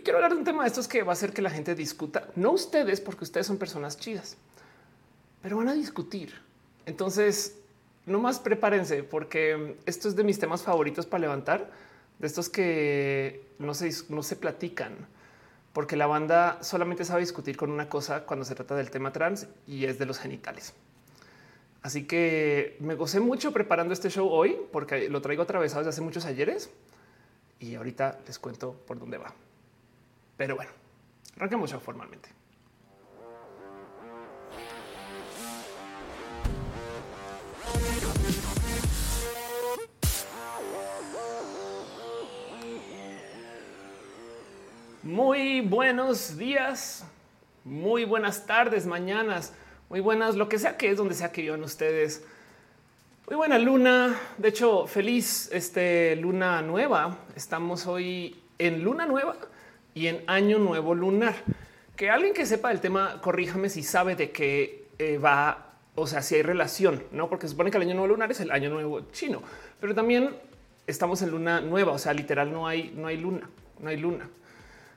Hoy 0.00 0.02
quiero 0.02 0.16
hablar 0.16 0.32
de 0.32 0.38
un 0.38 0.44
tema 0.44 0.62
de 0.62 0.68
estos 0.68 0.88
que 0.88 1.02
va 1.02 1.10
a 1.10 1.12
hacer 1.12 1.34
que 1.34 1.42
la 1.42 1.50
gente 1.50 1.74
discuta, 1.74 2.26
no 2.34 2.52
ustedes, 2.52 3.02
porque 3.02 3.22
ustedes 3.22 3.46
son 3.46 3.58
personas 3.58 3.98
chidas, 3.98 4.38
pero 5.42 5.58
van 5.58 5.68
a 5.68 5.74
discutir. 5.74 6.32
Entonces, 6.86 7.58
no 8.06 8.18
más 8.18 8.38
prepárense, 8.38 9.02
porque 9.02 9.76
esto 9.84 10.08
es 10.08 10.16
de 10.16 10.24
mis 10.24 10.38
temas 10.38 10.62
favoritos 10.62 11.04
para 11.04 11.20
levantar, 11.20 11.70
de 12.18 12.26
estos 12.26 12.48
que 12.48 13.44
no 13.58 13.74
se, 13.74 13.90
no 14.08 14.22
se 14.22 14.36
platican, 14.36 14.96
porque 15.74 15.96
la 15.96 16.06
banda 16.06 16.62
solamente 16.62 17.04
sabe 17.04 17.20
discutir 17.20 17.58
con 17.58 17.70
una 17.70 17.90
cosa 17.90 18.24
cuando 18.24 18.46
se 18.46 18.54
trata 18.54 18.74
del 18.76 18.90
tema 18.90 19.12
trans 19.12 19.48
y 19.66 19.84
es 19.84 19.98
de 19.98 20.06
los 20.06 20.18
genitales. 20.18 20.72
Así 21.82 22.06
que 22.06 22.78
me 22.80 22.94
gocé 22.94 23.20
mucho 23.20 23.52
preparando 23.52 23.92
este 23.92 24.08
show 24.08 24.30
hoy 24.30 24.56
porque 24.72 25.10
lo 25.10 25.20
traigo 25.20 25.42
atravesado 25.42 25.80
desde 25.80 25.90
hace 25.90 26.00
muchos 26.00 26.24
ayeres 26.24 26.70
y 27.58 27.74
ahorita 27.74 28.20
les 28.26 28.38
cuento 28.38 28.72
por 28.86 28.98
dónde 28.98 29.18
va. 29.18 29.34
Pero 30.40 30.56
bueno, 30.56 30.70
arranquemos 31.36 31.70
ya 31.70 31.78
formalmente. 31.78 32.30
Muy 45.02 45.60
buenos 45.60 46.38
días, 46.38 47.04
muy 47.62 48.06
buenas 48.06 48.46
tardes, 48.46 48.86
mañanas 48.86 49.52
muy 49.90 50.00
buenas, 50.00 50.36
lo 50.36 50.48
que 50.48 50.58
sea 50.58 50.78
que 50.78 50.90
es 50.90 50.96
donde 50.96 51.14
sea 51.14 51.32
que 51.32 51.42
vivan 51.42 51.62
ustedes. 51.62 52.24
Muy 53.26 53.36
buena 53.36 53.58
luna. 53.58 54.18
De 54.38 54.48
hecho, 54.48 54.86
feliz 54.86 55.50
este 55.52 56.16
luna 56.16 56.62
nueva. 56.62 57.18
Estamos 57.36 57.86
hoy 57.86 58.42
en 58.58 58.82
luna 58.82 59.04
nueva 59.04 59.36
y 59.94 60.06
en 60.06 60.22
año 60.26 60.58
nuevo 60.58 60.94
lunar. 60.94 61.34
Que 61.96 62.10
alguien 62.10 62.32
que 62.32 62.46
sepa 62.46 62.68
del 62.70 62.80
tema, 62.80 63.20
corríjame 63.20 63.68
si 63.68 63.82
sabe 63.82 64.16
de 64.16 64.30
qué 64.30 64.88
eh, 64.98 65.18
va, 65.18 65.74
o 65.94 66.06
sea, 66.06 66.22
si 66.22 66.34
hay 66.34 66.42
relación, 66.42 67.04
no? 67.12 67.28
Porque 67.28 67.46
se 67.46 67.50
supone 67.50 67.70
que 67.70 67.76
el 67.76 67.82
año 67.82 67.94
nuevo 67.94 68.08
lunar 68.08 68.30
es 68.30 68.40
el 68.40 68.50
año 68.50 68.70
nuevo 68.70 69.00
chino, 69.12 69.42
pero 69.80 69.94
también 69.94 70.34
estamos 70.86 71.22
en 71.22 71.30
luna 71.30 71.60
nueva. 71.60 71.92
O 71.92 71.98
sea, 71.98 72.14
literal, 72.14 72.52
no 72.52 72.66
hay, 72.66 72.92
no 72.96 73.06
hay 73.06 73.16
luna, 73.16 73.50
no 73.78 73.88
hay 73.90 73.96
luna. 73.96 74.28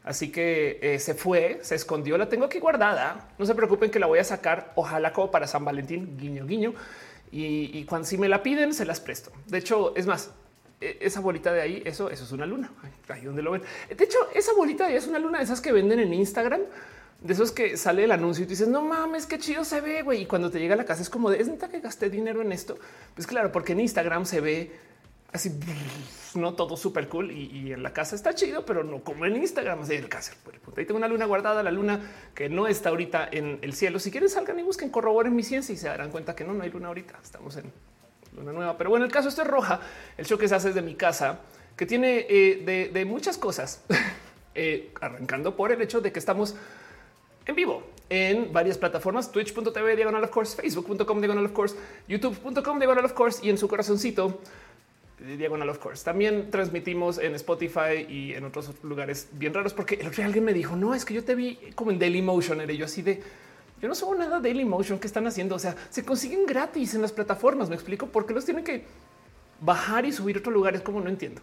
Así 0.03 0.31
que 0.31 0.79
eh, 0.81 0.99
se 0.99 1.13
fue, 1.13 1.59
se 1.61 1.75
escondió, 1.75 2.17
la 2.17 2.27
tengo 2.27 2.45
aquí 2.45 2.59
guardada. 2.59 3.29
No 3.37 3.45
se 3.45 3.55
preocupen 3.55 3.89
que 3.89 3.99
la 3.99 4.07
voy 4.07 4.19
a 4.19 4.23
sacar, 4.23 4.73
ojalá 4.75 5.13
como 5.13 5.31
para 5.31 5.47
San 5.47 5.63
Valentín, 5.63 6.17
guiño, 6.17 6.45
guiño. 6.45 6.73
Y, 7.35 7.83
cuando 7.85 8.07
si 8.07 8.15
me 8.19 8.29
la 8.29 8.43
piden, 8.43 8.75
se 8.75 8.85
las 8.85 8.99
presto. 8.99 9.31
De 9.47 9.57
hecho, 9.57 9.95
es 9.95 10.05
más, 10.05 10.29
esa 10.99 11.19
bolita 11.19 11.53
de 11.53 11.61
ahí, 11.61 11.83
eso, 11.85 12.09
eso 12.09 12.23
es 12.23 12.31
una 12.31 12.45
luna. 12.45 12.71
Ahí 13.09 13.21
donde 13.21 13.41
lo 13.41 13.51
ven. 13.51 13.61
De 13.95 14.03
hecho, 14.03 14.17
esa 14.33 14.53
bolita 14.53 14.85
de 14.85 14.91
ahí 14.91 14.97
es 14.97 15.07
una 15.07 15.19
luna 15.19 15.39
de 15.39 15.43
esas 15.45 15.61
que 15.61 15.71
venden 15.71 15.99
en 15.99 16.13
Instagram, 16.13 16.61
de 17.21 17.33
esos 17.33 17.51
que 17.51 17.77
sale 17.77 18.03
el 18.03 18.11
anuncio 18.11 18.43
y 18.43 18.47
tú 18.47 18.51
dices, 18.51 18.67
no 18.67 18.81
mames, 18.81 19.25
qué 19.25 19.39
chido 19.39 19.63
se 19.63 19.81
ve, 19.81 20.01
güey. 20.01 20.21
Y 20.21 20.25
cuando 20.25 20.51
te 20.51 20.59
llega 20.59 20.73
a 20.73 20.77
la 20.77 20.85
casa 20.85 21.01
es 21.01 21.09
como 21.09 21.29
de, 21.29 21.41
es 21.41 21.47
neta 21.47 21.69
que 21.69 21.79
gasté 21.79 22.09
dinero 22.09 22.41
en 22.41 22.51
esto. 22.51 22.77
Pues 23.15 23.27
claro, 23.27 23.51
porque 23.51 23.73
en 23.73 23.79
Instagram 23.79 24.25
se 24.25 24.41
ve 24.41 24.71
así, 25.31 25.51
no 26.35 26.53
todo 26.53 26.77
súper 26.77 27.07
cool 27.09 27.31
y, 27.31 27.71
en 27.73 27.83
la 27.83 27.93
casa 27.93 28.15
está 28.15 28.33
chido, 28.33 28.65
pero 28.65 28.83
no 28.83 29.03
como 29.03 29.25
en 29.25 29.35
Instagram. 29.35 29.81
Así 29.81 29.95
el 29.95 30.09
caso. 30.09 30.33
Ahí 30.75 30.85
tengo 30.85 30.97
una 30.97 31.07
luna 31.07 31.25
guardada, 31.25 31.63
la 31.63 31.71
luna 31.71 32.01
que 32.33 32.49
no 32.49 32.67
está 32.67 32.89
ahorita 32.89 33.27
en 33.31 33.59
el 33.61 33.73
cielo. 33.73 33.99
Si 33.99 34.11
quieren, 34.11 34.29
salgan 34.29 34.59
y 34.59 34.63
busquen, 34.63 34.89
corroboren 34.89 35.35
mi 35.35 35.43
ciencia 35.43 35.73
y 35.73 35.77
se 35.77 35.87
darán 35.87 36.11
cuenta 36.11 36.35
que 36.35 36.43
no, 36.43 36.53
no 36.53 36.63
hay 36.63 36.69
luna 36.69 36.87
ahorita. 36.87 37.19
Estamos 37.23 37.55
en 37.57 37.71
luna 38.35 38.53
nueva. 38.53 38.77
Pero 38.77 38.89
bueno, 38.89 39.05
el 39.05 39.11
caso 39.11 39.29
esto 39.29 39.41
es 39.41 39.47
roja. 39.47 39.79
El 40.17 40.25
show 40.25 40.37
que 40.37 40.47
se 40.47 40.55
hace 40.55 40.69
desde 40.69 40.81
mi 40.81 40.95
casa, 40.95 41.39
que 41.75 41.85
tiene 41.85 42.25
eh, 42.29 42.89
de, 42.91 43.05
muchas 43.05 43.37
cosas, 43.37 43.83
eh, 44.55 44.91
arrancando 45.01 45.55
por 45.55 45.71
el 45.71 45.81
hecho 45.81 46.01
de 46.01 46.11
que 46.11 46.19
estamos 46.19 46.55
en 47.45 47.55
vivo 47.55 47.83
en 48.09 48.53
varias 48.53 48.77
plataformas, 48.77 49.31
twitch.tv, 49.31 49.95
diagonal 49.95 50.23
of 50.23 50.29
course, 50.29 50.55
facebook.com, 50.55 51.19
diagonal 51.19 51.45
of 51.45 51.51
course, 51.51 51.75
youtube.com, 52.07 52.77
diagonal 52.77 53.05
of 53.05 53.13
course 53.13 53.45
y 53.45 53.49
en 53.49 53.57
su 53.57 53.67
corazoncito 53.67 54.39
Diagonal 55.23 55.69
of 55.69 55.79
Course. 55.79 56.03
También 56.03 56.51
transmitimos 56.51 57.17
en 57.17 57.33
Spotify 57.35 58.05
y 58.09 58.33
en 58.33 58.43
otros 58.43 58.71
lugares 58.83 59.29
bien 59.33 59.53
raros, 59.53 59.73
porque 59.73 59.95
el 59.95 60.07
otro 60.07 60.17
día 60.17 60.25
alguien 60.25 60.43
me 60.43 60.53
dijo, 60.53 60.75
no, 60.75 60.93
es 60.93 61.05
que 61.05 61.13
yo 61.13 61.23
te 61.23 61.35
vi 61.35 61.57
como 61.75 61.91
en 61.91 61.99
Daily 61.99 62.21
Motion, 62.21 62.59
yo 62.67 62.85
así 62.85 63.01
de, 63.01 63.21
yo 63.83 63.89
no 63.89 63.95
subo 63.95 64.15
nada 64.15 64.39
Daily 64.39 64.63
Motion, 64.63 64.97
¿qué 64.97 65.07
están 65.07 65.27
haciendo? 65.27 65.55
O 65.55 65.59
sea, 65.59 65.75
se 65.89 66.05
consiguen 66.05 66.45
gratis 66.45 66.95
en 66.95 67.01
las 67.01 67.11
plataformas, 67.11 67.67
me 67.67 67.75
explico, 67.75 68.07
por 68.07 68.25
qué 68.25 68.33
los 68.33 68.45
tienen 68.45 68.63
que 68.63 68.85
bajar 69.59 70.05
y 70.05 70.13
subir 70.13 70.37
a 70.37 70.39
otros 70.39 70.53
lugares, 70.53 70.79
como 70.79 71.01
no 71.01 71.09
entiendo. 71.09 71.41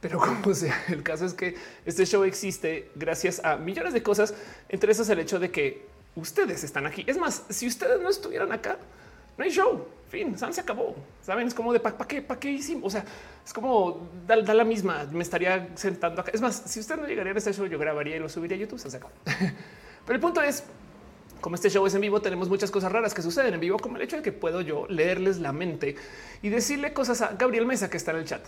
Pero 0.00 0.18
como 0.42 0.54
sea, 0.54 0.74
el 0.88 1.02
caso 1.02 1.26
es 1.26 1.34
que 1.34 1.54
este 1.84 2.06
show 2.06 2.24
existe 2.24 2.90
gracias 2.94 3.44
a 3.44 3.58
millones 3.58 3.92
de 3.92 4.02
cosas, 4.02 4.32
entre 4.70 4.90
esas 4.90 5.10
el 5.10 5.18
hecho 5.18 5.38
de 5.38 5.50
que 5.50 5.84
ustedes 6.16 6.64
están 6.64 6.86
aquí. 6.86 7.04
Es 7.06 7.18
más, 7.18 7.44
si 7.50 7.66
ustedes 7.66 8.00
no 8.00 8.08
estuvieran 8.08 8.52
acá, 8.52 8.78
no 9.36 9.44
hay 9.44 9.50
show. 9.50 9.86
Fin, 10.08 10.34
se 10.38 10.60
acabó. 10.62 10.96
Saben, 11.20 11.46
es 11.46 11.52
como 11.52 11.74
de 11.74 11.80
para 11.80 11.96
qué, 12.08 12.22
para 12.22 12.40
qué 12.40 12.52
hicimos. 12.52 12.84
O 12.84 12.90
sea, 12.90 13.04
es 13.44 13.52
como 13.52 14.08
da, 14.26 14.36
la 14.36 14.64
misma. 14.64 15.04
Me 15.12 15.22
estaría 15.22 15.68
sentando 15.74 16.22
acá. 16.22 16.30
Es 16.32 16.40
más, 16.40 16.54
si 16.66 16.80
usted 16.80 16.96
no 16.96 17.06
llegaría 17.06 17.34
a 17.34 17.36
este 17.36 17.52
show, 17.52 17.66
yo 17.66 17.78
grabaría 17.78 18.16
y 18.16 18.18
lo 18.18 18.30
subiría 18.30 18.56
a 18.56 18.60
YouTube. 18.60 18.78
Se 18.78 18.96
acabó. 18.96 19.12
Pero 20.06 20.14
el 20.14 20.20
punto 20.20 20.42
es, 20.42 20.64
como 21.42 21.56
este 21.56 21.68
show 21.68 21.84
es 21.86 21.94
en 21.94 22.00
vivo, 22.00 22.22
tenemos 22.22 22.48
muchas 22.48 22.70
cosas 22.70 22.90
raras 22.90 23.12
que 23.12 23.20
suceden 23.20 23.52
en 23.52 23.60
vivo, 23.60 23.78
como 23.78 23.96
el 23.96 24.02
hecho 24.02 24.16
de 24.16 24.22
que 24.22 24.32
puedo 24.32 24.62
yo 24.62 24.86
leerles 24.88 25.38
la 25.38 25.52
mente 25.52 25.96
y 26.40 26.48
decirle 26.48 26.94
cosas 26.94 27.20
a 27.20 27.34
Gabriel 27.34 27.66
Mesa 27.66 27.90
que 27.90 27.98
está 27.98 28.12
en 28.12 28.18
el 28.18 28.24
chat. 28.24 28.42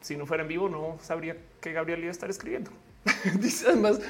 Si 0.00 0.16
no 0.16 0.24
fuera 0.24 0.44
en 0.44 0.48
vivo, 0.48 0.70
no 0.70 0.98
sabría 1.02 1.36
que 1.60 1.72
Gabriel 1.72 1.98
iba 1.98 2.08
a 2.08 2.12
estar 2.12 2.30
escribiendo. 2.30 2.70
dice 3.40 3.66
además, 3.68 4.00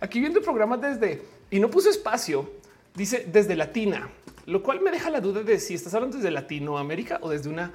aquí 0.00 0.20
viendo 0.20 0.40
el 0.40 0.44
programa 0.44 0.76
desde 0.76 1.22
y 1.50 1.58
no 1.58 1.70
puso 1.70 1.88
espacio, 1.88 2.50
dice 2.94 3.26
desde 3.32 3.56
Latina 3.56 4.10
lo 4.46 4.62
cual 4.62 4.80
me 4.80 4.90
deja 4.90 5.10
la 5.10 5.20
duda 5.20 5.42
de 5.42 5.58
si 5.58 5.74
estás 5.74 5.92
hablando 5.94 6.16
desde 6.16 6.30
Latinoamérica 6.30 7.18
o 7.20 7.30
desde 7.30 7.50
una 7.50 7.72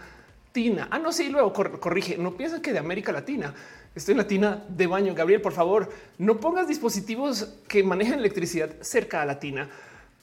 tina. 0.54 0.88
Ah, 0.90 1.00
no, 1.00 1.12
sí, 1.12 1.30
luego 1.30 1.54
corrige. 1.54 2.18
No 2.18 2.36
piensa 2.36 2.62
que 2.62 2.74
de 2.74 2.80
América 2.80 3.12
Latina. 3.12 3.54
Estoy 3.94 4.14
en 4.14 4.20
Latina 4.20 4.64
de 4.70 4.88
baño. 4.88 5.14
Gabriel, 5.14 5.42
por 5.42 5.52
favor, 5.52 5.90
no 6.18 6.40
pongas 6.40 6.68
dispositivos 6.68 7.54
que 7.68 7.84
manejan 7.84 8.20
electricidad 8.20 8.70
cerca 8.82 9.22
a 9.22 9.26
Latina 9.26 9.70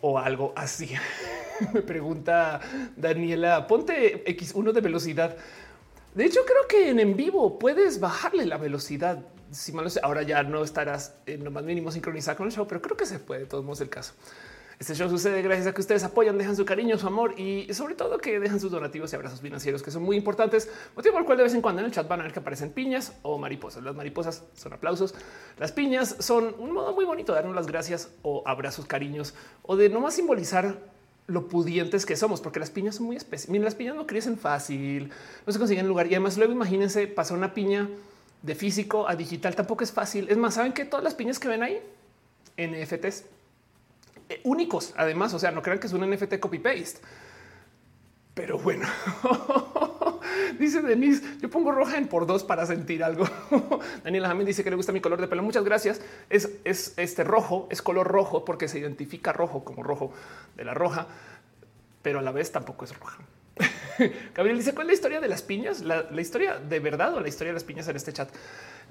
o 0.01 0.19
algo 0.19 0.53
así. 0.57 0.91
me 1.73 1.83
pregunta 1.83 2.61
Daniela, 2.97 3.67
ponte 3.67 4.25
X1 4.25 4.73
de 4.73 4.81
velocidad. 4.81 5.37
De 6.15 6.25
hecho, 6.25 6.41
creo 6.45 6.67
que 6.69 6.91
en 6.91 7.01
en 7.01 7.17
vivo 7.17 7.59
puedes 7.59 8.01
bajarle 8.01 8.47
la 8.47 8.57
velocidad. 8.57 9.19
Si 9.51 9.73
mal 9.73 9.91
ahora 10.03 10.23
ya 10.23 10.43
no 10.43 10.63
estarás 10.63 11.15
en 11.27 11.45
lo 11.45 11.51
más 11.51 11.65
mínimo 11.65 11.91
sincronizado 11.91 12.37
con 12.37 12.47
el 12.47 12.53
show, 12.53 12.67
pero 12.67 12.83
creo 12.83 12.97
que 12.97 13.07
se 13.07 13.19
puede. 13.19 13.43
De 13.43 13.47
todos 13.47 13.65
modos, 13.65 13.81
el 13.81 13.89
caso. 13.89 14.15
Este 14.79 14.95
show 14.95 15.09
sucede 15.09 15.43
gracias 15.43 15.67
a 15.67 15.75
que 15.75 15.81
ustedes 15.81 16.05
apoyan, 16.05 16.39
dejan 16.39 16.55
su 16.55 16.65
cariño, 16.65 16.97
su 16.99 17.07
amor 17.09 17.35
y 17.37 17.73
sobre 17.75 17.97
todo 17.97 18.19
que 18.19 18.39
dejan 18.39 18.61
sus 18.61 18.71
donativos 18.71 19.13
y 19.13 19.17
abrazos 19.17 19.41
financieros 19.41 19.83
que 19.83 19.91
son 19.91 20.05
muy 20.05 20.17
importantes. 20.17 20.71
Motivo 20.95 21.15
por 21.15 21.23
el 21.23 21.27
cual 21.27 21.39
de 21.39 21.45
vez 21.45 21.55
en 21.55 21.63
cuando 21.63 21.81
en 21.81 21.87
el 21.87 21.93
chat 21.93 22.07
van 22.07 22.21
a 22.21 22.23
ver 22.23 22.33
que 22.33 22.39
aparecen 22.39 22.71
piñas 22.71 23.13
o 23.23 23.39
mariposas. 23.39 23.83
Las 23.83 23.97
mariposas 23.97 24.45
son 24.55 24.73
aplausos. 24.73 25.17
Las 25.59 25.73
piñas 25.73 26.15
son 26.21 26.55
un 26.59 26.71
modo 26.71 26.95
muy 26.95 27.05
bonito 27.05 27.33
de 27.33 27.39
darnos 27.39 27.57
las 27.57 27.67
gracias 27.67 28.11
o 28.23 28.45
abrazos, 28.47 28.87
cariños 28.87 29.35
o 29.63 29.75
de 29.75 29.89
no 29.89 29.99
más 29.99 30.15
simbolizar 30.15 30.79
lo 31.27 31.49
pudientes 31.49 32.07
que 32.07 32.15
somos, 32.15 32.41
porque 32.41 32.61
las 32.61 32.71
piñas 32.71 32.95
son 32.95 33.07
muy 33.07 33.17
especiales. 33.17 33.61
las 33.61 33.75
piñas 33.75 33.97
no 33.97 34.07
crecen 34.07 34.39
fácil, 34.39 35.11
no 35.45 35.53
se 35.53 35.59
consiguen 35.59 35.89
lugar 35.89 36.07
y 36.07 36.15
además 36.15 36.39
luego 36.39 36.53
imagínense 36.53 37.09
pasar 37.09 37.37
una 37.37 37.53
piña 37.53 37.89
de 38.43 38.55
físico 38.55 39.09
a 39.09 39.17
digital 39.17 39.57
tampoco 39.57 39.83
es 39.83 39.91
fácil. 39.91 40.29
Es 40.31 40.37
más, 40.37 40.55
saben 40.55 40.73
que 40.73 40.85
todas 40.85 41.03
las 41.03 41.17
piñas 41.17 41.41
que 41.41 41.49
ven 41.49 41.65
ahí 41.65 41.83
NFTs 42.57 43.05
eh, 43.05 43.38
únicos. 44.45 44.95
Además, 44.97 45.35
o 45.35 45.39
sea, 45.39 45.51
no 45.51 45.63
crean 45.63 45.79
que 45.79 45.87
es 45.87 45.93
un 45.93 46.09
NFT 46.09 46.39
copy 46.39 46.59
paste. 46.59 47.01
Pero 48.39 48.57
bueno, 48.57 48.87
dice 50.61 50.81
Denise, 50.81 51.25
yo 51.41 51.51
pongo 51.51 51.73
roja 51.73 51.99
en 51.99 52.07
por 52.07 52.25
dos 52.25 52.45
para 52.45 52.67
sentir 52.67 53.03
algo. 53.03 53.27
Daniela 54.05 54.29
también 54.29 54.47
dice 54.47 54.63
que 54.63 54.71
le 54.71 54.77
gusta 54.77 54.93
mi 54.93 55.01
color 55.01 55.21
de 55.21 55.27
pelo. 55.27 55.43
Muchas 55.43 55.65
gracias. 55.65 56.01
Es, 56.31 56.49
es 56.63 56.95
este 56.99 57.25
rojo, 57.25 57.67
es 57.69 57.83
color 57.83 58.07
rojo 58.07 58.45
porque 58.45 58.69
se 58.69 58.79
identifica 58.79 59.33
rojo 59.33 59.65
como 59.65 59.83
rojo 59.83 60.13
de 60.55 60.65
la 60.65 60.73
roja, 60.73 61.09
pero 62.01 62.21
a 62.21 62.23
la 62.23 62.31
vez 62.31 62.53
tampoco 62.53 62.85
es 62.85 62.97
roja. 62.97 63.19
Gabriel 64.37 64.57
dice: 64.57 64.73
¿Cuál 64.73 64.87
es 64.87 64.89
la 64.89 64.95
historia 64.95 65.21
de 65.21 65.27
las 65.27 65.43
piñas? 65.43 65.81
¿La, 65.81 66.03
¿La, 66.09 66.21
historia 66.21 66.61
de 66.61 66.79
verdad 66.79 67.15
o 67.15 67.21
la 67.21 67.27
historia 67.27 67.51
de 67.51 67.55
las 67.55 67.65
piñas 67.65 67.89
en 67.89 67.97
este 67.97 68.13
chat? 68.13 68.29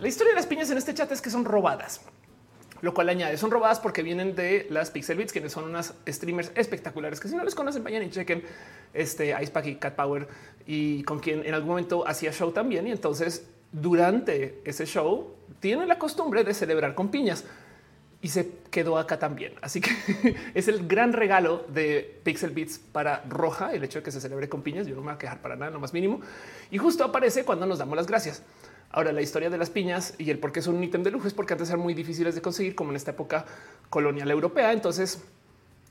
La 0.01 0.09
historia 0.09 0.33
de 0.33 0.35
las 0.35 0.45
piñas 0.45 0.69
en 0.71 0.77
este 0.77 0.93
chat 0.93 1.09
es 1.13 1.21
que 1.21 1.29
son 1.29 1.45
robadas 1.45 2.01
lo 2.81 2.93
cual 2.93 3.09
añade 3.09 3.37
son 3.37 3.51
robadas 3.51 3.79
porque 3.79 4.03
vienen 4.03 4.35
de 4.35 4.67
las 4.69 4.91
Pixel 4.91 5.17
Beats, 5.17 5.31
quienes 5.31 5.51
son 5.51 5.65
unas 5.65 5.93
streamers 6.07 6.51
espectaculares 6.55 7.19
que 7.19 7.27
si 7.27 7.35
no 7.35 7.43
les 7.43 7.55
conocen, 7.55 7.83
vayan 7.83 8.03
y 8.03 8.09
chequen 8.09 8.43
este 8.93 9.35
Icepack 9.41 9.65
y 9.67 9.75
Cat 9.75 9.95
Power 9.95 10.27
y 10.65 11.03
con 11.03 11.19
quien 11.19 11.45
en 11.45 11.53
algún 11.53 11.69
momento 11.69 12.07
hacía 12.07 12.31
show 12.31 12.51
también. 12.51 12.87
Y 12.87 12.91
entonces 12.91 13.47
durante 13.71 14.61
ese 14.65 14.85
show 14.85 15.35
tiene 15.59 15.85
la 15.85 15.97
costumbre 15.97 16.43
de 16.43 16.53
celebrar 16.53 16.95
con 16.95 17.09
piñas 17.09 17.43
y 18.21 18.29
se 18.29 18.51
quedó 18.71 18.97
acá 18.97 19.19
también. 19.19 19.53
Así 19.61 19.81
que 19.81 19.91
es 20.53 20.67
el 20.67 20.87
gran 20.87 21.13
regalo 21.13 21.65
de 21.69 22.19
Pixel 22.23 22.51
Beats 22.51 22.79
para 22.79 23.23
Roja, 23.29 23.73
el 23.73 23.83
hecho 23.83 23.99
de 23.99 24.03
que 24.03 24.11
se 24.11 24.21
celebre 24.21 24.49
con 24.49 24.61
piñas. 24.61 24.87
Yo 24.87 24.95
no 24.95 25.01
me 25.01 25.07
voy 25.07 25.15
a 25.15 25.17
quejar 25.17 25.41
para 25.41 25.55
nada, 25.55 25.71
no 25.71 25.79
más 25.79 25.93
mínimo. 25.93 26.21
Y 26.71 26.77
justo 26.77 27.03
aparece 27.03 27.43
cuando 27.45 27.65
nos 27.65 27.77
damos 27.77 27.95
las 27.95 28.07
gracias. 28.07 28.43
Ahora, 28.91 29.11
la 29.11 29.21
historia 29.21 29.49
de 29.49 29.57
las 29.57 29.69
piñas 29.69 30.13
y 30.17 30.29
el 30.29 30.39
por 30.39 30.51
qué 30.51 30.61
son 30.61 30.75
un 30.75 30.83
ítem 30.83 31.03
de 31.03 31.11
lujo 31.11 31.27
es 31.27 31.33
porque 31.33 31.53
antes 31.53 31.69
eran 31.69 31.81
muy 31.81 31.93
difíciles 31.93 32.35
de 32.35 32.41
conseguir, 32.41 32.75
como 32.75 32.91
en 32.91 32.95
esta 32.95 33.11
época 33.11 33.45
colonial 33.89 34.31
europea. 34.31 34.71
Entonces, 34.73 35.23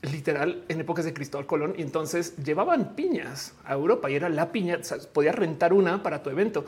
literal, 0.03 0.65
en 0.69 0.81
épocas 0.81 1.05
de 1.05 1.13
Cristóbal 1.13 1.47
Colón, 1.47 1.75
y 1.77 1.83
entonces 1.83 2.37
llevaban 2.37 2.95
piñas 2.95 3.55
a 3.65 3.75
Europa 3.75 4.11
y 4.11 4.15
era 4.17 4.29
la 4.29 4.51
piña. 4.53 4.81
O 4.81 5.09
podías 5.13 5.35
rentar 5.35 5.73
una 5.73 6.03
para 6.03 6.23
tu 6.23 6.31
evento. 6.31 6.65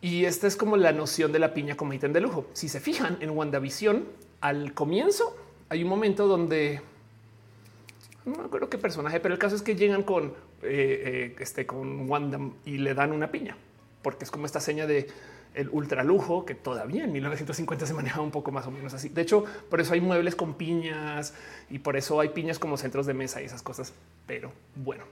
Y 0.00 0.24
esta 0.24 0.46
es 0.46 0.56
como 0.56 0.76
la 0.76 0.92
noción 0.92 1.32
de 1.32 1.38
la 1.38 1.54
piña 1.54 1.76
como 1.76 1.92
ítem 1.92 2.12
de 2.12 2.20
lujo. 2.20 2.46
Si 2.52 2.68
se 2.68 2.80
fijan 2.80 3.16
en 3.20 3.30
WandaVision, 3.30 4.04
al 4.40 4.74
comienzo 4.74 5.36
hay 5.70 5.82
un 5.82 5.88
momento 5.88 6.26
donde 6.26 6.80
no 8.24 8.36
me 8.36 8.44
acuerdo 8.44 8.68
qué 8.68 8.78
personaje, 8.78 9.20
pero 9.20 9.34
el 9.34 9.40
caso 9.40 9.56
es 9.56 9.62
que 9.62 9.76
llegan 9.76 10.02
con 10.02 10.26
eh, 10.26 10.32
eh, 10.62 11.36
este 11.40 11.66
con 11.66 12.08
Wanda 12.08 12.38
y 12.64 12.78
le 12.78 12.94
dan 12.94 13.12
una 13.12 13.30
piña, 13.30 13.56
porque 14.02 14.24
es 14.24 14.30
como 14.30 14.46
esta 14.46 14.60
seña 14.60 14.86
de 14.86 15.08
el 15.54 15.68
ultra 15.70 16.04
lujo 16.04 16.44
que 16.44 16.54
todavía 16.54 17.04
en 17.04 17.12
1950 17.12 17.86
se 17.86 17.94
manejaba 17.94 18.24
un 18.24 18.30
poco 18.30 18.50
más 18.50 18.66
o 18.66 18.70
menos 18.70 18.92
así. 18.94 19.08
De 19.08 19.22
hecho, 19.22 19.44
por 19.70 19.80
eso 19.80 19.94
hay 19.94 20.00
muebles 20.00 20.34
con 20.34 20.54
piñas 20.54 21.34
y 21.70 21.78
por 21.78 21.96
eso 21.96 22.20
hay 22.20 22.30
piñas 22.30 22.58
como 22.58 22.76
centros 22.76 23.06
de 23.06 23.14
mesa 23.14 23.40
y 23.40 23.44
esas 23.44 23.62
cosas. 23.62 23.92
Pero 24.26 24.52
bueno, 24.76 25.04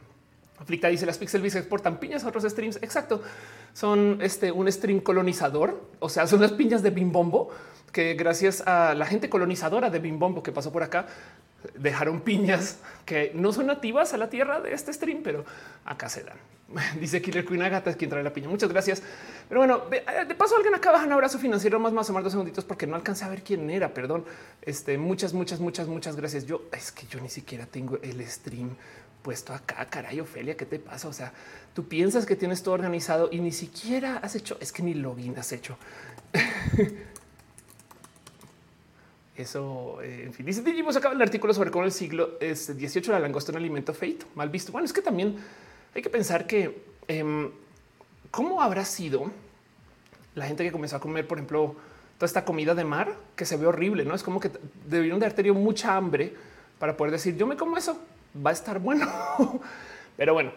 Aflicta 0.63 0.89
dice 0.89 1.07
las 1.07 1.19
Pixel 1.19 1.45
exportan 1.45 1.99
piñas 1.99 2.25
a 2.25 2.29
otros 2.29 2.45
streams. 2.45 2.77
Exacto. 2.77 3.21
Son 3.75 4.19
este 4.23 4.53
un 4.53 4.71
stream 4.71 5.01
colonizador. 5.01 5.81
O 5.99 6.09
sea, 6.09 6.27
son 6.27 6.41
las 6.41 6.53
piñas 6.53 6.83
de 6.83 6.91
Bimbombo 6.91 7.51
que 7.93 8.15
gracias 8.15 8.63
a 8.67 8.95
la 8.95 9.05
gente 9.05 9.29
colonizadora 9.29 9.91
de 9.91 9.99
Bimbombo 9.99 10.43
que 10.43 10.53
pasó 10.53 10.73
por 10.73 10.83
acá 10.83 11.07
dejaron 11.75 12.21
piñas 12.21 12.79
que 13.05 13.33
no 13.35 13.53
son 13.53 13.67
nativas 13.67 14.15
a 14.15 14.17
la 14.17 14.31
tierra 14.31 14.61
de 14.61 14.73
este 14.73 14.93
stream, 14.93 15.23
pero 15.23 15.45
acá 15.85 16.09
se 16.09 16.25
dan. 16.25 16.39
Dice 17.01 17.21
Killer 17.21 17.45
Queen 17.45 17.63
Agata 17.63 17.91
es 17.91 17.97
quien 17.97 18.11
trae 18.11 18.23
la 18.23 18.33
piña. 18.33 18.49
Muchas 18.49 18.71
gracias. 18.71 19.03
Pero 19.49 19.61
bueno, 19.61 19.79
de, 19.91 19.99
eh, 19.99 20.35
paso 20.37 20.57
alguien 20.57 20.75
acá 20.75 20.91
baja 20.91 21.07
un 21.07 21.13
abrazo 21.13 21.39
financiero 21.39 21.79
más 21.79 21.93
más 21.93 22.09
amar 22.09 22.23
dos 22.23 22.33
segunditos 22.33 22.65
porque 22.65 22.87
no 22.87 22.97
alcancé 22.97 23.25
a 23.25 23.29
ver 23.29 23.43
quién 23.43 23.69
era. 23.69 23.93
Perdón. 23.93 24.25
Este, 24.63 24.97
muchas, 24.97 25.35
muchas, 25.35 25.61
muchas, 25.61 25.87
muchas 25.87 26.17
gracias. 26.17 26.47
Yo 26.47 26.63
es 26.73 26.93
que 26.93 27.07
yo 27.07 27.21
ni 27.21 27.29
siquiera 27.29 27.67
tengo 27.67 27.99
el 28.03 28.27
stream 28.27 28.71
puesto 29.23 29.55
acá. 29.55 29.87
Caray, 29.87 30.21
Ofelia, 30.21 30.57
¿qué 30.57 30.67
te 30.67 30.79
pasa? 30.79 31.09
O 31.09 31.13
sea, 31.13 31.33
tú 31.75 31.89
piensas 31.89 32.27
que 32.27 32.37
tienes 32.37 32.63
todo 32.63 32.75
organizado 32.75 33.29
y 33.31 33.41
ni 33.41 33.53
siquiera 33.53 34.19
has 34.19 34.35
hecho. 34.35 34.57
Es 34.61 34.73
que 34.73 34.83
ni 34.83 34.95
login 34.95 35.39
has 35.39 35.53
hecho. 35.53 35.79
Eso, 39.35 40.03
eh, 40.03 40.25
en 40.27 40.35
fin, 40.35 40.45
dice 40.45 40.61
Digimos 40.61 40.95
acaba 40.95 41.15
el 41.15 41.23
artículo 41.23 41.55
sobre 41.55 41.71
cómo 41.71 41.87
el 41.87 41.93
siglo 41.93 42.37
es 42.39 42.77
18 42.77 43.13
la 43.13 43.19
langosta 43.19 43.51
un 43.51 43.57
alimento 43.57 43.95
feito, 43.95 44.27
mal 44.35 44.51
visto. 44.51 44.73
Bueno, 44.73 44.85
es 44.85 44.93
que 44.93 45.01
también 45.01 45.37
hay 45.95 46.03
que 46.03 46.11
pensar 46.11 46.47
que 46.47 46.85
em, 47.09 47.51
cómo 48.31 48.61
habrá 48.61 48.85
sido 48.85 49.31
la 50.35 50.47
gente 50.47 50.65
que 50.65 50.73
comenzó 50.73 50.97
a 50.97 51.01
comer, 51.01 51.27
por 51.27 51.39
ejemplo, 51.39 51.77
toda 52.19 52.27
esta 52.27 52.45
comida 52.45 52.75
de 52.75 52.85
mar 52.85 53.17
que 53.35 53.45
se 53.45 53.57
ve 53.57 53.67
horrible, 53.67 54.05
no 54.05 54.15
es 54.15 54.23
como 54.23 54.39
que 54.39 54.51
debieron 54.87 55.19
de 55.19 55.27
haber 55.27 55.37
tenido 55.37 55.55
mucha 55.55 55.97
hambre 55.97 56.35
para 56.79 56.97
poder 56.97 57.13
decir 57.13 57.37
yo 57.37 57.47
me 57.47 57.57
como 57.57 57.77
eso, 57.77 57.99
va 58.35 58.51
a 58.51 58.53
estar 58.53 58.79
bueno. 58.79 59.11
Pero 60.17 60.35
bueno, 60.35 60.53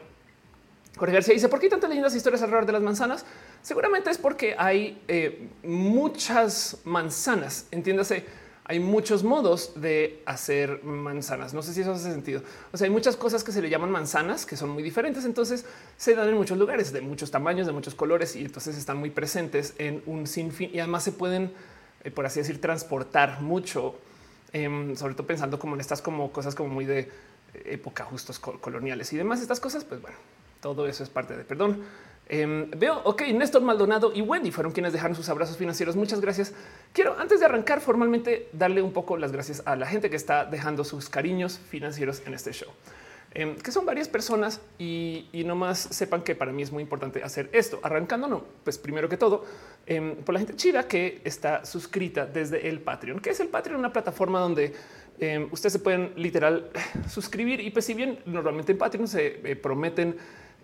Jorge 0.97 1.13
García 1.13 1.33
dice 1.33 1.49
por 1.49 1.59
qué 1.59 1.69
tantas 1.69 1.89
leyendas 1.89 2.13
e 2.13 2.17
historias 2.17 2.41
alrededor 2.41 2.65
de 2.65 2.73
las 2.73 2.81
manzanas? 2.81 3.25
Seguramente 3.61 4.09
es 4.09 4.17
porque 4.17 4.55
hay 4.57 5.01
eh, 5.07 5.49
muchas 5.63 6.79
manzanas, 6.83 7.67
entiéndase 7.71 8.25
hay 8.67 8.79
muchos 8.79 9.23
modos 9.23 9.79
de 9.79 10.23
hacer 10.25 10.83
manzanas. 10.83 11.53
No 11.53 11.61
sé 11.61 11.71
si 11.71 11.81
eso 11.81 11.91
hace 11.91 12.11
sentido. 12.11 12.41
O 12.71 12.77
sea, 12.77 12.85
hay 12.85 12.91
muchas 12.91 13.15
cosas 13.15 13.43
que 13.43 13.51
se 13.51 13.61
le 13.61 13.69
llaman 13.69 13.91
manzanas 13.91 14.47
que 14.47 14.57
son 14.57 14.71
muy 14.71 14.81
diferentes. 14.81 15.23
Entonces 15.23 15.65
se 15.97 16.15
dan 16.15 16.29
en 16.29 16.35
muchos 16.35 16.57
lugares 16.57 16.91
de 16.91 17.01
muchos 17.01 17.29
tamaños, 17.29 17.67
de 17.67 17.73
muchos 17.73 17.93
colores 17.93 18.35
y 18.35 18.43
entonces 18.43 18.75
están 18.75 18.97
muy 18.97 19.11
presentes 19.11 19.75
en 19.77 20.01
un 20.07 20.25
sinfín 20.25 20.71
y 20.73 20.79
además 20.79 21.03
se 21.03 21.11
pueden, 21.11 21.53
eh, 22.03 22.09
por 22.09 22.25
así 22.25 22.39
decir, 22.39 22.59
transportar 22.59 23.39
mucho, 23.39 23.99
em, 24.51 24.95
sobre 24.95 25.13
todo 25.13 25.27
pensando 25.27 25.59
como 25.59 25.75
en 25.75 25.81
estas 25.81 26.01
como 26.01 26.31
cosas 26.31 26.55
como 26.55 26.69
muy 26.69 26.85
de 26.85 27.11
época 27.65 28.03
justos 28.03 28.39
coloniales 28.39 29.11
y 29.13 29.17
demás. 29.17 29.41
Estas 29.41 29.59
cosas, 29.59 29.83
pues 29.83 30.01
bueno, 30.01 30.17
todo 30.61 30.87
eso 30.87 31.03
es 31.03 31.09
parte 31.09 31.35
de 31.37 31.43
perdón. 31.43 31.83
Em, 32.27 32.71
veo, 32.71 33.01
ok, 33.03 33.21
Néstor 33.33 33.61
Maldonado 33.61 34.11
y 34.13 34.21
Wendy 34.21 34.49
fueron 34.49 34.73
quienes 34.73 34.93
dejaron 34.93 35.15
sus 35.15 35.29
abrazos 35.29 35.57
financieros. 35.57 35.95
Muchas 35.95 36.21
gracias. 36.21 36.53
Quiero, 36.91 37.15
antes 37.19 37.39
de 37.39 37.45
arrancar 37.45 37.81
formalmente, 37.81 38.49
darle 38.51 38.81
un 38.81 38.93
poco 38.93 39.17
las 39.17 39.31
gracias 39.31 39.61
a 39.65 39.75
la 39.75 39.85
gente 39.85 40.09
que 40.09 40.15
está 40.15 40.45
dejando 40.45 40.83
sus 40.83 41.07
cariños 41.07 41.59
financieros 41.69 42.23
en 42.25 42.33
este 42.33 42.51
show, 42.51 42.69
em, 43.35 43.55
que 43.55 43.71
son 43.71 43.85
varias 43.85 44.07
personas 44.07 44.59
y, 44.79 45.29
y 45.33 45.43
nomás 45.43 45.77
sepan 45.77 46.23
que 46.23 46.33
para 46.33 46.51
mí 46.51 46.63
es 46.63 46.71
muy 46.71 46.81
importante 46.81 47.23
hacer 47.23 47.47
esto. 47.51 47.79
Arrancando, 47.83 48.27
no, 48.27 48.43
pues 48.63 48.79
primero 48.79 49.07
que 49.07 49.17
todo, 49.17 49.45
em, 49.85 50.15
por 50.15 50.33
la 50.33 50.39
gente 50.39 50.55
chida 50.55 50.87
que 50.87 51.21
está 51.23 51.63
suscrita 51.63 52.25
desde 52.25 52.67
el 52.67 52.79
Patreon, 52.79 53.19
que 53.19 53.29
es 53.29 53.39
el 53.39 53.49
Patreon, 53.49 53.79
una 53.79 53.93
plataforma 53.93 54.39
donde 54.39 54.73
ustedes 55.51 55.73
se 55.73 55.79
pueden 55.79 56.11
literal 56.15 56.69
suscribir 57.09 57.61
y 57.61 57.69
pues 57.69 57.85
si 57.85 57.93
bien 57.93 58.19
normalmente 58.25 58.71
en 58.71 58.77
Patreon 58.77 59.07
se 59.07 59.39
eh, 59.43 59.55
prometen 59.55 60.17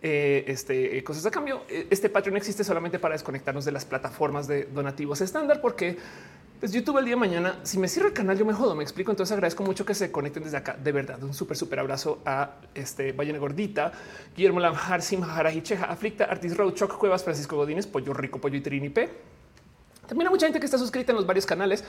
eh, 0.03 0.45
este, 0.47 0.97
eh, 0.97 1.03
cosas 1.03 1.25
a 1.27 1.31
cambio. 1.31 1.63
Este 1.89 2.09
Patreon 2.09 2.35
existe 2.37 2.63
solamente 2.63 2.97
para 2.97 3.13
desconectarnos 3.13 3.65
de 3.65 3.71
las 3.71 3.85
plataformas 3.85 4.47
de 4.47 4.65
donativos 4.65 5.21
estándar, 5.21 5.61
porque 5.61 5.97
pues, 6.59 6.71
YouTube 6.71 6.97
el 6.97 7.05
día 7.05 7.13
de 7.13 7.19
mañana, 7.19 7.59
si 7.61 7.77
me 7.77 7.87
cierro 7.87 8.07
el 8.07 8.13
canal, 8.13 8.35
yo 8.35 8.43
me 8.43 8.53
jodo, 8.53 8.75
me 8.75 8.83
explico. 8.83 9.11
Entonces 9.11 9.31
agradezco 9.31 9.63
mucho 9.63 9.85
que 9.85 9.93
se 9.93 10.11
conecten 10.11 10.43
desde 10.43 10.57
acá. 10.57 10.73
De 10.75 10.91
verdad, 10.91 11.21
un 11.23 11.35
súper, 11.35 11.55
súper 11.55 11.79
abrazo 11.79 12.19
a 12.25 12.55
este 12.73 13.11
Ballena 13.11 13.37
Gordita, 13.37 13.91
Guillermo 14.35 14.59
Lamjar, 14.59 15.03
Sim 15.03 15.21
Cheja, 15.61 15.85
Aflicta, 15.85 16.25
Artis 16.25 16.57
Road, 16.57 16.73
Choc 16.73 16.97
Cuevas, 16.97 17.23
Francisco 17.23 17.55
Godínez, 17.55 17.85
Pollo 17.85 18.13
Rico, 18.13 18.41
Pollo 18.41 18.57
y 18.57 18.61
Trini 18.61 18.89
P. 18.89 19.07
También 20.07 20.27
hay 20.27 20.31
mucha 20.31 20.47
gente 20.47 20.59
que 20.59 20.65
está 20.65 20.79
suscrita 20.79 21.11
en 21.11 21.17
los 21.17 21.27
varios 21.27 21.45
canales. 21.45 21.83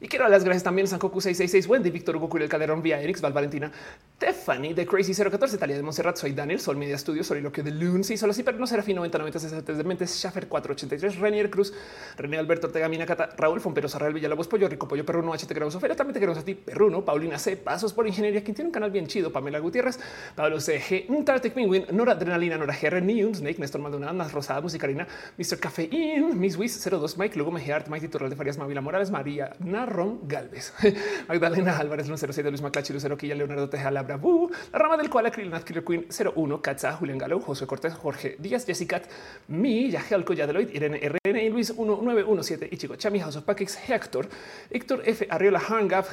Y 0.00 0.08
quiero 0.08 0.24
dar 0.24 0.32
las 0.32 0.44
gracias 0.44 0.64
también 0.64 0.86
a 0.86 0.90
Sankoku 0.90 1.20
666, 1.20 1.68
Wendy, 1.68 1.90
Víctor 1.90 2.16
Hugo 2.16 2.28
Curiel 2.28 2.48
Calderón, 2.48 2.82
Vía 2.82 3.00
Erix, 3.00 3.20
Val 3.20 3.32
Valentina, 3.32 3.70
Stephanie 4.16 4.74
de 4.74 4.86
Crazy 4.86 5.14
014, 5.14 5.58
Talia 5.58 5.76
de 5.76 5.82
Monserrat, 5.82 6.16
soy 6.16 6.32
Daniel, 6.32 6.60
Sol 6.60 6.76
Media 6.76 6.96
Studio, 6.98 7.22
Soliloquio 7.24 7.62
de 7.62 7.70
Loon, 7.70 8.04
sí, 8.04 8.16
solo 8.16 8.32
así, 8.32 8.42
pero 8.42 8.58
no 8.58 8.66
será 8.66 8.82
fin 8.82 8.96
90, 8.96 9.18
90, 9.18 9.38
60 9.38 9.72
de 9.72 9.84
mentes, 9.84 10.10
Schaffer 10.10 10.48
483, 10.48 11.18
Renier 11.18 11.50
Cruz, 11.50 11.72
René 12.16 12.38
Alberto 12.38 12.66
Ortega, 12.68 12.88
Mina 12.88 13.06
Cata, 13.06 13.30
Raúl 13.36 13.60
Fomperosa, 13.60 13.98
Real 13.98 14.14
Villalobos, 14.14 14.48
Pollo 14.48 14.68
Rico, 14.68 14.88
Pollo 14.88 15.04
Perruno, 15.04 15.32
HT 15.32 15.52
Gramos 15.52 15.74
Oferta, 15.74 15.96
también 15.96 16.14
te 16.14 16.20
queremos 16.20 16.38
a 16.38 16.44
ti, 16.44 16.54
Perruno, 16.54 17.04
Paulina 17.04 17.38
C, 17.38 17.56
Pasos 17.56 17.92
por 17.92 18.06
Ingeniería, 18.06 18.42
quien 18.42 18.54
tiene 18.54 18.68
un 18.68 18.72
canal 18.72 18.90
bien 18.90 19.06
chido, 19.06 19.32
Pamela 19.32 19.58
Gutiérrez, 19.58 19.98
Pablo 20.34 20.60
CG, 20.60 21.06
Tartek 21.24 21.52
Penguin, 21.54 21.86
Nora 21.92 22.12
Adrenalina, 22.12 22.56
Nora 22.56 22.76
GR, 22.80 23.00
News, 23.02 23.38
Snake, 23.38 23.58
Néstor 23.58 23.80
Maldonado, 23.80 24.12
Nas 24.12 24.32
Rosada, 24.32 24.60
Musicarina, 24.60 25.06
Mr. 25.36 25.58
Cafeín, 25.58 26.38
Miss 26.38 26.56
Wiz 26.56 26.84
02, 26.84 27.18
Mike 27.18 27.38
Lugo, 27.38 27.50
Mejía 27.50 27.76
Art, 27.76 27.88
Mike 27.88 28.08
Torral 28.08 28.30
de 28.30 28.36
Farias, 28.36 28.58
Mavila 28.58 28.80
Morales, 28.80 29.10
María 29.10 29.52
Narrón 29.92 30.20
Galvez. 30.22 30.72
Magdalena 31.28 31.76
Álvarez, 31.76 32.06
07, 32.06 32.48
Luis 32.48 32.62
Maclachi, 32.62 32.94
Lucero 32.94 33.14
Quilla, 33.14 33.34
Leonardo 33.34 33.68
Tejala, 33.68 34.02
Bravo, 34.02 34.50
la 34.72 34.78
rama 34.78 34.96
del 34.96 35.10
cual 35.10 35.26
Akrilanat 35.26 35.64
Killer 35.64 35.84
Queen 35.84 36.06
01, 36.08 36.62
Katza, 36.62 36.94
Julián 36.94 37.18
Galo, 37.18 37.40
José 37.40 37.66
Cortés, 37.66 37.92
Jorge 37.92 38.36
Díaz, 38.38 38.64
Jessica, 38.64 39.02
Mi, 39.48 39.90
Yagelco, 39.90 40.32
Yadeloid, 40.32 40.70
Irene 40.70 40.98
RN 40.98 41.36
y 41.36 41.50
Luis 41.50 41.76
1917, 41.76 42.68
Ichigo 42.72 42.96
Chami, 42.96 43.20
House 43.20 43.36
of 43.36 43.44
Packix, 43.44 43.78
Hector, 43.86 44.26
Héctor 44.70 45.02
F, 45.04 45.26
Arriola, 45.28 45.60
Hangaf, 45.60 46.08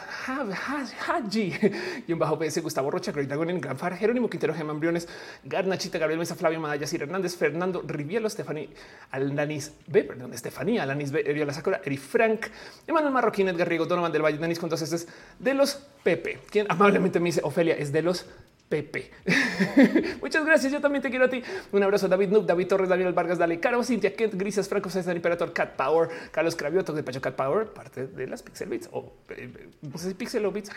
Haji, 1.07 1.53
y 2.07 2.11
un 2.11 2.19
bajo 2.19 2.37
PS, 2.37 2.61
Gustavo 2.61 2.91
Rocha, 2.91 3.13
Great 3.13 3.29
Dragon, 3.29 3.61
Granfar, 3.61 3.95
Jerónimo 3.95 4.29
Quintero, 4.29 4.53
Gemán 4.53 4.81
Briones, 4.81 5.07
Garnachita, 5.45 5.97
Gabriel 5.97 6.19
Mesa, 6.19 6.35
Flavio 6.35 6.59
Madaya, 6.59 6.85
Sir 6.85 7.03
Hernández, 7.03 7.37
Fernando 7.37 7.81
Rivielo, 7.87 8.29
Stephanie 8.29 8.69
Alanis 9.11 9.71
B, 9.87 10.03
perdón, 10.03 10.33
Estefanía, 10.33 10.83
Alanis 10.83 11.11
B, 11.11 11.23
Eriola 11.25 11.53
Sakura, 11.53 11.79
Eri 11.85 11.95
Frank, 11.95 12.47
Emanuel 12.85 13.13
Marroquín, 13.13 13.47
Edgar 13.59 13.87
Donovan 13.87 14.11
del 14.11 14.21
Valle, 14.23 14.55
con 14.57 14.69
dos 14.69 14.81
es 14.81 15.07
de 15.39 15.53
los 15.53 15.79
Pepe, 16.03 16.39
quien 16.49 16.65
amablemente 16.69 17.19
me 17.19 17.27
dice 17.27 17.41
Ofelia 17.43 17.75
es 17.75 17.91
de 17.91 18.01
los 18.01 18.25
Pepe. 18.69 19.09
Muchas 20.21 20.45
gracias. 20.45 20.71
Yo 20.71 20.79
también 20.79 21.01
te 21.01 21.09
quiero 21.09 21.25
a 21.25 21.29
ti. 21.29 21.41
Un 21.71 21.81
abrazo 21.81 22.07
David 22.07 22.29
Noob, 22.29 22.45
David 22.45 22.67
Torres, 22.67 22.87
Daniel 22.87 23.13
Vargas, 23.13 23.39
Dale, 23.39 23.59
Caro, 23.59 23.83
Cintia 23.83 24.15
Kent, 24.15 24.35
Grisas, 24.35 24.69
Franco 24.69 24.91
César, 24.91 25.15
Imperator, 25.15 25.51
Cat 25.51 25.75
Power, 25.75 26.09
Carlos 26.31 26.55
Cravioto 26.55 26.93
de 26.93 27.01
Pacho 27.01 27.19
Cat 27.19 27.35
Power, 27.35 27.67
parte 27.67 28.05
de 28.05 28.27
las 28.27 28.43
Pixel 28.43 28.69
Beats 28.69 28.87
o 28.91 29.11
eh, 29.29 29.51
sé 29.95 30.09
si 30.09 30.13
Pixel 30.13 30.45
o 30.45 30.51
Beats. 30.51 30.69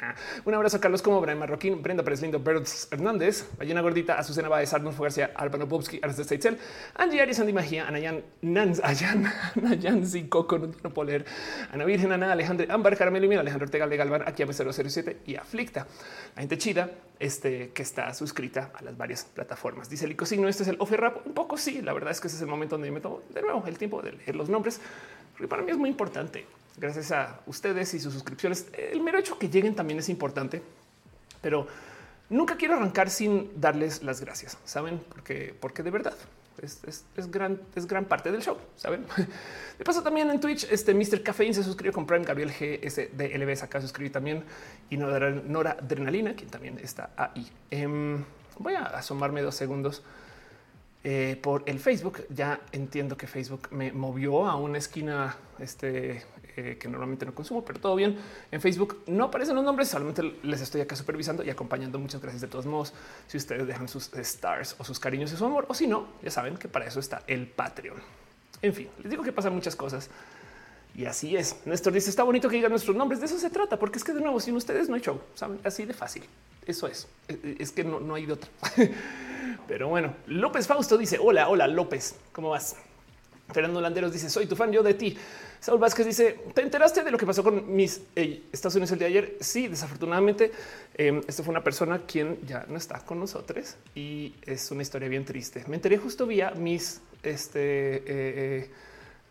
Un 0.44 0.54
abrazo 0.54 0.78
a 0.78 0.80
Carlos 0.80 1.02
como 1.02 1.20
Brian 1.20 1.38
Marroquín, 1.38 1.82
Brenda 1.82 2.02
Pérez 2.02 2.22
Lindo, 2.22 2.42
Hernández, 2.90 3.46
Ballena 3.58 3.82
Gordita, 3.82 4.18
Azucena 4.18 4.48
Baez, 4.48 4.72
Arnulfo 4.72 5.02
García, 5.02 5.30
Albano 5.34 5.66
Bobsky, 5.66 6.00
Arnest 6.02 6.28
Seitzel, 6.28 6.58
Angie 6.94 7.20
Ari, 7.20 7.34
Sandy 7.34 7.52
Magia, 7.52 7.86
Anayan, 7.86 8.22
Nans, 8.40 8.80
Ayan, 8.84 9.30
Anayan, 9.56 10.02
Coco, 10.28 10.58
no, 10.58 10.70
no 10.82 10.94
puedo 10.94 11.10
leer, 11.10 11.26
Ana 11.70 11.84
Virgen, 11.84 12.10
Ana, 12.12 12.32
Alejandro, 12.32 12.66
Ámbar, 12.70 12.96
Caramelo 12.96 13.30
y 13.30 13.36
Alejandro 13.36 13.66
Ortega, 13.66 13.86
Galván, 13.86 14.22
aquí 14.26 14.42
a 14.42 14.46
007 14.46 15.18
y 15.26 15.36
Aflicta. 15.36 15.86
La 16.34 16.40
gente 16.40 16.58
chida 16.58 16.90
este, 17.18 17.70
que 17.70 17.81
está 17.82 18.12
suscrita 18.14 18.70
a 18.74 18.82
las 18.82 18.96
varias 18.96 19.24
plataformas. 19.24 19.88
Dice 19.88 20.06
el 20.06 20.16
signo, 20.26 20.48
este 20.48 20.62
es 20.62 20.68
el 20.68 20.76
offer 20.78 21.00
rap. 21.00 21.26
Un 21.26 21.34
poco 21.34 21.56
sí, 21.56 21.82
la 21.82 21.92
verdad 21.92 22.10
es 22.10 22.20
que 22.20 22.28
ese 22.28 22.36
es 22.36 22.42
el 22.42 22.48
momento 22.48 22.76
donde 22.76 22.90
me 22.90 23.00
tomo 23.00 23.22
de 23.30 23.42
nuevo 23.42 23.64
el 23.66 23.78
tiempo 23.78 24.00
de 24.02 24.12
leer 24.12 24.36
los 24.36 24.48
nombres, 24.48 24.80
porque 25.32 25.48
para 25.48 25.62
mí 25.62 25.70
es 25.70 25.76
muy 25.76 25.90
importante. 25.90 26.46
Gracias 26.76 27.12
a 27.12 27.40
ustedes 27.46 27.92
y 27.94 28.00
sus 28.00 28.12
suscripciones, 28.14 28.66
el 28.72 29.00
mero 29.00 29.18
hecho 29.18 29.38
que 29.38 29.48
lleguen 29.48 29.74
también 29.74 29.98
es 29.98 30.08
importante, 30.08 30.62
pero 31.40 31.66
nunca 32.30 32.56
quiero 32.56 32.74
arrancar 32.74 33.10
sin 33.10 33.60
darles 33.60 34.02
las 34.02 34.20
gracias. 34.20 34.56
Saben, 34.64 35.00
porque, 35.10 35.54
porque 35.58 35.82
de 35.82 35.90
verdad 35.90 36.14
Es, 36.60 37.30
gran, 37.30 37.60
es 37.74 37.86
gran 37.86 38.04
parte 38.04 38.30
del 38.30 38.42
show, 38.42 38.56
¿saben? 38.76 39.04
De 39.78 39.84
paso 39.84 40.02
también 40.02 40.30
en 40.30 40.40
Twitch, 40.40 40.64
este 40.70 40.94
Mr. 40.94 41.22
Cafeín 41.22 41.54
se 41.54 41.62
suscribió 41.62 41.92
con 41.92 42.06
Prime, 42.06 42.24
Gabriel 42.24 42.50
GSDLB 42.50 43.62
acá 43.62 43.80
suscribió 43.80 44.12
también 44.12 44.44
y 44.90 44.96
Nora 44.96 45.76
Adrenalina, 45.80 46.34
quien 46.34 46.50
también 46.50 46.78
está 46.78 47.10
ahí. 47.16 47.50
Em, 47.70 48.24
voy 48.58 48.74
a 48.74 48.84
asomarme 48.84 49.42
dos 49.42 49.54
segundos 49.54 50.02
eh, 51.04 51.38
por 51.42 51.64
el 51.66 51.80
Facebook. 51.80 52.24
Ya 52.28 52.60
entiendo 52.70 53.16
que 53.16 53.26
Facebook 53.26 53.68
me 53.72 53.90
movió 53.92 54.46
a 54.46 54.54
una 54.56 54.78
esquina 54.78 55.36
este, 55.58 56.22
eh, 56.56 56.76
que 56.78 56.88
normalmente 56.88 57.24
no 57.24 57.34
consumo, 57.34 57.64
pero 57.64 57.80
todo 57.80 57.96
bien. 57.96 58.18
En 58.50 58.60
Facebook 58.60 59.02
no 59.06 59.24
aparecen 59.24 59.54
los 59.54 59.64
nombres, 59.64 59.88
solamente 59.88 60.22
les 60.42 60.60
estoy 60.60 60.80
acá 60.80 60.96
supervisando 60.96 61.42
y 61.42 61.50
acompañando. 61.50 61.98
Muchas 61.98 62.20
gracias 62.20 62.42
de 62.42 62.48
todos 62.48 62.66
modos. 62.66 62.92
Si 63.26 63.36
ustedes 63.36 63.66
dejan 63.66 63.88
sus 63.88 64.12
stars 64.14 64.76
o 64.78 64.84
sus 64.84 64.98
cariños 64.98 65.32
y 65.32 65.36
su 65.36 65.44
amor, 65.44 65.66
o 65.68 65.74
si 65.74 65.86
no, 65.86 66.08
ya 66.22 66.30
saben 66.30 66.56
que 66.56 66.68
para 66.68 66.86
eso 66.86 67.00
está 67.00 67.22
el 67.26 67.46
Patreon. 67.46 67.96
En 68.60 68.74
fin, 68.74 68.88
les 69.02 69.10
digo 69.10 69.22
que 69.22 69.32
pasan 69.32 69.54
muchas 69.54 69.76
cosas. 69.76 70.10
Y 70.94 71.06
así 71.06 71.36
es. 71.36 71.56
Néstor 71.64 71.92
dice, 71.92 72.10
está 72.10 72.22
bonito 72.22 72.48
que 72.48 72.56
digan 72.56 72.70
nuestros 72.70 72.94
nombres. 72.94 73.20
De 73.20 73.26
eso 73.26 73.38
se 73.38 73.50
trata, 73.50 73.78
porque 73.78 73.98
es 73.98 74.04
que 74.04 74.12
de 74.12 74.20
nuevo, 74.20 74.38
sin 74.40 74.54
ustedes 74.56 74.88
no 74.88 74.94
hay 74.94 75.00
show. 75.00 75.20
Saben, 75.34 75.58
así 75.64 75.84
de 75.86 75.94
fácil. 75.94 76.24
Eso 76.66 76.86
es. 76.86 77.08
E, 77.28 77.32
e, 77.32 77.56
es 77.60 77.72
que 77.72 77.82
no, 77.82 77.98
no 77.98 78.14
hay 78.14 78.26
de 78.26 78.34
otra. 78.34 78.50
Pero 79.66 79.88
bueno, 79.88 80.14
López 80.26 80.66
Fausto 80.66 80.98
dice, 80.98 81.18
hola, 81.20 81.48
hola 81.48 81.66
López, 81.66 82.16
¿cómo 82.32 82.50
vas? 82.50 82.76
Fernando 83.52 83.80
Landeros 83.80 84.12
dice, 84.12 84.30
soy 84.30 84.46
tu 84.46 84.56
fan, 84.56 84.72
yo 84.72 84.82
de 84.82 84.94
ti. 84.94 85.16
Saúl 85.62 85.78
Vázquez 85.78 86.04
dice, 86.04 86.40
¿te 86.54 86.60
enteraste 86.60 87.04
de 87.04 87.12
lo 87.12 87.16
que 87.16 87.24
pasó 87.24 87.44
con 87.44 87.72
mis 87.72 88.00
eh, 88.16 88.42
Estados 88.50 88.74
Unidos 88.74 88.90
el 88.90 88.98
día 88.98 89.06
de 89.06 89.18
ayer? 89.18 89.36
Sí, 89.38 89.68
desafortunadamente, 89.68 90.50
eh, 90.92 91.22
fue 91.28 91.48
una 91.50 91.62
persona 91.62 92.04
quien 92.04 92.44
ya 92.44 92.66
no 92.68 92.76
está 92.76 92.98
con 93.04 93.20
nosotros 93.20 93.76
y 93.94 94.34
es 94.42 94.72
una 94.72 94.82
historia 94.82 95.08
bien 95.08 95.24
triste. 95.24 95.62
Me 95.68 95.76
enteré 95.76 95.98
justo 95.98 96.26
vía 96.26 96.50
mis, 96.50 97.00
este, 97.22 98.02
eh, 98.04 98.70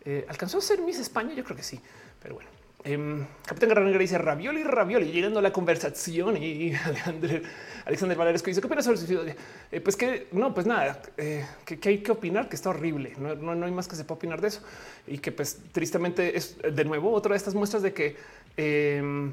eh, 0.06 0.24
alcanzó 0.26 0.56
a 0.56 0.62
ser 0.62 0.80
Miss 0.80 1.00
España, 1.00 1.34
yo 1.34 1.44
creo 1.44 1.54
que 1.54 1.62
sí, 1.62 1.78
pero 2.22 2.36
bueno. 2.36 2.61
Eh, 2.84 3.24
Capitán 3.46 3.68
Garra 3.68 3.98
dice 3.98 4.18
ravioli, 4.18 4.64
ravioli, 4.64 5.12
llegando 5.12 5.38
a 5.38 5.42
la 5.42 5.52
conversación 5.52 6.36
y 6.36 6.74
Alejandro, 6.84 7.40
Alexander 7.84 8.18
Valeresco 8.18 8.48
dice 8.48 8.60
qué 8.60 8.66
opinas 8.66 8.84
sobre 8.84 8.98
suicidio? 8.98 9.22
Eh, 9.70 9.80
pues 9.80 9.96
que 9.96 10.26
no, 10.32 10.52
pues 10.52 10.66
nada, 10.66 11.00
eh, 11.16 11.46
que, 11.64 11.78
hay 11.88 11.98
que 11.98 12.10
opinar, 12.10 12.48
que 12.48 12.56
está 12.56 12.70
horrible. 12.70 13.14
No, 13.18 13.34
no, 13.36 13.64
hay 13.64 13.72
más 13.72 13.86
que 13.86 13.94
se 13.94 14.04
pueda 14.04 14.16
opinar 14.16 14.40
de 14.40 14.48
eso 14.48 14.62
y 15.06 15.18
que 15.18 15.30
pues 15.30 15.60
tristemente 15.70 16.36
es 16.36 16.56
de 16.58 16.84
nuevo 16.84 17.12
otra 17.12 17.32
de 17.32 17.36
estas 17.36 17.54
muestras 17.54 17.82
de 17.82 17.92
que 17.92 18.16
em, 18.56 19.32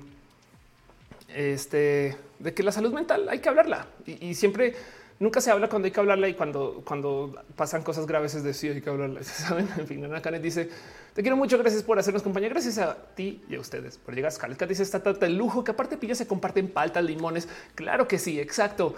este 1.29 2.15
de 2.38 2.53
que 2.53 2.63
la 2.63 2.72
salud 2.72 2.94
mental 2.94 3.27
hay 3.29 3.39
que 3.39 3.50
hablarla 3.50 3.88
y 4.06 4.34
siempre 4.34 4.75
nunca 5.19 5.41
se 5.41 5.51
habla 5.51 5.67
cuando 5.67 5.85
hay 5.85 5.91
que 5.91 5.99
hablarla 5.99 6.27
y 6.27 6.33
cuando, 6.33 6.81
cuando 6.85 7.43
pasan 7.55 7.83
cosas 7.83 8.07
graves 8.07 8.35
es 8.35 8.43
decir, 8.43 8.71
hay 8.71 8.81
que 8.81 8.89
hablarla. 8.89 9.23
¿saben? 9.23 9.67
En 9.77 9.88
fin, 9.88 10.03
Ana 10.03 10.39
dice, 10.39 10.69
te 11.13 11.21
quiero 11.21 11.38
mucho, 11.38 11.57
gracias 11.57 11.83
por 11.83 11.99
hacernos 11.99 12.23
compañía, 12.23 12.49
gracias 12.49 12.77
a 12.77 12.95
ti 13.15 13.43
y 13.49 13.55
a 13.55 13.59
ustedes 13.59 13.97
por 13.97 14.15
llegar. 14.15 14.31
Scarlett 14.31 14.67
dice, 14.67 14.83
esta 14.83 15.03
tarta 15.03 15.25
de 15.25 15.33
lujo, 15.33 15.63
que 15.63 15.71
aparte 15.71 15.97
pilla 15.97 16.15
se 16.15 16.27
comparten 16.27 16.69
paltas, 16.69 17.03
limones. 17.03 17.47
Claro 17.75 18.07
que 18.07 18.17
sí, 18.17 18.39
exacto. 18.39 18.95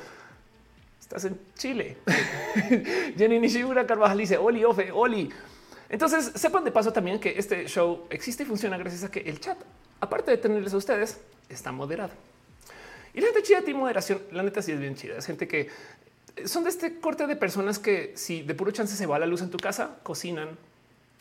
Estás 1.00 1.26
en 1.26 1.38
Chile. 1.58 1.98
Jenny 3.18 3.40
Nishimura 3.40 3.86
Carvajal 3.86 4.18
dice, 4.18 4.38
Oli, 4.38 4.64
Ofe, 4.64 4.92
Oli. 4.92 5.30
Entonces, 5.90 6.32
sepan 6.36 6.64
de 6.64 6.72
paso 6.72 6.94
también 6.94 7.20
que 7.20 7.38
este 7.38 7.68
show 7.68 8.06
existe 8.10 8.44
y 8.44 8.46
funciona 8.46 8.78
gracias 8.78 9.04
a 9.04 9.12
que 9.12 9.20
el 9.20 9.42
chat, 9.42 9.58
aparte 10.00 10.32
de 10.32 10.38
tenerles 10.38 10.74
a 10.74 10.78
ustedes, 10.78 11.20
está 11.50 11.74
moderado. 11.74 12.14
Y 13.14 13.20
la 13.20 13.28
gente 13.28 13.44
chida 13.44 13.60
de 13.60 13.74
moderación, 13.74 14.22
la 14.32 14.42
neta 14.42 14.62
sí 14.62 14.72
es 14.72 14.80
bien 14.80 14.96
chida. 14.96 15.18
Es 15.18 15.26
gente 15.26 15.50
que 15.50 15.68
son 16.46 16.64
de 16.64 16.70
este 16.70 17.00
corte 17.00 17.28
de 17.28 17.36
personas 17.36 17.80
que 17.80 18.14
si 18.16 18.42
de 18.42 18.56
puro 18.56 18.72
chance 18.72 18.96
se 18.96 19.06
va 19.06 19.20
la 19.20 19.26
luz 19.26 19.42
en 19.42 19.50
tu 19.50 19.58
casa, 19.58 19.98
cocinan. 20.04 20.50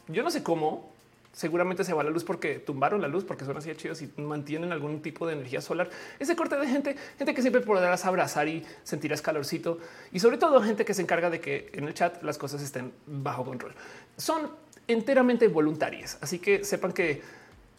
Yo 0.09 0.23
no 0.23 0.31
sé 0.31 0.43
cómo, 0.43 0.91
seguramente 1.33 1.85
se 1.85 1.93
va 1.93 2.03
la 2.03 2.11
luz 2.11 2.25
porque 2.25 2.59
tumbaron 2.59 3.01
la 3.01 3.09
luz, 3.09 3.25
porque 3.25 3.45
son 3.45 3.57
así 3.57 3.75
chidos 3.77 4.03
y 4.03 4.11
mantienen 4.17 4.73
algún 4.73 5.03
tipo 5.03 5.27
de 5.27 5.35
energía 5.35 5.61
solar. 5.61 5.91
Ese 6.19 6.37
corte 6.37 6.57
de 6.57 6.67
gente, 6.67 6.97
gente 7.19 7.35
que 7.35 7.43
siempre 7.43 7.61
podrás 7.61 8.05
abrazar 8.05 8.49
y 8.49 8.65
sentirás 8.83 9.23
calorcito 9.23 9.79
y 10.13 10.21
sobre 10.21 10.39
todo 10.39 10.61
gente 10.63 10.85
que 10.85 10.95
se 10.95 11.03
encarga 11.03 11.31
de 11.31 11.41
que 11.41 11.71
en 11.73 11.87
el 11.87 11.95
chat 11.95 12.23
las 12.23 12.39
cosas 12.39 12.63
estén 12.63 12.93
bajo 13.07 13.45
control. 13.45 13.75
Son 14.17 14.51
enteramente 14.89 15.49
voluntarias, 15.49 16.19
así 16.21 16.39
que 16.39 16.65
sepan 16.65 16.93
que 16.93 17.23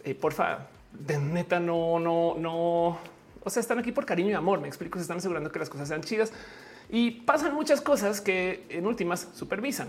eh, 0.03 0.15
porfa, 0.15 0.67
de 0.91 1.17
neta 1.17 1.59
no, 1.59 1.99
no, 1.99 2.35
no. 2.37 2.99
O 3.43 3.49
sea, 3.49 3.59
están 3.59 3.79
aquí 3.79 3.91
por 3.91 4.05
cariño 4.05 4.29
y 4.29 4.33
amor. 4.33 4.61
Me 4.61 4.67
explico, 4.67 4.99
se 4.99 5.03
están 5.03 5.17
asegurando 5.17 5.51
que 5.51 5.59
las 5.59 5.69
cosas 5.69 5.87
sean 5.87 6.01
chidas 6.01 6.31
y 6.91 7.11
pasan 7.11 7.55
muchas 7.55 7.81
cosas 7.81 8.21
que 8.21 8.65
en 8.69 8.85
últimas 8.85 9.29
supervisan. 9.33 9.87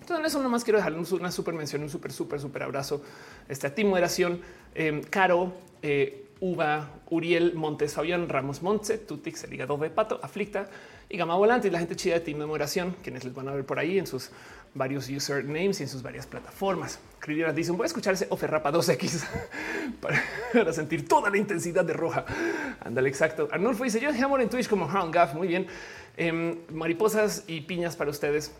Entonces, 0.00 0.26
eso 0.26 0.42
nomás 0.42 0.64
quiero 0.64 0.78
dejarles 0.78 1.10
una 1.12 1.30
super 1.30 1.54
mención, 1.54 1.82
un 1.82 1.90
súper, 1.90 2.12
súper, 2.12 2.40
súper 2.40 2.64
abrazo 2.64 3.02
este, 3.48 3.66
a 3.68 3.74
ti, 3.74 3.84
moderación, 3.84 4.40
eh, 4.74 5.02
Caro, 5.10 5.52
eh, 5.82 6.26
Uva, 6.40 6.90
Uriel, 7.08 7.54
Montes, 7.54 7.94
Fabián, 7.94 8.28
Ramos, 8.28 8.62
Montse, 8.62 8.98
Tutix, 8.98 9.44
el 9.44 9.54
hígado 9.54 9.76
de 9.78 9.90
pato, 9.90 10.20
Aflicta 10.22 10.68
y 11.08 11.16
Gama 11.16 11.34
Volante 11.36 11.68
y 11.68 11.70
la 11.70 11.78
gente 11.78 11.96
chida 11.96 12.14
de 12.14 12.20
Team 12.20 12.40
de 12.40 12.46
Moderación, 12.46 12.94
quienes 13.02 13.24
les 13.24 13.34
van 13.34 13.48
a 13.48 13.54
ver 13.54 13.64
por 13.64 13.78
ahí 13.78 13.98
en 13.98 14.06
sus 14.06 14.30
varios 14.74 15.08
usernames 15.08 15.80
y 15.80 15.84
en 15.84 15.88
sus 15.88 16.02
varias 16.02 16.26
plataformas. 16.26 16.98
Critinas 17.18 17.54
dicen 17.56 17.76
voy 17.76 17.84
a 17.84 17.86
escuchar 17.86 18.14
ese 18.14 18.26
Oferrapa 18.30 18.70
2X 18.70 19.24
para, 20.52 20.72
sentir 20.72 21.08
toda 21.08 21.30
la 21.30 21.38
intensidad 21.38 21.84
de 21.84 21.94
roja. 21.94 22.24
Ándale, 22.84 23.08
exacto. 23.08 23.48
Arnulfo 23.50 23.84
dice 23.84 23.98
yo 24.00 24.12
dejé 24.12 24.22
amor 24.22 24.42
en 24.42 24.50
Twitch 24.50 24.68
como 24.68 24.86
Hound 24.86 25.14
Gaff. 25.14 25.34
Muy 25.34 25.48
bien. 25.48 25.66
Em, 26.16 26.58
mariposas 26.70 27.44
y 27.46 27.60
piñas 27.62 27.96
para 27.96 28.10
ustedes. 28.10 28.52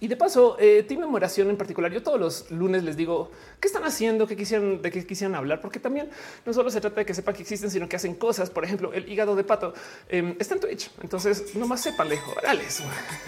Y 0.00 0.08
de 0.08 0.16
paso, 0.16 0.56
eh, 0.60 0.86
Memoración 0.88 1.48
en 1.48 1.56
particular, 1.56 1.92
yo 1.92 2.02
todos 2.02 2.20
los 2.20 2.50
lunes 2.50 2.84
les 2.84 2.96
digo 2.96 3.30
qué 3.60 3.68
están 3.68 3.84
haciendo, 3.84 4.26
qué 4.26 4.36
quisieran, 4.36 4.82
de 4.82 4.90
qué 4.90 5.06
quisieran 5.06 5.34
hablar, 5.34 5.60
porque 5.60 5.80
también 5.80 6.10
no 6.44 6.52
solo 6.52 6.70
se 6.70 6.80
trata 6.80 7.00
de 7.00 7.06
que 7.06 7.14
sepan 7.14 7.34
que 7.34 7.42
existen, 7.42 7.70
sino 7.70 7.88
que 7.88 7.96
hacen 7.96 8.14
cosas. 8.14 8.50
Por 8.50 8.64
ejemplo, 8.64 8.92
el 8.92 9.08
hígado 9.08 9.36
de 9.36 9.44
pato 9.44 9.72
em, 10.08 10.36
está 10.38 10.54
en 10.54 10.60
Twitch. 10.60 10.90
Entonces, 11.02 11.54
nomás 11.54 11.80
sépanle, 11.80 12.18
órales. 12.36 12.82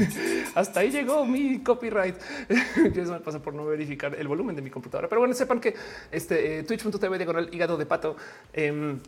Hasta 0.55 0.81
ahí 0.81 0.91
llegó 0.91 1.25
mi 1.25 1.63
copyright. 1.63 2.17
Eso 2.95 3.13
me 3.13 3.21
pasa 3.21 3.41
por 3.41 3.55
no 3.55 3.65
verificar 3.67 4.15
el 4.15 4.29
volumen 4.29 4.55
de 4.55 4.63
mi 4.63 4.71
computadora. 4.71 5.09
Pero 5.09 5.21
bueno, 5.21 5.35
sepan 5.35 5.61
que 5.61 5.75
este 6.11 6.59
eh, 6.59 6.63
twitch.tv 6.65 7.17
el 7.17 7.55
hígado 7.55 7.77
de 7.79 7.87
pato. 7.87 8.17
Em, 8.53 9.01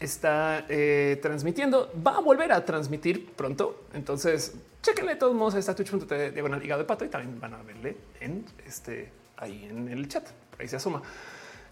está 0.00 0.66
eh, 0.68 1.18
transmitiendo, 1.22 1.90
va 2.06 2.16
a 2.16 2.20
volver 2.20 2.52
a 2.52 2.64
transmitir 2.64 3.32
pronto. 3.32 3.84
Entonces, 3.94 4.54
chequenle 4.82 5.12
de 5.12 5.18
todos 5.18 5.34
modos 5.34 5.54
a 5.54 5.58
esta 5.58 5.74
twitch.tv 5.74 6.32
diagonal 6.32 6.64
hígado 6.64 6.80
de 6.80 6.86
pato 6.86 7.04
y 7.04 7.08
también 7.08 7.40
van 7.40 7.54
a 7.54 7.62
verle 7.62 7.96
en 8.20 8.44
este 8.66 9.10
ahí 9.36 9.66
en 9.70 9.88
el 9.88 10.08
chat. 10.08 10.28
Por 10.50 10.60
ahí 10.60 10.68
se 10.68 10.76
asoma. 10.76 11.02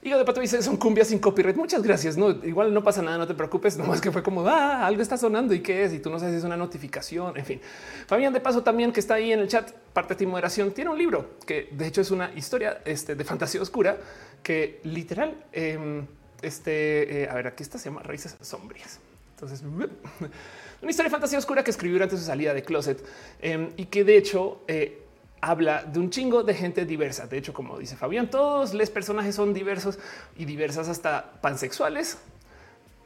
Hígado 0.02 0.20
de 0.20 0.26
pato 0.26 0.40
dice 0.40 0.62
son 0.62 0.76
cumbias 0.76 1.08
sin 1.08 1.18
copyright. 1.18 1.56
Muchas 1.56 1.82
gracias. 1.82 2.16
No, 2.16 2.30
igual 2.30 2.73
no 2.73 2.82
pasa 2.82 3.02
nada, 3.02 3.18
no 3.18 3.26
te 3.26 3.35
preocupes. 3.35 3.76
Nomás 3.78 4.00
que 4.00 4.12
fue 4.12 4.23
como 4.23 4.46
ah, 4.46 4.87
algo 4.87 5.02
está 5.02 5.16
sonando 5.16 5.54
y 5.54 5.61
qué 5.61 5.85
es. 5.85 5.92
Y 5.92 5.99
tú 5.99 6.11
no 6.11 6.18
sabes 6.18 6.35
si 6.35 6.38
es 6.38 6.44
una 6.44 6.56
notificación. 6.56 7.37
En 7.37 7.44
fin, 7.44 7.61
Fabián 8.06 8.32
de 8.32 8.40
paso 8.40 8.62
también 8.62 8.92
que 8.92 9.00
está 9.00 9.14
ahí 9.14 9.32
en 9.32 9.40
el 9.40 9.49
chat, 9.49 9.73
parte 9.92 10.14
de 10.14 10.26
moderación, 10.26 10.73
tiene 10.73 10.90
un 10.90 10.99
libro 10.99 11.30
que 11.46 11.68
de 11.73 11.87
hecho 11.87 12.00
es 12.00 12.11
una 12.11 12.32
historia 12.35 12.82
este, 12.85 13.14
de 13.14 13.25
fantasía 13.25 13.61
oscura 13.61 13.99
que 14.42 14.80
literal 14.85 15.44
em, 15.52 16.06
este, 16.43 17.23
eh, 17.23 17.28
a 17.28 17.35
ver, 17.35 17.47
aquí 17.49 17.62
está, 17.62 17.78
se 17.78 17.88
llama 17.88 18.02
Raíces 18.02 18.37
Sombrías. 18.40 19.00
Entonces, 19.35 19.62
una 20.83 20.90
historia 20.90 21.09
de 21.09 21.11
fantasía 21.11 21.38
oscura 21.38 21.62
que 21.62 21.71
escribió 21.71 21.97
durante 21.97 22.16
su 22.16 22.25
salida 22.25 22.55
de 22.55 22.62
closet 22.62 23.05
em, 23.40 23.71
y 23.76 23.87
que 23.87 24.02
de 24.05 24.16
hecho 24.16 24.62
eh, 24.66 25.02
habla 25.40 25.83
de 25.85 25.99
un 25.99 26.11
chingo 26.11 26.43
de 26.43 26.55
gente 26.55 26.87
diversa. 26.87 27.26
De 27.26 27.38
hecho, 27.38 27.52
como 27.52 27.78
dice 27.78 27.97
Fabián, 27.97 28.31
todos 28.31 28.73
los 28.73 28.90
personajes 28.90 29.35
son 29.35 29.52
diversos 29.52 29.99
y 30.37 30.47
diversas 30.47 30.88
hasta 30.88 31.33
pansexuales, 31.40 32.19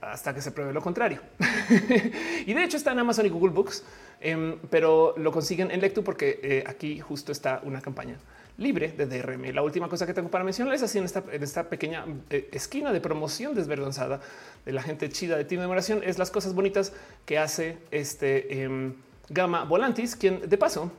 hasta 0.01 0.33
que 0.33 0.41
se 0.41 0.53
pruebe 0.53 0.73
lo 0.73 0.81
contrario. 0.81 1.21
y 2.47 2.55
de 2.55 2.65
hecho 2.65 2.77
está 2.77 2.93
en 2.93 3.01
Amazon 3.01 3.27
y 3.27 3.29
Google 3.29 3.51
Books, 3.51 3.83
em, 4.21 4.59
pero 4.71 5.15
lo 5.17 5.33
consiguen 5.33 5.71
en 5.71 5.81
Lectu 5.81 6.05
porque 6.05 6.39
eh, 6.43 6.65
aquí 6.67 7.01
justo 7.01 7.33
está 7.33 7.61
una 7.65 7.81
campaña 7.81 8.19
libre 8.61 8.93
de 8.93 9.07
DRM. 9.07 9.53
La 9.55 9.63
última 9.63 9.89
cosa 9.89 10.07
que 10.07 10.15
tengo 10.15 10.31
para 10.31 10.45
mencionarles 10.45 10.83
así 10.83 10.99
en 10.99 11.05
esta, 11.05 11.25
en 11.33 11.43
esta 11.43 11.69
pequeña 11.69 12.05
eh, 12.29 12.49
esquina 12.53 12.93
de 12.93 13.01
promoción 13.01 13.55
desvergonzada 13.55 14.21
de 14.65 14.73
la 14.73 14.83
gente 14.83 15.09
chida 15.09 15.37
de 15.37 15.47
Team 15.47 15.63
Memoración 15.63 16.03
es 16.05 16.19
las 16.19 16.31
cosas 16.31 16.55
bonitas 16.55 16.93
que 17.25 17.39
hace 17.39 17.79
este 17.91 18.63
em, 18.63 18.95
Gama 19.31 19.65
Volantis, 19.65 20.15
quien 20.15 20.49
de 20.49 20.59
paso 20.59 20.93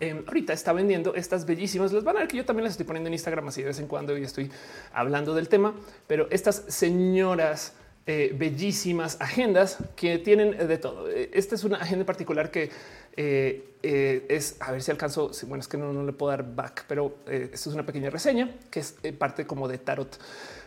em, 0.00 0.22
ahorita 0.26 0.52
está 0.52 0.74
vendiendo 0.74 1.14
estas 1.14 1.46
bellísimas. 1.46 1.92
Les 1.92 2.04
van 2.04 2.18
a 2.18 2.20
ver 2.20 2.28
que 2.28 2.36
yo 2.36 2.44
también 2.44 2.64
las 2.64 2.74
estoy 2.74 2.86
poniendo 2.86 3.08
en 3.08 3.14
Instagram 3.14 3.48
así 3.48 3.62
de 3.62 3.68
vez 3.68 3.80
en 3.80 3.86
cuando 3.86 4.16
y 4.18 4.22
estoy 4.22 4.50
hablando 4.92 5.34
del 5.34 5.48
tema, 5.48 5.74
pero 6.06 6.28
estas 6.30 6.64
señoras 6.68 7.72
eh, 8.10 8.34
bellísimas 8.34 9.20
agendas 9.20 9.78
que 9.94 10.18
tienen 10.18 10.66
de 10.66 10.78
todo. 10.78 11.08
Esta 11.08 11.54
es 11.54 11.62
una 11.62 11.76
agenda 11.76 12.04
particular 12.04 12.50
que 12.50 12.70
eh, 13.16 13.74
eh, 13.84 14.26
es 14.28 14.56
a 14.60 14.72
ver 14.72 14.82
si 14.82 14.90
alcanzo. 14.90 15.30
Bueno, 15.46 15.60
es 15.60 15.68
que 15.68 15.76
no, 15.76 16.04
le 16.04 16.12
puedo 16.12 16.30
dar 16.30 16.54
back, 16.54 16.86
pero 16.88 17.18
eh, 17.28 17.50
esto 17.52 17.70
es 17.70 17.74
una 17.74 17.86
pequeña 17.86 18.10
reseña 18.10 18.52
que 18.68 18.80
es 18.80 18.96
parte 19.16 19.46
como 19.46 19.68
de 19.68 19.78
tarot 19.78 20.18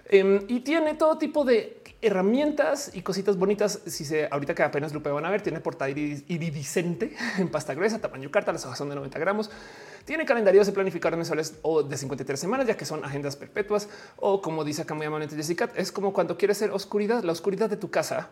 em, 0.05 0.39
y 0.47 0.61
tiene 0.61 0.93
todo 0.93 1.17
tipo 1.17 1.43
de 1.43 1.81
herramientas 2.03 2.91
y 2.93 3.01
cositas 3.01 3.37
bonitas. 3.37 3.79
Si 3.85 4.05
se 4.05 4.27
ahorita 4.29 4.53
que 4.53 4.63
apenas 4.63 4.93
lo 4.93 5.01
van 5.01 5.25
a 5.25 5.31
ver, 5.31 5.41
tiene 5.41 5.59
portada 5.59 5.89
en 7.37 7.49
pasta 7.49 7.73
gruesa, 7.73 7.99
tamaño 7.99 8.29
carta, 8.29 8.51
las 8.51 8.65
hojas 8.65 8.77
son 8.77 8.89
de 8.89 8.95
90 8.95 9.17
gramos. 9.19 9.49
Tiene 10.05 10.25
calendarios 10.25 10.67
de 10.67 10.73
planificadores 10.73 11.17
mensuales 11.17 11.55
o 11.61 11.81
de 11.81 11.97
53 11.97 12.39
semanas, 12.39 12.67
ya 12.67 12.75
que 12.75 12.85
son 12.85 13.03
agendas 13.05 13.35
perpetuas. 13.35 13.87
O 14.17 14.41
como 14.41 14.63
dice 14.63 14.81
acá 14.81 14.93
muy 14.93 15.05
amablemente 15.05 15.35
Jessica, 15.35 15.69
es 15.75 15.91
como 15.91 16.13
cuando 16.13 16.37
quieres 16.37 16.57
ser 16.57 16.71
oscuridad, 16.71 17.23
la 17.23 17.31
oscuridad 17.31 17.69
de 17.69 17.77
tu 17.77 17.89
casa, 17.89 18.29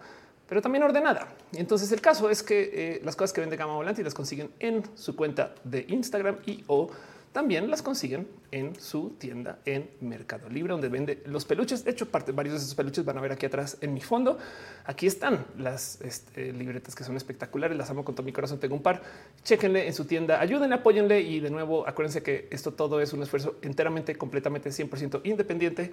pero 0.48 0.62
también 0.62 0.84
ordenada. 0.84 1.30
Entonces 1.54 1.92
el 1.94 2.02
caso 2.02 2.30
es 2.30 2.44
que 2.44 2.72
eh, 2.74 3.02
las 3.06 3.16
cosas 3.16 3.32
que 3.32 3.40
vende 3.42 3.56
Gama 3.56 3.76
Volante 3.76 4.04
las 4.04 4.14
consiguen 4.14 4.52
en 4.60 4.84
su 4.96 5.16
cuenta 5.16 5.56
de 5.64 5.86
Instagram 5.88 6.38
y 6.46 6.64
o 6.68 6.90
también 7.32 7.70
las 7.70 7.82
consiguen 7.82 8.28
en 8.52 8.80
su 8.80 9.12
tienda 9.12 9.60
en 9.66 9.90
Mercado 10.02 10.50
Libre, 10.50 10.72
donde 10.72 10.90
vende 10.90 11.24
los 11.26 11.46
peluches. 11.46 11.86
De 11.86 11.92
hecho, 11.92 12.10
parte, 12.10 12.34
varios 12.34 12.56
de 12.56 12.60
esos 12.60 12.76
peluches 12.76 13.06
van 13.06 13.18
a 13.18 13.22
ver 13.22 13.32
aquí 13.32 13.46
atrás 13.46 13.78
en 13.80 13.94
mi 13.94 14.02
fondo. 14.02 14.38
Aquí 14.86 15.08
están 15.08 15.46
las 15.58 16.02
este, 16.02 16.52
libretas 16.52 16.94
que 16.94 17.06
son 17.06 17.16
espectaculares. 17.16 17.78
Las 17.78 17.90
amo 17.90 18.04
con 18.04 18.16
todo 18.16 18.26
mi 18.26 18.34
corazón. 18.34 18.60
Tengo 18.60 18.76
un 18.76 18.82
par. 18.82 19.02
Chequenle 19.44 19.88
en 19.88 19.94
su 19.94 20.06
tienda, 20.06 20.42
ayúdenle, 20.42 20.76
apóyenle. 20.76 21.22
Y 21.22 21.40
de 21.40 21.50
nuevo, 21.50 21.88
acuérdense 21.88 22.22
que 22.22 22.50
esto 22.52 22.74
todo 22.74 23.00
es 23.00 23.14
un 23.14 23.24
esfuerzo 23.24 23.56
enteramente, 23.62 24.16
completamente 24.18 24.70
100% 24.70 25.22
independiente 25.24 25.92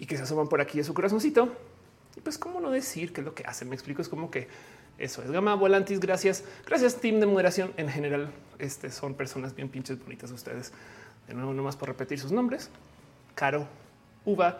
y 0.00 0.06
que 0.06 0.16
se 0.16 0.24
asoman 0.24 0.48
por 0.48 0.60
aquí 0.60 0.78
en 0.78 0.84
su 0.84 0.92
corazoncito. 0.92 1.52
Y 2.16 2.20
pues, 2.20 2.36
cómo 2.36 2.60
no 2.60 2.70
decir 2.70 3.12
que 3.12 3.20
es 3.20 3.24
lo 3.24 3.32
que 3.32 3.44
hacen. 3.44 3.68
Me 3.68 3.76
explico. 3.76 4.02
Es 4.02 4.08
como 4.08 4.28
que 4.28 4.48
eso 4.98 5.22
es 5.22 5.30
Gama 5.30 5.54
Volantis. 5.54 6.00
Gracias. 6.00 6.44
Gracias, 6.66 6.96
team 6.96 7.20
de 7.20 7.26
moderación. 7.26 7.72
En 7.76 7.88
general, 7.88 8.30
este 8.58 8.90
son 8.90 9.14
personas 9.14 9.54
bien 9.54 9.68
pinches 9.68 9.98
bonitas 9.98 10.30
ustedes. 10.30 10.72
De 11.26 11.34
nuevo, 11.34 11.54
nomás 11.54 11.76
por 11.76 11.88
repetir 11.88 12.18
sus 12.18 12.32
nombres. 12.32 12.70
Caro, 13.34 13.66
Uva, 14.24 14.58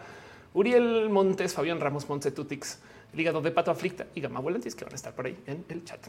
Uriel 0.53 1.09
Montes, 1.09 1.53
Fabián 1.53 1.79
Ramos 1.79 2.05
Tutix, 2.05 2.79
Ligado 3.13 3.41
de 3.41 3.51
Pato 3.51 3.71
Aflicta 3.71 4.07
y 4.15 4.21
Gama 4.21 4.39
Volantis 4.39 4.75
que 4.75 4.85
van 4.85 4.93
a 4.93 4.95
estar 4.95 5.13
por 5.13 5.25
ahí 5.25 5.37
en 5.45 5.65
el 5.69 5.83
chat. 5.83 5.99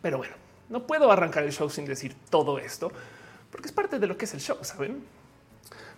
Pero 0.00 0.18
bueno, 0.18 0.34
no 0.68 0.86
puedo 0.86 1.10
arrancar 1.10 1.42
el 1.44 1.52
show 1.52 1.68
sin 1.68 1.86
decir 1.86 2.14
todo 2.30 2.58
esto 2.58 2.92
porque 3.50 3.68
es 3.68 3.72
parte 3.72 4.00
de 4.00 4.08
lo 4.08 4.16
que 4.16 4.24
es 4.24 4.34
el 4.34 4.40
show, 4.40 4.58
¿saben? 4.62 5.04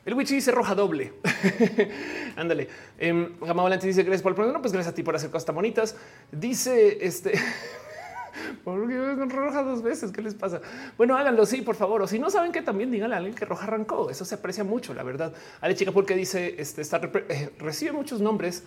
El 0.06 0.14
Witch 0.14 0.28
dice 0.28 0.52
roja 0.52 0.76
doble. 0.76 1.14
Ándale. 2.36 2.68
Eh, 2.96 3.28
Gama 3.40 3.64
Valente 3.64 3.88
dice 3.88 4.04
gracias 4.04 4.22
por 4.22 4.30
el 4.30 4.36
programa. 4.36 4.60
Pues 4.62 4.72
gracias 4.72 4.92
a 4.92 4.94
ti 4.94 5.02
por 5.02 5.16
hacer 5.16 5.30
cosas 5.30 5.46
tan 5.46 5.56
bonitas. 5.56 5.96
Dice 6.30 7.04
este. 7.04 7.32
¿Por 8.64 8.88
qué 8.88 9.14
roja 9.34 9.64
dos 9.64 9.82
veces? 9.82 10.12
¿Qué 10.12 10.22
les 10.22 10.34
pasa? 10.34 10.60
Bueno, 10.96 11.16
háganlo, 11.16 11.44
sí, 11.44 11.60
por 11.60 11.74
favor. 11.74 12.02
O 12.02 12.06
si 12.06 12.20
no 12.20 12.30
saben 12.30 12.52
que 12.52 12.62
también 12.62 12.92
díganle 12.92 13.16
a 13.16 13.18
alguien 13.18 13.34
que 13.34 13.44
roja 13.44 13.64
arrancó. 13.64 14.08
Eso 14.08 14.24
se 14.24 14.36
aprecia 14.36 14.62
mucho, 14.62 14.94
la 14.94 15.02
verdad. 15.02 15.34
Ale 15.60 15.74
chica, 15.74 15.90
porque 15.90 16.14
dice 16.14 16.54
este 16.56 16.82
está, 16.82 17.00
eh, 17.28 17.50
recibe 17.58 17.90
muchos 17.90 18.20
nombres 18.20 18.62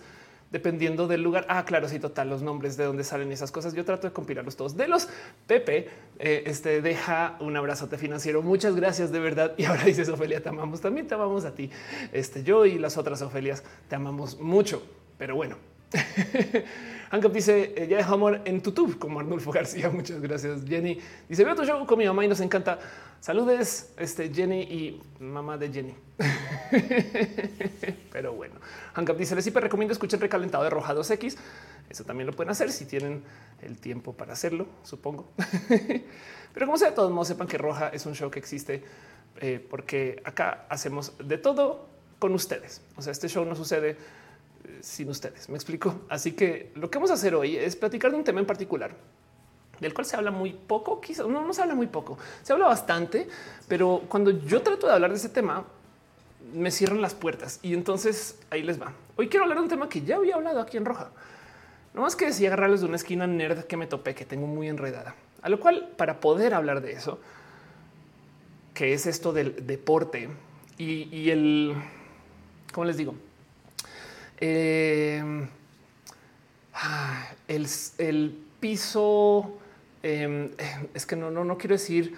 dependiendo 0.50 1.06
del 1.06 1.22
lugar. 1.22 1.46
Ah, 1.48 1.64
claro, 1.64 1.88
sí, 1.88 1.98
total, 1.98 2.28
los 2.28 2.42
nombres 2.42 2.76
de 2.76 2.84
dónde 2.84 3.04
salen 3.04 3.30
esas 3.32 3.52
cosas. 3.52 3.74
Yo 3.74 3.84
trato 3.84 4.06
de 4.06 4.12
compilarlos 4.12 4.56
todos. 4.56 4.76
De 4.76 4.88
los 4.88 5.08
Pepe, 5.46 5.88
eh, 6.18 6.44
este 6.46 6.82
deja 6.82 7.36
un 7.40 7.56
abrazote 7.56 7.98
financiero. 7.98 8.42
Muchas 8.42 8.76
gracias 8.76 9.12
de 9.12 9.20
verdad. 9.20 9.54
Y 9.56 9.64
ahora 9.64 9.84
dices, 9.84 10.08
Ofelia, 10.08 10.42
te 10.42 10.48
amamos. 10.48 10.80
También 10.80 11.06
te 11.06 11.14
amamos 11.14 11.44
a 11.44 11.54
ti. 11.54 11.70
Este 12.12 12.42
yo 12.42 12.66
y 12.66 12.78
las 12.78 12.96
otras 12.96 13.22
Ofelias 13.22 13.62
te 13.88 13.96
amamos 13.96 14.40
mucho. 14.40 14.82
Pero 15.18 15.36
bueno, 15.36 15.56
Hancap 17.10 17.32
dice 17.32 17.74
eh, 17.76 17.88
ya 17.88 17.96
deja 17.96 18.12
amor 18.12 18.40
en 18.44 18.62
YouTube 18.62 18.98
como 18.98 19.20
Arnulfo 19.20 19.50
García. 19.50 19.90
Muchas 19.90 20.20
gracias. 20.20 20.64
Jenny 20.66 20.98
dice 21.28 21.44
veo 21.44 21.54
tu 21.54 21.64
show 21.64 21.84
con 21.86 21.98
mi 21.98 22.06
mamá 22.06 22.24
y 22.24 22.28
nos 22.28 22.40
encanta. 22.40 22.78
Saludes, 23.20 23.92
este 23.98 24.32
Jenny 24.32 24.62
y 24.62 25.02
mamá 25.18 25.58
de 25.58 25.70
Jenny. 25.70 25.94
Pero 28.12 28.32
bueno, 28.32 28.54
Hancap 28.94 29.18
dice 29.18 29.34
les 29.34 29.44
recomiendo 29.52 29.92
escuchar 29.92 30.20
recalentado 30.20 30.64
de 30.64 30.70
Roja 30.70 30.94
2X. 30.94 31.36
Eso 31.90 32.04
también 32.04 32.26
lo 32.26 32.32
pueden 32.32 32.50
hacer 32.50 32.72
si 32.72 32.86
tienen 32.86 33.22
el 33.60 33.78
tiempo 33.78 34.14
para 34.14 34.32
hacerlo, 34.32 34.66
supongo. 34.84 35.28
Pero 36.54 36.64
como 36.64 36.78
sea, 36.78 36.88
de 36.88 36.94
todos 36.94 37.12
modos 37.12 37.28
sepan 37.28 37.46
que 37.46 37.58
Roja 37.58 37.90
es 37.90 38.06
un 38.06 38.14
show 38.14 38.30
que 38.30 38.38
existe 38.38 38.82
eh, 39.36 39.64
porque 39.68 40.22
acá 40.24 40.64
hacemos 40.70 41.12
de 41.22 41.36
todo 41.36 41.88
con 42.18 42.32
ustedes. 42.32 42.80
O 42.96 43.02
sea, 43.02 43.12
este 43.12 43.28
show 43.28 43.44
no 43.44 43.54
sucede 43.54 43.98
sin 44.80 45.10
ustedes. 45.10 45.46
Me 45.50 45.56
explico. 45.56 46.06
Así 46.08 46.32
que 46.32 46.72
lo 46.74 46.90
que 46.90 46.96
vamos 46.96 47.10
a 47.10 47.14
hacer 47.14 47.34
hoy 47.34 47.54
es 47.54 47.76
platicar 47.76 48.12
de 48.12 48.16
un 48.16 48.24
tema 48.24 48.40
en 48.40 48.46
particular 48.46 48.96
del 49.80 49.94
cual 49.94 50.06
se 50.06 50.16
habla 50.16 50.30
muy 50.30 50.52
poco, 50.52 51.00
quizás 51.00 51.26
no, 51.26 51.44
no 51.44 51.52
se 51.52 51.62
habla 51.62 51.74
muy 51.74 51.86
poco, 51.86 52.18
se 52.42 52.52
habla 52.52 52.66
bastante, 52.66 53.28
pero 53.68 54.02
cuando 54.08 54.30
yo 54.30 54.62
trato 54.62 54.86
de 54.86 54.92
hablar 54.92 55.10
de 55.10 55.16
ese 55.16 55.28
tema, 55.28 55.64
me 56.52 56.70
cierran 56.70 57.00
las 57.00 57.14
puertas 57.14 57.60
y 57.62 57.74
entonces 57.74 58.38
ahí 58.50 58.62
les 58.62 58.80
va. 58.80 58.92
Hoy 59.16 59.28
quiero 59.28 59.44
hablar 59.44 59.58
de 59.58 59.64
un 59.64 59.68
tema 59.68 59.88
que 59.88 60.02
ya 60.02 60.16
había 60.16 60.34
hablado 60.34 60.60
aquí 60.60 60.76
en 60.76 60.84
Roja. 60.84 61.10
No 61.94 62.02
más 62.02 62.14
que 62.14 62.26
decir 62.26 62.46
agarrarles 62.46 62.80
de 62.80 62.86
una 62.86 62.96
esquina 62.96 63.26
nerd 63.26 63.64
que 63.64 63.76
me 63.76 63.86
topé, 63.86 64.14
que 64.14 64.24
tengo 64.24 64.46
muy 64.46 64.68
enredada. 64.68 65.14
A 65.42 65.48
lo 65.48 65.58
cual, 65.58 65.90
para 65.96 66.20
poder 66.20 66.54
hablar 66.54 66.80
de 66.80 66.92
eso, 66.92 67.18
que 68.74 68.92
es 68.92 69.06
esto 69.06 69.32
del 69.32 69.66
deporte 69.66 70.28
y, 70.78 71.28
el, 71.28 71.74
¿cómo 72.72 72.86
les 72.86 72.96
digo? 72.96 73.14
Em, 74.38 75.46
ah, 76.72 77.28
el, 77.48 78.38
piso 78.60 79.58
em, 80.02 80.50
es 80.94 81.06
que 81.06 81.16
no, 81.16 81.30
no, 81.30 81.44
no 81.44 81.58
quiero 81.58 81.74
decir 81.74 82.14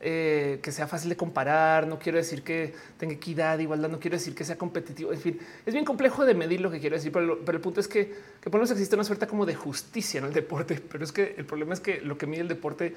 eh, 0.00 0.60
que 0.62 0.72
sea 0.72 0.86
fácil 0.86 1.08
de 1.08 1.16
comparar, 1.16 1.86
no 1.86 1.98
quiero 1.98 2.18
decir 2.18 2.42
que 2.42 2.74
tenga 2.98 3.14
equidad, 3.14 3.58
igualdad, 3.58 3.88
no 3.88 3.98
quiero 3.98 4.16
decir 4.16 4.34
que 4.34 4.44
sea 4.44 4.56
competitivo. 4.56 5.12
En 5.12 5.20
fin, 5.20 5.38
es 5.64 5.72
bien 5.72 5.84
complejo 5.84 6.24
de 6.24 6.34
medir 6.34 6.60
lo 6.60 6.70
que 6.70 6.80
quiero 6.80 6.96
decir, 6.96 7.12
pero, 7.12 7.40
el 7.46 7.60
punto 7.60 7.80
es 7.80 7.88
que, 7.88 8.08
que 8.40 8.50
por 8.50 8.54
lo 8.54 8.58
menos 8.58 8.70
existe 8.72 8.94
una 8.94 9.04
suerte 9.04 9.26
como 9.26 9.46
de 9.46 9.54
justicia 9.54 10.18
en 10.18 10.26
el 10.26 10.32
deporte, 10.32 10.80
pero 10.90 11.04
es 11.04 11.12
que 11.12 11.34
el 11.36 11.46
problema 11.46 11.74
es 11.74 11.80
que 11.80 12.00
lo 12.00 12.18
que 12.18 12.26
mide 12.26 12.42
el 12.42 12.48
deporte 12.48 12.94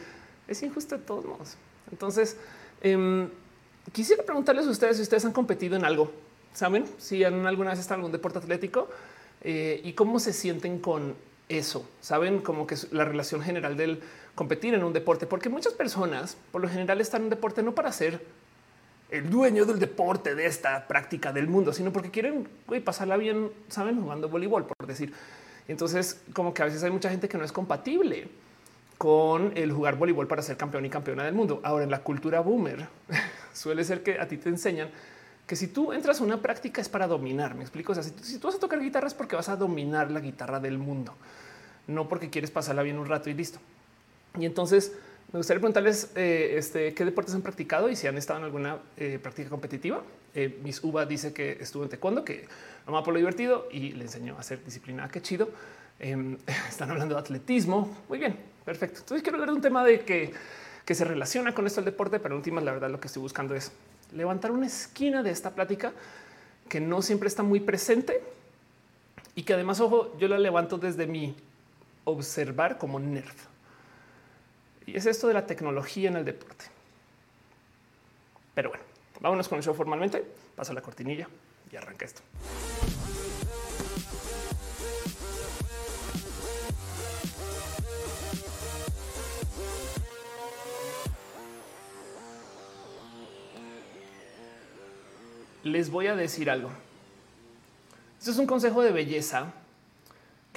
es 0.47 0.61
injusto 0.63 0.97
de 0.97 1.03
todos 1.03 1.25
modos. 1.25 1.57
Entonces, 1.91 2.37
em, 2.81 3.29
quisiera 3.91 4.23
preguntarles 4.23 4.67
a 4.67 4.69
ustedes 4.69 4.97
si 4.97 5.03
ustedes 5.03 5.25
han 5.25 5.33
competido 5.33 5.75
en 5.75 5.85
algo 5.85 6.11
¿Saben 6.53 6.85
si 6.97 7.23
en 7.23 7.45
alguna 7.45 7.71
vez 7.71 7.79
está 7.79 7.93
en 7.93 7.99
algún 7.99 8.11
deporte 8.11 8.39
atlético 8.39 8.89
eh, 9.41 9.81
y 9.83 9.93
cómo 9.93 10.19
se 10.19 10.33
sienten 10.33 10.79
con 10.79 11.15
eso? 11.47 11.87
¿Saben 12.01 12.39
como 12.39 12.65
que 12.67 12.75
la 12.91 13.05
relación 13.05 13.41
general 13.41 13.77
del 13.77 14.01
competir 14.35 14.73
en 14.73 14.83
un 14.83 14.93
deporte? 14.93 15.27
Porque 15.27 15.49
muchas 15.49 15.73
personas 15.73 16.37
por 16.51 16.61
lo 16.61 16.69
general 16.69 17.01
están 17.01 17.21
en 17.21 17.25
un 17.25 17.29
deporte 17.29 17.63
no 17.63 17.75
para 17.75 17.91
ser 17.91 18.21
el 19.09 19.29
dueño 19.29 19.65
del 19.65 19.79
deporte 19.79 20.35
de 20.35 20.45
esta 20.45 20.87
práctica 20.87 21.33
del 21.33 21.47
mundo, 21.47 21.73
sino 21.73 21.91
porque 21.91 22.11
quieren 22.11 22.47
pasarla 22.83 23.17
bien, 23.17 23.51
saben, 23.67 24.01
jugando 24.01 24.29
voleibol, 24.29 24.65
por 24.65 24.87
decir. 24.87 25.13
Entonces, 25.67 26.21
como 26.33 26.53
que 26.53 26.61
a 26.61 26.65
veces 26.65 26.83
hay 26.83 26.91
mucha 26.91 27.09
gente 27.09 27.27
que 27.27 27.37
no 27.37 27.43
es 27.43 27.51
compatible 27.51 28.29
con 28.97 29.53
el 29.55 29.71
jugar 29.71 29.95
voleibol 29.95 30.27
para 30.27 30.41
ser 30.41 30.57
campeón 30.57 30.85
y 30.85 30.89
campeona 30.89 31.23
del 31.23 31.33
mundo. 31.33 31.61
Ahora, 31.63 31.83
en 31.83 31.91
la 31.91 32.03
cultura 32.03 32.41
boomer, 32.41 32.87
suele 33.53 33.83
ser 33.83 34.03
que 34.03 34.19
a 34.19 34.27
ti 34.27 34.37
te 34.37 34.49
enseñan 34.49 34.89
que 35.49 35.55
si 35.55 35.67
tú 35.67 35.93
entras 35.93 36.21
a 36.21 36.23
una 36.23 36.37
práctica 36.41 36.79
es 36.79 36.89
para 36.89 37.07
dominar. 37.07 37.55
Me 37.55 37.61
explico. 37.61 37.93
O 37.93 37.95
sea, 37.95 38.03
si, 38.03 38.37
tú 38.37 38.47
vas 38.47 38.55
a 38.55 38.59
tocar 38.59 38.79
guitarra 38.79 39.07
es 39.07 39.15
porque 39.15 39.35
vas 39.35 39.49
a 39.49 39.55
dominar 39.55 40.11
la 40.11 40.19
guitarra 40.19 40.59
del 40.59 40.77
mundo, 40.77 41.15
no 41.87 42.07
porque 42.07 42.29
quieres 42.29 42.51
pasarla 42.51 42.83
bien 42.83 42.99
un 42.99 43.07
rato 43.07 43.31
y 43.31 43.33
listo. 43.33 43.57
Y 44.37 44.45
entonces 44.45 44.93
me 45.31 45.37
gustaría 45.37 45.59
preguntarles 45.59 46.11
eh, 46.15 46.55
este, 46.57 46.93
qué 46.95 47.05
deportes 47.05 47.35
han 47.35 47.43
practicado 47.43 47.89
y 47.89 47.95
si 47.95 48.07
han 48.07 48.17
estado 48.17 48.39
en 48.39 48.45
alguna 48.45 48.79
eh, 48.97 49.19
práctica 49.21 49.49
competitiva. 49.49 50.01
Eh, 50.33 50.59
Miss 50.63 50.83
Uva 50.83 51.05
dice 51.05 51.33
que 51.33 51.57
estuvo 51.61 51.83
en 51.83 51.89
taekwondo, 51.89 52.25
que 52.25 52.47
ama 52.87 53.03
por 53.03 53.13
lo 53.13 53.19
divertido 53.19 53.67
y 53.71 53.91
le 53.91 54.05
enseñó 54.05 54.35
a 54.37 54.39
hacer 54.39 54.63
disciplina. 54.63 55.03
Ah, 55.03 55.09
qué 55.09 55.21
chido. 55.21 55.49
Em, 55.99 56.37
están 56.69 56.89
hablando 56.89 57.13
de 57.13 57.21
atletismo. 57.21 57.95
Muy 58.09 58.17
bien, 58.17 58.37
perfecto. 58.65 59.01
Entonces 59.01 59.21
quiero 59.21 59.35
hablar 59.35 59.49
de 59.49 59.55
un 59.55 59.61
tema 59.61 59.83
de 59.83 60.01
que, 60.01 60.33
que 60.83 60.95
se 60.95 61.05
relaciona 61.05 61.53
con 61.53 61.67
esto 61.67 61.81
el 61.81 61.85
deporte, 61.85 62.19
pero 62.19 62.33
en 62.33 62.37
últimas 62.37 62.63
la 62.63 62.71
verdad 62.71 62.89
lo 62.89 62.99
que 62.99 63.07
estoy 63.07 63.21
buscando 63.21 63.53
es 63.53 63.71
levantar 64.13 64.51
una 64.51 64.65
esquina 64.65 65.21
de 65.21 65.29
esta 65.29 65.51
plática 65.51 65.93
que 66.67 66.79
no 66.79 67.03
siempre 67.03 67.27
está 67.27 67.43
muy 67.43 67.59
presente 67.59 68.21
y 69.35 69.43
que 69.43 69.53
además, 69.53 69.79
ojo, 69.79 70.17
yo 70.17 70.27
la 70.27 70.39
levanto 70.39 70.79
desde 70.79 71.05
mi 71.05 71.35
observar 72.03 72.79
como 72.79 72.99
nerd. 72.99 73.48
Y 74.89 74.97
es 74.97 75.05
esto 75.05 75.27
de 75.27 75.35
la 75.35 75.45
tecnología 75.45 76.09
en 76.09 76.15
el 76.15 76.25
deporte. 76.25 76.65
Pero 78.55 78.69
bueno, 78.69 78.83
vámonos 79.19 79.47
con 79.47 79.57
el 79.57 79.63
show 79.63 79.75
formalmente. 79.75 80.25
Paso 80.55 80.73
la 80.73 80.81
cortinilla 80.81 81.27
y 81.71 81.75
arranca 81.75 82.05
esto. 82.05 82.21
les 95.63 95.91
voy 95.91 96.07
a 96.07 96.15
decir 96.15 96.49
algo. 96.49 96.71
Esto 98.17 98.31
es 98.31 98.37
un 98.37 98.47
consejo 98.47 98.81
de 98.81 98.91
belleza 98.91 99.53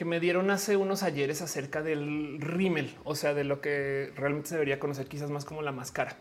que 0.02 0.08
me 0.08 0.18
dieron 0.18 0.50
hace 0.50 0.76
unos 0.76 1.04
ayeres 1.04 1.42
acerca 1.42 1.80
del 1.80 2.40
rímel, 2.40 2.92
o 3.04 3.14
sea, 3.14 3.34
de 3.34 3.44
lo 3.44 3.60
que 3.60 4.12
realmente 4.16 4.48
se 4.48 4.56
debería 4.56 4.80
conocer 4.80 5.06
quizás 5.06 5.30
más 5.30 5.44
como 5.44 5.62
la 5.62 5.70
máscara. 5.70 6.16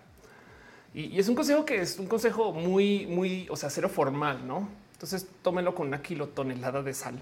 Y, 0.93 1.17
es 1.19 1.27
un 1.29 1.33
consejo 1.33 1.65
que 1.65 1.81
es 1.81 1.97
un 1.97 2.05
consejo 2.05 2.53
muy, 2.53 3.07
muy, 3.07 3.47
o 3.49 3.55
sea, 3.55 3.71
cero 3.71 3.89
formal, 3.89 4.45
¿no? 4.45 4.69
Entonces 4.93 5.27
tómenlo 5.41 5.73
con 5.73 5.87
una 5.87 5.99
kilotonelada 6.03 6.83
de 6.83 6.93
sal. 6.93 7.19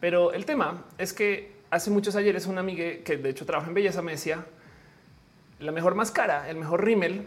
Pero 0.00 0.32
el 0.32 0.46
tema 0.46 0.86
es 0.96 1.12
que 1.12 1.52
hace 1.68 1.90
muchos 1.90 2.16
ayeres 2.16 2.46
una 2.46 2.60
amiga 2.60 3.04
que 3.04 3.18
de 3.18 3.28
hecho 3.28 3.44
trabaja 3.44 3.68
en 3.68 3.74
belleza 3.74 4.00
me 4.00 4.12
decía 4.12 4.46
la 5.60 5.70
mejor 5.70 5.94
máscara, 5.94 6.48
el 6.48 6.56
mejor 6.56 6.82
rímel 6.82 7.26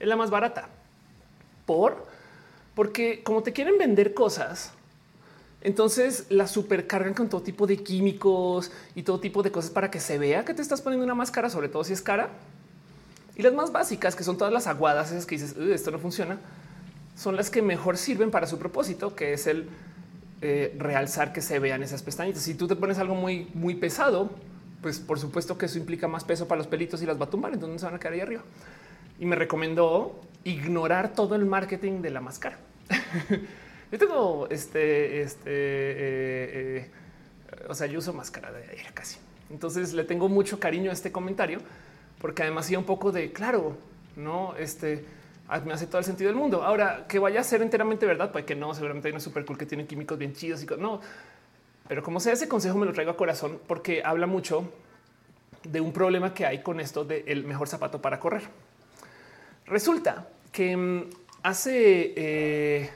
es 0.00 0.08
la 0.08 0.16
más 0.16 0.30
barata. 0.30 0.68
¿Por? 1.64 2.08
Porque 2.74 3.22
como 3.22 3.44
te 3.44 3.52
quieren 3.52 3.78
vender 3.78 4.14
cosas, 4.14 4.74
entonces 5.60 6.26
la 6.28 6.46
supercargan 6.46 7.14
con 7.14 7.28
todo 7.28 7.42
tipo 7.42 7.66
de 7.66 7.78
químicos 7.78 8.70
y 8.94 9.02
todo 9.02 9.18
tipo 9.18 9.42
de 9.42 9.50
cosas 9.50 9.70
para 9.70 9.90
que 9.90 9.98
se 9.98 10.18
vea 10.18 10.44
que 10.44 10.54
te 10.54 10.62
estás 10.62 10.80
poniendo 10.82 11.04
una 11.04 11.14
máscara, 11.14 11.50
sobre 11.50 11.68
todo 11.68 11.82
si 11.84 11.92
es 11.92 12.02
cara. 12.02 12.30
Y 13.36 13.42
las 13.42 13.52
más 13.52 13.72
básicas, 13.72 14.16
que 14.16 14.24
son 14.24 14.36
todas 14.36 14.52
las 14.52 14.66
aguadas, 14.66 15.10
esas 15.10 15.26
que 15.26 15.36
dices, 15.36 15.56
esto 15.56 15.90
no 15.90 15.98
funciona, 15.98 16.38
son 17.16 17.36
las 17.36 17.50
que 17.50 17.62
mejor 17.62 17.96
sirven 17.96 18.30
para 18.30 18.46
su 18.46 18.58
propósito, 18.58 19.14
que 19.14 19.32
es 19.32 19.46
el 19.46 19.68
eh, 20.42 20.76
realzar 20.78 21.32
que 21.32 21.40
se 21.40 21.58
vean 21.58 21.82
esas 21.82 22.02
pestañitas. 22.02 22.42
Si 22.42 22.54
tú 22.54 22.66
te 22.66 22.76
pones 22.76 22.98
algo 22.98 23.14
muy, 23.14 23.48
muy 23.54 23.74
pesado, 23.74 24.30
pues 24.82 25.00
por 25.00 25.18
supuesto 25.18 25.58
que 25.58 25.66
eso 25.66 25.78
implica 25.78 26.06
más 26.06 26.24
peso 26.24 26.46
para 26.46 26.58
los 26.58 26.68
pelitos 26.68 27.02
y 27.02 27.06
las 27.06 27.20
va 27.20 27.24
a 27.24 27.30
tumbar, 27.30 27.52
entonces 27.52 27.80
se 27.80 27.86
van 27.86 27.96
a 27.96 27.98
quedar 27.98 28.14
ahí 28.14 28.20
arriba. 28.20 28.42
Y 29.18 29.26
me 29.26 29.34
recomendó 29.34 30.20
ignorar 30.44 31.12
todo 31.12 31.34
el 31.34 31.44
marketing 31.44 32.02
de 32.02 32.10
la 32.10 32.20
máscara. 32.20 32.58
yo 33.90 33.98
tengo 33.98 34.48
este, 34.50 35.22
este, 35.22 35.50
eh, 35.50 36.80
eh, 36.80 36.90
o 37.68 37.74
sea, 37.74 37.86
yo 37.86 37.98
uso 37.98 38.12
máscara 38.12 38.52
de 38.52 38.62
aire 38.62 38.90
casi. 38.94 39.18
Entonces 39.50 39.92
le 39.92 40.04
tengo 40.04 40.28
mucho 40.28 40.60
cariño 40.60 40.90
a 40.90 40.94
este 40.94 41.12
comentario, 41.12 41.60
porque 42.20 42.42
además 42.42 42.66
hacía 42.66 42.78
un 42.78 42.84
poco 42.84 43.12
de 43.12 43.32
claro, 43.32 43.76
no 44.16 44.54
este 44.56 45.04
Ah, 45.50 45.60
me 45.64 45.72
hace 45.72 45.86
todo 45.86 45.98
el 45.98 46.04
sentido 46.04 46.28
del 46.28 46.36
mundo. 46.36 46.62
Ahora 46.62 47.06
que 47.08 47.18
vaya 47.18 47.40
a 47.40 47.44
ser 47.44 47.62
enteramente 47.62 48.04
verdad, 48.04 48.30
pues 48.30 48.44
que 48.44 48.54
no, 48.54 48.74
seguramente 48.74 49.08
hay 49.08 49.12
una 49.12 49.20
super 49.20 49.46
cool 49.46 49.56
que 49.56 49.64
tiene 49.64 49.86
químicos 49.86 50.18
bien 50.18 50.34
chidos 50.34 50.62
y 50.62 50.66
no. 50.78 51.00
Pero 51.88 52.02
como 52.02 52.20
sea, 52.20 52.34
ese 52.34 52.48
consejo 52.48 52.76
me 52.76 52.84
lo 52.84 52.92
traigo 52.92 53.12
a 53.12 53.16
corazón 53.16 53.58
porque 53.66 54.02
habla 54.04 54.26
mucho 54.26 54.70
de 55.64 55.80
un 55.80 55.92
problema 55.94 56.34
que 56.34 56.44
hay 56.44 56.62
con 56.62 56.80
esto 56.80 57.02
del 57.02 57.44
mejor 57.44 57.66
zapato 57.66 58.02
para 58.02 58.20
correr. 58.20 58.42
Resulta 59.64 60.28
que 60.52 60.76
mm, 60.76 61.04
hace 61.42 62.12
eh, 62.14 62.90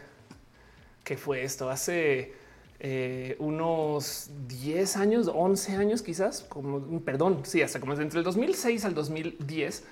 ¿qué 1.04 1.16
fue 1.16 1.44
esto? 1.44 1.70
Hace 1.70 2.32
eh, 2.80 3.36
unos 3.38 4.30
10 4.48 4.96
años, 4.96 5.30
11 5.32 5.76
años, 5.76 6.02
quizás, 6.02 6.42
como 6.48 7.00
perdón, 7.00 7.40
sí, 7.44 7.62
hasta 7.62 7.80
como 7.80 7.94
entre 7.94 8.18
el 8.18 8.24
2006 8.24 8.84
al 8.84 8.94
2010 8.94 9.84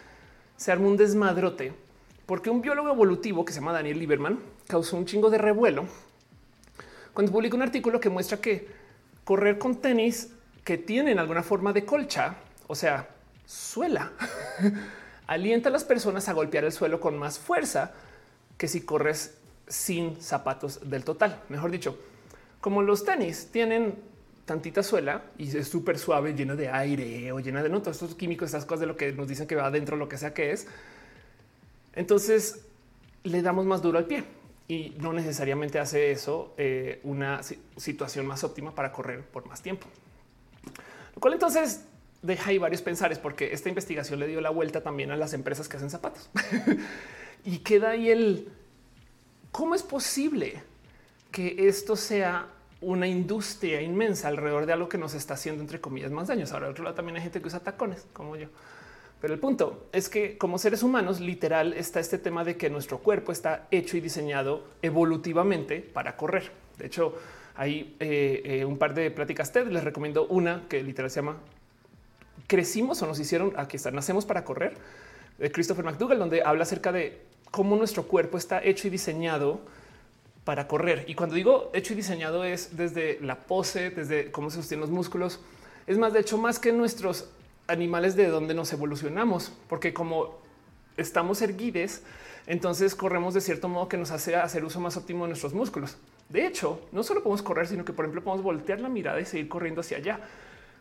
se 0.56 0.72
armó 0.72 0.88
un 0.88 0.96
desmadrote 0.96 1.72
porque 2.26 2.50
un 2.50 2.62
biólogo 2.62 2.90
evolutivo 2.90 3.44
que 3.44 3.52
se 3.52 3.60
llama 3.60 3.72
Daniel 3.72 3.98
Lieberman 3.98 4.38
causó 4.68 4.96
un 4.96 5.06
chingo 5.06 5.30
de 5.30 5.38
revuelo 5.38 5.86
cuando 7.12 7.32
publicó 7.32 7.56
un 7.56 7.62
artículo 7.62 8.00
que 8.00 8.08
muestra 8.08 8.40
que 8.40 8.68
correr 9.24 9.58
con 9.58 9.76
tenis 9.76 10.32
que 10.64 10.78
tienen 10.78 11.18
alguna 11.18 11.42
forma 11.42 11.72
de 11.72 11.84
colcha, 11.84 12.36
o 12.66 12.74
sea, 12.74 13.08
suela, 13.46 14.12
alienta 15.26 15.68
a 15.68 15.72
las 15.72 15.84
personas 15.84 16.28
a 16.28 16.32
golpear 16.32 16.64
el 16.64 16.72
suelo 16.72 17.00
con 17.00 17.18
más 17.18 17.38
fuerza 17.38 17.92
que 18.56 18.68
si 18.68 18.82
corres 18.82 19.38
sin 19.70 20.20
zapatos 20.20 20.90
del 20.90 21.04
total. 21.04 21.42
Mejor 21.48 21.70
dicho, 21.70 21.96
como 22.60 22.82
los 22.82 23.04
tenis 23.04 23.48
tienen 23.50 23.94
tantita 24.44 24.82
suela 24.82 25.22
y 25.38 25.56
es 25.56 25.68
súper 25.68 25.98
suave, 25.98 26.34
lleno 26.34 26.56
de 26.56 26.68
aire 26.68 27.30
o 27.32 27.38
llena 27.38 27.62
de 27.62 27.68
no, 27.68 27.80
todos 27.80 28.02
estos 28.02 28.16
químicos, 28.16 28.48
esas 28.48 28.64
cosas 28.64 28.80
de 28.80 28.86
lo 28.86 28.96
que 28.96 29.12
nos 29.12 29.28
dicen 29.28 29.46
que 29.46 29.54
va 29.54 29.66
adentro, 29.66 29.96
lo 29.96 30.08
que 30.08 30.18
sea 30.18 30.34
que 30.34 30.50
es, 30.50 30.66
entonces 31.94 32.66
le 33.22 33.42
damos 33.42 33.64
más 33.64 33.80
duro 33.80 33.98
al 33.98 34.06
pie 34.06 34.24
y 34.66 34.96
no 34.98 35.12
necesariamente 35.12 35.78
hace 35.78 36.10
eso 36.10 36.54
eh, 36.58 37.00
una 37.04 37.40
situación 37.76 38.26
más 38.26 38.42
óptima 38.42 38.74
para 38.74 38.92
correr 38.92 39.22
por 39.22 39.46
más 39.46 39.62
tiempo. 39.62 39.86
Lo 41.14 41.20
cual 41.20 41.34
entonces 41.34 41.84
deja 42.22 42.50
ahí 42.50 42.58
varios 42.58 42.82
pensares 42.82 43.18
porque 43.18 43.52
esta 43.52 43.68
investigación 43.68 44.18
le 44.18 44.26
dio 44.26 44.40
la 44.40 44.50
vuelta 44.50 44.82
también 44.82 45.10
a 45.10 45.16
las 45.16 45.32
empresas 45.32 45.68
que 45.68 45.76
hacen 45.76 45.90
zapatos 45.90 46.28
y 47.44 47.58
queda 47.58 47.90
ahí 47.90 48.10
el 48.10 48.48
cómo 49.52 49.74
es 49.74 49.82
posible 49.82 50.62
que 51.30 51.68
esto 51.68 51.96
sea 51.96 52.46
una 52.80 53.06
industria 53.06 53.82
inmensa 53.82 54.28
alrededor 54.28 54.66
de 54.66 54.72
algo 54.72 54.88
que 54.88 54.98
nos 54.98 55.14
está 55.14 55.34
haciendo 55.34 55.62
entre 55.62 55.80
comillas 55.80 56.10
más 56.10 56.28
daños. 56.28 56.52
Ahora, 56.52 56.68
otro 56.68 56.84
lado 56.84 56.96
también 56.96 57.16
hay 57.16 57.22
gente 57.22 57.40
que 57.40 57.46
usa 57.46 57.60
tacones 57.60 58.06
como 58.12 58.36
yo. 58.36 58.48
Pero 59.20 59.34
el 59.34 59.40
punto 59.40 59.88
es 59.92 60.08
que 60.08 60.38
como 60.38 60.58
seres 60.58 60.82
humanos, 60.82 61.20
literal, 61.20 61.74
está 61.74 62.00
este 62.00 62.16
tema 62.16 62.42
de 62.42 62.56
que 62.56 62.70
nuestro 62.70 62.98
cuerpo 62.98 63.32
está 63.32 63.66
hecho 63.70 63.96
y 63.98 64.00
diseñado 64.00 64.64
evolutivamente 64.80 65.80
para 65.80 66.16
correr. 66.16 66.50
De 66.78 66.86
hecho, 66.86 67.18
hay 67.54 67.94
eh, 68.00 68.42
eh, 68.44 68.64
un 68.64 68.78
par 68.78 68.94
de 68.94 69.10
pláticas 69.10 69.52
TED. 69.52 69.68
Les 69.68 69.84
recomiendo 69.84 70.26
una 70.26 70.62
que 70.68 70.82
literal 70.82 71.10
se 71.10 71.16
llama 71.16 71.36
Crecimos 72.46 73.02
o 73.02 73.06
nos 73.06 73.20
hicieron, 73.20 73.52
aquí 73.56 73.76
está, 73.76 73.90
nacemos 73.90 74.24
para 74.24 74.42
correr, 74.42 74.74
de 75.38 75.52
Christopher 75.52 75.84
McDougall, 75.84 76.18
donde 76.18 76.42
habla 76.42 76.62
acerca 76.62 76.90
de 76.90 77.20
cómo 77.50 77.76
nuestro 77.76 78.04
cuerpo 78.04 78.38
está 78.38 78.62
hecho 78.62 78.86
y 78.86 78.90
diseñado 78.90 79.60
para 80.44 80.66
correr. 80.68 81.04
Y 81.08 81.14
cuando 81.14 81.34
digo 81.34 81.70
hecho 81.74 81.92
y 81.92 81.96
diseñado 81.96 82.44
es 82.44 82.76
desde 82.76 83.18
la 83.20 83.40
pose, 83.40 83.90
desde 83.90 84.30
cómo 84.30 84.50
se 84.50 84.56
sostienen 84.56 84.82
los 84.82 84.90
músculos. 84.90 85.40
Es 85.86 85.98
más, 85.98 86.12
de 86.12 86.20
hecho, 86.20 86.38
más 86.38 86.58
que 86.58 86.72
nuestros 86.72 87.28
animales 87.66 88.16
de 88.16 88.28
donde 88.28 88.54
nos 88.54 88.72
evolucionamos, 88.72 89.52
porque 89.68 89.92
como 89.92 90.38
estamos 90.96 91.40
erguides, 91.42 92.02
entonces 92.46 92.94
corremos 92.94 93.34
de 93.34 93.40
cierto 93.40 93.68
modo 93.68 93.88
que 93.88 93.96
nos 93.96 94.10
hace 94.10 94.36
hacer 94.36 94.64
uso 94.64 94.80
más 94.80 94.96
óptimo 94.96 95.24
de 95.24 95.28
nuestros 95.28 95.54
músculos. 95.54 95.96
De 96.28 96.46
hecho, 96.46 96.80
no 96.92 97.02
solo 97.02 97.22
podemos 97.22 97.42
correr, 97.42 97.66
sino 97.66 97.84
que 97.84 97.92
por 97.92 98.04
ejemplo 98.04 98.22
podemos 98.22 98.44
voltear 98.44 98.80
la 98.80 98.88
mirada 98.88 99.20
y 99.20 99.24
seguir 99.24 99.48
corriendo 99.48 99.80
hacia 99.80 99.98
allá, 99.98 100.20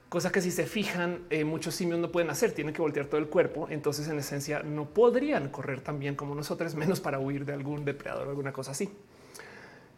cosa 0.10 0.32
que 0.32 0.42
si 0.42 0.52
se 0.52 0.66
fijan, 0.66 1.20
eh, 1.30 1.44
muchos 1.44 1.76
simios 1.76 2.00
no 2.00 2.12
pueden 2.12 2.30
hacer, 2.32 2.52
tienen 2.52 2.74
que 2.74 2.82
voltear 2.82 3.06
todo 3.06 3.20
el 3.20 3.28
cuerpo, 3.28 3.68
entonces 3.70 4.08
en 4.08 4.18
esencia 4.18 4.64
no 4.64 4.86
podrían 4.90 5.50
correr 5.50 5.82
tan 5.82 6.00
bien 6.00 6.16
como 6.16 6.36
nosotros, 6.36 6.76
menos 6.84 7.00
para 7.00 7.20
huir 7.20 7.46
de 7.46 7.54
algún 7.54 7.86
depredador 7.86 8.28
o 8.28 8.30
alguna 8.32 8.52
cosa 8.52 8.72
así. 8.72 8.90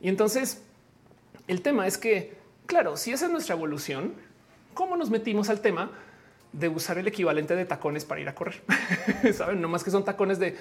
Y 0.01 0.09
entonces 0.09 0.61
el 1.47 1.61
tema 1.61 1.87
es 1.87 1.97
que, 1.97 2.35
claro, 2.65 2.97
si 2.97 3.11
esa 3.11 3.25
es 3.25 3.31
nuestra 3.31 3.55
evolución, 3.55 4.13
¿cómo 4.73 4.97
nos 4.97 5.09
metimos 5.09 5.49
al 5.49 5.61
tema? 5.61 5.91
de 6.53 6.67
usar 6.67 6.97
el 6.97 7.07
equivalente 7.07 7.55
de 7.55 7.65
tacones 7.65 8.05
para 8.05 8.19
ir 8.19 8.27
a 8.27 8.35
correr. 8.35 8.61
Saben, 9.33 9.61
no 9.61 9.69
más 9.69 9.83
que 9.83 9.91
son 9.91 10.03
tacones 10.03 10.37
de 10.37 10.57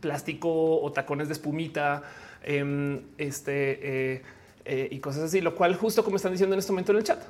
plástico 0.00 0.80
o 0.80 0.92
tacones 0.92 1.28
de 1.28 1.34
espumita, 1.34 2.02
em, 2.42 3.02
este 3.18 4.14
eh, 4.14 4.22
eh, 4.64 4.88
y 4.90 4.98
cosas 5.00 5.24
así, 5.24 5.40
lo 5.40 5.54
cual 5.54 5.74
justo 5.76 6.02
como 6.02 6.16
están 6.16 6.32
diciendo 6.32 6.54
en 6.54 6.60
este 6.60 6.72
momento 6.72 6.92
en 6.92 6.98
el 6.98 7.04
chat, 7.04 7.22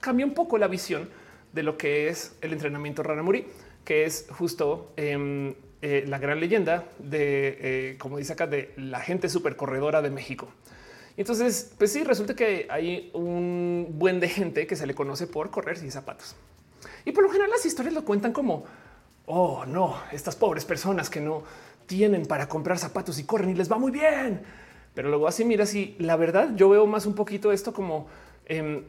cambia 0.00 0.26
un 0.26 0.34
poco 0.34 0.58
la 0.58 0.68
visión 0.68 1.08
de 1.52 1.62
lo 1.62 1.76
que 1.76 2.08
es 2.08 2.36
el 2.40 2.52
entrenamiento 2.52 3.02
Ranamuri, 3.02 3.46
que 3.84 4.04
es 4.04 4.26
justo 4.30 4.92
em, 4.96 5.54
eh, 5.82 6.04
la 6.06 6.18
gran 6.18 6.40
leyenda 6.40 6.84
de, 6.98 7.96
como 7.98 8.18
dice 8.18 8.32
acá, 8.32 8.46
de 8.46 8.72
la 8.76 9.00
gente 9.00 9.28
super 9.28 9.56
corredora 9.56 10.02
de 10.02 10.10
México. 10.10 10.48
Entonces, 11.16 11.74
pues 11.76 11.92
sí, 11.92 12.04
resulta 12.04 12.34
que 12.34 12.66
hay 12.70 13.10
un 13.12 13.88
buen 13.92 14.20
de 14.20 14.28
gente 14.28 14.66
que 14.66 14.76
se 14.76 14.86
le 14.86 14.94
conoce 14.94 15.26
por 15.26 15.50
correr 15.50 15.76
sin 15.76 15.90
zapatos. 15.90 16.34
Y 17.04 17.12
por 17.12 17.24
lo 17.24 17.30
general 17.30 17.50
las 17.50 17.66
historias 17.66 17.94
lo 17.94 18.04
cuentan 18.04 18.32
como, 18.32 18.64
oh 19.26 19.64
no, 19.66 19.96
estas 20.12 20.36
pobres 20.36 20.64
personas 20.64 21.10
que 21.10 21.20
no 21.20 21.42
tienen 21.86 22.26
para 22.26 22.48
comprar 22.48 22.78
zapatos 22.78 23.18
y 23.18 23.24
corren 23.24 23.50
y 23.50 23.54
les 23.54 23.70
va 23.70 23.78
muy 23.78 23.90
bien. 23.90 24.42
Pero 24.94 25.08
luego 25.08 25.28
así, 25.28 25.44
mira, 25.44 25.66
si 25.66 25.96
la 25.98 26.16
verdad 26.16 26.50
yo 26.56 26.68
veo 26.68 26.86
más 26.86 27.06
un 27.06 27.14
poquito 27.14 27.52
esto 27.52 27.72
como 27.72 28.08
em, 28.46 28.84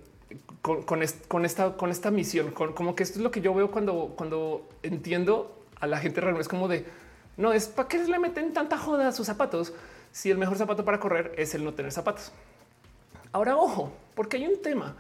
con, 0.62 1.04
esta, 1.04 1.76
con 1.76 1.92
esta 1.92 2.12
misión, 2.12 2.52
como 2.52 2.96
que 2.96 3.04
esto 3.04 3.20
es 3.20 3.24
lo 3.24 3.32
que 3.32 3.42
yo 3.42 3.54
veo 3.54 3.72
cuando, 3.72 4.14
cuando 4.16 4.70
entiendo 4.84 5.66
a 5.80 5.88
la 5.88 5.98
gente 5.98 6.22
realmente 6.22 6.44
es 6.44 6.48
como 6.48 6.68
de 6.68 6.86
no 7.38 7.54
es 7.54 7.68
para 7.68 7.88
qué 7.88 7.98
le 8.04 8.20
meten 8.20 8.54
tanta 8.54 8.78
joda 8.78 9.08
a 9.08 9.12
sus 9.12 9.26
zapatos 9.26 9.74
si 10.12 10.30
el 10.30 10.38
mejor 10.38 10.58
zapato 10.58 10.86
para 10.86 11.00
correr 11.00 11.34
es 11.38 11.56
el 11.56 11.64
no 11.64 11.74
tener 11.74 11.92
zapatos. 11.92 12.32
Ahora, 13.32 13.56
ojo, 13.56 13.92
porque 14.14 14.38
hay 14.38 14.46
un 14.46 14.62
tema 14.62 14.96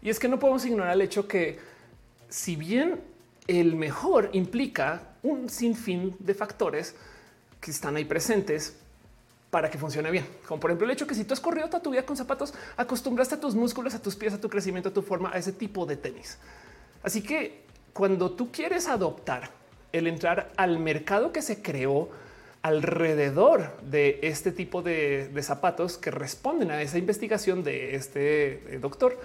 y 0.00 0.08
es 0.08 0.18
que 0.18 0.28
no 0.28 0.38
podemos 0.38 0.64
ignorar 0.64 0.94
el 0.94 1.02
hecho 1.02 1.28
que 1.28 1.58
si 2.28 2.56
bien 2.56 3.00
el 3.46 3.76
mejor 3.76 4.30
implica 4.32 5.02
un 5.22 5.50
sinfín 5.50 6.16
de 6.18 6.34
factores 6.34 6.94
que 7.60 7.70
están 7.70 7.96
ahí 7.96 8.04
presentes 8.04 8.76
para 9.52 9.70
que 9.70 9.76
funcione 9.76 10.10
bien. 10.10 10.26
Como 10.48 10.58
por 10.58 10.70
ejemplo 10.70 10.86
el 10.86 10.92
hecho 10.92 11.06
que 11.06 11.14
si 11.14 11.24
tú 11.24 11.34
has 11.34 11.40
corrido 11.40 11.68
toda 11.68 11.82
tu 11.82 11.90
vida 11.90 12.04
con 12.04 12.16
zapatos, 12.16 12.54
acostumbraste 12.76 13.34
a 13.34 13.40
tus 13.40 13.54
músculos, 13.54 13.94
a 13.94 14.00
tus 14.00 14.16
pies, 14.16 14.32
a 14.32 14.40
tu 14.40 14.48
crecimiento, 14.48 14.88
a 14.88 14.92
tu 14.92 15.02
forma, 15.02 15.30
a 15.30 15.36
ese 15.36 15.52
tipo 15.52 15.86
de 15.86 15.96
tenis. 15.96 16.38
Así 17.02 17.22
que 17.22 17.62
cuando 17.92 18.32
tú 18.32 18.50
quieres 18.50 18.88
adoptar 18.88 19.50
el 19.92 20.06
entrar 20.06 20.50
al 20.56 20.78
mercado 20.78 21.32
que 21.32 21.42
se 21.42 21.60
creó 21.60 22.08
alrededor 22.62 23.76
de 23.82 24.20
este 24.22 24.52
tipo 24.52 24.80
de, 24.82 25.28
de 25.28 25.42
zapatos 25.42 25.98
que 25.98 26.10
responden 26.10 26.70
a 26.70 26.80
esa 26.80 26.96
investigación 26.96 27.62
de 27.62 27.94
este 27.94 28.74
eh, 28.74 28.78
doctor, 28.80 29.20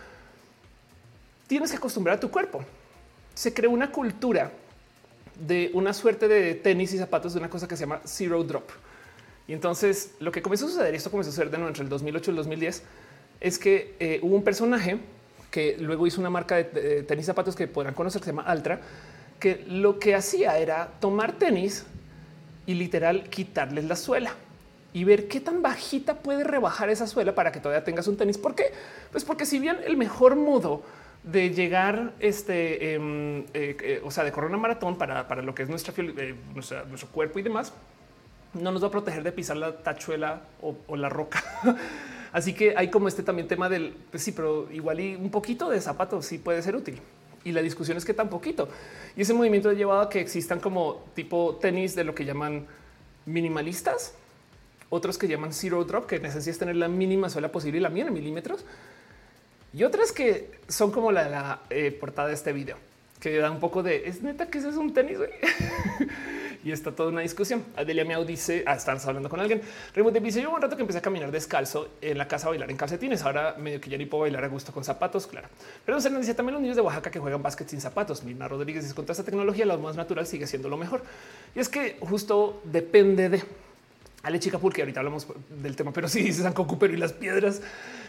tienes 1.48 1.72
que 1.72 1.78
acostumbrar 1.78 2.18
a 2.18 2.20
tu 2.20 2.30
cuerpo 2.30 2.66
se 3.38 3.54
creó 3.54 3.70
una 3.70 3.92
cultura 3.92 4.52
de 5.36 5.70
una 5.76 5.94
suerte 5.94 6.28
de 6.28 6.56
tenis 6.56 6.92
y 6.94 6.98
zapatos 6.98 7.34
de 7.34 7.40
una 7.40 7.52
cosa 7.52 7.68
que 7.68 7.78
se 7.78 7.82
llama 7.82 8.02
zero 8.04 8.44
drop. 8.44 8.68
Y 9.48 9.54
entonces 9.54 10.16
lo 10.20 10.32
que 10.32 10.42
comenzó 10.42 10.66
a 10.66 10.70
suceder, 10.70 10.94
y 10.94 10.98
esto 10.98 11.10
comenzó 11.10 11.30
a 11.30 11.32
suceder 11.32 11.52
de 11.52 11.58
nuevo 11.58 11.70
entre 11.70 11.84
el 11.84 11.90
2008 11.90 12.32
y 12.32 12.32
el 12.32 12.38
2010, 12.38 12.84
es 13.40 13.60
que 13.60 13.96
eh, 14.00 14.20
hubo 14.22 14.36
un 14.36 14.44
personaje 14.44 14.98
que 15.52 15.78
luego 15.80 16.06
hizo 16.06 16.20
una 16.20 16.30
marca 16.30 16.56
de 16.58 17.04
tenis 17.04 17.26
zapatos 17.26 17.56
que 17.56 17.68
podrán 17.68 17.94
conocer 17.94 18.20
que 18.20 18.26
se 18.26 18.32
llama 18.32 18.44
Altra, 18.44 18.82
que 19.40 19.64
lo 19.68 20.00
que 20.00 20.16
hacía 20.16 20.58
era 20.58 20.88
tomar 21.00 21.34
tenis 21.34 21.86
y 22.66 22.74
literal 22.74 23.30
quitarles 23.30 23.86
la 23.86 23.96
suela 23.96 24.36
y 24.94 25.04
ver 25.04 25.28
qué 25.28 25.40
tan 25.40 25.62
bajita 25.62 26.16
puede 26.16 26.44
rebajar 26.44 26.90
esa 26.90 27.08
suela 27.08 27.36
para 27.36 27.52
que 27.52 27.60
todavía 27.60 27.84
tengas 27.84 28.08
un 28.08 28.18
tenis. 28.18 28.38
¿Por 28.38 28.56
qué? 28.56 28.66
Pues 29.12 29.24
porque 29.24 29.46
si 29.46 29.60
bien 29.60 29.78
el 29.86 29.96
mejor 29.96 30.36
modo 30.36 30.84
de 31.24 31.52
llegar, 31.52 32.14
este, 32.20 32.94
em, 32.94 33.42
eh, 33.54 33.78
eh, 33.82 34.02
o 34.04 34.12
sea, 34.12 34.24
de 34.24 34.32
correr 34.32 34.50
una 34.50 34.58
maratón 34.58 34.98
para, 34.98 35.24
lo 35.42 35.54
que 35.54 35.64
es 35.64 35.70
nuestra, 35.70 35.94
nuestra, 36.54 36.84
nuestro 36.86 37.10
cuerpo 37.10 37.40
y 37.40 37.42
demás, 37.42 37.74
no 38.54 38.72
nos 38.72 38.84
va 38.84 38.88
a 38.88 38.92
proteger 38.92 39.24
de 39.24 39.32
pisar 39.32 39.58
la 39.58 39.78
tachuela 39.78 40.42
o, 40.62 40.96
la 40.96 41.10
roca. 41.10 41.44
Así 42.32 42.54
que 42.54 42.76
hay 42.76 42.90
como 42.90 43.08
este 43.08 43.24
también 43.24 43.48
tema 43.48 43.70
del, 43.70 43.96
pues 44.12 44.24
sí, 44.24 44.32
pero 44.32 44.68
igual 44.72 45.00
y 45.00 45.16
un 45.16 45.32
poquito 45.32 45.70
de 45.70 45.80
zapatos 45.82 46.26
sí 46.26 46.38
puede 46.38 46.62
ser 46.62 46.76
útil. 46.76 47.00
Y 47.44 47.52
la 47.52 47.62
discusión 47.62 47.98
es 47.98 48.04
que 48.04 48.14
tan 48.14 48.30
poquito. 48.30 48.68
Y 49.16 49.22
ese 49.22 49.34
movimiento 49.34 49.70
ha 49.70 49.74
llevado 49.74 50.02
a 50.02 50.10
que 50.10 50.20
existan 50.20 50.60
como 50.60 51.06
tipo 51.16 51.58
tenis 51.62 51.96
de 51.96 52.04
lo 52.04 52.14
que 52.14 52.26
llaman 52.26 52.68
minimalistas, 53.26 54.14
otros 54.90 55.18
que 55.18 55.28
llaman 55.28 55.54
zero 55.54 55.84
drop, 55.86 56.08
que 56.08 56.20
necesitas 56.20 56.60
tener 56.60 56.76
la 56.76 56.88
mínima 56.88 57.30
suela 57.30 57.52
posible 57.52 57.80
y 57.80 57.82
la 57.82 57.90
mía 57.90 58.06
en 58.08 58.14
milímetros, 58.14 58.66
y 59.74 59.84
otras 59.84 60.12
que 60.12 60.52
son 60.68 60.92
como 60.92 61.12
la, 61.12 61.30
la 61.30 61.62
eh, 61.70 61.92
portada 61.92 62.30
de 62.30 62.34
este 62.34 62.54
video, 62.54 62.78
que 63.20 63.38
da 63.38 63.52
un 63.52 63.60
poco 63.60 63.84
de 63.84 64.08
es 64.08 64.22
neta 64.22 64.48
que 64.48 64.58
ese 64.58 64.70
es 64.70 64.76
un 64.76 64.94
tenis. 64.94 65.18
y 66.64 66.72
está 66.72 66.92
toda 66.92 67.10
una 67.10 67.22
discusión. 67.22 67.64
Adelia 67.76 68.06
Miau 68.06 68.26
dice, 68.26 68.64
ah, 68.66 68.76
están 68.76 68.98
hablando 69.06 69.30
con 69.30 69.40
alguien. 69.40 69.62
Remote 69.94 70.20
dice, 70.20 70.42
yo 70.42 70.52
un 70.52 70.62
rato 70.62 70.76
que 70.76 70.82
empecé 70.82 71.00
a 71.00 71.02
caminar 71.02 71.32
descalzo 71.32 71.90
en 72.02 72.18
la 72.18 72.28
casa 72.28 72.48
a 72.48 72.50
bailar 72.50 72.70
en 72.72 72.78
calcetines. 72.78 73.24
Ahora 73.24 73.56
medio 73.58 73.80
que 73.82 73.90
ya 73.90 73.98
ni 73.98 74.06
puedo 74.06 74.22
bailar 74.22 74.44
a 74.44 74.48
gusto 74.48 74.72
con 74.72 74.84
zapatos, 74.84 75.28
claro. 75.28 75.48
Pero 75.86 76.00
se 76.02 76.10
dice 76.10 76.34
también 76.34 76.54
los 76.54 76.62
niños 76.62 76.76
de 76.76 76.82
Oaxaca 76.82 77.12
que 77.12 77.20
juegan 77.20 77.42
básquet 77.42 77.68
sin 77.70 77.82
zapatos. 77.82 78.24
Mirna 78.24 78.48
Rodríguez 78.48 78.84
dice, 78.84 78.96
contra 78.96 79.14
esta 79.14 79.24
tecnología, 79.24 79.66
lo 79.66 79.78
más 79.78 79.96
natural 79.96 80.26
sigue 80.26 80.48
siendo 80.48 80.70
lo 80.70 80.78
mejor. 80.78 81.04
Y 81.56 81.60
es 81.60 81.70
que 81.70 81.98
justo 82.02 82.62
depende 82.66 83.30
de 83.30 83.44
Ale 84.24 84.40
Chica, 84.40 84.58
porque 84.58 84.82
ahorita 84.82 85.00
hablamos 85.00 85.28
del 85.50 85.76
tema, 85.76 85.94
pero 85.94 86.08
sí 86.08 86.22
dice 86.22 86.42
San 86.42 86.54
Cocu, 86.54 86.84
y 86.86 86.98
las 86.98 87.14
piedras. 87.14 87.62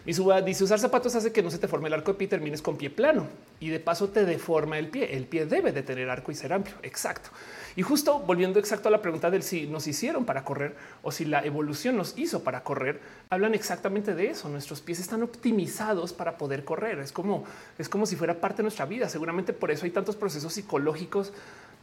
Mi 0.04 0.14
suba 0.14 0.40
dice 0.40 0.64
usar 0.64 0.78
zapatos 0.78 1.14
hace 1.14 1.32
que 1.32 1.42
no 1.42 1.50
se 1.50 1.58
te 1.58 1.68
forme 1.68 1.88
el 1.88 1.94
arco 1.94 2.12
de 2.12 2.18
pie 2.18 2.26
y 2.26 2.28
termines 2.28 2.62
con 2.62 2.76
pie 2.76 2.90
plano 2.90 3.26
y 3.60 3.68
de 3.68 3.80
paso 3.80 4.08
te 4.08 4.24
deforma 4.24 4.78
el 4.78 4.88
pie. 4.88 5.16
El 5.16 5.26
pie 5.26 5.46
debe 5.46 5.72
de 5.72 5.82
tener 5.82 6.08
arco 6.08 6.32
y 6.32 6.34
ser 6.34 6.52
amplio. 6.52 6.76
Exacto. 6.82 7.30
Y 7.76 7.82
justo 7.82 8.20
volviendo 8.20 8.58
exacto 8.58 8.88
a 8.88 8.90
la 8.90 9.02
pregunta 9.02 9.30
del 9.30 9.42
si 9.42 9.66
nos 9.66 9.86
hicieron 9.86 10.24
para 10.24 10.44
correr 10.44 10.76
o 11.02 11.12
si 11.12 11.24
la 11.24 11.44
evolución 11.44 11.96
nos 11.96 12.16
hizo 12.18 12.42
para 12.42 12.64
correr, 12.64 13.00
hablan 13.30 13.54
exactamente 13.54 14.14
de 14.14 14.30
eso. 14.30 14.48
Nuestros 14.48 14.80
pies 14.80 15.00
están 15.00 15.22
optimizados 15.22 16.12
para 16.12 16.38
poder 16.38 16.64
correr. 16.64 16.98
Es 16.98 17.12
como 17.12 17.44
es 17.78 17.88
como 17.88 18.06
si 18.06 18.16
fuera 18.16 18.40
parte 18.40 18.58
de 18.58 18.64
nuestra 18.64 18.86
vida. 18.86 19.08
Seguramente 19.08 19.52
por 19.52 19.70
eso 19.70 19.84
hay 19.84 19.90
tantos 19.90 20.16
procesos 20.16 20.52
psicológicos 20.52 21.32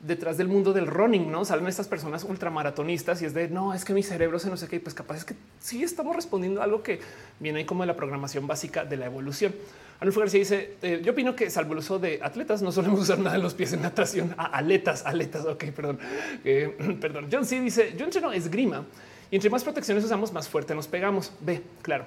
detrás 0.02 0.38
del 0.38 0.48
mundo 0.48 0.74
del 0.74 0.88
running, 0.88 1.32
no 1.32 1.46
salen 1.46 1.68
estas 1.68 1.88
personas 1.88 2.24
ultramaratonistas 2.24 3.22
y 3.22 3.26
es 3.26 3.34
de 3.34 3.48
no, 3.48 3.74
es 3.74 3.86
que 3.86 3.94
mi 3.94 4.04
cerebro 4.04 4.40
se 4.40 4.50
no 4.50 4.58
sé 4.58 4.68
qué. 4.68 4.80
Pues 4.80 4.94
capaz 4.94 5.18
es 5.18 5.26
que 5.26 5.36
sí 5.60 5.84
estamos 5.84 6.16
respondiendo 6.16 6.62
a 6.62 6.64
algo 6.64 6.84
que 6.84 7.00
viene 7.40 7.60
ahí 7.60 7.66
como 7.66 7.84
de 7.84 7.88
la 7.88 7.96
programación 7.96 8.48
básica 8.48 8.86
de 8.86 8.98
la 8.98 9.06
evolución. 9.06 9.54
Anulfo 10.00 10.20
García 10.20 10.40
dice: 10.40 10.76
eh, 10.82 11.02
Yo 11.04 11.14
opino 11.14 11.36
que, 11.36 11.50
salvo 11.50 11.74
el 11.74 11.80
uso 11.80 12.00
de 12.00 12.20
atletas, 12.22 12.62
no 12.62 12.72
solemos 12.72 13.00
usar 13.00 13.20
nada 13.20 13.38
de 13.38 13.42
los 13.42 13.54
pies 13.54 13.74
en 13.74 13.82
natación. 13.82 14.36
Ah, 14.38 14.46
aletas, 14.54 15.06
aletas. 15.06 15.46
Ok, 15.46 15.66
perdón, 15.76 16.00
eh, 16.44 16.98
perdón. 17.02 17.28
John 17.32 17.46
sí 17.46 17.60
dice: 17.60 17.96
Yo 17.98 18.06
entreno 18.06 18.32
esgrima 18.32 18.86
y 19.32 19.36
entre 19.36 19.50
más 19.50 19.64
protecciones 19.64 20.04
usamos, 20.04 20.34
más 20.34 20.50
fuerte 20.50 20.76
nos 20.76 20.88
pegamos. 20.88 21.32
Ve, 21.42 21.62
claro. 21.82 22.06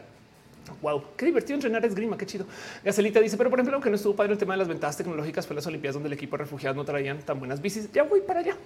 Wow, 0.82 1.02
qué 1.16 1.26
divertido 1.26 1.54
entrenar 1.54 1.84
esgrima, 1.84 2.16
qué 2.16 2.26
chido. 2.26 2.46
Gacelita 2.84 3.20
dice, 3.20 3.36
pero 3.36 3.50
por 3.50 3.58
ejemplo, 3.58 3.76
aunque 3.76 3.90
no 3.90 3.96
estuvo 3.96 4.14
padre 4.14 4.32
el 4.32 4.38
tema 4.38 4.54
de 4.54 4.58
las 4.58 4.68
ventajas 4.68 4.96
tecnológicas 4.96 5.46
fue 5.46 5.56
las 5.56 5.66
Olimpiadas 5.66 5.94
donde 5.94 6.08
el 6.08 6.12
equipo 6.12 6.36
de 6.36 6.44
refugiados 6.44 6.76
no 6.76 6.84
traían 6.84 7.18
tan 7.22 7.38
buenas 7.38 7.60
bicis. 7.60 7.90
Ya 7.92 8.02
voy 8.02 8.20
para 8.20 8.40
allá. 8.40 8.56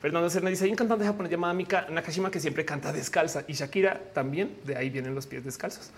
Fernando 0.00 0.28
Cerna 0.28 0.50
dice, 0.50 0.64
hay 0.64 0.70
un 0.70 0.76
cantante 0.76 1.04
japonés 1.04 1.32
llamado 1.32 1.54
Mika 1.54 1.86
Nakashima 1.90 2.30
que 2.30 2.38
siempre 2.38 2.64
canta 2.64 2.92
descalza 2.92 3.44
y 3.48 3.54
Shakira 3.54 4.00
también, 4.12 4.56
de 4.64 4.76
ahí 4.76 4.90
vienen 4.90 5.14
los 5.14 5.26
pies 5.26 5.44
descalzos. 5.44 5.90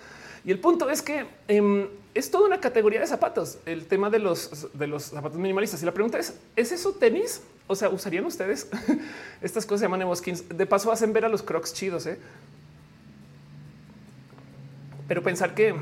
Y 0.45 0.53
el 0.53 0.61
punto 0.61 0.89
es 0.89 1.03
que 1.03 1.27
em, 1.49 1.89
es 2.15 2.31
toda 2.31 2.47
una 2.47 2.61
categoría 2.61 3.01
de 3.01 3.07
zapatos, 3.07 3.59
el 3.67 3.87
tema 3.87 4.09
de 4.09 4.19
los, 4.21 4.69
de 4.73 4.87
los 4.87 5.05
zapatos 5.05 5.39
minimalistas. 5.39 5.83
Y 5.83 5.87
la 5.87 5.93
pregunta 5.93 6.19
es, 6.19 6.35
¿es 6.55 6.73
eso 6.73 6.93
tenis? 6.93 7.43
O 7.67 7.75
sea, 7.75 7.89
¿usarían 7.89 8.25
ustedes 8.25 8.69
estas 9.43 9.67
cosas? 9.67 9.81
Se 9.81 9.87
llaman 9.87 10.03
Evo 10.03 10.15
Skins. 10.15 10.49
De 10.49 10.65
paso 10.65 10.93
hacen 10.93 11.13
ver 11.13 11.25
a 11.25 11.29
los 11.29 11.43
crocs 11.43 11.75
chidos, 11.75 12.07
¿eh? 12.07 12.19
Pero 15.09 15.23
pensar 15.23 15.55
que 15.55 15.75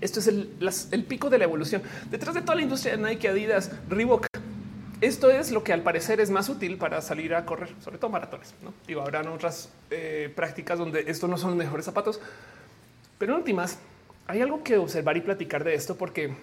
esto 0.00 0.20
es 0.20 0.26
el, 0.26 1.04
pico 1.04 1.30
de 1.30 1.38
la 1.38 1.44
evolución. 1.44 1.82
Detrás 2.10 2.34
de 2.34 2.42
toda 2.42 2.56
la 2.56 2.62
industria 2.62 2.96
de 2.96 3.02
Nike, 3.02 3.28
Adidas, 3.28 3.70
Reebok, 3.88 4.26
esto 5.00 5.30
es 5.30 5.50
lo 5.50 5.64
que 5.64 5.72
al 5.72 5.82
parecer 5.82 6.20
es 6.20 6.30
más 6.30 6.48
útil 6.48 6.76
para 6.76 7.00
salir 7.00 7.34
a 7.34 7.46
correr, 7.46 7.70
sobre 7.82 7.98
todo 7.98 8.10
maratones. 8.10 8.54
¿no? 8.62 8.74
Digo, 8.86 9.00
habrán 9.00 9.28
otras 9.28 9.70
eh, 9.90 10.30
prácticas 10.34 10.78
donde 10.78 11.04
estos 11.06 11.30
no 11.30 11.38
son 11.38 11.50
los 11.50 11.58
mejores 11.58 11.86
zapatos, 11.86 12.20
pero 13.18 13.32
en 13.32 13.38
últimas 13.38 13.78
hay 14.26 14.40
algo 14.40 14.62
que 14.62 14.76
observar 14.76 15.16
y 15.16 15.20
platicar 15.20 15.64
de 15.64 15.74
esto, 15.74 15.96
porque 15.96 16.34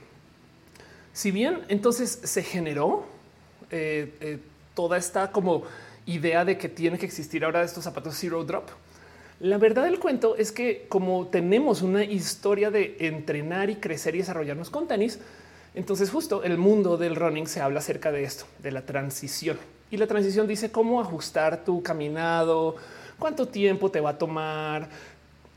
si 1.13 1.31
bien 1.31 1.61
entonces 1.67 2.19
se 2.23 2.43
generó 2.43 3.05
eh, 3.69 4.15
eh, 4.21 4.39
toda 4.75 4.97
esta 4.97 5.31
como 5.31 5.63
idea 6.05 6.45
de 6.45 6.57
que 6.57 6.69
tiene 6.69 6.97
que 6.97 7.05
existir 7.05 7.43
ahora 7.43 7.63
estos 7.63 7.83
zapatos 7.83 8.15
zero 8.17 8.43
drop, 8.43 8.69
la 9.41 9.57
verdad 9.57 9.85
del 9.85 9.99
cuento 9.99 10.35
es 10.35 10.51
que 10.51 10.85
como 10.87 11.27
tenemos 11.27 11.81
una 11.81 12.03
historia 12.03 12.69
de 12.69 12.95
entrenar 12.99 13.71
y 13.71 13.75
crecer 13.75 14.13
y 14.13 14.19
desarrollarnos 14.19 14.69
con 14.69 14.87
tenis, 14.87 15.19
entonces 15.73 16.11
justo 16.11 16.43
el 16.43 16.59
mundo 16.59 16.95
del 16.97 17.15
running 17.15 17.47
se 17.47 17.59
habla 17.59 17.79
acerca 17.79 18.11
de 18.11 18.23
esto, 18.23 18.45
de 18.59 18.71
la 18.71 18.83
transición. 18.83 19.57
Y 19.89 19.97
la 19.97 20.05
transición 20.05 20.47
dice 20.47 20.71
cómo 20.71 21.01
ajustar 21.01 21.65
tu 21.65 21.81
caminado, 21.81 22.75
cuánto 23.17 23.47
tiempo 23.47 23.89
te 23.89 23.99
va 23.99 24.11
a 24.11 24.17
tomar, 24.19 24.87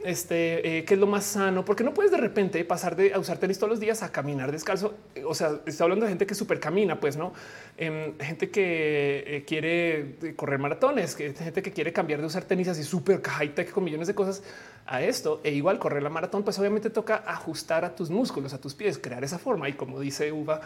este, 0.04 0.78
eh, 0.78 0.84
es 0.88 0.98
lo 0.98 1.06
más 1.06 1.24
sano, 1.24 1.64
porque 1.64 1.82
no 1.82 1.94
puedes 1.94 2.12
de 2.12 2.18
repente 2.18 2.62
pasar 2.64 2.94
de 2.94 3.18
usar 3.18 3.38
tenis 3.38 3.58
todos 3.58 3.70
los 3.70 3.80
días 3.80 4.02
a 4.02 4.12
caminar 4.12 4.52
descalzo. 4.52 4.94
O 5.26 5.34
sea, 5.34 5.60
está 5.64 5.84
hablando 5.84 6.04
de 6.04 6.10
gente 6.10 6.26
que 6.26 6.34
súper 6.34 6.60
camina, 6.60 7.00
pues 7.00 7.16
no 7.16 7.32
em, 7.78 8.16
gente 8.18 8.50
que 8.50 9.24
eh, 9.26 9.44
quiere 9.46 10.34
correr 10.36 10.58
maratones, 10.58 11.14
que 11.14 11.32
gente 11.32 11.62
que 11.62 11.72
quiere 11.72 11.92
cambiar 11.92 12.20
de 12.20 12.26
usar 12.26 12.44
tenis 12.44 12.68
así 12.68 12.84
súper 12.84 13.22
high 13.22 13.54
tech 13.54 13.70
con 13.70 13.82
millones 13.82 14.06
de 14.06 14.14
cosas 14.14 14.42
a 14.86 15.02
esto. 15.02 15.40
E 15.42 15.52
igual 15.52 15.78
correr 15.78 16.02
la 16.02 16.10
maratón, 16.10 16.42
pues 16.42 16.58
obviamente 16.58 16.90
toca 16.90 17.24
ajustar 17.26 17.84
a 17.84 17.94
tus 17.96 18.10
músculos, 18.10 18.52
a 18.52 18.60
tus 18.60 18.74
pies, 18.74 18.98
crear 18.98 19.24
esa 19.24 19.38
forma. 19.38 19.68
Y 19.68 19.72
como 19.72 19.98
dice 20.00 20.30
Uva, 20.32 20.60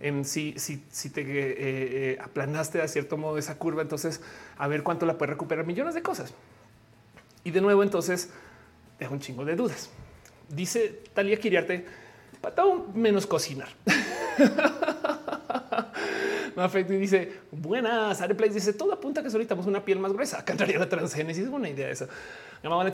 em, 0.00 0.22
si, 0.24 0.54
si, 0.56 0.84
si 0.90 1.10
te 1.10 1.24
eh, 1.26 2.18
aplanaste 2.22 2.80
a 2.80 2.86
cierto 2.86 3.16
modo 3.16 3.38
esa 3.38 3.58
curva, 3.58 3.82
entonces 3.82 4.20
a 4.56 4.68
ver 4.68 4.82
cuánto 4.84 5.04
la 5.04 5.18
puedes 5.18 5.30
recuperar 5.30 5.66
millones 5.66 5.94
de 5.94 6.02
cosas. 6.02 6.32
Y 7.44 7.50
de 7.50 7.60
nuevo, 7.60 7.82
entonces, 7.82 8.30
deja 9.04 9.14
un 9.14 9.20
chingo 9.20 9.44
de 9.44 9.54
dudas. 9.54 9.90
Dice 10.48 11.02
Talia 11.14 11.38
Kiriarte, 11.38 11.84
todo 12.54 12.86
menos 12.94 13.26
cocinar. 13.26 13.68
y 16.76 16.82
dice 16.94 17.32
buenas. 17.50 18.20
Areplays 18.20 18.54
dice 18.54 18.72
todo 18.72 18.92
apunta 18.92 19.22
que 19.22 19.30
solicitamos 19.30 19.66
una 19.66 19.84
piel 19.84 19.98
más 19.98 20.12
gruesa. 20.12 20.44
Cantaría 20.46 20.78
la 20.78 20.88
transgénesis. 20.88 21.48
Buena 21.48 21.68
idea 21.68 21.90
esa. 21.90 22.08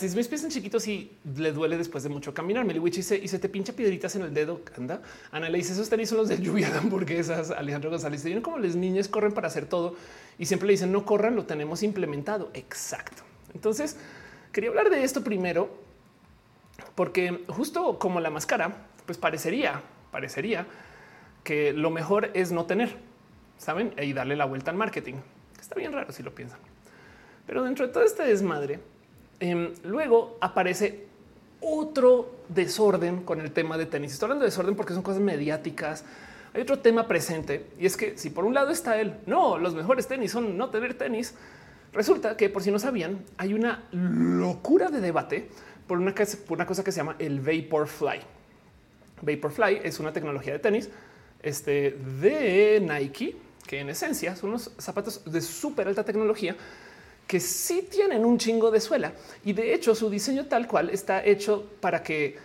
Dice 0.01 0.17
mis 0.17 0.27
pies 0.27 0.41
son 0.41 0.51
chiquitos 0.51 0.89
y 0.89 1.13
le 1.37 1.53
duele 1.53 1.79
después 1.79 2.03
de 2.03 2.09
mucho 2.09 2.35
caminar. 2.35 2.65
Meliwich 2.65 2.97
dice 2.97 3.17
y 3.17 3.29
se 3.29 3.39
te 3.39 3.49
pincha 3.49 3.73
piedritas 3.73 4.17
en 4.17 4.23
el 4.23 4.35
dedo. 4.35 4.63
Anda. 4.77 5.03
Ana 5.31 5.49
le 5.49 5.59
dice 5.59 5.73
esos 5.73 5.89
tenis 5.89 6.09
son 6.09 6.19
los 6.19 6.29
de 6.29 6.41
lluvia 6.41 6.71
de 6.71 6.79
hamburguesas. 6.79 7.51
Alejandro 7.51 7.91
González 7.91 8.25
dice 8.25 8.43
como 8.43 8.59
las 8.59 8.75
niñas 8.75 9.09
corren 9.09 9.33
para 9.33 9.47
hacer 9.47 9.67
todo 9.67 9.95
y 10.39 10.47
siempre 10.47 10.67
le 10.67 10.73
dicen 10.73 10.91
no 10.91 11.05
corran, 11.05 11.37
lo 11.37 11.45
tenemos 11.45 11.83
implementado. 11.85 12.51
Exacto. 12.55 13.23
Entonces 13.55 13.97
quería 14.53 14.71
hablar 14.71 14.91
de 14.91 15.05
esto 15.05 15.23
primero 15.23 15.90
porque 16.95 17.45
justo 17.49 17.99
como 17.99 18.21
la 18.21 18.31
máscara, 18.31 18.87
pues 19.07 19.19
parecería, 19.19 19.83
parecería 20.11 20.67
que 21.45 21.73
lo 21.73 21.91
mejor 21.91 22.31
es 22.35 22.53
no 22.53 22.67
tener, 22.67 22.97
saben, 23.59 23.95
y 24.01 24.13
darle 24.13 24.37
la 24.37 24.45
vuelta 24.45 24.71
al 24.71 24.77
marketing. 24.77 25.15
Está 25.61 25.75
bien 25.75 25.93
raro 25.93 26.13
si 26.13 26.23
lo 26.23 26.35
piensan. 26.35 26.59
Pero 27.47 27.65
dentro 27.65 27.87
de 27.87 27.93
todo 27.93 28.05
este 28.05 28.23
desmadre, 28.25 28.81
em, 29.41 29.73
luego 29.85 30.39
aparece 30.41 31.07
otro 31.61 32.37
desorden 32.49 33.23
con 33.23 33.41
el 33.41 33.53
tema 33.53 33.77
de 33.77 33.87
tenis. 33.87 34.13
Estoy 34.13 34.27
hablando 34.27 34.45
de 34.45 34.51
desorden 34.51 34.77
porque 34.77 34.95
son 34.95 35.03
cosas 35.03 35.21
mediáticas. 35.21 36.05
Hay 36.55 36.63
otro 36.63 36.79
tema 36.79 37.07
presente 37.07 37.67
y 37.79 37.87
es 37.87 37.97
que 37.97 38.17
si 38.19 38.31
por 38.31 38.45
un 38.45 38.55
lado 38.55 38.71
está 38.71 39.01
él, 39.01 39.15
no, 39.27 39.59
los 39.59 39.75
mejores 39.75 40.09
tenis 40.09 40.33
son 40.33 40.57
no 40.57 40.71
tener 40.71 40.95
tenis. 40.95 41.35
Resulta 41.93 42.37
que 42.37 42.49
por 42.49 42.63
si 42.63 42.71
no 42.71 42.79
sabían, 42.79 43.25
hay 43.37 43.53
una 43.55 43.85
locura 43.93 44.91
de 44.91 45.01
debate 45.01 45.49
por 45.91 45.99
una, 45.99 46.15
una 46.51 46.67
cosa 46.67 46.85
que 46.85 46.93
se 46.93 46.99
llama 46.99 47.17
el 47.19 47.41
Vaporfly. 47.41 48.21
Vaporfly 49.23 49.81
es 49.83 49.99
una 49.99 50.13
tecnología 50.13 50.53
de 50.53 50.61
tenis 50.61 50.89
este, 51.43 51.99
de 52.21 52.81
Nike, 52.81 53.35
que 53.67 53.81
en 53.81 53.89
esencia 53.91 54.37
son 54.37 54.51
unos 54.51 54.71
zapatos 54.79 55.25
de 55.25 55.41
súper 55.41 55.89
alta 55.89 56.05
tecnología 56.05 56.55
que 57.27 57.41
sí 57.41 57.89
tienen 57.91 58.25
un 58.25 58.39
chingo 58.39 58.71
de 58.71 58.81
suela. 58.81 59.13
Y 59.45 59.53
de 59.53 59.75
hecho 59.75 59.97
su 59.97 60.09
diseño 60.09 60.47
tal 60.47 60.69
cual 60.69 60.91
está 60.91 61.25
hecho 61.25 61.69
para 61.81 62.05
que 62.05 62.39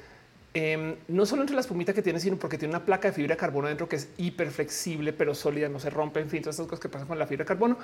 Em, 0.58 0.96
no 1.10 1.26
solo 1.26 1.42
entre 1.42 1.54
la 1.54 1.60
espumita 1.60 1.94
que 1.94 2.02
tiene, 2.02 2.18
sino 2.18 2.38
porque 2.38 2.58
tiene 2.58 2.74
una 2.74 2.86
placa 2.86 3.10
de 3.10 3.14
fibra 3.14 3.36
de 3.36 3.38
carbono 3.38 3.68
dentro 3.68 3.90
que 3.90 3.98
es 3.98 4.08
hiper 4.18 4.50
flexible, 4.52 5.12
pero 5.12 5.36
sólida, 5.36 5.68
no 5.68 5.82
se 5.82 5.90
rompe. 5.90 6.22
En 6.22 6.30
fin, 6.30 6.42
todas 6.42 6.56
estas 6.56 6.68
cosas 6.68 6.80
que 6.80 6.88
pasan 6.88 7.10
con 7.10 7.20
la 7.20 7.28
fibra 7.28 7.44
de 7.44 7.48
carbono, 7.50 7.78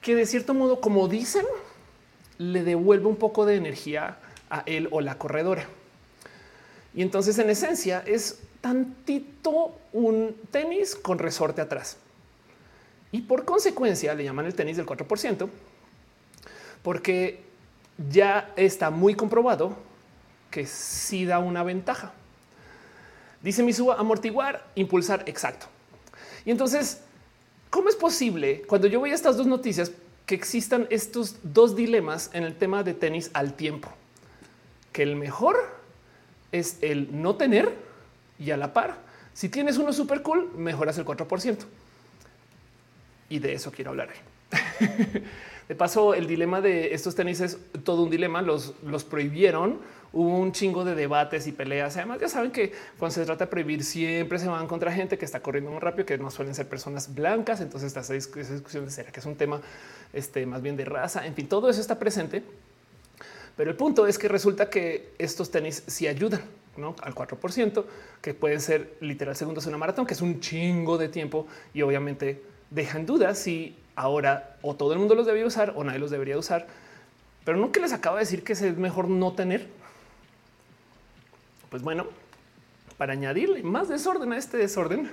que 0.00 0.14
de 0.14 0.24
cierto 0.24 0.54
modo, 0.54 0.80
como 0.80 1.08
dicen, 1.08 1.44
le 2.38 2.62
devuelve 2.62 3.06
un 3.06 3.16
poco 3.16 3.44
de 3.44 3.56
energía 3.56 4.18
a 4.50 4.62
él 4.66 4.88
o 4.90 5.00
la 5.00 5.18
corredora. 5.18 5.66
Y 6.94 7.02
entonces, 7.02 7.38
en 7.38 7.50
esencia, 7.50 8.02
es 8.06 8.40
tantito 8.60 9.78
un 9.92 10.36
tenis 10.50 10.94
con 10.96 11.18
resorte 11.18 11.60
atrás. 11.60 11.96
Y 13.12 13.22
por 13.22 13.44
consecuencia 13.44 14.14
le 14.14 14.24
llaman 14.24 14.46
el 14.46 14.54
tenis 14.54 14.76
del 14.76 14.86
4%, 14.86 15.48
porque 16.82 17.42
ya 18.10 18.52
está 18.56 18.90
muy 18.90 19.14
comprobado 19.14 19.76
que 20.50 20.66
sí 20.66 21.24
da 21.24 21.38
una 21.38 21.62
ventaja. 21.62 22.12
Dice 23.42 23.62
mi 23.62 23.72
suba 23.72 23.96
amortiguar, 23.96 24.66
impulsar, 24.74 25.22
exacto. 25.26 25.66
Y 26.44 26.50
entonces, 26.50 27.00
¿cómo 27.70 27.88
es 27.88 27.96
posible 27.96 28.62
cuando 28.66 28.88
yo 28.88 29.00
voy 29.00 29.10
a 29.10 29.14
estas 29.14 29.36
dos 29.36 29.46
noticias 29.46 29.92
que 30.26 30.34
existan 30.34 30.86
estos 30.90 31.36
dos 31.42 31.76
dilemas 31.76 32.30
en 32.32 32.44
el 32.44 32.56
tema 32.56 32.82
de 32.82 32.94
tenis 32.94 33.30
al 33.32 33.54
tiempo? 33.54 33.88
Que 34.92 35.02
el 35.02 35.16
mejor 35.16 35.56
es 36.52 36.78
el 36.80 37.20
no 37.20 37.36
tener 37.36 37.74
y 38.38 38.50
a 38.50 38.56
la 38.56 38.72
par. 38.72 38.96
Si 39.34 39.48
tienes 39.48 39.78
uno 39.78 39.92
súper 39.92 40.22
cool, 40.22 40.50
mejoras 40.56 40.98
el 40.98 41.04
4%. 41.04 41.58
Y 43.28 43.38
de 43.38 43.52
eso 43.52 43.70
quiero 43.70 43.90
hablar. 43.90 44.08
de 45.68 45.74
paso, 45.74 46.14
el 46.14 46.26
dilema 46.26 46.60
de 46.60 46.94
estos 46.94 47.14
tenis 47.14 47.40
es 47.40 47.58
todo 47.84 48.02
un 48.02 48.10
dilema. 48.10 48.42
Los, 48.42 48.74
los 48.82 49.04
prohibieron 49.04 49.80
hubo 50.12 50.38
un 50.38 50.52
chingo 50.52 50.84
de 50.84 50.94
debates 50.94 51.46
y 51.46 51.52
peleas. 51.52 51.96
Además, 51.96 52.20
ya 52.20 52.28
saben 52.28 52.50
que 52.50 52.72
cuando 52.98 53.14
se 53.14 53.24
trata 53.24 53.44
de 53.44 53.50
prohibir, 53.50 53.84
siempre 53.84 54.38
se 54.38 54.48
van 54.48 54.66
contra 54.66 54.92
gente 54.92 55.18
que 55.18 55.24
está 55.24 55.40
corriendo 55.40 55.70
muy 55.70 55.80
rápido, 55.80 56.06
que 56.06 56.18
no 56.18 56.30
suelen 56.30 56.54
ser 56.54 56.68
personas 56.68 57.14
blancas. 57.14 57.60
Entonces, 57.60 57.94
esta 57.94 58.12
discusión 58.12 58.84
de 58.84 58.90
será 58.90 59.10
que 59.12 59.20
es 59.20 59.26
un 59.26 59.36
tema 59.36 59.60
este, 60.12 60.46
más 60.46 60.62
bien 60.62 60.76
de 60.76 60.84
raza. 60.84 61.26
En 61.26 61.34
fin, 61.34 61.48
todo 61.48 61.68
eso 61.68 61.80
está 61.80 61.98
presente. 61.98 62.42
Pero 63.58 63.70
el 63.70 63.76
punto 63.76 64.06
es 64.06 64.18
que 64.18 64.28
resulta 64.28 64.70
que 64.70 65.12
estos 65.18 65.50
tenis 65.50 65.82
sí 65.86 66.06
ayudan 66.06 66.40
al 67.02 67.14
4%, 67.14 67.84
que 68.22 68.32
pueden 68.32 68.60
ser 68.60 68.96
literal 69.00 69.34
segundos 69.34 69.64
en 69.66 69.70
una 69.70 69.78
maratón, 69.78 70.06
que 70.06 70.14
es 70.14 70.22
un 70.22 70.40
chingo 70.40 70.96
de 70.96 71.08
tiempo 71.08 71.46
y 71.74 71.82
obviamente 71.82 72.40
dejan 72.70 73.04
dudas 73.04 73.36
si 73.36 73.76
ahora 73.96 74.56
o 74.62 74.76
todo 74.76 74.92
el 74.92 75.00
mundo 75.00 75.16
los 75.16 75.26
debería 75.26 75.46
usar 75.46 75.74
o 75.76 75.82
nadie 75.82 75.98
los 75.98 76.12
debería 76.12 76.38
usar. 76.38 76.68
Pero 77.44 77.58
no 77.58 77.72
que 77.72 77.80
les 77.80 77.92
acabo 77.92 78.16
de 78.16 78.20
decir 78.20 78.44
que 78.44 78.52
es 78.52 78.62
mejor 78.78 79.08
no 79.08 79.32
tener 79.32 79.66
pues 81.70 81.82
bueno, 81.82 82.06
para 82.96 83.12
añadirle 83.12 83.62
más 83.62 83.88
desorden 83.88 84.32
a 84.32 84.38
este 84.38 84.56
desorden, 84.56 85.10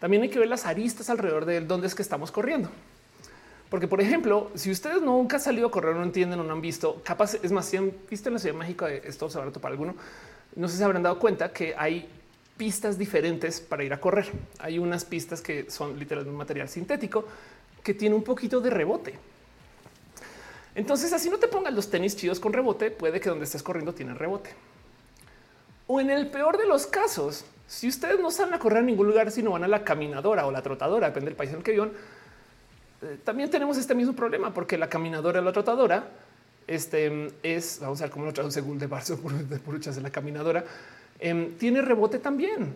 también 0.00 0.22
hay 0.22 0.28
que 0.28 0.38
ver 0.38 0.48
las 0.48 0.66
aristas 0.66 1.10
alrededor 1.10 1.46
de 1.46 1.60
dónde 1.62 1.86
es 1.86 1.94
que 1.94 2.02
estamos 2.02 2.30
corriendo. 2.30 2.70
Porque, 3.74 3.88
por 3.88 4.00
ejemplo, 4.00 4.52
si 4.54 4.70
ustedes 4.70 5.02
nunca 5.02 5.38
han 5.38 5.42
salido 5.42 5.66
a 5.66 5.70
correr, 5.72 5.96
no 5.96 6.04
entienden 6.04 6.38
o 6.38 6.44
no 6.44 6.52
han 6.52 6.60
visto, 6.60 7.02
capaz, 7.02 7.34
es 7.34 7.50
más, 7.50 7.66
si 7.66 7.76
han 7.76 7.92
visto 8.08 8.28
en 8.28 8.34
la 8.34 8.38
Ciudad 8.38 8.54
de 8.54 8.60
México, 8.60 8.86
eh, 8.86 9.02
esto 9.04 9.28
se 9.28 9.36
habrá 9.36 9.50
para 9.50 9.72
alguno, 9.72 9.96
no 10.54 10.68
sé 10.68 10.76
si 10.76 10.84
habrán 10.84 11.02
dado 11.02 11.18
cuenta 11.18 11.52
que 11.52 11.74
hay 11.76 12.08
pistas 12.56 12.96
diferentes 12.96 13.60
para 13.60 13.82
ir 13.82 13.92
a 13.92 14.00
correr. 14.00 14.26
Hay 14.60 14.78
unas 14.78 15.04
pistas 15.04 15.40
que 15.40 15.68
son 15.72 15.98
literalmente 15.98 16.30
un 16.30 16.36
material 16.36 16.68
sintético 16.68 17.24
que 17.82 17.94
tiene 17.94 18.14
un 18.14 18.22
poquito 18.22 18.60
de 18.60 18.70
rebote. 18.70 19.18
Entonces, 20.76 21.12
así 21.12 21.28
no 21.28 21.38
te 21.38 21.48
pongan 21.48 21.74
los 21.74 21.90
tenis 21.90 22.14
chidos 22.14 22.38
con 22.38 22.52
rebote, 22.52 22.92
puede 22.92 23.18
que 23.18 23.28
donde 23.28 23.44
estés 23.44 23.64
corriendo 23.64 23.92
tiene 23.92 24.14
rebote. 24.14 24.50
O 25.88 26.00
en 26.00 26.10
el 26.10 26.30
peor 26.30 26.58
de 26.58 26.66
los 26.68 26.86
casos, 26.86 27.44
si 27.66 27.88
ustedes 27.88 28.20
no 28.20 28.30
salen 28.30 28.54
a 28.54 28.60
correr 28.60 28.78
a 28.78 28.82
ningún 28.82 29.08
lugar, 29.08 29.32
sino 29.32 29.50
van 29.50 29.64
a 29.64 29.68
la 29.68 29.82
caminadora 29.82 30.46
o 30.46 30.52
la 30.52 30.62
trotadora, 30.62 31.08
depende 31.08 31.30
del 31.30 31.36
país 31.36 31.50
en 31.50 31.56
el 31.56 31.64
que 31.64 31.72
vivan, 31.72 31.90
también 33.24 33.50
tenemos 33.50 33.76
este 33.78 33.94
mismo 33.94 34.14
problema 34.14 34.52
porque 34.52 34.78
la 34.78 34.88
caminadora 34.88 35.40
la 35.40 35.52
trotadora 35.52 36.08
este 36.66 37.30
es, 37.42 37.78
vamos 37.80 38.00
a 38.00 38.04
ver 38.04 38.10
cómo 38.10 38.24
lo 38.24 38.32
traduce 38.32 38.60
según 38.60 38.78
de 38.78 38.86
Barso 38.86 39.16
de 39.48 39.58
Puruchas 39.58 39.96
de 39.96 40.02
la 40.02 40.10
caminadora, 40.10 40.64
em, 41.18 41.56
tiene 41.56 41.82
rebote 41.82 42.18
también. 42.18 42.74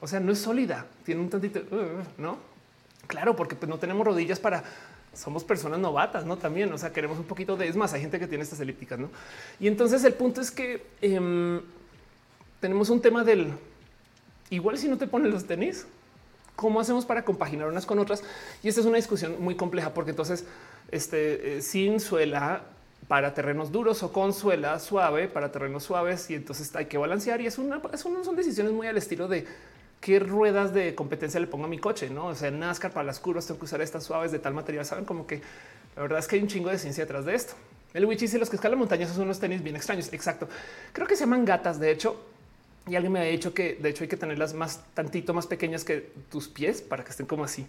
O 0.00 0.06
sea, 0.06 0.20
no 0.20 0.32
es 0.32 0.38
sólida, 0.38 0.86
tiene 1.04 1.20
un 1.20 1.30
tantito, 1.30 1.60
uh, 1.60 2.20
no? 2.20 2.38
Claro, 3.06 3.34
porque 3.36 3.56
pues, 3.56 3.68
no 3.68 3.78
tenemos 3.78 4.06
rodillas 4.06 4.38
para 4.38 4.62
somos 5.14 5.44
personas 5.44 5.78
novatas, 5.78 6.26
no 6.26 6.36
también. 6.36 6.70
O 6.72 6.78
sea, 6.78 6.92
queremos 6.92 7.18
un 7.18 7.24
poquito 7.24 7.56
de 7.56 7.68
es 7.68 7.76
más. 7.76 7.94
Hay 7.94 8.02
gente 8.02 8.18
que 8.18 8.26
tiene 8.26 8.44
estas 8.44 8.60
elípticas, 8.60 8.98
no? 8.98 9.08
Y 9.58 9.68
entonces 9.68 10.04
el 10.04 10.12
punto 10.12 10.42
es 10.42 10.50
que 10.50 10.86
em, 11.00 11.60
tenemos 12.60 12.90
un 12.90 13.00
tema 13.00 13.24
del 13.24 13.52
igual 14.50 14.76
si 14.76 14.88
no 14.88 14.98
te 14.98 15.06
ponen 15.06 15.30
los 15.30 15.46
tenis, 15.46 15.86
¿cómo 16.56 16.80
hacemos 16.80 17.06
para 17.06 17.24
compaginar 17.24 17.68
unas 17.68 17.86
con 17.86 17.98
otras? 17.98 18.24
Y 18.62 18.68
esta 18.68 18.80
es 18.80 18.86
una 18.86 18.96
discusión 18.96 19.36
muy 19.38 19.54
compleja 19.54 19.94
porque 19.94 20.10
entonces 20.10 20.44
este, 20.90 21.58
eh, 21.58 21.62
sin 21.62 22.00
suela 22.00 22.62
para 23.08 23.34
terrenos 23.34 23.70
duros 23.70 24.02
o 24.02 24.12
con 24.12 24.32
suela 24.32 24.78
suave 24.80 25.28
para 25.28 25.52
terrenos 25.52 25.84
suaves 25.84 26.28
y 26.30 26.34
entonces 26.34 26.74
hay 26.74 26.86
que 26.86 26.98
balancear 26.98 27.40
y 27.40 27.46
es 27.46 27.58
una, 27.58 27.80
son 27.96 28.34
decisiones 28.34 28.72
muy 28.72 28.88
al 28.88 28.96
estilo 28.96 29.28
de 29.28 29.46
qué 30.00 30.18
ruedas 30.18 30.72
de 30.74 30.94
competencia 30.94 31.40
le 31.40 31.46
pongo 31.46 31.64
a 31.64 31.68
mi 31.68 31.78
coche, 31.78 32.10
no? 32.10 32.26
O 32.26 32.34
sea, 32.34 32.50
NASCAR 32.50 32.92
para 32.92 33.04
las 33.04 33.20
curvas 33.20 33.46
tengo 33.46 33.58
que 33.58 33.66
usar 33.66 33.80
estas 33.80 34.04
suaves 34.04 34.32
de 34.32 34.38
tal 34.38 34.54
material. 34.54 34.84
Saben 34.84 35.04
como 35.04 35.26
que 35.26 35.40
la 35.94 36.02
verdad 36.02 36.18
es 36.18 36.26
que 36.26 36.36
hay 36.36 36.42
un 36.42 36.48
chingo 36.48 36.70
de 36.70 36.78
ciencia 36.78 37.04
detrás 37.04 37.24
de 37.24 37.34
esto. 37.34 37.54
El 37.94 38.04
Witch 38.04 38.22
y 38.22 38.38
los 38.38 38.50
que 38.50 38.56
escalan 38.56 38.78
montañas 38.78 39.10
son 39.10 39.22
unos 39.22 39.40
tenis 39.40 39.62
bien 39.62 39.74
extraños. 39.74 40.12
Exacto. 40.12 40.48
Creo 40.92 41.06
que 41.06 41.16
se 41.16 41.20
llaman 41.20 41.44
gatas. 41.44 41.80
De 41.80 41.90
hecho, 41.90 42.20
y 42.88 42.94
alguien 42.94 43.12
me 43.12 43.20
ha 43.20 43.24
dicho 43.24 43.52
que 43.52 43.74
de 43.74 43.88
hecho 43.88 44.04
hay 44.04 44.08
que 44.08 44.16
tenerlas 44.16 44.54
más 44.54 44.84
tantito 44.94 45.34
más 45.34 45.46
pequeñas 45.46 45.84
que 45.84 46.10
tus 46.30 46.48
pies 46.48 46.82
para 46.82 47.02
que 47.02 47.10
estén 47.10 47.26
como 47.26 47.44
así. 47.44 47.66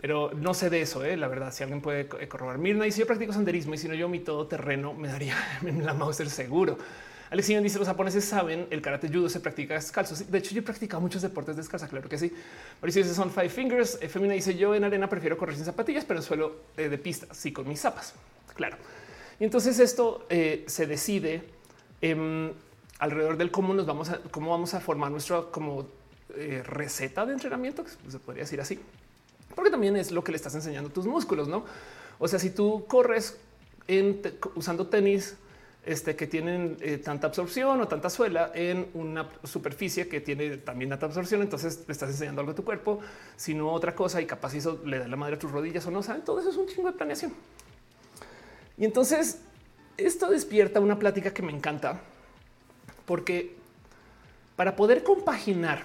Pero 0.00 0.32
no 0.34 0.52
sé 0.54 0.70
de 0.70 0.82
eso, 0.82 1.04
¿eh? 1.04 1.16
la 1.16 1.28
verdad. 1.28 1.52
Si 1.52 1.62
alguien 1.62 1.80
puede 1.80 2.06
corroborar. 2.06 2.58
Mirna, 2.58 2.86
y 2.86 2.92
si 2.92 3.00
yo 3.00 3.06
practico 3.06 3.32
senderismo 3.32 3.74
y 3.74 3.78
si 3.78 3.88
no 3.88 3.94
yo 3.94 4.08
mi 4.08 4.20
todo 4.20 4.46
terreno 4.46 4.92
me 4.92 5.08
daría 5.08 5.34
la 5.62 5.94
Mauser 5.94 6.28
seguro. 6.28 6.78
Alexiño 7.30 7.60
dice 7.62 7.78
los 7.78 7.88
japoneses 7.88 8.24
saben 8.24 8.66
el 8.70 8.80
karate 8.80 9.08
judo 9.08 9.28
se 9.28 9.40
practica 9.40 9.74
descalzo. 9.74 10.14
De 10.24 10.38
hecho, 10.38 10.54
yo 10.54 10.60
he 10.60 10.62
practicado 10.62 11.00
muchos 11.00 11.22
deportes 11.22 11.56
descalza. 11.56 11.88
Claro 11.88 12.08
que 12.08 12.18
sí. 12.18 12.32
Mauricio 12.80 13.02
dice 13.02 13.14
son 13.14 13.30
five 13.30 13.48
fingers. 13.48 13.98
Femina 14.08 14.34
dice 14.34 14.54
yo 14.56 14.74
en 14.74 14.84
arena 14.84 15.08
prefiero 15.08 15.36
correr 15.36 15.56
sin 15.56 15.64
zapatillas, 15.64 16.04
pero 16.04 16.20
en 16.20 16.24
suelo 16.24 16.56
eh, 16.76 16.88
de 16.88 16.98
pista, 16.98 17.26
sí 17.32 17.52
con 17.52 17.66
mis 17.66 17.80
zapas. 17.80 18.14
Claro. 18.54 18.76
Y 19.40 19.44
entonces 19.44 19.78
esto 19.80 20.26
eh, 20.28 20.64
se 20.66 20.86
decide 20.86 21.42
alrededor 23.04 23.36
del 23.36 23.50
cómo 23.50 23.74
nos 23.74 23.86
vamos 23.86 24.08
a, 24.08 24.18
cómo 24.30 24.50
vamos 24.50 24.74
a 24.74 24.80
formar 24.80 25.10
nuestra 25.10 25.42
como 25.50 25.86
eh, 26.36 26.62
receta 26.64 27.26
de 27.26 27.34
entrenamiento, 27.34 27.84
que 27.84 27.90
se 28.10 28.18
podría 28.18 28.44
decir 28.44 28.60
así, 28.60 28.80
porque 29.54 29.70
también 29.70 29.96
es 29.96 30.10
lo 30.10 30.24
que 30.24 30.32
le 30.32 30.36
estás 30.36 30.54
enseñando 30.54 30.90
a 30.90 30.92
tus 30.92 31.06
músculos, 31.06 31.46
no? 31.46 31.64
O 32.18 32.26
sea, 32.26 32.38
si 32.38 32.50
tú 32.50 32.86
corres 32.88 33.38
usando 34.54 34.86
tenis 34.86 35.36
este, 35.84 36.16
que 36.16 36.26
tienen 36.26 36.78
eh, 36.80 36.96
tanta 36.96 37.26
absorción 37.26 37.78
o 37.82 37.86
tanta 37.86 38.08
suela 38.08 38.50
en 38.54 38.88
una 38.94 39.28
superficie 39.42 40.08
que 40.08 40.22
tiene 40.22 40.56
también 40.56 40.88
tanta 40.88 41.06
absorción, 41.06 41.42
entonces 41.42 41.84
le 41.86 41.92
estás 41.92 42.08
enseñando 42.08 42.40
algo 42.40 42.52
a 42.52 42.54
tu 42.54 42.64
cuerpo, 42.64 43.00
sino 43.36 43.70
otra 43.70 43.94
cosa 43.94 44.22
y 44.22 44.26
capaz 44.26 44.54
eso 44.54 44.80
le 44.86 44.98
da 44.98 45.08
la 45.08 45.16
madre 45.16 45.36
a 45.36 45.38
tus 45.38 45.50
rodillas 45.50 45.86
o 45.86 45.90
no, 45.90 46.02
saben, 46.02 46.22
todo 46.22 46.40
eso 46.40 46.48
es 46.48 46.56
un 46.56 46.66
chingo 46.66 46.90
de 46.90 46.96
planeación. 46.96 47.34
Y 48.78 48.86
entonces 48.86 49.40
esto 49.98 50.30
despierta 50.30 50.80
una 50.80 50.98
plática 50.98 51.34
que 51.34 51.42
me 51.42 51.52
encanta, 51.52 52.00
porque 53.06 53.54
para 54.56 54.76
poder 54.76 55.02
compaginar 55.02 55.82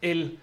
el 0.00 0.38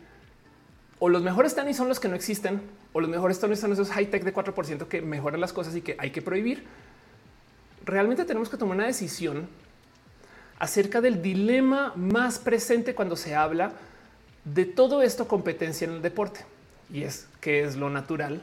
o 0.99 1.10
los 1.10 1.23
mejores 1.23 1.55
tenis 1.55 1.77
son 1.77 1.88
los 1.88 1.99
que 1.99 2.07
no 2.07 2.15
existen 2.15 2.62
o 2.93 3.01
los 3.01 3.10
mejores 3.10 3.39
tenis 3.39 3.60
son 3.60 3.71
esos 3.73 3.89
high 3.89 4.12
tech 4.12 4.23
de 4.23 4.34
4% 4.34 4.88
que 4.88 5.01
mejoran 5.01 5.41
las 5.41 5.51
cosas 5.51 5.75
y 5.75 5.81
que 5.81 5.95
hay 5.97 6.12
que 6.12 6.21
prohibir. 6.21 6.63
Realmente 7.86 8.23
tenemos 8.25 8.49
que 8.49 8.57
tomar 8.57 8.77
una 8.77 8.86
decisión 8.86 9.47
acerca 10.60 11.01
del 11.01 11.21
dilema 11.23 11.93
más 11.95 12.38
presente 12.38 12.93
cuando 12.93 13.15
se 13.15 13.34
habla 13.34 13.71
de 14.45 14.65
todo 14.65 15.01
esto 15.01 15.27
competencia 15.27 15.86
en 15.86 15.93
el 15.95 16.01
deporte 16.03 16.45
y 16.93 17.03
es 17.03 17.27
que 17.39 17.63
es 17.63 17.75
lo 17.75 17.89
natural 17.89 18.41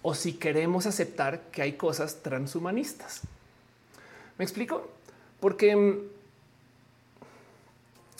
o 0.00 0.14
si 0.14 0.34
queremos 0.34 0.86
aceptar 0.86 1.42
que 1.52 1.62
hay 1.62 1.72
cosas 1.72 2.22
transhumanistas. 2.22 3.22
¿Me 4.38 4.44
explico? 4.44 4.88
Porque 5.40 5.74
mm, 5.74 6.15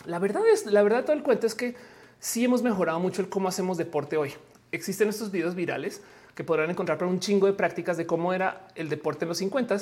la 0.06 0.18
verdad 0.18 0.42
es, 0.46 0.66
la 0.66 0.82
verdad 0.82 1.04
todo 1.04 1.16
el 1.16 1.22
cuento 1.22 1.46
es 1.46 1.54
que 1.54 1.74
sí 2.18 2.44
hemos 2.44 2.62
mejorado 2.62 3.00
mucho 3.00 3.22
el 3.22 3.28
cómo 3.28 3.48
hacemos 3.48 3.76
deporte 3.76 4.16
hoy. 4.16 4.32
Existen 4.72 5.08
estos 5.08 5.30
videos 5.30 5.54
virales 5.54 6.02
que 6.34 6.44
podrán 6.44 6.70
encontrar 6.70 6.98
para 6.98 7.10
un 7.10 7.20
chingo 7.20 7.46
de 7.46 7.52
prácticas 7.52 7.96
de 7.96 8.06
cómo 8.06 8.32
era 8.32 8.68
el 8.74 8.88
deporte 8.88 9.24
en 9.24 9.30
los 9.30 9.38
50 9.38 9.78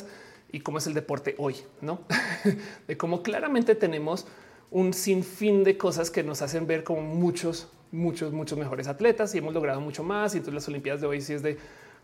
y 0.53 0.61
cómo 0.61 0.79
es 0.79 0.87
el 0.87 0.95
deporte 0.95 1.35
hoy, 1.39 1.57
no? 1.81 2.01
de 2.87 2.97
cómo 2.97 3.23
claramente 3.23 3.75
tenemos 3.75 4.27
un 4.71 4.93
sinfín 4.93 5.65
de 5.65 5.77
cosas 5.77 6.11
que 6.11 6.23
nos 6.23 6.43
hacen 6.43 6.67
ver 6.67 6.85
como 6.85 7.03
muchos, 7.03 7.69
muchos, 7.93 8.33
muchos 8.33 8.59
mejores 8.59 8.89
atletas 8.89 9.35
y 9.35 9.39
hemos 9.39 9.55
logrado 9.55 9.81
mucho 9.81 10.03
más. 10.03 10.35
Y 10.35 10.39
entonces 10.39 10.55
las 10.55 10.69
Olimpiadas 10.69 11.01
de 11.01 11.07
hoy 11.07 11.21
sí 11.21 11.33
es 11.33 11.43
de, 11.43 11.59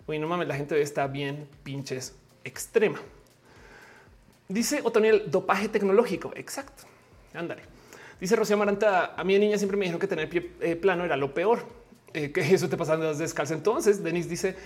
oye, 0.06 0.18
no 0.18 0.28
mames, 0.28 0.48
la 0.48 0.56
gente 0.56 0.80
está 0.80 1.06
bien 1.06 1.48
pinches 1.62 2.14
extrema. 2.44 2.98
Dice 4.48 4.80
Otoniel, 4.82 5.30
dopaje 5.30 5.68
tecnológico. 5.68 6.32
Exacto. 6.34 6.84
Ándale. 7.34 7.62
Dice 8.20 8.36
Rocío 8.36 8.56
Maranta, 8.56 9.14
a 9.16 9.24
mí 9.24 9.32
de 9.34 9.40
niña 9.40 9.58
siempre 9.58 9.76
me 9.76 9.84
dijeron 9.84 10.00
que 10.00 10.06
tener 10.06 10.28
pie 10.28 10.50
eh, 10.60 10.76
plano 10.76 11.04
era 11.04 11.16
lo 11.16 11.32
peor, 11.32 11.64
eh, 12.12 12.32
que 12.32 12.40
eso 12.54 12.68
te 12.68 12.76
pasando 12.76 13.14
descalzo. 13.14 13.54
Entonces, 13.54 14.02
Denis 14.02 14.28
dice, 14.28 14.56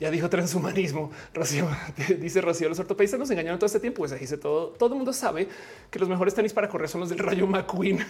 ya 0.00 0.10
dijo 0.10 0.28
transhumanismo. 0.28 1.10
Rocío 1.34 1.68
dice 2.18 2.40
Rocío, 2.40 2.68
los 2.68 2.78
ortopedistas 2.78 3.20
nos 3.20 3.30
engañaron 3.30 3.58
todo 3.58 3.66
este 3.66 3.80
tiempo. 3.80 3.98
Pues 3.98 4.18
dice 4.18 4.38
todo, 4.38 4.68
todo 4.68 4.94
el 4.94 4.96
mundo 4.96 5.12
sabe 5.12 5.48
que 5.90 5.98
los 5.98 6.08
mejores 6.08 6.34
tenis 6.34 6.52
para 6.52 6.68
correr 6.68 6.88
son 6.88 7.02
los 7.02 7.10
del 7.10 7.18
Rayo 7.18 7.46
McQueen. 7.46 7.98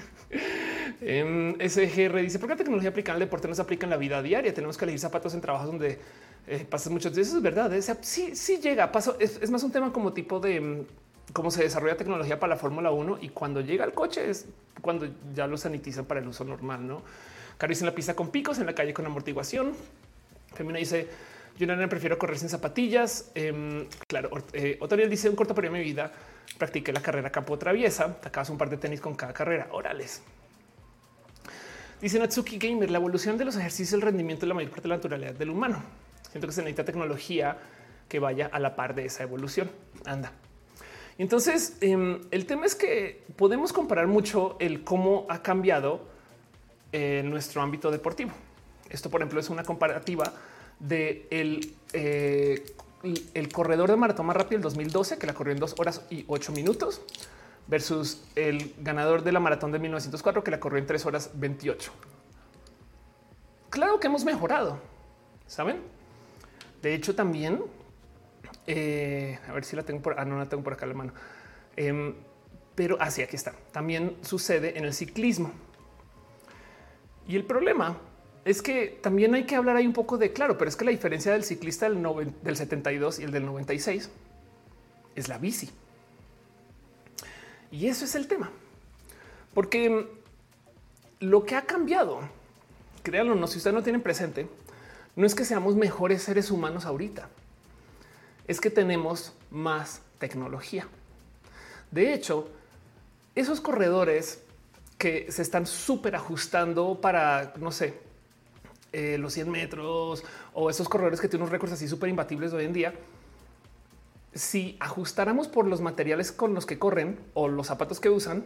Em, 1.04 1.54
SGR 1.58 2.22
dice, 2.22 2.38
¿por 2.38 2.48
qué 2.48 2.54
la 2.54 2.58
tecnología 2.58 2.90
aplicada 2.90 3.14
al 3.14 3.20
deporte 3.20 3.48
no 3.48 3.56
se 3.56 3.62
aplica 3.62 3.86
en 3.86 3.90
la 3.90 3.96
vida 3.96 4.22
diaria? 4.22 4.54
Tenemos 4.54 4.76
que 4.76 4.84
elegir 4.84 5.00
zapatos 5.00 5.34
en 5.34 5.40
trabajos 5.40 5.66
donde 5.66 5.98
eh, 6.46 6.64
pasas 6.68 6.92
muchos 6.92 7.12
días. 7.12 7.26
Eso 7.26 7.38
es 7.38 7.42
verdad. 7.42 7.72
¿eh? 7.74 7.82
sí, 8.02 8.36
sí 8.36 8.58
llega. 8.58 8.92
Paso, 8.92 9.16
es, 9.18 9.50
más 9.50 9.64
un 9.64 9.72
tema 9.72 9.92
como 9.92 10.12
tipo 10.12 10.38
de 10.38 10.60
mm, 10.60 10.86
cómo 11.32 11.50
se 11.50 11.62
desarrolla 11.62 11.96
tecnología 11.96 12.38
para 12.38 12.54
la 12.54 12.60
Fórmula 12.60 12.90
1 12.90 13.18
y 13.20 13.28
cuando 13.30 13.60
llega 13.60 13.84
el 13.84 13.92
coche 13.92 14.28
es 14.30 14.46
cuando 14.80 15.08
ya 15.34 15.46
lo 15.46 15.56
sanitizan 15.56 16.04
para 16.04 16.20
el 16.20 16.28
uso 16.28 16.44
normal. 16.44 16.86
No 16.86 17.02
Caro 17.58 17.72
en 17.72 17.86
la 17.86 17.94
pista 17.94 18.14
con 18.14 18.30
picos, 18.30 18.58
en 18.58 18.66
la 18.66 18.74
calle 18.74 18.92
con 18.92 19.06
amortiguación. 19.06 19.72
Femina 20.54 20.78
dice 20.78 21.08
yo 21.58 21.66
no 21.66 21.88
prefiero 21.88 22.18
correr 22.18 22.38
sin 22.38 22.48
zapatillas. 22.48 23.30
Eh, 23.34 23.86
claro, 24.08 24.30
eh, 24.52 24.78
dice 25.08 25.28
un 25.28 25.36
corto 25.36 25.54
periodo 25.54 25.74
de 25.74 25.80
mi 25.80 25.84
vida 25.84 26.10
practiqué 26.58 26.92
la 26.92 27.00
carrera 27.00 27.30
campo 27.30 27.58
traviesa. 27.58 28.16
Acabas 28.24 28.50
un 28.50 28.58
par 28.58 28.70
de 28.70 28.76
tenis 28.78 29.00
con 29.00 29.14
cada 29.14 29.32
carrera. 29.32 29.68
Órales. 29.72 30.22
Dice 32.00 32.18
Natsuki 32.18 32.58
Gamer, 32.58 32.90
la 32.90 32.98
evolución 32.98 33.38
de 33.38 33.44
los 33.44 33.56
ejercicios, 33.56 33.92
el 33.92 34.02
rendimiento 34.02 34.40
de 34.40 34.48
la 34.48 34.54
mayor 34.54 34.70
parte 34.70 34.82
de 34.82 34.88
la 34.88 34.96
naturalidad 34.96 35.34
del 35.34 35.50
humano. 35.50 35.82
Siento 36.30 36.48
que 36.48 36.52
se 36.52 36.62
necesita 36.62 36.84
tecnología 36.84 37.58
que 38.08 38.18
vaya 38.18 38.50
a 38.52 38.58
la 38.58 38.74
par 38.74 38.94
de 38.94 39.04
esa 39.04 39.22
evolución. 39.22 39.70
Anda. 40.04 40.32
Entonces, 41.18 41.76
em, 41.80 42.20
el 42.30 42.46
tema 42.46 42.66
es 42.66 42.74
que 42.74 43.22
podemos 43.36 43.72
comparar 43.72 44.06
mucho 44.06 44.56
el 44.60 44.82
cómo 44.84 45.26
ha 45.28 45.42
cambiado 45.42 46.00
en 46.92 47.30
nuestro 47.30 47.62
ámbito 47.62 47.90
deportivo. 47.90 48.32
Esto, 48.88 49.10
por 49.10 49.20
ejemplo, 49.20 49.40
es 49.40 49.50
una 49.50 49.62
comparativa 49.62 50.32
de 50.78 51.26
el, 51.30 51.74
eh, 51.92 52.64
el 53.34 53.52
corredor 53.52 53.90
de 53.90 53.96
maratón 53.96 54.26
más 54.26 54.36
rápido 54.36 54.58
del 54.58 54.62
2012, 54.62 55.18
que 55.18 55.26
la 55.26 55.34
corrió 55.34 55.52
en 55.52 55.60
dos 55.60 55.74
horas 55.78 56.02
y 56.10 56.24
ocho 56.28 56.52
minutos, 56.52 57.02
versus 57.66 58.24
el 58.34 58.74
ganador 58.78 59.22
de 59.22 59.32
la 59.32 59.40
maratón 59.40 59.72
de 59.72 59.78
1904, 59.78 60.44
que 60.44 60.50
la 60.50 60.60
corrió 60.60 60.78
en 60.78 60.86
tres 60.86 61.06
horas 61.06 61.30
28. 61.34 61.92
Claro 63.70 63.98
que 63.98 64.08
hemos 64.08 64.24
mejorado, 64.24 64.78
saben? 65.46 65.80
De 66.82 66.94
hecho, 66.94 67.14
también 67.14 67.62
eh, 68.66 69.38
a 69.48 69.52
ver 69.52 69.64
si 69.64 69.76
la 69.76 69.82
tengo 69.82 70.00
por 70.02 70.18
ah, 70.18 70.24
no 70.24 70.38
la 70.38 70.46
tengo 70.46 70.62
por 70.62 70.74
acá 70.74 70.86
la 70.86 70.94
mano, 70.94 71.12
em, 71.76 72.14
pero 72.74 72.96
así 73.00 73.22
aquí 73.22 73.36
está. 73.36 73.52
También 73.72 74.16
sucede 74.22 74.78
en 74.78 74.84
el 74.84 74.94
ciclismo. 74.94 75.52
Y 77.26 77.36
el 77.36 77.44
problema 77.44 77.98
es 78.44 78.62
que 78.62 78.98
también 79.02 79.34
hay 79.34 79.44
que 79.44 79.54
hablar 79.54 79.76
ahí 79.76 79.86
un 79.86 79.92
poco 79.92 80.18
de 80.18 80.32
claro, 80.32 80.58
pero 80.58 80.68
es 80.68 80.76
que 80.76 80.84
la 80.84 80.90
diferencia 80.90 81.32
del 81.32 81.44
ciclista 81.44 81.88
del, 81.88 82.02
del 82.42 82.56
72 82.56 83.20
y 83.20 83.24
el 83.24 83.30
del 83.30 83.46
96 83.46 84.10
es 85.14 85.28
la 85.28 85.38
bici. 85.38 85.70
Y 87.70 87.86
eso 87.86 88.04
es 88.04 88.14
el 88.14 88.26
tema, 88.26 88.50
porque 89.54 90.06
lo 91.20 91.44
que 91.46 91.56
ha 91.56 91.62
cambiado, 91.62 92.20
créanlo, 93.02 93.34
no, 93.34 93.46
si 93.46 93.58
ustedes 93.58 93.74
no 93.74 93.82
tienen 93.82 94.02
presente, 94.02 94.46
no 95.16 95.26
es 95.26 95.34
que 95.34 95.44
seamos 95.44 95.76
mejores 95.76 96.22
seres 96.22 96.50
humanos 96.50 96.84
ahorita, 96.84 97.30
es 98.46 98.60
que 98.60 98.70
tenemos 98.70 99.32
más 99.50 100.02
tecnología. 100.18 100.86
De 101.90 102.14
hecho, 102.14 102.48
esos 103.34 103.60
corredores 103.60 104.42
que 104.98 105.30
se 105.30 105.42
están 105.42 105.66
súper 105.66 106.14
ajustando 106.14 107.00
para, 107.00 107.54
no 107.58 107.72
sé, 107.72 107.98
eh, 108.92 109.16
los 109.18 109.32
100 109.32 109.50
metros 109.50 110.22
o 110.52 110.70
esos 110.70 110.88
corredores 110.88 111.20
que 111.20 111.28
tienen 111.28 111.42
unos 111.42 111.52
récords 111.52 111.72
así 111.72 111.88
súper 111.88 112.10
imbatibles 112.10 112.52
hoy 112.52 112.66
en 112.66 112.72
día, 112.72 112.94
si 114.34 114.76
ajustáramos 114.80 115.48
por 115.48 115.66
los 115.66 115.80
materiales 115.80 116.30
con 116.30 116.54
los 116.54 116.66
que 116.66 116.78
corren 116.78 117.18
o 117.34 117.48
los 117.48 117.66
zapatos 117.66 118.00
que 118.00 118.10
usan 118.10 118.44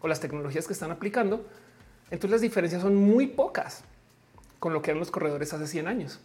o 0.00 0.08
las 0.08 0.20
tecnologías 0.20 0.66
que 0.66 0.72
están 0.72 0.90
aplicando, 0.90 1.46
entonces 2.10 2.30
las 2.30 2.40
diferencias 2.40 2.82
son 2.82 2.94
muy 2.94 3.26
pocas 3.26 3.82
con 4.58 4.72
lo 4.72 4.82
que 4.82 4.90
eran 4.90 5.00
los 5.00 5.10
corredores 5.10 5.52
hace 5.52 5.66
100 5.66 5.88
años. 5.88 6.20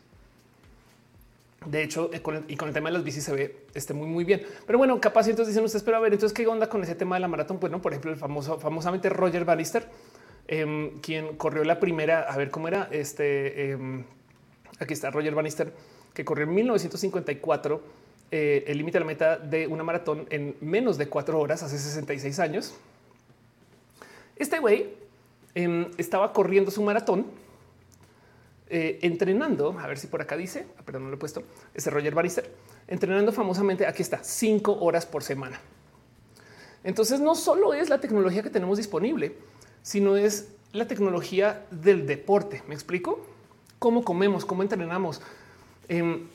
De 1.65 1.83
hecho, 1.83 2.09
eh, 2.11 2.21
y 2.47 2.55
con 2.55 2.67
el 2.67 2.73
tema 2.73 2.89
de 2.89 2.93
las 2.93 3.03
bicis 3.03 3.23
se 3.23 3.33
ve 3.33 3.65
este 3.73 3.93
muy, 3.93 4.07
muy 4.07 4.23
bien. 4.23 4.41
Pero 4.65 4.77
bueno, 4.77 4.99
capaz 4.99 5.27
entonces 5.27 5.53
dicen 5.53 5.63
ustedes, 5.63 5.83
pero 5.83 5.97
a 5.97 5.99
ver, 5.99 6.13
entonces 6.13 6.35
qué 6.35 6.47
onda 6.47 6.67
con 6.67 6.83
ese 6.83 6.95
tema 6.95 7.15
de 7.15 7.19
la 7.19 7.27
maratón? 7.27 7.59
Pues 7.59 7.71
no, 7.71 7.81
por 7.81 7.91
ejemplo, 7.91 8.11
el 8.11 8.17
famoso, 8.17 8.59
famosamente 8.59 9.09
Roger 9.09 9.45
Bannister 9.45 9.87
Em, 10.47 10.99
quien 10.99 11.37
corrió 11.37 11.63
la 11.63 11.79
primera, 11.79 12.23
a 12.23 12.35
ver 12.35 12.51
cómo 12.51 12.67
era 12.67 12.89
este. 12.91 13.71
Em, 13.71 14.03
aquí 14.79 14.93
está 14.93 15.09
Roger 15.09 15.33
Bannister, 15.33 15.71
que 16.13 16.25
corrió 16.25 16.43
en 16.43 16.53
1954 16.53 17.81
eh, 18.31 18.65
el 18.67 18.77
límite 18.77 18.97
de 18.97 18.99
la 18.99 19.05
meta 19.05 19.37
de 19.37 19.67
una 19.67 19.83
maratón 19.83 20.27
en 20.29 20.57
menos 20.59 20.97
de 20.97 21.07
cuatro 21.07 21.39
horas 21.39 21.63
hace 21.63 21.77
66 21.77 22.39
años. 22.39 22.75
Este 24.35 24.59
güey 24.59 24.89
em, 25.55 25.87
estaba 25.97 26.33
corriendo 26.33 26.69
su 26.69 26.81
maratón, 26.81 27.27
eh, 28.73 28.99
entrenando. 29.01 29.77
A 29.77 29.85
ver 29.85 29.99
si 29.99 30.07
por 30.07 30.21
acá 30.21 30.37
dice, 30.37 30.65
ah, 30.77 30.81
perdón, 30.85 31.03
no 31.03 31.09
lo 31.09 31.15
he 31.15 31.19
puesto. 31.19 31.43
Ese 31.73 31.89
Roger 31.89 32.15
Bannister 32.15 32.49
entrenando 32.87 33.33
famosamente. 33.33 33.85
Aquí 33.85 34.01
está 34.01 34.23
cinco 34.23 34.79
horas 34.79 35.05
por 35.05 35.23
semana. 35.23 35.59
Entonces, 36.85 37.19
no 37.19 37.35
solo 37.35 37.73
es 37.73 37.89
la 37.89 37.99
tecnología 37.99 38.41
que 38.41 38.49
tenemos 38.49 38.77
disponible, 38.77 39.35
sino 39.81 40.15
es 40.15 40.53
la 40.71 40.87
tecnología 40.87 41.65
del 41.69 42.07
deporte. 42.07 42.63
¿Me 42.69 42.73
explico? 42.73 43.25
¿Cómo 43.77 44.05
comemos? 44.05 44.45
¿Cómo 44.45 44.63
entrenamos? 44.63 45.21
Em, 45.89 46.27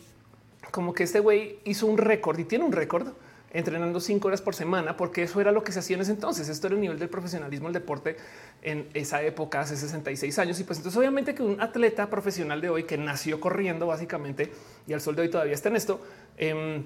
como 0.70 0.92
que 0.92 1.04
este 1.04 1.20
güey 1.20 1.58
hizo 1.64 1.86
un 1.86 1.96
récord 1.96 2.38
y 2.38 2.44
tiene 2.44 2.66
un 2.66 2.72
récord 2.72 3.08
entrenando 3.52 4.00
cinco 4.00 4.28
horas 4.28 4.42
por 4.42 4.54
semana, 4.54 4.96
porque 4.96 5.22
eso 5.22 5.40
era 5.40 5.52
lo 5.52 5.62
que 5.62 5.72
se 5.72 5.78
hacía 5.78 5.96
en 5.96 6.02
ese 6.02 6.12
entonces. 6.12 6.48
Esto 6.48 6.66
era 6.66 6.74
el 6.74 6.80
nivel 6.80 6.98
del 6.98 7.08
profesionalismo 7.08 7.68
del 7.68 7.74
deporte 7.74 8.16
en 8.62 8.88
esa 8.94 9.22
época, 9.22 9.60
hace 9.60 9.76
66 9.76 10.38
años. 10.38 10.60
Y 10.60 10.64
pues 10.64 10.78
entonces 10.78 10.98
obviamente 10.98 11.34
que 11.34 11.42
un 11.42 11.60
atleta 11.60 12.10
profesional 12.10 12.60
de 12.60 12.70
hoy 12.70 12.84
que 12.84 12.98
nació 12.98 13.40
corriendo 13.40 13.86
básicamente 13.86 14.52
y 14.86 14.92
al 14.92 15.00
sol 15.00 15.16
de 15.16 15.22
hoy 15.22 15.30
todavía 15.30 15.54
está 15.54 15.68
en 15.68 15.76
esto, 15.76 16.00
em, 16.36 16.84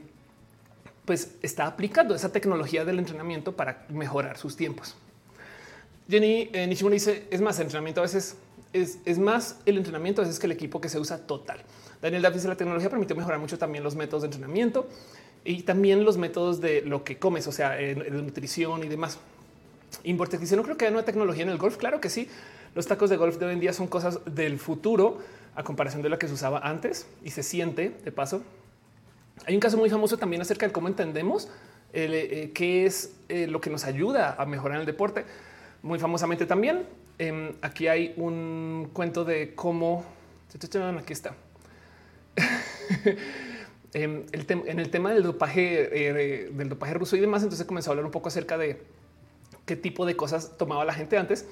pues 1.04 1.32
está 1.42 1.66
aplicando 1.66 2.14
esa 2.14 2.30
tecnología 2.30 2.84
del 2.84 2.98
entrenamiento 2.98 3.56
para 3.56 3.84
mejorar 3.88 4.38
sus 4.38 4.56
tiempos. 4.56 4.94
Jenny 6.08 6.50
eh, 6.52 6.66
Nishimura 6.66 6.94
dice 6.94 7.26
es 7.30 7.40
más 7.40 7.58
entrenamiento 7.60 8.00
a 8.00 8.02
veces 8.02 8.36
es, 8.72 9.18
más 9.18 9.56
el 9.66 9.78
entrenamiento 9.78 10.22
a 10.22 10.24
veces 10.24 10.38
que 10.38 10.46
el 10.46 10.52
equipo 10.52 10.80
que 10.80 10.88
se 10.88 10.98
usa 10.98 11.18
total. 11.18 11.60
Daniel 12.00 12.26
dice 12.32 12.48
la 12.48 12.56
tecnología 12.56 12.88
permite 12.88 13.14
mejorar 13.14 13.38
mucho 13.38 13.58
también 13.58 13.84
los 13.84 13.96
métodos 13.96 14.22
de 14.22 14.26
entrenamiento 14.26 14.88
y 15.44 15.62
también 15.62 16.04
los 16.04 16.16
métodos 16.16 16.60
de 16.60 16.82
lo 16.82 17.04
que 17.04 17.18
comes, 17.18 17.46
o 17.46 17.52
sea, 17.52 17.80
en, 17.80 17.98
nutrición 18.24 18.84
y 18.84 18.88
demás. 18.88 19.18
Importex 20.04 20.40
dice 20.40 20.56
no 20.56 20.62
creo 20.62 20.76
que 20.76 20.86
haya 20.86 20.94
una 20.94 21.04
tecnología 21.04 21.42
en 21.42 21.48
el 21.50 21.58
golf. 21.58 21.76
Claro 21.76 22.00
que 22.00 22.08
sí. 22.08 22.28
Los 22.74 22.86
tacos 22.86 23.10
de 23.10 23.16
golf 23.16 23.38
de 23.38 23.46
hoy 23.46 23.54
en 23.54 23.60
día 23.60 23.72
son 23.72 23.88
cosas 23.88 24.20
del 24.24 24.58
futuro 24.58 25.18
a 25.56 25.64
comparación 25.64 26.02
de 26.02 26.08
la 26.08 26.18
que 26.18 26.28
se 26.28 26.34
usaba 26.34 26.60
antes 26.60 27.08
y 27.24 27.30
se 27.30 27.42
siente 27.42 27.96
de 28.04 28.12
paso. 28.12 28.42
Hay 29.46 29.54
un 29.54 29.60
caso 29.60 29.76
muy 29.76 29.90
famoso 29.90 30.16
también 30.18 30.42
acerca 30.42 30.66
de 30.66 30.72
cómo 30.72 30.86
entendemos 30.86 31.48
eh, 31.92 32.52
qué 32.54 32.86
es 32.86 33.16
eh, 33.28 33.48
lo 33.48 33.60
que 33.60 33.70
nos 33.70 33.84
ayuda 33.84 34.36
a 34.38 34.46
mejorar 34.46 34.78
el 34.78 34.86
deporte 34.86 35.24
muy 35.82 35.98
famosamente 35.98 36.46
también. 36.46 36.84
Em, 37.18 37.54
aquí 37.62 37.88
hay 37.88 38.14
un 38.16 38.90
cuento 38.92 39.24
de 39.24 39.54
cómo 39.54 40.04
aquí 40.98 41.12
está. 41.12 41.34
Em, 43.92 44.24
en 44.32 44.78
el 44.78 44.90
tema 44.90 45.12
del 45.12 45.24
dopaje, 45.24 46.08
eh, 46.08 46.50
del 46.52 46.68
dopaje 46.68 46.94
ruso 46.94 47.16
y 47.16 47.20
demás, 47.20 47.42
entonces 47.42 47.66
comenzó 47.66 47.90
a 47.90 47.92
hablar 47.92 48.06
un 48.06 48.12
poco 48.12 48.28
acerca 48.28 48.56
de 48.56 48.82
qué 49.66 49.74
tipo 49.74 50.06
de 50.06 50.14
cosas 50.16 50.56
tomaba 50.56 50.84
la 50.84 50.94
gente 50.94 51.18
antes. 51.18 51.46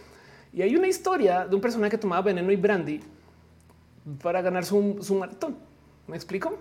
Y 0.53 0.63
hay 0.63 0.77
una 0.77 0.87
historia 0.87 1.47
de 1.47 1.55
un 1.55 1.61
personaje 1.61 1.91
que 1.93 1.99
tomaba 1.99 2.23
veneno 2.23 2.53
y 2.53 2.57
brandy 2.57 3.01
para 4.23 4.41
ganar 4.41 4.65
su, 4.65 4.99
su 5.03 5.15
maratón. 5.17 5.57
¿Me 6.07 6.17
explico? 6.17 6.57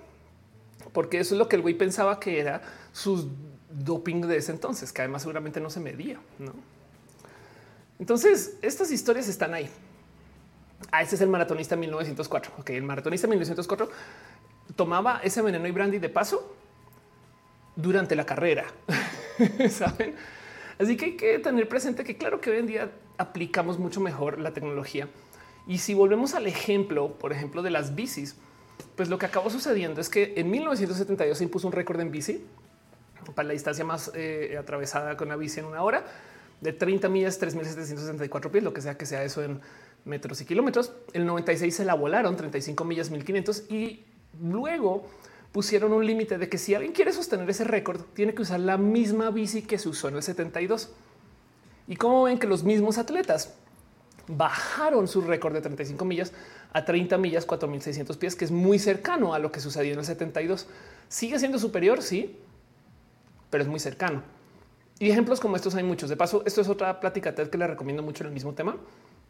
Porque 0.94 1.20
eso 1.20 1.36
es 1.36 1.40
lo 1.40 1.48
que 1.48 1.56
el 1.56 1.62
güey 1.62 1.76
pensaba 1.76 2.20
que 2.20 2.40
era 2.40 2.62
su 2.92 3.30
doping 3.70 4.22
de 4.22 4.38
ese 4.38 4.52
entonces, 4.52 4.92
que 4.92 5.02
además 5.04 5.22
seguramente 5.22 5.60
no 5.60 5.70
se 5.70 5.80
medía, 5.80 6.20
¿no? 6.40 6.54
Entonces, 8.00 8.58
estas 8.62 8.92
historias 8.92 9.28
están 9.28 9.54
ahí. 9.54 9.70
Ah, 10.92 11.02
ese 11.02 11.16
es 11.16 11.22
el 11.22 11.30
maratonista 11.30 11.76
1904. 11.76 12.54
Ok, 12.60 12.70
el 12.72 12.84
maratonista 12.84 13.28
1904 13.28 13.90
tomaba 14.78 15.20
ese 15.24 15.42
veneno 15.42 15.68
y 15.68 15.72
brandy 15.72 16.00
de 16.00 16.08
paso 16.08 16.56
durante 17.76 18.16
la 18.16 18.26
carrera. 18.26 18.66
Saben? 19.70 20.16
Así 20.80 20.96
que 20.96 21.06
hay 21.06 21.18
que 21.18 21.40
tener 21.40 21.68
presente 21.68 22.06
que, 22.06 22.16
claro, 22.16 22.40
que 22.40 22.52
hoy 22.52 22.60
en 22.60 22.68
día 22.68 22.92
aplicamos 23.18 23.80
mucho 23.80 24.00
mejor 24.00 24.40
la 24.40 24.54
tecnología. 24.54 25.10
Y 25.68 25.80
si 25.80 25.94
volvemos 25.94 26.34
al 26.36 26.48
ejemplo, 26.48 27.10
por 27.14 27.34
ejemplo, 27.34 27.62
de 27.62 27.72
las 27.72 27.96
bicis, 27.96 28.38
pues 28.96 29.10
lo 29.10 29.18
que 29.18 29.26
acabó 29.26 29.50
sucediendo 29.50 30.00
es 30.00 30.08
que 30.08 30.36
en 30.38 30.50
1972 30.50 31.38
se 31.38 31.44
impuso 31.44 31.68
un 31.68 31.74
récord 31.74 32.00
en 32.00 32.12
bici 32.12 32.46
para 33.36 33.48
la 33.48 33.54
distancia 33.54 33.84
más 33.84 34.12
eh, 34.16 34.56
atravesada 34.58 35.18
con 35.18 35.28
la 35.28 35.36
bici 35.36 35.60
en 35.60 35.66
una 35.66 35.84
hora 35.84 36.06
de 36.62 36.74
30 36.74 37.10
millas, 37.10 37.42
3.764 37.42 38.50
pies, 38.50 38.64
lo 38.64 38.74
que 38.74 38.82
sea 38.82 38.98
que 38.98 39.06
sea 39.06 39.24
eso 39.24 39.44
en 39.44 39.60
metros 40.06 40.42
y 40.42 40.46
kilómetros. 40.46 40.94
El 41.14 41.26
96 41.26 41.76
se 41.76 41.86
la 41.86 41.96
volaron 41.96 42.36
35 42.36 42.84
millas, 42.86 43.12
1500 43.12 43.70
y 43.70 44.06
luego 44.42 45.06
pusieron 45.52 45.94
un 45.94 46.06
límite 46.06 46.38
de 46.38 46.50
que 46.50 46.58
si 46.58 46.76
alguien 46.76 46.94
quiere 46.94 47.12
sostener 47.14 47.50
ese 47.50 47.64
récord, 47.64 48.02
tiene 48.14 48.34
que 48.34 48.44
usar 48.44 48.60
la 48.60 48.78
misma 48.78 49.32
bici 49.32 49.64
que 49.64 49.78
se 49.78 49.90
usó 49.90 50.10
en 50.10 50.16
el 50.16 50.24
72. 50.24 50.92
Y 51.88 51.96
como 51.96 52.24
ven 52.24 52.38
que 52.38 52.48
los 52.48 52.64
mismos 52.64 52.98
atletas 52.98 53.56
bajaron 54.28 55.08
su 55.08 55.22
récord 55.22 55.54
de 55.54 55.62
35 55.62 56.04
millas 56.06 56.34
a 56.74 56.86
30 56.86 57.18
millas, 57.18 57.46
4600 57.46 58.18
pies, 58.18 58.36
que 58.36 58.46
es 58.46 58.52
muy 58.52 58.78
cercano 58.78 59.34
a 59.34 59.40
lo 59.40 59.52
que 59.52 59.60
sucedió 59.60 59.94
en 59.94 60.00
el 60.00 60.06
72. 60.06 60.68
Sigue 61.08 61.40
siendo 61.40 61.60
superior, 61.60 62.02
sí, 62.02 62.38
pero 63.50 63.64
es 63.64 63.70
muy 63.70 63.80
cercano. 63.80 64.22
Y 65.00 65.10
ejemplos 65.10 65.40
como 65.40 65.56
estos 65.56 65.76
hay 65.76 65.84
muchos. 65.84 66.10
De 66.10 66.18
paso, 66.18 66.44
esto 66.46 66.62
es 66.62 66.70
otra 66.70 67.00
plática 67.00 67.36
TED 67.36 67.50
que 67.50 67.58
le 67.58 67.68
recomiendo 67.68 68.04
mucho 68.04 68.24
en 68.24 68.28
el 68.28 68.34
mismo 68.34 68.54
tema, 68.54 68.78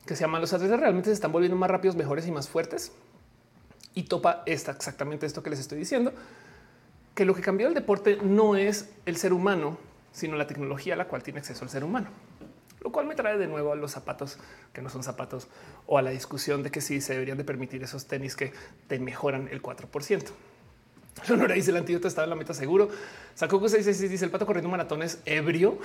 que 0.05 0.15
se 0.15 0.21
llama 0.21 0.39
Los 0.39 0.53
atletas 0.53 0.79
realmente 0.79 1.09
se 1.09 1.13
están 1.13 1.31
volviendo 1.31 1.57
más 1.57 1.69
rápidos, 1.69 1.95
mejores 1.95 2.25
y 2.27 2.31
más 2.31 2.47
fuertes. 2.47 2.91
Y 3.97 4.03
topa 4.03 4.43
esta 4.45 4.73
exactamente 4.73 5.25
esto 5.25 5.41
que 5.41 5.49
les 5.49 5.57
estoy 5.57 5.79
diciendo, 5.79 6.13
que 7.15 7.25
lo 7.25 7.33
que 7.33 7.41
cambió 7.41 7.67
el 7.67 7.73
deporte 7.73 8.19
no 8.21 8.55
es 8.55 8.91
el 9.07 9.17
ser 9.17 9.33
humano, 9.33 9.79
sino 10.11 10.35
la 10.35 10.45
tecnología 10.45 10.93
a 10.93 10.97
la 10.97 11.07
cual 11.07 11.23
tiene 11.23 11.39
acceso 11.39 11.63
el 11.63 11.71
ser 11.71 11.83
humano. 11.83 12.09
Lo 12.81 12.91
cual 12.91 13.07
me 13.07 13.15
trae 13.15 13.39
de 13.39 13.47
nuevo 13.47 13.71
a 13.71 13.75
los 13.75 13.89
zapatos 13.89 14.37
que 14.71 14.83
no 14.83 14.91
son 14.91 15.01
zapatos 15.01 15.47
o 15.87 15.97
a 15.97 16.03
la 16.03 16.11
discusión 16.11 16.61
de 16.61 16.69
que 16.69 16.79
si 16.79 17.01
se 17.01 17.13
deberían 17.13 17.39
de 17.39 17.43
permitir 17.43 17.81
esos 17.81 18.05
tenis 18.05 18.35
que 18.35 18.53
te 18.87 18.99
mejoran 18.99 19.47
el 19.47 19.63
4%. 19.63 20.25
Sonora 21.25 21.55
dice 21.55 21.71
el 21.71 21.77
antídoto 21.77 22.07
estaba 22.07 22.25
en 22.25 22.29
la 22.31 22.35
meta 22.35 22.53
seguro. 22.53 22.89
Sacó 23.35 23.59
666 23.59 24.11
dice 24.11 24.25
el 24.25 24.31
pato 24.31 24.45
corriendo 24.45 24.69
maratones 24.69 25.19
ebrio. 25.25 25.79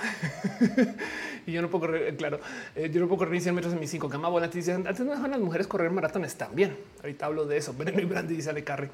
y 1.45 1.51
yo 1.51 1.61
no 1.61 1.69
puedo 1.69 1.87
correr, 1.87 2.15
claro, 2.15 2.39
eh, 2.75 2.89
yo 2.91 3.01
no 3.01 3.07
puedo 3.07 3.19
correr 3.19 3.33
ni 3.33 3.41
100 3.41 3.55
metros 3.55 3.73
en 3.73 3.79
mis 3.79 3.89
5 3.89 4.09
cama 4.09 4.29
volante. 4.29 4.57
Dice 4.57 4.73
antes 4.73 4.99
no 4.99 5.11
dejan 5.11 5.31
las 5.31 5.39
mujeres 5.39 5.67
correr 5.67 5.91
maratones 5.91 6.35
también. 6.35 6.77
Ahorita 7.01 7.25
hablo 7.25 7.45
de 7.45 7.57
eso. 7.57 7.73
Veneno 7.77 7.99
y 7.99 8.05
Brandy 8.05 8.35
dice 8.35 8.49
Ale 8.49 8.63
Carre. 8.63 8.89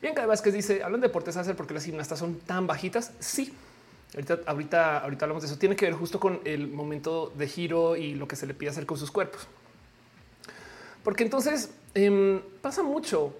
Bien, 0.00 0.14
cada 0.14 0.26
vez 0.26 0.42
que 0.42 0.52
dice 0.52 0.82
hablan 0.82 1.00
de 1.00 1.08
deportes 1.08 1.36
hacer 1.36 1.56
porque 1.56 1.74
las 1.74 1.84
gimnastas 1.84 2.18
son 2.18 2.36
tan 2.40 2.66
bajitas. 2.66 3.12
Sí, 3.18 3.52
ahorita, 4.14 4.40
ahorita, 4.46 4.98
ahorita 4.98 5.24
hablamos 5.24 5.42
de 5.42 5.48
eso. 5.48 5.58
Tiene 5.58 5.76
que 5.76 5.86
ver 5.86 5.94
justo 5.94 6.20
con 6.20 6.40
el 6.44 6.68
momento 6.68 7.32
de 7.36 7.48
giro 7.48 7.96
y 7.96 8.14
lo 8.14 8.28
que 8.28 8.36
se 8.36 8.46
le 8.46 8.54
pide 8.54 8.70
hacer 8.70 8.86
con 8.86 8.98
sus 8.98 9.10
cuerpos. 9.10 9.46
Porque 11.02 11.22
entonces 11.22 11.70
eh, 11.94 12.42
pasa 12.60 12.82
mucho 12.82 13.32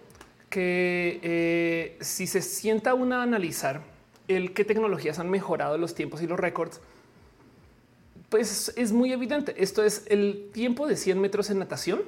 que 0.50 1.20
eh, 1.22 1.98
si 2.00 2.26
se 2.26 2.42
sienta 2.42 2.94
una 2.94 3.20
a 3.20 3.22
analizar 3.22 3.82
el 4.28 4.54
qué 4.54 4.64
tecnologías 4.64 5.18
han 5.18 5.30
mejorado 5.30 5.78
los 5.78 5.94
tiempos 5.94 6.22
y 6.22 6.26
los 6.26 6.38
récords, 6.38 6.80
pues 8.28 8.72
es 8.76 8.92
muy 8.92 9.12
evidente. 9.12 9.54
Esto 9.62 9.84
es 9.84 10.04
el 10.08 10.50
tiempo 10.52 10.86
de 10.86 10.96
100 10.96 11.20
metros 11.20 11.50
en 11.50 11.58
natación 11.58 12.02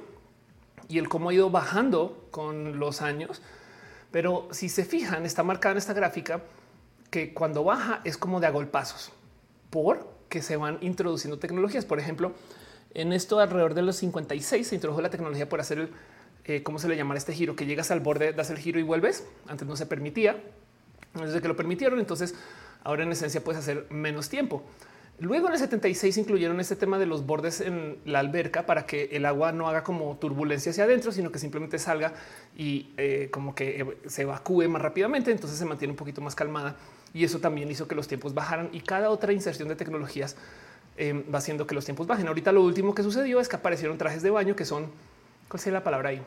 y 0.87 0.97
el 0.97 1.07
cómo 1.07 1.29
ha 1.29 1.33
ido 1.33 1.49
bajando 1.49 2.27
con 2.31 2.79
los 2.79 3.01
años. 3.01 3.41
Pero 4.11 4.47
si 4.51 4.69
se 4.69 4.85
fijan, 4.85 5.25
está 5.25 5.43
marcada 5.43 5.73
en 5.73 5.77
esta 5.77 5.93
gráfica 5.93 6.41
que 7.09 7.33
cuando 7.33 7.63
baja 7.63 8.01
es 8.03 8.17
como 8.17 8.39
de 8.39 8.47
a 8.47 8.51
golpazos, 8.51 9.11
porque 9.69 10.41
se 10.41 10.57
van 10.57 10.77
introduciendo 10.81 11.39
tecnologías. 11.39 11.85
Por 11.85 11.99
ejemplo, 11.99 12.33
en 12.93 13.13
esto 13.13 13.39
alrededor 13.39 13.73
de 13.75 13.83
los 13.83 13.97
56 13.97 14.67
se 14.67 14.75
introdujo 14.75 15.01
la 15.01 15.09
tecnología 15.09 15.47
por 15.47 15.59
hacer 15.59 15.79
el 15.79 15.89
eh, 16.45 16.63
¿cómo 16.63 16.79
se 16.79 16.87
le 16.87 16.95
llama 16.95 17.15
este 17.15 17.33
giro? 17.33 17.55
Que 17.55 17.65
llegas 17.65 17.91
al 17.91 17.99
borde, 17.99 18.33
das 18.33 18.49
el 18.49 18.57
giro 18.57 18.79
y 18.79 18.83
vuelves. 18.83 19.25
Antes 19.47 19.67
no 19.67 19.75
se 19.75 19.85
permitía. 19.85 20.41
Desde 21.13 21.41
que 21.41 21.47
lo 21.47 21.55
permitieron, 21.55 21.99
entonces 21.99 22.35
ahora 22.83 23.03
en 23.03 23.11
esencia 23.11 23.43
puedes 23.43 23.59
hacer 23.59 23.87
menos 23.89 24.29
tiempo. 24.29 24.63
Luego 25.19 25.47
en 25.47 25.53
el 25.53 25.59
76 25.59 26.17
incluyeron 26.17 26.59
este 26.61 26.77
tema 26.77 26.97
de 26.97 27.05
los 27.05 27.25
bordes 27.25 27.59
en 27.59 27.97
la 28.05 28.19
alberca 28.19 28.65
para 28.65 28.85
que 28.85 29.09
el 29.11 29.25
agua 29.25 29.51
no 29.51 29.67
haga 29.67 29.83
como 29.83 30.15
turbulencia 30.17 30.71
hacia 30.71 30.85
adentro, 30.85 31.11
sino 31.11 31.29
que 31.29 31.39
simplemente 31.39 31.77
salga 31.77 32.13
y 32.57 32.93
eh, 32.95 33.27
como 33.29 33.53
que 33.53 33.97
se 34.07 34.21
evacúe 34.21 34.69
más 34.69 34.81
rápidamente. 34.81 35.31
Entonces 35.31 35.59
se 35.59 35.65
mantiene 35.65 35.91
un 35.91 35.97
poquito 35.97 36.21
más 36.21 36.35
calmada 36.35 36.77
y 37.13 37.25
eso 37.25 37.39
también 37.39 37.69
hizo 37.69 37.87
que 37.87 37.95
los 37.95 38.07
tiempos 38.07 38.33
bajaran 38.33 38.69
y 38.71 38.79
cada 38.79 39.09
otra 39.09 39.33
inserción 39.33 39.67
de 39.67 39.75
tecnologías 39.75 40.37
eh, 40.97 41.25
va 41.33 41.39
haciendo 41.39 41.67
que 41.67 41.75
los 41.75 41.85
tiempos 41.85 42.07
bajen. 42.07 42.27
Ahorita 42.27 42.51
lo 42.51 42.61
último 42.61 42.95
que 42.95 43.03
sucedió 43.03 43.39
es 43.39 43.49
que 43.49 43.55
aparecieron 43.55 43.97
trajes 43.97 44.21
de 44.21 44.29
baño 44.29 44.55
que 44.55 44.65
son, 44.65 44.87
¿cuál 45.49 45.59
sería 45.59 45.79
la 45.79 45.83
palabra 45.83 46.09
ahí? 46.09 46.21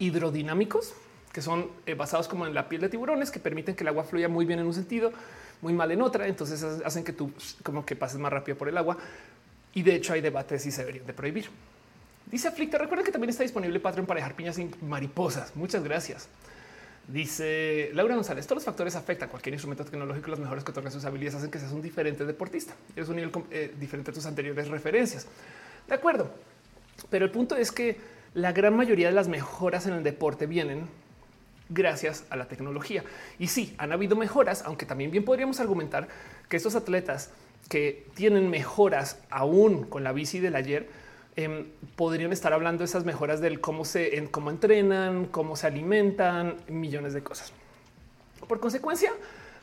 hidrodinámicos, 0.00 0.94
que 1.32 1.42
son 1.42 1.70
eh, 1.86 1.94
basados 1.94 2.26
como 2.26 2.46
en 2.46 2.54
la 2.54 2.68
piel 2.68 2.80
de 2.80 2.88
tiburones, 2.88 3.30
que 3.30 3.38
permiten 3.38 3.76
que 3.76 3.84
el 3.84 3.88
agua 3.88 4.02
fluya 4.02 4.28
muy 4.28 4.44
bien 4.46 4.58
en 4.58 4.66
un 4.66 4.74
sentido, 4.74 5.12
muy 5.60 5.72
mal 5.72 5.92
en 5.92 6.02
otra. 6.02 6.26
Entonces 6.26 6.64
hacen 6.84 7.04
que 7.04 7.12
tú 7.12 7.30
como 7.62 7.86
que 7.86 7.94
pases 7.94 8.18
más 8.18 8.32
rápido 8.32 8.58
por 8.58 8.68
el 8.68 8.76
agua. 8.76 8.96
Y 9.72 9.82
de 9.82 9.94
hecho 9.94 10.12
hay 10.12 10.20
debates 10.20 10.62
si 10.62 10.72
se 10.72 10.80
deberían 10.80 11.06
de 11.06 11.12
prohibir. 11.12 11.48
Dice 12.26 12.48
Aflicta, 12.48 12.78
recuerda 12.78 13.04
que 13.04 13.12
también 13.12 13.30
está 13.30 13.44
disponible 13.44 13.78
Patreon 13.78 14.06
para 14.06 14.18
dejar 14.18 14.34
piñas 14.34 14.56
sin 14.56 14.74
mariposas. 14.82 15.54
Muchas 15.54 15.84
gracias. 15.84 16.28
Dice 17.06 17.90
Laura 17.92 18.14
González, 18.14 18.46
todos 18.46 18.58
los 18.58 18.64
factores 18.64 18.94
afectan 18.94 19.28
cualquier 19.28 19.52
instrumento 19.52 19.84
tecnológico. 19.84 20.30
Los 20.30 20.40
mejores 20.40 20.64
que 20.64 20.70
otorgan 20.70 20.92
sus 20.92 21.04
habilidades 21.04 21.36
hacen 21.36 21.50
que 21.50 21.58
seas 21.58 21.72
un 21.72 21.82
diferente 21.82 22.24
deportista. 22.24 22.74
Es 22.96 23.08
un 23.08 23.16
nivel 23.16 23.32
eh, 23.50 23.74
diferente 23.78 24.10
a 24.10 24.14
tus 24.14 24.26
anteriores 24.26 24.68
referencias. 24.68 25.26
De 25.86 25.94
acuerdo. 25.94 26.30
Pero 27.10 27.24
el 27.24 27.30
punto 27.30 27.56
es 27.56 27.72
que 27.72 27.98
la 28.34 28.52
gran 28.52 28.76
mayoría 28.76 29.08
de 29.08 29.14
las 29.14 29.28
mejoras 29.28 29.86
en 29.86 29.94
el 29.94 30.02
deporte 30.02 30.46
vienen 30.46 30.88
gracias 31.68 32.24
a 32.30 32.36
la 32.36 32.46
tecnología. 32.46 33.04
Y 33.38 33.48
sí, 33.48 33.74
han 33.78 33.92
habido 33.92 34.16
mejoras, 34.16 34.62
aunque 34.64 34.86
también 34.86 35.10
bien 35.10 35.24
podríamos 35.24 35.60
argumentar 35.60 36.08
que 36.48 36.56
estos 36.56 36.74
atletas 36.74 37.30
que 37.68 38.06
tienen 38.14 38.50
mejoras 38.50 39.18
aún 39.30 39.84
con 39.84 40.04
la 40.04 40.12
bici 40.12 40.40
del 40.40 40.56
ayer, 40.56 40.88
em, 41.36 41.66
podrían 41.96 42.32
estar 42.32 42.52
hablando 42.52 42.80
de 42.80 42.86
esas 42.86 43.04
mejoras 43.04 43.40
del 43.40 43.60
cómo 43.60 43.84
se 43.84 44.16
en 44.16 44.26
cómo 44.26 44.50
entrenan, 44.50 45.26
cómo 45.26 45.54
se 45.54 45.68
alimentan, 45.68 46.56
millones 46.68 47.14
de 47.14 47.22
cosas. 47.22 47.52
Por 48.48 48.58
consecuencia, 48.58 49.12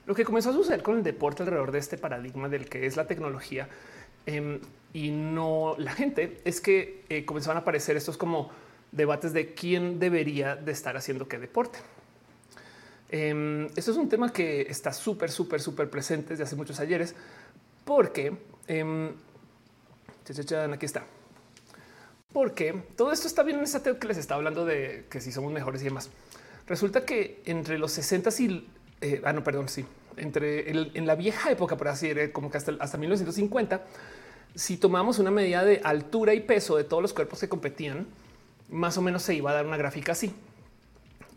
lo 0.06 0.16
que 0.16 0.24
comenzó 0.24 0.52
a 0.52 0.54
suceder 0.54 0.82
con 0.82 0.98
el 0.98 1.04
deporte 1.04 1.44
alrededor 1.44 1.72
de 1.72 1.80
este 1.80 1.98
paradigma 1.98 2.48
del 2.48 2.70
que 2.70 2.86
es 2.86 2.96
la 2.96 3.08
tecnología 3.08 3.68
Em, 4.28 4.60
y 4.94 5.10
no 5.10 5.76
la 5.80 5.92
gente 5.94 6.42
es 6.46 6.62
que 6.62 7.04
eh, 7.10 7.26
comenzaban 7.26 7.58
a 7.58 7.62
aparecer 7.62 7.98
estos 7.98 8.18
como 8.18 8.52
debates 8.92 9.34
de 9.34 9.54
quién 9.54 10.00
debería 10.00 10.56
de 10.56 10.72
estar 10.72 10.96
haciendo 10.96 11.28
qué 11.28 11.40
deporte. 11.40 11.80
Eh, 13.10 13.68
esto 13.76 13.92
es 13.92 13.98
un 13.98 14.10
tema 14.10 14.32
que 14.32 14.62
está 14.62 14.94
súper, 14.94 15.32
súper, 15.32 15.62
súper 15.62 15.90
presente 15.90 16.30
desde 16.30 16.44
hace 16.44 16.56
muchos 16.56 16.80
ayeres, 16.80 17.16
porque 17.86 18.38
eh, 18.68 19.12
aquí 20.74 20.86
está. 20.86 21.04
Porque 22.34 22.84
todo 22.96 23.12
esto 23.12 23.28
está 23.28 23.44
bien 23.44 23.58
en 23.58 23.64
esa 23.64 23.82
TED 23.82 23.98
que 23.98 24.08
les 24.08 24.18
está 24.18 24.36
hablando 24.36 24.66
de 24.66 25.06
que 25.10 25.22
si 25.22 25.32
somos 25.32 25.52
mejores 25.52 25.82
y 25.82 25.86
demás. 25.86 26.10
Resulta 26.68 27.06
que 27.06 27.42
entre 27.46 27.80
los 27.80 27.94
60 27.94 28.30
y 28.40 28.68
eh, 29.00 29.22
ah, 29.24 29.32
no, 29.32 29.44
perdón, 29.44 29.70
sí, 29.70 29.86
entre 30.18 30.70
en 30.70 31.08
la 31.08 31.16
vieja 31.16 31.52
época, 31.52 31.78
por 31.78 31.88
así 31.88 32.08
decirlo, 32.08 32.34
como 32.34 32.52
que 32.52 32.58
hasta, 32.58 32.74
hasta 32.80 32.98
1950, 32.98 33.82
si 34.56 34.78
tomamos 34.78 35.20
una 35.20 35.32
medida 35.32 35.64
de 35.64 35.82
altura 35.84 36.34
y 36.34 36.42
peso 36.42 36.78
de 36.78 36.84
todos 36.84 37.02
los 37.02 37.14
cuerpos 37.14 37.40
que 37.40 37.50
competían, 37.50 38.08
más 38.70 38.98
o 38.98 39.02
menos 39.02 39.24
se 39.24 39.36
iba 39.36 39.52
a 39.52 39.54
dar 39.54 39.66
una 39.66 39.78
gráfica 39.78 40.14
así. 40.14 40.34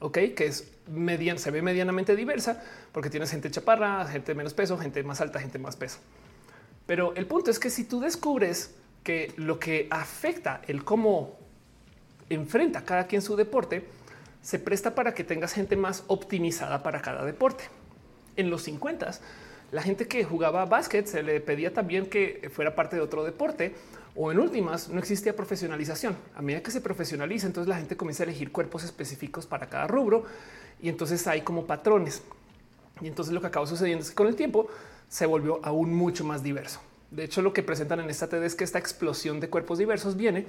Ok, 0.00 0.18
que 0.34 0.46
es 0.46 0.70
median, 0.88 1.38
se 1.38 1.50
ve 1.50 1.60
medianamente 1.60 2.16
diversa 2.16 2.62
porque 2.92 3.10
tienes 3.10 3.30
gente 3.30 3.50
chaparra, 3.50 4.06
gente 4.06 4.34
menos 4.34 4.54
peso, 4.54 4.78
gente 4.78 5.02
más 5.02 5.20
alta, 5.20 5.38
gente 5.40 5.58
más 5.58 5.76
peso. 5.76 5.98
Pero 6.86 7.14
el 7.14 7.26
punto 7.26 7.50
es 7.50 7.58
que 7.58 7.70
si 7.70 7.84
tú 7.84 8.00
descubres 8.00 8.74
que 9.04 9.32
lo 9.36 9.58
que 9.58 9.86
afecta 9.90 10.62
el 10.66 10.84
cómo 10.84 11.38
enfrenta 12.30 12.84
cada 12.84 13.06
quien 13.06 13.22
su 13.22 13.36
deporte, 13.36 13.86
se 14.42 14.58
presta 14.58 14.94
para 14.94 15.14
que 15.14 15.24
tengas 15.24 15.52
gente 15.52 15.76
más 15.76 16.04
optimizada 16.06 16.82
para 16.82 17.02
cada 17.02 17.24
deporte. 17.24 17.64
En 18.36 18.50
los 18.50 18.62
50 18.62 19.20
la 19.72 19.82
gente 19.82 20.08
que 20.08 20.24
jugaba 20.24 20.64
básquet 20.64 21.06
se 21.06 21.22
le 21.22 21.40
pedía 21.40 21.72
también 21.72 22.06
que 22.06 22.50
fuera 22.52 22.74
parte 22.74 22.96
de 22.96 23.02
otro 23.02 23.22
deporte 23.22 23.74
o 24.16 24.32
en 24.32 24.40
últimas 24.40 24.88
no 24.88 24.98
existía 24.98 25.36
profesionalización. 25.36 26.16
A 26.34 26.42
medida 26.42 26.62
que 26.62 26.72
se 26.72 26.80
profesionaliza, 26.80 27.46
entonces 27.46 27.68
la 27.68 27.76
gente 27.76 27.96
comienza 27.96 28.24
a 28.24 28.26
elegir 28.26 28.50
cuerpos 28.50 28.82
específicos 28.82 29.46
para 29.46 29.68
cada 29.68 29.86
rubro 29.86 30.24
y 30.82 30.88
entonces 30.88 31.24
hay 31.28 31.42
como 31.42 31.66
patrones. 31.66 32.22
Y 33.00 33.06
entonces 33.06 33.32
lo 33.32 33.40
que 33.40 33.46
acaba 33.46 33.66
sucediendo 33.66 34.02
es 34.02 34.10
que 34.10 34.16
con 34.16 34.26
el 34.26 34.34
tiempo 34.34 34.68
se 35.08 35.24
volvió 35.26 35.60
aún 35.62 35.94
mucho 35.94 36.24
más 36.24 36.42
diverso. 36.42 36.80
De 37.12 37.24
hecho, 37.24 37.40
lo 37.42 37.52
que 37.52 37.62
presentan 37.62 38.00
en 38.00 38.10
esta 38.10 38.28
TED 38.28 38.42
es 38.42 38.54
que 38.54 38.64
esta 38.64 38.78
explosión 38.78 39.40
de 39.40 39.48
cuerpos 39.48 39.78
diversos 39.78 40.16
viene, 40.16 40.46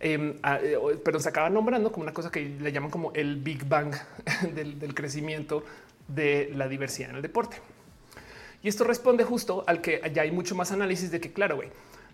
em, 0.00 0.36
eh, 0.62 0.78
pero 1.04 1.20
se 1.20 1.28
acaba 1.28 1.50
nombrando 1.50 1.90
como 1.90 2.04
una 2.04 2.14
cosa 2.14 2.30
que 2.30 2.40
le 2.40 2.72
llaman 2.72 2.90
como 2.90 3.12
el 3.14 3.36
Big 3.36 3.66
Bang 3.66 3.94
del 4.54 4.94
crecimiento 4.94 5.64
de 6.08 6.50
la 6.54 6.68
diversidad 6.68 7.10
en 7.10 7.16
el 7.16 7.22
deporte. 7.22 7.58
Y 8.62 8.68
esto 8.68 8.84
responde 8.84 9.24
justo 9.24 9.64
al 9.66 9.80
que 9.80 10.00
ya 10.12 10.22
hay 10.22 10.32
mucho 10.32 10.54
más 10.54 10.72
análisis 10.72 11.10
de 11.10 11.20
que, 11.20 11.32
claro, 11.32 11.56
güey, 11.56 11.68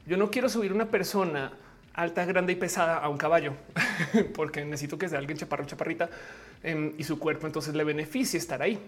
yo 0.06 0.16
no 0.16 0.30
quiero 0.30 0.48
subir 0.48 0.72
una 0.72 0.90
persona 0.90 1.52
alta, 1.94 2.24
grande 2.24 2.52
y 2.52 2.56
pesada 2.56 2.98
a 2.98 3.08
un 3.08 3.16
caballo, 3.16 3.54
porque 4.34 4.64
necesito 4.64 4.98
que 4.98 5.08
sea 5.08 5.18
alguien 5.18 5.38
chaparro, 5.38 5.64
chaparrita 5.64 6.10
em, 6.62 6.92
y 6.98 7.04
su 7.04 7.18
cuerpo 7.18 7.46
entonces 7.46 7.74
le 7.74 7.84
beneficie 7.84 8.38
estar 8.38 8.60
ahí. 8.60 8.78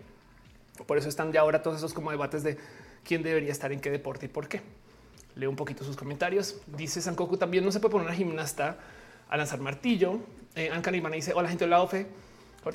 Por 0.86 0.98
eso 0.98 1.08
están 1.08 1.32
ya 1.32 1.40
ahora 1.40 1.62
todos 1.62 1.78
esos 1.78 1.94
como 1.94 2.10
debates 2.10 2.42
de 2.42 2.58
quién 3.04 3.22
debería 3.22 3.52
estar 3.52 3.72
en 3.72 3.80
qué 3.80 3.90
deporte 3.90 4.26
y 4.26 4.28
por 4.28 4.48
qué. 4.48 4.60
Leo 5.36 5.48
un 5.48 5.56
poquito 5.56 5.84
sus 5.84 5.96
comentarios. 5.96 6.60
Dice 6.66 7.00
Sankoku 7.00 7.36
también 7.36 7.64
no 7.64 7.72
se 7.72 7.80
puede 7.80 7.92
poner 7.92 8.08
una 8.08 8.16
gimnasta 8.16 8.76
a 9.28 9.36
lanzar 9.36 9.60
martillo. 9.60 10.18
Eh, 10.54 10.70
Anka 10.70 10.90
dice 10.90 11.32
hola 11.34 11.48
gente 11.48 11.64
de 11.64 11.70
la 11.70 11.80
OFE. 11.80 12.06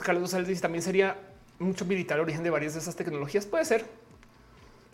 Carlos 0.02 0.22
González 0.22 0.48
dice 0.48 0.62
también 0.62 0.82
sería 0.82 1.18
mucho 1.62 1.86
militar 1.86 2.20
origen 2.20 2.44
de 2.44 2.50
varias 2.50 2.74
de 2.74 2.80
esas 2.80 2.96
tecnologías. 2.96 3.46
Puede 3.46 3.66
ser. 3.66 3.86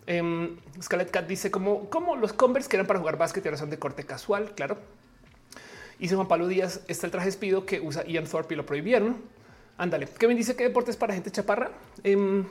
Eh, 0.06 0.56
Scarlett 0.80 1.10
Cat 1.10 1.26
dice 1.26 1.50
como, 1.50 1.90
como 1.90 2.16
los 2.16 2.32
Converse 2.32 2.68
que 2.68 2.76
eran 2.76 2.86
para 2.86 2.98
jugar 2.98 3.18
básquet 3.18 3.44
y 3.44 3.48
ahora 3.48 3.58
son 3.58 3.70
de 3.70 3.78
corte 3.78 4.04
casual. 4.04 4.52
Claro. 4.54 4.78
Dice 5.98 6.14
Juan 6.14 6.28
Pablo 6.28 6.46
Díaz 6.46 6.82
está 6.86 7.06
el 7.06 7.12
traje 7.12 7.28
espido 7.28 7.66
que 7.66 7.80
usa 7.80 8.04
Ian 8.04 8.24
Thorpe 8.24 8.54
y 8.54 8.56
lo 8.56 8.64
prohibieron. 8.64 9.16
Ándale. 9.76 10.06
Kevin 10.06 10.36
dice 10.36 10.56
que 10.56 10.64
deportes 10.64 10.96
para 10.96 11.14
gente 11.14 11.30
chaparra. 11.30 11.70
Eh, 12.04 12.44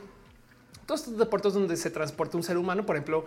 todos 0.86 1.02
estos 1.02 1.18
deportes 1.18 1.54
donde 1.54 1.76
se 1.78 1.92
transporta 1.92 2.38
un 2.38 2.44
ser 2.44 2.58
humano, 2.58 2.86
por 2.86 2.96
ejemplo, 2.96 3.26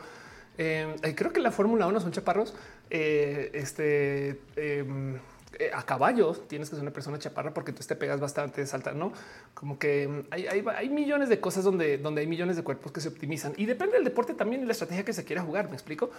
eh, 0.59 1.15
creo 1.17 1.33
que 1.33 1.41
la 1.41 1.51
Fórmula 1.51 1.87
1 1.87 2.01
son 2.01 2.11
chaparros. 2.11 2.55
Eh, 2.91 3.51
este 3.55 4.41
em, 4.57 5.19
eh, 5.61 5.71
a 5.75 5.83
caballo 5.83 6.33
tienes 6.33 6.71
que 6.71 6.77
ser 6.77 6.83
una 6.83 6.91
persona 6.91 7.19
chaparra 7.19 7.53
porque 7.53 7.75
tú 7.75 7.85
te 7.85 7.95
pegas 7.95 8.19
bastante, 8.19 8.67
salta, 8.67 8.93
no 8.93 9.13
como 9.53 9.79
que 9.79 10.05
em, 10.05 10.25
hay, 10.31 10.47
hay, 10.47 10.89
millones 10.89 11.29
de 11.29 11.39
cosas 11.39 11.65
donde, 11.65 11.99
donde 11.99 12.23
hay 12.23 12.27
millones 12.27 12.57
de 12.57 12.63
cuerpos 12.63 12.93
que 12.93 13.03
se 13.03 13.09
optimizan 13.09 13.53
y 13.59 13.67
depende 13.67 13.97
del 13.97 14.05
deporte 14.05 14.33
también 14.33 14.63
y 14.63 14.65
la 14.65 14.73
estrategia 14.73 15.05
que 15.05 15.13
se 15.13 15.23
quiera 15.23 15.43
jugar. 15.43 15.69
Me 15.69 15.75
explico. 15.75 16.11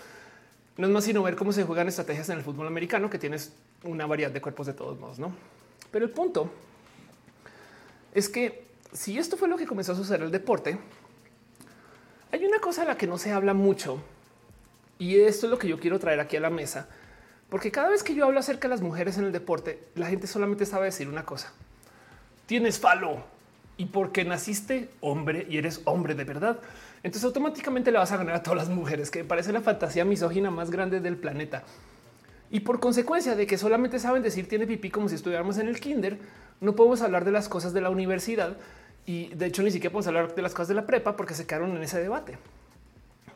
No 0.78 0.86
es 0.86 0.94
más 0.94 1.06
sino 1.06 1.24
ver 1.24 1.36
cómo 1.36 1.52
se 1.54 1.64
juegan 1.64 1.88
estrategias 1.88 2.30
en 2.30 2.38
el 2.38 2.44
fútbol 2.44 2.68
americano, 2.68 3.10
que 3.10 3.18
tienes 3.18 3.52
una 3.84 4.06
variedad 4.06 4.30
de 4.30 4.42
cuerpos 4.42 4.68
de 4.68 4.74
todos 4.74 5.00
modos, 5.00 5.18
no? 5.18 5.32
Pero 5.90 6.06
el 6.06 6.12
punto 6.12 6.52
es 8.14 8.30
que 8.30 8.68
si 8.94 9.18
esto 9.18 9.38
fue 9.38 9.48
lo 9.48 9.58
que 9.58 9.66
comenzó 9.66 9.94
a 9.94 9.96
suceder 9.96 10.22
el 10.22 10.30
deporte, 10.30 10.78
hay 12.32 12.46
una 12.46 12.60
cosa 12.60 12.84
a 12.84 12.86
la 12.86 12.96
que 12.96 13.08
no 13.08 13.18
se 13.18 13.32
habla 13.32 13.56
mucho 13.56 14.04
y 15.00 15.20
esto 15.20 15.48
es 15.48 15.50
lo 15.50 15.58
que 15.58 15.68
yo 15.68 15.80
quiero 15.80 15.98
traer 15.98 16.20
aquí 16.20 16.38
a 16.38 16.42
la 16.42 16.52
mesa, 16.52 16.88
porque 17.52 17.70
cada 17.70 17.90
vez 17.90 18.02
que 18.02 18.16
yo 18.16 18.24
hablo 18.24 18.40
acerca 18.40 18.70
de 18.70 18.76
las 18.76 18.82
mujeres 18.82 19.18
en 19.18 19.26
el 19.26 19.34
deporte, 19.34 19.84
la 19.96 20.08
gente 20.08 20.26
solamente 20.26 20.66
sabe 20.66 20.86
decir 20.86 21.10
una 21.10 21.26
cosa. 21.26 21.52
Tienes 22.46 22.80
falo 22.80 23.26
y 23.76 23.88
porque 23.88 24.24
naciste 24.24 24.90
hombre 25.02 25.46
y 25.50 25.58
eres 25.58 25.82
hombre 25.84 26.16
de 26.16 26.24
verdad, 26.24 26.60
entonces 27.04 27.26
automáticamente 27.26 27.92
le 27.92 27.98
vas 27.98 28.14
a 28.14 28.16
ganar 28.18 28.36
a 28.36 28.42
todas 28.42 28.58
las 28.58 28.70
mujeres, 28.70 29.12
que 29.12 29.26
parece 29.26 29.52
la 29.52 29.60
fantasía 29.60 30.06
misógina 30.06 30.50
más 30.50 30.72
grande 30.72 31.02
del 31.02 31.18
planeta. 31.18 31.64
Y 32.52 32.62
por 32.62 32.80
consecuencia 32.80 33.36
de 33.36 33.46
que 33.46 33.58
solamente 33.58 34.00
saben 34.00 34.24
decir 34.24 34.48
tiene 34.48 34.66
pipí 34.66 34.90
como 34.90 35.10
si 35.10 35.16
estuviéramos 35.16 35.58
en 35.58 35.68
el 35.68 35.82
kinder, 35.82 36.20
no 36.62 36.74
podemos 36.74 37.02
hablar 37.02 37.26
de 37.26 37.34
las 37.34 37.50
cosas 37.50 37.74
de 37.74 37.82
la 37.82 37.90
universidad 37.90 38.56
y 39.06 39.28
de 39.36 39.48
hecho 39.48 39.62
ni 39.62 39.72
siquiera 39.72 39.92
podemos 39.92 40.08
hablar 40.08 40.36
de 40.36 40.42
las 40.42 40.54
cosas 40.54 40.70
de 40.70 40.76
la 40.76 40.86
prepa 40.86 41.18
porque 41.18 41.34
se 41.34 41.46
quedaron 41.46 41.76
en 41.76 41.84
ese 41.84 42.00
debate. 42.00 42.38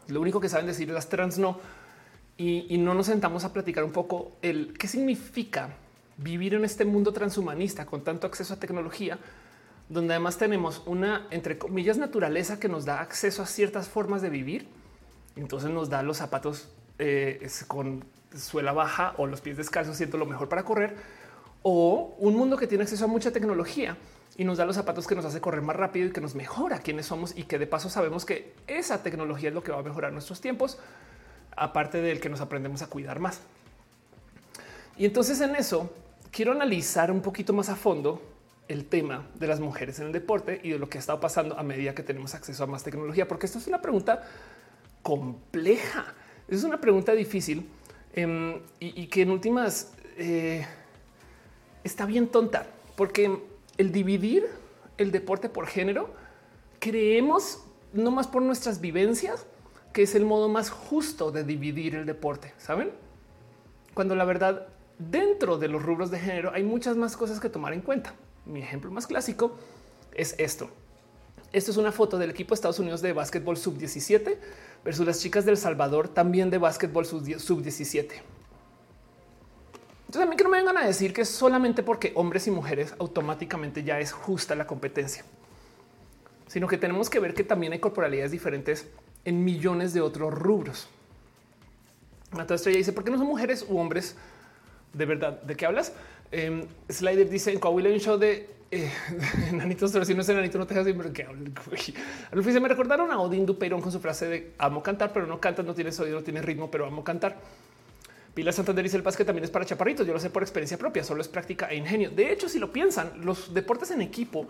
Lo 0.07 0.21
único 0.21 0.39
que 0.39 0.47
saben 0.47 0.67
decir 0.67 0.89
las 0.89 1.09
trans 1.09 1.37
no. 1.37 1.59
Y, 2.37 2.77
no 2.77 2.93
nos 2.93 3.05
sentamos 3.05 3.45
a 3.45 3.53
platicar 3.53 3.83
un 3.83 3.91
poco 3.91 4.33
el 4.41 4.77
qué 4.77 4.87
significa 4.87 5.69
vivir 6.17 6.53
en 6.53 6.65
este 6.65 6.83
mundo 6.83 7.13
transhumanista 7.13 7.85
con 7.85 8.03
tanto 8.03 8.27
acceso 8.27 8.53
a 8.53 8.59
tecnología, 8.59 9.19
donde 9.87 10.13
además 10.13 10.37
tenemos 10.37 10.83
una, 10.85 11.27
entre 11.31 11.57
comillas, 11.57 11.97
naturaleza 11.97 12.59
que 12.59 12.67
nos 12.67 12.83
da 12.83 12.99
acceso 12.99 13.41
a 13.41 13.45
ciertas 13.45 13.87
formas 13.87 14.21
de 14.21 14.29
vivir. 14.29 14.67
Entonces 15.37 15.69
nos 15.69 15.89
da 15.89 16.03
los 16.03 16.17
zapatos 16.17 16.69
eh, 16.99 17.47
con 17.67 18.03
suela 18.35 18.73
baja 18.73 19.13
o 19.17 19.27
los 19.27 19.41
pies 19.41 19.57
descalzos, 19.57 19.95
siento 19.95 20.17
lo 20.17 20.25
mejor 20.25 20.49
para 20.49 20.63
correr, 20.63 20.95
o 21.61 22.15
un 22.19 22.35
mundo 22.35 22.57
que 22.57 22.67
tiene 22.67 22.83
acceso 22.83 23.05
a 23.05 23.07
mucha 23.07 23.31
tecnología 23.31 23.97
y 24.37 24.43
nos 24.43 24.57
da 24.57 24.65
los 24.65 24.75
zapatos 24.75 25.07
que 25.07 25.15
nos 25.15 25.25
hace 25.25 25.39
correr 25.39 25.61
más 25.61 25.75
rápido 25.75 26.07
y 26.07 26.11
que 26.11 26.21
nos 26.21 26.35
mejora 26.35 26.79
quiénes 26.79 27.05
somos 27.05 27.35
y 27.37 27.43
que 27.43 27.57
de 27.57 27.67
paso 27.67 27.89
sabemos 27.89 28.25
que 28.25 28.53
esa 28.67 29.01
tecnología 29.01 29.49
es 29.49 29.55
lo 29.55 29.63
que 29.63 29.71
va 29.71 29.79
a 29.79 29.83
mejorar 29.83 30.11
nuestros 30.11 30.41
tiempos, 30.41 30.77
aparte 31.55 32.01
del 32.01 32.19
que 32.19 32.29
nos 32.29 32.41
aprendemos 32.41 32.81
a 32.81 32.87
cuidar 32.87 33.19
más. 33.19 33.41
Y 34.97 35.05
entonces 35.05 35.41
en 35.41 35.55
eso 35.55 35.91
quiero 36.31 36.51
analizar 36.51 37.11
un 37.11 37.21
poquito 37.21 37.53
más 37.53 37.69
a 37.69 37.75
fondo 37.75 38.21
el 38.67 38.85
tema 38.85 39.27
de 39.35 39.47
las 39.47 39.59
mujeres 39.59 39.99
en 39.99 40.07
el 40.07 40.11
deporte 40.11 40.59
y 40.63 40.71
de 40.71 40.79
lo 40.79 40.89
que 40.89 40.97
ha 40.97 40.99
estado 40.99 41.19
pasando 41.19 41.57
a 41.57 41.63
medida 41.63 41.93
que 41.93 42.03
tenemos 42.03 42.33
acceso 42.33 42.63
a 42.63 42.67
más 42.67 42.83
tecnología, 42.83 43.27
porque 43.27 43.45
esto 43.45 43.59
es 43.59 43.67
una 43.67 43.81
pregunta 43.81 44.23
compleja, 45.01 46.13
es 46.47 46.63
una 46.63 46.81
pregunta 46.81 47.11
difícil 47.11 47.69
em, 48.13 48.59
y, 48.79 49.07
que 49.07 49.21
en 49.21 49.29
últimas 49.29 49.93
eh, 50.17 50.65
está 51.83 52.05
bien 52.05 52.27
tonta, 52.27 52.65
porque 52.95 53.39
el 53.77 53.91
dividir 53.91 54.47
el 54.97 55.11
deporte 55.11 55.49
por 55.49 55.67
género, 55.67 56.13
creemos 56.79 57.63
no 57.93 58.11
más 58.11 58.27
por 58.27 58.41
nuestras 58.41 58.81
vivencias 58.81 59.45
que 59.95 60.03
es 60.03 60.13
el 60.13 60.25
modo 60.25 60.49
más 60.49 60.69
justo 60.69 61.31
de 61.31 61.45
dividir 61.45 61.95
el 61.95 62.05
deporte. 62.05 62.53
Saben 62.57 62.91
cuando 63.93 64.13
la 64.13 64.25
verdad 64.25 64.67
dentro 64.99 65.57
de 65.57 65.69
los 65.69 65.81
rubros 65.81 66.11
de 66.11 66.19
género 66.19 66.51
hay 66.53 66.63
muchas 66.63 66.97
más 66.97 67.15
cosas 67.15 67.39
que 67.39 67.47
tomar 67.47 67.71
en 67.71 67.79
cuenta. 67.79 68.13
Mi 68.45 68.61
ejemplo 68.61 68.91
más 68.91 69.07
clásico 69.07 69.55
es 70.13 70.35
esto. 70.37 70.69
Esto 71.53 71.71
es 71.71 71.77
una 71.77 71.93
foto 71.93 72.17
del 72.17 72.31
equipo 72.31 72.49
de 72.49 72.55
Estados 72.55 72.79
Unidos 72.79 73.01
de 73.01 73.13
básquetbol 73.13 73.55
sub 73.55 73.77
17 73.77 74.37
versus 74.83 75.05
las 75.05 75.21
chicas 75.21 75.45
del 75.45 75.55
Salvador 75.55 76.09
también 76.09 76.49
de 76.49 76.57
básquetbol 76.57 77.05
sub 77.05 77.61
17. 77.61 78.15
Entonces 78.15 78.25
también 80.11 80.37
que 80.37 80.43
no 80.43 80.49
me 80.49 80.57
vengan 80.57 80.77
a 80.77 80.85
decir 80.85 81.13
que 81.13 81.23
solamente 81.23 81.83
porque 81.83 82.11
hombres 82.15 82.47
y 82.47 82.51
mujeres 82.51 82.93
automáticamente 82.99 83.85
ya 83.85 84.01
es 84.01 84.11
justa 84.11 84.55
la 84.55 84.67
competencia, 84.67 85.23
sino 86.47 86.67
que 86.67 86.77
tenemos 86.77 87.09
que 87.09 87.21
ver 87.21 87.33
que 87.33 87.45
también 87.45 87.71
hay 87.71 87.79
corporalidades 87.79 88.31
diferentes 88.31 88.89
en 89.25 89.43
millones 89.43 89.93
de 89.93 90.01
otros 90.01 90.33
rubros. 90.33 90.87
Mateo 92.31 92.55
Estrella 92.55 92.77
dice, 92.77 92.93
¿por 92.93 93.03
qué 93.03 93.11
no 93.11 93.17
son 93.17 93.27
mujeres 93.27 93.65
u 93.67 93.77
hombres? 93.77 94.15
De 94.93 95.05
verdad, 95.05 95.41
¿de 95.41 95.55
qué 95.55 95.65
hablas? 95.65 95.93
Em, 96.31 96.65
Slider 96.89 97.29
dice, 97.29 97.51
en 97.51 97.59
Coahuila 97.59 97.89
hay 97.89 97.95
un 97.95 98.01
show 98.01 98.17
de 98.17 98.49
eh, 98.71 98.91
enanitos, 99.49 99.91
pero 99.91 100.05
si 100.05 100.13
no 100.13 100.21
es 100.21 100.29
enanito 100.29 100.57
no 100.57 100.65
te 100.65 100.73
dejas 100.73 100.85
de 100.85 100.93
que 100.93 102.59
me 102.59 102.67
recordaron 102.67 103.11
a 103.11 103.19
Odín 103.19 103.45
Dupeirón 103.45 103.81
con 103.81 103.91
su 103.91 103.99
frase 103.99 104.27
de 104.27 104.53
amo 104.57 104.81
cantar, 104.81 105.13
pero 105.13 105.27
no 105.27 105.39
cantas, 105.39 105.65
no 105.65 105.73
tienes 105.73 105.99
oído, 105.99 106.17
no 106.17 106.23
tienes 106.23 106.43
ritmo, 106.43 106.69
pero 106.69 106.85
amo 106.85 107.03
cantar. 107.03 107.37
Pilar 108.33 108.53
Santander 108.53 108.83
dice 108.83 108.97
el 108.97 109.03
básquet 109.03 109.25
también 109.25 109.45
es 109.45 109.49
para 109.49 109.65
chaparritos. 109.65 110.05
Yo 110.05 110.11
lo 110.11 110.19
sé 110.19 110.29
por 110.29 110.43
experiencia 110.43 110.77
propia, 110.77 111.05
solo 111.05 111.21
es 111.21 111.27
práctica 111.29 111.67
e 111.67 111.77
ingenio. 111.77 112.09
De 112.09 112.33
hecho, 112.33 112.49
si 112.49 112.59
lo 112.59 112.71
piensan, 112.73 113.13
los 113.23 113.53
deportes 113.53 113.91
en 113.91 114.01
equipo 114.01 114.45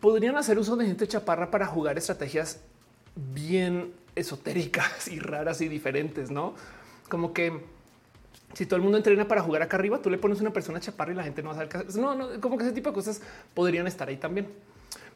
podrían 0.00 0.36
hacer 0.36 0.58
uso 0.58 0.74
de 0.76 0.86
gente 0.86 1.06
chaparra 1.06 1.50
para 1.50 1.66
jugar 1.66 1.98
estrategias 1.98 2.60
bien 3.14 3.92
esotéricas 4.16 5.06
y 5.08 5.20
raras 5.20 5.60
y 5.60 5.68
diferentes, 5.68 6.30
no 6.30 6.54
como 7.08 7.32
que 7.32 7.60
si 8.54 8.66
todo 8.66 8.76
el 8.76 8.82
mundo 8.82 8.96
entrena 8.96 9.28
para 9.28 9.42
jugar 9.42 9.62
acá 9.62 9.76
arriba, 9.76 10.00
tú 10.00 10.10
le 10.10 10.18
pones 10.18 10.40
una 10.40 10.52
persona 10.52 10.80
chaparra 10.80 11.12
y 11.12 11.14
la 11.14 11.24
gente 11.24 11.42
no 11.42 11.50
va 11.50 11.62
a 11.62 11.68
saber. 11.68 11.94
No, 11.96 12.14
no, 12.14 12.40
como 12.40 12.56
que 12.56 12.64
ese 12.64 12.72
tipo 12.72 12.90
de 12.90 12.94
cosas 12.94 13.20
podrían 13.54 13.86
estar 13.86 14.08
ahí 14.08 14.16
también. 14.16 14.48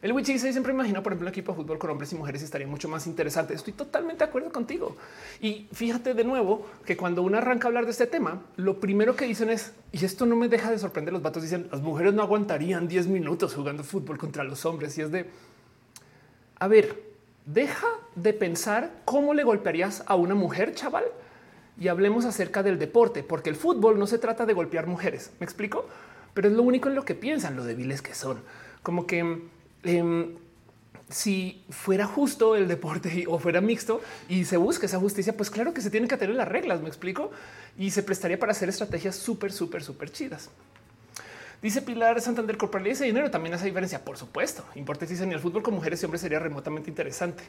El 0.01 0.13
Witch 0.13 0.27
dice 0.27 0.51
siempre 0.51 0.73
imagina, 0.73 1.03
por 1.03 1.13
ejemplo, 1.13 1.27
un 1.27 1.29
equipo 1.29 1.51
de 1.51 1.57
fútbol 1.57 1.77
con 1.77 1.91
hombres 1.91 2.11
y 2.11 2.15
mujeres 2.15 2.41
estaría 2.41 2.67
mucho 2.67 2.87
más 2.87 3.05
interesante. 3.07 3.53
Estoy 3.53 3.73
totalmente 3.73 4.23
de 4.23 4.29
acuerdo 4.29 4.51
contigo. 4.51 4.95
Y 5.39 5.67
fíjate 5.71 6.13
de 6.13 6.23
nuevo 6.23 6.65
que 6.85 6.97
cuando 6.97 7.21
uno 7.21 7.37
arranca 7.37 7.67
a 7.67 7.69
hablar 7.69 7.85
de 7.85 7.91
este 7.91 8.07
tema, 8.07 8.41
lo 8.57 8.79
primero 8.79 9.15
que 9.15 9.25
dicen 9.25 9.49
es 9.49 9.73
y 9.91 10.03
esto 10.03 10.25
no 10.25 10.35
me 10.35 10.47
deja 10.47 10.71
de 10.71 10.79
sorprender. 10.79 11.13
Los 11.13 11.21
vatos 11.21 11.43
dicen 11.43 11.67
las 11.71 11.81
mujeres 11.81 12.13
no 12.13 12.23
aguantarían 12.23 12.87
10 12.87 13.07
minutos 13.07 13.53
jugando 13.53 13.83
fútbol 13.83 14.17
contra 14.17 14.43
los 14.43 14.65
hombres. 14.65 14.97
Y 14.97 15.01
es 15.01 15.11
de 15.11 15.29
a 16.57 16.67
ver, 16.67 17.10
deja 17.45 17.87
de 18.15 18.33
pensar 18.33 18.91
cómo 19.05 19.33
le 19.33 19.43
golpearías 19.43 20.03
a 20.07 20.15
una 20.15 20.35
mujer, 20.35 20.73
chaval, 20.75 21.05
y 21.79 21.87
hablemos 21.87 22.25
acerca 22.25 22.63
del 22.63 22.77
deporte, 22.77 23.23
porque 23.23 23.49
el 23.49 23.55
fútbol 23.55 23.97
no 23.97 24.07
se 24.07 24.19
trata 24.19 24.45
de 24.45 24.53
golpear 24.53 24.87
mujeres. 24.87 25.31
Me 25.39 25.45
explico, 25.45 25.87
pero 26.33 26.47
es 26.47 26.53
lo 26.53 26.63
único 26.63 26.89
en 26.89 26.95
lo 26.95 27.05
que 27.05 27.15
piensan, 27.15 27.55
lo 27.55 27.63
débiles 27.63 28.01
que 28.01 28.13
son. 28.13 28.41
Como 28.83 29.07
que 29.07 29.49
Em, 29.83 30.35
si 31.09 31.63
fuera 31.69 32.05
justo 32.05 32.55
el 32.55 32.67
deporte 32.67 33.25
o 33.27 33.39
fuera 33.39 33.61
mixto 33.61 34.01
y 34.29 34.45
se 34.45 34.57
busca 34.57 34.85
esa 34.85 34.99
justicia, 34.99 35.35
pues 35.35 35.49
claro 35.49 35.73
que 35.73 35.81
se 35.81 35.89
tienen 35.89 36.07
que 36.07 36.17
tener 36.17 36.35
las 36.35 36.47
reglas, 36.47 36.81
me 36.81 36.87
explico, 36.87 37.31
y 37.77 37.91
se 37.91 38.03
prestaría 38.03 38.39
para 38.39 38.51
hacer 38.51 38.69
estrategias 38.69 39.15
súper, 39.15 39.51
súper, 39.51 39.83
súper 39.83 40.11
chidas. 40.11 40.49
Dice 41.61 41.81
Pilar 41.81 42.19
Santander, 42.21 42.57
corporalidad 42.57 42.93
ese 42.93 43.05
dinero 43.05 43.29
también 43.29 43.53
hace 43.53 43.65
diferencia. 43.65 44.03
Por 44.03 44.17
supuesto, 44.17 44.65
importa 44.75 45.05
si 45.05 45.21
el 45.21 45.39
fútbol 45.39 45.61
con 45.61 45.75
mujeres 45.75 46.01
y 46.01 46.05
hombres 46.05 46.21
sería 46.21 46.39
remotamente 46.39 46.89
interesante. 46.89 47.43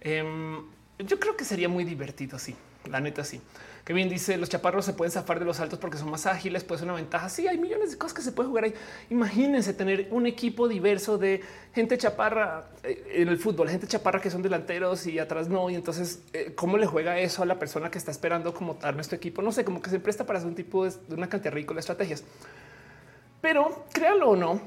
Em, 0.00 0.62
yo 0.98 1.20
creo 1.20 1.36
que 1.36 1.44
sería 1.44 1.68
muy 1.68 1.84
divertido. 1.84 2.38
Sí, 2.38 2.56
la 2.90 3.00
neta, 3.00 3.24
sí. 3.24 3.42
Que 3.84 3.92
bien 3.92 4.08
dice 4.08 4.36
los 4.36 4.48
chaparros 4.48 4.84
se 4.84 4.94
pueden 4.94 5.12
zafar 5.12 5.38
de 5.38 5.44
los 5.44 5.60
altos 5.60 5.78
porque 5.78 5.98
son 5.98 6.10
más 6.10 6.26
ágiles, 6.26 6.64
puede 6.64 6.80
ser 6.80 6.88
una 6.88 6.96
ventaja. 6.96 7.28
Sí, 7.28 7.46
hay 7.46 7.58
millones 7.58 7.92
de 7.92 7.98
cosas 7.98 8.14
que 8.14 8.22
se 8.22 8.32
puede 8.32 8.48
jugar 8.48 8.64
ahí. 8.64 8.74
Imagínense 9.10 9.74
tener 9.74 10.08
un 10.10 10.26
equipo 10.26 10.66
diverso 10.66 11.18
de 11.18 11.42
gente 11.74 11.98
chaparra 11.98 12.70
eh, 12.82 13.12
en 13.16 13.28
el 13.28 13.36
fútbol, 13.36 13.68
gente 13.68 13.86
chaparra 13.86 14.20
que 14.20 14.30
son 14.30 14.42
delanteros 14.42 15.06
y 15.06 15.18
atrás 15.18 15.48
no. 15.48 15.68
Y 15.68 15.74
entonces, 15.74 16.22
eh, 16.32 16.52
¿cómo 16.56 16.78
le 16.78 16.86
juega 16.86 17.18
eso 17.20 17.42
a 17.42 17.46
la 17.46 17.58
persona 17.58 17.90
que 17.90 17.98
está 17.98 18.10
esperando 18.10 18.54
como 18.54 18.74
dar 18.74 18.94
nuestro 18.94 19.16
equipo? 19.16 19.42
No 19.42 19.52
sé, 19.52 19.64
como 19.64 19.82
que 19.82 19.90
se 19.90 20.00
presta 20.00 20.24
para 20.24 20.38
hacer 20.38 20.48
un 20.48 20.56
tipo 20.56 20.84
de, 20.84 20.92
una 21.14 21.28
cantidad 21.28 21.52
ridícula 21.52 21.76
de 21.76 21.80
estrategias. 21.80 22.24
Pero 23.40 23.84
créanlo 23.92 24.30
o 24.30 24.36
no, 24.36 24.60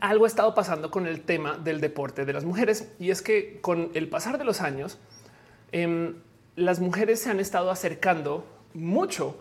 algo 0.00 0.24
ha 0.24 0.28
estado 0.28 0.54
pasando 0.54 0.90
con 0.90 1.06
el 1.06 1.22
tema 1.22 1.58
del 1.58 1.80
deporte 1.80 2.24
de 2.24 2.32
las 2.32 2.44
mujeres 2.44 2.92
y 2.98 3.10
es 3.10 3.22
que 3.22 3.60
con 3.60 3.90
el 3.94 4.08
pasar 4.08 4.38
de 4.38 4.44
los 4.44 4.60
años, 4.60 4.98
em, 5.72 6.16
las 6.56 6.80
mujeres 6.80 7.20
se 7.20 7.30
han 7.30 7.40
estado 7.40 7.70
acercando 7.70 8.44
mucho 8.74 9.36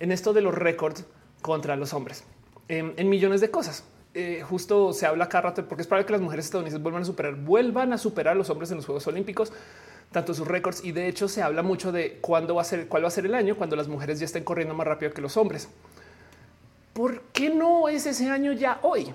en 0.00 0.12
esto 0.12 0.32
de 0.32 0.42
los 0.42 0.54
récords 0.54 1.04
contra 1.42 1.76
los 1.76 1.92
hombres 1.92 2.24
en, 2.68 3.08
millones 3.08 3.40
de 3.40 3.50
cosas. 3.50 3.84
Eh, 4.14 4.42
justo 4.42 4.92
se 4.92 5.06
habla 5.06 5.28
cada 5.28 5.42
rato 5.42 5.68
porque 5.68 5.82
es 5.82 5.88
para 5.88 6.04
que 6.06 6.12
las 6.12 6.20
mujeres 6.20 6.46
estadounidenses 6.46 6.82
vuelvan 6.82 7.02
a 7.02 7.04
superar, 7.04 7.34
vuelvan 7.34 7.92
a 7.92 7.98
superar 7.98 8.32
a 8.32 8.36
los 8.36 8.48
hombres 8.48 8.70
en 8.70 8.78
los 8.78 8.86
Juegos 8.86 9.06
Olímpicos, 9.06 9.52
tanto 10.10 10.32
sus 10.34 10.48
récords. 10.48 10.84
Y 10.84 10.92
de 10.92 11.08
hecho 11.08 11.28
se 11.28 11.42
habla 11.42 11.62
mucho 11.62 11.92
de 11.92 12.18
cuándo 12.20 12.54
va 12.54 12.62
a 12.62 12.64
ser, 12.64 12.88
cuál 12.88 13.04
va 13.04 13.08
a 13.08 13.10
ser 13.10 13.26
el 13.26 13.34
año 13.34 13.56
cuando 13.56 13.76
las 13.76 13.88
mujeres 13.88 14.18
ya 14.18 14.24
estén 14.24 14.44
corriendo 14.44 14.74
más 14.74 14.86
rápido 14.86 15.12
que 15.12 15.20
los 15.20 15.36
hombres. 15.36 15.68
¿Por 16.96 17.20
qué 17.34 17.50
no 17.50 17.90
es 17.90 18.06
ese 18.06 18.30
año 18.30 18.52
ya 18.52 18.80
hoy? 18.80 19.12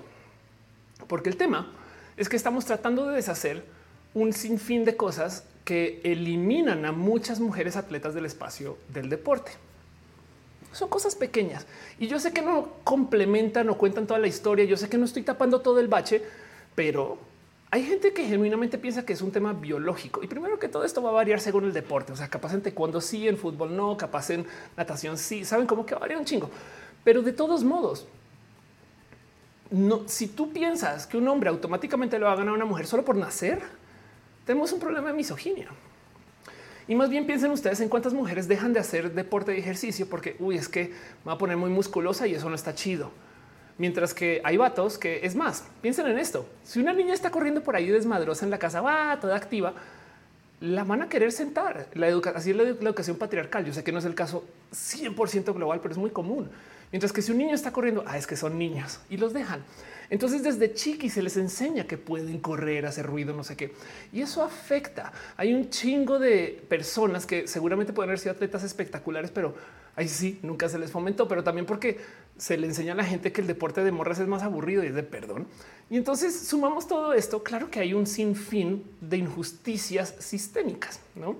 Porque 1.08 1.28
el 1.28 1.36
tema 1.36 1.72
es 2.16 2.28
que 2.28 2.36
estamos 2.36 2.64
tratando 2.64 3.08
de 3.08 3.16
deshacer 3.16 3.64
un 4.14 4.32
sinfín 4.32 4.84
de 4.84 4.96
cosas 4.96 5.42
que 5.64 6.00
eliminan 6.04 6.84
a 6.84 6.92
muchas 6.92 7.40
mujeres 7.40 7.74
atletas 7.74 8.14
del 8.14 8.24
espacio 8.24 8.78
del 8.94 9.08
deporte. 9.08 9.50
Son 10.70 10.88
cosas 10.88 11.16
pequeñas 11.16 11.66
y 11.98 12.06
yo 12.06 12.20
sé 12.20 12.32
que 12.32 12.40
no 12.40 12.68
complementan 12.84 13.68
o 13.68 13.76
cuentan 13.76 14.06
toda 14.06 14.20
la 14.20 14.28
historia. 14.28 14.64
Yo 14.64 14.76
sé 14.76 14.88
que 14.88 14.96
no 14.96 15.04
estoy 15.04 15.24
tapando 15.24 15.60
todo 15.60 15.80
el 15.80 15.88
bache, 15.88 16.22
pero 16.76 17.18
hay 17.72 17.84
gente 17.84 18.12
que 18.12 18.24
genuinamente 18.26 18.78
piensa 18.78 19.04
que 19.04 19.12
es 19.12 19.22
un 19.22 19.32
tema 19.32 19.54
biológico 19.54 20.22
y 20.22 20.28
primero 20.28 20.60
que 20.60 20.68
todo 20.68 20.84
esto 20.84 21.02
va 21.02 21.08
a 21.08 21.14
variar 21.14 21.40
según 21.40 21.64
el 21.64 21.72
deporte. 21.72 22.12
O 22.12 22.16
sea, 22.16 22.28
capaz 22.28 22.54
en 22.54 22.62
taekwondo 22.62 23.00
sí, 23.00 23.26
en 23.26 23.36
fútbol 23.36 23.74
no, 23.74 23.96
capaz 23.96 24.30
en 24.30 24.46
natación 24.76 25.18
sí, 25.18 25.44
saben 25.44 25.66
cómo 25.66 25.84
que 25.84 25.96
varía 25.96 26.16
un 26.16 26.24
chingo, 26.24 26.48
pero 27.04 27.22
de 27.22 27.32
todos 27.32 27.64
modos, 27.64 28.06
si 30.06 30.28
tú 30.28 30.52
piensas 30.52 31.06
que 31.06 31.16
un 31.16 31.26
hombre 31.28 31.48
automáticamente 31.48 32.18
lo 32.18 32.26
va 32.26 32.32
a 32.32 32.36
ganar 32.36 32.52
a 32.52 32.56
una 32.56 32.64
mujer 32.64 32.86
solo 32.86 33.04
por 33.04 33.16
nacer, 33.16 33.60
tenemos 34.44 34.72
un 34.72 34.80
problema 34.80 35.08
de 35.08 35.14
misoginia. 35.14 35.68
Y 36.88 36.94
más 36.94 37.10
bien 37.10 37.26
piensen 37.26 37.50
ustedes 37.52 37.80
en 37.80 37.88
cuántas 37.88 38.12
mujeres 38.12 38.48
dejan 38.48 38.72
de 38.72 38.80
hacer 38.80 39.12
deporte 39.14 39.56
y 39.56 39.60
ejercicio 39.60 40.08
porque, 40.08 40.36
uy, 40.40 40.56
es 40.56 40.68
que 40.68 40.92
va 41.26 41.32
a 41.32 41.38
poner 41.38 41.56
muy 41.56 41.70
musculosa 41.70 42.26
y 42.26 42.34
eso 42.34 42.48
no 42.48 42.54
está 42.54 42.74
chido. 42.74 43.10
Mientras 43.78 44.12
que 44.12 44.40
hay 44.44 44.56
vatos 44.56 44.98
que 44.98 45.24
es 45.24 45.34
más, 45.34 45.64
piensen 45.80 46.06
en 46.06 46.18
esto. 46.18 46.46
Si 46.64 46.80
una 46.80 46.92
niña 46.92 47.14
está 47.14 47.30
corriendo 47.30 47.62
por 47.62 47.76
ahí 47.76 47.88
desmadrosa 47.88 48.44
en 48.44 48.50
la 48.50 48.58
casa, 48.58 48.80
va 48.80 49.18
toda 49.20 49.36
activa, 49.36 49.74
la 50.60 50.84
van 50.84 51.02
a 51.02 51.08
querer 51.08 51.32
sentar. 51.32 51.86
La 51.94 52.08
educación, 52.08 52.38
así 52.38 52.50
es 52.50 52.56
la, 52.56 52.62
educación 52.64 53.16
patriarcal. 53.16 53.64
Yo 53.64 53.72
sé 53.72 53.82
que 53.82 53.92
no 53.92 53.98
es 53.98 54.04
el 54.04 54.14
caso 54.14 54.44
100% 54.72 55.54
global, 55.54 55.80
pero 55.80 55.92
es 55.92 55.98
muy 55.98 56.10
común. 56.10 56.50
Mientras 56.92 57.12
que 57.12 57.22
si 57.22 57.32
un 57.32 57.38
niño 57.38 57.54
está 57.54 57.72
corriendo, 57.72 58.04
ah, 58.06 58.18
es 58.18 58.26
que 58.26 58.36
son 58.36 58.58
niños 58.58 59.00
y 59.10 59.16
los 59.16 59.32
dejan. 59.32 59.64
Entonces 60.10 60.42
desde 60.42 60.74
chiqui 60.74 61.08
se 61.08 61.22
les 61.22 61.38
enseña 61.38 61.86
que 61.86 61.96
pueden 61.96 62.38
correr, 62.38 62.84
hacer 62.84 63.06
ruido, 63.06 63.34
no 63.34 63.42
sé 63.42 63.56
qué. 63.56 63.72
Y 64.12 64.20
eso 64.20 64.42
afecta. 64.42 65.10
Hay 65.38 65.54
un 65.54 65.70
chingo 65.70 66.18
de 66.18 66.62
personas 66.68 67.24
que 67.24 67.48
seguramente 67.48 67.94
pueden 67.94 68.10
haber 68.10 68.18
sido 68.18 68.32
atletas 68.32 68.62
espectaculares, 68.62 69.30
pero 69.30 69.54
ahí 69.96 70.08
sí, 70.08 70.38
nunca 70.42 70.68
se 70.68 70.78
les 70.78 70.90
fomentó, 70.90 71.26
pero 71.26 71.42
también 71.42 71.64
porque 71.64 71.98
se 72.36 72.58
le 72.58 72.66
enseña 72.66 72.92
a 72.92 72.96
la 72.96 73.04
gente 73.04 73.32
que 73.32 73.40
el 73.40 73.46
deporte 73.46 73.82
de 73.82 73.90
morras 73.90 74.18
es 74.18 74.28
más 74.28 74.42
aburrido 74.42 74.84
y 74.84 74.88
es 74.88 74.94
de 74.94 75.02
perdón. 75.02 75.46
Y 75.88 75.96
entonces 75.96 76.46
sumamos 76.46 76.86
todo 76.86 77.14
esto. 77.14 77.42
Claro 77.42 77.70
que 77.70 77.80
hay 77.80 77.94
un 77.94 78.06
sinfín 78.06 78.84
de 79.00 79.16
injusticias 79.16 80.14
sistémicas, 80.18 81.00
¿no? 81.14 81.36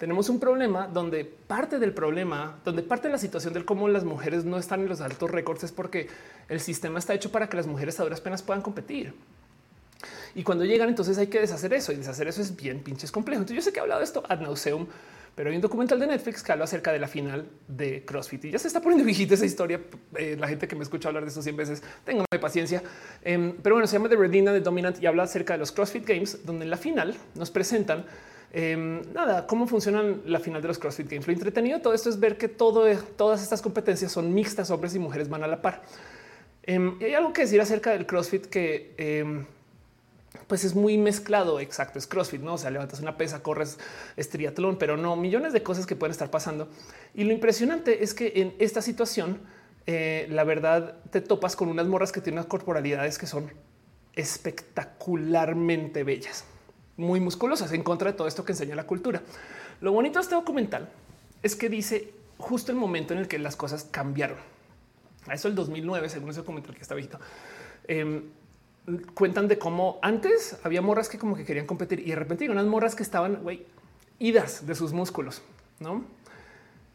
Tenemos 0.00 0.30
un 0.30 0.40
problema 0.40 0.88
donde 0.88 1.26
parte 1.26 1.78
del 1.78 1.92
problema, 1.92 2.58
donde 2.64 2.82
parte 2.82 3.08
de 3.08 3.12
la 3.12 3.18
situación 3.18 3.52
del 3.52 3.66
cómo 3.66 3.86
las 3.86 4.02
mujeres 4.02 4.46
no 4.46 4.56
están 4.56 4.80
en 4.80 4.88
los 4.88 5.02
altos 5.02 5.30
récords 5.30 5.62
es 5.62 5.72
porque 5.72 6.08
el 6.48 6.58
sistema 6.58 6.98
está 6.98 7.12
hecho 7.12 7.30
para 7.30 7.50
que 7.50 7.58
las 7.58 7.66
mujeres 7.66 8.00
a 8.00 8.04
duras 8.04 8.22
penas 8.22 8.42
puedan 8.42 8.62
competir. 8.62 9.12
Y 10.34 10.42
cuando 10.42 10.64
llegan, 10.64 10.88
entonces 10.88 11.18
hay 11.18 11.26
que 11.26 11.38
deshacer 11.38 11.74
eso 11.74 11.92
y 11.92 11.96
deshacer 11.96 12.28
eso 12.28 12.40
es 12.40 12.56
bien 12.56 12.80
pinches 12.80 13.12
complejo. 13.12 13.42
Entonces 13.42 13.62
yo 13.62 13.68
sé 13.68 13.74
que 13.74 13.78
he 13.78 13.82
hablado 13.82 14.00
de 14.00 14.06
esto 14.06 14.22
ad 14.26 14.40
nauseum, 14.40 14.86
pero 15.34 15.50
hay 15.50 15.56
un 15.56 15.60
documental 15.60 16.00
de 16.00 16.06
Netflix 16.06 16.42
que 16.42 16.50
habla 16.50 16.64
acerca 16.64 16.92
de 16.92 16.98
la 16.98 17.06
final 17.06 17.46
de 17.68 18.02
CrossFit 18.06 18.46
y 18.46 18.52
ya 18.52 18.58
se 18.58 18.68
está 18.68 18.80
poniendo 18.80 19.04
viejita 19.06 19.34
esa 19.34 19.44
historia. 19.44 19.82
Eh, 20.16 20.34
la 20.40 20.48
gente 20.48 20.66
que 20.66 20.76
me 20.76 20.82
escucha 20.82 21.08
hablar 21.08 21.24
de 21.24 21.28
esto 21.28 21.42
100 21.42 21.56
veces, 21.58 21.82
tengan 22.06 22.24
paciencia. 22.40 22.82
Em, 23.22 23.54
pero 23.62 23.74
bueno, 23.74 23.86
se 23.86 23.98
llama 23.98 24.08
The 24.08 24.16
Redina 24.16 24.50
de 24.50 24.60
Dominant 24.60 25.02
y 25.02 25.04
habla 25.04 25.24
acerca 25.24 25.52
de 25.52 25.58
los 25.58 25.72
CrossFit 25.72 26.06
Games, 26.06 26.46
donde 26.46 26.64
en 26.64 26.70
la 26.70 26.78
final 26.78 27.14
nos 27.34 27.50
presentan 27.50 28.06
Em, 28.52 29.02
nada, 29.12 29.46
cómo 29.46 29.68
funcionan 29.68 30.22
la 30.26 30.40
final 30.40 30.60
de 30.60 30.68
los 30.68 30.78
CrossFit 30.78 31.08
Games. 31.08 31.26
Lo 31.26 31.32
entretenido 31.32 31.78
de 31.78 31.82
todo 31.82 31.94
esto 31.94 32.08
es 32.08 32.18
ver 32.18 32.36
que 32.36 32.48
todo, 32.48 32.84
todas 33.16 33.42
estas 33.42 33.62
competencias 33.62 34.10
son 34.10 34.34
mixtas, 34.34 34.70
hombres 34.70 34.94
y 34.94 34.98
mujeres 34.98 35.28
van 35.28 35.44
a 35.44 35.46
la 35.46 35.62
par. 35.62 35.82
Em, 36.64 36.96
y 37.00 37.04
hay 37.04 37.14
algo 37.14 37.32
que 37.32 37.42
decir 37.42 37.60
acerca 37.60 37.92
del 37.92 38.06
CrossFit 38.06 38.46
que 38.46 38.94
em, 38.98 39.46
pues 40.48 40.64
es 40.64 40.74
muy 40.74 40.98
mezclado. 40.98 41.60
Exacto, 41.60 41.98
es 41.98 42.08
CrossFit, 42.08 42.40
no? 42.40 42.54
O 42.54 42.58
sea, 42.58 42.70
levantas 42.70 43.00
una 43.00 43.16
pesa, 43.16 43.40
corres, 43.40 43.78
es 44.16 44.28
triatlón, 44.28 44.76
pero 44.78 44.96
no 44.96 45.14
millones 45.14 45.52
de 45.52 45.62
cosas 45.62 45.86
que 45.86 45.94
pueden 45.94 46.10
estar 46.10 46.30
pasando. 46.30 46.68
Y 47.14 47.24
lo 47.24 47.32
impresionante 47.32 48.02
es 48.02 48.14
que 48.14 48.32
en 48.34 48.54
esta 48.58 48.82
situación, 48.82 49.38
eh, 49.86 50.26
la 50.28 50.42
verdad, 50.42 50.96
te 51.10 51.20
topas 51.20 51.54
con 51.54 51.68
unas 51.68 51.86
morras 51.86 52.10
que 52.10 52.20
tienen 52.20 52.38
unas 52.38 52.46
corporalidades 52.46 53.16
que 53.16 53.28
son 53.28 53.48
espectacularmente 54.14 56.02
bellas 56.02 56.44
muy 57.00 57.20
musculosas 57.20 57.72
en 57.72 57.82
contra 57.82 58.12
de 58.12 58.16
todo 58.16 58.28
esto 58.28 58.44
que 58.44 58.52
enseña 58.52 58.76
la 58.76 58.86
cultura. 58.86 59.22
Lo 59.80 59.92
bonito 59.92 60.18
de 60.18 60.22
este 60.22 60.34
documental 60.34 60.88
es 61.42 61.56
que 61.56 61.68
dice 61.68 62.12
justo 62.38 62.72
el 62.72 62.78
momento 62.78 63.12
en 63.14 63.20
el 63.20 63.28
que 63.28 63.38
las 63.38 63.56
cosas 63.56 63.84
cambiaron. 63.84 64.38
A 65.26 65.34
eso 65.34 65.48
el 65.48 65.54
2009, 65.54 66.08
según 66.08 66.30
ese 66.30 66.40
documental 66.40 66.74
que 66.74 66.82
está 66.82 66.94
visto, 66.94 67.18
em, 67.86 68.22
cuentan 69.14 69.48
de 69.48 69.58
cómo 69.58 69.98
antes 70.02 70.56
había 70.62 70.82
morras 70.82 71.08
que 71.08 71.18
como 71.18 71.36
que 71.36 71.44
querían 71.44 71.66
competir 71.66 72.00
y 72.00 72.10
de 72.10 72.16
repente 72.16 72.44
hay 72.44 72.50
unas 72.50 72.66
morras 72.66 72.94
que 72.94 73.02
estaban 73.02 73.42
idas 74.18 74.66
de 74.66 74.74
sus 74.74 74.92
músculos, 74.92 75.42
no? 75.78 76.04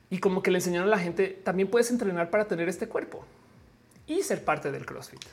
Y 0.09 0.19
como 0.19 0.41
que 0.41 0.51
le 0.51 0.57
enseñaron 0.57 0.87
a 0.87 0.91
la 0.91 0.99
gente 0.99 1.39
también 1.43 1.69
puedes 1.69 1.89
entrenar 1.91 2.29
para 2.29 2.47
tener 2.47 2.69
este 2.69 2.87
cuerpo 2.87 3.25
y 4.07 4.21
ser 4.23 4.43
parte 4.43 4.71
del 4.71 4.85
CrossFit. 4.85 5.23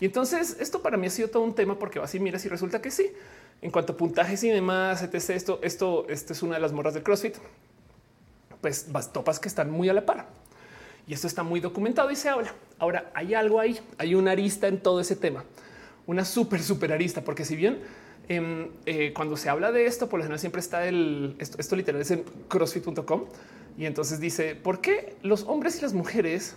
Y 0.00 0.06
entonces 0.06 0.56
esto 0.60 0.82
para 0.82 0.96
mí 0.96 1.06
ha 1.06 1.10
sido 1.10 1.28
todo 1.28 1.42
un 1.42 1.54
tema 1.54 1.78
porque 1.78 1.98
así 1.98 2.18
miras 2.18 2.44
y 2.44 2.48
resulta 2.48 2.80
que 2.80 2.90
sí, 2.90 3.12
en 3.62 3.70
cuanto 3.70 3.92
a 3.92 3.96
puntajes 3.96 4.42
y 4.44 4.48
demás, 4.48 5.02
etc. 5.02 5.30
Esto, 5.30 5.60
esto, 5.62 6.06
esto 6.08 6.32
es 6.32 6.42
una 6.42 6.54
de 6.54 6.60
las 6.60 6.72
morras 6.72 6.94
de 6.94 7.02
CrossFit. 7.02 7.36
Pues 8.60 8.86
topas 9.12 9.38
que 9.38 9.48
están 9.48 9.70
muy 9.70 9.88
a 9.88 9.94
la 9.94 10.04
par. 10.04 10.28
Y 11.06 11.14
esto 11.14 11.26
está 11.26 11.42
muy 11.42 11.60
documentado 11.60 12.10
y 12.10 12.16
se 12.16 12.28
habla. 12.28 12.54
Ahora 12.78 13.10
hay 13.14 13.34
algo 13.34 13.60
ahí, 13.60 13.80
hay 13.98 14.14
una 14.14 14.32
arista 14.32 14.68
en 14.68 14.80
todo 14.80 15.00
ese 15.00 15.16
tema, 15.16 15.44
una 16.06 16.24
súper, 16.24 16.62
súper 16.62 16.92
arista, 16.92 17.22
porque 17.24 17.44
si 17.44 17.56
bien 17.56 17.80
em, 18.28 18.68
eh, 18.86 19.12
cuando 19.12 19.36
se 19.36 19.48
habla 19.48 19.72
de 19.72 19.86
esto, 19.86 20.08
por 20.08 20.18
lo 20.18 20.24
general 20.24 20.38
siempre 20.38 20.60
está 20.60 20.86
el 20.86 21.34
esto, 21.38 21.58
esto 21.58 21.76
literal 21.76 22.00
es 22.00 22.10
en 22.10 22.24
crossfit.com 22.48 23.24
y 23.76 23.86
entonces 23.86 24.20
dice 24.20 24.54
por 24.54 24.80
qué 24.80 25.16
los 25.22 25.42
hombres 25.44 25.78
y 25.78 25.82
las 25.82 25.94
mujeres 25.94 26.54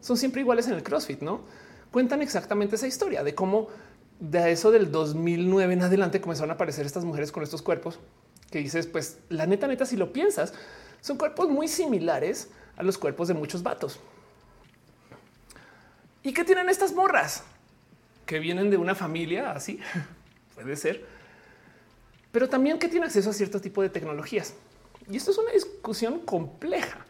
son 0.00 0.16
siempre 0.16 0.42
iguales 0.42 0.68
en 0.68 0.74
el 0.74 0.82
CrossFit, 0.82 1.22
no 1.22 1.40
cuentan 1.90 2.22
exactamente 2.22 2.76
esa 2.76 2.86
historia 2.86 3.24
de 3.24 3.34
cómo 3.34 3.68
de 4.20 4.52
eso 4.52 4.70
del 4.70 4.92
2009 4.92 5.72
en 5.72 5.82
adelante 5.82 6.20
comenzaron 6.20 6.50
a 6.50 6.54
aparecer 6.54 6.86
estas 6.86 7.04
mujeres 7.04 7.32
con 7.32 7.42
estos 7.42 7.62
cuerpos 7.62 7.98
que 8.50 8.58
dices, 8.58 8.86
pues 8.86 9.18
la 9.28 9.46
neta, 9.46 9.66
neta, 9.66 9.86
si 9.86 9.96
lo 9.96 10.12
piensas, 10.12 10.52
son 11.00 11.16
cuerpos 11.16 11.48
muy 11.48 11.68
similares 11.68 12.50
a 12.76 12.82
los 12.82 12.98
cuerpos 12.98 13.28
de 13.28 13.34
muchos 13.34 13.62
vatos. 13.62 13.98
¿Y 16.22 16.32
qué 16.32 16.44
tienen 16.44 16.68
estas 16.68 16.92
morras? 16.92 17.44
Que 18.26 18.38
vienen 18.38 18.70
de 18.70 18.76
una 18.76 18.94
familia 18.94 19.52
así, 19.52 19.80
puede 20.54 20.76
ser, 20.76 21.06
pero 22.32 22.48
también 22.48 22.78
que 22.78 22.88
tienen 22.88 23.06
acceso 23.06 23.30
a 23.30 23.32
cierto 23.32 23.60
tipo 23.60 23.82
de 23.82 23.88
tecnologías. 23.88 24.54
Y 25.08 25.16
esto 25.16 25.30
es 25.30 25.38
una 25.38 25.52
discusión 25.52 26.20
compleja, 26.20 27.06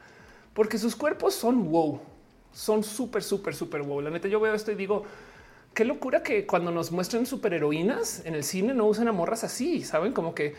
porque 0.54 0.78
sus 0.78 0.94
cuerpos 0.94 1.34
son 1.34 1.70
wow, 1.70 2.00
son 2.52 2.84
súper, 2.84 3.22
súper, 3.22 3.54
súper 3.54 3.82
wow. 3.82 4.00
La 4.00 4.11
neta, 4.11 4.28
yo 4.28 4.40
veo 4.40 4.54
esto 4.54 4.70
y 4.70 4.76
digo, 4.76 5.04
qué 5.75 5.85
locura 5.85 6.23
que 6.23 6.47
cuando 6.47 6.71
nos 6.71 6.93
muestran 6.93 7.27
superheroínas 7.27 8.25
en 8.25 8.35
el 8.35 8.45
cine 8.45 8.75
no 8.75 8.87
usan 8.87 9.09
a 9.09 9.12
morras 9.12 9.45
así, 9.45 9.83
saben 9.83 10.12
como 10.12 10.35
que 10.35 10.55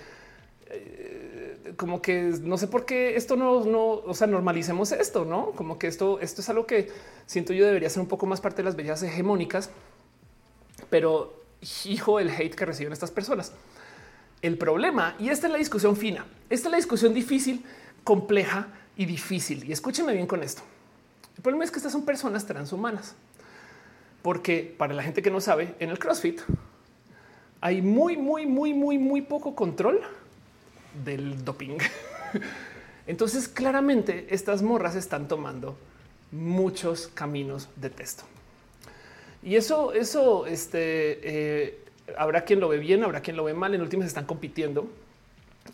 eh, 0.68 1.74
como 1.76 2.02
que 2.02 2.34
no 2.42 2.58
sé 2.58 2.68
por 2.68 2.86
qué 2.86 3.16
esto 3.16 3.36
no, 3.36 3.66
no, 3.66 3.90
o 3.90 4.14
sea, 4.14 4.28
normalicemos 4.28 4.92
esto, 4.92 5.26
no 5.26 5.52
como 5.52 5.78
que 5.78 5.88
esto, 5.88 6.20
esto 6.20 6.42
es 6.42 6.50
algo 6.50 6.66
que 6.66 6.90
siento 7.26 7.54
yo 7.54 7.66
debería 7.66 7.90
ser 7.90 8.02
un 8.02 8.08
poco 8.08 8.26
más 8.26 8.42
parte 8.42 8.58
de 8.58 8.64
las 8.64 8.76
bellas 8.76 9.04
hegemónicas, 9.04 9.70
pero 10.90 11.42
hijo 11.86 12.20
el 12.20 12.30
hate 12.30 12.56
que 12.56 12.66
reciben 12.66 12.94
estas 12.94 13.12
personas. 13.12 13.54
El 14.42 14.58
problema, 14.58 15.16
y 15.20 15.30
esta 15.30 15.48
es 15.48 15.54
la 15.54 15.60
discusión 15.60 15.96
fina, 15.96 16.26
esta 16.50 16.68
es 16.68 16.72
la 16.72 16.78
discusión 16.78 17.14
difícil, 17.14 17.64
compleja 18.04 18.70
y 18.98 19.06
difícil. 19.06 19.64
Y 19.66 19.72
escúcheme 19.72 20.14
bien 20.14 20.26
con 20.26 20.42
esto. 20.42 20.64
El 21.36 21.44
problema 21.44 21.64
es 21.64 21.72
que 21.72 21.78
estas 21.78 21.92
son 21.92 22.06
personas 22.06 22.46
transhumanas 22.46 23.16
porque 24.22 24.74
para 24.78 24.94
la 24.94 25.04
gente 25.04 25.22
que 25.22 25.32
no 25.32 25.42
sabe, 25.42 25.76
en 25.80 25.90
el 25.90 26.00
CrossFit 26.00 26.42
hay 27.60 27.82
muy, 27.82 28.18
muy, 28.18 28.46
muy, 28.46 28.74
muy, 28.74 28.98
muy 28.98 29.22
poco 29.22 29.56
control 29.56 30.02
del 31.06 31.44
doping. 31.46 31.78
Entonces, 33.08 33.48
claramente 33.48 34.28
estas 34.30 34.62
morras 34.62 34.96
están 34.96 35.28
tomando 35.28 35.78
muchos 36.32 37.08
caminos 37.14 37.70
de 37.76 37.90
texto. 37.90 38.24
Y 39.44 39.56
eso, 39.56 39.94
eso, 39.94 40.46
este, 40.46 41.20
eh, 41.24 41.80
habrá 42.18 42.46
quien 42.46 42.60
lo 42.60 42.70
ve 42.70 42.78
bien, 42.78 43.04
habrá 43.04 43.22
quien 43.22 43.36
lo 43.36 43.44
ve 43.44 43.54
mal. 43.54 43.74
En 43.76 43.82
últimas 43.82 44.08
están 44.08 44.26
compitiendo. 44.26 44.90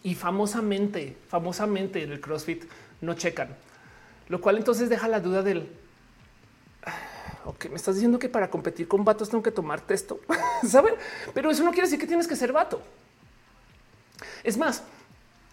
y 0.03 0.15
famosamente, 0.15 1.15
famosamente 1.29 2.03
en 2.03 2.11
el 2.11 2.19
CrossFit 2.19 2.65
no 2.99 3.13
checan, 3.13 3.49
lo 4.27 4.41
cual 4.41 4.57
entonces 4.57 4.89
deja 4.89 5.07
la 5.07 5.21
duda 5.21 5.43
del 5.43 5.69
ok, 7.47 7.69
me 7.69 7.75
estás 7.75 7.95
diciendo 7.95 8.19
que 8.19 8.29
para 8.29 8.49
competir 8.49 8.87
con 8.87 9.05
vatos 9.05 9.29
tengo 9.29 9.41
que 9.41 9.51
tomar 9.51 9.81
texto, 9.81 10.19
saben? 10.67 10.95
Pero 11.33 11.49
eso 11.49 11.63
no 11.63 11.71
quiere 11.71 11.87
decir 11.87 11.99
que 11.99 12.07
tienes 12.07 12.27
que 12.27 12.35
ser 12.35 12.51
vato. 12.51 12.81
Es 14.43 14.57
más, 14.57 14.83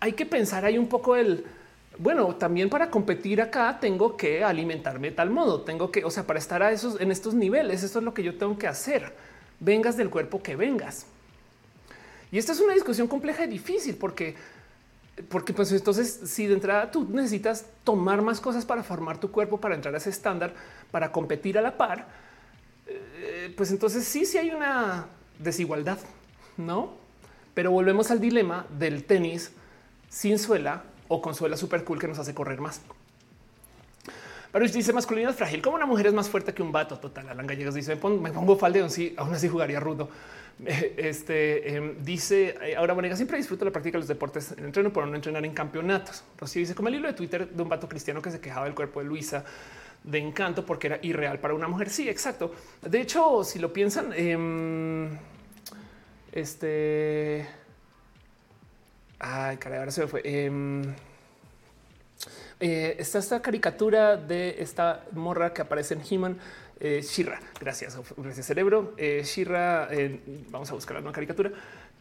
hay 0.01 0.13
que 0.13 0.27
pensar 0.27 0.65
ahí 0.65 0.77
un 0.77 0.89
poco 0.89 1.17
el 1.17 1.45
bueno, 1.97 2.35
también 2.35 2.69
para 2.69 2.91
competir 2.91 3.41
acá 3.41 3.79
tengo 3.81 4.17
que 4.17 4.43
alimentarme 4.43 5.11
de 5.11 5.17
tal 5.17 5.31
modo, 5.31 5.61
tengo 5.63 5.93
que, 5.93 6.05
o 6.05 6.11
sea, 6.11 6.27
para 6.27 6.41
estar 6.41 6.63
a 6.63 6.73
esos 6.73 7.01
en 7.01 7.13
estos 7.13 7.35
niveles, 7.35 7.85
esto 7.85 8.01
es 8.01 8.05
lo 8.05 8.13
que 8.13 8.25
yo 8.25 8.37
tengo 8.37 8.59
que 8.59 8.67
hacer. 8.67 9.13
Vengas 9.61 9.97
del 9.97 10.11
cuerpo 10.11 10.43
que 10.43 10.57
vengas. 10.57 11.07
Y 12.33 12.39
esta 12.39 12.51
es 12.51 12.59
una 12.59 12.75
discusión 12.75 13.07
compleja 13.07 13.45
y 13.45 13.49
difícil 13.49 13.97
porque 13.97 14.35
porque 15.29 15.53
pues 15.53 15.71
entonces 15.73 16.21
si 16.25 16.47
de 16.47 16.55
entrada 16.55 16.91
tú 16.91 17.09
necesitas 17.09 17.67
tomar 17.85 18.23
más 18.23 18.41
cosas 18.41 18.65
para 18.65 18.83
formar 18.83 19.19
tu 19.19 19.31
cuerpo, 19.31 19.61
para 19.61 19.75
entrar 19.75 19.95
a 19.95 19.99
ese 19.99 20.11
estándar, 20.11 20.55
para 20.91 21.13
competir 21.13 21.57
a 21.59 21.63
la 21.63 21.77
par, 21.77 22.07
eh, 22.87 23.53
pues 23.57 23.71
entonces 23.71 24.05
sí, 24.05 24.27
sí 24.27 24.39
hay 24.39 24.51
una 24.51 25.07
desigualdad, 25.39 25.99
¿no? 26.57 26.95
Pero 27.55 27.71
volvemos 27.71 28.11
al 28.11 28.21
dilema 28.21 28.67
del 28.79 29.05
tenis 29.05 29.53
sin 30.09 30.39
suela 30.39 30.85
o 31.09 31.21
con 31.23 31.35
suela 31.35 31.57
super 31.57 31.85
cool 31.85 32.01
que 32.01 32.09
nos 32.09 32.19
hace 32.19 32.35
correr 32.35 32.61
más. 32.61 32.81
Pero 34.55 34.69
dice 34.69 34.93
masculinidad 34.93 35.35
frágil. 35.35 35.61
Como 35.61 35.75
una 35.75 35.85
mujer 35.87 36.07
es 36.07 36.15
más 36.15 36.29
fuerte 36.29 36.55
que 36.55 36.63
un 36.63 36.71
vato. 36.71 36.97
Total. 36.97 37.29
Alan 37.29 37.45
Gallegos 37.45 37.75
dice: 37.75 37.97
Me 37.97 38.31
pongo 38.31 38.57
falde, 38.57 38.89
sí, 38.89 39.13
aún 39.17 39.35
así 39.35 39.49
jugaría 39.49 39.81
rudo. 39.81 40.09
Este 40.97 41.75
em, 41.75 41.97
dice 42.05 42.57
eh, 42.63 42.77
ahora 42.77 42.95
Bonega 42.95 43.17
siempre 43.17 43.37
disfruto 43.37 43.65
la 43.65 43.73
práctica 43.73 43.97
de 43.97 44.01
los 44.01 44.09
deportes 44.09 44.53
en 44.53 44.65
entreno 44.65 44.93
por 44.93 45.07
no 45.07 45.15
entrenar 45.15 45.45
en 45.45 45.53
campeonatos. 45.53 46.23
Rocío 46.39 46.61
dice 46.61 46.75
como 46.75 46.89
el 46.89 46.97
hilo 46.97 47.09
de 47.09 47.15
Twitter 47.15 47.49
de 47.49 47.63
un 47.63 47.69
vato 47.69 47.89
cristiano 47.89 48.23
que 48.23 48.31
se 48.31 48.41
quejaba 48.41 48.67
del 48.67 48.75
cuerpo 48.75 49.01
de 49.01 49.07
Luisa 49.07 49.45
de 50.05 50.19
encanto 50.19 50.65
porque 50.65 50.87
era 50.87 50.99
irreal 51.03 51.41
para 51.41 51.55
una 51.55 51.67
mujer. 51.67 51.91
Sí, 51.91 52.09
exacto. 52.09 52.55
De 52.83 53.01
hecho, 53.01 53.43
si 53.43 53.59
lo 53.59 53.73
piensan, 53.73 54.13
eh, 54.15 55.09
este. 56.33 57.47
Ay, 59.19 59.57
caray, 59.57 59.79
ahora 59.79 59.91
se 59.91 60.03
me 60.03 60.07
fue. 60.07 60.21
Em, 60.25 60.83
eh, 62.61 62.97
está 62.99 63.19
esta 63.19 63.43
caricatura 63.43 64.17
de 64.17 64.57
esta 64.59 65.05
morra 65.13 65.53
que 65.53 65.63
aparece 65.63 65.95
en 65.95 66.03
He-Man 66.09 66.39
eh, 66.85 67.01
Shira, 67.01 67.41
gracias, 67.59 67.97
gracias 68.15 68.45
cerebro. 68.45 68.93
Eh, 68.99 69.23
Shira, 69.25 69.89
eh, 69.91 70.21
vamos 70.51 70.71
a 70.71 70.75
buscar 70.75 70.97
la 70.97 71.01
nueva 71.01 71.15
caricatura. 71.15 71.51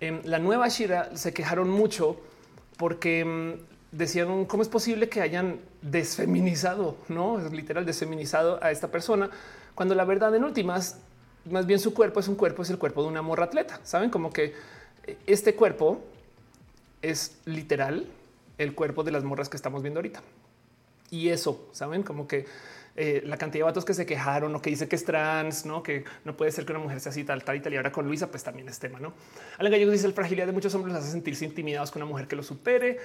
Em, 0.01 0.19
la 0.25 0.39
nueva 0.39 0.67
Shira 0.67 1.15
se 1.15 1.33
quejaron 1.33 1.69
mucho 1.69 2.19
porque 2.75 3.21
em, 3.21 3.59
decían 3.93 4.43
cómo 4.43 4.61
es 4.61 4.67
posible 4.67 5.07
que 5.07 5.21
hayan 5.21 5.61
desfeminizado, 5.81 6.97
no 7.07 7.39
es 7.39 7.49
literal 7.53 7.85
desfeminizado 7.85 8.61
a 8.61 8.71
esta 8.71 8.89
persona, 8.89 9.29
cuando 9.73 9.95
la 9.95 10.03
verdad 10.03 10.35
en 10.35 10.43
últimas, 10.43 10.97
más 11.49 11.65
bien 11.65 11.79
su 11.79 11.93
cuerpo 11.93 12.19
es 12.19 12.27
un 12.27 12.35
cuerpo, 12.35 12.63
es 12.63 12.69
el 12.69 12.77
cuerpo 12.77 13.03
de 13.03 13.07
una 13.07 13.21
morra 13.21 13.45
atleta. 13.45 13.79
Saben 13.83 14.09
como 14.09 14.33
que 14.33 14.53
este 15.25 15.55
cuerpo 15.55 16.01
es 17.01 17.37
literal 17.45 18.05
el 18.57 18.75
cuerpo 18.75 19.05
de 19.05 19.11
las 19.11 19.23
morras 19.23 19.47
que 19.47 19.55
estamos 19.55 19.81
viendo 19.81 19.99
ahorita. 19.99 20.21
Y 21.09 21.29
eso, 21.29 21.69
saben 21.71 22.03
como 22.03 22.27
que 22.27 22.47
eh, 22.95 23.23
la 23.25 23.37
cantidad 23.37 23.61
de 23.61 23.71
vatos 23.71 23.85
que 23.85 23.93
se 23.95 24.05
quejaron 24.05 24.53
o 24.55 24.61
que 24.61 24.69
dice 24.69 24.87
que 24.87 24.95
es 24.95 25.03
trans, 25.03 25.65
no 25.65 25.81
que 25.81 26.03
no 26.25 26.37
puede 26.37 26.51
ser 26.51 26.65
que 26.65 26.73
una 26.73 26.81
mujer 26.81 26.99
sea 26.99 27.11
así 27.11 27.23
tal, 27.23 27.43
tal 27.43 27.55
y 27.55 27.59
tal. 27.59 27.73
Y 27.73 27.77
ahora 27.77 27.91
con 27.91 28.05
Luisa, 28.05 28.29
pues 28.29 28.43
también 28.43 28.69
es 28.69 28.77
tema. 28.79 28.99
No 28.99 29.13
Alan 29.57 29.71
Gallego 29.71 29.91
dice 29.91 30.07
la 30.07 30.13
fragilidad 30.13 30.45
de 30.45 30.53
muchos 30.53 30.73
hombres 30.75 30.95
hace 30.95 31.11
sentirse 31.11 31.45
intimidados 31.45 31.91
con 31.91 32.01
una 32.01 32.09
mujer 32.09 32.27
que 32.27 32.35
lo 32.35 32.43
supere. 32.43 32.99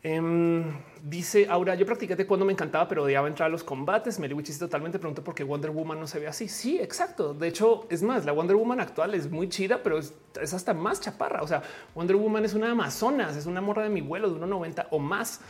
Em, 0.00 0.62
dice 1.02 1.48
ahora 1.50 1.74
yo 1.74 1.84
practiqué 1.84 2.24
cuando 2.24 2.46
me 2.46 2.52
encantaba, 2.52 2.86
pero 2.86 3.02
odiaba 3.02 3.26
entrar 3.26 3.46
a 3.46 3.50
los 3.50 3.64
combates. 3.64 4.20
Mary 4.20 4.34
Wichis 4.34 4.58
totalmente 4.58 4.98
pregunto 4.98 5.24
por 5.24 5.34
qué 5.34 5.42
Wonder 5.42 5.70
Woman 5.70 5.98
no 5.98 6.06
se 6.06 6.20
ve 6.20 6.28
así. 6.28 6.46
Sí, 6.46 6.78
exacto. 6.78 7.34
De 7.34 7.48
hecho, 7.48 7.86
es 7.90 8.02
más, 8.02 8.24
la 8.24 8.32
Wonder 8.32 8.56
Woman 8.56 8.80
actual 8.80 9.14
es 9.14 9.30
muy 9.30 9.48
chida, 9.48 9.82
pero 9.82 9.98
es, 9.98 10.12
hasta 10.52 10.74
más 10.74 11.00
chaparra. 11.00 11.42
O 11.42 11.48
sea, 11.48 11.62
Wonder 11.94 12.16
Woman 12.16 12.44
es 12.44 12.54
una 12.54 12.70
Amazonas, 12.70 13.36
es 13.36 13.46
una 13.46 13.60
morra 13.60 13.84
de 13.84 13.88
mi 13.88 14.02
vuelo 14.02 14.30
de 14.30 14.38
1,90 14.38 14.86
o 14.90 14.98
más. 14.98 15.40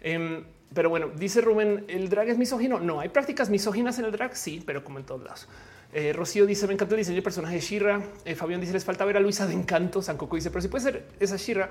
Em, 0.00 0.44
pero 0.74 0.90
bueno, 0.90 1.10
dice 1.14 1.40
Rubén, 1.40 1.84
¿el 1.88 2.08
drag 2.08 2.28
es 2.28 2.38
misógino? 2.38 2.80
No, 2.80 3.00
hay 3.00 3.08
prácticas 3.08 3.48
misóginas 3.48 3.98
en 3.98 4.06
el 4.06 4.12
drag, 4.12 4.36
sí, 4.36 4.62
pero 4.66 4.82
como 4.82 4.98
en 4.98 5.06
todos 5.06 5.22
lados. 5.22 5.48
Eh, 5.92 6.12
Rocío 6.12 6.44
dice, 6.44 6.66
me 6.66 6.74
encanta 6.74 6.94
el 6.94 6.98
diseño 6.98 7.16
de 7.16 7.22
personaje 7.22 7.54
de 7.54 7.60
Shira. 7.60 8.02
Eh, 8.24 8.34
Fabián 8.34 8.60
dice, 8.60 8.72
les 8.72 8.84
falta 8.84 9.04
ver 9.04 9.16
a 9.16 9.20
Luisa 9.20 9.46
de 9.46 9.54
Encanto. 9.54 10.02
Sancoco 10.02 10.34
dice, 10.34 10.50
pero 10.50 10.60
si 10.60 10.68
puede 10.68 10.82
ser 10.82 11.06
esa 11.20 11.36
Shira, 11.36 11.70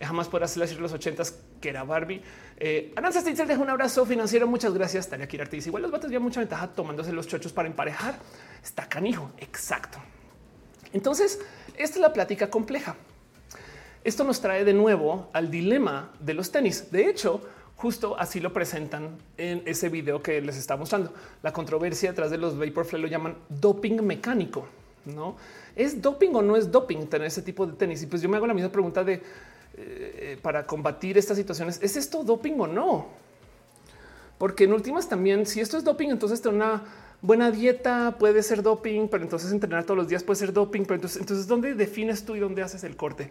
eh, 0.00 0.04
jamás 0.04 0.26
podrá 0.26 0.48
ser 0.48 0.58
la 0.58 0.66
Shira 0.66 0.78
de 0.78 0.82
los 0.82 0.92
ochentas, 0.92 1.38
que 1.60 1.68
era 1.68 1.84
Barbie. 1.84 2.20
Eh, 2.56 2.92
Aranza 2.96 3.20
Stitzel 3.20 3.46
deja 3.46 3.60
un 3.60 3.70
abrazo 3.70 4.04
financiero. 4.04 4.48
Muchas 4.48 4.74
gracias. 4.74 5.08
Tania 5.08 5.28
Kirarte 5.28 5.54
dice, 5.54 5.68
igual 5.68 5.82
los 5.84 5.92
vatos 5.92 6.10
ya 6.10 6.18
mucha 6.18 6.40
ventaja 6.40 6.66
tomándose 6.68 7.12
los 7.12 7.28
chochos 7.28 7.52
para 7.52 7.68
emparejar. 7.68 8.18
Está 8.64 8.88
canijo. 8.88 9.30
Exacto. 9.38 9.98
Entonces, 10.92 11.38
esta 11.76 11.94
es 11.94 12.00
la 12.00 12.12
plática 12.12 12.50
compleja. 12.50 12.96
Esto 14.02 14.24
nos 14.24 14.40
trae 14.40 14.64
de 14.64 14.72
nuevo 14.72 15.30
al 15.32 15.50
dilema 15.50 16.10
de 16.18 16.34
los 16.34 16.50
tenis. 16.50 16.90
De 16.90 17.08
hecho, 17.08 17.42
Justo 17.80 18.14
así 18.18 18.40
lo 18.40 18.52
presentan 18.52 19.16
en 19.38 19.62
ese 19.64 19.88
video 19.88 20.22
que 20.22 20.42
les 20.42 20.58
está 20.58 20.76
mostrando. 20.76 21.14
La 21.42 21.50
controversia 21.50 22.10
detrás 22.10 22.30
de 22.30 22.36
los 22.36 22.58
Vaporfly 22.58 23.00
lo 23.00 23.08
llaman 23.08 23.36
doping 23.48 24.02
mecánico. 24.02 24.66
No 25.06 25.36
es 25.74 26.02
doping 26.02 26.34
o 26.34 26.42
no 26.42 26.56
es 26.56 26.70
doping 26.70 27.06
tener 27.06 27.26
ese 27.26 27.40
tipo 27.40 27.66
de 27.66 27.72
tenis. 27.72 28.02
Y 28.02 28.06
pues 28.06 28.20
yo 28.20 28.28
me 28.28 28.36
hago 28.36 28.46
la 28.46 28.52
misma 28.52 28.70
pregunta 28.70 29.02
de 29.02 29.22
eh, 29.78 30.38
para 30.42 30.66
combatir 30.66 31.16
estas 31.16 31.38
situaciones. 31.38 31.78
¿Es 31.80 31.96
esto 31.96 32.22
doping 32.22 32.60
o 32.60 32.66
no? 32.66 33.06
Porque 34.36 34.64
en 34.64 34.74
últimas 34.74 35.08
también, 35.08 35.46
si 35.46 35.62
esto 35.62 35.78
es 35.78 35.84
doping, 35.84 36.10
entonces 36.10 36.42
tener 36.42 36.56
una 36.56 36.84
buena 37.22 37.50
dieta 37.50 38.14
puede 38.18 38.42
ser 38.42 38.62
doping, 38.62 39.08
pero 39.08 39.24
entonces 39.24 39.52
entrenar 39.52 39.84
todos 39.84 39.96
los 39.96 40.08
días 40.08 40.22
puede 40.22 40.38
ser 40.38 40.52
doping. 40.52 40.82
Pero 40.82 40.96
entonces, 40.96 41.18
entonces 41.18 41.46
¿dónde 41.46 41.72
defines 41.72 42.26
tú 42.26 42.36
y 42.36 42.40
dónde 42.40 42.62
haces 42.62 42.84
el 42.84 42.94
corte? 42.94 43.30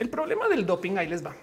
El 0.00 0.10
problema 0.10 0.48
del 0.48 0.66
doping 0.66 0.96
ahí 0.96 1.06
les 1.06 1.24
va 1.24 1.36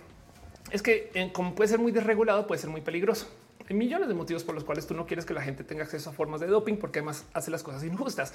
es 0.72 0.82
que 0.82 1.32
como 1.34 1.56
puede 1.56 1.70
ser 1.70 1.80
muy 1.80 1.92
desregulado, 1.92 2.48
puede 2.48 2.62
ser 2.62 2.70
muy 2.70 2.82
peligroso. 2.82 3.28
Hay 3.70 3.76
millones 3.76 4.08
de 4.08 4.14
motivos 4.14 4.44
por 4.44 4.56
los 4.56 4.64
cuales 4.64 4.88
tú 4.88 4.94
no 4.94 5.06
quieres 5.06 5.26
que 5.26 5.34
la 5.34 5.42
gente 5.42 5.64
tenga 5.64 5.84
acceso 5.84 6.10
a 6.10 6.14
formas 6.14 6.40
de 6.40 6.48
doping 6.48 6.78
porque 6.78 7.00
además 7.00 7.26
hace 7.34 7.52
las 7.52 7.64
cosas 7.64 7.84
injustas. 7.84 8.34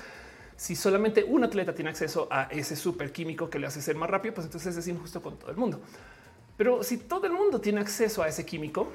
Si 0.56 0.76
solamente 0.76 1.24
un 1.24 1.42
atleta 1.42 1.74
tiene 1.74 1.90
acceso 1.90 2.28
a 2.30 2.44
ese 2.44 2.76
super 2.76 3.12
químico 3.12 3.48
que 3.48 3.58
le 3.58 3.66
hace 3.66 3.80
ser 3.80 3.96
más 3.96 4.10
rápido, 4.10 4.34
pues 4.34 4.46
entonces 4.46 4.76
es 4.76 4.86
injusto 4.86 5.22
con 5.22 5.38
todo 5.38 5.50
el 5.50 5.56
mundo. 5.56 5.80
Pero 6.56 6.82
si 6.82 6.98
todo 6.98 7.26
el 7.26 7.32
mundo 7.32 7.60
tiene 7.60 7.80
acceso 7.80 8.22
a 8.22 8.28
ese 8.28 8.44
químico, 8.44 8.92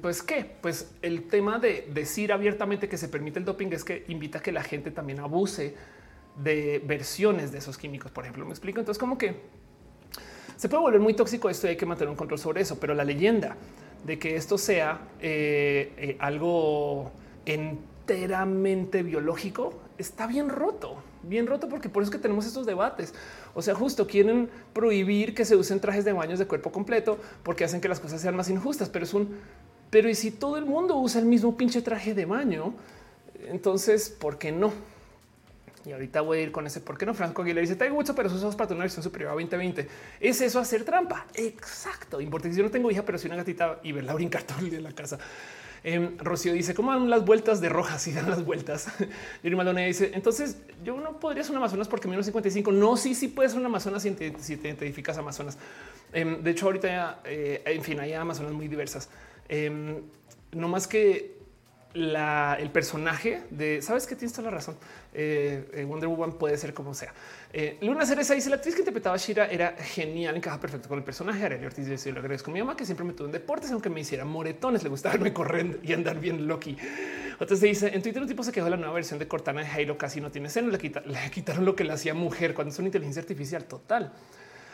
pues 0.00 0.22
qué? 0.22 0.56
Pues 0.60 0.92
el 1.02 1.24
tema 1.24 1.58
de 1.58 1.90
decir 1.92 2.32
abiertamente 2.32 2.88
que 2.88 2.96
se 2.96 3.08
permite 3.08 3.40
el 3.40 3.44
doping 3.44 3.72
es 3.72 3.82
que 3.82 4.04
invita 4.06 4.38
a 4.38 4.42
que 4.42 4.52
la 4.52 4.62
gente 4.62 4.92
también 4.92 5.18
abuse 5.18 5.74
de 6.36 6.80
versiones 6.86 7.50
de 7.50 7.58
esos 7.58 7.76
químicos. 7.76 8.12
Por 8.12 8.24
ejemplo, 8.24 8.44
me 8.44 8.52
explico. 8.52 8.78
Entonces, 8.78 9.00
como 9.00 9.18
que 9.18 9.40
se 10.56 10.68
puede 10.68 10.82
volver 10.82 11.00
muy 11.00 11.14
tóxico 11.14 11.50
esto 11.50 11.66
y 11.66 11.70
hay 11.70 11.76
que 11.76 11.86
mantener 11.86 12.10
un 12.10 12.16
control 12.16 12.38
sobre 12.38 12.62
eso, 12.62 12.78
pero 12.78 12.94
la 12.94 13.04
leyenda 13.04 13.56
de 14.04 14.18
que 14.18 14.36
esto 14.36 14.58
sea 14.58 15.00
eh, 15.20 15.92
eh, 15.96 16.16
algo 16.20 17.10
enteramente 17.46 19.02
biológico 19.02 19.72
está 19.98 20.26
bien 20.26 20.48
roto, 20.48 20.96
bien 21.22 21.46
roto, 21.46 21.68
porque 21.68 21.88
por 21.88 22.02
eso 22.02 22.10
es 22.10 22.16
que 22.16 22.22
tenemos 22.22 22.46
estos 22.46 22.66
debates. 22.66 23.14
O 23.54 23.62
sea, 23.62 23.74
justo 23.74 24.06
quieren 24.06 24.50
prohibir 24.72 25.34
que 25.34 25.44
se 25.44 25.56
usen 25.56 25.80
trajes 25.80 26.04
de 26.04 26.12
baños 26.12 26.38
de 26.38 26.46
cuerpo 26.46 26.72
completo 26.72 27.18
porque 27.42 27.64
hacen 27.64 27.80
que 27.80 27.88
las 27.88 28.00
cosas 28.00 28.20
sean 28.20 28.36
más 28.36 28.50
injustas, 28.50 28.88
pero 28.88 29.04
es 29.04 29.14
un, 29.14 29.36
pero 29.90 30.08
y 30.08 30.14
si 30.14 30.30
todo 30.30 30.56
el 30.56 30.66
mundo 30.66 30.96
usa 30.96 31.20
el 31.20 31.26
mismo 31.26 31.56
pinche 31.56 31.80
traje 31.80 32.14
de 32.14 32.26
baño, 32.26 32.74
entonces, 33.46 34.10
¿por 34.10 34.38
qué 34.38 34.52
no? 34.52 34.72
Y 35.86 35.92
ahorita 35.92 36.22
voy 36.22 36.38
a 36.38 36.42
ir 36.42 36.52
con 36.52 36.66
ese. 36.66 36.80
¿Por 36.80 36.96
qué 36.96 37.04
no? 37.04 37.12
Franco 37.14 37.42
Aguilera 37.42 37.60
dice: 37.60 37.76
Tengo 37.76 37.94
mucho, 37.94 38.14
pero 38.14 38.28
esos 38.28 38.56
para 38.56 38.72
una 38.72 38.84
versión 38.84 39.02
superior 39.02 39.30
a 39.30 39.34
2020. 39.34 39.86
¿Es 40.20 40.40
eso 40.40 40.58
hacer 40.58 40.84
trampa? 40.84 41.26
Exacto. 41.34 42.20
Importa 42.20 42.48
yo 42.48 42.62
no 42.62 42.70
tengo 42.70 42.90
hija, 42.90 43.02
pero 43.02 43.18
soy 43.18 43.28
una 43.28 43.36
gatita 43.36 43.80
y 43.82 43.92
verla 43.92 44.14
brincar 44.14 44.42
todo 44.44 44.60
el 44.60 44.70
día 44.70 44.78
en 44.78 44.84
la 44.84 44.92
casa. 44.92 45.18
Eh, 45.82 46.16
Rocío 46.18 46.54
dice: 46.54 46.74
¿Cómo 46.74 46.92
dan 46.92 47.10
las 47.10 47.26
vueltas 47.26 47.60
de 47.60 47.68
rojas 47.68 48.06
y 48.08 48.12
dan 48.12 48.30
las 48.30 48.44
vueltas? 48.44 48.86
Yuri 49.42 49.56
Maldonado 49.56 49.86
dice: 49.86 50.12
Entonces 50.14 50.56
yo 50.82 50.98
no 50.98 51.20
podría 51.20 51.42
ser 51.42 51.52
un 51.52 51.58
Amazonas 51.58 51.88
porque 51.88 52.08
menos 52.08 52.24
55. 52.24 52.72
No, 52.72 52.96
sí, 52.96 53.14
sí 53.14 53.28
puedes 53.28 53.52
ser 53.52 53.60
un 53.60 53.66
Amazonas 53.66 54.02
si 54.02 54.12
te, 54.12 54.34
si 54.38 54.54
identificas 54.54 55.18
Amazonas. 55.18 55.58
Eh, 56.14 56.38
de 56.42 56.50
hecho, 56.50 56.66
ahorita, 56.66 57.20
eh, 57.26 57.62
en 57.66 57.82
fin, 57.82 58.00
hay 58.00 58.14
Amazonas 58.14 58.52
muy 58.52 58.68
diversas. 58.68 59.10
Em, 59.48 60.00
no 60.52 60.68
más 60.68 60.86
que 60.86 61.33
el 61.94 62.70
personaje 62.70 63.42
de 63.50 63.80
sabes 63.80 64.06
que 64.06 64.16
tienes 64.16 64.32
toda 64.32 64.50
la 64.50 64.56
razón. 64.56 64.76
Eh, 65.12 65.70
eh, 65.72 65.84
Wonder 65.84 66.08
Woman 66.08 66.32
puede 66.32 66.56
ser 66.56 66.74
como 66.74 66.92
sea. 66.92 67.12
Eh, 67.52 67.78
Luna 67.82 68.04
Cereza 68.04 68.34
dice 68.34 68.50
la 68.50 68.56
actriz 68.56 68.74
que 68.74 68.80
interpretaba 68.80 69.14
a 69.14 69.18
Shira 69.18 69.46
era 69.46 69.76
genial, 69.78 70.36
encaja 70.36 70.58
perfecto 70.60 70.88
con 70.88 70.98
el 70.98 71.04
personaje. 71.04 71.44
Ariel 71.44 71.64
Ortiz 71.64 71.86
dice 71.86 72.10
agradezco 72.10 72.50
a 72.50 72.54
mi 72.54 72.60
mamá 72.60 72.76
que 72.76 72.84
siempre 72.84 73.06
me 73.06 73.12
tuvo 73.12 73.26
en 73.26 73.32
deportes, 73.32 73.70
aunque 73.70 73.90
me 73.90 74.00
hiciera 74.00 74.24
moretones, 74.24 74.82
le 74.82 74.88
gustaba 74.88 75.14
verme 75.14 75.32
correr 75.32 75.78
y 75.82 75.92
andar 75.92 76.18
bien 76.18 76.48
Loki. 76.48 76.76
Otra 77.38 77.56
se 77.56 77.66
dice 77.66 77.94
en 77.94 78.02
Twitter 78.02 78.20
un 78.20 78.28
tipo 78.28 78.42
se 78.42 78.50
quejó 78.50 78.64
de 78.64 78.72
la 78.72 78.76
nueva 78.76 78.94
versión 78.94 79.18
de 79.18 79.28
Cortana 79.28 79.62
de 79.62 79.68
Halo, 79.68 79.96
casi 79.96 80.20
no 80.20 80.30
tiene 80.30 80.50
seno, 80.50 80.70
le, 80.70 80.78
quitaron 81.30 81.64
lo 81.64 81.76
que 81.76 81.84
le 81.84 81.92
hacía 81.92 82.14
mujer 82.14 82.54
cuando 82.54 82.72
es 82.72 82.78
una 82.78 82.88
inteligencia 82.88 83.22
artificial 83.22 83.64
total. 83.64 84.12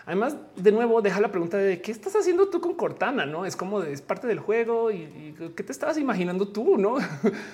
Además, 0.06 0.36
de 0.56 0.72
nuevo, 0.72 1.02
deja 1.02 1.20
la 1.20 1.30
pregunta 1.30 1.56
de 1.58 1.80
qué 1.80 1.92
estás 1.92 2.16
haciendo 2.16 2.48
tú 2.48 2.60
con 2.60 2.74
Cortana, 2.74 3.26
no 3.26 3.44
es 3.44 3.56
como 3.56 3.82
es 3.82 4.00
parte 4.02 4.26
del 4.26 4.40
juego 4.40 4.90
y, 4.90 5.34
qué 5.56 5.62
te 5.62 5.72
estabas 5.72 5.98
imaginando 5.98 6.48
tú, 6.48 6.78
no? 6.78 6.96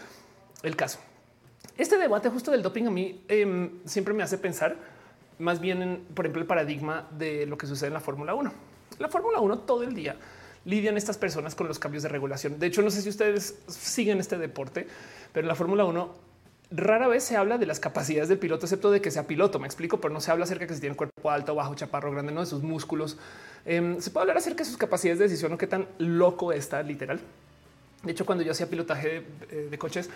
El 0.63 0.77
caso. 0.77 0.99
Este 1.77 1.99
debate 1.99 2.31
justo 2.31 2.51
del 2.51 2.63
doping 2.63 2.85
a 2.85 2.91
mí 2.91 3.21
em, 3.29 3.71
siempre 3.85 4.15
me 4.15 4.23
hace 4.23 4.39
pensar 4.39 4.77
más 5.39 5.61
bien 5.61 5.83
en, 5.83 6.05
por 6.15 6.25
ejemplo, 6.25 6.41
el 6.41 6.47
paradigma 6.47 7.07
de 7.11 7.47
lo 7.47 7.59
que 7.59 7.67
sucede 7.67 7.89
en 7.89 7.95
la 7.95 8.01
Fórmula 8.01 8.35
1. 8.35 8.53
La 8.99 9.09
Fórmula 9.09 9.41
1 9.41 9.59
todo 9.61 9.83
el 9.83 9.95
día 9.95 10.17
lidian 10.65 10.97
estas 10.97 11.19
personas 11.19 11.55
con 11.55 11.69
los 11.69 11.79
cambios 11.79 12.03
de 12.03 12.09
regulación. 12.09 12.59
De 12.59 12.67
hecho, 12.67 12.83
no 12.83 12.91
sé 12.91 13.03
si 13.03 13.09
ustedes 13.09 13.59
siguen 13.69 14.19
este 14.19 14.39
deporte, 14.39 14.87
pero 15.33 15.47
la 15.47 15.55
Fórmula 15.55 15.85
1 15.85 16.26
rara 16.71 17.09
vez 17.09 17.25
se 17.25 17.37
habla 17.37 17.59
de 17.59 17.67
las 17.67 17.81
capacidades 17.81 18.29
del 18.29 18.39
piloto, 18.39 18.67
excepto 18.67 18.91
de 18.91 19.01
que 19.01 19.11
sea 19.11 19.27
piloto. 19.27 19.59
Me 19.59 19.67
explico, 19.67 20.01
pero 20.01 20.13
no 20.13 20.21
se 20.21 20.31
habla 20.31 20.45
acerca 20.45 20.65
de 20.65 20.69
que 20.69 20.75
si 20.75 20.81
tiene 20.81 20.97
cuerpo 20.97 21.31
alto, 21.31 21.55
bajo, 21.55 21.75
chaparro, 21.75 22.11
grande, 22.11 22.33
no 22.33 22.41
de 22.41 22.47
sus 22.47 22.63
músculos. 22.63 23.17
Em, 23.65 24.01
se 24.01 24.11
puede 24.11 24.23
hablar 24.23 24.39
acerca 24.39 24.59
de 24.59 24.71
sus 24.71 24.77
capacidades 24.77 25.19
de 25.19 25.25
decisión 25.25 25.53
o 25.53 25.59
qué 25.59 25.67
tan 25.67 25.87
loco 25.99 26.53
está 26.53 26.83
literal. 26.83 27.21
De 28.03 28.13
hecho, 28.13 28.25
cuando 28.25 28.45
yo 28.45 28.53
hacía 28.53 28.69
pilotaje 28.69 29.25
de, 29.51 29.69
eh, 29.73 29.79
coches, 29.79 30.09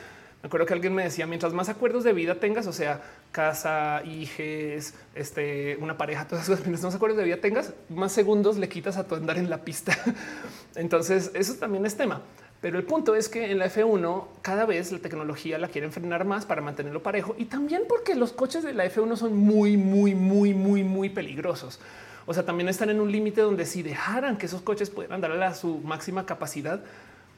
me 0.43 0.47
acuerdo 0.47 0.67
que 0.67 0.73
alguien 0.73 0.95
me 0.95 1.03
decía, 1.03 1.27
mientras 1.27 1.53
más 1.53 1.69
acuerdos 1.69 2.05
de 2.05 2.13
vida 2.13 2.37
tengas, 2.37 2.67
o 2.67 2.73
sea, 2.73 3.03
casa, 3.31 4.03
hijes, 4.05 4.95
este, 5.15 5.77
una 5.81 5.99
pareja, 5.99 6.27
todas 6.27 6.49
esas 6.49 6.61
mientras 6.61 6.83
más 6.83 6.95
acuerdos 6.95 7.19
de 7.19 7.25
vida 7.25 7.39
tengas, 7.39 7.75
más 7.89 8.13
segundos 8.13 8.57
le 8.57 8.69
quitas 8.69 8.97
a 8.97 9.07
tu 9.07 9.17
andar 9.17 9.37
en 9.37 9.51
la 9.51 9.59
pista. 9.65 9.99
Entonces, 10.77 11.31
eso 11.35 11.55
también 11.55 11.85
es 11.85 11.97
tema. 11.97 12.23
Pero 12.61 12.79
el 12.79 12.85
punto 12.85 13.15
es 13.15 13.29
que 13.29 13.51
en 13.51 13.59
la 13.59 13.71
F1 13.71 14.25
cada 14.43 14.67
vez 14.67 14.93
la 14.93 14.99
tecnología 14.99 15.59
la 15.59 15.69
quieren 15.69 15.93
frenar 15.93 16.27
más 16.27 16.45
para 16.45 16.61
mantenerlo 16.61 17.03
parejo 17.03 17.35
y 17.39 17.47
también 17.47 17.85
porque 17.89 18.15
los 18.15 18.33
coches 18.33 18.63
de 18.63 18.75
la 18.75 18.85
F1 18.85 19.17
son 19.17 19.37
muy, 19.37 19.79
muy, 19.79 20.15
muy, 20.15 20.53
muy, 20.53 20.85
muy 20.85 21.09
peligrosos. 21.09 21.81
O 22.27 22.35
sea, 22.35 22.45
también 22.45 22.69
están 22.69 22.91
en 22.91 23.01
un 23.01 23.11
límite 23.11 23.41
donde 23.41 23.65
si 23.65 23.83
dejaran 23.83 24.37
que 24.37 24.47
esos 24.47 24.61
coches 24.61 24.91
puedan 24.91 25.13
andar 25.13 25.33
a 25.43 25.55
su 25.55 25.79
máxima 25.79 26.27
capacidad, 26.27 26.83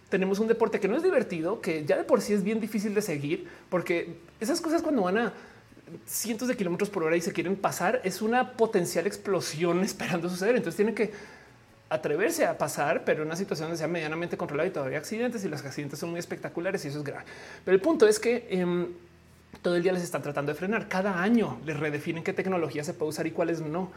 tenemos 0.08 0.40
un 0.40 0.48
deporte 0.48 0.80
que 0.80 0.88
no 0.88 0.96
es 0.96 1.02
divertido, 1.02 1.60
que 1.60 1.86
ya 1.86 1.96
de 1.96 2.04
por 2.04 2.20
sí 2.20 2.34
es 2.34 2.42
bien 2.42 2.60
difícil 2.60 2.92
de 2.92 3.00
seguir, 3.00 3.48
porque 3.70 4.18
esas 4.40 4.60
cosas 4.60 4.82
cuando 4.82 5.02
van 5.02 5.18
a 5.18 5.32
cientos 6.06 6.48
de 6.48 6.56
kilómetros 6.56 6.90
por 6.90 7.04
hora 7.04 7.16
y 7.16 7.20
se 7.20 7.32
quieren 7.32 7.56
pasar, 7.56 8.00
es 8.04 8.22
una 8.22 8.52
potencial 8.52 9.06
explosión 9.06 9.80
esperando 9.84 10.28
suceder. 10.28 10.56
Entonces 10.56 10.76
tienen 10.76 10.94
que 10.94 11.12
atreverse 11.93 12.47
a 12.47 12.57
pasar, 12.57 13.05
pero 13.05 13.22
en 13.22 13.28
una 13.28 13.36
situación 13.36 13.68
donde 13.68 13.78
sea 13.78 13.88
medianamente 13.88 14.36
controlada 14.36 14.68
y 14.68 14.72
todavía 14.72 14.99
accidentes 14.99 15.45
y 15.45 15.49
los 15.49 15.62
accidentes 15.64 15.99
son 15.99 16.11
muy 16.11 16.18
espectaculares 16.18 16.84
y 16.84 16.88
eso 16.88 16.99
es 16.99 17.05
grave. 17.05 17.24
Pero 17.64 17.74
el 17.74 17.80
punto 17.80 18.09
es 18.09 18.18
que 18.18 18.47
em, 18.51 18.88
todo 19.61 19.76
el 19.76 19.82
día 19.82 19.93
les 19.93 20.03
están 20.03 20.22
tratando 20.22 20.53
de 20.53 20.59
frenar. 20.59 20.88
Cada 20.88 21.22
año 21.22 21.61
les 21.66 21.78
redefinen 21.78 22.24
qué 22.24 22.32
tecnología 22.32 22.82
se 22.82 22.95
puede 22.95 23.11
usar 23.11 23.26
y 23.26 23.30
cuáles 23.30 23.61
no. 23.61 23.93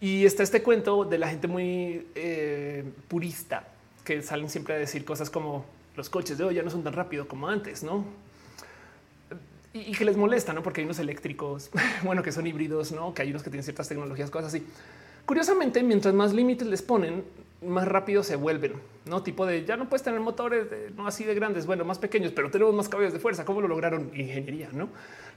Y 0.00 0.26
está 0.26 0.42
este 0.42 0.62
cuento 0.62 1.04
de 1.04 1.18
la 1.18 1.28
gente 1.28 1.48
muy 1.48 2.06
eh, 2.14 2.84
purista 3.08 3.64
que 4.04 4.22
salen 4.22 4.50
siempre 4.50 4.74
a 4.74 4.78
decir 4.78 5.04
cosas 5.04 5.30
como 5.30 5.64
los 5.96 6.08
coches 6.10 6.38
de 6.38 6.44
hoy 6.44 6.54
ya 6.54 6.62
no 6.62 6.70
son 6.70 6.84
tan 6.84 6.92
rápido 6.92 7.26
como 7.26 7.48
antes, 7.48 7.82
no? 7.82 8.04
Y, 9.72 9.92
que 9.92 10.04
les 10.04 10.16
molesta, 10.16 10.52
no? 10.52 10.62
Porque 10.62 10.80
hay 10.80 10.84
unos 10.84 10.98
eléctricos, 10.98 11.70
bueno, 12.02 12.22
que 12.22 12.32
son 12.32 12.46
híbridos, 12.46 12.92
no? 12.92 13.12
Que 13.14 13.22
hay 13.22 13.30
unos 13.30 13.42
que 13.42 13.50
tienen 13.50 13.64
ciertas 13.64 13.88
tecnologías, 13.88 14.30
cosas 14.30 14.54
así. 14.54 14.64
Curiosamente, 15.28 15.82
mientras 15.82 16.14
más 16.14 16.32
límites 16.32 16.66
les 16.66 16.80
ponen, 16.80 17.22
más 17.60 17.86
rápido 17.86 18.22
se 18.22 18.34
vuelven, 18.34 18.72
no 19.04 19.22
tipo 19.22 19.44
de 19.44 19.62
ya 19.66 19.76
no 19.76 19.86
puedes 19.86 20.02
tener 20.02 20.20
motores 20.20 20.64
no 20.96 21.06
así 21.06 21.22
de 21.22 21.34
grandes, 21.34 21.66
bueno, 21.66 21.84
más 21.84 21.98
pequeños, 21.98 22.32
pero 22.32 22.50
tenemos 22.50 22.74
más 22.74 22.88
caballos 22.88 23.12
de 23.12 23.18
fuerza. 23.18 23.44
¿Cómo 23.44 23.60
lo 23.60 23.68
lograron? 23.68 24.10
Ingeniería, 24.14 24.70
no? 24.72 24.88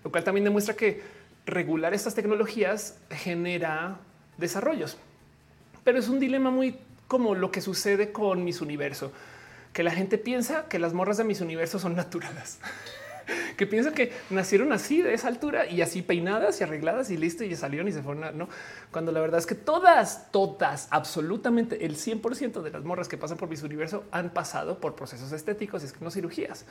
Lo 0.05 0.09
cual 0.09 0.23
también 0.23 0.45
demuestra 0.45 0.77
que 0.77 1.01
regular 1.45 1.93
estas 1.93 2.15
tecnologías 2.15 2.99
genera 3.09 3.97
desarrollos, 4.37 4.97
pero 5.83 5.99
es 5.99 6.07
un 6.07 6.21
dilema 6.21 6.51
muy 6.51 6.77
como 7.09 7.35
lo 7.35 7.51
que 7.51 7.59
sucede 7.59 8.13
con 8.13 8.45
mis 8.45 8.61
universo, 8.61 9.11
que 9.73 9.83
la 9.83 9.91
gente 9.91 10.17
piensa 10.17 10.69
que 10.69 10.79
las 10.79 10.93
morras 10.93 11.17
de 11.17 11.25
mis 11.25 11.41
universos 11.41 11.81
son 11.81 11.95
naturales 11.97 12.59
que 13.57 13.67
piensan 13.67 13.93
que 13.93 14.11
nacieron 14.29 14.71
así 14.71 15.01
de 15.01 15.13
esa 15.13 15.27
altura 15.27 15.65
y 15.67 15.81
así 15.81 16.01
peinadas 16.01 16.59
y 16.61 16.63
arregladas 16.63 17.09
y 17.09 17.17
listo 17.17 17.43
y 17.43 17.55
salieron 17.55 17.87
y 17.87 17.91
se 17.91 18.01
fueron. 18.01 18.37
no, 18.37 18.49
cuando 18.91 19.11
la 19.11 19.19
verdad 19.19 19.39
es 19.39 19.45
que 19.45 19.55
todas, 19.55 20.31
todas, 20.31 20.87
absolutamente 20.91 21.85
el 21.85 21.95
100% 21.95 22.61
de 22.61 22.69
las 22.69 22.83
morras 22.83 23.07
que 23.07 23.17
pasan 23.17 23.37
por 23.37 23.49
mis 23.49 23.63
universo 23.63 24.05
han 24.11 24.31
pasado 24.31 24.79
por 24.79 24.95
procesos 24.95 25.31
estéticos 25.31 25.83
y 25.83 25.85
es 25.85 25.93
que 25.93 26.03
no 26.03 26.11
cirugías. 26.11 26.65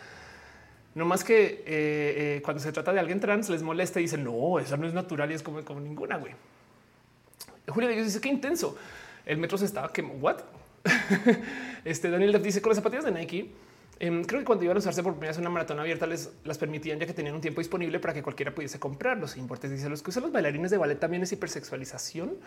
No 0.95 1.05
más 1.05 1.23
que 1.23 1.45
eh, 1.45 1.65
eh, 1.67 2.43
cuando 2.45 2.61
se 2.63 2.73
trata 2.73 2.93
de 2.93 2.99
alguien 2.99 3.21
trans 3.21 3.49
les 3.49 3.63
molesta 3.63 4.01
y 4.01 4.05
dicen 4.05 4.25
no, 4.25 4.59
esa 4.59 4.77
no 4.77 4.87
es 4.87 4.95
natural 4.95 5.31
y 5.31 5.35
es 5.35 5.43
como, 5.43 5.65
como 5.65 5.81
ninguna. 5.81 6.17
Güey. 6.17 6.33
Julio 7.69 7.89
de 7.89 8.03
dice 8.03 8.21
qué 8.21 8.29
intenso. 8.29 8.77
El 9.25 9.39
metro 9.39 9.57
se 9.57 9.67
estaba 9.67 9.93
que 9.93 10.03
what? 10.03 10.39
este 11.85 12.11
Daniel 12.11 12.43
dice 12.43 12.61
con 12.61 12.71
las 12.71 12.77
zapatillas 12.77 13.05
de 13.05 13.13
Nike 13.13 13.51
creo 14.01 14.41
que 14.41 14.45
cuando 14.45 14.65
iban 14.65 14.77
a 14.77 14.81
usarse 14.81 15.03
por 15.03 15.13
primera 15.13 15.31
vez 15.31 15.39
una 15.39 15.51
maratón 15.51 15.79
abierta 15.79 16.07
les 16.07 16.31
las 16.45 16.57
permitían 16.57 16.99
ya 16.99 17.07
que 17.07 17.13
tenían 17.13 17.35
un 17.35 17.43
tiempo 17.43 17.61
disponible 17.61 18.01
para 18.01 18.15
que 18.15 18.23
cualquiera 18.23 18.55
pudiese 18.55 18.79
comprarlos. 18.79 19.37
Importes 19.37 19.71
dice 19.71 19.91
los 19.91 20.03
que 20.03 20.11
usan 20.11 20.23
los 20.23 20.33
bailarines 20.33 20.71
de 20.71 20.79
ballet 20.79 20.99
también 20.99 21.23
es 21.23 21.33
hipersexualización. 21.33 22.39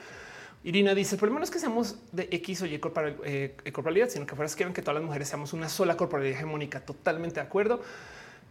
Irina 0.63 0.95
dice 0.95 1.15
el 1.15 1.19
problema 1.19 1.39
no 1.39 1.43
es 1.43 1.51
que 1.51 1.59
seamos 1.59 1.97
de 2.11 2.27
X 2.31 2.63
o 2.63 2.65
Y 2.65 2.79
eh, 3.25 3.55
corporalidad, 3.71 4.09
sino 4.09 4.25
que 4.25 4.35
fuera 4.35 4.51
quieren 4.53 4.73
que 4.73 4.81
todas 4.81 4.95
las 4.95 5.03
mujeres 5.03 5.27
seamos 5.27 5.53
una 5.53 5.69
sola 5.69 5.95
corporalidad 5.95 6.37
hegemónica. 6.37 6.79
Totalmente 6.79 7.35
de 7.35 7.41
acuerdo. 7.41 7.81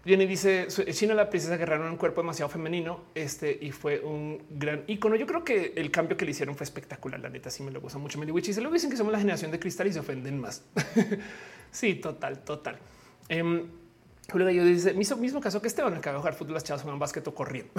Jenny 0.04 0.26
dice 0.26 0.66
China, 0.90 1.14
la 1.14 1.30
princesa 1.30 1.56
guerrera, 1.56 1.88
un 1.88 1.96
cuerpo 1.96 2.20
demasiado 2.20 2.48
femenino. 2.48 3.00
Este 3.14 3.56
y 3.60 3.70
fue 3.70 4.00
un 4.00 4.42
gran 4.50 4.84
icono. 4.86 5.16
Yo 5.16 5.26
creo 5.26 5.42
que 5.42 5.72
el 5.76 5.90
cambio 5.90 6.16
que 6.16 6.24
le 6.24 6.32
hicieron 6.32 6.54
fue 6.54 6.64
espectacular. 6.64 7.18
La 7.18 7.30
neta, 7.30 7.50
sí 7.50 7.62
me 7.62 7.70
lo 7.70 7.80
gusta 7.80 7.98
mucho. 7.98 8.20
y 8.22 8.52
se 8.52 8.60
lo 8.60 8.70
dicen 8.70 8.90
que 8.90 8.96
somos 8.96 9.12
la 9.12 9.18
generación 9.18 9.50
de 9.50 9.58
cristal 9.58 9.86
y 9.86 9.92
se 9.92 10.00
ofenden 10.00 10.40
más. 10.40 10.64
sí, 11.72 11.96
total, 11.96 12.44
total. 12.44 12.78
Eh, 13.28 13.64
Julio 14.30 14.46
Gallo 14.46 14.64
dice 14.64 14.94
mismo, 14.94 15.16
mismo 15.16 15.40
caso 15.40 15.60
que 15.60 15.68
Esteban, 15.68 15.94
acaba 15.94 16.14
de 16.14 16.20
jugar 16.20 16.34
fútbol, 16.34 16.54
las 16.54 16.64
chavas 16.64 16.82
juegan 16.82 16.98
básquet 16.98 17.26
o 17.26 17.34
corriendo. 17.34 17.72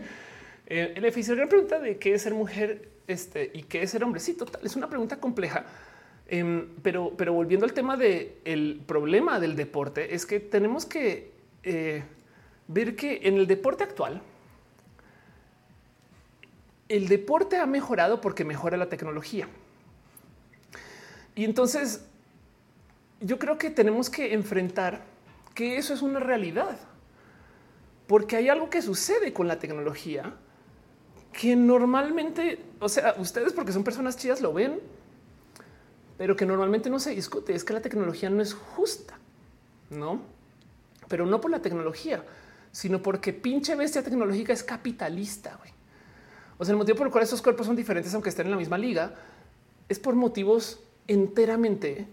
eh, 0.66 0.92
el 0.94 1.04
F 1.04 1.22
gran 1.34 1.48
pregunta 1.48 1.78
de 1.78 1.98
qué 1.98 2.14
es 2.14 2.22
ser 2.22 2.34
mujer 2.34 2.88
este, 3.06 3.50
y 3.52 3.64
qué 3.64 3.82
es 3.82 3.90
ser 3.90 4.04
hombre. 4.04 4.20
Sí, 4.20 4.34
total, 4.34 4.62
es 4.64 4.76
una 4.76 4.88
pregunta 4.88 5.18
compleja. 5.18 5.64
Eh, 6.28 6.68
pero, 6.82 7.12
pero 7.16 7.32
volviendo 7.32 7.66
al 7.66 7.72
tema 7.72 7.96
del 7.96 8.34
el 8.44 8.80
problema 8.86 9.40
del 9.40 9.56
deporte, 9.56 10.14
es 10.14 10.26
que 10.26 10.38
tenemos 10.38 10.86
que 10.86 11.32
eh, 11.64 12.04
ver 12.68 12.94
que 12.94 13.20
en 13.24 13.36
el 13.36 13.46
deporte 13.48 13.82
actual, 13.82 14.22
el 16.88 17.08
deporte 17.08 17.56
ha 17.56 17.66
mejorado 17.66 18.20
porque 18.20 18.44
mejora 18.44 18.76
la 18.76 18.88
tecnología. 18.88 19.48
Y 21.34 21.44
entonces 21.44 22.06
yo 23.20 23.38
creo 23.38 23.58
que 23.58 23.70
tenemos 23.70 24.10
que 24.10 24.32
enfrentar 24.34 25.02
que 25.54 25.76
eso 25.76 25.92
es 25.92 26.02
una 26.02 26.20
realidad, 26.20 26.78
porque 28.06 28.36
hay 28.36 28.48
algo 28.48 28.70
que 28.70 28.82
sucede 28.82 29.32
con 29.32 29.46
la 29.46 29.58
tecnología 29.58 30.34
que 31.32 31.54
normalmente, 31.54 32.58
o 32.80 32.88
sea, 32.88 33.14
ustedes 33.18 33.52
porque 33.52 33.72
son 33.72 33.84
personas 33.84 34.16
chidas 34.16 34.40
lo 34.40 34.52
ven, 34.52 34.80
pero 36.18 36.34
que 36.34 36.44
normalmente 36.44 36.90
no 36.90 36.98
se 36.98 37.10
discute, 37.10 37.54
es 37.54 37.62
que 37.62 37.72
la 37.72 37.80
tecnología 37.80 38.28
no 38.30 38.42
es 38.42 38.52
justa, 38.52 39.18
¿no? 39.90 40.20
Pero 41.08 41.26
no 41.26 41.40
por 41.40 41.50
la 41.50 41.62
tecnología, 41.62 42.24
sino 42.72 43.02
porque 43.02 43.32
pinche 43.32 43.74
bestia 43.74 44.02
tecnológica 44.02 44.52
es 44.52 44.62
capitalista, 44.62 45.56
güey. 45.56 45.70
O 46.58 46.64
sea, 46.64 46.72
el 46.72 46.78
motivo 46.78 46.98
por 46.98 47.06
el 47.06 47.12
cual 47.12 47.24
estos 47.24 47.40
cuerpos 47.40 47.66
son 47.66 47.76
diferentes, 47.76 48.12
aunque 48.12 48.28
estén 48.28 48.46
en 48.46 48.52
la 48.52 48.58
misma 48.58 48.76
liga, 48.76 49.14
es 49.88 49.98
por 49.98 50.14
motivos 50.14 50.80
enteramente 51.06 52.06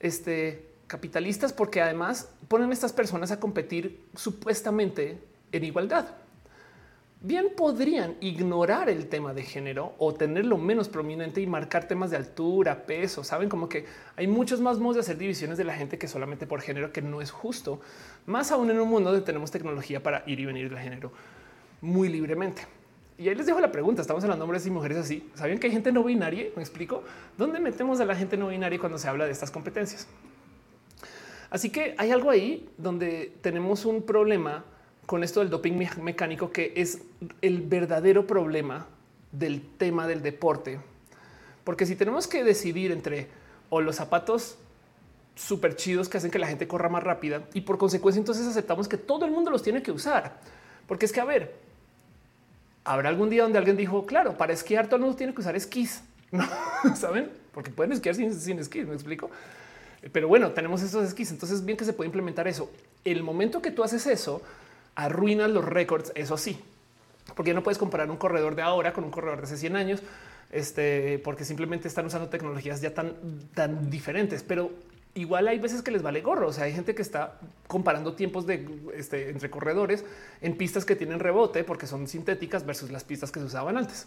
este, 0.00 0.68
capitalistas 0.86 1.52
porque 1.52 1.80
además 1.80 2.30
ponen 2.48 2.70
a 2.70 2.72
estas 2.72 2.92
personas 2.92 3.30
a 3.30 3.38
competir 3.38 4.04
supuestamente 4.16 5.18
en 5.52 5.64
igualdad. 5.64 6.06
Bien 7.20 7.48
podrían 7.56 8.16
ignorar 8.20 8.88
el 8.88 9.08
tema 9.08 9.34
de 9.34 9.42
género 9.42 9.92
o 9.98 10.14
tenerlo 10.14 10.56
menos 10.56 10.88
prominente 10.88 11.40
y 11.40 11.48
marcar 11.48 11.88
temas 11.88 12.12
de 12.12 12.16
altura, 12.16 12.86
peso. 12.86 13.24
Saben 13.24 13.48
como 13.48 13.68
que 13.68 13.86
hay 14.14 14.28
muchos 14.28 14.60
más 14.60 14.78
modos 14.78 14.96
de 14.96 15.00
hacer 15.00 15.18
divisiones 15.18 15.58
de 15.58 15.64
la 15.64 15.74
gente 15.74 15.98
que 15.98 16.06
solamente 16.06 16.46
por 16.46 16.60
género, 16.60 16.92
que 16.92 17.02
no 17.02 17.20
es 17.20 17.32
justo. 17.32 17.80
Más 18.26 18.52
aún 18.52 18.70
en 18.70 18.78
un 18.78 18.88
mundo 18.88 19.10
donde 19.10 19.26
tenemos 19.26 19.50
tecnología 19.50 20.00
para 20.00 20.22
ir 20.28 20.38
y 20.38 20.46
venir 20.46 20.70
de 20.70 20.80
género 20.80 21.12
muy 21.80 22.08
libremente. 22.08 22.62
Y 23.18 23.28
ahí 23.28 23.34
les 23.34 23.46
dejo 23.46 23.58
la 23.58 23.72
pregunta. 23.72 24.00
Estamos 24.00 24.22
hablando 24.22 24.44
de 24.44 24.44
hombres 24.44 24.64
y 24.64 24.70
mujeres 24.70 24.96
así. 24.96 25.28
¿Sabían 25.34 25.58
que 25.58 25.66
hay 25.66 25.72
gente 25.72 25.90
no 25.90 26.04
binaria? 26.04 26.46
Me 26.54 26.62
explico. 26.62 27.02
¿Dónde 27.36 27.58
metemos 27.58 27.98
a 27.98 28.04
la 28.04 28.14
gente 28.14 28.36
no 28.36 28.48
binaria 28.48 28.78
cuando 28.78 28.96
se 28.96 29.08
habla 29.08 29.26
de 29.26 29.32
estas 29.32 29.50
competencias? 29.50 30.06
Así 31.50 31.70
que 31.70 31.96
hay 31.98 32.12
algo 32.12 32.30
ahí 32.30 32.68
donde 32.76 33.32
tenemos 33.40 33.84
un 33.84 34.02
problema 34.02 34.64
con 35.04 35.24
esto 35.24 35.40
del 35.40 35.50
doping 35.50 35.72
mecánico, 36.00 36.52
que 36.52 36.74
es 36.76 37.02
el 37.40 37.62
verdadero 37.62 38.24
problema 38.26 38.86
del 39.32 39.62
tema 39.78 40.06
del 40.06 40.22
deporte. 40.22 40.78
Porque 41.64 41.86
si 41.86 41.96
tenemos 41.96 42.28
que 42.28 42.44
decidir 42.44 42.92
entre 42.92 43.26
o 43.68 43.80
los 43.80 43.96
zapatos 43.96 44.58
súper 45.34 45.74
chidos 45.74 46.08
que 46.08 46.18
hacen 46.18 46.30
que 46.30 46.38
la 46.38 46.46
gente 46.46 46.68
corra 46.68 46.88
más 46.88 47.02
rápida 47.02 47.44
y 47.54 47.62
por 47.62 47.78
consecuencia 47.78 48.18
entonces 48.18 48.46
aceptamos 48.46 48.88
que 48.88 48.96
todo 48.96 49.24
el 49.24 49.30
mundo 49.30 49.50
los 49.50 49.62
tiene 49.62 49.82
que 49.82 49.90
usar. 49.90 50.40
Porque 50.86 51.06
es 51.06 51.12
que, 51.12 51.20
a 51.20 51.24
ver, 51.24 51.67
habrá 52.88 53.10
algún 53.10 53.28
día 53.28 53.42
donde 53.42 53.58
alguien 53.58 53.76
dijo, 53.76 54.06
claro, 54.06 54.36
para 54.38 54.54
esquiar 54.54 54.86
todo 54.86 54.96
el 54.96 55.02
mundo 55.02 55.16
tiene 55.16 55.34
que 55.34 55.40
usar 55.40 55.54
esquís, 55.54 56.02
¿no? 56.32 56.44
¿Saben? 56.96 57.30
Porque 57.52 57.70
pueden 57.70 57.92
esquiar 57.92 58.14
sin, 58.14 58.58
esquís, 58.58 58.86
¿me 58.86 58.94
explico? 58.94 59.30
Pero 60.12 60.26
bueno, 60.28 60.52
tenemos 60.52 60.80
esos 60.82 61.06
esquís, 61.06 61.30
entonces 61.30 61.64
bien 61.64 61.76
que 61.76 61.84
se 61.84 61.92
puede 61.92 62.06
implementar 62.06 62.48
eso. 62.48 62.70
El 63.04 63.22
momento 63.22 63.60
que 63.60 63.70
tú 63.70 63.84
haces 63.84 64.06
eso, 64.06 64.40
arruinas 64.94 65.50
los 65.50 65.64
récords, 65.64 66.12
eso 66.14 66.38
sí, 66.38 66.58
porque 67.34 67.52
no 67.52 67.62
puedes 67.62 67.78
comparar 67.78 68.10
un 68.10 68.16
corredor 68.16 68.54
de 68.54 68.62
ahora 68.62 68.92
con 68.92 69.04
un 69.04 69.10
corredor 69.10 69.38
de 69.38 69.44
hace 69.44 69.58
100 69.58 69.76
años, 69.76 70.02
este, 70.50 71.18
porque 71.18 71.44
simplemente 71.44 71.88
están 71.88 72.06
usando 72.06 72.28
tecnologías 72.28 72.80
ya 72.80 72.94
tan, 72.94 73.14
tan 73.54 73.90
diferentes, 73.90 74.42
pero 74.42 74.70
igual 75.14 75.48
hay 75.48 75.58
veces 75.58 75.82
que 75.82 75.90
les 75.90 76.02
vale 76.02 76.20
gorro. 76.20 76.48
O 76.48 76.52
sea, 76.52 76.64
hay 76.64 76.72
gente 76.72 76.94
que 76.94 77.02
está 77.02 77.38
comparando 77.66 78.14
tiempos 78.14 78.46
de 78.46 78.68
este, 78.94 79.30
entre 79.30 79.50
corredores 79.50 80.04
en 80.40 80.56
pistas 80.56 80.84
que 80.84 80.96
tienen 80.96 81.20
rebote 81.20 81.64
porque 81.64 81.86
son 81.86 82.06
sintéticas 82.06 82.64
versus 82.64 82.90
las 82.90 83.04
pistas 83.04 83.30
que 83.30 83.40
se 83.40 83.46
usaban 83.46 83.76
antes. 83.76 84.06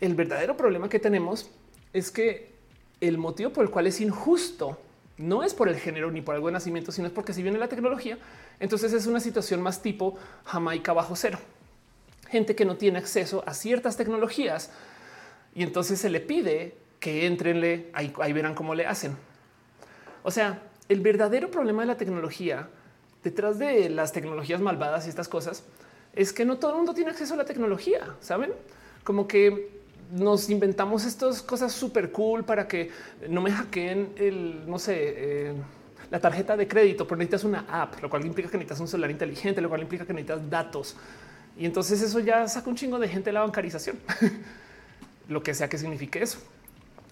El 0.00 0.14
verdadero 0.14 0.56
problema 0.56 0.88
que 0.88 0.98
tenemos 0.98 1.50
es 1.92 2.10
que 2.10 2.54
el 3.00 3.18
motivo 3.18 3.50
por 3.50 3.64
el 3.64 3.70
cual 3.70 3.86
es 3.86 4.00
injusto 4.00 4.78
no 5.16 5.44
es 5.44 5.54
por 5.54 5.68
el 5.68 5.76
género 5.76 6.10
ni 6.10 6.22
por 6.22 6.34
algo 6.34 6.48
de 6.48 6.54
nacimiento, 6.54 6.90
sino 6.90 7.06
es 7.06 7.12
porque 7.12 7.32
si 7.32 7.42
viene 7.42 7.58
la 7.58 7.68
tecnología, 7.68 8.18
entonces 8.58 8.92
es 8.92 9.06
una 9.06 9.20
situación 9.20 9.62
más 9.62 9.80
tipo 9.80 10.16
Jamaica 10.44 10.92
bajo 10.92 11.14
cero. 11.14 11.38
Gente 12.28 12.56
que 12.56 12.64
no 12.64 12.76
tiene 12.76 12.98
acceso 12.98 13.44
a 13.46 13.54
ciertas 13.54 13.96
tecnologías 13.96 14.70
y 15.54 15.62
entonces 15.62 16.00
se 16.00 16.10
le 16.10 16.20
pide 16.20 16.76
que 16.98 17.26
entrenle, 17.26 17.90
ahí, 17.92 18.12
ahí 18.20 18.32
verán 18.32 18.54
cómo 18.54 18.74
le 18.74 18.86
hacen. 18.86 19.16
O 20.24 20.30
sea, 20.30 20.62
el 20.88 21.00
verdadero 21.00 21.50
problema 21.50 21.82
de 21.82 21.86
la 21.86 21.96
tecnología 21.96 22.68
detrás 23.22 23.58
de 23.58 23.88
las 23.90 24.12
tecnologías 24.12 24.60
malvadas 24.60 25.06
y 25.06 25.10
estas 25.10 25.28
cosas 25.28 25.62
es 26.14 26.32
que 26.32 26.44
no 26.44 26.56
todo 26.58 26.72
el 26.72 26.78
mundo 26.78 26.94
tiene 26.94 27.10
acceso 27.10 27.34
a 27.34 27.36
la 27.36 27.44
tecnología, 27.44 28.16
saben? 28.20 28.52
Como 29.04 29.28
que 29.28 29.70
nos 30.12 30.48
inventamos 30.48 31.04
estas 31.04 31.42
cosas 31.42 31.72
súper 31.72 32.10
cool 32.10 32.44
para 32.44 32.66
que 32.66 32.90
no 33.28 33.42
me 33.42 33.50
hackeen 33.50 34.12
el, 34.16 34.68
no 34.68 34.78
sé, 34.78 34.94
eh, 34.96 35.54
la 36.10 36.20
tarjeta 36.20 36.56
de 36.56 36.68
crédito, 36.68 37.06
pero 37.06 37.18
necesitas 37.18 37.44
una 37.44 37.66
app, 37.68 38.00
lo 38.02 38.08
cual 38.08 38.24
implica 38.24 38.50
que 38.50 38.56
necesitas 38.56 38.80
un 38.80 38.88
celular 38.88 39.10
inteligente, 39.10 39.60
lo 39.60 39.68
cual 39.68 39.82
implica 39.82 40.06
que 40.06 40.12
necesitas 40.14 40.48
datos. 40.48 40.96
Y 41.58 41.66
entonces 41.66 42.00
eso 42.00 42.18
ya 42.20 42.48
saca 42.48 42.70
un 42.70 42.76
chingo 42.76 42.98
de 42.98 43.08
gente 43.08 43.30
de 43.30 43.34
la 43.34 43.40
bancarización, 43.40 43.98
lo 45.28 45.42
que 45.42 45.52
sea 45.52 45.68
que 45.68 45.76
signifique 45.76 46.22
eso. 46.22 46.38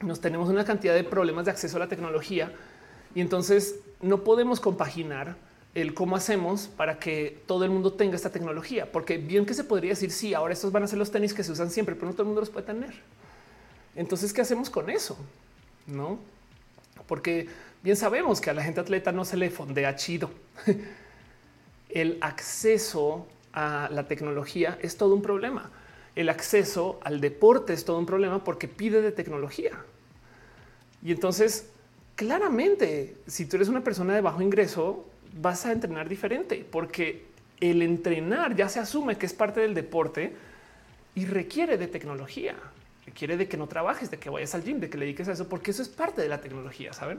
Nos 0.01 0.21
tenemos 0.21 0.49
una 0.49 0.65
cantidad 0.65 0.95
de 0.95 1.05
problemas 1.05 1.45
de 1.45 1.51
acceso 1.51 1.77
a 1.77 1.81
la 1.81 1.89
tecnología 1.89 2.53
y 3.15 3.21
entonces 3.21 3.77
no 4.01 4.25
podemos 4.25 4.61
compaginar 4.61 5.37
el 5.75 5.95
cómo 5.95 6.17
hacemos 6.17 6.69
para 6.77 6.99
que 6.99 7.41
todo 7.47 7.65
el 7.65 7.71
mundo 7.71 7.93
tenga 7.95 8.17
esta 8.17 8.31
tecnología, 8.31 8.91
porque 8.91 9.17
bien 9.17 9.47
que 9.47 9.55
se 9.55 9.65
podría 9.65 9.91
decir, 9.91 10.11
sí, 10.11 10.35
ahora 10.35 10.53
estos 10.53 10.73
van 10.73 10.83
a 10.83 10.87
ser 10.87 10.99
los 10.99 11.11
tenis 11.11 11.33
que 11.33 11.45
se 11.45 11.53
usan 11.53 11.71
siempre, 11.71 11.95
pero 11.95 12.09
no 12.09 12.13
todo 12.13 12.23
el 12.23 12.27
mundo 12.27 12.41
los 12.41 12.51
puede 12.51 12.67
tener. 12.67 12.93
Entonces, 13.95 14.33
¿qué 14.33 14.43
hacemos 14.43 14.69
con 14.69 14.91
eso? 14.91 15.17
No, 15.87 16.19
porque 17.07 17.49
bien 17.83 17.97
sabemos 17.97 18.41
que 18.41 18.51
a 18.51 18.55
la 18.55 18.63
gente 18.63 18.81
atleta 18.81 19.13
no 19.13 19.25
se 19.25 19.37
le 19.37 19.51
fondea 19.51 19.97
chido. 19.97 20.31
El 21.89 22.19
acceso 22.21 23.27
a 23.53 23.89
la 23.91 24.09
tecnología 24.09 24.79
es 24.81 24.97
todo 24.97 25.15
un 25.15 25.23
problema. 25.23 25.71
El 26.17 26.29
acceso 26.29 27.01
al 27.03 27.21
deporte 27.21 27.73
es 27.73 27.85
todo 27.85 27.99
un 27.99 28.07
problema 28.07 28.45
porque 28.45 28.69
pide 28.69 29.03
de 29.03 29.13
tecnología. 29.13 29.73
Y 31.03 31.13
entonces 31.13 31.67
claramente, 32.23 33.17
si 33.27 33.47
tú 33.47 33.57
eres 33.57 33.69
una 33.69 33.83
persona 33.83 34.15
de 34.15 34.21
bajo 34.21 34.41
ingreso, 34.43 35.05
vas 35.41 35.67
a 35.67 35.73
entrenar 35.73 36.09
diferente 36.09 36.65
porque 36.71 37.25
el 37.61 37.83
entrenar 37.83 38.55
ya 38.55 38.69
se 38.69 38.79
asume 38.79 39.17
que 39.17 39.27
es 39.27 39.35
parte 39.35 39.61
del 39.61 39.75
deporte 39.75 40.33
y 41.17 41.27
requiere 41.27 41.77
de 41.79 41.89
tecnología, 41.89 42.55
requiere 43.05 43.37
de 43.37 43.49
que 43.49 43.57
no 43.57 43.67
trabajes, 43.67 44.09
de 44.11 44.19
que 44.19 44.31
vayas 44.31 44.55
al 44.55 44.63
gym, 44.63 44.79
de 44.79 44.89
que 44.89 44.99
le 44.99 45.05
dediques 45.05 45.29
a 45.29 45.33
eso, 45.33 45.49
porque 45.49 45.73
eso 45.73 45.83
es 45.83 45.89
parte 45.89 46.23
de 46.23 46.29
la 46.29 46.41
tecnología, 46.41 46.93
¿saben? 46.93 47.19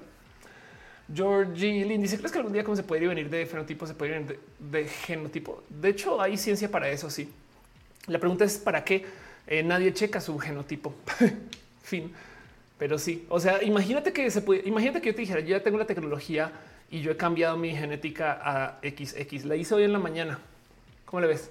Georgie 1.13 1.83
Lynn 1.83 2.01
dice, 2.01 2.17
¿crees 2.17 2.31
que 2.31 2.37
algún 2.37 2.53
día 2.53 2.63
cómo 2.63 2.77
se 2.77 2.83
puede 2.83 3.05
venir 3.05 3.29
de 3.29 3.45
fenotipo, 3.45 3.85
se 3.85 3.93
puede 3.93 4.19
venir 4.19 4.39
de, 4.57 4.85
genotipo? 4.85 5.63
De 5.69 5.89
hecho, 5.89 6.21
hay 6.21 6.37
ciencia 6.37 6.71
para 6.71 6.89
eso, 6.89 7.09
sí. 7.09 7.29
La 8.07 8.19
pregunta 8.19 8.45
es, 8.45 8.57
¿para 8.57 8.85
qué? 8.85 9.05
Eh, 9.47 9.63
nadie 9.63 9.93
checa 9.93 10.21
su 10.21 10.39
genotipo. 10.39 10.95
fin. 11.83 12.13
Pero 12.83 12.97
sí, 12.97 13.25
o 13.29 13.39
sea, 13.39 13.63
imagínate 13.63 14.11
que 14.11 14.29
se 14.29 14.41
puede, 14.41 14.67
imagínate 14.67 14.99
que 14.99 15.07
yo 15.11 15.15
te 15.15 15.21
dijera, 15.21 15.39
yo 15.39 15.55
ya 15.55 15.63
tengo 15.63 15.77
la 15.77 15.85
tecnología 15.85 16.51
y 16.91 16.99
yo 16.99 17.13
he 17.13 17.15
cambiado 17.15 17.55
mi 17.55 17.73
genética 17.73 18.37
a 18.43 18.77
XX. 18.83 19.45
La 19.45 19.55
hice 19.55 19.73
hoy 19.73 19.83
en 19.83 19.93
la 19.93 19.99
mañana. 19.99 20.37
¿Cómo 21.05 21.21
le 21.21 21.27
ves? 21.27 21.49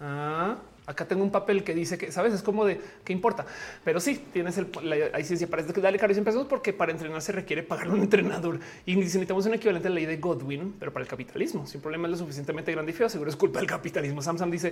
Ah, 0.00 0.56
acá 0.86 1.04
tengo 1.04 1.22
un 1.22 1.30
papel 1.30 1.62
que 1.62 1.74
dice 1.74 1.98
que 1.98 2.10
sabes, 2.10 2.32
es 2.32 2.40
como 2.40 2.64
de 2.64 2.80
qué 3.04 3.12
importa, 3.12 3.44
pero 3.84 4.00
sí 4.00 4.16
tienes 4.32 4.56
el, 4.56 4.68
la, 4.82 4.96
hay 5.12 5.24
ciencia 5.24 5.46
para 5.46 5.62
que 5.62 5.78
dale 5.82 5.98
caro 5.98 6.14
empezamos 6.14 6.46
porque 6.46 6.72
para 6.72 6.90
entrenar 6.90 7.20
se 7.20 7.32
requiere 7.32 7.62
pagar 7.62 7.90
un 7.90 8.00
entrenador 8.00 8.60
y 8.86 8.96
necesitamos 8.96 9.44
un 9.44 9.52
equivalente 9.52 9.88
a 9.88 9.90
la 9.90 9.96
ley 9.96 10.06
de 10.06 10.16
Godwin, 10.16 10.74
pero 10.80 10.90
para 10.90 11.02
el 11.02 11.08
capitalismo. 11.10 11.66
Si 11.66 11.76
un 11.76 11.82
problema 11.82 12.08
es 12.08 12.12
lo 12.12 12.16
suficientemente 12.16 12.72
grande 12.72 12.92
y 12.92 12.94
feo, 12.94 13.10
seguro 13.10 13.28
es 13.28 13.36
culpa 13.36 13.58
del 13.58 13.68
capitalismo. 13.68 14.22
Samsung 14.22 14.50
dice 14.50 14.68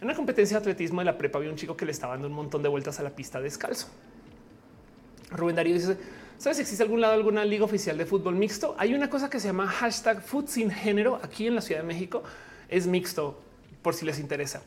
en 0.00 0.06
una 0.06 0.16
competencia 0.16 0.56
de 0.58 0.62
atletismo 0.62 1.02
de 1.02 1.04
la 1.04 1.16
prepa 1.16 1.38
había 1.38 1.50
un 1.50 1.56
chico 1.56 1.76
que 1.76 1.84
le 1.84 1.92
estaba 1.92 2.14
dando 2.14 2.26
un 2.26 2.34
montón 2.34 2.64
de 2.64 2.68
vueltas 2.68 2.98
a 2.98 3.04
la 3.04 3.10
pista 3.10 3.40
descalzo. 3.40 3.86
Rubén 5.30 5.56
Darío 5.56 5.74
dice: 5.74 5.96
¿Sabes 6.38 6.58
si 6.58 6.62
existe 6.62 6.82
algún 6.82 7.00
lado, 7.00 7.14
alguna 7.14 7.44
liga 7.44 7.64
oficial 7.64 7.96
de 7.96 8.04
fútbol 8.04 8.34
mixto? 8.34 8.74
Hay 8.78 8.94
una 8.94 9.08
cosa 9.08 9.30
que 9.30 9.40
se 9.40 9.48
llama 9.48 9.66
hashtag 9.66 10.22
food 10.22 10.46
sin 10.48 10.70
género 10.70 11.18
aquí 11.22 11.46
en 11.46 11.54
la 11.54 11.60
Ciudad 11.60 11.80
de 11.80 11.86
México. 11.86 12.22
Es 12.68 12.86
mixto 12.86 13.40
por 13.82 13.94
si 13.94 14.04
les 14.04 14.18
interesa. 14.18 14.62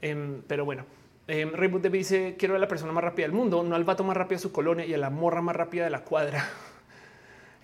Em, 0.00 0.42
pero 0.46 0.64
bueno, 0.64 0.84
eh, 1.26 1.44
Reboot 1.44 1.86
dice: 1.88 2.36
Quiero 2.38 2.54
a 2.54 2.58
la 2.58 2.68
persona 2.68 2.92
más 2.92 3.02
rápida 3.02 3.26
del 3.26 3.34
mundo, 3.34 3.62
no 3.62 3.74
al 3.74 3.84
vato 3.84 4.04
más 4.04 4.16
rápido 4.16 4.38
de 4.38 4.42
su 4.42 4.52
colonia 4.52 4.86
y 4.86 4.94
a 4.94 4.98
la 4.98 5.10
morra 5.10 5.42
más 5.42 5.56
rápida 5.56 5.84
de 5.84 5.90
la 5.90 6.04
cuadra. 6.04 6.48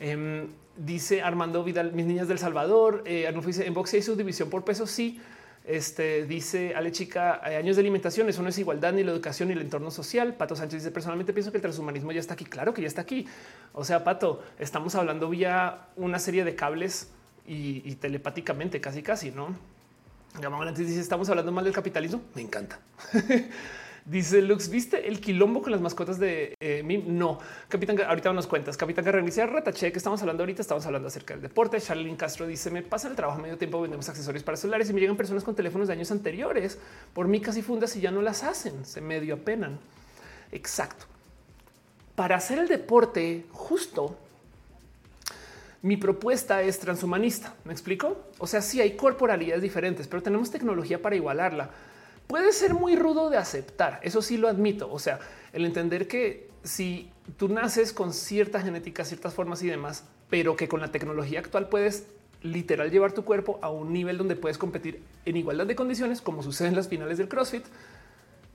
Em, 0.00 0.48
dice 0.76 1.22
Armando 1.22 1.62
Vidal, 1.62 1.92
mis 1.92 2.04
niñas 2.04 2.26
del 2.26 2.38
Salvador. 2.38 3.04
Eh, 3.06 3.32
dice: 3.46 3.66
En 3.66 3.74
boxe 3.74 3.98
hay 3.98 4.02
subdivisión 4.02 4.50
por 4.50 4.64
peso. 4.64 4.86
Sí. 4.86 5.20
Este 5.64 6.26
dice 6.26 6.74
Ale 6.74 6.92
Chica, 6.92 7.40
hay 7.42 7.54
años 7.54 7.76
de 7.76 7.80
alimentación, 7.80 8.28
eso 8.28 8.42
no 8.42 8.50
es 8.50 8.58
igualdad 8.58 8.92
ni 8.92 9.02
la 9.02 9.12
educación 9.12 9.48
ni 9.48 9.54
el 9.54 9.62
entorno 9.62 9.90
social. 9.90 10.34
Pato 10.34 10.54
Sánchez 10.54 10.82
dice 10.82 10.90
personalmente 10.90 11.32
pienso 11.32 11.50
que 11.50 11.56
el 11.56 11.62
transhumanismo 11.62 12.12
ya 12.12 12.20
está 12.20 12.34
aquí. 12.34 12.44
Claro 12.44 12.74
que 12.74 12.82
ya 12.82 12.88
está 12.88 13.00
aquí. 13.00 13.26
O 13.72 13.82
sea, 13.82 14.04
Pato, 14.04 14.44
estamos 14.58 14.94
hablando 14.94 15.30
vía 15.30 15.86
una 15.96 16.18
serie 16.18 16.44
de 16.44 16.54
cables 16.54 17.08
y, 17.46 17.94
telepáticamente, 17.96 18.80
casi, 18.80 19.02
casi, 19.02 19.30
no? 19.30 19.56
Antes 20.42 20.86
dice 20.86 21.00
estamos 21.00 21.28
hablando 21.30 21.50
mal 21.50 21.64
del 21.64 21.72
capitalismo. 21.72 22.20
Me 22.34 22.42
encanta. 22.42 22.78
Dice 24.06 24.42
Lux, 24.42 24.68
¿viste 24.68 25.08
el 25.08 25.18
quilombo 25.18 25.62
con 25.62 25.72
las 25.72 25.80
mascotas 25.80 26.18
de 26.18 26.54
eh, 26.60 26.82
Mim? 26.84 27.04
No, 27.06 27.38
Capitán, 27.68 27.98
ahorita 28.06 28.34
nos 28.34 28.46
cuentas. 28.46 28.76
Capitán 28.76 29.02
Guerrero 29.02 29.24
dice, 29.24 29.46
retache 29.46 29.90
que 29.92 29.96
estamos 29.96 30.20
hablando 30.20 30.42
ahorita, 30.42 30.60
estamos 30.60 30.84
hablando 30.84 31.08
acerca 31.08 31.32
del 31.32 31.42
deporte. 31.42 31.80
Charlene 31.80 32.14
Castro 32.14 32.46
dice, 32.46 32.70
me 32.70 32.82
pasa 32.82 33.08
el 33.08 33.16
trabajo 33.16 33.40
medio 33.40 33.56
tiempo, 33.56 33.80
vendemos 33.80 34.06
accesorios 34.10 34.44
para 34.44 34.58
celulares 34.58 34.90
y 34.90 34.92
me 34.92 35.00
llegan 35.00 35.16
personas 35.16 35.42
con 35.42 35.54
teléfonos 35.54 35.88
de 35.88 35.94
años 35.94 36.10
anteriores 36.10 36.78
por 37.14 37.28
micas 37.28 37.56
y 37.56 37.62
fundas 37.62 37.96
y 37.96 38.02
ya 38.02 38.10
no 38.10 38.20
las 38.20 38.44
hacen, 38.44 38.84
se 38.84 39.00
medio 39.00 39.36
apenan. 39.36 39.78
Exacto. 40.52 41.06
Para 42.14 42.36
hacer 42.36 42.58
el 42.58 42.68
deporte 42.68 43.46
justo, 43.52 44.18
mi 45.80 45.96
propuesta 45.96 46.60
es 46.60 46.78
transhumanista. 46.78 47.54
¿Me 47.64 47.72
explico? 47.72 48.18
O 48.36 48.46
sea, 48.46 48.60
sí 48.60 48.82
hay 48.82 48.96
corporalidades 48.96 49.62
diferentes, 49.62 50.08
pero 50.08 50.22
tenemos 50.22 50.50
tecnología 50.50 51.00
para 51.00 51.16
igualarla 51.16 51.70
puede 52.26 52.52
ser 52.52 52.74
muy 52.74 52.96
rudo 52.96 53.30
de 53.30 53.36
aceptar. 53.36 54.00
Eso 54.02 54.22
sí 54.22 54.36
lo 54.36 54.48
admito. 54.48 54.90
O 54.92 54.98
sea, 54.98 55.20
el 55.52 55.64
entender 55.64 56.08
que 56.08 56.48
si 56.62 57.10
tú 57.36 57.48
naces 57.48 57.92
con 57.92 58.12
cierta 58.12 58.60
genética, 58.60 59.04
ciertas 59.04 59.34
formas 59.34 59.62
y 59.62 59.68
demás, 59.68 60.04
pero 60.30 60.56
que 60.56 60.68
con 60.68 60.80
la 60.80 60.90
tecnología 60.90 61.40
actual 61.40 61.68
puedes 61.68 62.06
literal 62.42 62.90
llevar 62.90 63.12
tu 63.12 63.24
cuerpo 63.24 63.58
a 63.62 63.70
un 63.70 63.92
nivel 63.92 64.18
donde 64.18 64.36
puedes 64.36 64.58
competir 64.58 65.02
en 65.24 65.36
igualdad 65.36 65.66
de 65.66 65.74
condiciones, 65.74 66.20
como 66.20 66.42
sucede 66.42 66.68
en 66.68 66.76
las 66.76 66.88
finales 66.88 67.18
del 67.18 67.28
CrossFit. 67.28 67.64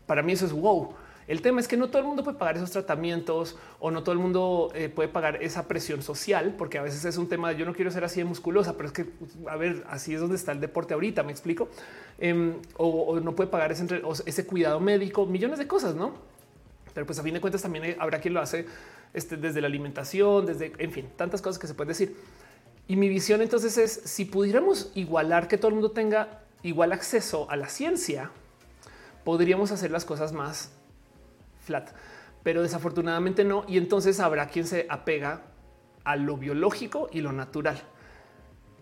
Para 0.05 0.21
mí 0.21 0.33
eso 0.33 0.45
es 0.45 0.51
wow. 0.51 0.93
El 1.29 1.43
tema 1.43 1.61
es 1.61 1.67
que 1.67 1.77
no 1.77 1.89
todo 1.89 1.99
el 1.99 2.07
mundo 2.07 2.23
puede 2.23 2.39
pagar 2.39 2.57
esos 2.57 2.71
tratamientos 2.71 3.55
o 3.79 3.91
no 3.91 4.01
todo 4.01 4.13
el 4.13 4.17
mundo 4.17 4.71
eh, 4.73 4.89
puede 4.89 5.09
pagar 5.09 5.43
esa 5.43 5.67
presión 5.67 6.01
social, 6.01 6.55
porque 6.57 6.79
a 6.79 6.81
veces 6.81 7.05
es 7.05 7.17
un 7.17 7.29
tema 7.29 7.49
de 7.49 7.55
yo 7.55 7.67
no 7.67 7.75
quiero 7.75 7.91
ser 7.91 8.03
así 8.03 8.19
de 8.19 8.25
musculosa, 8.25 8.75
pero 8.75 8.87
es 8.87 8.93
que 8.93 9.05
a 9.47 9.55
ver, 9.55 9.85
así 9.89 10.15
es 10.15 10.21
donde 10.21 10.37
está 10.37 10.53
el 10.53 10.59
deporte 10.59 10.95
ahorita. 10.95 11.21
Me 11.21 11.31
explico 11.31 11.69
em, 12.17 12.55
o, 12.77 13.19
no 13.19 13.35
puede 13.35 13.47
pagar 13.47 13.71
ese, 13.71 13.85
ese 14.25 14.47
cuidado 14.47 14.79
médico, 14.79 15.27
millones 15.27 15.59
de 15.59 15.67
cosas, 15.67 15.93
no? 15.93 16.15
Pero 16.95 17.05
pues 17.05 17.19
a 17.19 17.23
fin 17.23 17.35
de 17.35 17.41
cuentas 17.41 17.61
también 17.61 17.95
habrá 17.99 18.19
quien 18.19 18.33
lo 18.33 18.41
hace 18.41 18.65
este, 19.13 19.37
desde 19.37 19.61
la 19.61 19.67
alimentación, 19.67 20.47
desde 20.47 20.73
en 20.79 20.91
fin, 20.91 21.09
tantas 21.15 21.43
cosas 21.43 21.59
que 21.59 21.67
se 21.67 21.75
pueden 21.75 21.89
decir. 21.89 22.15
Y 22.87 22.95
mi 22.95 23.07
visión 23.07 23.43
entonces 23.43 23.77
es 23.77 24.01
si 24.03 24.25
pudiéramos 24.25 24.91
igualar 24.95 25.47
que 25.47 25.59
todo 25.59 25.67
el 25.67 25.75
mundo 25.75 25.91
tenga 25.91 26.41
igual 26.63 26.91
acceso 26.91 27.45
a 27.51 27.55
la 27.55 27.69
ciencia, 27.69 28.31
podríamos 29.23 29.71
hacer 29.71 29.91
las 29.91 30.05
cosas 30.05 30.33
más 30.33 30.71
flat, 31.69 31.91
pero 32.41 32.63
desafortunadamente 32.63 33.43
no. 33.43 33.63
Y 33.67 33.77
entonces 33.77 34.19
habrá 34.19 34.47
quien 34.47 34.65
se 34.65 34.87
apega 34.89 35.43
a 36.03 36.15
lo 36.15 36.35
biológico 36.35 37.07
y 37.11 37.21
lo 37.21 37.31
natural. 37.31 37.79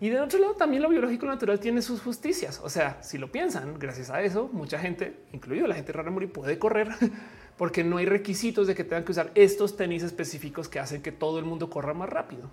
Y 0.00 0.08
de 0.08 0.20
otro 0.20 0.38
lado, 0.38 0.54
también 0.54 0.82
lo 0.82 0.88
biológico 0.88 1.26
natural 1.26 1.60
tiene 1.60 1.82
sus 1.82 2.00
justicias. 2.00 2.60
O 2.64 2.70
sea, 2.70 3.02
si 3.02 3.18
lo 3.18 3.30
piensan, 3.30 3.78
gracias 3.78 4.10
a 4.10 4.22
eso, 4.22 4.48
mucha 4.52 4.78
gente, 4.78 5.24
incluido 5.32 5.66
la 5.66 5.74
gente 5.74 5.92
rara 5.92 6.10
morir, 6.10 6.32
puede 6.32 6.58
correr 6.58 6.88
porque 7.58 7.84
no 7.84 7.98
hay 7.98 8.06
requisitos 8.06 8.66
de 8.66 8.74
que 8.74 8.84
tengan 8.84 9.04
que 9.04 9.12
usar 9.12 9.30
estos 9.34 9.76
tenis 9.76 10.02
específicos 10.04 10.68
que 10.68 10.78
hacen 10.78 11.02
que 11.02 11.12
todo 11.12 11.38
el 11.38 11.44
mundo 11.44 11.68
corra 11.68 11.94
más 11.94 12.08
rápido. 12.08 12.50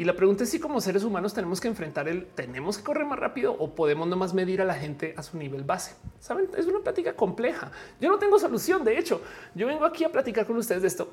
Y 0.00 0.04
la 0.04 0.14
pregunta 0.14 0.44
es 0.44 0.48
si 0.48 0.58
como 0.58 0.80
seres 0.80 1.04
humanos 1.04 1.34
tenemos 1.34 1.60
que 1.60 1.68
enfrentar 1.68 2.08
el 2.08 2.24
tenemos 2.28 2.78
que 2.78 2.84
correr 2.84 3.04
más 3.04 3.18
rápido 3.18 3.52
o 3.52 3.74
podemos 3.74 4.08
nomás 4.08 4.32
medir 4.32 4.62
a 4.62 4.64
la 4.64 4.72
gente 4.72 5.12
a 5.14 5.22
su 5.22 5.36
nivel 5.36 5.62
base. 5.62 5.94
Saben, 6.20 6.48
es 6.56 6.64
una 6.64 6.78
plática 6.78 7.12
compleja. 7.12 7.70
Yo 8.00 8.08
no 8.08 8.18
tengo 8.18 8.38
solución. 8.38 8.82
De 8.82 8.96
hecho, 8.96 9.20
yo 9.54 9.66
vengo 9.66 9.84
aquí 9.84 10.04
a 10.04 10.08
platicar 10.08 10.46
con 10.46 10.56
ustedes 10.56 10.80
de 10.80 10.88
esto 10.88 11.12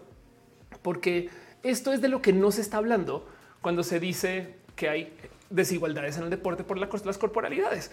porque 0.81 1.29
esto 1.63 1.91
es 1.91 1.99
de 1.99 2.07
lo 2.07 2.21
que 2.21 2.31
no 2.31 2.49
se 2.49 2.61
está 2.61 2.77
hablando 2.77 3.27
cuando 3.61 3.83
se 3.83 3.99
dice 3.99 4.55
que 4.77 4.87
hay 4.87 5.13
desigualdades 5.49 6.15
en 6.15 6.23
el 6.23 6.29
deporte 6.29 6.63
por 6.63 6.77
las 6.77 7.17
corporalidades. 7.17 7.91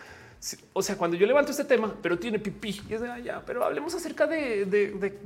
O 0.75 0.83
sea, 0.83 0.97
cuando 0.97 1.17
yo 1.17 1.27
levanto 1.27 1.51
este 1.51 1.65
tema, 1.65 1.93
pero 2.03 2.21
tiene 2.21 2.39
pipí 2.39 2.83
y 2.89 2.95
es 2.95 3.01
de 3.01 3.11
allá, 3.11 3.43
pero 3.45 3.65
hablemos 3.65 3.97
acerca 3.97 4.29
de, 4.29 5.19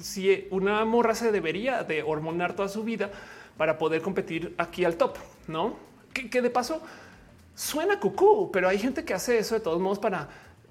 si 0.00 0.46
una 0.50 0.82
morra 0.86 1.14
se 1.14 1.30
debería 1.30 1.82
de 1.82 2.02
hormonar 2.02 2.56
toda 2.56 2.68
su 2.68 2.84
vida 2.84 3.10
para 3.56 3.78
poder 3.78 4.02
competir 4.02 4.54
aquí 4.58 4.84
al 4.84 4.96
top, 4.96 5.16
no? 5.46 5.76
Que, 6.12 6.42
de 6.42 6.50
paso 6.50 6.80
suena 7.54 7.98
cucú, 7.98 8.50
pero 8.52 8.68
hay 8.68 8.78
gente 8.78 9.04
que 9.04 9.14
hace 9.14 9.38
eso 9.38 9.54
de 9.54 9.60
todos 9.60 9.80
modos 9.80 9.98
para, 9.98 10.28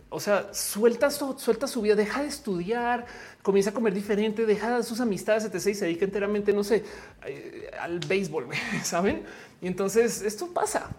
o 0.09 0.19
sea, 0.19 0.53
suelta 0.53 1.09
su, 1.11 1.37
suelta 1.37 1.67
su 1.67 1.81
vida, 1.81 1.95
deja 1.95 2.21
de 2.21 2.27
estudiar, 2.27 3.05
comienza 3.41 3.71
a 3.71 3.73
comer 3.73 3.93
diferente, 3.93 4.45
deja 4.45 4.83
sus 4.83 4.99
amistades, 4.99 5.45
etc. 5.45 5.55
y 5.67 5.75
se 5.75 5.85
dedica 5.85 6.05
enteramente, 6.05 6.53
no 6.53 6.63
sé, 6.63 6.83
eh, 7.25 7.71
al 7.79 7.99
béisbol, 7.99 8.47
saben? 8.83 9.23
Y 9.61 9.67
entonces 9.67 10.21
esto 10.21 10.47
pasa, 10.47 10.89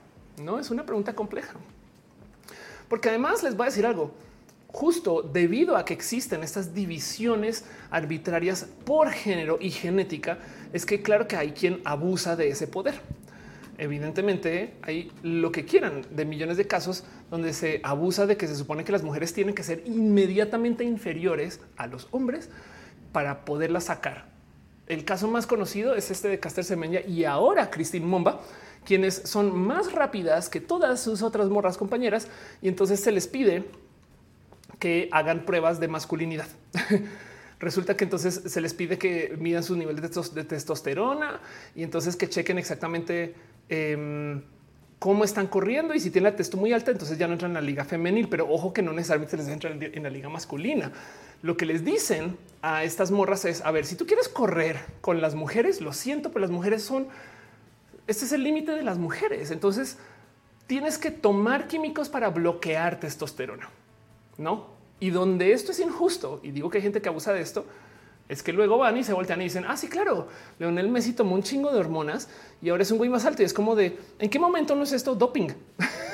no 0.43 0.59
es 0.59 0.70
una 0.70 0.85
pregunta 0.85 1.15
compleja. 1.15 1.55
Porque 2.89 3.09
además 3.09 3.43
les 3.43 3.56
voy 3.56 3.65
a 3.65 3.70
decir 3.70 3.86
algo, 3.86 4.12
justo 4.69 5.23
debido 5.23 5.77
a 5.77 5.85
que 5.85 5.94
existen 5.94 6.43
estas 6.43 6.74
divisiones 6.74 7.65
arbitrarias 7.90 8.66
por 8.85 9.11
género 9.11 9.59
y 9.61 9.70
genética, 9.70 10.39
es 10.75 10.85
que 10.85 11.03
claro 11.03 11.29
que 11.29 11.37
hay 11.37 11.53
quien 11.53 11.81
abusa 11.85 12.35
de 12.35 12.49
ese 12.49 12.67
poder. 12.67 12.95
Evidentemente 13.79 14.75
hay 14.83 15.13
lo 15.23 15.53
que 15.53 15.65
quieran 15.65 16.03
de 16.11 16.25
millones 16.25 16.57
de 16.57 16.67
casos 16.67 17.05
donde 17.31 17.53
se 17.53 17.81
abusa 17.85 18.27
de 18.27 18.37
que 18.37 18.49
se 18.49 18.57
supone 18.57 18.85
que 18.85 18.91
las 18.91 19.05
mujeres 19.05 19.33
tienen 19.33 19.55
que 19.55 19.63
ser 19.63 19.85
inmediatamente 19.87 20.83
inferiores 20.83 21.61
a 21.77 21.87
los 21.87 22.09
hombres 22.11 22.51
para 23.13 23.45
poderlas 23.45 23.85
sacar. 23.85 24.27
El 24.89 25.05
caso 25.05 25.29
más 25.29 25.47
conocido 25.47 25.95
es 25.95 26.11
este 26.11 26.27
de 26.27 26.41
Caster 26.41 26.65
Semenya 26.65 27.01
y 27.07 27.25
ahora 27.25 27.71
Christine 27.71 28.05
Momba, 28.05 28.41
quienes 28.85 29.15
son 29.15 29.57
más 29.57 29.93
rápidas 29.93 30.49
que 30.49 30.61
todas 30.61 31.01
sus 31.01 31.23
otras 31.23 31.51
morras 31.51 31.79
compañeras 31.79 32.27
y 32.61 32.67
entonces 32.69 32.99
se 32.99 33.13
les 33.13 33.29
pide 33.29 33.65
que 34.81 35.09
hagan 35.13 35.47
pruebas 35.47 35.79
de 35.79 35.87
masculinidad. 35.87 36.49
Resulta 37.60 37.97
que 37.97 38.05
entonces 38.05 38.43
se 38.47 38.60
les 38.60 38.74
pide 38.74 38.98
que 38.98 39.36
midan 39.39 39.62
sus 39.62 39.76
niveles 39.76 40.02
de, 40.35 40.44
testosterona 40.44 41.40
y 41.74 41.82
entonces 41.82 42.16
que 42.16 42.28
chequen 42.28 42.59
exactamente 42.59 43.35
em, 43.68 44.43
cómo 44.98 45.24
están 45.24 45.47
corriendo 45.47 45.94
y 45.94 46.01
si 46.01 46.10
tienen 46.10 46.32
la 46.32 46.36
testo 46.36 46.56
muy 46.56 46.72
alta, 46.72 46.90
entonces 46.90 47.16
ya 47.16 47.26
no 47.26 47.35
entran 47.35 47.52
en 47.52 47.55
la 47.55 47.60
liga 47.60 47.85
femenil, 47.85 48.28
pero 48.28 48.51
ojo 48.51 48.72
que 48.72 48.82
no 48.82 48.93
necesariamente 48.93 49.36
les 49.36 49.48
entran 49.48 49.81
en 49.81 50.02
la 50.02 50.10
liga 50.10 50.28
masculina. 50.28 50.93
Lo 51.43 51.56
que 51.56 51.66
les 51.66 51.85
dicen 51.85 52.36
a 52.62 52.85
estas 52.85 53.10
morras 53.10 53.44
es, 53.44 53.60
a 53.62 53.70
ver, 53.70 53.85
si 53.86 53.97
tú 53.97 54.06
quieres 54.06 54.28
correr 54.28 54.78
con 55.01 55.20
las 55.20 55.35
mujeres, 55.35 55.81
lo 55.81 55.93
siento, 55.93 56.31
pero 56.31 56.40
las 56.40 56.51
mujeres 56.51 56.82
son 56.82 57.09
este 58.06 58.26
es 58.26 58.32
el 58.32 58.43
límite 58.43 58.72
de 58.72 58.82
las 58.82 58.98
mujeres. 58.98 59.51
Entonces 59.51 59.98
tienes 60.66 60.98
que 60.98 61.10
tomar 61.10 61.66
químicos 61.66 62.09
para 62.09 62.31
bloquear 62.31 63.01
testosterona, 63.01 63.68
no? 64.39 64.74
Y 65.01 65.11
donde 65.11 65.53
esto 65.53 65.73
es 65.73 65.81
injusto, 65.81 66.41
y 66.43 66.51
digo 66.51 66.71
que 66.71 66.79
hay 66.79 66.83
gente 66.83 67.03
que 67.03 67.09
abusa 67.09 67.33
de 67.33 67.41
esto, 67.41 67.65
es 68.29 68.43
que 68.43 68.53
luego 68.53 68.79
van 68.79 68.97
y 68.97 69.05
se 69.05 69.12
voltean 69.12 69.41
y 69.43 69.45
dicen, 69.45 69.65
ah, 69.69 69.77
sí, 69.77 69.89
claro, 69.89 70.29
Leonel 70.59 70.89
Messi 70.89 71.12
tomó 71.12 71.35
un 71.35 71.43
chingo 71.43 71.71
de 71.73 71.79
hormonas 71.79 72.29
y 72.62 72.71
ahora 72.71 72.83
es 72.83 72.91
un 72.91 72.99
güey 72.99 73.11
más 73.11 73.27
alto. 73.27 73.43
Y 73.43 73.45
es 73.45 73.53
como 73.53 73.77
de, 73.77 73.99
¿en 74.19 74.31
qué 74.31 74.39
momento 74.39 74.75
no 74.75 74.85
es 74.85 74.93
esto 74.93 75.15
doping? 75.15 75.49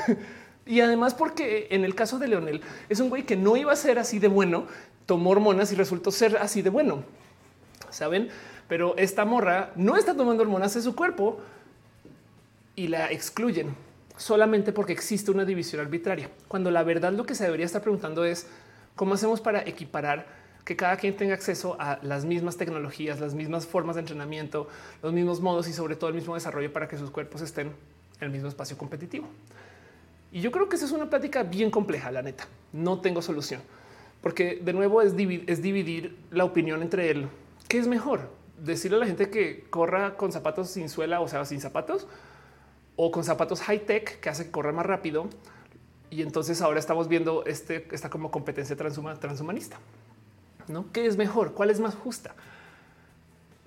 y 0.67 0.81
además 0.81 1.15
porque 1.15 1.69
en 1.71 1.85
el 1.85 1.95
caso 1.95 2.19
de 2.19 2.27
Leonel 2.27 2.63
es 2.89 2.99
un 2.99 3.11
güey 3.11 3.25
que 3.25 3.37
no 3.37 3.57
iba 3.57 3.73
a 3.73 3.77
ser 3.77 3.99
así 4.01 4.19
de 4.19 4.27
bueno, 4.27 4.67
tomó 5.07 5.31
hormonas 5.31 5.71
y 5.71 5.77
resultó 5.77 6.11
ser 6.11 6.37
así 6.39 6.63
de 6.63 6.71
bueno. 6.71 7.05
¿Saben? 7.91 8.29
Pero 8.69 8.97
esta 8.97 9.25
morra 9.25 9.71
no 9.77 9.97
está 9.97 10.17
tomando 10.17 10.43
hormonas 10.43 10.75
en 10.75 10.83
su 10.83 10.97
cuerpo, 10.97 11.41
y 12.81 12.89
la 12.89 13.11
excluyen 13.11 13.75
solamente 14.17 14.73
porque 14.73 14.95
existe 14.95 15.31
una 15.31 15.45
división 15.45 15.83
arbitraria. 15.83 16.31
Cuando 16.49 16.71
la 16.71 16.83
verdad 16.83 17.13
lo 17.13 17.27
que 17.27 17.35
se 17.35 17.45
debería 17.45 17.67
estar 17.67 17.83
preguntando 17.83 18.25
es 18.25 18.47
cómo 18.97 19.15
hacemos 19.15 19.41
para 19.41 19.61
equiparar 19.63 20.27
que 20.65 20.77
cada 20.77 20.97
quien 20.97 21.17
tenga 21.17 21.35
acceso 21.35 21.77
a 21.81 21.99
las 22.03 22.25
mismas 22.25 22.57
tecnologías, 22.57 23.19
las 23.19 23.35
mismas 23.35 23.67
formas 23.67 23.97
de 23.97 24.01
entrenamiento, 24.01 24.69
los 25.03 25.13
mismos 25.13 25.41
modos 25.41 25.69
y 25.69 25.73
sobre 25.73 25.97
todo 25.97 26.11
el 26.11 26.17
mismo 26.17 26.35
desarrollo 26.35 26.73
para 26.73 26.87
que 26.87 26.97
sus 26.97 27.11
cuerpos 27.11 27.41
estén 27.41 27.69
en 27.69 27.75
el 28.21 28.31
mismo 28.31 28.49
espacio 28.49 28.79
competitivo. 28.79 29.27
Y 30.33 30.41
yo 30.41 30.53
creo 30.53 30.69
que 30.69 30.77
esa 30.77 30.85
es 30.85 30.93
una 30.93 31.11
plática 31.11 31.43
bien 31.43 31.71
compleja, 31.71 32.13
la 32.13 32.23
neta. 32.23 32.47
No 32.73 33.01
tengo 33.01 33.21
solución, 33.21 33.63
porque 34.23 34.61
de 34.63 34.73
nuevo 34.73 35.03
es, 35.03 35.17
dividir 35.17 36.17
la 36.31 36.45
opinión 36.45 36.83
entre 36.83 37.11
él. 37.11 37.29
¿Qué 37.67 37.79
es 37.79 37.89
mejor? 37.89 38.31
Decirle 38.59 38.99
a 38.99 39.01
la 39.01 39.07
gente 39.07 39.31
que 39.31 39.65
corra 39.71 40.17
con 40.17 40.31
zapatos 40.31 40.71
sin 40.71 40.89
suela, 40.89 41.21
o 41.21 41.29
sea, 41.29 41.45
sin 41.45 41.61
zapatos, 41.61 42.07
o 42.95 43.11
con 43.11 43.25
zapatos 43.25 43.61
high 43.63 43.87
tech 43.87 44.21
que 44.21 44.29
hace 44.29 44.45
que 44.45 44.51
corra 44.51 44.73
más 44.73 44.87
rápido. 44.87 45.29
Y 46.11 46.23
entonces 46.23 46.61
ahora 46.61 46.81
estamos 46.81 47.09
viendo 47.09 47.45
este, 47.47 47.87
esta 47.93 48.11
como 48.11 48.31
competencia 48.31 48.77
transhumanista. 48.77 49.79
¿no? 50.69 50.87
¿Qué 50.93 51.07
es 51.07 51.17
mejor? 51.17 51.55
¿Cuál 51.55 51.71
es 51.71 51.81
más 51.81 51.95
justa? 51.95 52.35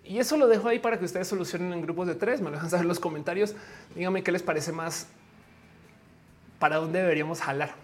Y 0.04 0.18
eso 0.18 0.36
lo 0.38 0.48
dejo 0.48 0.68
ahí 0.68 0.80
para 0.80 1.00
que 1.00 1.06
ustedes 1.06 1.28
solucionen 1.28 1.72
en 1.72 1.82
grupos 1.82 2.08
de 2.08 2.16
tres. 2.16 2.42
Me 2.42 2.50
lo 2.50 2.56
dejan 2.56 2.70
saber 2.70 2.84
en 2.84 2.90
los 2.90 3.00
comentarios. 3.00 3.56
Díganme 3.96 4.24
qué 4.24 4.32
les 4.32 4.44
parece 4.44 4.72
más 4.72 5.08
para 6.60 6.78
dónde 6.78 7.00
deberíamos 7.02 7.42
jalar. 7.42 7.76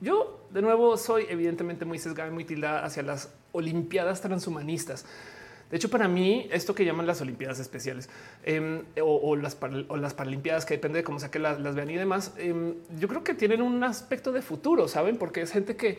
Yo, 0.00 0.46
de 0.50 0.62
nuevo, 0.62 0.96
soy 0.96 1.26
evidentemente 1.28 1.84
muy 1.84 1.98
sesgada 1.98 2.30
y 2.30 2.32
muy 2.32 2.44
tildada 2.44 2.84
hacia 2.84 3.02
las 3.02 3.30
Olimpiadas 3.52 4.20
transhumanistas. 4.20 5.06
De 5.70 5.76
hecho, 5.76 5.90
para 5.90 6.08
mí, 6.08 6.46
esto 6.52 6.74
que 6.74 6.84
llaman 6.84 7.06
las 7.06 7.20
Olimpiadas 7.20 7.58
especiales 7.58 8.08
em, 8.44 8.82
o, 9.00 9.34
las, 9.36 9.56
o, 9.88 9.96
las 9.96 10.14
Paralimpiadas, 10.14 10.64
que 10.64 10.74
depende 10.74 10.98
de 10.98 11.04
cómo 11.04 11.18
sea 11.18 11.30
que 11.30 11.38
las, 11.38 11.74
vean 11.74 11.90
y 11.90 11.96
demás, 11.96 12.32
em, 12.36 12.74
yo 12.98 13.08
creo 13.08 13.24
que 13.24 13.34
tienen 13.34 13.62
un 13.62 13.82
aspecto 13.82 14.30
de 14.32 14.42
futuro, 14.42 14.88
saben, 14.88 15.16
porque 15.16 15.40
es 15.40 15.52
gente 15.52 15.76
que 15.76 15.98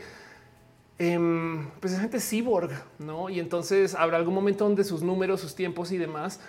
em, 0.97 1.69
pues 1.79 1.93
es 1.93 1.99
gente 1.99 2.19
cyborg, 2.19 2.71
no? 2.99 3.29
Y 3.29 3.39
entonces 3.39 3.95
habrá 3.95 4.17
algún 4.17 4.33
momento 4.33 4.63
donde 4.63 4.83
sus 4.83 5.01
números, 5.01 5.41
sus 5.41 5.55
tiempos 5.55 5.91
y 5.91 5.97
demás, 5.97 6.39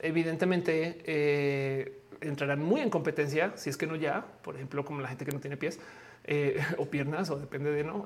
evidentemente 0.00 1.00
eh, 1.06 2.02
entrarán 2.20 2.62
muy 2.62 2.80
en 2.80 2.90
competencia, 2.90 3.52
si 3.56 3.70
es 3.70 3.76
que 3.76 3.86
no 3.86 3.96
ya, 3.96 4.26
por 4.42 4.56
ejemplo, 4.56 4.84
como 4.84 5.00
la 5.00 5.08
gente 5.08 5.24
que 5.24 5.32
no 5.32 5.40
tiene 5.40 5.56
pies 5.56 5.78
eh, 6.24 6.62
o 6.78 6.86
piernas, 6.86 7.30
o 7.30 7.38
depende 7.38 7.70
de 7.70 7.84
no, 7.84 8.04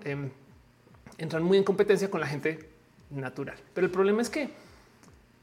entran 1.17 1.43
muy 1.43 1.59
en 1.59 1.65
competencia 1.65 2.11
con 2.11 2.21
la 2.21 2.27
gente 2.27 2.78
natural. 3.11 3.57
Pero 3.75 3.87
el 3.87 3.93
problema 3.93 4.23
es 4.23 4.31
que 4.31 4.51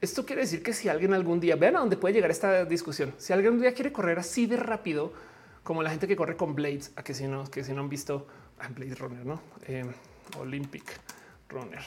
esto 0.00 0.26
quiere 0.26 0.42
decir 0.42 0.62
que 0.62 0.72
si 0.72 0.88
alguien 0.88 1.14
algún 1.14 1.40
día, 1.40 1.56
vean 1.56 1.76
a 1.76 1.80
dónde 1.80 1.96
puede 1.96 2.14
llegar 2.14 2.30
esta 2.30 2.64
discusión, 2.64 3.14
si 3.18 3.32
alguien 3.32 3.54
un 3.54 3.60
día 3.60 3.72
quiere 3.74 3.92
correr 3.92 4.18
así 4.18 4.46
de 4.46 4.56
rápido 4.56 5.12
como 5.62 5.82
la 5.82 5.90
gente 5.90 6.06
que 6.06 6.14
corre 6.14 6.36
con 6.36 6.54
Blades, 6.54 6.92
a 6.96 7.02
que 7.02 7.12
si 7.12 7.26
no, 7.26 7.50
que 7.50 7.64
si 7.64 7.72
no 7.72 7.80
han 7.80 7.88
visto 7.88 8.26
a 8.60 8.68
Blade 8.68 8.94
Runner, 8.94 9.26
no 9.26 9.40
eh, 9.66 9.84
Olympic 10.38 10.84
Runner, 11.48 11.82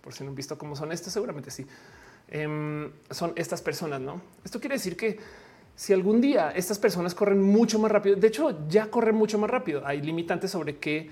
por 0.00 0.12
si 0.12 0.22
no 0.22 0.30
han 0.30 0.36
visto 0.36 0.56
cómo 0.56 0.76
son 0.76 0.92
estos, 0.92 1.12
seguramente 1.12 1.50
sí. 1.50 1.66
Em, 2.28 2.90
son 3.10 3.32
estas 3.36 3.60
personas, 3.60 4.00
no? 4.00 4.20
Esto 4.44 4.60
quiere 4.60 4.76
decir 4.76 4.96
que 4.96 5.18
si 5.74 5.92
algún 5.92 6.20
día 6.20 6.52
estas 6.52 6.78
personas 6.78 7.14
corren 7.14 7.42
mucho 7.42 7.78
más 7.78 7.90
rápido, 7.90 8.16
de 8.16 8.28
hecho 8.28 8.68
ya 8.68 8.90
corren 8.90 9.16
mucho 9.16 9.38
más 9.38 9.50
rápido, 9.50 9.84
hay 9.84 10.00
limitantes 10.00 10.50
sobre 10.50 10.76
qué 10.76 11.10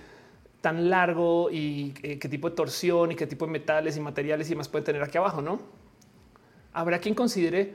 tan 0.62 0.89
largo 0.89 1.51
y 1.51 1.93
eh, 2.02 2.18
qué 2.18 2.28
tipo 2.28 2.48
de 2.48 2.56
torsión 2.56 3.12
y 3.12 3.16
qué 3.16 3.26
tipo 3.26 3.44
de 3.44 3.52
metales 3.52 3.98
y 3.98 4.01
materiales 4.01 4.51
y 4.51 4.56
más 4.56 4.68
puede 4.68 4.84
tener 4.84 5.02
aquí 5.02 5.18
abajo, 5.18 5.43
no? 5.43 5.82
habrá 6.72 6.98
quien 6.98 7.14
considere 7.14 7.74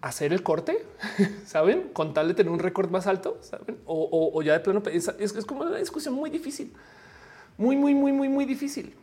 hacer 0.00 0.32
el 0.32 0.42
corte, 0.42 0.84
saben, 1.46 1.90
con 1.92 2.14
tal 2.14 2.28
de 2.28 2.34
tener 2.34 2.52
un 2.52 2.58
récord 2.58 2.90
más 2.90 3.06
alto, 3.06 3.38
saben, 3.40 3.78
o, 3.86 4.40
ya 4.42 4.52
de 4.52 4.60
plano 4.60 4.82
es, 4.92 5.08
es, 5.18 5.44
como 5.44 5.62
una 5.62 5.78
discusión 5.78 6.14
muy 6.14 6.30
difícil, 6.30 6.72
muy, 7.58 7.76
muy, 7.76 7.94
muy, 7.94 8.12
muy, 8.12 8.28
muy 8.28 8.44
difícil. 8.44 8.94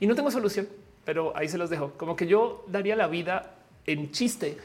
Y 0.00 0.06
no 0.06 0.14
tengo 0.14 0.30
solución, 0.30 0.68
pero 1.04 1.36
ahí 1.36 1.48
se 1.48 1.56
los 1.56 1.70
dejo. 1.70 1.92
Como 1.96 2.16
que 2.16 2.26
yo 2.26 2.64
daría 2.68 2.96
la 2.96 3.06
vida 3.06 3.54
en 3.86 4.10
chiste 4.10 4.58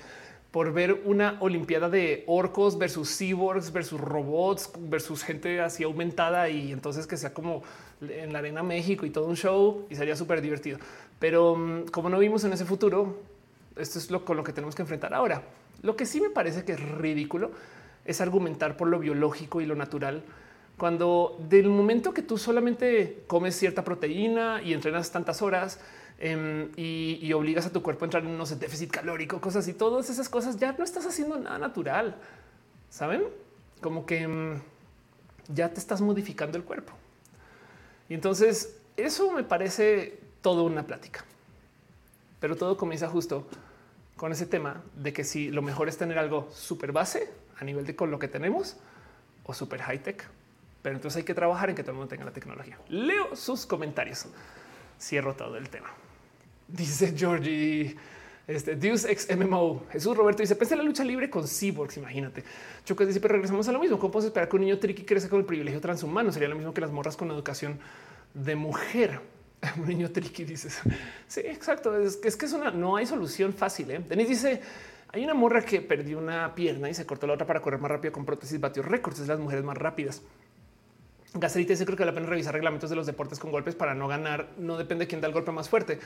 por 0.52 0.74
ver 0.74 1.02
una 1.06 1.38
olimpiada 1.42 1.90
de 1.90 2.24
orcos 2.26 2.78
versus 2.78 3.16
cyborgs 3.16 3.72
versus 3.72 4.02
robots 4.02 4.72
versus 4.80 5.24
gente 5.24 5.62
así 5.62 5.84
aumentada 5.84 6.50
y 6.50 6.72
entonces 6.72 7.06
que 7.06 7.18
sea 7.18 7.34
como 7.34 7.62
en 8.02 8.34
la 8.34 8.40
arena 8.40 8.64
México 8.64 9.06
y 9.06 9.12
todo 9.12 9.26
un 9.26 9.36
show 9.36 9.86
y 9.90 9.96
sería 9.96 10.16
súper 10.16 10.42
divertido. 10.42 10.80
Pero 11.20 11.56
mm, 11.56 11.86
como 11.92 12.10
no 12.10 12.18
vimos 12.18 12.44
en 12.46 12.54
ese 12.54 12.66
futuro, 12.66 13.18
esto 13.76 14.00
es 14.00 14.10
lo 14.10 14.26
con 14.26 14.38
lo 14.38 14.44
que 14.44 14.54
tenemos 14.54 14.76
que 14.76 14.82
enfrentar 14.82 15.14
ahora. 15.14 15.44
Lo 15.84 15.96
que 15.96 16.06
sí 16.06 16.20
me 16.20 16.30
parece 16.30 16.66
que 16.66 16.74
es 16.74 16.82
ridículo 16.82 17.52
es 18.06 18.20
argumentar 18.22 18.76
por 18.76 18.88
lo 18.88 19.00
biológico 19.00 19.62
y 19.62 19.68
lo 19.68 19.76
natural. 19.76 20.24
Cuando 20.78 21.38
del 21.48 21.70
momento 21.70 22.14
que 22.14 22.22
tú 22.22 22.38
solamente 22.38 23.24
comes 23.28 23.56
cierta 23.56 23.84
proteína 23.84 24.62
y 24.64 24.74
entrenas 24.74 25.12
tantas 25.12 25.42
horas 25.42 25.80
em, 26.20 26.72
y, 26.76 27.32
obligas 27.34 27.66
a 27.66 27.72
tu 27.72 27.82
cuerpo 27.82 28.06
a 28.06 28.08
entrar 28.08 28.24
en 28.24 28.30
un 28.30 28.60
déficit 28.60 28.92
calórico, 28.92 29.42
cosas 29.42 29.68
y 29.68 29.74
todas 29.74 30.10
esas 30.10 30.30
cosas, 30.30 30.58
ya 30.58 30.74
no 30.74 30.84
estás 30.84 31.06
haciendo 31.06 31.38
nada 31.38 31.58
natural. 31.58 32.16
Saben 32.90 33.24
como 33.82 34.06
que 34.06 34.22
em, 34.22 34.62
ya 35.48 35.70
te 35.74 35.80
estás 35.80 36.02
modificando 36.02 36.58
el 36.58 36.64
cuerpo. 36.64 36.94
Y 38.10 38.14
entonces 38.14 38.78
eso 38.98 39.32
me 39.32 39.44
parece 39.44 40.20
todo 40.42 40.64
una 40.64 40.84
plática. 40.86 41.24
Pero 42.40 42.56
todo 42.56 42.78
comienza 42.78 43.08
justo 43.08 43.48
con 44.16 44.32
ese 44.32 44.46
tema 44.46 44.82
de 44.96 45.14
que 45.14 45.24
si 45.24 45.50
lo 45.50 45.62
mejor 45.62 45.88
es 45.88 45.98
tener 45.98 46.18
algo 46.18 46.50
súper 46.52 46.92
base 46.92 47.30
a 47.58 47.64
nivel 47.64 47.86
de 47.86 47.96
con 47.96 48.12
lo 48.12 48.20
que 48.20 48.28
tenemos 48.28 48.78
o 49.46 49.54
súper 49.54 49.82
high 49.82 50.04
tech. 50.04 50.28
Pero 50.82 50.96
entonces 50.96 51.18
hay 51.18 51.24
que 51.24 51.34
trabajar 51.34 51.70
en 51.70 51.76
que 51.76 51.84
todo 51.84 51.92
el 51.92 51.98
mundo 51.98 52.10
tenga 52.10 52.26
la 52.26 52.32
tecnología. 52.32 52.78
Leo 52.90 53.36
sus 53.36 53.66
comentarios. 53.66 54.26
Cierro 55.00 55.36
todo 55.36 55.58
el 55.58 55.70
tema. 55.70 55.90
Dice 56.72 57.16
Georgie, 57.18 57.96
este 58.46 58.76
Deus 58.76 59.06
ex 59.06 59.28
MMO. 59.36 59.86
Jesús 59.92 60.16
Roberto 60.16 60.44
dice: 60.44 60.56
Pensé 60.56 60.76
la 60.76 60.84
lucha 60.84 61.04
libre 61.04 61.30
con 61.30 61.48
cyborgs. 61.48 61.98
Imagínate. 61.98 62.44
Chocas 62.86 63.08
dice: 63.08 63.20
Pero 63.20 63.34
regresamos 63.34 63.68
a 63.68 63.72
lo 63.72 63.80
mismo. 63.80 63.98
¿Cómo 63.98 64.12
puedes 64.12 64.28
esperar 64.28 64.50
que 64.50 64.56
un 64.56 64.62
niño 64.62 64.78
tricky 64.78 65.04
crezca 65.04 65.30
con 65.30 65.40
el 65.40 65.46
privilegio 65.46 65.82
transhumano? 65.82 66.32
Sería 66.32 66.48
lo 66.48 66.56
mismo 66.56 66.74
que 66.74 66.82
las 66.82 66.92
morras 66.92 67.18
con 67.18 67.32
educación 67.32 67.80
de 68.34 68.56
mujer. 68.56 69.20
Un 69.78 69.88
niño 69.88 70.10
tricky 70.12 70.46
dices. 70.46 70.80
Sí, 71.28 71.42
exacto. 71.44 71.98
Es 71.98 72.18
que 72.18 72.28
es 72.28 72.38
que 72.38 72.46
es 72.46 72.54
una, 72.54 72.72
no 72.72 72.96
hay 72.96 73.06
solución 73.06 73.52
fácil. 73.52 73.92
¿eh? 73.92 74.02
Denis 74.08 74.30
dice: 74.30 74.62
hay 75.12 75.24
una 75.24 75.34
morra 75.34 75.64
que 75.64 75.82
perdió 75.82 76.20
una 76.20 76.54
pierna 76.54 76.90
y 76.90 76.94
se 76.94 77.06
cortó 77.06 77.26
la 77.26 77.34
otra 77.34 77.48
para 77.48 77.62
correr 77.62 77.80
más 77.80 77.90
rápido 77.90 78.12
con 78.12 78.26
prótesis, 78.26 78.60
batió 78.60 78.84
récords. 78.84 79.20
Es 79.20 79.28
las 79.28 79.40
mujeres 79.40 79.64
más 79.66 79.78
rápidas. 79.78 80.22
Gacerita 81.34 81.74
dice 81.74 81.86
creo 81.86 81.96
que 81.96 82.04
vale 82.04 82.12
la 82.12 82.16
pena 82.16 82.28
revisar 82.28 82.54
reglamentos 82.54 82.90
de 82.90 82.96
los 82.96 83.06
deportes 83.06 83.38
con 83.38 83.52
golpes 83.52 83.76
para 83.76 83.94
no 83.94 84.08
ganar. 84.08 84.50
No 84.58 84.78
depende 84.78 85.06
de 85.06 85.08
quién 85.08 85.22
da 85.22 85.28
el 85.28 85.34
golpe 85.34 85.52
más 85.52 85.70
fuerte. 85.70 86.00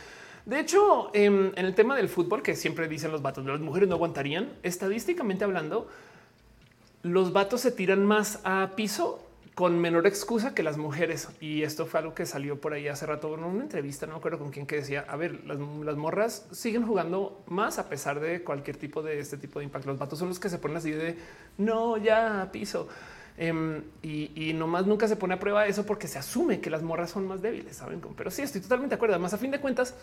De 0.45 0.59
hecho, 0.59 1.09
en, 1.13 1.53
el 1.55 1.73
tema 1.75 1.95
del 1.95 2.09
fútbol, 2.09 2.41
que 2.41 2.55
siempre 2.55 2.87
dicen 2.89 3.11
los 3.11 3.21
vatos, 3.21 3.45
las 3.45 3.61
mujeres 3.61 3.87
no 3.87 3.95
aguantarían, 3.95 4.51
estadísticamente 4.63 5.45
hablando, 5.45 5.87
los 7.01 7.31
vatos 7.31 7.61
se 7.61 7.71
tiran 7.71 8.05
más 8.05 8.41
a 8.43 8.71
piso 8.75 9.25
con 9.55 9.79
menor 9.79 10.07
excusa 10.07 10.53
que 10.53 10.63
las 10.63 10.77
mujeres. 10.77 11.29
Y 11.39 11.63
esto 11.63 11.85
fue 11.85 12.01
algo 12.01 12.13
que 12.13 12.25
salió 12.25 12.59
por 12.59 12.73
ahí 12.73 12.89
hace 12.89 13.05
rato 13.05 13.33
en 13.35 13.43
una 13.45 13.63
entrevista, 13.63 14.05
no 14.05 14.15
recuerdo 14.15 14.39
con 14.39 14.51
quién 14.51 14.65
que 14.65 14.77
decía, 14.77 15.05
a 15.07 15.15
ver, 15.15 15.45
las, 15.45 15.57
morras 15.95 16.47
siguen 16.51 16.85
jugando 16.85 17.41
más 17.47 17.79
a 17.79 17.87
pesar 17.87 18.19
de 18.19 18.43
cualquier 18.43 18.75
tipo 18.75 19.01
de 19.01 19.19
este 19.19 19.37
tipo 19.37 19.59
de 19.59 19.65
impacto. 19.65 19.89
Los 19.89 19.99
vatos 19.99 20.19
son 20.19 20.27
los 20.27 20.39
que 20.39 20.49
se 20.49 20.57
ponen 20.57 20.77
así 20.77 20.91
de, 20.91 21.17
no, 21.57 21.97
ya 21.97 22.49
piso. 22.51 22.89
Em, 23.37 23.81
y, 24.03 24.31
y, 24.35 24.53
nomás 24.53 24.85
nunca 24.85 25.07
se 25.07 25.15
pone 25.15 25.33
a 25.33 25.39
prueba 25.39 25.65
eso 25.65 25.85
porque 25.85 26.07
se 26.07 26.19
asume 26.19 26.59
que 26.59 26.69
las 26.69 26.83
morras 26.83 27.09
son 27.09 27.27
más 27.27 27.41
débiles, 27.41 27.77
saben? 27.77 27.99
Pero 28.15 28.29
sí, 28.29 28.43
estoy 28.43 28.61
totalmente 28.61 28.91
de 28.91 28.95
acuerdo. 28.97 29.15
Además, 29.15 29.33
a 29.33 29.37
fin 29.37 29.49
de 29.49 29.59
cuentas, 29.59 29.95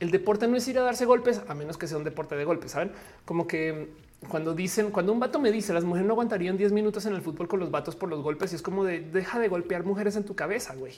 el 0.00 0.10
deporte 0.10 0.48
no 0.48 0.56
es 0.56 0.66
ir 0.66 0.78
a 0.78 0.82
darse 0.82 1.04
golpes, 1.04 1.40
a 1.46 1.54
menos 1.54 1.78
que 1.78 1.86
sea 1.86 1.98
un 1.98 2.04
deporte 2.04 2.34
de 2.36 2.44
golpes, 2.44 2.72
saben? 2.72 2.90
Como 3.24 3.46
que 3.46 3.88
cuando 4.28 4.54
dicen, 4.54 4.90
cuando 4.90 5.12
un 5.12 5.20
vato 5.20 5.38
me 5.38 5.52
dice 5.52 5.72
las 5.72 5.84
mujeres 5.84 6.06
no 6.06 6.14
aguantarían 6.14 6.56
10 6.56 6.72
minutos 6.72 7.06
en 7.06 7.14
el 7.14 7.22
fútbol 7.22 7.46
con 7.46 7.60
los 7.60 7.70
vatos 7.70 7.94
por 7.94 8.08
los 8.08 8.22
golpes, 8.22 8.52
y 8.52 8.56
es 8.56 8.62
como 8.62 8.84
de 8.84 9.00
deja 9.00 9.38
de 9.38 9.48
golpear 9.48 9.84
mujeres 9.84 10.16
en 10.16 10.24
tu 10.24 10.34
cabeza, 10.34 10.74
güey. 10.74 10.94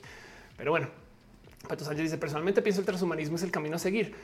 Pero 0.57 0.71
bueno, 0.71 0.89
Pato 1.69 1.85
Sánchez 1.85 2.05
dice 2.05 2.19
personalmente 2.19 2.63
pienso 2.63 2.81
el 2.81 2.87
transhumanismo 2.87 3.37
es 3.37 3.43
el 3.43 3.51
camino 3.51 3.77
a 3.77 3.79
seguir. 3.79 4.15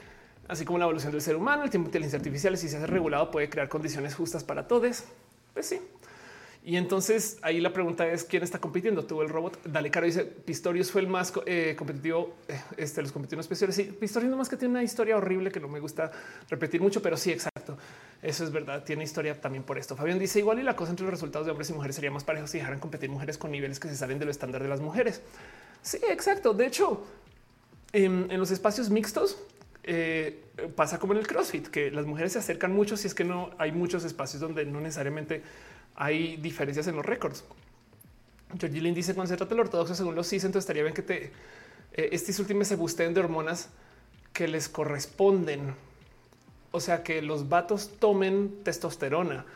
Así 0.48 0.64
como 0.64 0.78
la 0.78 0.84
evolución 0.84 1.12
del 1.12 1.20
ser 1.20 1.36
humano, 1.36 1.64
el 1.64 1.70
tiempo 1.70 1.86
de 1.86 1.90
inteligencia 1.90 2.18
artificial, 2.18 2.56
si 2.56 2.68
se 2.68 2.76
hace 2.76 2.86
regulado, 2.86 3.30
puede 3.30 3.50
crear 3.50 3.68
condiciones 3.68 4.14
justas 4.14 4.44
para 4.44 4.68
todos. 4.68 5.04
Pues 5.52 5.66
sí, 5.66 5.80
y 6.66 6.76
entonces 6.76 7.38
ahí 7.42 7.60
la 7.60 7.72
pregunta 7.72 8.08
es 8.08 8.24
quién 8.24 8.42
está 8.42 8.58
compitiendo. 8.58 9.04
Tuvo 9.04 9.22
el 9.22 9.28
robot. 9.28 9.60
Dale 9.66 9.88
Caro 9.88 10.04
dice 10.04 10.24
Pistorius 10.24 10.90
fue 10.90 11.00
el 11.00 11.06
más 11.06 11.32
eh, 11.46 11.76
competitivo. 11.78 12.34
Eh, 12.48 12.60
este 12.76 13.02
los 13.02 13.12
competitivos 13.12 13.44
especiales. 13.44 13.76
Sí, 13.76 13.84
Pistorius 13.84 14.34
más 14.34 14.48
que 14.48 14.56
tiene 14.56 14.72
una 14.72 14.82
historia 14.82 15.16
horrible 15.16 15.52
que 15.52 15.60
no 15.60 15.68
me 15.68 15.78
gusta 15.78 16.10
repetir 16.50 16.80
mucho, 16.80 17.00
pero 17.00 17.16
sí, 17.16 17.30
exacto. 17.30 17.78
Eso 18.20 18.42
es 18.42 18.50
verdad. 18.50 18.82
Tiene 18.82 19.04
historia 19.04 19.40
también 19.40 19.62
por 19.62 19.78
esto. 19.78 19.94
Fabián 19.94 20.18
dice 20.18 20.40
igual 20.40 20.58
y 20.58 20.64
la 20.64 20.74
cosa 20.74 20.90
entre 20.90 21.04
los 21.04 21.12
resultados 21.12 21.46
de 21.46 21.52
hombres 21.52 21.70
y 21.70 21.72
mujeres 21.72 21.94
sería 21.94 22.10
más 22.10 22.24
parejo 22.24 22.48
si 22.48 22.58
dejaran 22.58 22.80
competir 22.80 23.10
mujeres 23.10 23.38
con 23.38 23.52
niveles 23.52 23.78
que 23.78 23.86
se 23.86 23.94
salen 23.94 24.18
de 24.18 24.24
lo 24.24 24.32
estándar 24.32 24.60
de 24.60 24.68
las 24.68 24.80
mujeres. 24.80 25.22
Sí, 25.82 25.98
exacto. 26.10 26.52
De 26.52 26.66
hecho, 26.66 27.06
en, 27.92 28.36
los 28.36 28.50
espacios 28.50 28.90
mixtos 28.90 29.38
eh, 29.84 30.42
pasa 30.74 30.98
como 30.98 31.12
en 31.12 31.20
el 31.20 31.28
CrossFit, 31.28 31.68
que 31.68 31.92
las 31.92 32.06
mujeres 32.06 32.32
se 32.32 32.40
acercan 32.40 32.74
mucho 32.74 32.96
si 32.96 33.06
es 33.06 33.14
que 33.14 33.22
no 33.22 33.50
hay 33.56 33.70
muchos 33.70 34.02
espacios 34.02 34.40
donde 34.40 34.66
no 34.66 34.80
necesariamente 34.80 35.44
hay 35.96 36.36
diferencias 36.36 36.86
en 36.86 36.96
los 36.96 37.04
récords. 37.04 37.44
Georgie 38.58 38.80
Lynn 38.80 38.94
dice 38.94 39.14
concéntrate 39.14 39.54
el 39.54 39.60
ortodoxo 39.60 39.94
según 39.94 40.14
los 40.14 40.28
CIS, 40.28 40.44
entonces 40.44 40.64
estaría 40.64 40.82
bien 40.82 40.94
que 40.94 41.02
te 41.02 41.32
eh, 41.94 42.10
estos 42.12 42.36
se 42.68 42.76
busquen 42.76 43.14
de 43.14 43.20
hormonas 43.20 43.70
que 44.32 44.46
les 44.46 44.68
corresponden. 44.68 45.74
O 46.70 46.80
sea, 46.80 47.02
que 47.02 47.22
los 47.22 47.48
vatos 47.48 47.90
tomen 47.98 48.62
testosterona, 48.62 49.46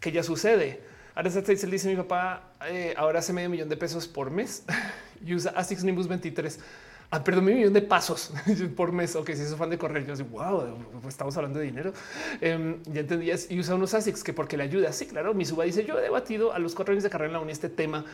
que 0.00 0.10
ya 0.10 0.24
sucede. 0.24 0.82
Ahora 1.14 1.30
dice 1.30 1.88
mi 1.88 1.96
papá 1.96 2.52
eh, 2.66 2.94
ahora 2.96 3.20
hace 3.20 3.32
medio 3.32 3.50
millón 3.50 3.68
de 3.68 3.76
pesos 3.76 4.08
por 4.08 4.30
mes 4.30 4.64
y 5.24 5.34
usa 5.34 5.52
Asics 5.54 5.84
Nimbus 5.84 6.08
23 6.08 6.58
ah, 7.10 7.24
perdón, 7.24 7.48
un 7.48 7.54
millón 7.54 7.72
de 7.72 7.82
pasos 7.82 8.32
por 8.76 8.92
mes. 8.92 9.16
Ok, 9.16 9.30
si 9.32 9.42
es 9.42 9.54
fan 9.56 9.70
de 9.70 9.78
correr, 9.78 10.06
yo 10.06 10.14
digo, 10.16 10.28
wow, 10.30 10.76
pues 11.02 11.14
estamos 11.14 11.36
hablando 11.36 11.58
de 11.58 11.66
dinero. 11.66 11.92
Em, 12.40 12.82
ya 12.84 13.00
entendías 13.00 13.50
y 13.50 13.58
usa 13.58 13.74
unos 13.74 13.94
ASICs 13.94 14.24
que 14.24 14.32
porque 14.32 14.56
le 14.56 14.64
ayuda. 14.64 14.92
Sí, 14.92 15.06
claro. 15.06 15.34
Mi 15.34 15.44
suba 15.44 15.64
dice: 15.64 15.84
Yo 15.84 15.98
he 15.98 16.02
debatido 16.02 16.52
a 16.52 16.58
los 16.58 16.74
cuatro 16.74 16.92
años 16.92 17.04
de 17.04 17.10
carrera 17.10 17.28
en 17.28 17.32
la 17.34 17.40
uni 17.40 17.52
este 17.52 17.68
tema. 17.68 18.04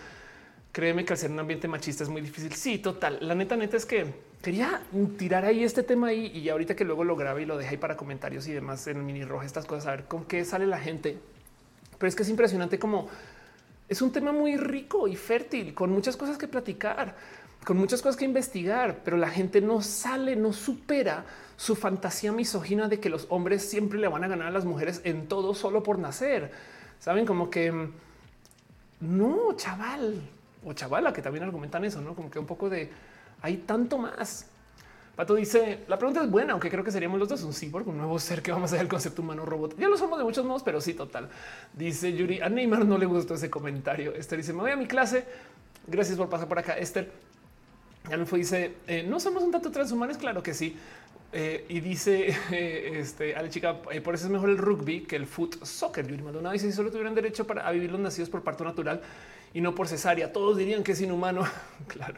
Créeme 0.72 1.04
que 1.04 1.12
al 1.14 1.18
ser 1.18 1.30
un 1.30 1.38
ambiente 1.38 1.68
machista 1.68 2.02
es 2.02 2.10
muy 2.10 2.20
difícil. 2.20 2.52
Sí, 2.52 2.78
total. 2.78 3.18
La 3.22 3.34
neta, 3.34 3.56
neta 3.56 3.78
es 3.78 3.86
que 3.86 4.12
quería 4.42 4.82
tirar 5.16 5.44
ahí 5.46 5.64
este 5.64 5.82
tema 5.82 6.08
ahí 6.08 6.26
y 6.26 6.50
ahorita 6.50 6.76
que 6.76 6.84
luego 6.84 7.02
lo 7.02 7.16
grabe 7.16 7.42
y 7.42 7.46
lo 7.46 7.56
deje 7.56 7.70
ahí 7.70 7.76
para 7.78 7.96
comentarios 7.96 8.46
y 8.46 8.52
demás 8.52 8.86
en 8.86 9.04
mini 9.04 9.24
roja, 9.24 9.46
estas 9.46 9.64
cosas, 9.64 9.86
a 9.86 9.90
ver 9.92 10.04
con 10.04 10.26
qué 10.26 10.44
sale 10.44 10.66
la 10.66 10.78
gente. 10.78 11.18
Pero 11.98 12.08
es 12.08 12.14
que 12.14 12.24
es 12.24 12.28
impresionante 12.28 12.78
como 12.78 13.08
es 13.88 14.02
un 14.02 14.12
tema 14.12 14.32
muy 14.32 14.56
rico 14.56 15.08
y 15.08 15.16
fértil 15.16 15.72
con 15.72 15.90
muchas 15.90 16.16
cosas 16.16 16.36
que 16.36 16.48
platicar 16.48 17.16
con 17.66 17.78
muchas 17.78 18.00
cosas 18.00 18.16
que 18.16 18.24
investigar, 18.24 19.00
pero 19.04 19.16
la 19.16 19.28
gente 19.28 19.60
no 19.60 19.82
sale, 19.82 20.36
no 20.36 20.52
supera 20.52 21.24
su 21.56 21.74
fantasía 21.74 22.30
misógina 22.30 22.86
de 22.86 23.00
que 23.00 23.08
los 23.08 23.26
hombres 23.28 23.68
siempre 23.68 23.98
le 23.98 24.06
van 24.06 24.22
a 24.22 24.28
ganar 24.28 24.46
a 24.46 24.50
las 24.52 24.64
mujeres 24.64 25.00
en 25.02 25.26
todo 25.26 25.52
solo 25.52 25.82
por 25.82 25.98
nacer. 25.98 26.52
Saben 27.00 27.26
como 27.26 27.50
que 27.50 27.72
mm, 27.72 27.92
no, 29.00 29.52
chaval 29.56 30.22
o 30.64 30.74
chavala, 30.74 31.12
que 31.12 31.20
también 31.20 31.42
argumentan 31.42 31.84
eso, 31.84 32.00
no 32.00 32.14
como 32.14 32.30
que 32.30 32.38
un 32.38 32.46
poco 32.46 32.70
de 32.70 32.88
hay 33.42 33.56
tanto 33.56 33.98
más. 33.98 34.46
Pato 35.16 35.34
dice 35.34 35.80
la 35.88 35.98
pregunta 35.98 36.22
es 36.22 36.30
buena, 36.30 36.52
aunque 36.52 36.70
creo 36.70 36.84
que 36.84 36.92
seríamos 36.92 37.18
los 37.18 37.28
dos 37.28 37.42
un 37.42 37.52
cyborg, 37.52 37.88
un 37.88 37.96
nuevo 37.96 38.16
ser 38.20 38.42
que 38.42 38.52
vamos 38.52 38.70
a 38.70 38.76
ver 38.76 38.82
el 38.82 38.88
concepto 38.88 39.22
humano 39.22 39.44
robot. 39.44 39.76
Ya 39.76 39.88
lo 39.88 39.98
somos 39.98 40.18
de 40.18 40.24
muchos 40.24 40.44
modos, 40.44 40.62
pero 40.62 40.80
sí, 40.80 40.94
total. 40.94 41.28
Dice 41.72 42.12
Yuri 42.12 42.40
a 42.42 42.48
Neymar 42.48 42.86
no 42.86 42.96
le 42.96 43.06
gustó 43.06 43.34
ese 43.34 43.50
comentario. 43.50 44.14
Esther 44.14 44.38
dice 44.38 44.52
me 44.52 44.60
voy 44.60 44.70
a 44.70 44.76
mi 44.76 44.86
clase. 44.86 45.24
Gracias 45.88 46.16
por 46.16 46.28
pasar 46.28 46.46
por 46.46 46.60
acá, 46.60 46.78
Esther. 46.78 47.25
Ya 48.08 48.16
no 48.16 48.26
fue, 48.26 48.38
dice, 48.40 48.74
eh, 48.86 49.04
no 49.06 49.18
somos 49.18 49.42
un 49.42 49.50
tanto 49.50 49.70
transhumanos, 49.70 50.16
claro 50.18 50.42
que 50.42 50.54
sí. 50.54 50.76
Eh, 51.32 51.66
y 51.68 51.80
dice 51.80 52.28
este 52.98 53.34
a 53.34 53.42
la 53.42 53.50
chica, 53.50 53.80
eh, 53.90 54.00
por 54.00 54.14
eso 54.14 54.26
es 54.26 54.30
mejor 54.30 54.48
el 54.48 54.58
rugby 54.58 55.02
que 55.02 55.16
el 55.16 55.26
foot 55.26 55.64
soccer. 55.64 56.06
Yuri 56.06 56.22
Maldonado 56.22 56.52
dice, 56.52 56.70
si 56.70 56.76
solo 56.76 56.90
tuvieran 56.90 57.14
derecho 57.14 57.46
para 57.46 57.70
vivir 57.72 57.90
los 57.90 58.00
nacidos 58.00 58.30
por 58.30 58.42
parto 58.42 58.64
natural 58.64 59.00
y 59.52 59.60
no 59.60 59.74
por 59.74 59.88
cesárea, 59.88 60.32
todos 60.32 60.56
dirían 60.56 60.82
que 60.82 60.92
es 60.92 61.00
inhumano. 61.00 61.44
claro. 61.88 62.16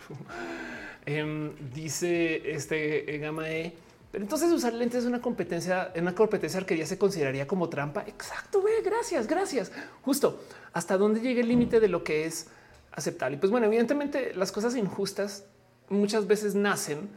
Em, 1.07 1.53
dice 1.73 2.53
este 2.53 3.19
Gama 3.19 3.51
E. 3.51 3.73
Pero 4.11 4.25
entonces 4.25 4.51
usar 4.51 4.73
lentes 4.73 5.01
es 5.01 5.07
una 5.07 5.21
competencia, 5.21 5.91
en 5.95 6.03
una 6.03 6.15
competencia 6.15 6.61
que 6.63 6.77
ya 6.77 6.87
se 6.87 6.97
consideraría 6.97 7.47
como 7.47 7.69
trampa. 7.69 8.05
Exacto, 8.07 8.63
gracias, 8.85 9.27
gracias. 9.27 9.71
Justo 10.03 10.43
hasta 10.73 10.97
dónde 10.97 11.21
llega 11.21 11.41
el 11.41 11.49
límite 11.49 11.81
de 11.81 11.89
lo 11.89 12.05
que 12.05 12.25
es 12.25 12.49
aceptable. 12.93 13.37
Y 13.37 13.41
pues 13.41 13.51
bueno, 13.51 13.67
evidentemente 13.67 14.33
las 14.35 14.51
cosas 14.51 14.77
injustas 14.77 15.45
muchas 15.91 16.27
veces 16.27 16.55
nacen 16.55 17.09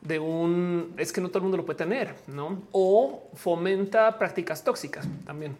de 0.00 0.18
un 0.18 0.94
es 0.96 1.12
que 1.12 1.20
no 1.20 1.28
todo 1.28 1.38
el 1.38 1.42
mundo 1.42 1.56
lo 1.56 1.66
puede 1.66 1.78
tener, 1.78 2.14
no? 2.26 2.62
O 2.72 3.30
fomenta 3.34 4.18
prácticas 4.18 4.62
tóxicas 4.62 5.06
también. 5.26 5.56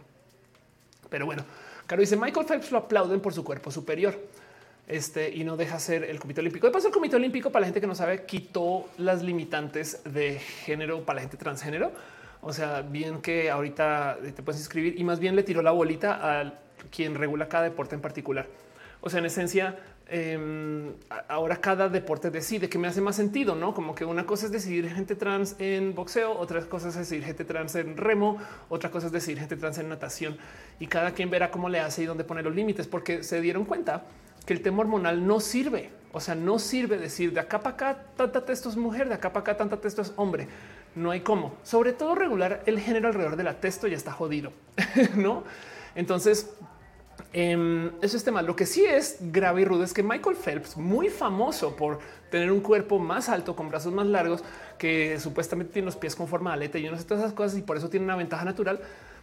Pero 1.11 1.27
bueno, 1.27 1.45
Caro 1.87 2.01
dice 2.01 2.17
Michael 2.17 2.47
Phelps 2.47 2.71
lo 2.71 2.79
aplauden 2.79 3.21
por 3.21 3.33
su 3.33 3.45
cuerpo 3.45 3.71
superior. 3.71 4.15
Este 4.87 5.31
y 5.35 5.45
no 5.45 5.57
deja 5.57 5.79
ser 5.79 6.05
el 6.05 6.19
Comité 6.19 6.41
Olímpico. 6.41 6.67
De 6.67 6.73
paso, 6.73 6.87
el 6.87 6.95
Comité 6.95 7.17
Olímpico, 7.17 7.51
para 7.51 7.61
la 7.61 7.67
gente 7.67 7.81
que 7.81 7.87
no 7.87 7.95
sabe, 7.95 8.25
quitó 8.25 8.89
las 8.97 9.23
limitantes 9.23 10.01
de 10.05 10.39
género 10.39 11.05
para 11.05 11.17
la 11.17 11.21
gente 11.23 11.37
transgénero. 11.37 11.93
O 12.41 12.53
sea, 12.53 12.83
bien 12.83 13.21
que 13.21 13.51
ahorita 13.51 14.19
te 14.35 14.43
puedes 14.43 14.61
inscribir 14.61 14.99
y 14.99 15.05
más 15.05 15.19
bien 15.19 15.37
le 15.37 15.43
tiró 15.43 15.61
la 15.61 15.73
bolita 15.73 16.41
a 16.41 16.55
quien 16.91 17.17
regula 17.17 17.49
cada 17.49 17.65
deporte 17.65 17.97
en 17.97 18.01
particular 18.01 18.47
O 19.01 19.11
sea, 19.11 19.19
en 19.19 19.27
esencia, 19.27 19.77
em, 20.09 20.93
ahora 21.29 21.57
cada 21.57 21.89
deporte 21.89 22.31
decide 22.31 22.69
que 22.69 22.79
me 22.79 22.89
hace 22.89 23.01
más 23.01 23.17
sentido, 23.17 23.55
no 23.55 23.75
como 23.75 23.95
que 23.95 24.05
una 24.05 24.27
cosa 24.27 24.47
es 24.47 24.53
decidir 24.53 24.89
gente 24.89 25.15
trans 25.15 25.57
en 25.59 25.95
boxeo, 25.95 26.39
otra 26.39 26.61
cosa 26.63 26.89
es 26.89 26.95
decidir 26.97 27.25
gente 27.25 27.45
trans 27.45 27.75
en 27.75 27.97
remo, 27.97 28.39
otra 28.69 28.91
cosa 28.91 29.07
es 29.07 29.13
decidir 29.13 29.39
gente 29.39 29.57
trans 29.57 29.79
en 29.79 29.89
natación 29.89 30.37
y 30.81 30.87
cada 30.87 31.13
quien 31.13 31.31
verá 31.31 31.51
cómo 31.51 31.69
le 31.69 31.81
hace 31.81 32.03
y 32.03 32.07
dónde 32.07 32.25
pone 32.25 32.43
los 32.43 32.55
límites, 32.55 32.87
porque 32.87 33.23
se 33.23 33.41
dieron 33.41 33.65
cuenta 33.65 34.05
que 34.49 34.55
el 34.55 34.63
tema 34.63 34.81
hormonal 34.81 35.27
no 35.27 35.41
sirve. 35.41 35.91
O 36.11 36.21
sea, 36.21 36.35
no 36.35 36.59
sirve 36.59 36.97
decir 36.97 37.35
de 37.35 37.41
acá 37.41 37.61
para 37.61 37.75
acá 37.75 38.05
tanta 38.17 38.45
testo 38.45 38.71
es 38.71 38.77
mujer, 38.77 39.09
de 39.09 39.15
acá 39.15 39.31
para 39.31 39.43
acá 39.43 39.57
tanta 39.59 39.77
testo 39.79 40.01
es 40.01 40.13
hombre. 40.17 40.49
No 40.95 41.11
hay 41.11 41.21
cómo. 41.21 41.55
Sobre 41.63 41.93
todo 41.93 42.15
regular 42.15 42.63
el 42.65 42.81
género 42.81 43.09
alrededor 43.09 43.37
de 43.37 43.45
la 43.45 43.61
testo 43.61 43.87
ya 43.87 43.97
está 43.97 44.11
jodido, 44.11 44.53
no? 45.17 45.45
Entonces, 45.95 46.51
eh, 47.33 47.91
eso 48.01 48.17
es 48.17 48.25
tema. 48.25 48.43
Lo 48.43 48.57
que 48.57 48.67
sí 48.67 48.85
es 48.85 49.19
grave 49.21 49.63
y 49.63 49.65
rudo 49.65 49.85
es 49.85 49.93
que 49.93 50.03
Michael 50.03 50.37
Phelps, 50.37 50.77
muy 50.77 51.09
famoso 51.09 51.77
por 51.77 51.99
tener 52.31 52.51
un 52.51 52.61
cuerpo 52.61 52.99
más 52.99 53.29
alto, 53.29 53.55
con 53.57 53.69
brazos 53.69 53.93
más 53.93 54.07
largos, 54.07 54.43
que 54.79 55.19
supuestamente 55.21 55.73
tiene 55.73 55.87
los 55.87 55.97
pies 55.97 56.15
con 56.15 56.29
forma 56.29 56.51
de 56.51 56.55
aleta 56.55 56.79
y 56.79 56.83
yo 56.83 56.91
no 56.91 56.99
sé 56.99 57.05
todas 57.05 57.25
esas 57.25 57.35
cosas 57.35 57.59
y 57.59 57.63
por 57.63 57.77
eso 57.77 57.89
tiene 57.89 58.05
una 58.05 58.17
ventaja 58.17 58.45
natural. 58.45 58.81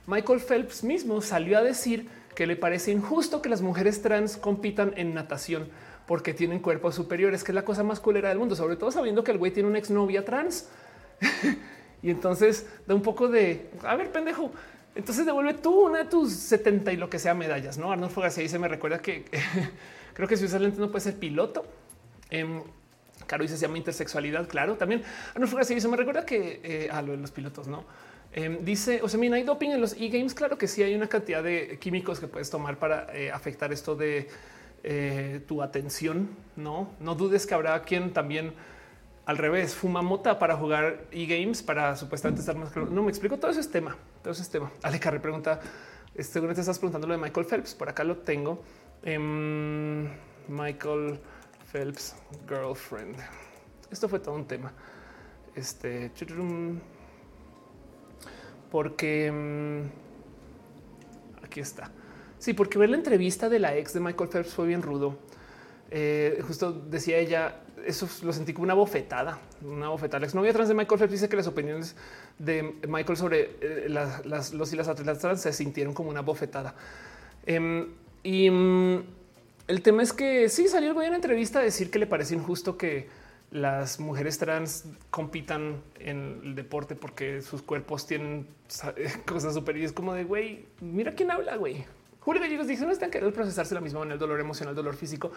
Michael 0.08 0.40
Phelps 0.40 0.84
mismo 0.84 1.22
salió 1.22 1.58
a 1.58 1.62
decir 1.62 2.08
que 2.36 2.46
le 2.46 2.56
parece 2.56 2.92
injusto 2.92 3.42
que 3.42 3.50
las 3.50 3.62
mujeres 3.62 4.02
trans 4.02 4.38
compitan 4.38 4.94
en 4.98 5.14
natación 5.14 5.70
porque 6.06 6.34
tienen 6.34 6.60
cuerpos 6.60 6.96
superiores, 6.96 7.44
que 7.44 7.52
es 7.52 7.56
la 7.56 7.66
cosa 7.66 7.84
más 7.84 8.00
culera 8.00 8.30
del 8.30 8.38
mundo, 8.38 8.56
sobre 8.56 8.76
todo 8.76 8.92
sabiendo 8.92 9.24
que 9.24 9.32
el 9.32 9.38
güey 9.38 9.52
tiene 9.52 9.70
una 9.70 9.80
exnovia 9.80 10.24
trans. 10.24 10.70
y 12.04 12.12
entonces 12.12 12.68
da 12.86 12.94
un 12.94 13.02
poco 13.02 13.28
de, 13.28 13.70
a 13.84 13.96
ver, 13.96 14.12
pendejo, 14.12 14.52
entonces 14.96 15.26
devuelve 15.26 15.56
tú 15.56 15.88
una 15.88 16.00
de 16.00 16.06
tus 16.06 16.34
70 16.34 16.94
y 16.94 16.98
lo 16.98 17.10
que 17.10 17.20
sea 17.20 17.34
medallas, 17.34 17.78
¿no? 17.78 17.92
Arnold 17.92 18.16
García 18.16 18.44
dice, 18.44 18.58
me 18.60 18.68
recuerda 18.68 19.00
que 19.00 19.26
creo 20.14 20.28
que 20.28 20.38
si 20.38 20.46
usas 20.46 20.62
lentes 20.62 20.80
no 20.80 20.90
puede 20.90 21.04
ser 21.04 21.16
piloto. 21.20 21.66
Eh, 22.30 22.62
Caro 23.28 23.44
dice, 23.44 23.58
se 23.58 23.66
llama 23.66 23.78
intersexualidad, 23.78 24.48
claro. 24.48 24.76
También 24.76 25.04
Arnold 25.34 25.54
García 25.54 25.76
dice, 25.76 25.88
me 25.88 25.98
recuerda 25.98 26.26
que 26.26 26.62
eh, 26.64 26.90
a 26.92 27.02
lo 27.02 27.12
de 27.12 27.18
los 27.18 27.32
pilotos, 27.32 27.68
¿no? 27.68 27.86
Em, 28.38 28.66
dice, 28.66 29.00
o 29.02 29.08
sea, 29.08 29.18
mira, 29.18 29.38
hay 29.38 29.44
doping 29.44 29.70
en 29.70 29.82
los 29.82 29.94
e-games. 29.94 30.34
Claro 30.34 30.58
que 30.58 30.68
sí, 30.68 30.84
hay 30.84 30.94
una 30.94 31.08
cantidad 31.08 31.42
de 31.42 31.80
químicos 31.80 32.20
que 32.20 32.28
puedes 32.28 32.50
tomar 32.50 32.78
para 32.78 33.08
eh, 33.16 33.32
afectar 33.32 33.72
esto 33.72 33.96
de 33.96 34.28
eh, 34.84 35.42
tu 35.48 35.62
atención. 35.62 36.30
No, 36.58 36.92
no 37.00 37.16
dudes 37.16 37.48
que 37.48 37.54
habrá 37.54 37.82
quien 37.84 38.12
también 38.12 38.54
al 39.26 39.38
revés 39.38 39.74
fuma 39.74 40.02
mota 40.02 40.38
para 40.38 40.56
jugar 40.56 41.06
e-games 41.12 41.64
para 41.64 41.96
supuestamente 41.96 42.42
estar 42.42 42.56
más. 42.56 42.76
No 42.76 43.04
me 43.04 43.10
explico. 43.10 43.38
Todo 43.38 43.52
eso 43.52 43.60
es 43.60 43.72
tema. 43.72 43.96
Todo 44.22 44.34
eso 44.34 44.42
es 44.42 44.50
tema. 44.50 44.72
Ale 44.84 45.00
Carre 45.00 45.20
pregunta, 45.20 45.60
según 46.20 46.54
te 46.54 46.60
estás 46.60 46.78
preguntando 46.78 47.08
lo 47.08 47.16
de 47.16 47.20
Michael 47.20 47.46
Phelps. 47.46 47.74
Por 47.74 47.90
acá 47.90 48.04
lo 48.04 48.18
tengo. 48.18 48.62
Em, 49.04 50.08
Michael 50.48 51.20
Phelps 51.72 52.16
girlfriend. 52.48 53.18
Esto 53.92 54.08
fue 54.08 54.20
todo 54.20 54.36
un 54.36 54.46
tema. 54.46 54.72
Este 55.56 56.12
porque 58.70 59.32
mm, 59.32 61.44
aquí 61.44 61.62
está. 61.62 61.92
Sí, 62.38 62.54
porque 62.54 62.78
ver 62.78 62.90
la 62.90 62.98
entrevista 62.98 63.50
de 63.50 63.60
la 63.60 63.76
ex 63.76 63.94
de 63.94 64.02
Michael 64.02 64.30
Phelps 64.30 64.54
fue 64.54 64.68
bien 64.68 64.82
rudo. 64.82 65.18
Eh, 65.90 66.44
justo 66.46 66.74
decía 66.74 67.18
ella, 67.18 67.62
eso 67.86 68.10
lo 68.24 68.34
sentí 68.34 68.54
como 68.54 68.64
una 68.64 68.74
bofetada, 68.74 69.40
una 69.62 69.90
bofetada. 69.90 70.20
La 70.22 70.26
exnovia 70.26 70.54
trans 70.54 70.70
de 70.70 70.76
Michael 70.76 71.00
Phelps 71.00 71.12
dice 71.12 71.30
que 71.30 71.36
las 71.36 71.48
opiniones 71.48 71.96
de 72.40 72.76
Michael 72.88 73.18
sobre 73.18 73.58
eh, 73.62 73.86
las, 73.90 74.54
los 74.54 74.74
y 74.74 74.76
las 74.76 74.88
atletas 74.88 75.20
trans 75.20 75.42
se 75.42 75.54
sintieron 75.54 75.94
como 75.94 76.10
una 76.10 76.22
bofetada. 76.22 76.76
Em, 77.46 77.88
y 78.24 78.50
mm, 78.50 79.04
el 79.68 79.82
tema 79.82 80.04
es 80.04 80.14
que 80.14 80.50
sí 80.50 80.68
salió 80.68 80.90
el 80.90 80.94
güey 80.94 81.08
en 81.08 81.12
la 81.12 81.18
entrevista 81.18 81.60
a 81.60 81.64
decir 81.64 81.92
que 81.92 82.00
le 82.00 82.08
parece 82.08 82.36
injusto 82.36 82.78
que 82.78 83.08
las 83.52 84.00
mujeres 84.00 84.38
trans 84.38 84.86
compitan 85.12 85.82
en 86.00 86.42
el 86.44 86.56
deporte 86.56 86.96
porque 86.96 87.42
sus 87.42 87.62
cuerpos 87.62 88.06
tienen 88.08 88.48
cosas 89.26 89.54
superiores 89.54 89.92
como 89.92 90.14
de 90.14 90.24
güey, 90.24 90.66
mira 90.82 91.14
quién 91.14 91.32
habla, 91.32 91.56
güey. 91.56 91.86
Julio 92.20 92.42
Gallegos 92.42 92.68
dice 92.68 92.86
no 92.86 92.92
están 92.92 93.12
queriendo 93.12 93.36
procesarse 93.36 93.76
la 93.76 93.82
misma 93.82 94.02
en 94.02 94.14
el 94.14 94.20
dolor 94.20 94.40
emocional, 94.40 94.74
dolor 94.74 94.96
físico. 94.96 95.32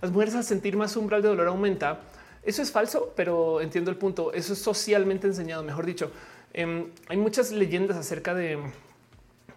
Las 0.00 0.10
mujeres 0.10 0.34
al 0.34 0.44
sentir 0.44 0.76
más 0.76 0.96
umbral 0.96 1.22
de 1.22 1.28
dolor 1.28 1.48
aumenta. 1.48 2.00
Eso 2.42 2.62
es 2.62 2.70
falso, 2.70 3.12
pero 3.16 3.60
entiendo 3.60 3.90
el 3.90 3.96
punto. 3.96 4.32
Eso 4.32 4.52
es 4.52 4.58
socialmente 4.60 5.26
enseñado, 5.26 5.62
mejor 5.62 5.86
dicho. 5.86 6.10
Em, 6.52 6.90
hay 7.08 7.16
muchas 7.16 7.50
leyendas 7.50 7.96
acerca 7.96 8.34
de 8.34 8.58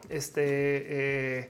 este 0.10 0.42
eh, 1.40 1.50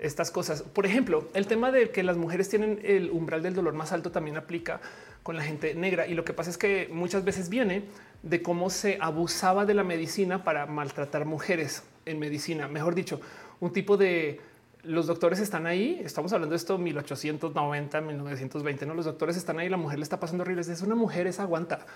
estas 0.00 0.30
cosas. 0.30 0.62
Por 0.62 0.86
ejemplo, 0.86 1.28
el 1.34 1.46
tema 1.46 1.70
de 1.70 1.90
que 1.90 2.02
las 2.02 2.16
mujeres 2.16 2.48
tienen 2.48 2.80
el 2.82 3.10
umbral 3.10 3.42
del 3.42 3.54
dolor 3.54 3.74
más 3.74 3.92
alto 3.92 4.10
también 4.10 4.36
aplica 4.36 4.80
con 5.22 5.36
la 5.36 5.42
gente 5.42 5.74
negra. 5.74 6.06
Y 6.06 6.14
lo 6.14 6.24
que 6.24 6.32
pasa 6.32 6.50
es 6.50 6.56
que 6.56 6.88
muchas 6.90 7.24
veces 7.24 7.48
viene 7.48 7.84
de 8.22 8.42
cómo 8.42 8.70
se 8.70 8.98
abusaba 9.00 9.66
de 9.66 9.74
la 9.74 9.84
medicina 9.84 10.42
para 10.42 10.66
maltratar 10.66 11.26
mujeres 11.26 11.82
en 12.06 12.18
medicina. 12.18 12.66
Mejor 12.68 12.94
dicho, 12.94 13.20
un 13.60 13.72
tipo 13.72 13.96
de 13.96 14.40
los 14.82 15.06
doctores 15.06 15.40
están 15.40 15.66
ahí. 15.66 16.00
Estamos 16.04 16.32
hablando 16.32 16.52
de 16.52 16.56
esto 16.56 16.78
1890, 16.78 18.00
1920. 18.00 18.86
No, 18.86 18.94
los 18.94 19.04
doctores 19.04 19.36
están 19.36 19.58
ahí. 19.58 19.68
La 19.68 19.76
mujer 19.76 19.98
le 19.98 20.02
está 20.02 20.18
pasando 20.20 20.42
horrible. 20.42 20.62
Es 20.62 20.82
una 20.82 20.94
mujer, 20.94 21.26
es 21.26 21.40
aguanta. 21.40 21.86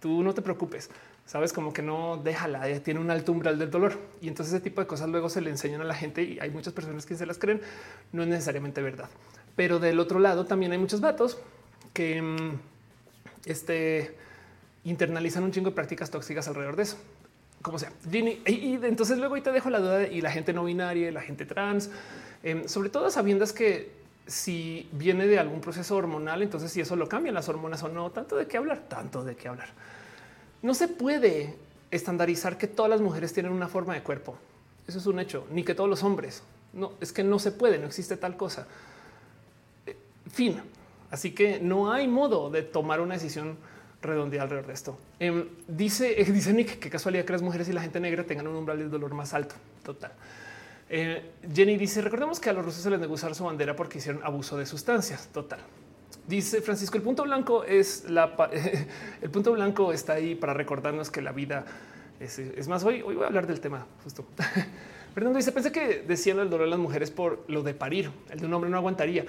Tú 0.00 0.22
no 0.22 0.34
te 0.34 0.42
preocupes. 0.42 0.90
Sabes 1.26 1.52
como 1.52 1.72
que 1.72 1.82
no 1.82 2.16
déjala. 2.16 2.68
Ella 2.68 2.82
tiene 2.82 2.98
un 2.98 3.10
alto 3.10 3.30
umbral 3.30 3.58
del 3.58 3.70
dolor 3.70 3.98
y 4.20 4.28
entonces 4.28 4.54
ese 4.54 4.62
tipo 4.62 4.80
de 4.80 4.86
cosas 4.88 5.08
luego 5.08 5.28
se 5.28 5.40
le 5.40 5.50
enseñan 5.50 5.80
a 5.80 5.84
la 5.84 5.94
gente 5.94 6.22
y 6.22 6.40
hay 6.40 6.50
muchas 6.50 6.72
personas 6.72 7.06
que 7.06 7.14
se 7.14 7.24
las 7.24 7.38
creen. 7.38 7.60
No 8.10 8.22
es 8.22 8.28
necesariamente 8.28 8.82
verdad, 8.82 9.08
pero 9.54 9.78
del 9.78 10.00
otro 10.00 10.18
lado 10.18 10.44
también 10.44 10.72
hay 10.72 10.78
muchos 10.78 11.00
vatos 11.00 11.38
que 11.92 12.20
mm, 12.20 12.58
este, 13.44 14.16
internalizan 14.84 15.44
un 15.44 15.52
chingo 15.52 15.70
de 15.70 15.76
prácticas 15.76 16.10
tóxicas 16.10 16.48
alrededor 16.48 16.74
de 16.74 16.82
eso. 16.82 16.96
Como 17.62 17.78
sea, 17.78 17.92
Y, 18.12 18.74
entonces 18.82 19.18
luego 19.18 19.36
ahí 19.36 19.40
te 19.40 19.52
dejo 19.52 19.70
la 19.70 19.78
duda 19.78 20.08
y 20.08 20.20
la 20.20 20.32
gente 20.32 20.52
no 20.52 20.64
binaria, 20.64 21.12
la 21.12 21.22
gente 21.22 21.46
trans, 21.46 21.90
em, 22.42 22.68
sobre 22.68 22.88
todo 22.88 23.10
sabiendo 23.10 23.44
que 23.54 23.92
si 24.26 24.88
viene 24.92 25.26
de 25.26 25.38
algún 25.38 25.60
proceso 25.60 25.96
hormonal, 25.96 26.42
entonces 26.42 26.70
si 26.70 26.80
eso 26.80 26.96
lo 26.96 27.08
cambian 27.08 27.34
las 27.34 27.48
hormonas 27.48 27.82
o 27.82 27.88
no, 27.88 28.10
tanto 28.10 28.36
de 28.36 28.46
qué 28.46 28.56
hablar, 28.56 28.86
tanto 28.88 29.24
de 29.24 29.36
qué 29.36 29.48
hablar. 29.48 29.70
No 30.62 30.74
se 30.74 30.88
puede 30.88 31.56
estandarizar 31.90 32.56
que 32.56 32.68
todas 32.68 32.90
las 32.90 33.00
mujeres 33.00 33.32
tienen 33.32 33.52
una 33.52 33.68
forma 33.68 33.94
de 33.94 34.02
cuerpo. 34.02 34.36
Eso 34.86 34.98
es 34.98 35.06
un 35.06 35.18
hecho, 35.18 35.46
ni 35.50 35.64
que 35.64 35.74
todos 35.74 35.90
los 35.90 36.02
hombres. 36.02 36.42
No, 36.72 36.92
es 37.00 37.12
que 37.12 37.22
no 37.22 37.38
se 37.38 37.52
puede, 37.52 37.78
no 37.78 37.86
existe 37.86 38.16
tal 38.16 38.36
cosa. 38.36 38.66
Eh, 39.86 39.96
fin. 40.30 40.60
Así 41.10 41.32
que 41.32 41.60
no 41.60 41.92
hay 41.92 42.08
modo 42.08 42.48
de 42.48 42.62
tomar 42.62 43.00
una 43.00 43.14
decisión 43.14 43.58
redondeada 44.00 44.44
alrededor 44.44 44.66
de 44.66 44.72
esto. 44.72 44.98
Em, 45.20 45.46
dice, 45.68 46.14
dice 46.32 46.52
Nick 46.52 46.78
que 46.78 46.90
casualidad 46.90 47.24
que 47.24 47.32
las 47.32 47.42
mujeres 47.42 47.68
y 47.68 47.72
la 47.72 47.82
gente 47.82 48.00
negra 48.00 48.24
tengan 48.24 48.46
un 48.46 48.56
umbral 48.56 48.78
de 48.78 48.88
dolor 48.88 49.12
más 49.14 49.34
alto. 49.34 49.54
Total. 49.84 50.12
Eh, 50.94 51.22
Jenny 51.50 51.78
dice: 51.78 52.02
Recordemos 52.02 52.38
que 52.38 52.50
a 52.50 52.52
los 52.52 52.62
rusos 52.62 52.82
se 52.82 52.90
les 52.90 53.00
negó 53.00 53.14
usar 53.14 53.34
su 53.34 53.44
bandera 53.44 53.74
porque 53.74 53.96
hicieron 53.96 54.22
abuso 54.22 54.58
de 54.58 54.66
sustancias. 54.66 55.26
Total. 55.32 55.58
Dice 56.28 56.60
Francisco: 56.60 56.98
el 56.98 57.02
punto 57.02 57.22
blanco 57.22 57.64
es 57.64 58.04
el 59.22 59.30
punto 59.30 59.52
blanco 59.52 59.94
está 59.94 60.12
ahí 60.12 60.34
para 60.34 60.52
recordarnos 60.52 61.10
que 61.10 61.22
la 61.22 61.32
vida 61.32 61.64
es, 62.20 62.68
más. 62.68 62.84
Hoy, 62.84 63.00
hoy 63.00 63.14
voy 63.14 63.24
a 63.24 63.28
hablar 63.28 63.46
del 63.46 63.58
tema 63.58 63.86
justo. 64.04 64.26
Fernando 65.14 65.38
dice: 65.38 65.50
Pensé 65.52 65.72
que 65.72 66.04
decían 66.06 66.38
el 66.40 66.50
dolor 66.50 66.66
de 66.66 66.70
las 66.72 66.78
mujeres 66.78 67.10
por 67.10 67.42
lo 67.48 67.62
de 67.62 67.72
parir. 67.72 68.10
El 68.30 68.40
de 68.40 68.46
un 68.46 68.52
hombre 68.52 68.68
no 68.68 68.76
aguantaría. 68.76 69.24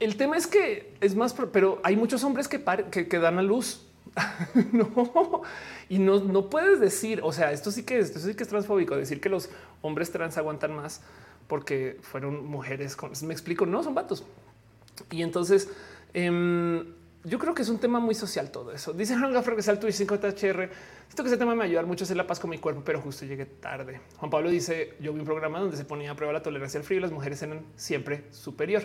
El 0.00 0.16
tema 0.18 0.36
es 0.36 0.46
que 0.46 0.92
es 1.00 1.14
más, 1.14 1.34
pero 1.54 1.80
hay 1.84 1.96
muchos 1.96 2.22
hombres 2.22 2.48
que, 2.48 2.62
que, 3.08 3.18
dan 3.18 3.38
a 3.38 3.42
luz. 3.42 3.87
no, 4.72 5.42
y 5.88 5.98
no, 5.98 6.20
no 6.20 6.50
puedes 6.50 6.80
decir, 6.80 7.20
o 7.22 7.32
sea, 7.32 7.52
esto 7.52 7.70
sí 7.70 7.82
que 7.82 7.98
esto 7.98 8.18
sí 8.18 8.34
que 8.34 8.42
es 8.42 8.48
transfóbico, 8.48 8.96
decir 8.96 9.20
que 9.20 9.28
los 9.28 9.50
hombres 9.82 10.10
trans 10.10 10.36
aguantan 10.38 10.74
más 10.74 11.00
porque 11.48 11.98
fueron 12.02 12.46
mujeres. 12.46 12.94
Con, 12.94 13.10
me 13.22 13.32
explico, 13.32 13.66
no 13.66 13.82
son 13.82 13.94
vatos. 13.94 14.24
Y 15.10 15.22
entonces 15.22 15.70
em, 16.14 16.84
yo 17.24 17.38
creo 17.38 17.54
que 17.54 17.62
es 17.62 17.68
un 17.68 17.78
tema 17.78 17.98
muy 17.98 18.14
social 18.14 18.50
todo 18.50 18.72
eso. 18.72 18.92
Dice 18.92 19.16
Juan 19.18 19.32
Gaffer 19.32 19.56
que 19.56 19.62
salto 19.62 19.88
y 19.88 19.92
5 19.92 20.14
HR. 20.14 20.70
Esto 21.08 21.22
que 21.22 21.28
ese 21.28 21.38
tema 21.38 21.54
me 21.54 21.64
ayudar 21.64 21.86
mucho 21.86 22.04
a 22.04 22.06
hacer 22.06 22.16
la 22.16 22.26
paz 22.26 22.38
con 22.38 22.50
mi 22.50 22.58
cuerpo, 22.58 22.82
pero 22.84 23.00
justo 23.00 23.24
llegué 23.24 23.46
tarde. 23.46 24.00
Juan 24.18 24.30
Pablo 24.30 24.50
dice: 24.50 24.94
Yo 25.00 25.12
vi 25.12 25.20
un 25.20 25.26
programa 25.26 25.58
donde 25.58 25.76
se 25.76 25.84
ponía 25.84 26.12
a 26.12 26.14
prueba 26.14 26.32
la 26.32 26.42
tolerancia 26.42 26.78
al 26.78 26.84
frío 26.84 26.98
y 26.98 27.02
las 27.02 27.12
mujeres 27.12 27.42
eran 27.42 27.64
siempre 27.76 28.24
superior. 28.30 28.84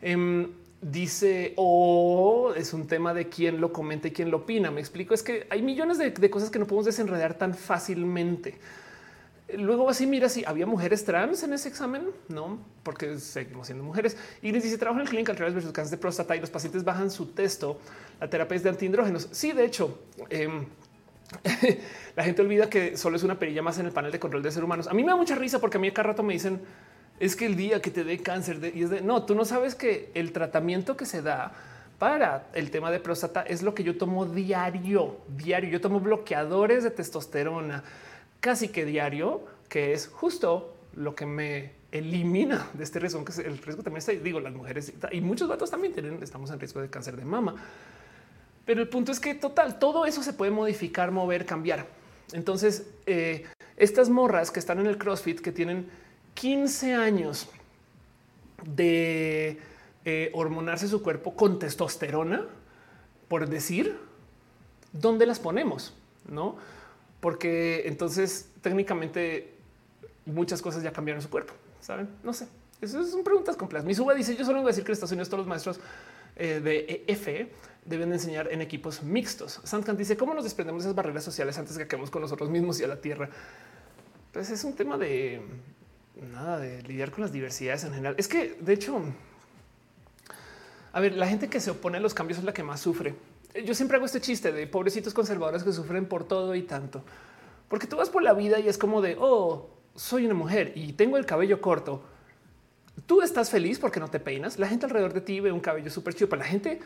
Em, 0.00 0.50
dice 0.82 1.52
o 1.56 2.48
oh, 2.48 2.54
es 2.54 2.72
un 2.72 2.86
tema 2.86 3.12
de 3.12 3.28
quién 3.28 3.60
lo 3.60 3.72
comenta 3.72 4.08
y 4.08 4.12
quién 4.12 4.30
lo 4.30 4.38
opina. 4.38 4.70
Me 4.70 4.80
explico. 4.80 5.14
Es 5.14 5.22
que 5.22 5.46
hay 5.50 5.62
millones 5.62 5.98
de, 5.98 6.30
cosas 6.30 6.50
que 6.50 6.58
no 6.58 6.66
podemos 6.66 6.86
desenredar 6.86 7.34
tan 7.34 7.54
fácilmente. 7.54 8.58
Luego 9.56 9.90
así 9.90 10.06
mira 10.06 10.28
si 10.28 10.44
había 10.44 10.64
mujeres 10.64 11.04
trans 11.04 11.42
en 11.42 11.52
ese 11.52 11.68
examen, 11.68 12.04
no, 12.28 12.58
porque 12.84 13.18
seguimos 13.18 13.66
siendo 13.66 13.82
mujeres. 13.82 14.16
Y 14.42 14.52
les 14.52 14.62
dice 14.62 14.78
trabajo 14.78 15.00
en 15.00 15.06
el 15.06 15.08
clínica 15.08 15.34
través 15.34 15.54
versus 15.54 15.72
cáncer 15.72 15.98
de 15.98 16.00
próstata 16.00 16.36
y 16.36 16.40
los 16.40 16.50
pacientes 16.50 16.84
bajan 16.84 17.10
su 17.10 17.26
texto. 17.26 17.80
La 18.20 18.30
terapia 18.30 18.56
es 18.56 18.62
de 18.62 18.68
antiindrógenos. 18.68 19.28
Sí, 19.32 19.52
de 19.52 19.64
hecho, 19.64 19.98
em, 20.28 20.66
la 22.16 22.22
gente 22.22 22.42
olvida 22.42 22.70
que 22.70 22.96
solo 22.96 23.16
es 23.16 23.24
una 23.24 23.40
perilla 23.40 23.60
más 23.60 23.78
en 23.80 23.86
el 23.86 23.92
panel 23.92 24.12
de 24.12 24.20
control 24.20 24.42
de 24.44 24.52
seres 24.52 24.64
humanos. 24.64 24.86
A 24.86 24.94
mí 24.94 25.02
me 25.02 25.10
da 25.10 25.16
mucha 25.16 25.34
risa 25.34 25.58
porque 25.58 25.78
a 25.78 25.80
mí 25.80 25.90
cada 25.90 26.10
rato 26.10 26.22
me 26.22 26.32
dicen 26.32 26.60
es 27.20 27.36
que 27.36 27.46
el 27.46 27.54
día 27.54 27.80
que 27.80 27.90
te 27.90 28.02
dé 28.02 28.18
cáncer 28.18 28.58
de, 28.58 28.72
y 28.74 28.82
es 28.82 28.90
de 28.90 29.02
no, 29.02 29.24
tú 29.24 29.34
no 29.34 29.44
sabes 29.44 29.74
que 29.74 30.10
el 30.14 30.32
tratamiento 30.32 30.96
que 30.96 31.04
se 31.04 31.22
da 31.22 31.52
para 31.98 32.48
el 32.54 32.70
tema 32.70 32.90
de 32.90 32.98
próstata 32.98 33.42
es 33.42 33.62
lo 33.62 33.74
que 33.74 33.84
yo 33.84 33.98
tomo 33.98 34.24
diario, 34.24 35.18
diario. 35.28 35.68
Yo 35.68 35.82
tomo 35.82 36.00
bloqueadores 36.00 36.82
de 36.82 36.90
testosterona 36.90 37.84
casi 38.40 38.68
que 38.68 38.86
diario, 38.86 39.44
que 39.68 39.92
es 39.92 40.08
justo 40.08 40.74
lo 40.94 41.14
que 41.14 41.26
me 41.26 41.72
elimina 41.92 42.68
de 42.72 42.84
este 42.84 42.98
riesgo, 43.00 43.22
que 43.22 43.32
el 43.42 43.58
riesgo 43.58 43.82
también 43.82 43.98
está, 43.98 44.12
digo, 44.12 44.40
las 44.40 44.54
mujeres 44.54 44.92
y 45.12 45.20
muchos 45.20 45.46
vatos 45.46 45.70
también 45.70 45.92
tienen, 45.92 46.22
estamos 46.22 46.50
en 46.50 46.58
riesgo 46.58 46.80
de 46.80 46.88
cáncer 46.88 47.16
de 47.16 47.26
mama. 47.26 47.54
Pero 48.64 48.80
el 48.80 48.88
punto 48.88 49.12
es 49.12 49.20
que 49.20 49.34
total, 49.34 49.78
todo 49.78 50.06
eso 50.06 50.22
se 50.22 50.32
puede 50.32 50.52
modificar, 50.52 51.10
mover, 51.10 51.44
cambiar. 51.44 51.86
Entonces, 52.32 52.86
eh, 53.04 53.44
estas 53.76 54.08
morras 54.08 54.50
que 54.50 54.60
están 54.60 54.78
en 54.78 54.86
el 54.86 54.96
CrossFit, 54.96 55.40
que 55.40 55.52
tienen 55.52 55.90
15 56.40 56.94
años 56.94 57.48
de 58.64 59.58
eh, 60.06 60.30
hormonarse 60.32 60.88
su 60.88 61.02
cuerpo 61.02 61.36
con 61.36 61.58
testosterona, 61.58 62.46
por 63.28 63.46
decir, 63.46 63.98
¿dónde 64.90 65.26
las 65.26 65.38
ponemos? 65.38 65.92
No, 66.26 66.56
porque 67.20 67.82
entonces 67.84 68.48
técnicamente 68.62 69.52
muchas 70.24 70.62
cosas 70.62 70.82
ya 70.82 70.92
cambiaron 70.92 71.20
su 71.20 71.28
cuerpo. 71.28 71.52
Saben? 71.82 72.08
No 72.22 72.32
sé. 72.32 72.48
Esas 72.80 73.10
son 73.10 73.22
preguntas 73.22 73.54
complejas. 73.58 73.84
Mi 73.84 73.94
suba 73.94 74.14
dice: 74.14 74.34
Yo 74.34 74.46
solo 74.46 74.60
voy 74.60 74.68
a 74.68 74.72
decir 74.72 74.82
que 74.82 74.92
en 74.92 74.94
Estados 74.94 75.12
Unidos 75.12 75.28
todos 75.28 75.40
los 75.40 75.48
maestros 75.48 75.78
eh, 76.36 76.60
de 76.64 77.04
EF 77.06 77.50
deben 77.84 78.14
enseñar 78.14 78.50
en 78.50 78.62
equipos 78.62 79.02
mixtos. 79.02 79.60
Santcant 79.64 79.98
dice: 79.98 80.16
¿Cómo 80.16 80.32
nos 80.32 80.44
desprendemos 80.44 80.84
de 80.84 80.88
esas 80.88 80.96
barreras 80.96 81.22
sociales 81.22 81.58
antes 81.58 81.76
que 81.76 81.82
acabemos 81.82 82.10
con 82.10 82.22
nosotros 82.22 82.48
mismos 82.48 82.80
y 82.80 82.84
a 82.84 82.88
la 82.88 82.98
tierra? 82.98 83.28
Pues 84.32 84.48
es 84.48 84.64
un 84.64 84.72
tema 84.72 84.96
de 84.96 85.42
nada 86.16 86.58
de 86.58 86.82
lidiar 86.82 87.10
con 87.10 87.22
las 87.22 87.32
diversidades 87.32 87.84
en 87.84 87.90
general. 87.90 88.14
Es 88.18 88.28
que 88.28 88.56
de 88.60 88.72
hecho, 88.72 89.00
a 90.92 91.00
ver, 91.00 91.14
la 91.16 91.26
gente 91.26 91.48
que 91.48 91.60
se 91.60 91.70
opone 91.70 91.98
a 91.98 92.00
los 92.00 92.14
cambios 92.14 92.38
es 92.38 92.44
la 92.44 92.52
que 92.52 92.62
más 92.62 92.80
sufre. 92.80 93.14
Yo 93.64 93.74
siempre 93.74 93.96
hago 93.96 94.06
este 94.06 94.20
chiste 94.20 94.52
de 94.52 94.66
pobrecitos 94.66 95.12
conservadores 95.14 95.62
que 95.64 95.72
sufren 95.72 96.06
por 96.06 96.24
todo 96.24 96.54
y 96.54 96.62
tanto, 96.62 97.02
porque 97.68 97.86
tú 97.86 97.96
vas 97.96 98.10
por 98.10 98.22
la 98.22 98.32
vida 98.32 98.60
y 98.60 98.68
es 98.68 98.78
como 98.78 99.02
de 99.02 99.16
oh, 99.18 99.70
soy 99.94 100.24
una 100.24 100.34
mujer 100.34 100.72
y 100.76 100.92
tengo 100.92 101.16
el 101.16 101.26
cabello 101.26 101.60
corto. 101.60 102.02
Tú 103.06 103.22
estás 103.22 103.50
feliz 103.50 103.78
porque 103.78 103.98
no 103.98 104.08
te 104.08 104.20
peinas. 104.20 104.58
La 104.58 104.68
gente 104.68 104.86
alrededor 104.86 105.12
de 105.12 105.20
ti 105.20 105.40
ve 105.40 105.52
un 105.52 105.60
cabello 105.60 105.90
súper 105.90 106.14
chido, 106.14 106.28
pero 106.28 106.40
la 106.40 106.48
gente 106.48 106.80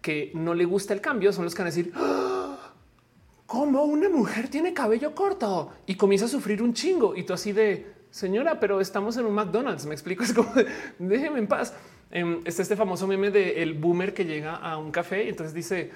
que 0.00 0.30
no 0.34 0.54
le 0.54 0.64
gusta 0.64 0.94
el 0.94 1.00
cambio 1.00 1.32
son 1.32 1.44
los 1.44 1.54
que 1.54 1.62
van 1.62 1.68
a 1.68 1.74
decir 1.74 1.92
¡Ah! 1.96 2.72
cómo 3.46 3.84
una 3.84 4.08
mujer 4.08 4.48
tiene 4.48 4.72
cabello 4.72 5.14
corto 5.14 5.72
y 5.86 5.96
comienza 5.96 6.26
a 6.26 6.28
sufrir 6.28 6.62
un 6.62 6.72
chingo. 6.72 7.16
Y 7.16 7.24
tú 7.24 7.32
así 7.32 7.52
de 7.52 7.99
señora, 8.10 8.60
pero 8.60 8.80
estamos 8.80 9.16
en 9.16 9.26
un 9.26 9.34
McDonald's. 9.34 9.86
Me 9.86 9.94
explico. 9.94 10.24
Es 10.30 10.32
como 10.32 10.52
déjeme 10.98 11.38
en 11.38 11.46
paz. 11.46 11.74
Em, 12.10 12.40
está 12.44 12.62
este 12.62 12.76
famoso 12.76 13.06
meme 13.06 13.30
de 13.30 13.62
el 13.62 13.74
boomer 13.74 14.12
que 14.12 14.24
llega 14.24 14.56
a 14.56 14.76
un 14.78 14.90
café 14.90 15.24
y 15.24 15.28
entonces 15.28 15.54
dice 15.54 15.90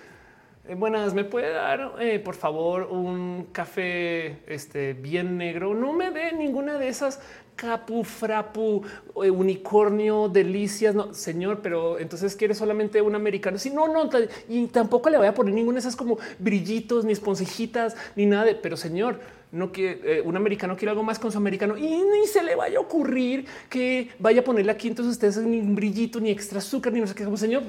eh, 0.67 0.77
buenas, 0.77 1.13
¿me 1.13 1.25
puede 1.25 1.53
dar 1.53 1.97
eh, 2.01 2.19
por 2.21 2.37
favor 2.37 2.85
un 2.85 3.49
café 3.53 4.39
este, 4.47 4.95
bien 4.95 5.37
negro? 5.37 5.75
No 5.75 5.93
me 5.93 6.11
dé 6.11 6.33
ninguna 6.33 6.79
de 6.79 6.89
esas 6.89 7.21
capu, 7.57 8.05
frapu, 8.05 8.83
eh, 9.23 9.31
unicornio, 9.31 10.29
delicias. 10.29 10.95
No, 10.95 11.15
señor, 11.15 11.61
pero 11.63 11.99
entonces 11.99 12.37
quiere 12.37 12.55
solamente 12.55 13.01
un 13.01 13.15
americano. 13.15 13.59
Si 13.59 13.71
no, 13.71 13.89
no, 13.89 14.09
y 14.49 14.67
tampoco 14.67 15.11
le 15.11 15.19
voy 15.19 15.27
a 15.27 15.35
poner 15.35 15.55
ninguna 15.55 15.77
de 15.77 15.81
esas 15.81 15.97
como 15.97 16.19
brillitos, 16.39 17.05
ni 17.05 17.13
esponjitas, 17.13 17.97
ni 18.17 18.27
nada 18.27 18.45
de, 18.45 18.55
pero 18.55 18.77
señor, 18.77 19.21
no 19.53 19.71
quiere 19.71 20.21
un 20.23 20.37
americano 20.37 20.77
quiere 20.77 20.91
algo 20.91 21.05
más 21.05 21.21
con 21.21 21.31
su 21.31 21.39
americano 21.39 21.79
y 21.79 21.83
ni 21.83 22.27
se 22.27 22.43
le 22.43 22.57
vaya 22.57 22.79
a 22.79 22.81
ocurrir 22.81 23.47
que 23.71 24.11
vaya 24.19 24.41
a 24.41 24.45
ponerle 24.45 24.73
aquí 24.73 24.89
entonces 24.89 25.13
ustedes 25.13 25.37
ni 25.37 25.61
un 25.61 25.77
brillito, 25.77 26.19
ni 26.19 26.31
extra 26.31 26.59
azúcar, 26.59 26.93
ni 26.93 27.01
no 27.01 27.07
sé 27.07 27.15
qué, 27.15 27.25
como 27.25 27.37
señor, 27.37 27.63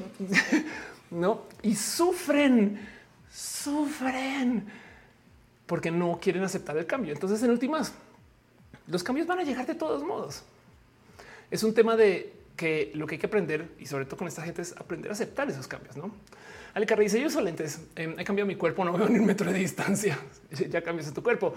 no, 1.12 1.41
y 1.62 1.76
sufren, 1.76 2.80
sufren 3.32 4.66
porque 5.66 5.91
no 5.91 6.20
quieren 6.22 6.44
aceptar 6.44 6.78
el 6.78 6.86
cambio. 6.86 7.14
Entonces, 7.14 7.41
en 7.44 7.52
últimas, 7.52 7.94
los 8.88 9.03
cambios 9.03 9.28
van 9.28 9.40
a 9.40 9.44
llegar 9.44 9.66
de 9.66 9.76
todos 9.76 10.03
modos. 10.03 10.44
Es 11.52 11.64
un 11.64 11.74
tema 11.74 11.95
de 11.95 12.34
que 12.56 12.91
lo 12.95 13.07
que 13.07 13.16
hay 13.16 13.20
que 13.20 13.28
aprender 13.28 13.70
y 13.80 13.86
sobre 13.86 14.06
todo 14.06 14.18
con 14.18 14.28
esta 14.28 14.41
gente 14.41 14.62
es 14.62 14.76
aprender 14.78 15.12
a 15.12 15.14
aceptar 15.14 15.49
esos 15.49 15.68
cambios. 15.68 15.98
No 15.98 16.12
Ale 16.76 16.86
dice: 16.99 17.20
Yo 17.20 17.28
uso 17.28 17.41
lentes, 17.41 17.80
em, 17.95 18.20
he 18.20 18.24
cambiado 18.26 18.48
mi 18.48 18.56
cuerpo, 18.56 18.84
no 18.84 18.91
veo 18.91 19.07
ni 19.07 19.18
un 19.18 19.26
metro 19.26 19.52
de 19.52 19.57
distancia. 19.57 20.20
ya 20.70 20.82
cambias 20.82 21.14
tu 21.14 21.24
cuerpo. 21.24 21.56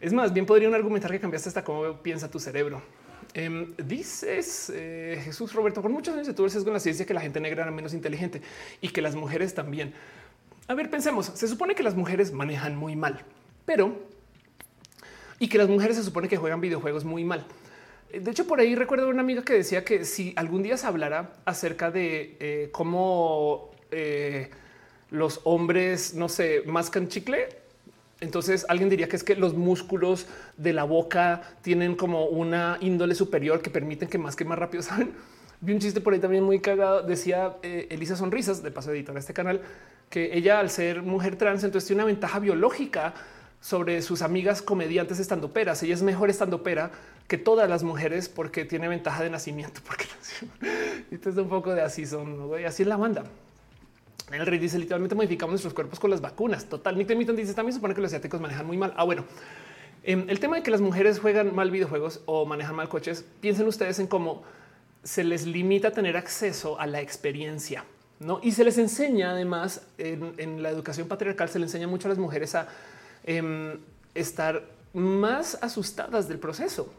Es 0.00 0.12
más, 0.12 0.32
bien 0.32 0.46
podrían 0.46 0.74
argumentar 0.74 1.10
que 1.10 1.18
cambiaste 1.18 1.48
hasta 1.48 1.64
cómo 1.64 1.96
piensa 2.02 2.30
tu 2.30 2.38
cerebro. 2.38 2.82
Em, 3.32 3.74
dices 3.76 4.70
eh, 4.74 5.20
Jesús 5.24 5.52
Roberto, 5.54 5.80
por 5.80 5.90
muchos 5.90 6.14
años 6.14 6.26
se 6.26 6.34
tuvo 6.34 6.46
el 6.46 6.52
sesgo 6.52 6.68
en 6.68 6.74
la 6.74 6.80
ciencia 6.80 7.06
que 7.06 7.14
la 7.14 7.20
gente 7.20 7.40
negra 7.40 7.62
era 7.62 7.70
menos 7.70 7.94
inteligente 7.94 8.42
y 8.82 8.88
que 8.88 9.00
las 9.00 9.14
mujeres 9.14 9.54
también. 9.54 9.94
A 10.68 10.74
ver, 10.74 10.90
pensemos, 10.90 11.26
se 11.34 11.48
supone 11.48 11.74
que 11.74 11.82
las 11.82 11.94
mujeres 11.94 12.32
manejan 12.32 12.76
muy 12.76 12.96
mal, 12.96 13.24
pero 13.64 13.98
y 15.40 15.48
que 15.48 15.58
las 15.58 15.68
mujeres 15.68 15.96
se 15.96 16.04
supone 16.04 16.28
que 16.28 16.36
juegan 16.36 16.60
videojuegos 16.60 17.04
muy 17.04 17.24
mal. 17.24 17.44
De 18.12 18.30
hecho, 18.30 18.46
por 18.46 18.60
ahí 18.60 18.74
recuerdo 18.74 19.08
una 19.08 19.22
amiga 19.22 19.42
que 19.42 19.54
decía 19.54 19.84
que 19.84 20.04
si 20.04 20.32
algún 20.36 20.62
día 20.62 20.76
se 20.76 20.86
hablara 20.86 21.32
acerca 21.44 21.90
de 21.90 22.36
eh, 22.38 22.68
cómo 22.70 23.70
eh, 23.90 24.50
los 25.10 25.40
hombres, 25.44 26.14
no 26.14 26.28
sé, 26.28 26.62
mascan 26.66 27.08
chicle, 27.08 27.48
entonces 28.20 28.66
alguien 28.68 28.90
diría 28.90 29.08
que 29.08 29.16
es 29.16 29.24
que 29.24 29.34
los 29.34 29.54
músculos 29.54 30.26
de 30.58 30.74
la 30.74 30.84
boca 30.84 31.40
tienen 31.62 31.94
como 31.94 32.26
una 32.26 32.76
índole 32.80 33.14
superior 33.14 33.62
que 33.62 33.70
permiten 33.70 34.08
que 34.08 34.18
más 34.18 34.36
que 34.36 34.44
más 34.44 34.58
rápido 34.58 34.82
saben. 34.84 35.12
Vi 35.62 35.72
un 35.72 35.78
chiste 35.78 36.00
por 36.00 36.12
ahí 36.12 36.20
también 36.20 36.44
muy 36.44 36.60
cagado. 36.60 37.02
Decía 37.02 37.56
eh, 37.62 37.86
Elisa 37.90 38.16
Sonrisas, 38.16 38.62
de 38.62 38.70
paso 38.70 38.90
editora 38.92 39.14
de 39.14 39.20
este 39.20 39.32
canal, 39.32 39.62
que 40.10 40.36
ella 40.36 40.58
al 40.58 40.68
ser 40.68 41.02
mujer 41.02 41.36
trans, 41.36 41.64
entonces 41.64 41.86
tiene 41.86 42.02
una 42.02 42.12
ventaja 42.12 42.40
biológica 42.40 43.14
sobre 43.60 44.00
sus 44.02 44.22
amigas 44.22 44.62
comediantes 44.62 45.20
estandoperas. 45.20 45.82
Ella 45.82 45.94
es 45.94 46.02
mejor 46.02 46.30
estandopera 46.30 46.90
que 47.28 47.38
todas 47.38 47.68
las 47.68 47.82
mujeres 47.82 48.28
porque 48.28 48.64
tiene 48.64 48.88
ventaja 48.88 49.22
de 49.22 49.30
nacimiento. 49.30 49.80
Porque 49.86 50.06
es 51.10 51.36
un 51.36 51.48
poco 51.48 51.74
de 51.74 51.82
así 51.82 52.06
son, 52.06 52.50
así 52.66 52.82
es 52.82 52.88
la 52.88 52.96
banda. 52.96 53.24
El 54.32 54.46
rey 54.46 54.58
dice 54.58 54.78
literalmente 54.78 55.14
modificamos 55.14 55.52
nuestros 55.52 55.74
cuerpos 55.74 56.00
con 56.00 56.10
las 56.10 56.20
vacunas. 56.20 56.64
Total. 56.66 56.96
Nick 56.96 57.14
Mitton 57.14 57.36
dice 57.36 57.54
también 57.54 57.74
supone 57.74 57.94
que 57.94 58.00
los 58.00 58.08
asiáticos 58.08 58.40
manejan 58.40 58.66
muy 58.66 58.76
mal. 58.76 58.94
Ah, 58.96 59.04
bueno, 59.04 59.24
em, 60.02 60.24
el 60.28 60.40
tema 60.40 60.56
de 60.56 60.62
que 60.62 60.70
las 60.70 60.80
mujeres 60.80 61.18
juegan 61.18 61.54
mal 61.54 61.70
videojuegos 61.70 62.20
o 62.26 62.46
manejan 62.46 62.76
mal 62.76 62.88
coches. 62.88 63.24
Piensen 63.40 63.66
ustedes 63.66 63.98
en 63.98 64.06
cómo 64.06 64.42
se 65.02 65.24
les 65.24 65.46
limita 65.46 65.90
tener 65.90 66.16
acceso 66.16 66.78
a 66.78 66.86
la 66.86 67.00
experiencia. 67.00 67.84
¿no? 68.20 68.38
Y 68.42 68.52
se 68.52 68.64
les 68.64 68.76
enseña 68.78 69.32
además 69.32 69.82
en, 69.98 70.62
la 70.62 70.68
educación 70.70 71.08
patriarcal, 71.08 71.48
se 71.48 71.58
le 71.58 71.64
enseña 71.64 71.88
mucho 71.88 72.06
a 72.06 72.10
las 72.10 72.18
mujeres 72.18 72.54
a 72.54 72.68
em, 73.24 73.78
estar 74.14 74.62
más 74.92 75.58
asustadas 75.62 76.28
del 76.28 76.38
proceso. 76.38 76.92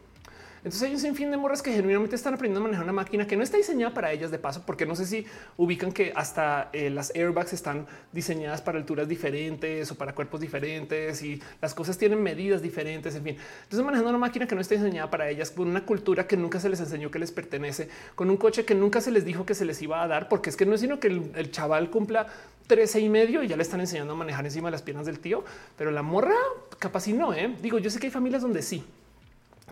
Entonces 0.64 0.84
hay 0.84 0.94
un 0.94 1.00
sinfín 1.00 1.32
de 1.32 1.38
morras 1.38 1.64
que 1.64 1.72
genuinamente 1.72 2.16
están 2.16 2.36
aprendiendo 2.36 2.60
a 2.60 2.64
manejar 2.64 2.84
una 2.84 2.94
máquina 2.94 3.26
que 3.26 3.36
no 3.36 3.42
está 3.42 3.58
diseñada 3.58 3.96
para 3.96 4.12
ellas 4.12 4.30
de 4.30 4.38
paso, 4.38 4.62
porque 4.64 4.86
no 4.86 4.96
sé 4.96 5.08
si 5.08 5.26
ubican 5.58 5.92
que 5.92 6.14
hasta 6.16 6.70
eh, 6.72 6.92
las 6.92 7.12
airbags 7.16 7.52
están 7.54 7.88
diseñadas 8.12 8.62
para 8.62 8.78
alturas 8.78 9.08
diferentes 9.08 9.90
o 9.90 9.96
para 9.96 10.14
cuerpos 10.14 10.40
diferentes 10.40 11.24
y 11.24 11.42
las 11.62 11.74
cosas 11.74 11.98
tienen 11.98 12.22
medidas 12.22 12.62
diferentes. 12.62 13.16
En 13.16 13.24
fin, 13.24 13.38
entonces 13.64 13.84
manejando 13.84 14.12
una 14.12 14.20
máquina 14.20 14.46
que 14.46 14.54
no 14.54 14.62
está 14.62 14.76
diseñada 14.76 15.10
para 15.10 15.30
ellas, 15.30 15.50
con 15.50 15.68
una 15.68 15.84
cultura 15.84 16.28
que 16.28 16.38
nunca 16.38 16.60
se 16.60 16.70
les 16.70 16.80
enseñó 16.80 17.10
que 17.10 17.18
les 17.18 17.32
pertenece, 17.32 17.90
con 18.14 18.30
un 18.30 18.38
coche 18.38 18.64
que 18.64 18.76
nunca 18.76 19.02
se 19.02 19.10
les 19.10 19.26
dijo 19.26 19.48
que 19.48 19.56
se 19.56 19.66
les 19.66 19.82
iba 19.82 20.04
a 20.04 20.08
dar, 20.08 20.30
porque 20.30 20.52
es 20.52 20.56
que 20.56 20.68
no 20.68 20.76
es 20.76 20.82
sino 20.82 21.00
que 21.00 21.08
el, 21.08 21.52
chaval 21.52 21.90
cumpla 21.90 22.28
13 22.72 23.02
y 23.02 23.10
medio 23.10 23.44
y 23.44 23.50
ya 23.50 23.58
le 23.58 23.64
están 23.64 23.82
enseñando 23.82 24.14
a 24.14 24.16
manejar 24.16 24.46
encima 24.46 24.70
de 24.70 24.72
las 24.72 24.82
piernas 24.82 25.06
del 25.06 25.20
tío, 25.20 25.44
pero 25.78 25.92
la 25.92 26.04
morra 26.04 26.36
capaz 26.80 27.06
y 27.10 27.12
no. 27.12 27.34
¿eh? 27.34 27.54
Digo, 27.62 27.80
yo 27.80 27.90
sé 27.90 28.00
que 28.00 28.08
hay 28.08 28.12
familias 28.14 28.44
donde 28.44 28.62
sí, 28.62 28.82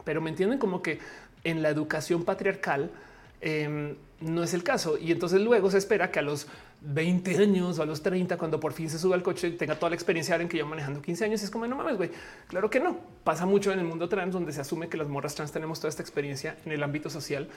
pero 0.04 0.20
me 0.20 0.30
entienden 0.30 0.60
como 0.60 0.82
que 0.82 1.00
en 1.46 1.62
la 1.62 1.70
educación 1.70 2.26
patriarcal 2.26 2.92
em, 3.40 3.96
no 4.20 4.44
es 4.44 4.54
el 4.54 4.64
caso. 4.64 4.98
Y 4.98 5.14
entonces 5.14 5.40
luego 5.40 5.72
se 5.72 5.78
espera 5.78 6.12
que 6.12 6.20
a 6.20 6.22
los 6.22 6.48
20 6.82 7.38
años 7.38 7.80
o 7.80 7.84
a 7.84 7.86
los 7.86 8.04
30, 8.04 8.36
cuando 8.38 8.60
por 8.60 8.74
fin 8.74 8.90
se 8.90 9.00
sube 9.00 9.16
al 9.16 9.24
coche 9.24 9.50
tenga 9.52 9.76
toda 9.76 9.92
la 9.92 9.96
experiencia 9.96 10.36
en 10.36 10.50
que 10.50 10.58
yo 10.58 10.66
manejando 10.66 11.02
15 11.02 11.24
años, 11.24 11.42
es 11.42 11.50
como 11.50 11.68
no 11.68 11.78
mames, 11.78 11.96
güey. 11.96 12.12
Claro 12.50 12.70
que 12.70 12.82
no 12.82 12.98
pasa 13.24 13.46
mucho 13.46 13.72
en 13.72 13.80
el 13.80 13.86
mundo 13.86 14.10
trans, 14.10 14.34
donde 14.34 14.52
se 14.52 14.60
asume 14.60 14.90
que 14.90 14.98
las 14.98 15.08
morras 15.08 15.36
trans 15.36 15.54
tenemos 15.54 15.80
toda 15.80 15.88
esta 15.88 16.02
experiencia 16.02 16.58
en 16.66 16.74
el 16.74 16.84
ámbito 16.84 17.10
social 17.10 17.48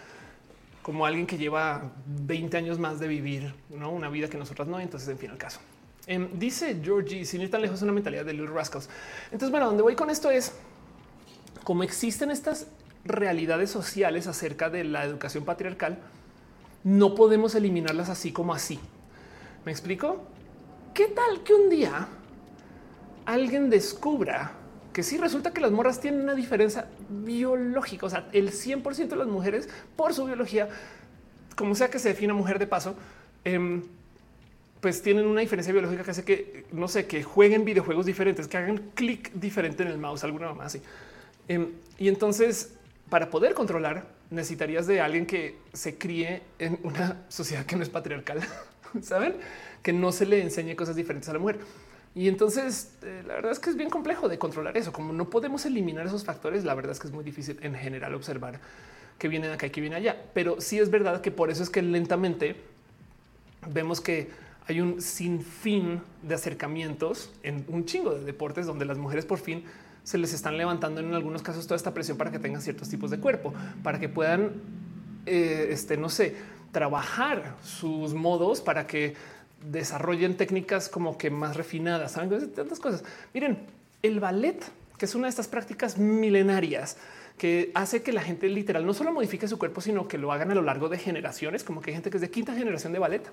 como 0.83 1.07
alguien 1.07 1.27
que 1.27 1.39
lleva 1.39 1.93
20 2.07 2.57
años 2.57 2.79
más 2.79 2.99
de 2.99 3.09
vivir 3.09 3.55
una 3.71 4.09
vida 4.09 4.29
que 4.29 4.37
nosotras 4.37 4.69
no. 4.69 4.81
Entonces, 4.81 5.09
en 5.09 5.19
fin, 5.19 5.31
el 5.31 5.39
caso. 5.39 5.61
Em, 6.07 6.29
dice 6.39 6.81
Georgie, 6.83 7.25
sin 7.25 7.43
ir 7.43 7.51
tan 7.51 7.63
lejos, 7.63 7.81
una 7.83 7.93
mentalidad 7.93 8.25
de 8.25 8.33
Little 8.33 8.53
Rascals. 8.53 8.89
Entonces, 9.27 9.51
bueno, 9.51 9.67
donde 9.67 9.83
voy 9.83 9.95
con 9.95 10.11
esto 10.11 10.31
es 10.31 10.53
como 11.63 11.85
existen 11.85 12.31
estas 12.31 12.67
realidades 13.05 13.71
sociales 13.71 14.27
acerca 14.27 14.69
de 14.69 14.85
la 14.85 15.05
educación 15.05 15.45
patriarcal, 15.45 15.99
no 16.83 17.15
podemos 17.15 17.55
eliminarlas 17.55 18.09
así 18.09 18.33
como 18.33 18.53
así. 18.53 18.81
¿Me 19.65 19.71
explico? 19.71 20.25
¿Qué 20.93 21.07
tal 21.07 21.43
que 21.45 21.55
un 21.55 21.71
día 21.71 22.09
alguien 23.25 23.71
descubra 23.71 24.53
que 24.93 25.03
sí 25.03 25.17
resulta 25.17 25.53
que 25.53 25.61
las 25.61 25.71
morras 25.71 26.01
tienen 26.01 26.21
una 26.21 26.35
diferencia 26.35 26.87
biológica. 27.09 28.07
O 28.07 28.11
sea, 28.11 28.29
el 28.33 28.53
100% 28.53 29.09
de 29.09 29.17
las 29.17 29.29
mujeres 29.29 29.69
por 29.97 30.15
su 30.15 30.25
biología, 30.27 30.69
como 31.57 31.75
sea 31.75 31.89
que 31.89 31.99
se 31.99 32.11
defina 32.11 32.35
mujer 32.35 32.59
de 32.59 32.67
paso, 32.67 32.95
em, 33.45 33.83
pues 34.81 35.01
tienen 35.01 35.27
una 35.27 35.41
diferencia 35.41 35.73
biológica 35.73 36.03
que 36.03 36.11
hace 36.11 36.25
que, 36.25 36.65
no 36.73 36.89
sé, 36.89 37.07
que 37.07 37.23
jueguen 37.23 37.65
videojuegos 37.65 38.05
diferentes, 38.05 38.49
que 38.49 38.57
hagan 38.57 38.91
clic 38.95 39.33
diferente 39.33 39.83
en 39.83 39.89
el 39.89 39.99
mouse, 39.99 40.25
alguna 40.25 40.53
más 40.53 40.67
así. 40.67 40.83
Em, 41.49 41.69
y 41.99 42.09
entonces, 42.09 42.75
para 43.09 43.31
poder 43.31 43.55
controlar, 43.55 44.07
necesitarías 44.31 44.87
de 44.87 45.01
alguien 45.01 45.27
que 45.27 45.57
se 45.73 45.97
críe 45.99 46.43
en 46.59 46.79
una 46.83 47.23
sociedad 47.29 47.65
que 47.65 47.77
no 47.77 47.83
es 47.83 47.91
patriarcal, 47.91 48.41
saben? 49.03 49.37
Que 49.83 49.93
no 49.93 50.11
se 50.13 50.27
le 50.27 50.43
enseñe 50.43 50.75
cosas 50.75 50.97
diferentes 50.97 51.29
a 51.29 51.33
la 51.33 51.39
mujer. 51.39 51.61
Y 52.15 52.29
entonces 52.29 52.93
eh, 53.03 53.23
la 53.27 53.35
verdad 53.35 53.53
es 53.53 53.59
que 53.59 53.71
es 53.71 53.77
bien 53.77 53.91
complejo 53.91 54.29
de 54.29 54.39
controlar 54.39 54.77
eso. 54.77 54.93
Como 54.93 55.13
no 55.13 55.31
podemos 55.31 55.65
eliminar 55.65 56.07
esos 56.07 56.25
factores, 56.25 56.65
la 56.65 56.75
verdad 56.75 56.93
es 56.93 57.01
que 57.01 57.07
es 57.07 57.13
muy 57.13 57.25
difícil 57.25 57.59
en 57.63 57.75
general 57.75 58.15
observar 58.15 58.61
que 59.19 59.29
viene 59.29 59.49
acá 59.49 59.67
y 59.67 59.71
que 59.71 59.81
viene 59.81 59.97
allá. 59.97 60.17
Pero 60.35 60.61
sí 60.61 60.79
es 60.79 60.91
verdad 60.91 61.21
que 61.21 61.31
por 61.31 61.51
eso 61.51 61.63
es 61.63 61.71
que 61.71 61.81
lentamente 61.81 62.57
vemos 63.69 64.01
que 64.01 64.31
hay 64.67 64.81
un 64.81 65.01
sinfín 65.01 66.03
de 66.23 66.35
acercamientos 66.35 67.31
en 67.43 67.65
un 67.69 67.85
chingo 67.85 68.15
de 68.15 68.25
deportes 68.25 68.67
donde 68.67 68.85
las 68.85 68.99
mujeres 68.99 69.25
por 69.25 69.39
fin 69.39 69.65
se 70.05 70.19
les 70.19 70.33
están 70.33 70.57
levantando 70.57 71.01
en 71.01 71.15
algunos 71.15 71.43
casos 71.43 71.67
toda 71.67 71.77
esta 71.77 71.95
presión 71.95 72.19
para 72.19 72.31
que 72.31 72.39
tengan 72.39 72.61
ciertos 72.61 72.89
tipos 72.89 73.11
de 73.11 73.19
cuerpo, 73.19 73.55
para 73.83 74.01
que 74.01 74.09
puedan, 74.09 74.53
eh, 75.27 75.69
este, 75.71 75.97
no 75.97 76.09
sé, 76.09 76.37
trabajar 76.73 77.57
sus 77.63 78.15
modos 78.15 78.61
para 78.61 78.87
que 78.87 79.15
desarrollen 79.65 80.37
técnicas 80.37 80.89
como 80.89 81.19
que 81.19 81.31
más 81.31 81.57
refinadas, 81.57 82.13
¿saben? 82.13 82.53
Tantas 82.53 82.81
cosas. 82.81 83.05
Miren, 83.35 83.59
el 84.03 84.21
ballet, 84.21 84.63
que 84.99 85.05
es 85.05 85.15
una 85.15 85.27
de 85.27 85.31
estas 85.31 85.49
prácticas 85.49 85.99
milenarias 85.99 86.97
que 87.39 87.73
hace 87.75 88.03
que 88.03 88.13
la 88.13 88.23
gente 88.23 88.49
literal 88.49 88.85
no 88.85 88.95
solo 88.95 89.13
modifique 89.13 89.49
su 89.49 89.59
cuerpo, 89.59 89.81
sino 89.81 90.07
que 90.07 90.19
lo 90.19 90.33
hagan 90.33 90.51
a 90.51 90.55
lo 90.55 90.63
largo 90.63 90.89
de 90.89 90.99
generaciones, 90.99 91.65
como 91.65 91.81
que 91.81 91.91
hay 91.91 91.95
gente 91.95 92.11
que 92.11 92.19
es 92.19 92.21
de 92.21 92.31
quinta 92.31 92.55
generación 92.55 92.93
de 92.93 92.99
ballet 92.99 93.29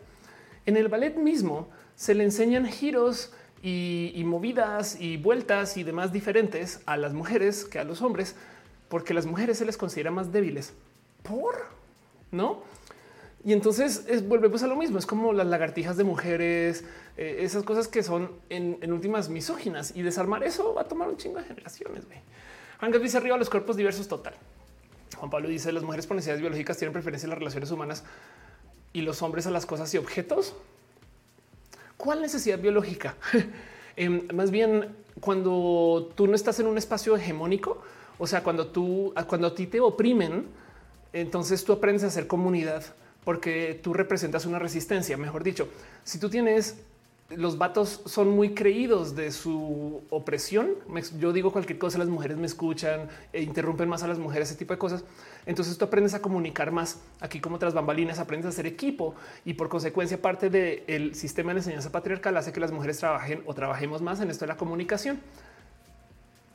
en 0.65 0.77
el 0.77 0.88
ballet 0.88 1.15
mismo 1.15 1.68
se 1.95 2.14
le 2.14 2.23
enseñan 2.23 2.65
giros 2.68 3.34
y, 3.61 4.22
movidas 4.26 4.99
y 5.01 5.18
vueltas 5.18 5.77
y 5.77 5.84
demás 5.84 6.14
diferentes 6.14 6.81
a 6.85 6.95
las 6.95 7.14
mujeres 7.14 7.65
que 7.65 7.80
a 7.80 7.84
los 7.84 8.01
hombres, 8.01 8.35
porque 8.88 9.14
las 9.14 9.26
mujeres 9.26 9.57
se 9.57 9.65
les 9.65 9.77
considera 9.77 10.11
más 10.11 10.31
débiles. 10.31 10.73
¿Por? 11.23 11.56
¿No? 12.31 12.61
Y 13.50 13.54
entonces 13.54 14.06
volvemos 14.28 14.62
a 14.62 14.68
lo 14.68 14.76
mismo. 14.76 15.00
Es 15.00 15.08
como 15.08 15.34
las 15.34 15.48
lagartijas 15.48 15.98
de 15.98 16.04
mujeres, 16.04 16.84
eh, 17.18 17.38
esas 17.40 17.64
cosas 17.64 17.88
que 17.88 18.04
son 18.04 18.30
en, 18.48 18.94
últimas 18.94 19.28
misóginas 19.30 19.92
y 19.96 20.04
desarmar 20.04 20.44
eso 20.44 20.76
va 20.76 20.82
a 20.82 20.88
tomar 20.88 21.10
un 21.10 21.18
chingo 21.18 21.40
de 21.40 21.46
generaciones. 21.46 22.04
Ángel 22.78 23.02
dice 23.02 23.18
arriba 23.18 23.38
los 23.38 23.50
cuerpos 23.50 23.76
diversos 23.76 24.08
total. 24.08 24.36
Juan 25.18 25.32
Pablo 25.32 25.50
dice 25.50 25.72
las 25.72 25.82
mujeres 25.82 26.06
por 26.06 26.14
necesidades 26.14 26.42
biológicas 26.42 26.78
tienen 26.78 26.94
preferencia 26.94 27.26
en 27.26 27.32
las 27.32 27.40
relaciones 27.40 27.72
humanas 27.72 28.04
y 28.94 29.02
los 29.02 29.24
hombres 29.24 29.48
a 29.48 29.50
las 29.50 29.66
cosas 29.66 29.92
y 29.96 29.98
objetos. 29.98 30.54
¿Cuál 31.98 32.22
necesidad 32.22 32.60
biológica? 32.60 33.16
Em, 33.96 34.28
más 34.32 34.52
bien 34.52 34.96
cuando 35.22 36.12
tú 36.14 36.28
no 36.28 36.36
estás 36.36 36.60
en 36.60 36.68
un 36.68 36.78
espacio 36.78 37.16
hegemónico, 37.16 37.82
o 38.20 38.28
sea, 38.28 38.44
cuando 38.44 38.68
tú, 38.68 39.12
cuando 39.28 39.48
a 39.48 39.56
ti 39.56 39.66
te 39.66 39.80
oprimen, 39.80 40.46
entonces 41.14 41.66
tú 41.66 41.74
aprendes 41.74 42.04
a 42.04 42.08
hacer 42.08 42.28
comunidad 42.28 42.84
porque 43.24 43.80
tú 43.82 43.94
representas 43.94 44.46
una 44.46 44.60
resistencia. 44.60 45.18
Mejor 45.18 45.44
dicho, 45.44 45.68
si 46.04 46.20
tú 46.20 46.30
tienes 46.30 46.78
los 47.36 47.60
vatos 47.60 48.02
son 48.06 48.30
muy 48.30 48.56
creídos 48.56 49.16
de 49.16 49.32
su 49.32 50.02
opresión. 50.10 50.72
Yo 51.20 51.32
digo 51.32 51.52
cualquier 51.52 51.78
cosa, 51.78 51.98
las 51.98 52.08
mujeres 52.08 52.38
me 52.38 52.48
escuchan 52.48 53.08
e 53.32 53.41
interrumpen 53.41 53.88
más 53.88 54.02
a 54.04 54.08
las 54.08 54.18
mujeres, 54.18 54.50
ese 54.50 54.58
tipo 54.58 54.74
de 54.74 54.80
cosas. 54.80 55.04
Entonces 55.46 55.78
tú 55.78 55.86
aprendes 55.86 56.14
a 56.14 56.22
comunicar 56.22 56.72
más 56.72 57.00
aquí 57.20 57.40
como 57.40 57.60
tras 57.60 57.74
bambalinas, 57.74 58.20
aprendes 58.20 58.48
a 58.48 58.50
hacer 58.50 58.66
equipo 58.66 59.16
y 59.46 59.54
por 59.54 59.70
consecuencia 59.70 60.20
parte 60.22 60.50
del 60.50 61.14
sistema 61.16 61.54
de 61.54 61.60
enseñanza 61.60 61.91
patriarcal 61.91 62.36
hace 62.38 62.52
que 62.52 62.60
las 62.60 62.72
mujeres 62.72 62.98
trabajen 62.98 63.44
o 63.46 63.54
trabajemos 63.54 64.02
más 64.02 64.20
en 64.22 64.32
esto 64.32 64.46
de 64.46 64.50
la 64.50 64.58
comunicación. 64.58 65.20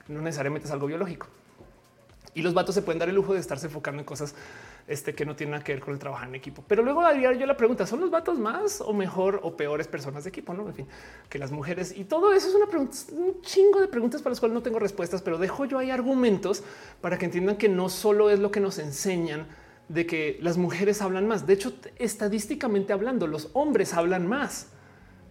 No 0.08 0.20
necesariamente 0.22 0.66
es 0.66 0.72
algo 0.72 0.86
biológico. 0.86 1.28
Y 2.34 2.42
los 2.42 2.52
vatos 2.52 2.74
se 2.74 2.82
pueden 2.82 2.98
dar 2.98 3.08
el 3.08 3.14
lujo 3.14 3.32
de 3.32 3.38
estarse 3.38 3.66
enfocando 3.66 4.00
en 4.00 4.06
cosas 4.06 4.34
este, 4.86 5.14
que 5.14 5.24
no 5.24 5.34
tiene 5.34 5.52
nada 5.52 5.64
que 5.64 5.72
ver 5.72 5.80
con 5.80 5.94
el 5.94 5.98
trabajo 5.98 6.24
en 6.24 6.34
equipo. 6.34 6.64
Pero 6.66 6.82
luego 6.82 7.00
haría 7.02 7.32
yo 7.32 7.46
la 7.46 7.56
pregunta, 7.56 7.86
¿son 7.86 8.00
los 8.00 8.10
vatos 8.10 8.38
más 8.38 8.80
o 8.80 8.92
mejor 8.92 9.40
o 9.42 9.56
peores 9.56 9.88
personas 9.88 10.24
de 10.24 10.30
equipo? 10.30 10.52
No, 10.54 10.66
en 10.66 10.74
fin, 10.74 10.86
que 11.28 11.38
las 11.38 11.52
mujeres 11.52 11.96
y 11.96 12.04
todo 12.04 12.32
eso 12.32 12.48
es 12.48 12.54
una 12.54 12.66
pregunta, 12.66 12.96
un 13.12 13.40
chingo 13.42 13.80
de 13.80 13.88
preguntas 13.88 14.22
para 14.22 14.32
las 14.32 14.40
cuales 14.40 14.54
no 14.54 14.62
tengo 14.62 14.78
respuestas, 14.78 15.22
pero 15.22 15.38
dejo 15.38 15.64
yo 15.64 15.78
ahí 15.78 15.90
argumentos 15.90 16.62
para 17.00 17.18
que 17.18 17.24
entiendan 17.24 17.56
que 17.56 17.68
no 17.68 17.88
solo 17.88 18.30
es 18.30 18.38
lo 18.38 18.50
que 18.50 18.60
nos 18.60 18.78
enseñan 18.78 19.46
de 19.88 20.06
que 20.06 20.38
las 20.40 20.56
mujeres 20.56 21.02
hablan 21.02 21.28
más. 21.28 21.46
De 21.46 21.52
hecho, 21.52 21.74
estadísticamente 21.98 22.92
hablando, 22.92 23.26
los 23.26 23.50
hombres 23.52 23.94
hablan 23.94 24.26
más. 24.26 24.68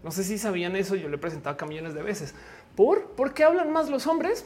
No 0.04 0.12
sé 0.12 0.24
si 0.24 0.38
sabían 0.38 0.76
eso. 0.76 0.96
Yo 0.96 1.10
le 1.10 1.16
he 1.16 1.20
presentado 1.20 1.54
acá 1.54 1.66
millones 1.66 1.94
de 1.94 2.04
veces. 2.04 2.36
¿Por? 2.76 3.12
¿Por 3.12 3.34
qué 3.34 3.44
hablan 3.44 3.72
más 3.72 3.90
los 3.90 4.06
hombres? 4.06 4.46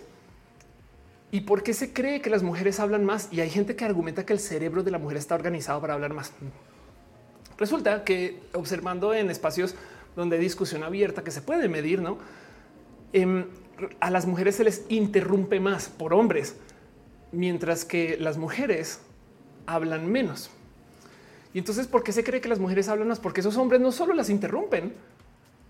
¿Y 1.31 1.41
por 1.41 1.63
qué 1.63 1.73
se 1.73 1.91
cree 1.91 2.21
que 2.21 2.29
las 2.29 2.43
mujeres 2.43 2.79
hablan 2.79 3.03
más? 3.03 3.27
Y 3.31 3.41
hay 3.41 3.49
gente 3.49 3.75
que 3.75 3.83
argumenta 3.83 4.25
que 4.25 4.33
el 4.33 4.39
cerebro 4.39 4.83
de 4.83 4.91
la 4.91 4.97
mujer 4.97 5.17
está 5.17 5.35
organizado 5.35 5.81
para 5.81 5.93
hablar 5.93 6.13
más. 6.13 6.31
Resulta 7.57 8.03
que 8.03 8.39
observando 8.53 9.13
en 9.13 9.29
espacios 9.29 9.75
donde 10.15 10.37
hay 10.37 10.41
discusión 10.41 10.83
abierta 10.83 11.23
que 11.23 11.31
se 11.31 11.41
puede 11.41 11.67
medir, 11.67 12.01
¿no? 12.01 12.17
Em, 13.13 13.45
a 13.99 14.09
las 14.09 14.25
mujeres 14.25 14.55
se 14.55 14.63
les 14.63 14.85
interrumpe 14.89 15.59
más 15.59 15.89
por 15.89 16.13
hombres, 16.13 16.55
mientras 17.31 17.83
que 17.83 18.17
las 18.17 18.37
mujeres 18.37 18.99
hablan 19.65 20.09
menos. 20.09 20.49
Y 21.53 21.59
entonces, 21.59 21.87
¿por 21.87 22.03
qué 22.03 22.11
se 22.11 22.23
cree 22.23 22.41
que 22.41 22.49
las 22.49 22.59
mujeres 22.59 22.87
hablan 22.87 23.07
más? 23.09 23.19
Porque 23.19 23.41
esos 23.41 23.57
hombres 23.57 23.81
no 23.81 23.91
solo 23.91 24.13
las 24.13 24.29
interrumpen, 24.29 24.93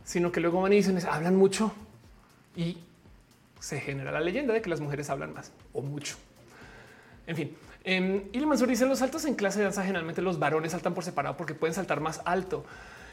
sino 0.04 0.32
que 0.32 0.40
luego 0.40 0.62
van 0.62 0.74
y 0.74 0.78
dicen, 0.78 1.00
hablan 1.10 1.36
mucho 1.36 1.74
y 2.56 2.78
se 3.60 3.80
genera 3.80 4.12
la 4.12 4.20
leyenda 4.20 4.54
de 4.54 4.62
que 4.62 4.70
las 4.70 4.80
mujeres 4.80 5.10
hablan 5.10 5.34
más 5.34 5.52
o 5.74 5.82
mucho. 5.82 6.16
En 7.26 7.36
fin, 7.36 7.58
eh, 7.84 8.30
y 8.32 8.46
Mansur 8.46 8.68
dice 8.68 8.86
los 8.86 9.00
saltos 9.00 9.26
en 9.26 9.36
clase 9.36 9.60
de 9.60 9.66
danza 9.66 9.84
generalmente 9.84 10.22
los 10.22 10.40
varones 10.40 10.72
saltan 10.72 10.94
por 10.94 11.04
separado 11.04 11.38
porque 11.38 11.54
pueden 11.54 11.74
saltar 11.74 12.00
más 12.00 12.22
alto 12.26 12.66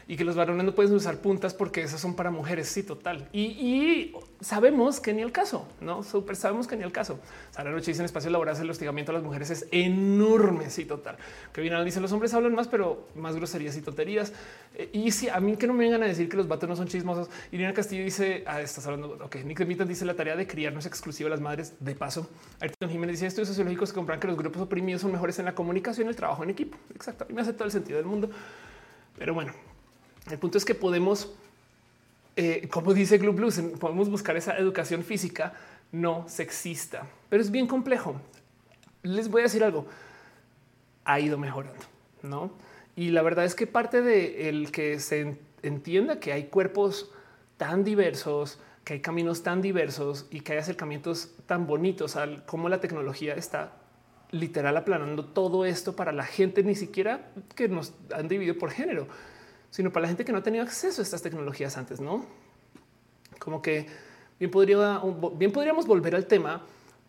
y 0.07 0.17
que 0.17 0.23
los 0.23 0.35
varones 0.35 0.65
no 0.65 0.75
pueden 0.75 0.93
usar 0.93 1.17
puntas 1.17 1.53
porque 1.53 1.81
esas 1.81 1.99
son 1.99 2.15
para 2.15 2.29
mujeres. 2.29 2.67
Sí, 2.67 2.83
total. 2.83 3.27
Y, 3.33 4.13
sabemos 4.39 4.99
que 4.99 5.13
ni 5.13 5.21
el 5.21 5.31
caso, 5.31 5.67
no 5.81 6.03
súper 6.03 6.35
sabemos 6.35 6.67
que 6.67 6.75
ni 6.75 6.83
el 6.83 6.91
caso. 6.91 7.19
Sara 7.51 7.71
Noche 7.71 7.91
dice 7.91 8.01
en 8.01 8.05
espacio 8.05 8.29
laboral 8.29 8.55
el 8.59 8.69
hostigamiento 8.69 9.11
a 9.11 9.15
las 9.15 9.23
mujeres 9.23 9.49
es 9.49 9.67
enorme. 9.71 10.69
Sí, 10.69 10.85
total. 10.85 11.17
Que 11.51 11.61
bien 11.61 11.73
dice 11.83 11.99
los 11.99 12.11
hombres 12.11 12.33
hablan 12.33 12.53
más, 12.53 12.67
pero 12.67 13.07
más 13.15 13.35
groserías 13.35 13.75
y 13.77 13.81
tonterías. 13.81 14.33
Eh, 14.75 14.89
y 14.93 15.11
si 15.11 15.29
a 15.29 15.39
mí 15.39 15.57
que 15.57 15.65
no 15.67 15.73
me 15.73 15.85
vengan 15.85 16.03
a 16.03 16.05
decir 16.05 16.29
que 16.29 16.37
los 16.37 16.47
vatos 16.47 16.69
no 16.69 16.75
son 16.75 16.87
chismosos. 16.87 17.29
Irina 17.51 17.73
Castillo 17.73 18.03
dice, 18.03 18.43
ah, 18.45 18.61
estás 18.61 18.85
hablando. 18.85 19.17
Ok, 19.23 19.37
Nick 19.43 19.57
Demitan 19.57 19.87
dice 19.87 20.05
la 20.05 20.13
tarea 20.13 20.35
de 20.35 20.45
criar 20.45 20.73
no 20.73 20.79
es 20.79 20.85
exclusiva 20.85 21.27
de 21.27 21.31
las 21.31 21.41
madres. 21.41 21.73
De 21.79 21.95
paso, 21.95 22.29
Ayrton 22.59 22.89
Jiménez 22.89 23.15
dice 23.15 23.27
estudios 23.27 23.47
sociológicos 23.47 23.89
que 23.89 23.95
compran 23.95 24.19
que 24.19 24.27
los 24.27 24.37
grupos 24.37 24.61
oprimidos 24.61 25.01
son 25.01 25.11
mejores 25.11 25.39
en 25.39 25.45
la 25.45 25.55
comunicación 25.55 26.07
y 26.07 26.09
el 26.09 26.15
trabajo 26.15 26.43
en 26.43 26.51
equipo. 26.51 26.77
Exacto. 26.93 27.23
A 27.23 27.27
mí 27.27 27.33
me 27.33 27.41
hace 27.41 27.53
todo 27.53 27.65
el 27.65 27.71
sentido 27.71 27.97
del 27.97 28.05
mundo. 28.05 28.29
Pero 29.17 29.33
bueno, 29.33 29.53
el 30.29 30.39
punto 30.39 30.57
es 30.57 30.65
que 30.65 30.75
podemos, 30.75 31.31
eh, 32.35 32.67
como 32.71 32.93
dice 32.93 33.17
Glue 33.17 33.33
Blues, 33.33 33.59
podemos 33.79 34.09
buscar 34.09 34.35
esa 34.37 34.57
educación 34.57 35.03
física 35.03 35.53
no 35.91 36.27
sexista, 36.27 37.07
pero 37.29 37.41
es 37.41 37.51
bien 37.51 37.67
complejo. 37.67 38.19
Les 39.03 39.29
voy 39.29 39.41
a 39.41 39.43
decir 39.43 39.63
algo, 39.63 39.85
ha 41.03 41.19
ido 41.19 41.37
mejorando, 41.37 41.83
¿no? 42.23 42.51
Y 42.95 43.09
la 43.09 43.21
verdad 43.21 43.45
es 43.45 43.55
que 43.55 43.67
parte 43.67 44.01
de 44.01 44.49
el 44.49 44.71
que 44.71 44.99
se 44.99 45.37
entienda 45.61 46.19
que 46.19 46.33
hay 46.33 46.45
cuerpos 46.45 47.11
tan 47.57 47.83
diversos, 47.83 48.59
que 48.83 48.93
hay 48.93 49.01
caminos 49.01 49.43
tan 49.43 49.61
diversos 49.61 50.27
y 50.31 50.41
que 50.41 50.53
hay 50.53 50.59
acercamientos 50.59 51.31
tan 51.45 51.67
bonitos 51.67 52.15
al 52.15 52.45
cómo 52.45 52.67
la 52.67 52.79
tecnología 52.79 53.35
está 53.35 53.73
literal 54.31 54.75
aplanando 54.75 55.25
todo 55.25 55.65
esto 55.65 55.95
para 55.95 56.11
la 56.11 56.23
gente, 56.23 56.63
ni 56.63 56.75
siquiera 56.75 57.31
que 57.55 57.67
nos 57.67 57.93
han 58.13 58.27
dividido 58.27 58.57
por 58.57 58.71
género 58.71 59.07
sino 59.75 59.91
para 59.91 60.03
la 60.03 60.07
gente 60.07 60.23
que 60.23 60.31
no 60.31 60.37
ha 60.37 60.41
tenido 60.41 60.63
acceso 60.63 61.01
a 61.01 61.03
estas 61.03 61.21
tecnologías 61.21 61.75
antes, 61.75 61.99
¿no? 61.99 62.25
Como 63.39 63.61
que 63.61 63.87
bien, 64.39 64.49
podría, 64.49 65.01
bien 65.33 65.51
podríamos 65.51 65.85
volver 65.85 66.15
al 66.15 66.27
tema 66.27 66.61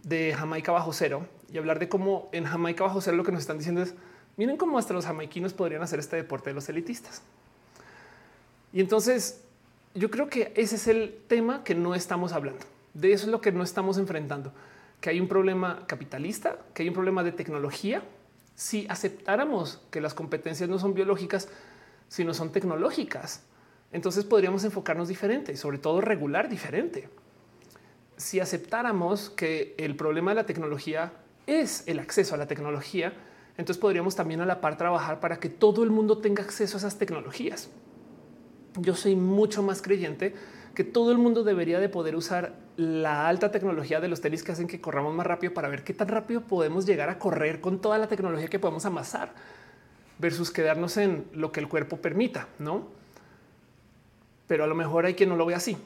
de 0.03 0.35
Jamaica 0.37 0.73
bajo 0.73 0.93
cero 0.93 1.29
y 1.53 1.59
hablar 1.59 1.79
de 1.79 1.89
cómo 1.89 2.29
en 2.33 2.45
Jamaica 2.45 2.83
bajo 2.83 3.01
cero 3.01 3.17
lo 3.17 3.23
que 3.23 3.31
nos 3.31 3.43
están 3.43 3.59
diciendo 3.59 3.83
es, 3.83 3.95
miren 4.37 4.57
cómo 4.57 4.79
hasta 4.79 4.95
los 4.95 5.07
jamaiquinos 5.07 5.53
podrían 5.53 5.81
hacer 5.81 6.01
este 6.01 6.17
deporte 6.17 6.51
de 6.51 6.55
los 6.55 6.69
elitistas. 6.69 7.23
Y 8.73 8.81
entonces 8.81 9.43
yo 9.95 10.11
creo 10.11 10.29
que 10.29 10.53
ese 10.57 10.75
es 10.75 10.89
el 10.89 11.21
tema 11.29 11.63
que 11.63 11.77
no 11.77 11.95
estamos 11.95 12.33
hablando. 12.33 12.67
De 12.95 13.13
eso 13.13 13.27
es 13.27 13.31
lo 13.31 13.41
que 13.41 13.53
no 13.53 13.63
estamos 13.63 13.97
enfrentando, 13.97 14.53
que 15.01 15.11
hay 15.11 15.21
un 15.21 15.29
problema 15.29 15.85
capitalista, 15.87 16.59
que 16.75 16.83
hay 16.83 16.89
un 16.89 16.95
problema 16.95 17.23
de 17.23 17.31
tecnología. 17.31 18.03
Si 18.57 18.89
aceptáramos 18.89 19.81
que 19.93 20.01
las 20.01 20.15
competencias 20.15 20.69
no 20.69 20.81
son 20.81 20.95
biológicas, 20.95 21.49
sino 22.09 22.35
son 22.35 22.53
tecnológicas. 22.53 23.43
Entonces 23.93 24.25
podríamos 24.25 24.65
enfocarnos 24.65 25.09
diferente 25.09 25.53
y 25.53 25.57
sobre 25.57 25.79
todo 25.79 26.01
regular 26.01 26.49
diferente. 26.49 27.09
si 28.19 28.41
aceptáramos 28.41 29.29
que 29.29 29.75
el 29.77 29.95
problema 29.95 30.31
de 30.31 30.37
la 30.37 30.47
tecnología 30.47 31.13
es 31.47 31.87
el 31.87 31.99
acceso 31.99 32.35
a 32.35 32.39
la 32.39 32.47
tecnología, 32.47 33.13
entonces 33.59 33.79
podríamos 33.79 34.17
también 34.17 34.41
a 34.41 34.47
la 34.47 34.63
par 34.63 34.79
trabajar 34.79 35.21
para 35.21 35.39
que 35.39 35.51
todo 35.51 35.85
el 35.85 35.91
mundo 35.91 36.19
tenga 36.19 36.43
acceso 36.43 36.77
a 36.77 36.79
esas 36.79 36.97
tecnologías. 36.97 37.69
Yo 38.79 38.95
soy 38.95 39.17
mucho 39.17 39.63
más 39.63 39.83
creyente 39.83 40.35
que 40.75 40.85
todo 40.85 41.11
el 41.11 41.19
mundo 41.19 41.43
debería 41.43 41.81
de 41.81 41.89
poder 41.89 42.17
usar 42.17 42.55
la 42.77 43.29
alta 43.29 43.51
tecnología 43.51 44.01
de 44.01 44.09
los 44.09 44.21
tenis 44.21 44.43
que 44.43 44.53
hacen 44.53 44.67
que 44.67 44.81
corramos 44.81 45.15
más 45.15 45.27
rápido 45.27 45.55
para 45.55 45.69
ver 45.69 45.85
qué 45.85 45.95
tan 45.95 46.09
rápido 46.09 46.43
podemos 46.43 46.85
llegar 46.85 47.09
a 47.09 47.19
correr 47.19 47.61
con 47.61 47.81
toda 47.81 47.97
la 47.97 48.09
tecnología 48.09 48.49
que 48.49 48.59
podemos 48.59 48.85
amasar 48.85 49.35
versus 50.19 50.51
quedarnos 50.51 50.97
en 50.97 51.27
lo 51.33 51.53
que 51.53 51.61
el 51.61 51.69
cuerpo 51.69 51.99
permita, 51.99 52.49
¿no? 52.59 52.89
Pero 54.47 54.65
a 54.65 54.67
lo 54.67 54.75
mejor 54.75 55.07
hay 55.07 55.15
quien 55.15 55.29
no 55.29 55.37
lo 55.37 55.47
ve 55.47 55.55
así. 55.55 55.77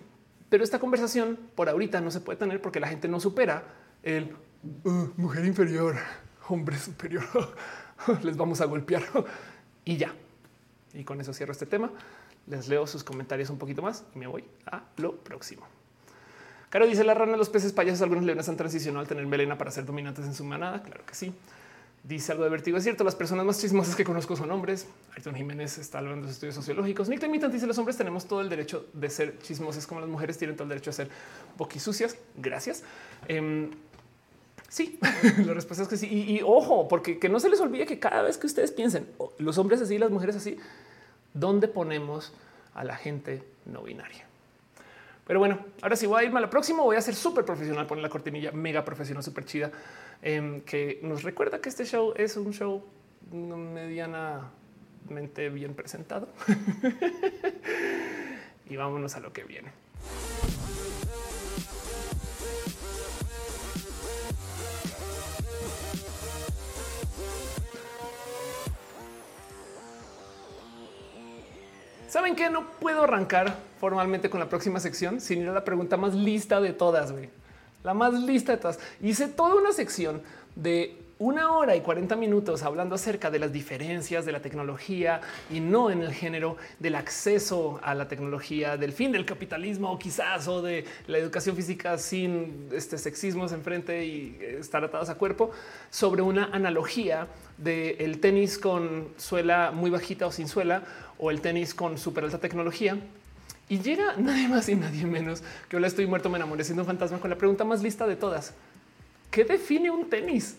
Pero 0.48 0.64
esta 0.64 0.78
conversación 0.78 1.38
por 1.54 1.68
ahorita 1.68 2.00
no 2.00 2.10
se 2.10 2.20
puede 2.20 2.38
tener 2.38 2.60
porque 2.60 2.80
la 2.80 2.88
gente 2.88 3.08
no 3.08 3.20
supera 3.20 3.64
el 4.02 4.36
uh, 4.84 5.08
mujer 5.16 5.44
inferior, 5.44 5.96
hombre 6.48 6.78
superior, 6.78 7.24
les 8.22 8.36
vamos 8.36 8.60
a 8.60 8.64
golpear 8.64 9.02
y 9.84 9.96
ya. 9.96 10.14
Y 10.92 11.04
con 11.04 11.20
eso 11.20 11.32
cierro 11.32 11.52
este 11.52 11.66
tema. 11.66 11.90
Les 12.46 12.68
leo 12.68 12.86
sus 12.86 13.04
comentarios 13.04 13.50
un 13.50 13.58
poquito 13.58 13.80
más 13.82 14.04
y 14.14 14.18
me 14.18 14.26
voy 14.26 14.44
a 14.66 14.82
lo 14.96 15.16
próximo. 15.16 15.66
Caro 16.68 16.86
dice 16.86 17.04
la 17.04 17.14
rana 17.14 17.32
de 17.32 17.38
los 17.38 17.48
peces 17.48 17.72
payasos. 17.72 18.02
Algunos 18.02 18.24
leones 18.24 18.48
han 18.48 18.56
transicionado 18.56 19.00
al 19.00 19.08
tener 19.08 19.26
melena 19.26 19.58
para 19.58 19.70
ser 19.70 19.84
dominantes 19.84 20.24
en 20.24 20.34
su 20.34 20.44
manada. 20.44 20.82
Claro 20.82 21.04
que 21.04 21.14
sí. 21.14 21.32
Dice 22.02 22.32
algo 22.32 22.48
de. 22.48 22.56
Es 22.56 22.82
cierto, 22.82 23.04
las 23.04 23.14
personas 23.14 23.44
más 23.44 23.60
chismosas 23.60 23.94
que 23.94 24.04
conozco 24.04 24.34
son 24.34 24.50
hombres. 24.50 24.86
Ayrton 25.14 25.34
Jiménez 25.34 25.76
está 25.76 25.98
hablando 25.98 26.26
de 26.26 26.32
estudios 26.32 26.54
sociológicos. 26.54 27.10
Nick 27.10 27.20
Temitan 27.20 27.52
dice 27.52 27.66
los 27.66 27.76
hombres 27.76 27.98
tenemos 27.98 28.26
todo 28.26 28.40
el 28.40 28.48
derecho 28.48 28.86
de 28.94 29.10
ser 29.10 29.38
chismosos 29.40 29.86
como 29.86 30.00
las 30.00 30.08
mujeres 30.08 30.38
tienen 30.38 30.56
todo 30.56 30.64
el 30.64 30.70
derecho 30.70 30.90
a 30.90 30.92
ser 30.94 31.10
boquisucias. 31.58 32.16
Gracias. 32.36 32.84
Um, 33.28 33.70
sí, 34.68 34.98
la 35.44 35.52
respuesta 35.52 35.82
es 35.82 35.88
que 35.88 35.98
sí. 35.98 36.08
Y, 36.10 36.38
y, 36.38 36.40
ojo, 36.42 36.88
porque 36.88 37.18
que 37.18 37.28
no 37.28 37.38
se 37.38 37.50
les 37.50 37.60
olvide 37.60 37.84
que 37.84 37.98
cada 37.98 38.22
vez 38.22 38.38
que 38.38 38.46
ustedes 38.46 38.72
piensen 38.72 39.06
los 39.36 39.58
hombres 39.58 39.82
así, 39.82 39.98
las 39.98 40.10
mujeres 40.10 40.36
así, 40.36 40.56
¿dónde 41.34 41.68
ponemos 41.68 42.32
a 42.72 42.82
la 42.82 42.96
gente 42.96 43.44
no 43.66 43.82
binaria? 43.82 44.29
Pero 45.30 45.38
bueno, 45.38 45.60
ahora 45.80 45.94
sí 45.94 46.06
voy 46.06 46.20
a 46.20 46.24
irme 46.24 46.38
a 46.38 46.40
la 46.40 46.50
próxima. 46.50 46.82
Voy 46.82 46.96
a 46.96 47.00
ser 47.00 47.14
súper 47.14 47.44
profesional, 47.44 47.86
poner 47.86 48.02
la 48.02 48.08
cortinilla 48.08 48.50
mega 48.50 48.84
profesional, 48.84 49.22
súper 49.22 49.44
chida 49.44 49.70
eh, 50.22 50.60
que 50.66 50.98
nos 51.04 51.22
recuerda 51.22 51.60
que 51.60 51.68
este 51.68 51.84
show 51.84 52.12
es 52.16 52.36
un 52.36 52.52
show 52.52 52.84
medianamente 53.30 54.50
bien 55.50 55.74
presentado. 55.74 56.30
y 58.68 58.74
vámonos 58.74 59.14
a 59.14 59.20
lo 59.20 59.32
que 59.32 59.44
viene. 59.44 59.70
¿Saben 72.10 72.34
que 72.34 72.50
No 72.50 72.66
puedo 72.80 73.04
arrancar 73.04 73.54
formalmente 73.78 74.28
con 74.28 74.40
la 74.40 74.48
próxima 74.48 74.80
sección 74.80 75.20
sin 75.20 75.42
ir 75.42 75.48
a 75.48 75.52
la 75.52 75.64
pregunta 75.64 75.96
más 75.96 76.12
lista 76.12 76.60
de 76.60 76.72
todas. 76.72 77.12
güey 77.12 77.30
la 77.84 77.94
más 77.94 78.14
lista 78.14 78.52
de 78.52 78.58
todas. 78.58 78.80
Hice 79.00 79.28
toda 79.28 79.54
una 79.54 79.72
sección 79.72 80.20
de 80.56 80.96
una 81.20 81.52
hora 81.52 81.76
y 81.76 81.82
40 81.82 82.16
minutos 82.16 82.62
hablando 82.62 82.94
acerca 82.94 83.30
de 83.30 83.38
las 83.38 83.52
diferencias 83.52 84.24
de 84.24 84.32
la 84.32 84.40
tecnología 84.40 85.20
y 85.50 85.60
no 85.60 85.90
en 85.90 86.00
el 86.00 86.14
género 86.14 86.56
del 86.78 86.94
acceso 86.94 87.78
a 87.82 87.94
la 87.94 88.08
tecnología, 88.08 88.78
del 88.78 88.92
fin 88.92 89.12
del 89.12 89.26
capitalismo, 89.26 89.98
quizás, 89.98 90.48
o 90.48 90.62
de 90.62 90.86
la 91.06 91.18
educación 91.18 91.54
física 91.56 91.98
sin 91.98 92.68
este 92.72 92.96
sexismos 92.96 93.52
enfrente 93.52 94.04
y 94.04 94.38
estar 94.40 94.82
atados 94.82 95.10
a 95.10 95.14
cuerpo, 95.16 95.50
sobre 95.90 96.22
una 96.22 96.46
analogía 96.52 97.28
del 97.58 98.18
tenis 98.20 98.58
con 98.58 99.08
suela 99.18 99.72
muy 99.72 99.90
bajita 99.90 100.26
o 100.26 100.32
sin 100.32 100.48
suela, 100.48 100.82
o 101.20 101.30
el 101.30 101.40
tenis 101.40 101.74
con 101.74 101.98
súper 101.98 102.24
alta 102.24 102.38
tecnología 102.38 102.96
y 103.68 103.78
llega 103.78 104.16
nadie 104.16 104.48
más 104.48 104.68
y 104.68 104.74
nadie 104.74 105.04
menos 105.06 105.42
que 105.68 105.76
hola 105.76 105.86
estoy 105.86 106.06
muerto, 106.06 106.30
me 106.30 106.36
enamoré 106.36 106.64
siendo 106.64 106.82
un 106.82 106.86
fantasma 106.86 107.20
con 107.20 107.30
la 107.30 107.36
pregunta 107.36 107.64
más 107.64 107.82
lista 107.82 108.06
de 108.06 108.16
todas. 108.16 108.52
¿Qué 109.30 109.44
define 109.44 109.90
un 109.90 110.08
tenis? 110.10 110.56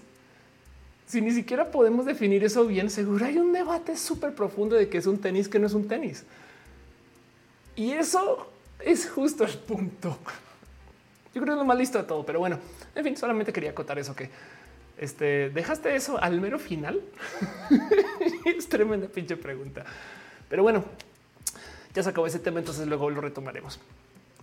Si 1.07 1.19
ni 1.19 1.31
siquiera 1.31 1.71
podemos 1.71 2.05
definir 2.05 2.43
eso 2.43 2.65
bien, 2.65 2.89
seguro 2.89 3.25
hay 3.25 3.37
un 3.37 3.51
debate 3.51 3.97
súper 3.97 4.33
profundo 4.33 4.77
de 4.77 4.87
qué 4.87 4.99
es 4.99 5.07
un 5.07 5.19
tenis, 5.19 5.49
que 5.49 5.59
no 5.59 5.67
es 5.67 5.73
un 5.73 5.87
tenis. 5.87 6.23
Y 7.75 7.91
eso 7.91 8.49
es 8.79 9.09
justo 9.09 9.43
el 9.43 9.57
punto. 9.57 10.17
Yo 11.33 11.41
creo 11.41 11.45
que 11.45 11.51
es 11.51 11.57
lo 11.57 11.65
más 11.65 11.77
listo 11.77 11.97
de 11.97 12.05
todo, 12.05 12.25
pero 12.25 12.39
bueno, 12.39 12.59
en 12.95 13.03
fin, 13.03 13.17
solamente 13.17 13.51
quería 13.51 13.71
acotar 13.71 13.99
eso 13.99 14.15
que 14.15 14.29
este 14.97 15.49
dejaste 15.49 15.93
eso 15.95 16.21
al 16.21 16.39
mero 16.39 16.59
final. 16.59 17.01
es 18.45 18.69
tremenda 18.69 19.07
pinche 19.07 19.35
pregunta. 19.35 19.83
Pero 20.51 20.63
bueno, 20.63 20.83
ya 21.95 22.03
se 22.03 22.09
acabó 22.09 22.27
ese 22.27 22.37
tema, 22.37 22.59
entonces 22.59 22.85
luego 22.85 23.09
lo 23.09 23.21
retomaremos. 23.21 23.79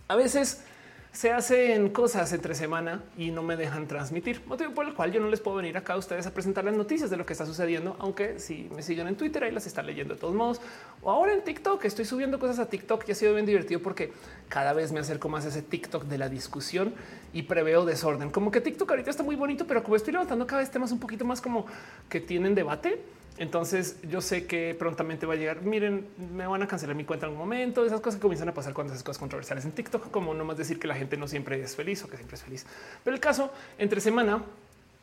A 0.07 0.15
veces 0.15 0.63
se 1.11 1.31
hacen 1.31 1.89
cosas 1.89 2.33
entre 2.33 2.55
semana 2.55 3.03
y 3.15 3.29
no 3.29 3.43
me 3.43 3.55
dejan 3.55 3.87
transmitir, 3.87 4.41
motivo 4.47 4.73
por 4.73 4.87
el 4.87 4.95
cual 4.95 5.11
yo 5.11 5.21
no 5.21 5.27
les 5.27 5.39
puedo 5.39 5.57
venir 5.57 5.77
acá 5.77 5.93
a 5.93 5.97
ustedes 5.97 6.25
a 6.25 6.33
presentar 6.33 6.65
las 6.65 6.73
noticias 6.73 7.11
de 7.11 7.17
lo 7.17 7.27
que 7.27 7.33
está 7.33 7.45
sucediendo, 7.45 7.95
aunque 7.99 8.39
si 8.39 8.67
me 8.75 8.81
siguen 8.81 9.07
en 9.07 9.17
Twitter 9.17 9.43
ahí 9.43 9.51
las 9.51 9.67
están 9.67 9.85
leyendo 9.85 10.15
de 10.15 10.19
todos 10.19 10.33
modos, 10.33 10.61
o 11.03 11.11
ahora 11.11 11.31
en 11.31 11.43
TikTok 11.43 11.85
estoy 11.85 12.05
subiendo 12.05 12.39
cosas 12.39 12.57
a 12.57 12.67
TikTok 12.67 13.07
y 13.07 13.11
ha 13.11 13.15
sido 13.15 13.35
bien 13.35 13.45
divertido 13.45 13.79
porque 13.79 14.11
cada 14.47 14.73
vez 14.73 14.91
me 14.91 14.99
acerco 14.99 15.29
más 15.29 15.45
a 15.45 15.49
ese 15.49 15.61
TikTok 15.61 16.05
de 16.05 16.17
la 16.17 16.27
discusión 16.27 16.95
y 17.33 17.43
preveo 17.43 17.85
desorden. 17.85 18.31
Como 18.31 18.49
que 18.49 18.61
TikTok 18.61 18.89
ahorita 18.89 19.11
está 19.11 19.21
muy 19.21 19.35
bonito, 19.35 19.67
pero 19.67 19.83
como 19.83 19.95
estoy 19.95 20.13
levantando 20.13 20.47
cada 20.47 20.61
vez 20.61 20.71
temas 20.71 20.91
un 20.91 20.99
poquito 20.99 21.23
más 21.23 21.39
como 21.39 21.67
que 22.09 22.19
tienen 22.19 22.55
debate, 22.55 22.99
entonces 23.39 23.95
yo 24.03 24.19
sé 24.19 24.45
que 24.45 24.75
prontamente 24.77 25.25
va 25.25 25.33
a 25.33 25.37
llegar. 25.37 25.61
Miren, 25.61 26.09
me 26.35 26.45
van 26.45 26.61
a 26.61 26.67
cancelar 26.67 26.93
mi 26.93 27.05
cuenta 27.05 27.25
en 27.25 27.31
un 27.31 27.37
momento. 27.37 27.85
Esas 27.85 28.01
cosas 28.01 28.19
comienzan 28.19 28.49
a 28.49 28.53
pasar 28.53 28.73
cuando 28.73 28.91
esas 28.91 29.01
cosas 29.03 29.17
controversiales 29.17 29.63
en 29.63 29.71
TikTok, 29.71 30.11
como 30.11 30.33
no 30.33 30.43
más 30.43 30.57
decir 30.57 30.77
que 30.77 30.87
la 30.87 30.95
gente 30.95 31.15
no 31.15 31.25
siempre 31.25 31.61
es 31.63 31.73
feliz 31.73 32.03
o 32.03 32.09
que 32.09 32.17
siempre 32.17 32.35
es 32.35 32.43
feliz. 32.43 32.65
Pero 33.01 33.15
el 33.15 33.21
caso 33.21 33.49
entre 33.77 34.01
semana 34.01 34.43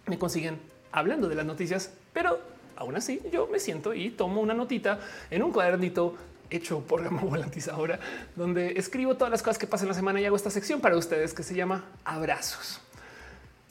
me 0.05 0.19
consiguen 0.19 0.59
hablando 0.93 1.31
de 1.31 1.35
las 1.35 1.47
noticias, 1.47 1.95
pero 2.13 2.39
aún 2.77 2.97
así 2.97 3.23
yo 3.33 3.47
me 3.47 3.59
siento 3.59 3.95
y 3.95 4.11
tomo 4.11 4.43
una 4.43 4.53
notita 4.53 5.01
en 5.31 5.43
un 5.43 5.51
cuadernito 5.51 6.15
hecho 6.51 6.81
por 6.81 7.03
Gama 7.03 7.23
Volantizadora, 7.23 7.99
donde 8.37 8.79
escribo 8.79 9.17
todas 9.17 9.31
las 9.31 9.43
cosas 9.43 9.57
que 9.57 9.67
pasan 9.67 9.89
la 9.89 9.95
semana 9.95 10.21
y 10.21 10.27
hago 10.27 10.37
esta 10.37 10.51
sección 10.51 10.83
para 10.83 10.99
ustedes 10.99 11.33
que 11.33 11.43
se 11.43 11.55
llama 11.55 11.87
abrazos 12.05 12.83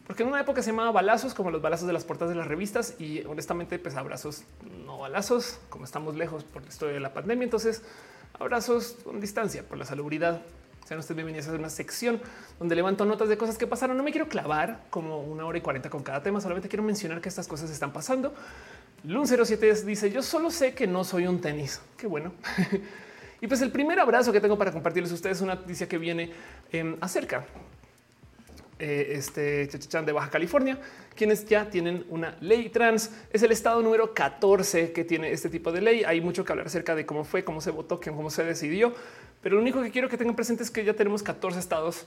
porque 0.08 0.24
en 0.24 0.30
una 0.30 0.40
época 0.40 0.62
se 0.62 0.70
llamaba 0.70 0.92
balazos 0.92 1.34
como 1.34 1.50
los 1.50 1.62
balazos 1.62 1.88
de 1.88 1.94
las 1.94 2.04
puertas 2.04 2.30
de 2.30 2.36
las 2.36 2.48
revistas 2.48 2.96
y 3.00 3.24
honestamente 3.26 3.80
pues 3.80 3.96
abrazos 3.96 4.44
no 4.86 5.00
balazos 5.00 5.60
como 5.70 5.86
estamos 5.86 6.16
lejos 6.16 6.44
por 6.44 6.62
la 6.62 6.70
historia 6.70 6.94
de 6.94 7.00
la 7.00 7.14
pandemia. 7.14 7.44
Entonces 7.44 7.82
abrazos 8.40 8.98
con 9.04 9.20
distancia 9.20 9.64
por 9.64 9.78
la 9.78 9.86
salubridad. 9.86 10.42
Sean 10.86 11.00
ustedes 11.00 11.16
bienvenidos 11.16 11.48
a 11.48 11.54
una 11.54 11.72
sección 11.72 12.22
donde 12.60 12.76
levanto 12.76 13.06
notas 13.06 13.30
de 13.30 13.38
cosas 13.38 13.58
que 13.58 13.66
pasaron. 13.66 13.98
No 13.98 14.04
me 14.04 14.12
quiero 14.12 14.30
clavar 14.30 14.86
como 14.92 15.22
una 15.22 15.44
hora 15.46 15.58
y 15.58 15.62
cuarenta 15.62 15.90
con 15.90 16.04
cada 16.04 16.22
tema. 16.22 16.40
Solamente 16.40 16.70
quiero 16.70 16.84
mencionar 16.84 17.20
que 17.22 17.30
estas 17.30 17.48
cosas 17.48 17.72
están 17.72 17.92
pasando. 17.92 18.36
Lun 19.04 19.26
07 19.28 19.74
dice 19.86 20.12
yo 20.12 20.22
solo 20.22 20.52
sé 20.52 20.76
que 20.76 20.86
no 20.86 21.04
soy 21.04 21.26
un 21.26 21.42
tenis. 21.42 21.82
Qué 21.98 22.06
bueno. 22.06 22.32
y 23.42 23.48
pues 23.48 23.60
el 23.64 23.72
primer 23.72 24.00
abrazo 24.00 24.32
que 24.32 24.40
tengo 24.40 24.56
para 24.56 24.72
compartirles 24.72 25.12
a 25.12 25.16
ustedes 25.16 25.38
es 25.38 25.42
una 25.42 25.56
noticia 25.56 25.88
que 25.90 25.98
viene 25.98 26.32
eh, 26.72 26.96
acerca 27.02 27.44
eh, 28.80 29.14
este 29.16 29.68
de 29.68 30.12
Baja 30.12 30.30
California, 30.30 30.80
quienes 31.16 31.46
ya 31.46 31.70
tienen 31.70 32.06
una 32.10 32.36
ley 32.42 32.70
trans. 32.70 33.12
Es 33.32 33.42
el 33.44 33.52
estado 33.52 33.82
número 33.82 34.14
14 34.14 34.92
que 34.92 35.04
tiene 35.04 35.32
este 35.32 35.50
tipo 35.50 35.72
de 35.72 35.82
ley. 35.82 36.04
Hay 36.04 36.22
mucho 36.22 36.44
que 36.44 36.52
hablar 36.52 36.68
acerca 36.68 36.96
de 36.96 37.06
cómo 37.06 37.24
fue, 37.24 37.44
cómo 37.44 37.62
se 37.62 37.72
votó, 37.72 38.00
cómo 38.00 38.30
se 38.30 38.44
decidió. 38.44 38.94
Pero 39.42 39.56
lo 39.56 39.62
único 39.62 39.82
que 39.82 39.92
quiero 39.92 40.10
que 40.10 40.18
tengan 40.18 40.36
presente 40.36 40.64
es 40.64 40.72
que 40.72 40.84
ya 40.84 40.94
tenemos 40.94 41.24
14 41.24 41.60
estados, 41.60 42.06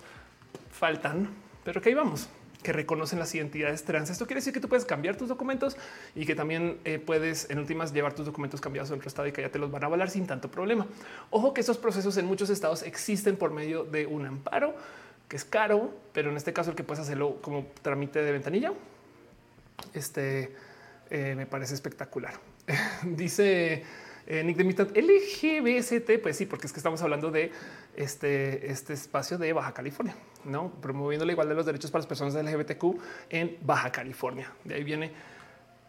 faltan, 0.70 1.30
pero 1.64 1.80
que 1.80 1.88
ahí 1.90 1.94
vamos 1.94 2.28
que 2.62 2.72
reconocen 2.72 3.18
las 3.18 3.34
identidades 3.34 3.84
trans. 3.84 4.10
Esto 4.10 4.26
quiere 4.26 4.40
decir 4.40 4.52
que 4.52 4.60
tú 4.60 4.68
puedes 4.68 4.84
cambiar 4.84 5.16
tus 5.16 5.28
documentos 5.28 5.76
y 6.14 6.26
que 6.26 6.34
también 6.34 6.78
eh, 6.84 6.98
puedes 6.98 7.48
en 7.50 7.58
últimas 7.58 7.92
llevar 7.92 8.14
tus 8.14 8.26
documentos 8.26 8.60
cambiados 8.60 8.90
a 8.90 8.94
otro 8.94 9.06
estado 9.06 9.28
y 9.28 9.32
que 9.32 9.42
ya 9.42 9.50
te 9.50 9.58
los 9.58 9.70
van 9.70 9.84
a 9.84 9.86
avalar 9.86 10.10
sin 10.10 10.26
tanto 10.26 10.50
problema. 10.50 10.86
Ojo 11.30 11.54
que 11.54 11.60
esos 11.60 11.78
procesos 11.78 12.16
en 12.16 12.26
muchos 12.26 12.50
estados 12.50 12.82
existen 12.82 13.36
por 13.36 13.52
medio 13.52 13.84
de 13.84 14.06
un 14.06 14.26
amparo 14.26 14.74
que 15.28 15.36
es 15.36 15.44
caro, 15.44 15.94
pero 16.12 16.30
en 16.30 16.36
este 16.36 16.52
caso 16.52 16.70
el 16.70 16.76
que 16.76 16.84
puedes 16.84 17.02
hacerlo 17.02 17.40
como 17.42 17.66
trámite 17.82 18.22
de 18.22 18.32
ventanilla, 18.32 18.72
este 19.94 20.54
eh, 21.10 21.34
me 21.36 21.46
parece 21.46 21.74
espectacular. 21.74 22.34
Dice 23.02 23.84
eh, 24.26 24.44
Nick 24.44 24.56
de 24.56 24.64
Mitad 24.64 24.88
LGBST, 24.88 26.20
pues 26.22 26.36
sí, 26.36 26.46
porque 26.46 26.66
es 26.66 26.72
que 26.72 26.80
estamos 26.80 27.00
hablando 27.02 27.30
de 27.30 27.52
este, 27.96 28.70
este 28.70 28.92
espacio 28.92 29.38
de 29.38 29.52
Baja 29.52 29.72
California, 29.72 30.14
no 30.44 30.70
promoviendo 30.80 31.24
la 31.24 31.32
igualdad 31.32 31.52
de 31.52 31.56
los 31.56 31.66
derechos 31.66 31.90
para 31.90 32.00
las 32.00 32.06
personas 32.06 32.34
LGBTQ 32.34 32.84
en 33.30 33.56
Baja 33.62 33.90
California. 33.90 34.52
De 34.64 34.74
ahí 34.74 34.84
viene, 34.84 35.12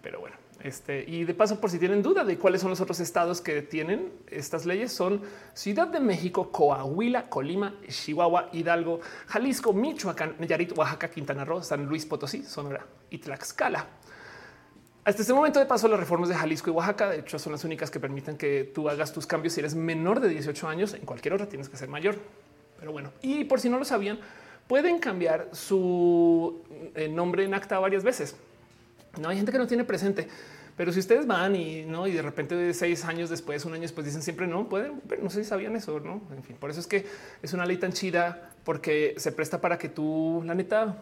pero 0.02 0.20
bueno, 0.22 0.38
Este, 0.62 1.06
y 1.08 1.24
de 1.24 1.34
paso, 1.34 1.60
por 1.62 1.70
si 1.70 1.80
tienen 1.80 2.04
duda 2.04 2.26
de 2.26 2.38
cuáles 2.38 2.62
son 2.62 2.70
los 2.70 2.82
otros 2.82 3.00
estados 3.00 3.40
que 3.40 3.62
tienen 3.62 4.12
estas 4.28 4.66
leyes, 4.66 4.92
son 4.92 5.22
Ciudad 5.54 5.88
de 5.88 6.02
México, 6.02 6.52
Coahuila, 6.52 7.30
Colima, 7.30 7.76
Chihuahua, 7.88 8.50
Hidalgo, 8.52 9.00
Jalisco, 9.28 9.72
Michoacán, 9.72 10.36
Nayarit, 10.38 10.78
Oaxaca, 10.78 11.10
Quintana 11.10 11.46
Roo, 11.46 11.64
San 11.64 11.86
Luis 11.86 12.06
Potosí, 12.06 12.44
Sonora 12.44 12.86
y 13.10 13.20
Tlaxcala. 13.20 13.88
Hasta 15.06 15.22
este 15.22 15.34
momento 15.34 15.60
de 15.60 15.66
paso, 15.66 15.88
las 15.88 16.00
reformas 16.00 16.28
de 16.28 16.36
Jalisco 16.36 16.70
y 16.70 16.74
Oaxaca, 16.74 17.10
de 17.10 17.20
hecho, 17.20 17.40
son 17.40 17.54
las 17.54 17.64
únicas 17.64 17.90
que 17.90 18.00
permiten 18.00 18.38
que 18.38 18.70
tú 18.76 18.90
hagas 18.90 19.14
tus 19.14 19.26
cambios 19.26 19.54
si 19.54 19.62
eres 19.62 19.76
menor 19.76 20.20
de 20.20 20.28
18 20.28 20.68
años. 20.68 20.94
En 20.94 21.06
cualquier 21.06 21.34
otra 21.34 21.48
tienes 21.48 21.70
que 21.70 21.78
ser 21.78 21.88
mayor. 21.88 22.18
Pero 22.80 22.92
bueno, 22.92 23.12
y 23.22 23.46
por 23.46 23.60
si 23.62 23.70
no 23.70 23.80
lo 23.80 23.86
sabían, 23.86 24.20
pueden 24.68 25.00
cambiar 25.00 25.50
su 25.54 26.62
eh, 26.96 27.08
nombre 27.08 27.46
en 27.46 27.54
acta 27.54 27.80
varias 27.80 28.04
veces. 28.04 28.36
No 29.18 29.30
hay 29.30 29.38
gente 29.38 29.52
que 29.52 29.58
no 29.58 29.68
tiene 29.68 29.84
presente. 29.84 30.28
Pero 30.80 30.94
si 30.94 31.00
ustedes 31.00 31.28
van 31.28 31.58
y 31.58 31.84
no, 31.84 32.08
y 32.08 32.14
de 32.14 32.22
repente 32.22 32.74
seis 32.74 33.04
años 33.04 33.30
después, 33.30 33.66
un 33.66 33.74
año 33.74 33.82
después 33.82 34.06
dicen 34.06 34.22
siempre 34.22 34.48
no 34.48 34.70
pueden, 34.70 35.02
no 35.22 35.30
sé 35.30 35.44
si 35.44 35.50
sabían 35.50 35.76
eso, 35.76 36.00
no? 36.00 36.22
En 36.34 36.42
fin, 36.42 36.56
por 36.56 36.70
eso 36.70 36.80
es 36.80 36.88
que 36.88 37.06
es 37.42 37.52
una 37.52 37.66
ley 37.66 37.76
tan 37.76 37.92
chida 37.92 38.52
porque 38.64 39.14
se 39.18 39.34
presta 39.34 39.60
para 39.60 39.78
que 39.78 39.90
tú, 39.90 40.42
la 40.46 40.56
neta, 40.56 40.96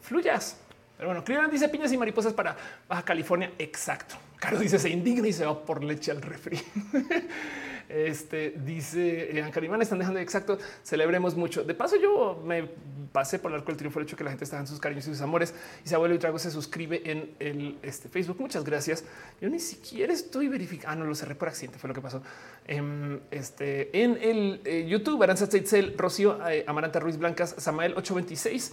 fluyas. 0.00 0.56
Pero 0.96 1.08
bueno, 1.10 1.24
Cleveland 1.24 1.52
dice 1.52 1.68
piñas 1.68 1.92
y 1.92 1.98
mariposas 1.98 2.32
para 2.32 2.56
Baja 2.88 3.02
California. 3.04 3.52
Exacto. 3.58 4.14
Carlos 4.38 4.62
dice 4.62 4.78
se 4.78 4.88
indigna 4.88 5.28
y 5.28 5.32
se 5.34 5.44
va 5.44 5.62
por 5.62 5.84
leche 5.84 6.10
al 6.10 6.22
refri. 6.22 6.58
Este 7.92 8.54
dice 8.64 9.38
eh, 9.38 9.50
Carimán 9.52 9.82
están 9.82 9.98
dejando 9.98 10.18
de 10.18 10.24
exacto. 10.24 10.58
Celebremos 10.82 11.36
mucho. 11.36 11.62
De 11.62 11.74
paso, 11.74 11.96
yo 11.96 12.42
me 12.44 12.68
pasé 13.12 13.38
por 13.38 13.50
el 13.50 13.58
arco 13.58 13.66
del 13.66 13.76
triunfo 13.76 13.98
el 14.00 14.06
hecho 14.06 14.16
que 14.16 14.24
la 14.24 14.30
gente 14.30 14.44
está 14.44 14.58
en 14.58 14.66
sus 14.66 14.80
cariños 14.80 15.06
y 15.06 15.10
sus 15.10 15.20
amores 15.20 15.54
y 15.84 15.88
se 15.88 15.94
abuelo 15.94 16.14
y 16.14 16.18
trago 16.18 16.38
se 16.38 16.50
suscribe 16.50 17.02
en 17.04 17.34
el 17.38 17.78
este, 17.82 18.08
Facebook. 18.08 18.40
Muchas 18.40 18.64
gracias. 18.64 19.04
Yo 19.40 19.50
ni 19.50 19.60
siquiera 19.60 20.12
estoy 20.12 20.48
verificando. 20.48 21.04
Ah, 21.04 21.06
lo 21.06 21.14
cerré 21.14 21.34
por 21.34 21.48
accidente. 21.48 21.78
Fue 21.78 21.88
lo 21.88 21.94
que 21.94 22.00
pasó 22.00 22.22
em, 22.66 23.20
este, 23.30 24.02
en 24.02 24.18
el 24.22 24.60
eh, 24.64 24.86
YouTube. 24.88 25.22
Aranza 25.22 25.48
Teitzel, 25.48 25.96
Rocío, 25.98 26.38
eh, 26.48 26.64
Amaranta 26.66 26.98
Ruiz 26.98 27.18
Blancas, 27.18 27.54
Samael 27.58 27.92
826, 27.92 28.72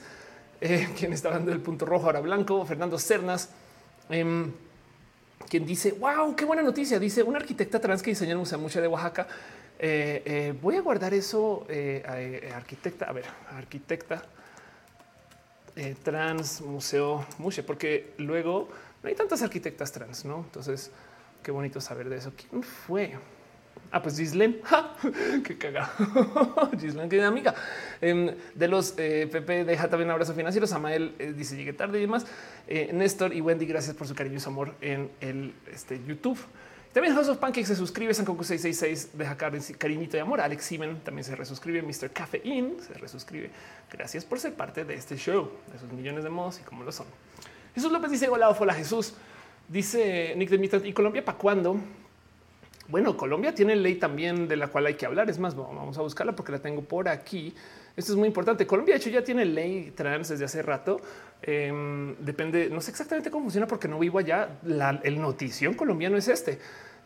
quien 0.97 1.13
está 1.13 1.27
hablando 1.27 1.51
del 1.51 1.59
punto 1.59 1.85
rojo 1.85 2.05
ahora 2.05 2.21
blanco, 2.21 2.65
Fernando 2.65 2.97
Cernas. 2.97 3.49
Em, 4.09 4.51
quien 5.47 5.65
dice, 5.65 5.91
wow, 5.93 6.35
qué 6.35 6.45
buena 6.45 6.61
noticia. 6.61 6.99
Dice 6.99 7.23
una 7.23 7.39
arquitecta 7.39 7.79
trans 7.79 8.01
que 8.01 8.11
diseñó 8.11 8.33
el 8.33 8.39
Museo 8.39 8.59
Mucha 8.59 8.81
de 8.81 8.87
Oaxaca. 8.87 9.27
Eh, 9.79 10.21
eh, 10.25 10.53
voy 10.61 10.75
a 10.75 10.81
guardar 10.81 11.13
eso, 11.13 11.65
eh, 11.69 12.51
arquitecta, 12.53 13.05
a 13.05 13.13
ver, 13.13 13.25
arquitecta 13.51 14.23
trans 16.03 16.59
Museo 16.59 17.25
Muche, 17.37 17.63
porque 17.63 18.13
luego 18.17 18.67
no 19.01 19.07
hay 19.07 19.15
tantas 19.15 19.41
arquitectas 19.41 19.93
trans, 19.93 20.25
¿no? 20.25 20.39
Entonces, 20.39 20.91
qué 21.41 21.51
bonito 21.51 21.79
saber 21.79 22.09
de 22.09 22.17
eso. 22.17 22.33
¿Quién 22.35 22.61
fue? 22.61 23.17
Ah, 23.91 24.03
pues 24.03 24.17
Gislem, 24.17 24.55
qué 25.43 25.57
cagado. 25.57 25.89
Gislem, 26.79 27.09
que 27.09 27.23
amiga 27.23 27.55
em, 28.01 28.35
de 28.53 28.67
los 28.67 28.93
eh, 28.97 29.27
Pepe. 29.31 29.65
Deja 29.65 29.89
también 29.89 30.07
un 30.09 30.11
abrazo 30.11 30.33
financiero. 30.33 30.67
Samael 30.67 31.15
eh, 31.17 31.33
dice 31.35 31.57
llegué 31.57 31.73
tarde 31.73 31.97
y 31.97 32.01
demás. 32.01 32.27
Eh, 32.67 32.91
Néstor 32.93 33.33
y 33.33 33.41
Wendy, 33.41 33.65
gracias 33.65 33.95
por 33.95 34.07
su 34.07 34.13
cariño 34.13 34.37
y 34.37 34.39
su 34.39 34.49
amor 34.49 34.75
en 34.81 35.09
el 35.21 35.53
este, 35.73 35.99
YouTube. 36.05 36.39
También 36.93 37.13
House 37.15 37.29
of 37.29 37.37
Pancakes 37.37 37.67
se 37.67 37.75
suscribe, 37.75 38.13
San 38.15 38.25
Coco 38.25 38.43
666 38.43 39.17
deja 39.17 39.37
cariñito 39.77 40.17
y 40.17 40.19
amor. 40.19 40.41
Alex 40.41 40.65
Simen 40.65 40.99
también 41.01 41.23
se 41.23 41.35
resuscribe, 41.35 41.83
Mr. 41.83 42.11
Cafeín 42.11 42.77
se 42.81 42.95
resuscribe. 42.95 43.51
Gracias 43.91 44.25
por 44.25 44.39
ser 44.39 44.53
parte 44.53 44.85
de 44.85 44.95
este 44.95 45.15
show, 45.15 45.51
de 45.69 45.77
esos 45.77 45.91
millones 45.91 46.23
de 46.23 46.31
modos 46.31 46.59
y 46.59 46.63
cómo 46.63 46.83
lo 46.83 46.91
son. 46.91 47.05
Jesús 47.75 47.91
López 47.91 48.09
dice 48.11 48.27
hola, 48.27 48.49
hola 48.49 48.73
Jesús. 48.73 49.13
Dice 49.67 50.33
Nick 50.35 50.49
de 50.49 50.57
Mitad 50.57 50.83
y 50.83 50.93
Colombia 50.93 51.23
para 51.23 51.37
cuándo? 51.37 51.79
Bueno, 52.89 53.15
Colombia 53.15 53.53
tiene 53.53 53.75
ley 53.75 53.95
también 53.95 54.47
de 54.47 54.57
la 54.57 54.67
cual 54.67 54.87
hay 54.87 54.95
que 54.95 55.05
hablar. 55.05 55.29
Es 55.29 55.37
más, 55.37 55.55
vamos 55.55 55.95
a 55.97 56.01
buscarla 56.01 56.35
porque 56.35 56.51
la 56.51 56.59
tengo 56.59 56.81
por 56.81 57.07
aquí. 57.07 57.53
Esto 57.95 58.13
es 58.13 58.17
muy 58.17 58.27
importante. 58.27 58.65
Colombia, 58.65 58.95
de 58.95 58.99
hecho, 58.99 59.11
ya 59.11 59.23
tiene 59.23 59.45
ley 59.45 59.93
trans 59.95 60.29
desde 60.29 60.45
hace 60.45 60.63
rato. 60.63 60.99
Em, 61.41 62.15
depende, 62.17 62.67
no 62.71 62.81
sé 62.81 62.89
exactamente 62.89 63.29
cómo 63.29 63.43
funciona 63.43 63.67
porque 63.67 63.87
no 63.87 63.99
vivo 63.99 64.17
allá. 64.17 64.59
el 65.03 65.21
notición 65.21 65.75
colombiano 65.75 66.17
es 66.17 66.27
este. 66.29 66.57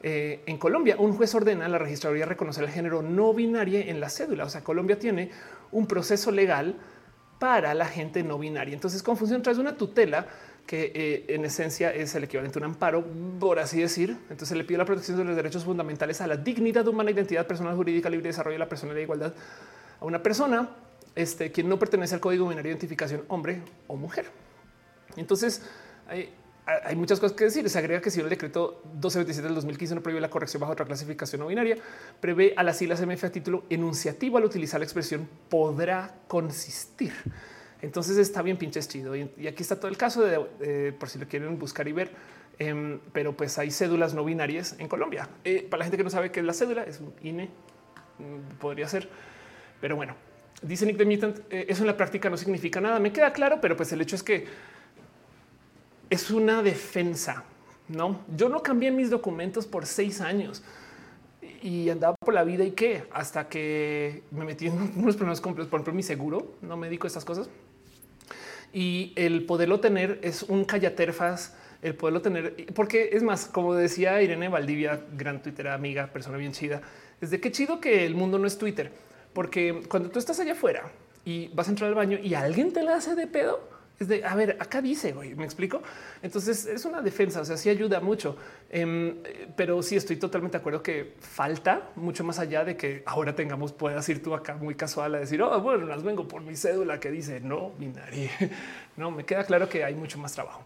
Eh, 0.01 0.43
en 0.45 0.57
Colombia, 0.57 0.95
un 0.99 1.13
juez 1.17 1.35
ordena 1.35 1.65
a 1.65 1.69
la 1.69 1.79
registraduría 1.79 2.25
reconocer 2.25 2.63
el 2.63 2.69
género 2.69 3.01
no 3.01 3.33
binario 3.33 3.79
en 3.79 3.99
la 3.99 4.09
cédula. 4.09 4.45
O 4.45 4.49
sea, 4.49 4.63
Colombia 4.63 4.97
tiene 4.97 5.31
un 5.73 5.85
proceso 5.85 6.31
legal 6.31 6.77
para 7.39 7.73
la 7.73 7.87
gente 7.87 8.23
no 8.23 8.39
binaria. 8.39 8.73
Entonces, 8.73 9.03
como 9.03 9.17
funciona 9.17 9.43
tras 9.43 9.57
una 9.57 9.75
tutela, 9.75 10.27
que 10.65 10.91
eh, 10.95 11.25
en 11.29 11.45
esencia 11.45 11.93
es 11.93 12.15
el 12.15 12.23
equivalente 12.23 12.59
a 12.59 12.61
un 12.61 12.65
amparo, 12.65 13.05
por 13.39 13.59
así 13.59 13.81
decir. 13.81 14.17
Entonces 14.29 14.57
le 14.57 14.63
pide 14.63 14.77
la 14.77 14.85
protección 14.85 15.17
de 15.17 15.23
los 15.23 15.35
derechos 15.35 15.65
fundamentales 15.65 16.21
a 16.21 16.27
la 16.27 16.37
dignidad 16.37 16.87
humana, 16.87 17.11
identidad 17.11 17.45
personal, 17.45 17.75
jurídica, 17.75 18.09
libre 18.09 18.29
desarrollo 18.29 18.55
de 18.55 18.59
la 18.59 18.69
persona 18.69 18.93
de 18.93 19.01
igualdad 19.01 19.33
a 19.99 20.05
una 20.05 20.23
persona 20.23 20.69
este, 21.15 21.51
quien 21.51 21.69
no 21.69 21.77
pertenece 21.77 22.15
al 22.15 22.21
código 22.21 22.47
binario 22.47 22.69
de 22.69 22.69
identificación 22.69 23.23
hombre 23.27 23.61
o 23.87 23.95
mujer. 23.95 24.25
Entonces 25.15 25.61
hay, 26.07 26.33
hay 26.65 26.95
muchas 26.95 27.19
cosas 27.19 27.35
que 27.35 27.43
decir. 27.45 27.69
Se 27.69 27.77
agrega 27.77 28.01
que 28.01 28.09
si 28.09 28.19
el 28.21 28.29
decreto 28.29 28.81
1227 28.93 29.47
del 29.47 29.55
2015 29.55 29.95
no 29.95 30.01
prohíbe 30.01 30.21
la 30.21 30.29
corrección 30.29 30.61
bajo 30.61 30.73
otra 30.73 30.85
clasificación 30.85 31.41
no 31.41 31.47
binaria, 31.47 31.77
prevé 32.19 32.53
a 32.55 32.63
las 32.63 32.77
siglas 32.77 33.05
MF 33.05 33.25
a 33.25 33.31
título 33.31 33.63
enunciativo 33.69 34.37
al 34.37 34.45
utilizar 34.45 34.79
la 34.79 34.85
expresión 34.85 35.27
podrá 35.49 36.15
consistir. 36.27 37.13
Entonces 37.83 38.17
está 38.17 38.41
bien 38.41 38.55
pinches 38.55 38.87
chido. 38.87 39.13
Y, 39.13 39.23
aquí 39.45 39.61
está 39.61 39.77
todo 39.77 39.89
el 39.89 39.97
caso 39.97 40.23
de, 40.23 40.93
por 40.93 41.09
si 41.09 41.19
lo 41.19 41.27
quieren 41.27 41.59
buscar 41.59 41.85
y 41.87 41.91
ver. 41.91 42.11
Em, 42.57 42.99
pero 43.11 43.35
pues 43.35 43.57
hay 43.57 43.71
cédulas 43.71 44.13
no 44.13 44.23
binarias 44.23 44.77
en 44.79 44.87
Colombia. 44.87 45.27
Eh, 45.43 45.67
para 45.69 45.79
la 45.79 45.85
gente 45.85 45.97
que 45.97 46.03
no 46.03 46.09
sabe 46.09 46.31
qué 46.31 46.39
es 46.39 46.45
la 46.45 46.53
cédula, 46.53 46.83
es 46.83 47.01
un 47.01 47.13
INE, 47.21 47.49
mm, 48.19 48.57
podría 48.59 48.87
ser. 48.87 49.09
Pero 49.81 49.97
bueno, 49.97 50.15
dice 50.61 50.85
Nick 50.85 50.95
de 50.95 51.05
Mutant, 51.05 51.39
eh, 51.49 51.65
eso 51.67 51.81
en 51.81 51.87
la 51.87 51.97
práctica 51.97 52.29
no 52.29 52.37
significa 52.37 52.79
nada. 52.79 52.99
Me 52.99 53.11
queda 53.11 53.33
claro, 53.33 53.59
pero 53.59 53.75
pues 53.75 53.91
el 53.91 53.99
hecho 53.99 54.15
es 54.15 54.23
que 54.23 54.45
es 56.09 56.31
una 56.31 56.63
defensa. 56.63 57.43
No, 57.89 58.21
yo 58.33 58.47
no 58.47 58.63
cambié 58.63 58.91
mis 58.91 59.09
documentos 59.09 59.67
por 59.67 59.85
seis 59.85 60.21
años 60.21 60.63
y 61.61 61.89
andaba 61.89 62.15
por 62.15 62.33
la 62.33 62.45
vida 62.45 62.63
y 62.63 62.71
qué 62.71 63.03
hasta 63.11 63.49
que 63.49 64.23
me 64.31 64.45
metí 64.45 64.67
en 64.67 64.79
unos 64.95 65.17
problemas 65.17 65.41
completos. 65.41 65.69
Por 65.69 65.79
ejemplo, 65.79 65.93
mi 65.93 66.03
seguro 66.03 66.53
no 66.61 66.77
me 66.77 66.87
dedico 66.87 67.07
a 67.07 67.09
estas 67.09 67.25
cosas 67.25 67.49
y 68.73 69.13
el 69.15 69.45
poderlo 69.45 69.79
tener 69.79 70.19
es 70.23 70.43
un 70.43 70.65
callaterfas, 70.65 71.55
el 71.83 71.95
poderlo 71.95 72.21
tener, 72.21 72.65
porque 72.73 73.11
es 73.13 73.21
más, 73.21 73.45
como 73.45 73.75
decía 73.75 74.21
Irene 74.21 74.49
Valdivia, 74.49 75.01
gran 75.15 75.41
Twitter 75.41 75.67
amiga, 75.67 76.07
persona 76.07 76.37
bien 76.37 76.51
chida, 76.51 76.81
es 77.21 77.29
de 77.29 77.39
qué 77.39 77.51
chido 77.51 77.79
que 77.79 78.05
el 78.05 78.15
mundo 78.15 78.39
no 78.39 78.47
es 78.47 78.57
Twitter, 78.57 78.91
porque 79.33 79.83
cuando 79.87 80.09
tú 80.09 80.17
estás 80.17 80.39
allá 80.39 80.53
afuera 80.53 80.91
y 81.23 81.49
vas 81.49 81.67
a 81.67 81.71
entrar 81.71 81.89
al 81.89 81.95
baño 81.95 82.17
y 82.21 82.33
alguien 82.33 82.73
te 82.73 82.81
la 82.81 82.95
hace 82.95 83.15
de 83.15 83.27
pedo, 83.27 83.69
de, 84.07 84.25
a 84.25 84.35
ver, 84.35 84.57
acá 84.59 84.81
dice, 84.81 85.11
güey, 85.13 85.35
¿me 85.35 85.45
explico? 85.45 85.81
Entonces 86.21 86.65
es 86.65 86.85
una 86.85 87.01
defensa, 87.01 87.41
o 87.41 87.45
sea, 87.45 87.57
sí 87.57 87.69
ayuda 87.69 87.99
mucho, 87.99 88.37
em, 88.69 89.17
pero 89.55 89.81
sí 89.81 89.95
estoy 89.95 90.17
totalmente 90.17 90.57
de 90.57 90.61
acuerdo 90.61 90.83
que 90.83 91.15
falta 91.19 91.91
mucho 91.95 92.23
más 92.23 92.39
allá 92.39 92.63
de 92.63 92.77
que 92.77 93.03
ahora 93.05 93.35
tengamos, 93.35 93.73
puedas 93.73 94.07
ir 94.09 94.21
tú 94.21 94.33
acá 94.33 94.55
muy 94.55 94.75
casual 94.75 95.15
a 95.15 95.19
decir, 95.19 95.41
oh, 95.41 95.61
bueno, 95.61 95.85
las 95.85 96.03
vengo 96.03 96.27
por 96.27 96.41
mi 96.41 96.55
cédula 96.55 96.99
que 96.99 97.11
dice 97.11 97.39
no 97.39 97.71
binario. 97.77 98.29
No, 98.95 99.09
me 99.09 99.25
queda 99.25 99.43
claro 99.43 99.67
que 99.67 99.83
hay 99.83 99.95
mucho 99.95 100.19
más 100.19 100.33
trabajo. 100.33 100.65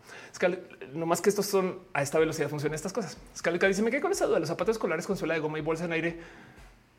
No 0.94 1.06
más 1.06 1.22
que 1.22 1.30
estos 1.30 1.46
son 1.46 1.80
a 1.94 2.02
esta 2.02 2.20
velocidad 2.20 2.50
funcionan 2.50 2.76
estas 2.76 2.92
cosas. 2.92 3.18
Scalica 3.34 3.68
dice, 3.68 3.82
me 3.82 3.90
quedé 3.90 4.02
con 4.02 4.12
esa 4.12 4.26
duda, 4.26 4.38
los 4.38 4.50
zapatos 4.50 4.76
escolares 4.76 5.08
con 5.08 5.16
suela 5.16 5.34
de 5.34 5.40
goma 5.40 5.58
y 5.60 5.62
bolsa 5.62 5.86
en 5.86 5.94
aire 5.94 6.18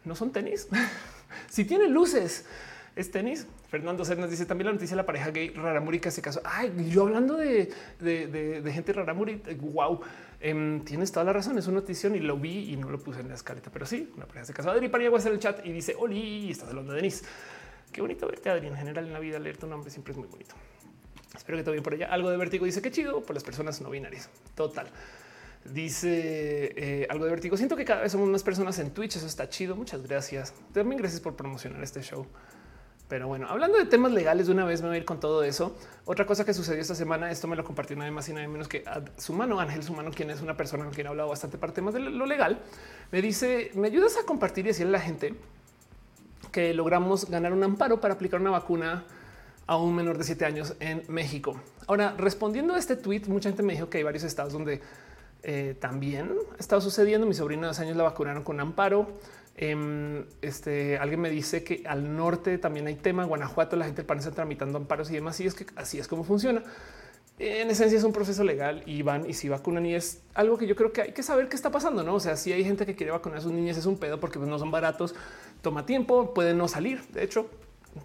no 0.05 0.15
son 0.15 0.32
tenis. 0.32 0.69
si 1.48 1.65
tienen 1.65 1.93
luces, 1.93 2.47
es 2.97 3.10
tenis. 3.10 3.47
Fernando 3.69 4.05
Cernas 4.05 4.31
dice 4.31 4.47
también 4.47 4.66
la 4.66 4.73
noticia 4.73 4.94
de 4.94 5.02
la 5.02 5.06
pareja 5.06 5.31
gay 5.31 5.51
Raramuri 5.51 6.01
que 6.01 6.10
se 6.10 6.23
casó. 6.23 6.40
Ay, 6.44 6.73
yo 6.90 7.02
hablando 7.02 7.36
de, 7.36 7.70
de, 8.01 8.27
de, 8.27 8.62
de 8.62 8.73
gente 8.73 8.93
wow, 9.60 10.01
em, 10.40 10.85
tienes 10.85 11.12
toda 11.12 11.24
la 11.24 11.32
razón. 11.32 11.59
Es 11.59 11.66
una 11.66 11.81
noticia 11.81 12.09
y 12.09 12.20
lo 12.20 12.36
vi 12.39 12.73
y 12.73 12.77
no 12.77 12.89
lo 12.90 12.98
puse 12.98 13.20
en 13.20 13.28
la 13.28 13.35
escaleta, 13.35 13.70
pero 13.70 13.86
sí, 13.86 14.10
una 14.16 14.27
pareja 14.27 14.47
se 14.47 14.55
casó. 14.55 14.70
Adri 14.70 14.89
Paniagua 14.89 15.20
en 15.20 15.28
el 15.28 15.39
chat 15.39 15.65
y 15.65 15.73
dice 15.73 15.94
Oli, 15.98 16.51
estás 16.51 16.70
hablando 16.70 16.93
de 16.93 16.97
Denis. 16.98 17.24
Qué 17.93 18.01
bonito 18.01 18.27
verte, 18.27 18.51
Adri. 18.51 18.66
En 18.66 18.77
general, 18.77 19.06
en 19.06 19.12
la 19.12 19.19
vida, 19.19 19.39
leer 19.39 19.56
tu 19.56 19.66
nombre 19.66 19.90
siempre 19.90 20.12
es 20.12 20.19
muy 20.19 20.28
bonito. 20.28 20.55
Espero 21.36 21.59
que 21.59 21.65
todo 21.65 21.73
bien 21.73 21.85
por 21.85 21.94
allá. 21.94 22.09
Algo 22.09 22.31
de 22.31 22.36
vértigo 22.36 22.65
dice 22.65 22.82
que 22.82 22.90
chido 22.90 23.23
por 23.23 23.35
las 23.35 23.44
personas 23.44 23.81
no 23.81 23.90
binarias. 23.90 24.28
Total. 24.55 24.86
Dice 25.65 26.73
eh, 26.77 27.06
algo 27.10 27.24
de 27.24 27.31
vértigo. 27.31 27.56
Siento 27.56 27.77
que 27.77 27.85
cada 27.85 28.02
vez 28.02 28.12
somos 28.12 28.28
más 28.28 28.43
personas 28.43 28.78
en 28.78 28.90
Twitch. 28.90 29.16
Eso 29.16 29.27
está 29.27 29.48
chido. 29.48 29.77
Muchas 29.77 30.02
gracias. 30.02 30.55
También 30.73 30.98
gracias 30.98 31.20
por 31.20 31.36
promocionar 31.36 31.82
este 31.82 32.02
show. 32.02 32.27
Pero 33.09 33.26
bueno, 33.26 33.47
hablando 33.48 33.78
de 33.78 33.86
temas 33.86 34.12
legales, 34.12 34.47
de 34.47 34.52
una 34.52 34.64
vez 34.66 34.82
me 34.82 34.89
voy 34.89 34.97
a 34.97 34.98
ir 34.98 35.06
con 35.06 35.18
todo 35.18 35.43
eso. 35.43 35.74
Otra 36.05 36.26
cosa 36.26 36.44
que 36.44 36.52
sucedió 36.52 36.80
esta 36.80 36.94
semana, 36.94 37.30
esto 37.30 37.48
me 37.48 37.56
lo 37.56 37.64
compartió 37.64 37.97
nada 37.97 38.10
más 38.10 38.28
y 38.28 38.35
nada 38.35 38.47
menos 38.48 38.68
que 38.68 38.85
su 39.16 39.32
mano, 39.32 39.59
Ángel 39.60 39.82
Sumano, 39.82 40.10
quien 40.10 40.30
es 40.30 40.43
una 40.43 40.56
persona 40.56 40.85
con 40.85 40.93
quien 40.93 41.06
he 41.06 41.10
hablado 41.10 41.28
bastante 41.30 41.56
para 41.56 41.72
temas 41.72 41.94
de 41.94 42.01
lo 42.01 42.26
legal, 42.26 42.59
me 43.10 43.22
dice, 43.22 43.70
¿me 43.74 43.86
ayudas 43.86 44.18
a 44.18 44.26
compartir 44.26 44.66
y 44.66 44.68
decirle 44.68 44.90
a 44.90 44.98
la 44.98 45.05
gente 45.05 45.35
que 46.52 46.74
logramos 46.74 47.30
ganar 47.30 47.52
un 47.52 47.62
amparo 47.62 48.01
para 48.01 48.14
aplicar 48.14 48.40
una 48.40 48.51
vacuna 48.51 49.05
a 49.68 49.76
un 49.76 49.94
menor 49.94 50.16
de 50.16 50.24
siete 50.24 50.47
años 50.47 50.74
en 50.80 51.02
México. 51.09 51.60
Ahora, 51.86 52.14
respondiendo 52.16 52.74
a 52.74 52.78
este 52.78 52.97
tweet, 52.97 53.22
mucha 53.26 53.51
gente 53.51 53.62
me 53.62 53.74
dijo 53.74 53.90
que 53.90 53.98
hay 53.98 54.05
varios 54.05 54.24
estados 54.24 54.52
donde 54.52 54.80
eh, 55.43 55.76
también 55.78 56.32
ha 56.56 56.60
estado 56.60 56.80
sucediendo. 56.80 57.26
Mi 57.26 57.35
sobrina 57.35 57.62
de 57.62 57.68
dos 57.68 57.78
años 57.78 57.97
la 57.97 58.05
vacunaron 58.05 58.43
con 58.43 58.59
amparo. 58.60 59.06
Em, 59.60 60.24
este, 60.40 60.98
alguien 60.98 61.20
me 61.20 61.30
dice 61.30 61.64
que 61.64 61.82
al 61.85 62.14
norte 62.16 62.59
también 62.59 62.86
hay 62.86 62.94
tema. 62.94 63.24
Guanajuato, 63.24 63.74
la 63.74 63.86
gente 63.86 64.05
parece 64.05 64.30
tramitando 64.30 64.78
amparos 64.78 65.10
y 65.10 65.14
demás. 65.14 65.40
Y 65.40 65.47
es 65.47 65.55
que 65.55 65.66
así 65.74 65.98
es 65.98 66.06
como 66.06 66.22
funciona. 66.22 66.62
En 67.40 67.68
esencia 67.68 67.98
es 67.98 68.05
un 68.05 68.12
proceso 68.12 68.44
legal 68.44 68.85
y 68.86 69.02
van 69.02 69.28
y 69.28 69.35
si 69.35 69.48
vacunan 69.48 69.85
y 69.85 69.94
es 69.94 70.22
algo 70.35 70.59
que 70.59 70.66
yo 70.66 70.76
creo 70.76 70.93
que 70.93 71.02
hay 71.02 71.12
que 71.12 71.24
saber 71.24 71.48
qué 71.48 71.56
está 71.56 71.72
pasando. 71.72 72.05
No, 72.05 72.14
o 72.14 72.20
sea, 72.20 72.36
si 72.36 72.52
hay 72.52 72.62
gente 72.62 72.86
que 72.86 72.94
quiere 72.94 73.10
vacunar 73.10 73.39
a 73.39 73.40
sus 73.40 73.51
niñas, 73.51 73.76
es 73.76 73.86
un 73.86 73.98
pedo 73.98 74.20
porque 74.20 74.39
pues, 74.39 74.48
no 74.48 74.60
son 74.60 74.70
baratos, 74.70 75.16
toma 75.60 75.85
tiempo, 75.85 76.35
pueden 76.35 76.56
no 76.56 76.68
salir. 76.68 77.01
De 77.09 77.24
hecho, 77.24 77.51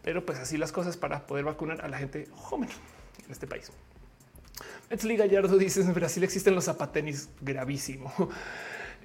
pero 0.01 0.25
pues 0.25 0.39
así 0.39 0.57
las 0.57 0.71
cosas 0.71 0.97
para 0.97 1.27
poder 1.27 1.45
vacunar 1.45 1.81
a 1.81 1.87
la 1.87 1.99
gente 1.99 2.27
joven 2.35 2.69
en 3.25 3.31
este 3.31 3.45
país. 3.45 3.71
Metzli 4.89 5.17
Gallardo 5.17 5.57
dice 5.57 5.81
en 5.81 5.93
Brasil 5.93 6.23
existen 6.23 6.55
los 6.55 6.65
zapatenis 6.65 7.29
gravísimo. 7.41 8.11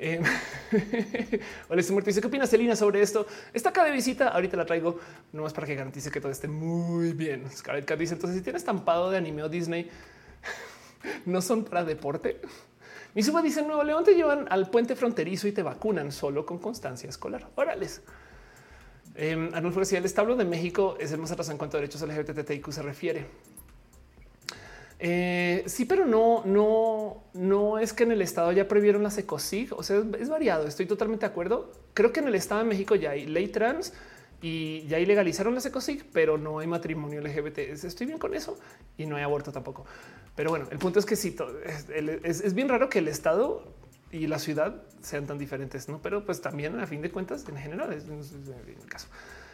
Eh, 0.01 0.21
hola, 1.69 1.81
estoy 1.81 1.93
muerto. 1.93 2.09
Dice 2.09 2.21
qué 2.21 2.27
opinas, 2.29 2.49
Celina, 2.49 2.77
sobre 2.77 3.03
esto. 3.03 3.27
Está 3.53 3.71
acá 3.71 3.85
de 3.85 3.91
visita. 3.91 4.29
Ahorita 4.29 4.57
la 4.57 4.65
traigo 4.65 4.99
nomás 5.33 5.53
para 5.53 5.67
que 5.67 5.75
garantice 5.75 6.11
que 6.11 6.21
todo 6.21 6.31
esté 6.31 6.47
muy 6.47 7.13
bien. 7.13 7.45
Scarlett 7.51 7.85
Cat 7.85 7.99
dice 7.99 8.15
entonces 8.15 8.39
si 8.39 8.45
tienes 8.45 8.63
estampado 8.63 9.11
de 9.11 9.19
anime 9.19 9.43
o 9.43 9.49
Disney, 9.49 9.91
no 11.27 11.43
son 11.43 11.65
para 11.65 11.85
deporte. 11.85 12.41
Mi 13.15 13.23
suba 13.23 13.43
dice 13.43 13.63
Nuevo 13.63 13.83
León 13.83 14.05
te 14.05 14.15
llevan 14.15 14.47
al 14.51 14.71
puente 14.71 14.95
fronterizo 14.95 15.49
y 15.49 15.53
te 15.53 15.63
vacunan 15.63 16.13
solo 16.13 16.47
con 16.47 16.59
constancia 16.59 17.09
escolar. 17.09 17.49
Órales. 17.57 18.03
Eh, 19.17 19.51
Arnulfo 19.53 19.81
decía 19.81 19.99
el 19.99 20.05
establo 20.05 20.37
de 20.37 20.45
México 20.45 20.97
es 21.01 21.11
el 21.11 21.19
más 21.19 21.33
atrasado 21.33 21.53
en 21.53 21.59
cuanto 21.59 21.77
a 21.77 21.81
derechos 21.81 22.03
LGBTIQ 22.03 22.71
se 22.71 22.83
refiere. 22.83 23.27
Eh, 25.01 25.63
sí, 25.67 25.85
pero 25.85 26.07
no, 26.07 26.43
no, 26.45 27.23
no 27.33 27.79
es 27.79 27.93
que 27.93 28.03
en 28.03 28.13
el 28.13 28.21
estado 28.21 28.51
ya 28.53 28.67
previeron 28.67 29.03
las 29.03 29.17
ecosig. 29.19 29.73
O 29.73 29.83
sea, 29.83 30.03
es, 30.19 30.29
variado. 30.29 30.67
Estoy 30.67 30.87
totalmente 30.87 31.27
de 31.27 31.31
acuerdo. 31.31 31.73
Creo 31.95 32.13
que 32.13 32.21
en 32.21 32.29
el 32.29 32.35
estado 32.35 32.63
de 32.63 32.69
México 32.69 32.95
ya 32.95 33.11
hay 33.11 33.27
ley 33.27 33.49
trans 33.49 33.93
y 34.41 34.87
ya 34.87 34.99
ilegalizaron 34.99 35.55
las 35.55 35.67
ecosig, 35.67 36.05
pero 36.13 36.39
no 36.39 36.59
hay 36.59 36.67
matrimonio 36.67 37.21
LGBT. 37.21 37.59
Estoy 37.59 38.07
bien 38.07 38.19
con 38.19 38.35
eso 38.35 38.59
y 38.97 39.07
no 39.07 39.17
hay 39.17 39.23
aborto 39.23 39.53
tampoco. 39.53 39.85
Pero 40.35 40.51
bueno, 40.51 40.67
el 40.71 40.79
punto 40.79 40.99
es 40.99 41.07
que 41.07 41.17
sí, 41.17 41.37
es, 42.25 42.55
bien 42.55 42.69
raro 42.69 42.89
que 42.89 43.01
el 43.01 43.09
estado 43.09 43.65
y 44.11 44.27
la 44.27 44.39
ciudad 44.39 44.83
sean 45.03 45.27
tan 45.27 45.39
diferentes, 45.39 45.89
no? 45.89 46.01
Pero 46.01 46.25
pues 46.25 46.41
también 46.41 46.79
a 46.79 46.87
fin 46.87 47.03
de 47.03 47.11
cuentas, 47.11 47.45
en 47.49 47.57
general, 47.57 47.93
es, 47.93 48.05
el 48.05 48.89
caso. 48.89 49.09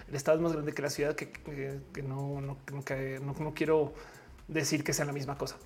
El 0.09 0.15
estado 0.15 0.37
es 0.37 0.43
más 0.43 0.53
grande 0.53 0.73
que 0.75 0.83
la 0.83 0.91
ciudad, 0.91 1.17
que, 1.17 2.03
no, 2.03 2.43
no, 2.43 2.59
no 2.71 3.55
quiero 3.55 3.95
decir 4.49 4.85
que 4.85 4.93
sea 4.93 5.05
la 5.05 5.13
misma 5.13 5.37
cosa. 5.37 5.57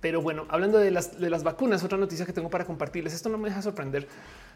Pero 0.00 0.22
bueno, 0.22 0.46
hablando 0.48 0.78
de 0.78 0.90
las, 0.90 1.18
de 1.18 1.28
las 1.28 1.42
vacunas, 1.42 1.82
otra 1.82 1.98
noticia 1.98 2.24
que 2.24 2.32
tengo 2.32 2.50
para 2.50 2.64
compartirles, 2.64 3.14
esto 3.14 3.28
no 3.28 3.38
me 3.38 3.48
deja 3.48 3.62
sorprender. 3.62 4.06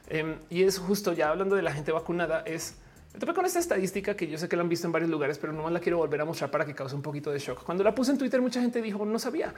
Em, 0.08 0.36
y 0.50 0.62
es 0.62 0.78
justo 0.78 1.12
ya 1.12 1.30
hablando 1.30 1.56
de 1.56 1.62
la 1.62 1.72
gente 1.72 1.90
vacunada, 1.90 2.42
es 2.46 2.76
me 3.12 3.20
topé 3.20 3.34
con 3.34 3.44
esta 3.44 3.58
estadística 3.58 4.16
que 4.16 4.26
yo 4.26 4.38
sé 4.38 4.48
que 4.48 4.56
la 4.56 4.62
han 4.62 4.70
visto 4.70 4.86
en 4.86 4.92
varios 4.92 5.10
lugares, 5.10 5.38
pero 5.38 5.52
no 5.52 5.68
la 5.68 5.80
quiero 5.80 5.98
volver 5.98 6.20
a 6.22 6.24
mostrar 6.24 6.50
para 6.50 6.64
que 6.64 6.74
cause 6.74 6.94
un 6.94 7.02
poquito 7.02 7.30
de 7.30 7.38
shock. 7.38 7.62
Cuando 7.62 7.84
la 7.84 7.94
puse 7.94 8.10
en 8.10 8.18
Twitter, 8.18 8.40
mucha 8.40 8.60
gente 8.60 8.80
dijo 8.80 9.04
no 9.04 9.18
sabía. 9.18 9.52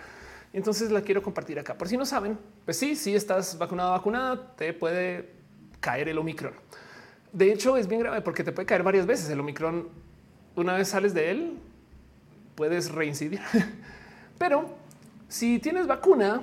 Entonces 0.53 0.91
la 0.91 1.03
quiero 1.03 1.23
compartir 1.23 1.59
acá. 1.59 1.79
Por 1.79 1.87
si 1.87 1.97
no 1.97 2.05
saben, 2.05 2.37
pues 2.65 2.77
sí, 2.77 2.97
si 2.97 3.15
estás 3.15 3.57
vacunado 3.57 3.93
vacunada, 3.93 4.57
te 4.57 4.73
puede 4.73 5.31
caer 5.79 6.09
el 6.09 6.19
Omicron. 6.19 6.53
De 7.33 7.53
hecho, 7.53 7.77
es 7.77 7.87
bien 7.87 8.01
grave 8.01 8.23
porque 8.23 8.43
te 8.43 8.51
puede 8.51 8.67
caer 8.67 8.83
varias 8.83 9.07
veces 9.07 9.29
el 9.31 9.39
Omicron. 9.39 9.89
Una 10.57 10.75
vez 10.75 10.89
sales 10.89 11.15
de 11.15 11.31
él, 11.31 11.59
puedes 12.55 12.91
reincidir. 12.91 13.41
Pero 14.39 14.67
si 15.29 15.59
tienes 15.59 15.87
vacuna, 15.87 16.43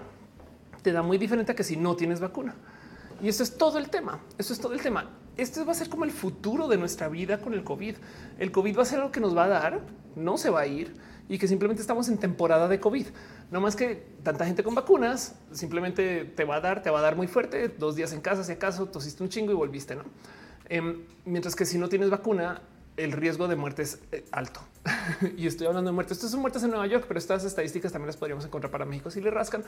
te 0.82 0.92
da 0.92 1.02
muy 1.02 1.18
diferente 1.18 1.52
a 1.52 1.56
que 1.56 1.64
si 1.64 1.78
no 1.78 1.96
tienes 1.96 2.20
vacuna. 2.20 2.56
Y 3.22 3.30
eso 3.30 3.44
es 3.44 3.58
todo 3.58 3.78
el 3.78 3.90
tema. 3.90 4.20
Eso 4.38 4.54
es 4.54 4.60
todo 4.60 4.74
el 4.74 4.82
tema. 4.82 5.10
Este 5.38 5.64
va 5.64 5.72
a 5.72 5.76
ser 5.76 5.90
como 5.90 6.06
el 6.06 6.12
futuro 6.12 6.68
de 6.68 6.78
nuestra 6.78 7.08
vida 7.08 7.40
con 7.40 7.54
el 7.54 7.64
COVID. 7.64 7.96
El 8.40 8.52
COVID 8.52 8.78
va 8.78 8.82
a 8.82 8.86
ser 8.86 9.00
algo 9.00 9.12
que 9.12 9.20
nos 9.20 9.36
va 9.36 9.46
a 9.46 9.48
dar, 9.48 9.80
no 10.16 10.38
se 10.38 10.50
va 10.50 10.62
a 10.62 10.68
ir 10.68 10.94
y 11.30 11.38
que 11.38 11.48
simplemente 11.48 11.82
estamos 11.82 12.10
en 12.10 12.18
temporada 12.18 12.68
de 12.68 12.80
COVID. 12.80 13.08
No 13.52 13.62
más 13.62 13.76
que 13.76 14.04
tanta 14.24 14.46
gente 14.46 14.64
con 14.64 14.76
vacunas 14.76 15.36
simplemente 15.52 16.26
te 16.26 16.44
va 16.44 16.56
a 16.56 16.62
dar, 16.62 16.84
te 16.84 16.90
va 16.90 17.00
a 17.00 17.02
dar 17.02 17.16
muy 17.16 17.28
fuerte. 17.28 17.70
Dos 17.70 17.96
días 17.96 18.12
en 18.14 18.22
casa, 18.22 18.44
si 18.44 18.52
acaso 18.52 18.88
tosiste 18.88 19.24
un 19.24 19.30
chingo 19.30 19.52
y 19.52 19.56
volviste, 19.56 19.96
no? 19.96 20.04
Em, 20.68 21.04
mientras 21.26 21.56
que 21.56 21.66
si 21.66 21.78
no 21.78 21.88
tienes 21.90 22.10
vacuna, 22.10 22.62
el 22.98 23.12
riesgo 23.12 23.48
de 23.48 23.56
muerte 23.56 23.84
es 23.84 24.00
eh, 24.12 24.26
alto. 24.32 24.62
y 25.38 25.48
estoy 25.48 25.68
hablando 25.68 25.90
de 25.90 25.94
muertes. 25.94 26.18
Estas 26.18 26.32
son 26.32 26.42
muertes 26.42 26.64
en 26.64 26.72
Nueva 26.72 26.88
York, 26.88 27.06
pero 27.08 27.18
estas 27.18 27.44
estadísticas 27.44 27.92
también 27.92 28.08
las 28.08 28.18
podríamos 28.18 28.46
encontrar 28.46 28.72
para 28.72 28.86
México 28.86 29.10
si 29.12 29.22
le 29.22 29.32
rascan 29.32 29.64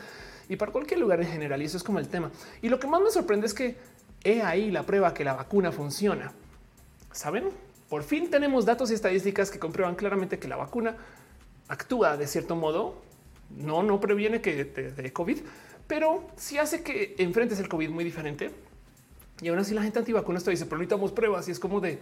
y 0.49 0.55
para 0.55 0.71
cualquier 0.71 0.99
lugar 0.99 1.21
en 1.21 1.27
general. 1.27 1.61
Y 1.61 1.65
eso 1.65 1.77
es 1.77 1.83
como 1.83 1.99
el 1.99 2.07
tema. 2.07 2.31
Y 2.61 2.69
lo 2.69 2.79
que 2.79 2.87
más 2.87 3.01
me 3.01 3.11
sorprende 3.11 3.47
es 3.47 3.53
que 3.53 3.75
he 4.23 4.41
ahí 4.41 4.71
la 4.71 4.83
prueba 4.83 5.13
que 5.13 5.23
la 5.23 5.33
vacuna 5.33 5.71
funciona. 5.71 6.31
Saben, 7.11 7.49
por 7.89 8.03
fin 8.03 8.29
tenemos 8.29 8.65
datos 8.65 8.91
y 8.91 8.95
estadísticas 8.95 9.51
que 9.51 9.59
comprueban 9.59 9.95
claramente 9.95 10.39
que 10.39 10.47
la 10.47 10.55
vacuna 10.55 10.95
actúa 11.67 12.17
de 12.17 12.27
cierto 12.27 12.55
modo. 12.55 13.01
No, 13.49 13.83
no 13.83 13.99
previene 13.99 14.41
que 14.41 14.65
te 14.65 14.91
dé 14.91 15.13
COVID, 15.13 15.39
pero 15.87 16.27
sí 16.37 16.57
hace 16.57 16.81
que 16.81 17.15
enfrentes 17.19 17.59
el 17.59 17.69
COVID 17.69 17.89
muy 17.89 18.03
diferente. 18.03 18.51
Y 19.41 19.49
aún 19.49 19.59
así 19.59 19.73
la 19.73 19.83
gente 19.83 19.99
antivacuna 19.99 20.37
esto 20.37 20.51
dice, 20.51 20.65
pero 20.65 20.77
necesitamos 20.77 21.11
pruebas 21.11 21.47
y 21.47 21.51
es 21.51 21.59
como 21.59 21.81
de 21.81 21.99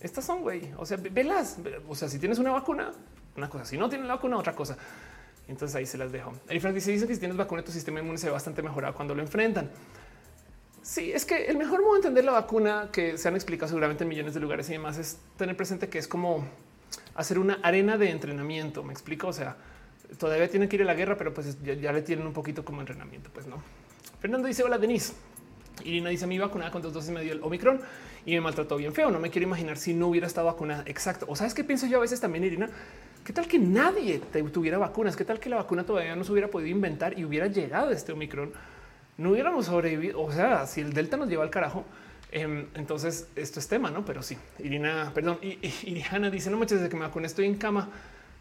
estas 0.00 0.24
son, 0.24 0.42
güey. 0.42 0.70
O 0.76 0.86
sea, 0.86 0.98
velas. 0.98 1.58
O 1.88 1.94
sea, 1.94 2.08
si 2.08 2.18
tienes 2.18 2.38
una 2.38 2.52
vacuna, 2.52 2.92
una 3.36 3.48
cosa. 3.48 3.64
Si 3.64 3.78
no 3.78 3.88
tienes 3.88 4.06
la 4.06 4.14
vacuna, 4.14 4.38
otra 4.38 4.54
cosa. 4.54 4.76
Entonces 5.48 5.74
ahí 5.76 5.86
se 5.86 5.96
las 5.96 6.12
dejo. 6.12 6.32
El 6.48 6.60
dice, 6.74 6.90
dice 6.90 7.06
que 7.06 7.14
si 7.14 7.20
tienes 7.20 7.36
vacuna, 7.36 7.62
tu 7.62 7.72
sistema 7.72 8.00
inmune 8.00 8.18
se 8.18 8.26
ve 8.26 8.32
bastante 8.32 8.62
mejorado 8.62 8.94
cuando 8.94 9.14
lo 9.14 9.22
enfrentan. 9.22 9.70
Sí, 10.82 11.12
es 11.12 11.24
que 11.24 11.46
el 11.46 11.56
mejor 11.56 11.80
modo 11.80 11.94
de 11.94 11.98
entender 11.98 12.24
la 12.24 12.32
vacuna 12.32 12.90
que 12.92 13.18
se 13.18 13.28
han 13.28 13.34
explicado 13.34 13.68
seguramente 13.68 14.04
en 14.04 14.08
millones 14.08 14.34
de 14.34 14.40
lugares 14.40 14.68
y 14.68 14.72
demás 14.72 14.98
es 14.98 15.18
tener 15.36 15.56
presente 15.56 15.88
que 15.88 15.98
es 15.98 16.06
como 16.06 16.46
hacer 17.14 17.38
una 17.38 17.54
arena 17.62 17.96
de 17.96 18.10
entrenamiento. 18.10 18.82
Me 18.82 18.92
explico. 18.92 19.28
O 19.28 19.32
sea, 19.32 19.56
todavía 20.18 20.48
tienen 20.48 20.68
que 20.68 20.76
ir 20.76 20.82
a 20.82 20.84
la 20.84 20.94
guerra, 20.94 21.16
pero 21.16 21.32
pues 21.32 21.62
ya, 21.62 21.74
ya 21.74 21.92
le 21.92 22.02
tienen 22.02 22.26
un 22.26 22.32
poquito 22.32 22.64
como 22.64 22.80
entrenamiento. 22.80 23.30
Pues 23.32 23.46
no. 23.46 23.62
Fernando 24.20 24.46
dice: 24.46 24.62
Hola, 24.62 24.78
Denise. 24.78 25.14
Irina 25.84 26.10
dice 26.10 26.26
mi 26.26 26.38
vacunada 26.38 26.70
con 26.70 26.82
dos 26.82 26.92
dosis 26.92 27.10
me 27.10 27.22
dio 27.22 27.32
el 27.32 27.42
Omicron 27.42 27.80
y 28.24 28.32
me 28.34 28.40
maltrató 28.40 28.76
bien 28.76 28.92
feo. 28.92 29.10
No 29.10 29.20
me 29.20 29.30
quiero 29.30 29.46
imaginar 29.46 29.76
si 29.76 29.94
no 29.94 30.08
hubiera 30.08 30.26
estado 30.26 30.46
vacunada. 30.46 30.82
Exacto. 30.86 31.26
O 31.28 31.36
sabes 31.36 31.54
qué 31.54 31.64
pienso 31.64 31.86
yo 31.86 31.98
a 31.98 32.00
veces 32.00 32.20
también, 32.20 32.44
Irina? 32.44 32.68
¿Qué 33.24 33.32
tal 33.32 33.48
que 33.48 33.58
nadie 33.58 34.20
tuviera 34.52 34.78
vacunas? 34.78 35.16
¿Qué 35.16 35.24
tal 35.24 35.40
que 35.40 35.48
la 35.48 35.56
vacuna 35.56 35.84
todavía 35.84 36.14
no 36.14 36.24
se 36.24 36.32
hubiera 36.32 36.48
podido 36.48 36.70
inventar 36.70 37.18
y 37.18 37.24
hubiera 37.24 37.48
llegado 37.48 37.90
este 37.90 38.12
Omicron? 38.12 38.52
No 39.18 39.30
hubiéramos 39.30 39.66
sobrevivido. 39.66 40.20
O 40.22 40.30
sea, 40.30 40.66
si 40.66 40.80
el 40.80 40.92
Delta 40.92 41.16
nos 41.16 41.28
lleva 41.28 41.42
al 41.42 41.50
carajo, 41.50 41.84
em, 42.30 42.66
entonces 42.74 43.28
esto 43.34 43.58
es 43.58 43.68
tema, 43.68 43.90
no? 43.90 44.04
Pero 44.04 44.22
sí, 44.22 44.36
Irina, 44.58 45.10
perdón, 45.14 45.38
y, 45.42 45.58
Irina 45.82 46.30
dice: 46.30 46.50
No 46.50 46.56
muchas 46.56 46.78
desde 46.78 46.88
que 46.88 46.96
me 46.96 47.02
vacuné, 47.02 47.26
estoy 47.26 47.46
en 47.46 47.56
cama. 47.56 47.88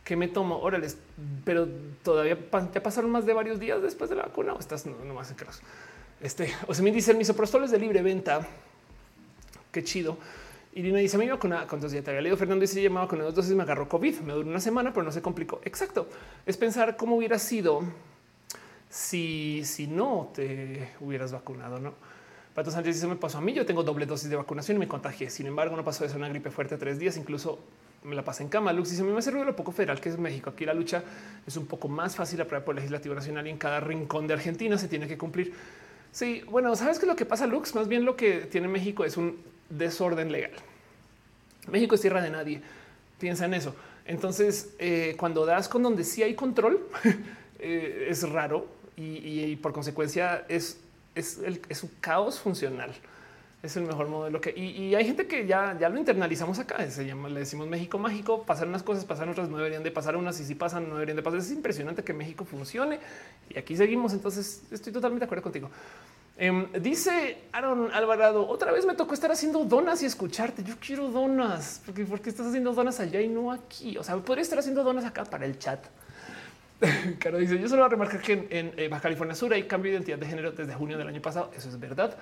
¿Qué 0.03 0.15
me 0.15 0.27
tomo? 0.27 0.59
Órales, 0.59 0.99
pero 1.45 1.67
todavía 2.03 2.37
te 2.71 2.79
pasaron 2.79 3.09
más 3.09 3.25
de 3.25 3.33
varios 3.33 3.59
días 3.59 3.81
después 3.81 4.07
de 4.07 4.15
la 4.15 4.23
vacuna 4.23 4.53
o 4.53 4.59
estás 4.59 4.85
nomás 4.85 5.31
en 5.31 5.37
caso. 5.37 5.63
Este, 6.25 6.51
o 6.65 6.73
se 6.73 6.81
me 6.81 6.91
dice 6.91 7.11
el 7.11 7.17
misoprostol 7.17 7.65
es 7.65 7.69
de 7.69 7.77
libre 7.77 8.01
venta. 8.01 8.47
Qué 9.71 9.83
chido. 9.83 10.17
Irina 10.73 10.97
dice: 10.97 11.19
Me 11.19 11.25
iba 11.25 11.37
con 11.37 11.51
cuántos 11.69 11.91
días 11.91 12.03
te 12.03 12.09
había 12.09 12.21
leído. 12.21 12.35
Fernando 12.35 12.61
dice: 12.61 12.81
Llamaba 12.81 13.07
con 13.07 13.19
dos 13.19 13.35
dosis, 13.35 13.53
me 13.53 13.61
agarró 13.61 13.87
COVID. 13.87 14.21
Me 14.21 14.33
duró 14.33 14.49
una 14.49 14.59
semana, 14.59 14.91
pero 14.91 15.03
no 15.03 15.11
se 15.11 15.21
complicó. 15.21 15.61
Exacto. 15.65 16.09
Es 16.47 16.57
pensar 16.57 16.97
cómo 16.97 17.15
hubiera 17.15 17.37
sido 17.37 17.83
si, 18.89 19.61
si 19.65 19.85
no 19.85 20.31
te 20.33 20.89
hubieras 20.99 21.31
vacunado, 21.31 21.77
no? 21.77 21.93
Pato 22.55 22.71
Sánchez 22.71 22.95
dice: 22.95 23.07
Me 23.07 23.17
pasó 23.17 23.37
a 23.37 23.41
mí. 23.41 23.53
Yo 23.53 23.63
tengo 23.67 23.83
doble 23.83 24.07
dosis 24.07 24.27
de 24.27 24.35
vacunación 24.35 24.77
y 24.77 24.79
me 24.79 24.87
contagié. 24.87 25.29
Sin 25.29 25.45
embargo, 25.45 25.75
no 25.75 25.83
pasó 25.83 26.05
de 26.05 26.09
ser 26.09 26.17
una 26.17 26.29
gripe 26.29 26.49
fuerte 26.49 26.75
tres 26.77 26.97
días. 26.97 27.17
Incluso 27.17 27.59
me 28.03 28.15
la 28.15 28.23
pasé 28.23 28.41
en 28.41 28.49
cama. 28.49 28.73
Lux 28.73 28.89
dice: 28.89 29.03
A 29.03 29.05
mí 29.05 29.11
me 29.11 29.21
ruido 29.21 29.45
lo 29.45 29.55
poco 29.55 29.71
federal 29.71 30.01
que 30.01 30.09
es 30.09 30.17
México. 30.17 30.49
Aquí 30.49 30.65
la 30.65 30.73
lucha 30.73 31.03
es 31.45 31.55
un 31.55 31.67
poco 31.67 31.87
más 31.87 32.15
fácil 32.15 32.41
a 32.41 32.45
prueba 32.45 32.65
por 32.65 32.73
el 32.73 32.77
legislativo 32.77 33.13
nacional 33.13 33.45
y 33.45 33.51
en 33.51 33.59
cada 33.59 33.79
rincón 33.79 34.25
de 34.25 34.33
Argentina 34.33 34.75
se 34.79 34.87
tiene 34.87 35.07
que 35.07 35.19
cumplir. 35.19 35.53
Sí, 36.15 36.43
bueno, 36.49 36.73
sabes 36.77 36.97
que 36.97 37.05
lo 37.05 37.17
que 37.17 37.25
pasa, 37.25 37.45
Lux, 37.45 37.75
más 37.75 37.89
bien 37.89 38.05
lo 38.05 38.15
que 38.15 38.45
tiene 38.45 38.69
México 38.69 39.03
es 39.03 39.17
un 39.17 39.37
desorden 39.69 40.31
legal. 40.31 40.53
México 41.67 41.95
es 41.95 41.99
tierra 41.99 42.21
de 42.21 42.29
nadie. 42.29 42.61
Piensa 43.19 43.43
en 43.43 43.53
eso. 43.53 43.75
Entonces, 44.05 44.69
eh, 44.79 45.15
cuando 45.19 45.45
das 45.45 45.67
con 45.67 45.83
donde 45.83 46.05
sí 46.05 46.23
hay 46.23 46.33
control, 46.33 46.87
eh, 47.59 48.07
es 48.09 48.29
raro 48.29 48.65
y, 48.95 49.57
por 49.57 49.73
consecuencia 49.73 50.45
es, 50.47 50.79
es, 51.15 51.37
es, 51.67 51.83
un 51.83 51.91
caos 51.99 52.39
funcional. 52.39 52.93
Es 53.65 53.75
el 53.77 53.83
mejor 53.83 54.07
modelo 54.07 54.39
que 54.39 54.51
y, 54.55 54.93
hay 54.93 55.05
gente 55.05 55.25
que 55.25 55.47
ya, 55.47 55.75
ya 55.79 55.89
lo 55.89 55.97
internalizamos 55.97 56.59
acá. 56.59 56.87
Se 56.89 57.05
llama, 57.05 57.29
le 57.29 57.39
decimos 57.39 57.67
México 57.67 57.97
mágico. 57.97 58.43
Pasar 58.43 58.67
unas 58.67 58.83
cosas, 58.83 59.05
pasar 59.05 59.27
otras, 59.27 59.49
no 59.49 59.57
deberían 59.57 59.81
de 59.81 59.89
pasar 59.91 60.15
unas 60.15 60.39
y 60.39 60.45
si 60.45 60.53
pasan, 60.53 60.87
no 60.87 60.95
deberían 60.95 61.17
de 61.17 61.23
pasar. 61.23 61.39
Es 61.39 61.51
impresionante 61.51 62.03
que 62.03 62.13
México 62.13 62.45
funcione 62.45 62.99
y 63.49 63.57
aquí 63.57 63.75
seguimos. 63.75 64.13
Entonces 64.13 64.61
estoy 64.71 64.93
totalmente 64.93 65.21
de 65.21 65.25
acuerdo 65.25 65.43
contigo. 65.43 65.69
Em, 66.37 66.67
dice 66.81 67.37
Aaron 67.53 67.91
Alvarado, 67.93 68.45
otra 68.47 68.71
vez 68.71 68.85
me 68.85 68.93
tocó 68.93 69.13
estar 69.13 69.31
haciendo 69.31 69.63
donas 69.65 70.03
y 70.03 70.05
escucharte. 70.05 70.63
Yo 70.63 70.75
quiero 70.79 71.09
donas, 71.09 71.81
porque, 71.85 72.05
porque 72.05 72.29
estás 72.29 72.47
haciendo 72.47 72.73
donas 72.73 72.99
allá 72.99 73.21
y 73.21 73.27
no 73.27 73.51
aquí. 73.51 73.97
O 73.97 74.03
sea, 74.03 74.17
podría 74.17 74.43
estar 74.43 74.59
haciendo 74.59 74.83
donas 74.83 75.05
acá 75.05 75.23
para 75.23 75.45
el 75.45 75.57
chat. 75.57 75.79
Caro 77.19 77.37
dice: 77.37 77.57
Yo 77.57 77.67
solo 77.69 77.85
a 77.85 77.89
remarcar 77.89 78.21
que 78.21 78.33
en, 78.33 78.47
en, 78.49 78.73
eh, 78.77 78.87
Baja 78.89 79.03
California 79.03 79.33
Sur 79.33 79.53
hay 79.53 79.63
cambio 79.63 79.91
de 79.91 79.97
identidad 79.97 80.19
de 80.19 80.25
género 80.27 80.51
desde 80.51 80.73
junio 80.73 80.97
del 80.97 81.07
año 81.07 81.21
pasado. 81.21 81.51
Eso 81.55 81.69
es 81.69 81.79
verdad. 81.79 82.17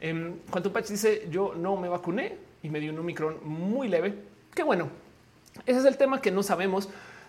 Eh, 0.00 0.34
Quantum 0.50 0.72
Patch 0.72 0.88
dice: 0.88 1.26
Yo 1.30 1.54
no 1.54 1.76
me 1.76 1.88
vacuné 1.88 2.36
y 2.62 2.70
me 2.70 2.80
dio 2.80 2.92
un 2.92 2.98
Omicron 2.98 3.38
muy 3.44 3.88
leve. 3.88 4.14
Qué 4.54 4.62
bueno. 4.62 4.88
Ese 5.66 5.78
es 5.78 5.84
el 5.84 5.96
tema 5.96 6.20
que 6.20 6.30
no 6.30 6.42
sabemos 6.42 6.88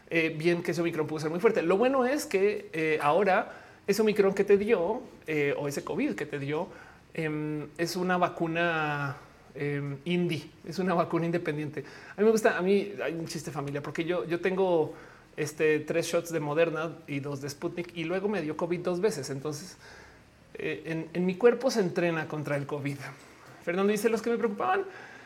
eh, 0.10 0.36
bien 0.38 0.62
que 0.62 0.72
ese 0.72 0.82
Omicron 0.82 1.08
pudo 1.08 1.20
ser 1.20 1.30
muy 1.30 1.40
fuerte. 1.40 1.62
Lo 1.62 1.78
bueno 1.78 2.06
es 2.06 2.26
que 2.26 2.70
eh, 2.74 3.00
ahora 3.02 3.52
ese 3.88 4.02
Omicron 4.02 4.34
que 4.34 4.44
te 4.44 4.58
dio 4.58 5.02
eh, 5.28 5.56
o 5.58 5.68
ese 5.68 5.84
COVID 5.84 6.16
que 6.16 6.26
te 6.26 6.40
dio 6.40 6.68
em, 7.14 7.68
es 7.78 7.96
una 7.96 8.18
vacuna 8.18 9.18
em, 9.56 9.98
indie, 10.06 10.50
es 10.66 10.80
una 10.80 10.94
vacuna 10.94 11.26
independiente. 11.26 11.84
A 12.16 12.22
mí 12.22 12.26
me 12.26 12.32
gusta, 12.32 12.58
a 12.58 12.62
mí 12.62 12.94
hay 13.04 13.14
un 13.14 13.26
chiste 13.26 13.52
familia 13.52 13.82
porque 13.82 14.04
yo, 14.04 14.26
yo 14.26 14.40
tengo 14.42 14.94
este 15.38 15.80
tres 15.80 16.06
shots 16.08 16.32
de 16.32 16.40
Moderna 16.40 16.98
y 17.08 17.20
dos 17.20 17.42
de 17.42 17.50
Sputnik 17.50 17.96
y 17.96 18.04
luego 18.04 18.30
me 18.30 18.42
dio 18.42 18.56
COVID 18.56 18.80
dos 18.82 19.02
veces. 19.02 19.30
Entonces 19.32 19.78
eh, 20.57 21.07
en, 21.14 21.26
mi 21.26 21.36
cuerpo 21.36 21.72
se 21.72 21.80
entrena 21.80 22.27
contra 22.27 22.56
el 22.56 22.65
COVID. 22.65 22.98
Fernando 23.64 23.91
dice 23.91 24.10
los 24.10 24.22
que 24.22 24.30
me 24.30 24.38
preocupaban 24.38 24.84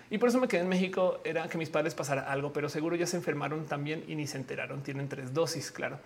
y 0.10 0.18
por 0.18 0.30
eso 0.30 0.40
me 0.40 0.48
quedé 0.48 0.62
en 0.62 0.70
México 0.70 1.22
era 1.24 1.48
que 1.48 1.58
mis 1.58 1.70
padres 1.70 1.94
pasara 1.94 2.32
algo, 2.32 2.54
pero 2.54 2.70
seguro 2.70 2.96
ya 2.96 3.06
se 3.06 3.18
enfermaron 3.18 3.66
también 3.66 4.04
y 4.08 4.16
ni 4.16 4.28
se 4.28 4.38
enteraron. 4.38 4.82
Tienen 4.82 5.10
tres 5.10 5.34
dosis, 5.34 5.72
claro. 5.72 6.00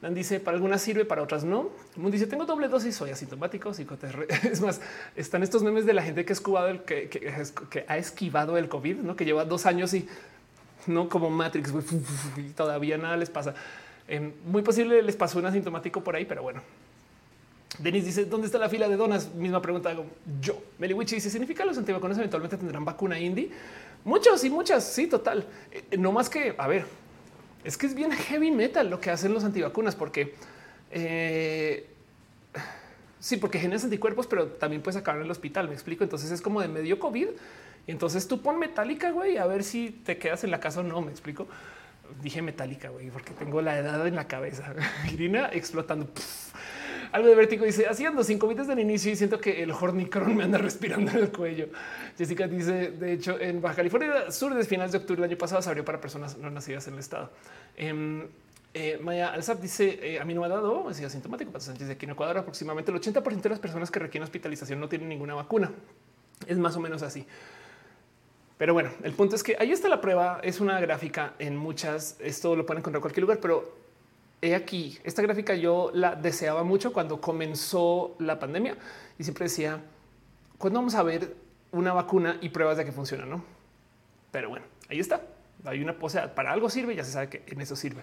Dan 0.00 0.14
dice 0.14 0.40
para 0.40 0.54
algunas 0.54 0.80
sirve, 0.80 1.04
para 1.04 1.22
otras 1.22 1.44
no. 1.44 1.70
Moon 1.96 2.10
dice 2.10 2.26
tengo 2.26 2.46
doble 2.46 2.68
dosis, 2.68 2.94
soy 2.94 3.10
asintomático, 3.10 3.70
Es 4.50 4.60
más, 4.60 4.80
están 5.14 5.42
estos 5.42 5.62
memes 5.62 5.84
de 5.84 5.92
la 5.92 6.02
gente 6.02 6.24
que, 6.24 6.32
el, 6.32 6.82
que, 6.82 7.08
que, 7.08 7.84
ha 7.86 7.98
esquivado 7.98 8.56
el 8.56 8.68
COVID, 8.68 8.96
no 8.96 9.16
que 9.16 9.24
lleva 9.24 9.44
dos 9.44 9.66
años 9.66 9.92
y 9.94 10.08
no 10.86 11.08
como 11.08 11.28
Matrix 11.28 11.72
y 12.36 12.50
todavía 12.50 12.96
nada 12.96 13.16
les 13.16 13.28
pasa. 13.28 13.54
Eh, 14.08 14.32
muy 14.46 14.62
posible 14.62 15.02
les 15.02 15.16
pasó 15.16 15.38
un 15.38 15.46
asintomático 15.46 16.02
por 16.02 16.16
ahí, 16.16 16.24
pero 16.24 16.42
bueno. 16.42 16.62
Denis 17.78 18.04
dice 18.04 18.24
dónde 18.24 18.46
está 18.46 18.58
la 18.58 18.68
fila 18.68 18.88
de 18.88 18.96
donas. 18.96 19.32
Misma 19.34 19.62
pregunta 19.62 19.90
hago 19.90 20.06
yo. 20.40 20.60
Meliwichi 20.78 21.16
dice 21.16 21.30
significa 21.30 21.64
los 21.64 21.78
antivacunas 21.78 22.18
eventualmente 22.18 22.56
tendrán 22.56 22.84
vacuna 22.84 23.18
indie. 23.18 23.50
Muchos 24.04 24.42
y 24.44 24.50
muchas. 24.50 24.84
Sí, 24.84 25.06
total. 25.06 25.46
Eh, 25.70 25.96
no 25.96 26.12
más 26.12 26.28
que 26.28 26.54
a 26.58 26.66
ver, 26.66 26.84
es 27.64 27.76
que 27.76 27.86
es 27.86 27.94
bien 27.94 28.10
heavy 28.10 28.50
metal 28.50 28.90
lo 28.90 29.00
que 29.00 29.10
hacen 29.10 29.32
los 29.32 29.44
antivacunas, 29.44 29.94
porque 29.94 30.34
eh, 30.90 31.86
sí, 33.18 33.36
porque 33.36 33.58
generas 33.58 33.84
anticuerpos, 33.84 34.26
pero 34.26 34.48
también 34.48 34.82
puedes 34.82 34.96
acabar 34.96 35.20
en 35.20 35.26
el 35.26 35.30
hospital. 35.30 35.68
Me 35.68 35.74
explico. 35.74 36.04
Entonces 36.04 36.30
es 36.30 36.42
como 36.42 36.60
de 36.60 36.68
medio 36.68 36.98
COVID. 36.98 37.28
Y 37.86 37.90
entonces 37.90 38.28
tú 38.28 38.42
pon 38.42 38.58
metálica, 38.58 39.10
güey, 39.10 39.38
a 39.38 39.46
ver 39.46 39.64
si 39.64 39.90
te 39.90 40.18
quedas 40.18 40.44
en 40.44 40.50
la 40.50 40.60
casa 40.60 40.80
o 40.80 40.82
no. 40.82 41.00
Me 41.00 41.10
explico. 41.10 41.46
Dije 42.22 42.42
metálica, 42.42 42.88
güey, 42.88 43.10
porque 43.10 43.32
tengo 43.32 43.62
la 43.62 43.78
edad 43.78 44.04
en 44.06 44.16
la 44.16 44.26
cabeza. 44.26 44.74
Irina 45.12 45.48
explotando. 45.52 46.08
Algo 47.12 47.28
de 47.28 47.34
vértigo 47.34 47.64
dice 47.64 47.86
haciendo 47.88 48.22
cinco 48.22 48.46
bits 48.46 48.68
del 48.68 48.78
inicio 48.78 49.10
y 49.10 49.16
siento 49.16 49.40
que 49.40 49.62
el 49.62 49.72
hornicron 49.72 50.36
me 50.36 50.44
anda 50.44 50.58
respirando 50.58 51.10
en 51.10 51.18
el 51.18 51.32
cuello. 51.32 51.68
Jessica 52.16 52.46
dice 52.46 52.92
de 52.92 53.12
hecho 53.12 53.38
en 53.40 53.60
Baja 53.60 53.76
California 53.76 54.30
Sur 54.30 54.54
desde 54.54 54.68
finales 54.68 54.92
de 54.92 54.98
octubre 54.98 55.20
del 55.20 55.30
año 55.30 55.38
pasado 55.38 55.60
se 55.60 55.68
abrió 55.68 55.84
para 55.84 56.00
personas 56.00 56.36
no 56.38 56.50
nacidas 56.50 56.86
en 56.86 56.94
el 56.94 57.00
estado. 57.00 57.30
Eh, 57.76 58.28
eh, 58.72 59.00
Maya 59.02 59.32
Alzap 59.32 59.60
dice 59.60 59.98
eh, 60.00 60.20
a 60.20 60.24
mí 60.24 60.32
no 60.32 60.42
me 60.42 60.46
ha 60.46 60.50
dado 60.50 60.88
es 60.88 61.00
asintomático. 61.02 61.50
Dice 61.52 61.92
aquí 61.92 62.06
en 62.06 62.12
Ecuador 62.12 62.38
aproximadamente 62.38 62.92
el 62.92 63.00
80% 63.00 63.40
de 63.40 63.48
las 63.48 63.58
personas 63.58 63.90
que 63.90 63.98
requieren 63.98 64.22
hospitalización 64.22 64.78
no 64.78 64.88
tienen 64.88 65.08
ninguna 65.08 65.34
vacuna. 65.34 65.72
Es 66.46 66.58
más 66.58 66.76
o 66.76 66.80
menos 66.80 67.02
así. 67.02 67.26
Pero 68.56 68.74
bueno, 68.74 68.90
el 69.02 69.12
punto 69.14 69.36
es 69.36 69.42
que 69.42 69.56
ahí 69.58 69.72
está 69.72 69.88
la 69.88 70.00
prueba. 70.00 70.38
Es 70.42 70.60
una 70.60 70.78
gráfica 70.80 71.34
en 71.38 71.56
muchas. 71.56 72.16
Esto 72.20 72.54
lo 72.54 72.66
pueden 72.66 72.80
encontrar 72.80 72.98
en 72.98 73.02
cualquier 73.02 73.22
lugar, 73.22 73.38
pero 73.40 73.74
he 74.42 74.54
aquí 74.54 74.98
esta 75.04 75.22
gráfica. 75.22 75.54
Yo 75.54 75.90
la 75.94 76.16
deseaba 76.16 76.62
mucho 76.64 76.92
cuando 76.92 77.20
comenzó 77.20 78.16
la 78.18 78.38
pandemia 78.38 78.76
y 79.18 79.24
siempre 79.24 79.44
decía 79.44 79.80
cuándo 80.58 80.78
vamos 80.78 80.94
a 80.94 81.02
ver 81.02 81.36
una 81.72 81.92
vacuna 81.92 82.38
y 82.40 82.48
pruebas 82.48 82.76
de 82.76 82.84
que 82.84 82.92
funciona, 82.92 83.26
no? 83.26 83.44
Pero 84.30 84.48
bueno, 84.48 84.66
ahí 84.88 85.00
está. 85.00 85.22
Hay 85.64 85.82
una 85.82 85.98
pose 85.98 86.20
para 86.28 86.52
algo 86.52 86.70
sirve. 86.70 86.94
Ya 86.94 87.04
se 87.04 87.12
sabe 87.12 87.28
que 87.28 87.44
en 87.46 87.60
eso 87.60 87.76
sirve. 87.76 88.02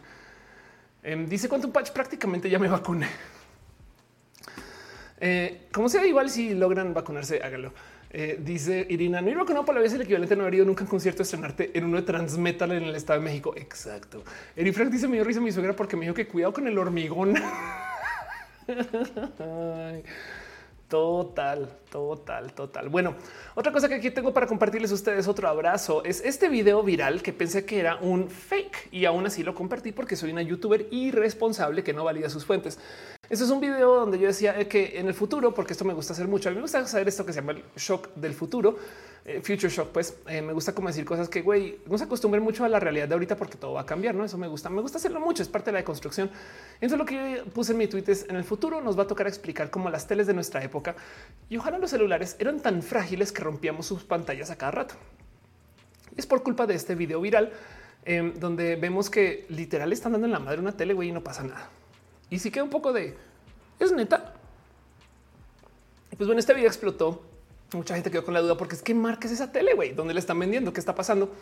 Eh, 1.04 1.26
dice 1.28 1.50
Quantum 1.50 1.72
Patch 1.72 1.92
prácticamente 1.92 2.50
ya 2.50 2.60
me 2.60 2.68
vacuné. 2.68 3.08
Eh, 5.20 5.68
como 5.72 5.90
sea, 5.90 6.06
igual 6.06 6.30
si 6.30 6.54
logran 6.54 6.94
vacunarse, 6.94 7.42
háganlo. 7.42 7.74
Eh, 8.10 8.40
dice 8.42 8.86
Irina, 8.90 9.22
no 9.22 9.38
vacunado 9.38 9.66
por 9.66 9.76
la 9.76 9.82
vez 9.82 9.94
el 9.94 10.02
equivalente 10.02 10.36
no 10.36 10.44
haber 10.44 10.56
ido 10.56 10.66
nunca 10.66 10.82
a 10.82 10.86
un 10.86 10.90
concierto 10.90 11.24
estrenarte 11.24 11.78
en 11.78 11.84
uno 11.84 11.98
de 11.98 12.04
Transmetal 12.04 12.72
en 12.72 12.84
el 12.84 12.96
Estado 12.96 13.20
de 13.20 13.26
México. 13.26 13.54
Exacto. 13.58 14.24
Eri 14.56 14.72
Frank 14.72 14.92
dice, 14.92 15.08
me 15.08 15.16
dio 15.16 15.24
risa 15.24 15.42
mi 15.42 15.52
suegra 15.52 15.76
porque 15.76 15.96
me 15.96 16.04
dijo 16.04 16.16
que 16.16 16.28
cuidado 16.28 16.54
con 16.54 16.68
el 16.68 16.78
hormigón. 16.78 17.36
Total, 20.88 21.68
total, 21.92 22.54
total. 22.54 22.88
Bueno, 22.88 23.16
otra 23.56 23.74
cosa 23.74 23.90
que 23.90 23.96
aquí 23.96 24.10
tengo 24.10 24.34
para 24.34 24.48
compartirles 24.48 24.90
a 24.92 24.94
ustedes 24.94 25.28
otro 25.28 25.50
abrazo 25.50 26.02
es 26.06 26.22
este 26.24 26.48
video 26.48 26.82
viral 26.82 27.22
que 27.22 27.34
pensé 27.34 27.66
que 27.66 27.78
era 27.78 27.98
un 27.98 28.30
fake 28.30 28.88
y 28.92 29.04
aún 29.04 29.26
así 29.26 29.44
lo 29.44 29.54
compartí 29.54 29.92
porque 29.92 30.16
soy 30.16 30.32
una 30.32 30.42
youtuber 30.44 30.88
irresponsable 30.90 31.84
que 31.84 31.92
no 31.92 32.06
valida 32.06 32.30
sus 32.30 32.46
fuentes. 32.46 32.80
Este 33.30 33.44
es 33.44 33.50
un 33.50 33.60
video 33.60 33.96
donde 33.96 34.18
yo 34.18 34.28
decía 34.28 34.58
que 34.70 34.98
en 34.98 35.08
el 35.08 35.14
futuro, 35.14 35.54
porque 35.54 35.74
esto 35.74 35.84
me 35.84 35.94
gusta 35.94 36.14
hacer 36.14 36.30
mucho, 36.30 36.48
a 36.48 36.54
mí 36.54 36.56
me 36.56 36.62
gusta 36.62 36.88
saber 36.88 37.10
esto 37.10 37.26
que 37.26 37.34
se 37.34 37.42
llama 37.42 37.52
el 37.52 37.64
shock 37.76 38.08
del 38.16 38.34
futuro, 38.34 38.78
eh, 39.30 39.42
future 39.42 39.68
shock, 39.68 39.90
pues 39.90 40.18
eh, 40.28 40.42
me 40.42 40.54
gusta 40.54 40.74
como 40.74 40.88
decir 40.88 41.04
cosas 41.04 41.28
que 41.28 41.42
güey, 41.42 41.80
no 41.86 41.98
se 41.98 42.06
acostumbren 42.06 42.42
mucho 42.42 42.64
a 42.64 42.70
la 42.70 42.80
realidad 42.80 43.10
de 43.10 43.14
ahorita 43.14 43.36
porque 43.36 43.58
todo 43.58 43.74
va 43.74 43.82
a 43.82 43.86
cambiar, 43.86 44.16
¿no? 44.16 44.24
Eso 44.24 44.38
me 44.38 44.48
gusta, 44.48 44.70
me 44.70 44.80
gusta 44.80 45.00
hacerlo 45.00 45.20
mucho, 45.20 45.44
es 45.44 45.50
parte 45.50 45.66
de 45.66 45.74
la 45.74 45.80
deconstrucción. 45.80 46.32
Entonces 46.76 46.98
lo 46.98 47.06
que 47.06 47.44
puse 47.54 47.74
en 47.74 47.78
mi 47.78 47.88
tweet 47.88 48.06
es 48.08 48.26
en 48.30 48.38
el 48.38 48.46
futuro 48.46 48.80
nos 48.80 48.98
va 48.98 49.04
a 49.04 49.08
tocar 49.08 49.28
explicar 49.28 49.70
cómo 49.70 49.90
las 49.90 50.08
teles 50.08 50.28
de 50.28 50.34
nuestra 50.34 50.64
época 50.64 50.96
y 51.50 51.58
ojalá 51.58 51.78
los 51.78 51.90
celulares 51.90 52.38
eran 52.40 52.62
tan 52.62 52.82
frágiles 52.82 53.34
que 53.34 53.44
rompíamos 53.44 53.86
sus 53.86 54.06
pantallas 54.06 54.50
a 54.50 54.58
cada 54.58 54.72
rato. 54.72 54.96
Es 56.16 56.26
por 56.26 56.42
culpa 56.42 56.66
de 56.66 56.76
este 56.76 56.96
video 56.96 57.20
viral 57.20 57.52
eh, 58.06 58.32
donde 58.40 58.78
vemos 58.78 59.10
que 59.10 59.46
literal 59.50 59.92
están 59.92 60.14
dando 60.14 60.28
en 60.28 60.32
la 60.32 60.40
madre 60.40 60.62
una 60.62 60.72
tele, 60.72 60.94
güey, 60.94 61.10
y 61.10 61.12
no 61.12 61.22
pasa 61.22 61.44
nada. 61.44 61.70
Y 62.30 62.40
si 62.40 62.50
queda 62.50 62.64
un 62.64 62.70
poco 62.70 62.94
de 62.94 63.14
es 63.78 63.92
neta. 63.92 64.34
Pues 66.16 66.26
bueno, 66.28 66.40
este 66.40 66.54
video 66.54 66.70
explotó. 66.70 67.37
Mucha 67.74 67.96
gente 67.96 68.10
quedó 68.10 68.24
con 68.24 68.34
la 68.34 68.42
duda 68.42 68.58
porque 68.58 68.76
es 68.76 68.82
que 68.82 68.94
marca 68.94 69.28
es 69.28 69.34
esa 69.34 69.52
tele, 69.52 69.74
güey, 69.74 69.94
donde 69.94 70.14
le 70.14 70.20
están 70.20 70.40
vendiendo, 70.40 70.72
qué 70.72 70.80
está 70.80 70.96
pasando. 70.96 71.34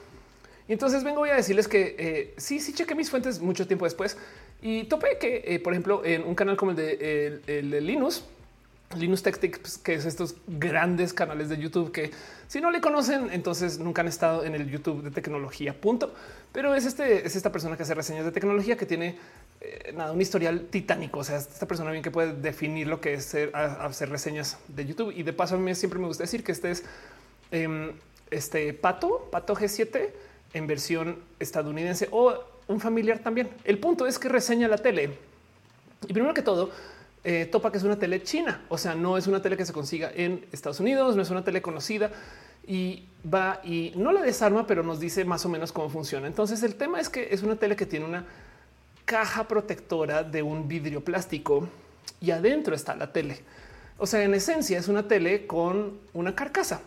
Y 0.68 0.74
entonces 0.74 1.04
vengo 1.04 1.24
a 1.24 1.36
decirles 1.36 1.68
que 1.68 1.96
eh, 2.00 2.34
sí, 2.38 2.60
sí 2.60 2.74
chequé 2.74 2.96
mis 2.96 3.10
fuentes 3.10 3.40
mucho 3.40 3.68
tiempo 3.68 3.86
después 3.86 4.18
y 4.62 4.86
topé 4.86 5.18
que, 5.20 5.44
eh, 5.46 5.60
por 5.60 5.74
ejemplo, 5.74 6.04
en 6.04 6.24
un 6.24 6.34
canal 6.34 6.58
como 6.58 6.72
el 6.72 6.78
de, 6.78 7.42
el, 7.46 7.70
de 7.70 7.82
Linus, 7.82 8.24
Linus 8.98 9.22
Tech 9.22 9.38
Tips, 9.38 9.78
que 9.78 9.94
es 9.94 10.06
estos 10.06 10.36
grandes 10.48 11.14
canales 11.14 11.50
de 11.50 11.58
YouTube 11.58 11.92
que 11.92 12.12
si 12.48 12.62
no 12.62 12.72
le 12.72 12.82
conocen, 12.82 13.30
entonces 13.32 13.78
nunca 13.78 14.02
han 14.02 14.08
estado 14.08 14.44
en 14.44 14.56
el 14.56 14.70
YouTube 14.70 15.04
de 15.04 15.12
tecnología, 15.12 15.80
punto. 15.80 16.14
Pero 16.52 16.74
es 16.74 16.86
este, 16.86 17.28
es 17.28 17.36
esta 17.36 17.52
persona 17.52 17.78
que 17.78 17.84
hace 17.84 17.94
reseñas 17.94 18.26
de 18.26 18.32
tecnología 18.32 18.78
que 18.78 18.86
tiene 18.86 19.18
eh, 19.66 19.94
nada, 19.94 20.12
un 20.12 20.22
historial 20.22 20.68
titánico. 20.70 21.20
O 21.20 21.24
sea, 21.24 21.38
esta 21.38 21.68
persona 21.68 21.92
bien 21.92 22.04
que 22.04 22.12
puede 22.12 22.34
definir 22.34 22.88
lo 22.88 23.02
que 23.02 23.16
es 23.16 23.36
hacer 23.54 24.10
reseñas 24.10 24.58
de 24.68 24.86
YouTube. 24.86 25.14
Y 25.16 25.24
de 25.24 25.34
paso, 25.34 25.56
a 25.56 25.58
mí 25.58 25.74
siempre 25.76 26.00
me 26.00 26.08
gusta 26.08 26.24
decir 26.24 26.44
que 26.44 26.52
este 26.52 26.72
es 26.72 26.84
eh, 27.52 27.94
este 28.32 28.74
pato, 28.74 29.30
pato 29.32 29.56
G7 29.56 30.10
en 30.54 30.68
versión 30.68 31.20
estadounidense 31.40 32.08
o 32.12 32.34
un 32.68 32.80
familiar 32.80 33.20
también. 33.20 33.50
El 33.64 33.78
punto 33.80 34.08
es 34.08 34.20
que 34.20 34.30
reseña 34.30 34.68
la 34.68 34.78
tele. 34.78 35.18
Y 36.08 36.14
primero 36.14 36.34
que 36.34 36.42
todo, 36.42 36.72
eh, 37.24 37.46
topa 37.46 37.72
que 37.72 37.78
es 37.78 37.84
una 37.84 37.98
tele 37.98 38.24
china. 38.24 38.62
O 38.70 38.78
sea, 38.78 38.96
no 38.96 39.18
es 39.18 39.28
una 39.28 39.42
tele 39.42 39.58
que 39.58 39.66
se 39.66 39.74
consiga 39.74 40.12
en 40.14 40.46
Estados 40.52 40.80
Unidos, 40.80 41.16
no 41.16 41.22
es 41.22 41.30
una 41.30 41.44
tele 41.44 41.62
conocida 41.62 42.12
y 42.68 43.06
va 43.32 43.62
y 43.64 43.94
no 43.96 44.12
la 44.12 44.22
desarma, 44.22 44.66
pero 44.66 44.84
nos 44.84 45.00
dice 45.00 45.26
más 45.26 45.46
o 45.46 45.50
menos 45.50 45.72
cómo 45.72 45.90
funciona. 45.90 46.28
Entonces, 46.28 46.64
el 46.64 46.76
tema 46.76 47.00
es 47.00 47.10
que 47.10 47.30
es 47.32 47.44
una 47.44 47.56
tele 47.56 47.76
que 47.76 47.86
tiene 47.86 48.06
una 48.06 48.26
caja 49.06 49.48
protectora 49.48 50.24
de 50.24 50.42
un 50.44 50.68
vidrio 50.68 51.04
plástico 51.04 51.70
y 52.20 52.32
adentro 52.32 52.76
está 52.76 52.96
la 52.96 53.14
tele. 53.14 53.40
O 53.98 54.06
sea, 54.06 54.24
en 54.24 54.34
esencia 54.34 54.78
es 54.78 54.88
una 54.88 55.08
tele 55.08 55.48
con 55.48 56.00
una 56.14 56.36
carcasa. 56.36 56.82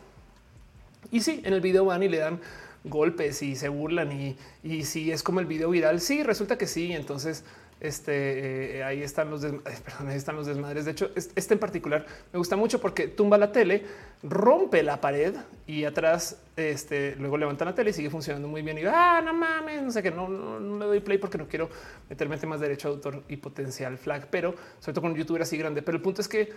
Y 1.10 1.20
sí, 1.20 1.40
en 1.44 1.54
el 1.54 1.60
video 1.60 1.86
van 1.86 2.02
y 2.02 2.08
le 2.08 2.18
dan 2.18 2.40
golpes 2.84 3.42
y 3.42 3.56
se 3.56 3.68
burlan 3.68 4.12
y, 4.12 4.36
y 4.62 4.84
si 4.84 5.10
es 5.10 5.22
como 5.22 5.40
el 5.40 5.46
video 5.46 5.70
viral, 5.70 6.00
sí, 6.00 6.22
resulta 6.22 6.58
que 6.58 6.66
sí. 6.66 6.92
Entonces 6.92 7.44
este 7.80 8.78
eh, 8.78 8.84
ahí 8.84 9.02
están 9.02 9.30
los 9.30 9.42
perdón, 9.42 10.08
ahí 10.08 10.16
están 10.16 10.36
los 10.36 10.46
desmadres. 10.46 10.84
De 10.84 10.92
hecho, 10.92 11.10
este 11.14 11.54
en 11.54 11.60
particular 11.60 12.04
me 12.32 12.38
gusta 12.38 12.56
mucho 12.56 12.80
porque 12.80 13.08
tumba 13.08 13.38
la 13.38 13.52
tele, 13.52 13.84
rompe 14.22 14.82
la 14.82 15.00
pared 15.00 15.34
y 15.66 15.84
atrás 15.84 16.40
este 16.56 17.14
luego 17.16 17.36
levanta 17.36 17.64
la 17.64 17.74
tele 17.74 17.90
y 17.90 17.92
sigue 17.92 18.10
funcionando 18.10 18.48
muy 18.48 18.62
bien. 18.62 18.78
Y 18.78 18.82
ah, 18.84 19.20
no 19.24 19.32
mames, 19.32 19.82
no 19.82 19.90
sé 19.90 20.02
que 20.02 20.10
no, 20.10 20.28
no, 20.28 20.78
le 20.78 20.84
doy 20.86 21.00
play 21.00 21.18
porque 21.18 21.38
no 21.38 21.46
quiero 21.46 21.68
meterme 22.08 22.36
más 22.46 22.60
derecho 22.60 22.88
a 22.88 22.90
autor 22.92 23.22
y 23.28 23.36
potencial 23.36 23.98
flag, 23.98 24.28
pero 24.30 24.54
sobre 24.80 24.94
todo 24.94 25.02
con 25.02 25.12
un 25.12 25.16
youtuber 25.16 25.42
así 25.42 25.56
grande. 25.56 25.82
Pero 25.82 25.96
el 25.96 26.02
punto 26.02 26.20
es 26.20 26.28
que 26.28 26.52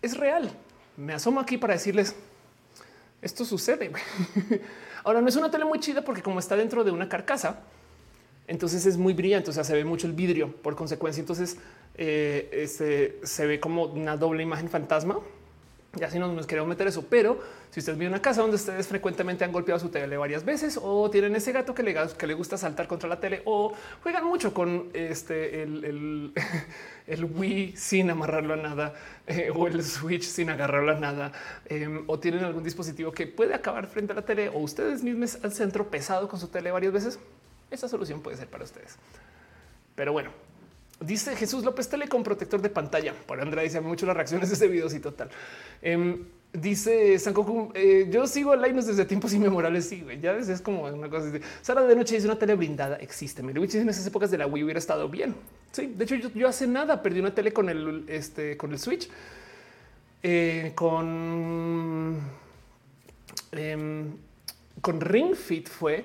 es 0.00 0.16
real. 0.16 0.50
me 0.96 1.14
asomo 1.14 1.40
aquí 1.40 1.58
para 1.58 1.74
decirles 1.74 2.14
esto 3.22 3.44
sucede. 3.44 3.92
Ahora 5.04 5.20
no 5.20 5.28
es 5.28 5.36
una 5.36 5.50
tele 5.50 5.64
muy 5.64 5.78
chida 5.78 6.02
porque 6.02 6.22
como 6.22 6.40
está 6.40 6.56
dentro 6.56 6.82
de 6.82 6.90
una 6.90 7.08
carcasa, 7.08 7.60
entonces 8.46 8.86
es 8.86 8.96
muy 8.96 9.14
brillante, 9.14 9.50
o 9.50 9.52
sea, 9.52 9.64
se 9.64 9.74
ve 9.74 9.84
mucho 9.84 10.06
el 10.06 10.12
vidrio 10.12 10.54
por 10.62 10.74
consecuencia. 10.74 11.20
Entonces 11.20 11.56
eh, 11.94 12.48
este, 12.52 13.18
se 13.22 13.46
ve 13.46 13.60
como 13.60 13.84
una 13.84 14.16
doble 14.16 14.42
imagen 14.42 14.68
fantasma. 14.68 15.20
Y 16.00 16.04
así 16.04 16.18
no 16.18 16.32
nos 16.32 16.46
queremos 16.46 16.68
meter 16.68 16.86
eso. 16.86 17.04
Pero 17.08 17.38
si 17.70 17.80
ustedes 17.80 17.98
viven 17.98 18.12
una 18.12 18.22
casa 18.22 18.40
donde 18.40 18.56
ustedes 18.56 18.86
frecuentemente 18.86 19.44
han 19.44 19.52
golpeado 19.52 19.78
su 19.78 19.90
tele 19.90 20.16
varias 20.16 20.44
veces 20.44 20.78
o 20.80 21.10
tienen 21.10 21.36
ese 21.36 21.52
gato 21.52 21.74
que 21.74 21.82
le, 21.82 21.94
que 22.18 22.26
le 22.26 22.34
gusta 22.34 22.56
saltar 22.56 22.86
contra 22.86 23.08
la 23.08 23.20
tele 23.20 23.42
o 23.44 23.72
juegan 24.02 24.24
mucho 24.24 24.54
con 24.54 24.88
este 24.94 25.62
el, 25.62 26.32
el, 27.06 27.24
Wii 27.24 27.76
sin 27.76 28.10
amarrarlo 28.10 28.54
a 28.54 28.56
nada 28.56 28.94
eh, 29.26 29.50
o 29.54 29.66
el 29.66 29.82
Switch 29.82 30.24
sin 30.24 30.50
agarrarlo 30.50 30.92
a 30.92 31.00
nada 31.00 31.32
em, 31.66 32.04
o 32.06 32.18
tienen 32.18 32.44
algún 32.44 32.62
dispositivo 32.62 33.12
que 33.12 33.26
puede 33.26 33.54
acabar 33.54 33.86
frente 33.86 34.12
a 34.12 34.16
la 34.16 34.22
tele 34.22 34.50
o 34.50 34.58
ustedes 34.58 35.02
mismos 35.02 35.38
al 35.42 35.52
centro 35.52 35.90
pesado 35.90 36.28
con 36.28 36.38
su 36.38 36.48
tele 36.48 36.70
varias 36.70 36.92
veces, 36.92 37.18
esa 37.72 37.88
solución 37.88 38.20
puede 38.20 38.36
ser 38.36 38.48
para 38.48 38.64
ustedes. 38.64 38.96
Pero 39.94 40.12
bueno, 40.12 40.30
Dice 41.02 41.34
Jesús 41.34 41.64
López 41.64 41.88
Tele 41.88 42.08
con 42.08 42.22
protector 42.22 42.60
de 42.62 42.68
pantalla. 42.68 43.14
Por 43.26 43.40
Andrea 43.40 43.64
dice 43.64 43.80
mucho 43.80 44.06
las 44.06 44.16
reacciones 44.16 44.48
de 44.48 44.54
este 44.54 44.68
video. 44.68 44.88
Sí, 44.88 45.00
total. 45.00 45.30
Em, 45.80 46.24
dice 46.52 47.18
San 47.18 47.34
eh, 47.74 48.08
yo 48.10 48.26
sigo 48.26 48.54
Linus 48.54 48.86
desde 48.86 49.04
tiempos 49.04 49.32
inmemorables. 49.32 49.88
Sí, 49.88 50.04
ya 50.20 50.36
es 50.36 50.60
como 50.60 50.84
una 50.84 51.08
cosa. 51.08 51.26
Sara 51.60 51.82
de 51.82 51.96
noche 51.96 52.14
dice 52.14 52.26
una 52.26 52.38
tele 52.38 52.54
blindada. 52.54 52.96
Existe. 52.96 53.42
Melwich 53.42 53.74
en 53.74 53.88
esas 53.88 54.06
épocas 54.06 54.30
de 54.30 54.38
la 54.38 54.46
Wii 54.46 54.64
hubiera 54.64 54.78
estado 54.78 55.08
bien. 55.08 55.34
Sí, 55.72 55.92
de 55.96 56.04
hecho, 56.04 56.14
yo, 56.14 56.48
hace 56.48 56.66
nada 56.66 57.02
perdí 57.02 57.20
una 57.20 57.34
tele 57.34 57.52
con 57.52 57.68
el, 57.68 58.04
este, 58.08 58.56
con 58.56 58.72
el 58.72 58.78
Switch. 58.78 59.08
Eh, 60.22 60.72
con, 60.76 62.20
em, 63.50 64.12
con 64.80 65.00
Ring 65.00 65.34
Fit 65.34 65.68
fue 65.68 66.04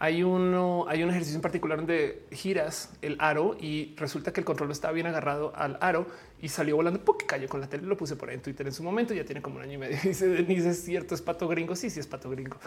hay 0.00 0.22
uno, 0.22 0.86
hay 0.88 1.02
un 1.02 1.10
ejercicio 1.10 1.36
en 1.36 1.42
particular 1.42 1.78
donde 1.78 2.22
giras 2.30 2.90
el 3.02 3.16
aro 3.18 3.56
y 3.60 3.94
resulta 3.96 4.32
que 4.32 4.40
el 4.40 4.44
control 4.44 4.70
estaba 4.70 4.92
bien 4.92 5.08
agarrado 5.08 5.52
al 5.56 5.76
aro 5.80 6.06
y 6.40 6.48
salió 6.50 6.76
volando 6.76 7.00
porque 7.04 7.26
cayó 7.26 7.48
con 7.48 7.60
la 7.60 7.68
tele. 7.68 7.84
Lo 7.84 7.96
puse 7.96 8.14
por 8.14 8.28
ahí 8.28 8.36
en 8.36 8.42
Twitter 8.42 8.64
en 8.64 8.72
su 8.72 8.84
momento. 8.84 9.12
Ya 9.12 9.24
tiene 9.24 9.42
como 9.42 9.56
un 9.56 9.62
año 9.62 9.72
y 9.72 9.78
medio. 9.78 9.98
Dice 10.04 10.28
Denise, 10.28 10.70
es 10.70 10.84
cierto, 10.84 11.16
es 11.16 11.22
pato 11.22 11.48
gringo. 11.48 11.74
Sí, 11.74 11.90
sí, 11.90 11.98
es 11.98 12.06
pato 12.06 12.30
gringo. 12.30 12.58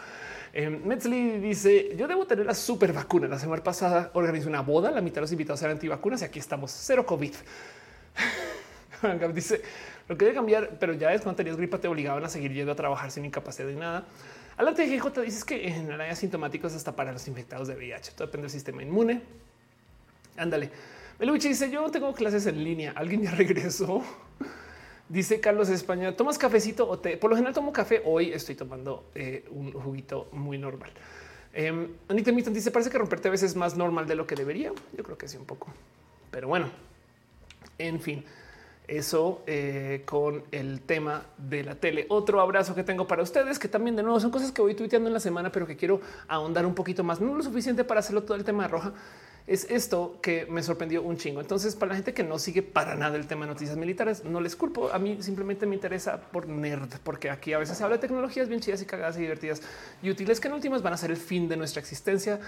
Eh, 0.51 0.69
Metzli 0.69 1.39
dice: 1.39 1.95
Yo 1.95 2.09
debo 2.09 2.25
tener 2.25 2.45
la 2.45 2.53
super 2.53 2.91
vacuna. 2.91 3.29
La 3.29 3.39
semana 3.39 3.63
pasada 3.63 4.11
organizé 4.13 4.49
una 4.49 4.61
boda. 4.61 4.91
La 4.91 4.99
mitad 4.99 5.15
de 5.15 5.21
los 5.21 5.31
invitados 5.31 5.61
eran 5.61 5.75
antivacunas 5.75 6.21
y 6.21 6.25
aquí 6.25 6.39
estamos 6.39 6.71
cero 6.71 7.05
COVID. 7.05 7.33
dice: 9.33 9.61
Lo 10.09 10.17
que 10.17 10.25
debe 10.25 10.35
cambiar, 10.35 10.71
pero 10.81 10.91
ya 10.91 11.13
es 11.13 11.21
cuando 11.21 11.37
tenías 11.37 11.55
gripa, 11.55 11.77
te 11.77 11.87
obligaban 11.87 12.25
a 12.25 12.27
seguir 12.27 12.51
yendo 12.51 12.73
a 12.73 12.75
trabajar 12.75 13.09
sin 13.09 13.23
incapacidad 13.23 13.69
de 13.69 13.75
nada. 13.75 14.05
Adelante, 14.57 14.85
GJ 14.85 15.21
dices 15.21 15.45
que 15.45 15.67
en 15.67 15.73
general 15.73 16.01
hay 16.01 16.09
asintomáticos 16.09 16.73
hasta 16.73 16.95
para 16.95 17.11
los 17.11 17.27
infectados 17.27 17.67
de 17.67 17.75
VIH. 17.75 18.11
Todo 18.11 18.27
depende 18.27 18.43
del 18.43 18.51
sistema 18.51 18.83
inmune. 18.83 19.21
Ándale. 20.37 20.69
Meluchi 21.19 21.49
dice: 21.49 21.69
Yo 21.71 21.89
tengo 21.89 22.13
clases 22.13 22.45
en 22.45 22.63
línea. 22.63 22.93
Alguien 22.95 23.23
ya 23.23 23.31
regresó. 23.35 24.03
Dice 25.07 25.39
Carlos 25.39 25.69
España: 25.69 26.15
¿Tomas 26.15 26.37
cafecito 26.37 26.87
o 26.87 26.99
té? 26.99 27.17
Por 27.17 27.29
lo 27.29 27.35
general 27.35 27.53
tomo 27.53 27.71
café. 27.71 28.01
Hoy 28.05 28.31
estoy 28.33 28.55
tomando 28.55 29.05
eh, 29.15 29.45
un 29.51 29.71
juguito 29.71 30.27
muy 30.31 30.57
normal. 30.57 30.91
Eh, 31.53 31.87
Anita 32.09 32.31
Mitton 32.31 32.53
dice: 32.53 32.71
Parece 32.71 32.89
que 32.89 32.97
romperte 32.97 33.29
a 33.29 33.31
veces 33.31 33.51
es 33.51 33.55
más 33.55 33.75
normal 33.75 34.07
de 34.07 34.15
lo 34.15 34.27
que 34.27 34.35
debería. 34.35 34.71
Yo 34.95 35.03
creo 35.03 35.17
que 35.17 35.27
sí, 35.27 35.37
un 35.37 35.45
poco. 35.45 35.73
Pero 36.29 36.47
bueno, 36.47 36.69
en 37.77 37.99
fin 37.99 38.23
eso 38.91 39.41
eh, 39.47 40.03
con 40.05 40.43
el 40.51 40.81
tema 40.81 41.23
de 41.37 41.63
la 41.63 41.75
tele. 41.75 42.05
Otro 42.09 42.41
abrazo 42.41 42.75
que 42.75 42.83
tengo 42.83 43.07
para 43.07 43.23
ustedes, 43.23 43.57
que 43.57 43.69
también 43.69 43.95
de 43.95 44.03
nuevo 44.03 44.19
son 44.19 44.31
cosas 44.31 44.51
que 44.51 44.61
voy 44.61 44.75
tuiteando 44.75 45.07
en 45.07 45.13
la 45.13 45.21
semana, 45.21 45.49
pero 45.49 45.65
que 45.65 45.77
quiero 45.77 46.01
ahondar 46.27 46.65
un 46.65 46.75
poquito 46.75 47.03
más, 47.03 47.21
no 47.21 47.33
lo 47.33 47.41
suficiente 47.41 47.85
para 47.85 48.01
hacerlo 48.01 48.23
todo 48.23 48.35
el 48.35 48.43
tema 48.43 48.63
de 48.63 48.69
roja. 48.69 48.93
Es 49.47 49.65
esto 49.69 50.19
que 50.21 50.45
me 50.45 50.61
sorprendió 50.61 51.01
un 51.03 51.17
chingo. 51.17 51.39
Entonces, 51.39 51.75
para 51.75 51.91
la 51.91 51.95
gente 51.95 52.13
que 52.13 52.23
no 52.23 52.37
sigue 52.37 52.61
para 52.61 52.95
nada 52.95 53.15
el 53.15 53.27
tema 53.27 53.45
de 53.45 53.53
noticias 53.53 53.77
militares, 53.77 54.25
no 54.25 54.41
les 54.41 54.55
culpo. 54.55 54.91
A 54.91 54.99
mí 54.99 55.17
simplemente 55.21 55.65
me 55.65 55.75
interesa 55.75 56.19
por 56.19 56.47
nerd, 56.47 56.89
porque 57.03 57.29
aquí 57.29 57.53
a 57.53 57.59
veces 57.59 57.77
se 57.77 57.83
habla 57.83 57.95
de 57.95 58.01
tecnologías 58.01 58.49
bien 58.49 58.59
chidas 58.59 58.81
y 58.81 58.85
cagadas 58.85 59.17
y 59.17 59.21
divertidas 59.21 59.61
y 60.03 60.09
útiles 60.09 60.39
que 60.39 60.49
en 60.49 60.53
últimas 60.53 60.81
van 60.81 60.93
a 60.93 60.97
ser 60.97 61.11
el 61.11 61.17
fin 61.17 61.47
de 61.47 61.55
nuestra 61.57 61.79
existencia. 61.79 62.39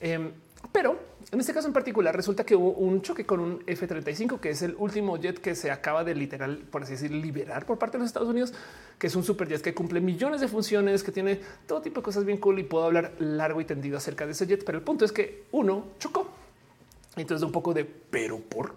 Em, 0.00 0.32
pero 0.72 0.98
en 1.32 1.40
este 1.40 1.52
caso 1.52 1.66
en 1.66 1.72
particular 1.72 2.14
resulta 2.14 2.44
que 2.44 2.54
hubo 2.54 2.72
un 2.72 3.02
choque 3.02 3.26
con 3.26 3.40
un 3.40 3.62
F-35, 3.66 4.38
que 4.40 4.50
es 4.50 4.62
el 4.62 4.74
último 4.78 5.16
jet 5.16 5.38
que 5.38 5.54
se 5.54 5.70
acaba 5.70 6.04
de 6.04 6.14
literal, 6.14 6.58
por 6.70 6.82
así 6.82 6.92
decir, 6.92 7.10
liberar 7.10 7.66
por 7.66 7.78
parte 7.78 7.96
de 7.96 8.02
los 8.02 8.08
Estados 8.08 8.28
Unidos, 8.28 8.52
que 8.98 9.08
es 9.08 9.16
un 9.16 9.24
superjet 9.24 9.60
que 9.60 9.74
cumple 9.74 10.00
millones 10.00 10.40
de 10.40 10.48
funciones, 10.48 11.02
que 11.02 11.12
tiene 11.12 11.40
todo 11.66 11.80
tipo 11.80 12.00
de 12.00 12.04
cosas 12.04 12.24
bien 12.24 12.38
cool 12.38 12.58
y 12.58 12.64
puedo 12.64 12.84
hablar 12.84 13.12
largo 13.18 13.60
y 13.60 13.64
tendido 13.64 13.96
acerca 13.96 14.26
de 14.26 14.32
ese 14.32 14.46
jet. 14.46 14.64
Pero 14.64 14.78
el 14.78 14.84
punto 14.84 15.04
es 15.04 15.12
que 15.12 15.44
uno 15.52 15.86
chocó. 15.98 16.30
Entonces 17.16 17.44
un 17.44 17.52
poco 17.52 17.72
de 17.72 17.84
pero 17.84 18.38
por 18.38 18.74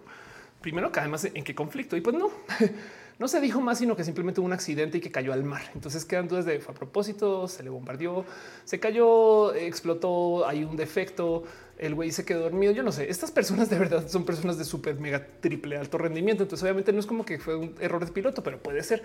primero 0.60 0.90
que 0.92 1.00
además 1.00 1.24
en 1.24 1.44
qué 1.44 1.54
conflicto 1.54 1.96
y 1.96 2.00
pues 2.00 2.16
no. 2.16 2.30
No 3.18 3.26
se 3.26 3.40
dijo 3.40 3.60
más, 3.60 3.78
sino 3.78 3.96
que 3.96 4.04
simplemente 4.04 4.40
hubo 4.40 4.46
un 4.46 4.52
accidente 4.52 4.98
y 4.98 5.00
que 5.00 5.10
cayó 5.10 5.32
al 5.32 5.42
mar. 5.42 5.62
Entonces 5.74 6.04
quedan 6.04 6.28
dudas 6.28 6.44
de 6.44 6.60
fue 6.60 6.72
a 6.72 6.78
propósito, 6.78 7.48
se 7.48 7.64
le 7.64 7.68
bombardeó, 7.68 8.24
se 8.64 8.78
cayó, 8.78 9.52
explotó, 9.54 10.46
hay 10.46 10.62
un 10.62 10.76
defecto, 10.76 11.42
el 11.78 11.94
güey 11.94 12.12
se 12.12 12.24
quedó 12.24 12.40
dormido. 12.40 12.72
Yo 12.72 12.82
no 12.82 12.92
sé. 12.92 13.10
Estas 13.10 13.30
personas 13.30 13.70
de 13.70 13.78
verdad 13.78 14.08
son 14.08 14.24
personas 14.24 14.58
de 14.58 14.64
súper 14.64 14.98
mega 15.00 15.26
triple 15.40 15.76
alto 15.76 15.98
rendimiento. 15.98 16.42
Entonces, 16.42 16.62
obviamente 16.64 16.92
no 16.92 17.00
es 17.00 17.06
como 17.06 17.24
que 17.24 17.38
fue 17.38 17.56
un 17.56 17.74
error 17.80 18.04
de 18.04 18.12
piloto, 18.12 18.42
pero 18.42 18.58
puede 18.58 18.82
ser. 18.82 19.02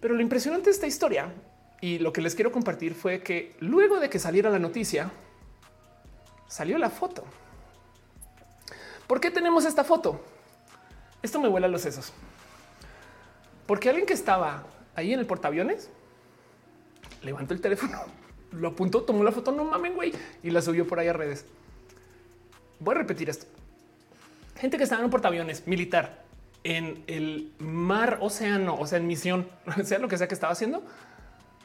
Pero 0.00 0.14
lo 0.14 0.20
impresionante 0.20 0.66
de 0.66 0.72
esta 0.72 0.86
historia 0.86 1.32
y 1.80 1.98
lo 1.98 2.12
que 2.12 2.20
les 2.20 2.34
quiero 2.34 2.52
compartir 2.52 2.94
fue 2.94 3.22
que 3.22 3.56
luego 3.60 4.00
de 4.00 4.08
que 4.08 4.18
saliera 4.18 4.50
la 4.50 4.58
noticia, 4.58 5.10
salió 6.48 6.78
la 6.78 6.90
foto. 6.90 7.24
¿Por 9.06 9.20
qué 9.20 9.30
tenemos 9.30 9.64
esta 9.64 9.84
foto? 9.84 10.20
Esto 11.22 11.40
me 11.40 11.48
vuela 11.48 11.68
los 11.68 11.82
sesos. 11.82 12.12
Porque 13.66 13.88
alguien 13.88 14.06
que 14.06 14.14
estaba 14.14 14.64
ahí 14.94 15.12
en 15.12 15.20
el 15.20 15.26
portaaviones 15.26 15.90
levantó 17.22 17.54
el 17.54 17.60
teléfono, 17.60 17.98
lo 18.52 18.68
apuntó, 18.68 19.02
tomó 19.02 19.24
la 19.24 19.32
foto, 19.32 19.52
no 19.52 19.64
mamen, 19.64 19.94
güey, 19.94 20.12
y 20.42 20.50
la 20.50 20.62
subió 20.62 20.86
por 20.86 20.98
ahí 20.98 21.08
a 21.08 21.12
redes. 21.12 21.44
Voy 22.80 22.94
a 22.94 22.98
repetir 22.98 23.30
esto. 23.30 23.46
Gente 24.56 24.76
que 24.76 24.84
estaba 24.84 25.00
en 25.00 25.06
un 25.06 25.10
portaaviones 25.10 25.66
militar 25.66 26.24
en 26.64 27.04
el 27.06 27.52
mar, 27.58 28.18
océano, 28.20 28.76
o 28.78 28.86
sea, 28.86 28.98
en 28.98 29.06
misión, 29.06 29.48
sea 29.84 29.98
lo 29.98 30.08
que 30.08 30.18
sea 30.18 30.26
que 30.26 30.34
estaba 30.34 30.52
haciendo, 30.52 30.82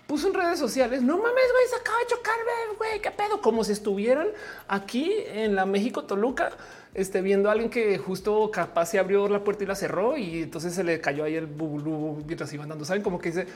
puso 0.05 0.27
en 0.27 0.33
redes 0.33 0.59
sociales, 0.59 1.01
no 1.01 1.17
mames, 1.17 1.31
güey, 1.33 1.67
se 1.69 1.75
acaba 1.75 1.97
de 1.99 2.07
chocar, 2.07 2.35
güey, 2.77 3.01
qué 3.01 3.11
pedo, 3.11 3.41
como 3.41 3.63
si 3.63 3.71
estuvieran 3.71 4.27
aquí 4.67 5.11
en 5.27 5.55
la 5.55 5.65
México 5.65 6.03
Toluca 6.03 6.51
este, 6.93 7.21
viendo 7.21 7.49
a 7.49 7.53
alguien 7.53 7.69
que 7.69 7.97
justo 7.97 8.51
capaz 8.51 8.87
se 8.87 8.99
abrió 8.99 9.27
la 9.29 9.43
puerta 9.43 9.63
y 9.63 9.67
la 9.67 9.75
cerró 9.75 10.17
y 10.17 10.43
entonces 10.43 10.73
se 10.73 10.83
le 10.83 10.99
cayó 10.99 11.23
ahí 11.23 11.35
el 11.35 11.45
bubulú 11.45 12.23
mientras 12.25 12.51
iban 12.53 12.65
andando. 12.65 12.83
Saben 12.83 13.01
como 13.01 13.19
que 13.19 13.29
dice, 13.29 13.47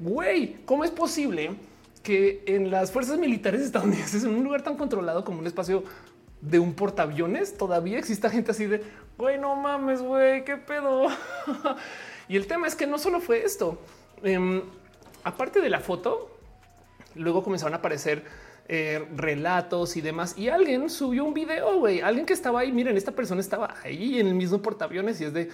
güey, 0.00 0.56
¿cómo 0.64 0.84
es 0.84 0.90
posible 0.90 1.54
que 2.02 2.42
en 2.46 2.70
las 2.70 2.90
fuerzas 2.90 3.18
militares 3.18 3.62
estadounidenses, 3.62 4.24
en 4.24 4.34
un 4.34 4.44
lugar 4.44 4.62
tan 4.62 4.76
controlado 4.76 5.24
como 5.24 5.38
un 5.38 5.46
espacio 5.46 5.84
de 6.44 6.58
un 6.58 6.74
portaaviones, 6.74 7.56
todavía 7.56 7.98
exista 7.98 8.28
gente 8.28 8.50
así 8.50 8.66
de, 8.66 8.82
güey, 9.16 9.38
no 9.38 9.56
mames, 9.56 10.02
güey, 10.02 10.44
qué 10.44 10.56
pedo? 10.56 11.06
y 12.28 12.36
el 12.36 12.46
tema 12.46 12.66
es 12.66 12.74
que 12.74 12.86
no 12.86 12.98
solo 12.98 13.20
fue 13.20 13.44
esto. 13.44 13.78
Em, 14.22 14.62
aparte 15.22 15.60
de 15.60 15.70
la 15.70 15.80
foto, 15.80 16.36
luego 17.14 17.42
comenzaron 17.42 17.74
a 17.74 17.78
aparecer 17.78 18.24
eh, 18.68 19.06
relatos 19.16 19.96
y 19.96 20.00
demás. 20.00 20.36
Y 20.36 20.48
alguien 20.48 20.90
subió 20.90 21.24
un 21.24 21.34
video, 21.34 21.86
alguien 21.86 22.26
que 22.26 22.34
estaba 22.34 22.60
ahí. 22.60 22.72
Miren, 22.72 22.96
esta 22.96 23.12
persona 23.12 23.40
estaba 23.40 23.74
ahí 23.82 24.20
en 24.20 24.26
el 24.26 24.34
mismo 24.34 24.60
portaaviones 24.60 25.20
y 25.20 25.24
es 25.24 25.32
de 25.32 25.50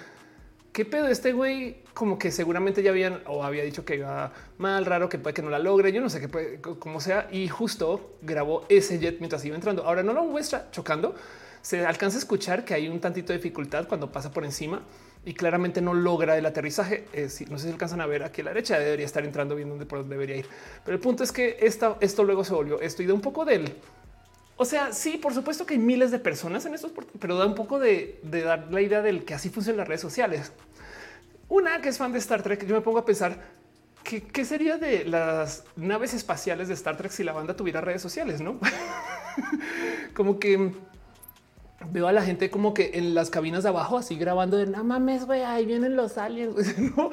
qué 0.73 0.85
pedo. 0.85 1.09
Este 1.09 1.33
güey, 1.33 1.83
como 1.95 2.19
que 2.19 2.31
seguramente 2.31 2.83
ya 2.83 2.91
habían 2.91 3.23
o 3.27 3.45
había 3.45 3.65
dicho 3.65 3.85
que 3.85 3.97
iba 3.97 4.33
mal, 4.59 4.87
raro, 4.87 5.09
que 5.09 5.19
puede 5.19 5.35
que 5.35 5.43
no 5.43 5.51
la 5.51 5.59
logre. 5.59 5.93
Yo 5.93 6.01
no 6.01 6.11
sé 6.11 6.21
qué 6.21 6.29
puede, 6.29 6.61
como 6.61 7.01
sea. 7.01 7.29
Y 7.31 7.49
justo 7.49 8.17
grabó 8.23 8.65
ese 8.69 8.99
jet 8.99 9.19
mientras 9.19 9.45
iba 9.45 9.55
entrando. 9.55 9.85
Ahora 9.85 10.03
no 10.03 10.13
lo 10.13 10.25
muestra 10.25 10.71
chocando. 10.71 11.15
Se 11.63 11.85
alcanza 11.85 12.17
a 12.17 12.21
escuchar 12.21 12.65
que 12.65 12.75
hay 12.75 12.89
un 12.89 13.01
tantito 13.01 13.33
de 13.33 13.39
dificultad 13.39 13.87
cuando 13.87 14.11
pasa 14.11 14.31
por 14.31 14.45
encima 14.45 14.83
y 15.25 15.35
claramente 15.35 15.83
no 15.83 15.93
logra 15.93 16.37
el 16.39 16.47
aterrizaje. 16.47 17.07
Eh, 17.13 17.29
no 17.51 17.59
sé 17.59 17.67
si 17.67 17.73
alcanzan 17.73 18.01
a 18.01 18.07
ver 18.07 18.23
aquí 18.23 18.41
a 18.41 18.45
la 18.45 18.51
derecha, 18.51 18.79
debería 18.79 19.05
estar 19.05 19.25
entrando 19.25 19.55
bien 19.55 19.69
donde 19.69 19.85
por 19.85 19.99
donde 19.99 20.15
debería 20.15 20.37
ir. 20.37 20.47
Pero 20.85 20.97
el 20.97 21.03
punto 21.03 21.23
es 21.23 21.33
que 21.33 21.59
esto 21.61 22.25
luego 22.25 22.45
se 22.45 22.55
volvió 22.55 22.81
esto 22.81 23.03
y 23.03 23.07
da 23.07 23.15
un 23.15 23.21
poco 23.21 23.45
del. 23.45 23.75
O 24.61 24.67
sea, 24.67 24.93
sí, 24.93 25.17
por 25.17 25.33
supuesto 25.33 25.65
que 25.65 25.73
hay 25.73 25.81
miles 25.81 26.11
de 26.11 26.19
personas 26.19 26.67
en 26.67 26.75
estos, 26.75 26.93
pero 27.19 27.39
da 27.39 27.47
un 27.47 27.55
poco 27.55 27.79
de, 27.79 28.21
dar 28.23 28.71
la 28.71 28.83
idea 28.83 29.01
del 29.01 29.25
que 29.25 29.33
así 29.33 29.49
funcionan 29.49 29.79
las 29.79 29.89
redes 29.89 30.03
sociales. 30.03 30.53
Una 31.49 31.81
que 31.81 31.89
es 31.89 31.97
fan 31.97 32.13
de 32.13 32.19
Star 32.19 32.43
Trek, 32.43 32.67
yo 32.67 32.75
me 32.75 32.83
pongo 32.83 32.99
a 32.99 33.07
pensar 33.07 33.41
qué 34.03 34.45
sería 34.45 34.77
de 34.77 35.07
las 35.07 35.65
naves 35.77 36.13
espaciales 36.13 36.69
de 36.69 36.75
Star 36.75 36.99
Trek 36.99 37.11
si 37.11 37.25
la 37.25 37.33
banda 37.33 37.57
tuviera 37.57 37.81
redes 37.81 38.03
sociales, 38.03 38.43
no? 38.43 38.61
como 40.15 40.39
que 40.39 40.75
veo 41.91 42.07
a 42.07 42.13
la 42.13 42.23
gente 42.23 42.51
como 42.51 42.75
que 42.75 42.91
en 42.99 43.15
las 43.15 43.31
cabinas 43.31 43.63
de 43.63 43.71
abajo 43.71 43.97
así 43.97 44.17
grabando 44.17 44.59
de 44.59 44.67
no 44.67 44.85
mames, 44.85 45.25
güey, 45.25 45.43
ahí 45.43 45.65
vienen 45.65 45.97
los 45.97 46.19
aliens. 46.19 46.79
¿no? 46.97 47.13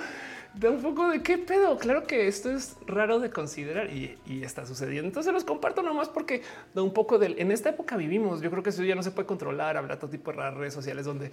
De 0.58 0.70
un 0.70 0.82
poco 0.82 1.10
de 1.10 1.22
qué 1.22 1.38
pedo. 1.38 1.78
Claro 1.78 2.06
que 2.06 2.28
esto 2.28 2.50
es 2.52 2.76
raro 2.88 3.20
de 3.20 3.30
considerar 3.30 3.92
y, 3.92 4.18
está 4.42 4.66
sucediendo. 4.66 5.08
Entonces 5.08 5.32
los 5.32 5.44
comparto 5.44 5.84
nomás 5.84 6.10
porque 6.10 6.42
da 6.74 6.82
un 6.82 6.94
poco 6.94 7.20
del 7.20 7.40
en 7.40 7.52
esta 7.52 7.70
época 7.70 7.96
vivimos. 7.96 8.42
Yo 8.42 8.50
creo 8.50 8.64
que 8.64 8.72
eso 8.72 8.84
ya 8.84 8.96
no 8.96 9.04
se 9.04 9.12
puede 9.12 9.28
controlar. 9.28 9.78
Habrá 9.78 10.00
todo 10.00 10.10
tipo 10.10 10.32
de 10.32 10.52
redes 10.52 10.74
sociales 10.74 11.06
donde 11.06 11.32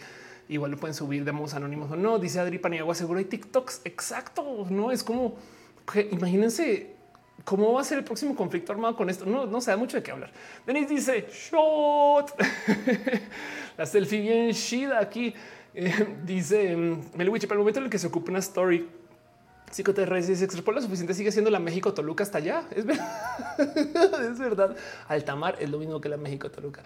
igual 0.48 0.72
lo 0.72 0.76
pueden 0.76 0.94
subir 0.94 1.24
de 1.24 1.32
modos 1.32 1.54
anónimos 1.54 1.90
o 1.90 1.96
no. 1.96 2.18
Dice 2.18 2.40
Adri 2.40 2.58
Paniagua, 2.58 2.94
seguro 2.94 3.18
hay 3.18 3.24
TikToks. 3.24 3.82
Exacto. 3.84 4.66
No 4.68 4.90
es 4.90 5.02
como 5.02 5.36
que 5.90 6.08
imagínense 6.12 6.94
cómo 7.44 7.72
va 7.72 7.80
a 7.80 7.84
ser 7.84 7.98
el 7.98 8.04
próximo 8.04 8.36
conflicto 8.36 8.72
armado 8.72 8.94
con 8.94 9.08
esto. 9.08 9.24
No, 9.24 9.46
no 9.46 9.60
se 9.60 9.70
da 9.70 9.76
mucho 9.78 9.96
de 9.96 10.02
qué 10.02 10.10
hablar. 10.10 10.32
Denis 10.66 10.88
dice 10.88 11.26
shot 11.30 12.34
la 13.78 13.86
selfie 13.86 14.20
bien 14.20 14.50
shida 14.50 15.00
aquí. 15.00 15.32
Eh, 15.76 16.18
dice 16.24 16.76
Melwich, 17.16 17.46
para 17.48 17.54
el 17.54 17.58
momento 17.60 17.80
en 17.80 17.86
el 17.86 17.90
que 17.90 17.98
se 17.98 18.06
ocupe 18.06 18.30
una 18.30 18.38
story 18.38 18.86
Psicoterra 19.74 20.22
si 20.22 20.36
se 20.36 20.44
extrapoló 20.44 20.76
lo 20.76 20.82
suficiente, 20.82 21.14
sigue 21.14 21.32
siendo 21.32 21.50
la 21.50 21.58
México 21.58 21.92
Toluca 21.92 22.22
hasta 22.22 22.38
allá. 22.38 22.62
Es 22.76 24.38
verdad. 24.38 24.76
Altamar 25.08 25.56
es 25.58 25.68
lo 25.68 25.78
mismo 25.78 26.00
que 26.00 26.08
la 26.08 26.16
México 26.16 26.48
Toluca. 26.48 26.82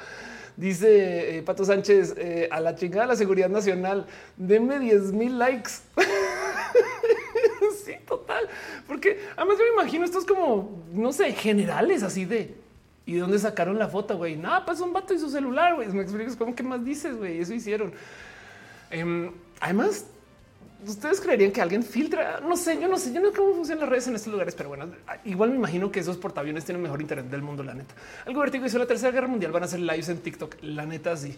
Dice 0.57 1.37
eh, 1.37 1.43
Pato 1.43 1.67
Sánchez 1.67 2.15
eh, 2.17 2.49
a 2.51 2.61
la 2.61 2.75
chingada 2.75 3.03
de 3.03 3.09
la 3.09 3.17
seguridad 3.17 3.51
nacional. 3.51 4.07
Deme 4.39 4.79
10 4.79 5.13
mil 5.13 5.39
likes. 5.39 5.73
sí, 7.85 7.93
total. 8.07 8.49
Porque 8.87 9.21
además 9.37 9.59
yo 9.59 9.65
me 9.65 9.83
imagino 9.83 10.07
estos 10.07 10.25
como, 10.25 10.83
no 10.91 11.13
sé, 11.13 11.35
generales 11.35 12.03
así 12.03 12.25
de 12.25 12.55
¿Y 13.05 13.15
de 13.15 13.21
dónde 13.21 13.39
sacaron 13.39 13.79
la 13.79 13.89
foto, 13.89 14.17
güey? 14.17 14.37
Nada, 14.37 14.65
pues 14.65 14.81
un 14.81 14.95
vato 14.95 15.13
y 15.13 15.19
su 15.19 15.29
celular, 15.29 15.75
güey. 15.75 15.89
Me 15.89 16.03
explico, 16.03 16.31
¿cómo 16.39 16.55
que 16.55 16.63
más 16.63 16.83
dices, 16.83 17.17
güey? 17.17 17.39
Eso 17.39 17.53
hicieron. 17.55 17.93
Em, 18.91 19.33
además, 19.61 20.07
ustedes 20.87 21.21
creerían 21.21 21.53
que 21.53 21.61
alguien 21.61 21.83
filtra. 21.83 22.41
No 22.41 22.57
sé, 22.57 22.81
yo 22.81 22.89
no 22.89 22.99
sé, 22.99 23.13
yo 23.13 23.21
no 23.21 23.31
sé 23.31 23.37
cómo 23.37 23.55
funcionan 23.55 23.81
las 23.81 23.89
redes 23.89 24.09
en 24.09 24.17
estos 24.17 24.33
lugares, 24.33 24.55
pero 24.55 24.69
bueno, 24.69 24.89
igual 25.25 25.51
me 25.51 25.57
imagino 25.57 25.91
que 25.91 26.01
esos 26.01 26.17
portaaviones 26.17 26.65
tienen 26.65 26.83
mejor 26.83 27.01
internet 27.01 27.27
del 27.27 27.43
mundo. 27.43 27.63
La 27.63 27.75
neta, 27.75 27.95
algo 28.27 28.41
vertigo 28.41 28.67
hizo 28.67 28.79
la 28.79 28.87
tercera 28.87 29.13
guerra 29.13 29.29
mundial. 29.29 29.53
Van 29.53 29.63
a 29.63 29.67
hacer 29.67 29.81
lives 29.81 30.09
en 30.09 30.19
TikTok. 30.19 30.57
La 30.63 30.87
neta, 30.87 31.17
sí. 31.17 31.37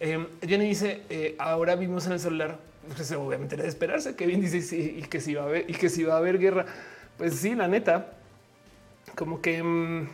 Eh, 0.00 0.26
Jenny 0.46 0.68
dice 0.68 1.02
eh, 1.10 1.34
ahora 1.38 1.74
vimos 1.76 2.06
en 2.06 2.12
el 2.12 2.20
celular. 2.20 2.58
Pues 2.96 3.12
obviamente 3.12 3.54
era 3.54 3.64
de 3.64 3.68
esperarse. 3.68 4.16
Kevin 4.16 4.40
dice 4.40 4.62
sí, 4.62 4.96
y 4.98 5.02
que 5.02 5.20
si 5.20 5.34
va 5.34 5.42
a 5.42 5.46
haber 5.46 5.68
y 5.68 5.74
que 5.74 5.88
si 5.88 6.04
va 6.04 6.14
a 6.14 6.18
haber 6.18 6.38
guerra. 6.38 6.64
Pues 7.18 7.34
sí, 7.34 7.54
la 7.54 7.68
neta, 7.68 8.12
como 9.14 9.42
que. 9.42 9.62
Mm, 9.62 10.08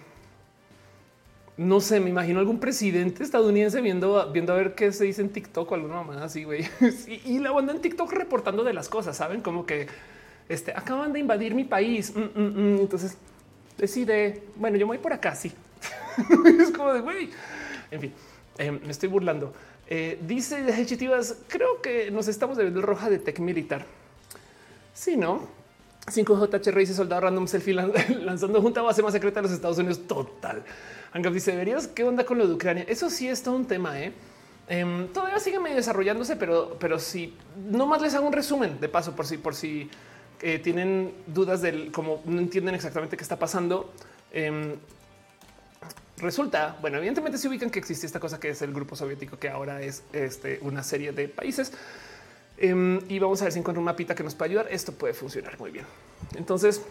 no 1.56 1.80
sé, 1.80 2.00
me 2.00 2.10
imagino 2.10 2.40
algún 2.40 2.58
presidente 2.58 3.22
estadounidense 3.22 3.80
viendo, 3.80 4.30
viendo 4.32 4.52
a 4.52 4.56
ver 4.56 4.74
qué 4.74 4.92
se 4.92 5.04
dice 5.04 5.22
en 5.22 5.30
TikTok 5.30 5.70
o 5.70 5.74
alguna 5.74 5.96
mamá 5.96 6.24
así, 6.24 6.44
güey. 6.44 6.66
y, 7.24 7.38
la 7.38 7.52
banda 7.52 7.72
en 7.72 7.80
TikTok 7.80 8.12
reportando 8.12 8.64
de 8.64 8.72
las 8.72 8.88
cosas, 8.88 9.16
saben 9.16 9.40
como 9.40 9.64
que 9.64 9.86
este 10.48 10.72
acaban 10.72 11.12
de 11.12 11.20
invadir 11.20 11.54
mi 11.54 11.64
país. 11.64 12.12
Mm, 12.14 12.40
mm, 12.40 12.74
mm. 12.74 12.80
Entonces 12.80 13.16
decide, 13.78 14.42
bueno, 14.56 14.76
yo 14.76 14.86
voy 14.86 14.98
por 14.98 15.12
acá. 15.12 15.36
Sí, 15.36 15.52
es 16.60 16.70
como 16.70 16.92
de 16.92 17.00
güey. 17.00 17.30
En 17.90 18.00
fin, 18.00 18.12
eh, 18.58 18.72
me 18.72 18.90
estoy 18.90 19.08
burlando. 19.08 19.54
Eh, 19.86 20.18
dice 20.26 20.62
de 20.62 20.86
Chitivas, 20.86 21.36
creo 21.46 21.80
que 21.80 22.10
nos 22.10 22.26
estamos 22.26 22.56
debiendo 22.56 22.82
roja 22.82 23.10
de 23.10 23.18
tech 23.18 23.38
militar. 23.38 23.84
Sí, 24.92 25.16
no? 25.16 25.46
5JH 26.06 26.74
dice 26.74 26.94
soldado 26.94 27.22
random 27.22 27.46
selfie 27.46 27.74
lanzando 28.20 28.60
junta 28.60 28.82
base 28.82 29.02
más 29.02 29.12
secreta 29.12 29.40
de 29.40 29.44
los 29.44 29.52
Estados 29.52 29.78
Unidos. 29.78 30.06
Total. 30.06 30.62
Angap 31.14 31.32
dice, 31.32 31.56
¿verías 31.56 31.86
qué 31.86 32.02
onda 32.02 32.26
con 32.26 32.38
lo 32.38 32.48
de 32.48 32.54
Ucrania? 32.54 32.84
Eso 32.88 33.08
sí 33.08 33.28
es 33.28 33.40
todo 33.40 33.54
un 33.54 33.66
tema, 33.66 34.00
¿eh? 34.00 34.12
Em, 34.66 35.06
todavía 35.08 35.38
sigue 35.38 35.60
medio 35.60 35.76
desarrollándose, 35.76 36.34
pero, 36.34 36.76
pero 36.80 36.98
si 36.98 37.36
no 37.70 37.86
más 37.86 38.02
les 38.02 38.14
hago 38.14 38.26
un 38.26 38.32
resumen 38.32 38.80
de 38.80 38.88
paso 38.88 39.14
por 39.14 39.24
si, 39.24 39.38
por 39.38 39.54
si 39.54 39.88
eh, 40.42 40.58
tienen 40.58 41.14
dudas 41.28 41.62
del 41.62 41.92
cómo 41.92 42.20
no 42.24 42.40
entienden 42.40 42.74
exactamente 42.74 43.16
qué 43.16 43.22
está 43.22 43.38
pasando. 43.38 43.92
Em, 44.32 44.74
resulta, 46.16 46.78
bueno, 46.80 46.98
evidentemente 46.98 47.38
se 47.38 47.46
ubican 47.46 47.70
que 47.70 47.78
existe 47.78 48.06
esta 48.06 48.18
cosa 48.18 48.40
que 48.40 48.48
es 48.48 48.60
el 48.62 48.72
grupo 48.72 48.96
soviético, 48.96 49.38
que 49.38 49.48
ahora 49.48 49.82
es 49.82 50.02
este, 50.12 50.58
una 50.62 50.82
serie 50.82 51.12
de 51.12 51.28
países. 51.28 51.70
Em, 52.58 52.98
y 53.08 53.20
vamos 53.20 53.40
a 53.40 53.44
ver 53.44 53.52
si 53.52 53.60
encuentro 53.60 53.80
un 53.80 53.84
mapita 53.84 54.16
que 54.16 54.24
nos 54.24 54.34
puede 54.34 54.50
ayudar. 54.50 54.66
Esto 54.68 54.90
puede 54.90 55.14
funcionar 55.14 55.60
muy 55.60 55.70
bien. 55.70 55.84
Entonces, 56.34 56.82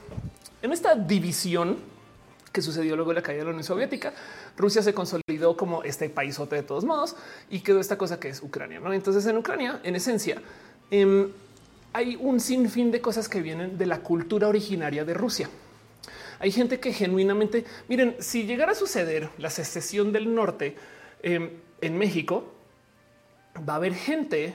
en 0.62 0.72
esta 0.72 0.95
división 0.95 1.91
que 2.54 2.62
sucedió 2.62 2.96
luego 2.96 3.12
la 3.12 3.22
caída 3.22 3.40
de 3.40 3.46
la 3.46 3.50
Unión 3.50 3.64
Soviética. 3.64 4.14
Rusia 4.56 4.82
se 4.82 4.94
consolidó 4.94 5.58
como 5.58 5.84
este 5.84 6.08
paisote 6.10 6.56
de 6.56 6.64
todos 6.64 6.86
modos 6.86 7.16
y 7.50 7.60
quedó 7.62 7.80
esta 7.80 7.98
cosa 7.98 8.20
que 8.20 8.30
es 8.30 8.42
Ucrania. 8.42 8.80
¿no? 8.80 8.94
Entonces 8.94 9.26
en 9.26 9.36
Ucrania, 9.38 9.82
en 9.84 9.96
esencia, 9.96 10.42
em, 10.92 11.30
hay 11.92 12.16
un 12.16 12.40
sinfín 12.40 12.92
de 12.92 13.02
cosas 13.02 13.28
que 13.28 13.42
vienen 13.42 13.78
de 13.78 13.86
la 13.88 14.00
cultura 14.00 14.48
originaria 14.48 15.04
de 15.04 15.14
Rusia. 15.16 15.50
Hay 16.40 16.52
gente 16.52 16.80
que 16.80 16.94
genuinamente, 16.94 17.66
miren, 17.88 18.16
si 18.20 18.44
llegara 18.44 18.74
a 18.74 18.76
suceder 18.76 19.30
la 19.38 19.50
secesión 19.50 20.12
del 20.12 20.34
norte 20.34 20.76
em, 21.24 21.50
en 21.82 21.98
México, 21.98 22.54
va 23.68 23.74
a 23.74 23.76
haber 23.78 23.96
gente 23.96 24.54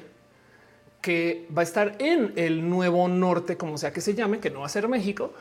que 1.00 1.46
va 1.56 1.62
a 1.62 1.64
estar 1.64 1.96
en 1.98 2.32
el 2.36 2.68
nuevo 2.68 3.08
norte, 3.08 3.56
como 3.56 3.78
sea 3.78 3.92
que 3.92 4.00
se 4.00 4.14
llame, 4.14 4.40
que 4.40 4.50
no 4.50 4.60
va 4.60 4.66
a 4.66 4.68
ser 4.68 4.88
México, 4.88 5.32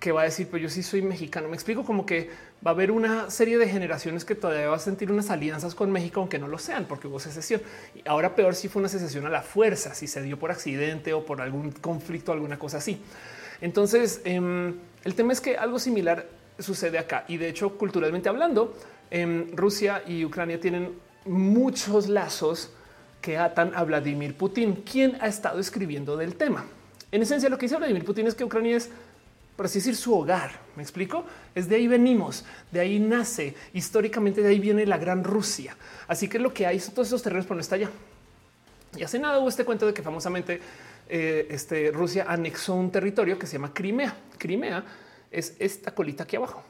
que 0.00 0.12
va 0.12 0.22
a 0.22 0.24
decir, 0.24 0.48
pues 0.48 0.62
yo 0.62 0.70
sí 0.70 0.82
soy 0.82 1.02
mexicano. 1.02 1.48
Me 1.48 1.54
explico 1.54 1.84
como 1.84 2.06
que 2.06 2.30
va 2.66 2.70
a 2.70 2.74
haber 2.74 2.90
una 2.90 3.30
serie 3.30 3.58
de 3.58 3.68
generaciones 3.68 4.24
que 4.24 4.34
todavía 4.34 4.68
va 4.68 4.76
a 4.76 4.80
sentir 4.80 5.12
unas 5.12 5.28
alianzas 5.28 5.74
con 5.74 5.92
México, 5.92 6.20
aunque 6.20 6.38
no 6.38 6.48
lo 6.48 6.58
sean, 6.58 6.86
porque 6.86 7.06
hubo 7.06 7.20
secesión. 7.20 7.60
Y 7.94 8.08
ahora 8.08 8.34
peor 8.34 8.54
si 8.54 8.68
fue 8.68 8.80
una 8.80 8.88
secesión 8.88 9.26
a 9.26 9.28
la 9.28 9.42
fuerza, 9.42 9.94
si 9.94 10.06
se 10.06 10.22
dio 10.22 10.38
por 10.38 10.50
accidente 10.50 11.12
o 11.12 11.26
por 11.26 11.42
algún 11.42 11.70
conflicto, 11.72 12.32
alguna 12.32 12.58
cosa 12.58 12.78
así. 12.78 13.02
Entonces, 13.60 14.22
em, 14.24 14.74
el 15.04 15.14
tema 15.14 15.34
es 15.34 15.40
que 15.42 15.58
algo 15.58 15.78
similar 15.78 16.26
sucede 16.58 16.98
acá. 16.98 17.26
Y 17.28 17.36
de 17.36 17.50
hecho, 17.50 17.76
culturalmente 17.76 18.30
hablando, 18.30 18.74
em, 19.10 19.54
Rusia 19.54 20.02
y 20.06 20.24
Ucrania 20.24 20.58
tienen 20.58 20.94
muchos 21.26 22.08
lazos 22.08 22.72
que 23.20 23.36
atan 23.36 23.72
a 23.74 23.84
Vladimir 23.84 24.34
Putin, 24.34 24.76
quien 24.76 25.18
ha 25.20 25.26
estado 25.26 25.60
escribiendo 25.60 26.16
del 26.16 26.36
tema. 26.36 26.64
En 27.12 27.20
esencia, 27.20 27.50
lo 27.50 27.58
que 27.58 27.66
dice 27.66 27.76
Vladimir 27.76 28.04
Putin 28.04 28.26
es 28.28 28.34
que 28.34 28.44
Ucrania 28.44 28.76
es 28.76 28.88
por 29.60 29.66
así 29.66 29.78
decir, 29.78 29.94
su 29.94 30.14
hogar. 30.14 30.52
Me 30.74 30.82
explico. 30.82 31.22
Es 31.54 31.68
de 31.68 31.76
ahí 31.76 31.86
venimos, 31.86 32.46
de 32.72 32.80
ahí 32.80 32.98
nace 32.98 33.54
históricamente, 33.74 34.40
de 34.40 34.48
ahí 34.48 34.58
viene 34.58 34.86
la 34.86 34.96
gran 34.96 35.22
Rusia. 35.22 35.76
Así 36.08 36.30
que 36.30 36.38
lo 36.38 36.54
que 36.54 36.66
hay 36.66 36.80
son 36.80 36.94
todos 36.94 37.08
esos 37.08 37.22
terrenos, 37.22 37.44
pero 37.44 37.56
no 37.56 37.60
está 37.60 37.74
allá. 37.74 37.90
Y 38.96 39.02
hace 39.02 39.18
nada 39.18 39.38
hubo 39.38 39.50
este 39.50 39.66
cuento 39.66 39.86
de 39.86 39.92
que 39.92 40.00
famosamente 40.00 40.62
eh, 41.10 41.46
este, 41.50 41.90
Rusia 41.90 42.24
anexó 42.26 42.72
un 42.72 42.90
territorio 42.90 43.38
que 43.38 43.46
se 43.46 43.58
llama 43.58 43.74
Crimea. 43.74 44.16
Crimea 44.38 44.82
es 45.30 45.56
esta 45.58 45.94
colita 45.94 46.22
aquí 46.22 46.36
abajo. 46.36 46.62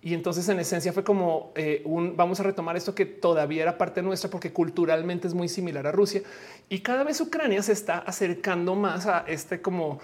Y 0.00 0.14
entonces 0.14 0.48
en 0.48 0.58
esencia 0.58 0.92
fue 0.94 1.04
como 1.04 1.52
eh, 1.54 1.82
un 1.84 2.16
vamos 2.16 2.40
a 2.40 2.44
retomar 2.44 2.78
esto 2.78 2.94
que 2.94 3.04
todavía 3.04 3.62
era 3.62 3.78
parte 3.78 4.00
nuestra 4.00 4.30
porque 4.30 4.52
culturalmente 4.52 5.28
es 5.28 5.34
muy 5.34 5.48
similar 5.48 5.86
a 5.86 5.92
Rusia 5.92 6.22
y 6.68 6.80
cada 6.80 7.04
vez 7.04 7.20
Ucrania 7.20 7.62
se 7.62 7.70
está 7.70 7.98
acercando 7.98 8.74
más 8.74 9.06
a 9.06 9.24
este 9.28 9.62
como 9.62 10.00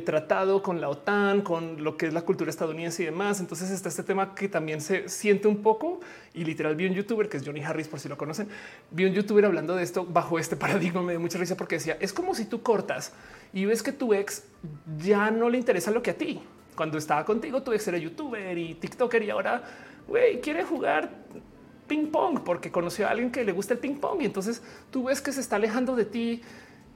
tratado 0.00 0.62
con 0.62 0.80
la 0.80 0.88
OTAN, 0.88 1.42
con 1.42 1.84
lo 1.84 1.96
que 1.96 2.06
es 2.06 2.14
la 2.14 2.22
cultura 2.22 2.50
estadounidense 2.50 3.02
y 3.02 3.06
demás. 3.06 3.40
Entonces 3.40 3.70
está 3.70 3.88
este 3.88 4.02
tema 4.02 4.34
que 4.34 4.48
también 4.48 4.80
se 4.80 5.08
siente 5.08 5.48
un 5.48 5.62
poco 5.62 6.00
y 6.34 6.44
literal 6.44 6.74
vi 6.74 6.86
un 6.86 6.94
youtuber 6.94 7.28
que 7.28 7.36
es 7.36 7.44
Johnny 7.44 7.62
Harris, 7.62 7.88
por 7.88 8.00
si 8.00 8.08
lo 8.08 8.16
conocen, 8.16 8.48
vi 8.90 9.04
un 9.04 9.12
youtuber 9.12 9.44
hablando 9.44 9.76
de 9.76 9.82
esto 9.82 10.04
bajo 10.04 10.38
este 10.38 10.56
paradigma. 10.62 11.02
Me 11.02 11.12
dio 11.12 11.20
mucha 11.20 11.38
risa 11.38 11.56
porque 11.56 11.76
decía 11.76 11.96
es 12.00 12.12
como 12.12 12.34
si 12.34 12.46
tú 12.46 12.62
cortas 12.62 13.12
y 13.52 13.64
ves 13.64 13.82
que 13.82 13.92
tu 13.92 14.14
ex 14.14 14.44
ya 14.98 15.30
no 15.30 15.50
le 15.50 15.58
interesa 15.58 15.90
lo 15.90 16.02
que 16.02 16.10
a 16.10 16.14
ti. 16.14 16.40
Cuando 16.74 16.96
estaba 16.96 17.24
contigo, 17.24 17.62
tu 17.62 17.72
ex 17.72 17.86
era 17.88 17.98
youtuber 17.98 18.56
y 18.56 18.74
TikToker 18.74 19.22
y 19.22 19.30
ahora 19.30 19.62
güey, 20.08 20.40
quiere 20.40 20.64
jugar 20.64 21.10
ping 21.86 22.06
pong 22.06 22.40
porque 22.44 22.70
conoció 22.70 23.06
a 23.06 23.10
alguien 23.10 23.30
que 23.30 23.44
le 23.44 23.52
gusta 23.52 23.74
el 23.74 23.80
ping 23.80 23.96
pong 23.96 24.22
y 24.22 24.24
entonces 24.24 24.62
tú 24.90 25.04
ves 25.04 25.20
que 25.20 25.32
se 25.32 25.40
está 25.40 25.56
alejando 25.56 25.94
de 25.94 26.04
ti 26.04 26.42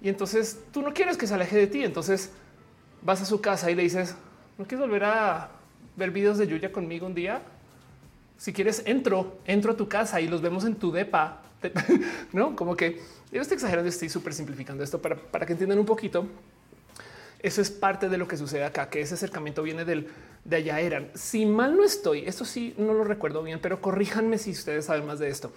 y 0.02 0.08
entonces 0.08 0.62
tú 0.72 0.82
no 0.82 0.92
quieres 0.92 1.16
que 1.16 1.26
se 1.26 1.34
aleje 1.34 1.56
de 1.56 1.66
ti. 1.66 1.84
Entonces 1.84 2.32
vas 3.06 3.22
a 3.22 3.24
su 3.24 3.40
casa 3.40 3.70
y 3.70 3.76
le 3.76 3.84
dices, 3.84 4.16
¿no 4.58 4.66
quieres 4.66 4.80
volver 4.80 5.04
a 5.04 5.48
ver 5.94 6.10
videos 6.10 6.38
de 6.38 6.48
Yuya 6.48 6.72
conmigo 6.72 7.06
un 7.06 7.14
día? 7.14 7.40
Si 8.36 8.52
quieres, 8.52 8.82
entro, 8.84 9.38
entro 9.46 9.72
a 9.72 9.76
tu 9.76 9.88
casa 9.88 10.20
y 10.20 10.26
los 10.26 10.42
vemos 10.42 10.64
en 10.64 10.74
tu 10.74 10.90
depa. 10.90 11.42
no, 12.32 12.54
como 12.56 12.76
que 12.76 13.00
yo 13.30 13.40
estoy 13.40 13.54
exagerando, 13.54 13.88
estoy 13.88 14.08
súper 14.08 14.34
simplificando 14.34 14.82
esto 14.82 15.00
para, 15.00 15.16
para 15.16 15.46
que 15.46 15.52
entiendan 15.52 15.78
un 15.78 15.86
poquito. 15.86 16.26
Eso 17.38 17.62
es 17.62 17.70
parte 17.70 18.08
de 18.08 18.18
lo 18.18 18.26
que 18.26 18.36
sucede 18.36 18.64
acá, 18.64 18.90
que 18.90 19.00
ese 19.00 19.14
acercamiento 19.14 19.62
viene 19.62 19.84
del 19.84 20.08
de 20.44 20.56
allá 20.56 20.80
eran. 20.80 21.10
Si 21.14 21.46
mal 21.46 21.76
no 21.76 21.84
estoy, 21.84 22.26
esto 22.26 22.44
sí 22.44 22.74
no 22.76 22.92
lo 22.92 23.04
recuerdo 23.04 23.42
bien, 23.42 23.60
pero 23.62 23.80
corríjanme 23.80 24.36
si 24.36 24.50
ustedes 24.50 24.86
saben 24.86 25.06
más 25.06 25.20
de 25.20 25.28
esto 25.28 25.52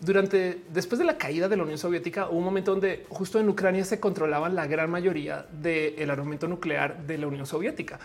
durante 0.00 0.62
después 0.72 0.98
de 0.98 1.04
la 1.04 1.16
caída 1.16 1.48
de 1.48 1.56
la 1.56 1.62
Unión 1.62 1.78
Soviética 1.78 2.28
hubo 2.28 2.38
un 2.38 2.44
momento 2.44 2.72
donde 2.72 3.06
justo 3.08 3.38
en 3.38 3.48
Ucrania 3.48 3.84
se 3.84 4.00
controlaban 4.00 4.54
la 4.54 4.66
gran 4.66 4.90
mayoría 4.90 5.46
del 5.52 6.10
armamento 6.10 6.48
nuclear 6.48 7.06
de 7.06 7.18
la 7.18 7.26
Unión 7.26 7.46
Soviética 7.46 7.98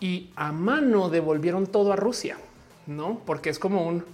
y 0.00 0.30
a 0.36 0.52
mano 0.52 1.08
devolvieron 1.08 1.66
todo 1.66 1.92
a 1.92 1.96
Rusia, 1.96 2.36
no? 2.86 3.20
Porque 3.24 3.50
es 3.50 3.58
como 3.58 3.86
un 3.86 4.04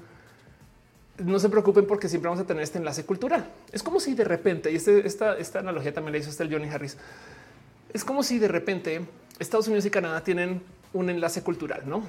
no 1.19 1.39
se 1.41 1.49
preocupen 1.49 1.87
porque 1.87 2.09
siempre 2.09 2.29
vamos 2.29 2.45
a 2.45 2.47
tener 2.47 2.63
este 2.63 2.79
enlace 2.79 3.05
cultural. 3.05 3.51
Es 3.73 3.83
como 3.83 3.99
si 3.99 4.15
de 4.15 4.23
repente, 4.23 4.71
y 4.71 4.77
este, 4.77 5.05
esta, 5.05 5.59
analogía 5.59 5.93
también 5.93 6.13
la 6.13 6.19
hizo 6.19 6.43
el 6.43 6.53
Johnny 6.53 6.69
Harris, 6.69 6.97
es 7.93 8.05
como 8.05 8.23
si 8.23 8.39
de 8.39 8.47
repente 8.47 9.01
Estados 9.41 9.67
Unidos 9.67 9.85
y 9.87 9.91
Canadá 9.91 10.23
tienen 10.23 10.63
un 10.93 11.11
enlace 11.11 11.43
cultural, 11.43 11.83
no 11.87 12.05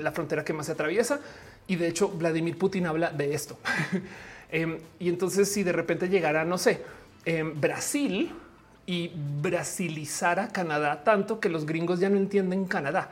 la 0.00 0.12
frontera 0.12 0.44
que 0.44 0.52
más 0.52 0.66
se 0.66 0.72
atraviesa. 0.72 1.20
Y 1.66 1.76
de 1.76 1.88
hecho, 1.88 2.08
Vladimir 2.08 2.56
Putin 2.58 2.86
habla 2.86 3.10
de 3.10 3.34
esto. 3.34 3.58
Em, 4.50 4.78
y 4.98 5.08
entonces, 5.08 5.50
si 5.50 5.62
de 5.62 5.72
repente 5.72 6.08
llegara, 6.08 6.44
no 6.44 6.58
sé, 6.58 6.82
en 7.24 7.60
Brasil 7.60 8.32
y 8.86 9.10
brasilizara 9.42 10.48
Canadá 10.48 11.02
tanto 11.02 11.40
que 11.40 11.48
los 11.48 11.66
gringos 11.66 11.98
ya 11.98 12.08
no 12.08 12.16
entienden 12.16 12.66
Canadá. 12.66 13.10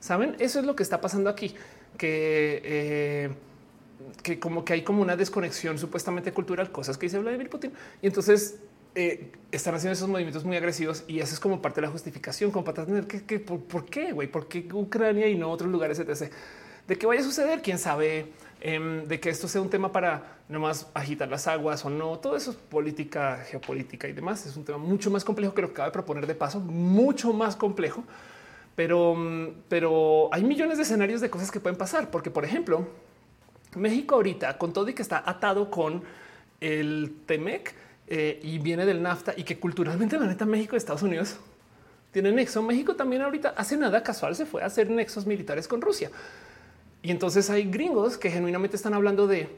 Saben, 0.00 0.36
eso 0.38 0.60
es 0.60 0.64
lo 0.64 0.76
que 0.76 0.84
está 0.84 1.00
pasando 1.00 1.28
aquí, 1.28 1.54
que, 1.96 2.62
eh, 2.64 3.30
que 4.22 4.38
como 4.38 4.64
que 4.64 4.74
hay 4.74 4.82
como 4.82 5.02
una 5.02 5.16
desconexión 5.16 5.76
supuestamente 5.76 6.32
cultural, 6.32 6.70
cosas 6.70 6.96
que 6.96 7.06
dice 7.06 7.18
Vladimir 7.18 7.50
Putin. 7.50 7.72
Y 8.00 8.06
entonces 8.06 8.58
eh, 8.94 9.32
están 9.52 9.74
haciendo 9.74 9.92
esos 9.92 10.08
movimientos 10.08 10.44
muy 10.44 10.56
agresivos 10.56 11.04
y 11.08 11.20
eso 11.20 11.34
es 11.34 11.40
como 11.40 11.60
parte 11.60 11.80
de 11.80 11.86
la 11.86 11.92
justificación, 11.92 12.50
como 12.50 12.64
para 12.64 12.84
tener 12.84 13.06
que, 13.06 13.40
por, 13.40 13.84
qué, 13.86 14.12
güey, 14.12 14.28
por 14.28 14.48
qué 14.48 14.68
Ucrania 14.72 15.28
y 15.28 15.36
no 15.36 15.50
otros 15.50 15.70
lugares, 15.70 15.98
etc. 15.98 16.32
De 16.88 16.96
que 16.96 17.06
vaya 17.06 17.20
a 17.20 17.24
suceder, 17.24 17.62
quién 17.62 17.78
sabe, 17.78 18.32
em, 18.60 19.06
de 19.06 19.20
que 19.20 19.28
esto 19.30 19.46
sea 19.46 19.60
un 19.60 19.70
tema 19.70 19.92
para 19.92 20.38
nomás 20.48 20.88
agitar 20.94 21.28
las 21.28 21.46
aguas 21.46 21.84
o 21.84 21.90
no. 21.90 22.18
Todo 22.18 22.34
eso 22.34 22.50
es 22.50 22.56
política, 22.56 23.44
geopolítica 23.48 24.08
y 24.08 24.12
demás. 24.12 24.44
Es 24.46 24.56
un 24.56 24.64
tema 24.64 24.78
mucho 24.78 25.10
más 25.10 25.24
complejo 25.24 25.54
que 25.54 25.62
lo 25.62 25.68
que 25.68 25.74
acaba 25.74 25.88
de 25.88 25.92
proponer 25.92 26.26
de 26.26 26.34
paso, 26.34 26.58
mucho 26.58 27.32
más 27.32 27.54
complejo. 27.54 28.02
Pero, 28.74 29.16
pero 29.68 30.28
hay 30.32 30.42
millones 30.42 30.78
de 30.78 30.84
escenarios 30.84 31.20
de 31.20 31.30
cosas 31.30 31.50
que 31.50 31.60
pueden 31.60 31.78
pasar, 31.78 32.10
porque 32.10 32.30
por 32.30 32.44
ejemplo, 32.44 32.88
México 33.76 34.14
ahorita 34.14 34.56
con 34.56 34.72
todo 34.72 34.88
y 34.88 34.94
que 34.94 35.02
está 35.02 35.22
atado 35.24 35.70
con 35.70 36.02
el 36.60 37.16
Temec, 37.26 37.74
eh, 38.10 38.40
y 38.42 38.58
viene 38.58 38.86
del 38.86 39.02
NAFTA 39.02 39.34
y 39.36 39.42
que 39.42 39.58
culturalmente 39.58 40.18
la 40.18 40.24
neta 40.24 40.46
México 40.46 40.74
y 40.74 40.78
Estados 40.78 41.02
Unidos 41.02 41.36
tienen 42.10 42.36
nexo. 42.36 42.62
México 42.62 42.96
también 42.96 43.20
ahorita 43.20 43.52
hace 43.54 43.76
nada 43.76 44.02
casual 44.02 44.34
se 44.34 44.46
fue 44.46 44.62
a 44.62 44.66
hacer 44.66 44.88
nexos 44.88 45.26
militares 45.26 45.68
con 45.68 45.82
Rusia. 45.82 46.10
Y 47.02 47.10
entonces 47.10 47.48
hay 47.50 47.64
gringos 47.64 48.18
que 48.18 48.30
genuinamente 48.30 48.76
están 48.76 48.94
hablando 48.94 49.26
de 49.26 49.48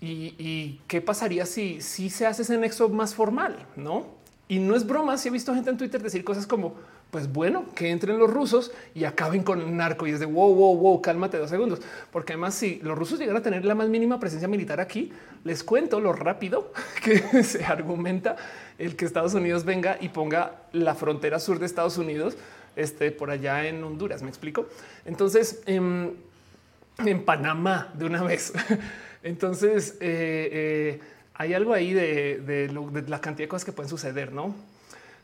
y, 0.00 0.80
qué 0.86 1.00
pasaría 1.00 1.46
si, 1.46 1.80
si 1.80 2.10
se 2.10 2.26
hace 2.26 2.42
ese 2.42 2.58
nexo 2.58 2.90
más 2.90 3.14
formal, 3.14 3.66
no? 3.74 4.06
Y 4.48 4.58
no 4.58 4.76
es 4.76 4.86
broma. 4.86 5.16
Si 5.16 5.28
he 5.28 5.30
visto 5.30 5.54
gente 5.54 5.70
en 5.70 5.78
Twitter 5.78 6.02
decir 6.02 6.24
cosas 6.24 6.46
como 6.46 6.74
pues 7.14 7.32
bueno, 7.32 7.66
que 7.76 7.90
entren 7.90 8.18
los 8.18 8.28
rusos 8.28 8.72
y 8.92 9.04
acaben 9.04 9.44
con 9.44 9.60
el 9.60 9.76
narco. 9.76 10.04
Y 10.04 10.10
es 10.10 10.18
de 10.18 10.26
wow, 10.26 10.52
wow, 10.52 10.76
wow, 10.76 11.00
cálmate 11.00 11.38
dos 11.38 11.48
segundos. 11.48 11.80
Porque 12.10 12.32
además, 12.32 12.56
si 12.56 12.80
los 12.82 12.98
rusos 12.98 13.20
llegan 13.20 13.36
a 13.36 13.40
tener 13.40 13.64
la 13.64 13.76
más 13.76 13.88
mínima 13.88 14.18
presencia 14.18 14.48
militar 14.48 14.80
aquí, 14.80 15.12
les 15.44 15.62
cuento 15.62 16.00
lo 16.00 16.12
rápido 16.12 16.72
que 17.04 17.44
se 17.44 17.64
argumenta 17.64 18.34
el 18.78 18.96
que 18.96 19.04
Estados 19.04 19.32
Unidos 19.34 19.64
venga 19.64 19.96
y 20.00 20.08
ponga 20.08 20.62
la 20.72 20.96
frontera 20.96 21.38
sur 21.38 21.60
de 21.60 21.66
Estados 21.66 21.98
Unidos 21.98 22.36
este, 22.74 23.12
por 23.12 23.30
allá 23.30 23.64
en 23.68 23.84
Honduras. 23.84 24.22
Me 24.22 24.28
explico. 24.28 24.66
Entonces, 25.04 25.62
en, 26.98 27.24
Panamá 27.24 27.92
de 27.94 28.04
una 28.04 28.22
vez. 28.22 28.52
Entonces, 29.22 29.96
eh, 30.00 30.48
eh, 30.52 31.00
hay 31.34 31.54
algo 31.54 31.72
ahí 31.72 31.92
de, 31.92 32.70
la 33.08 33.20
cantidad 33.20 33.44
de 33.44 33.48
cosas 33.48 33.64
que 33.64 33.72
pueden 33.72 33.90
suceder, 33.90 34.32
no? 34.32 34.54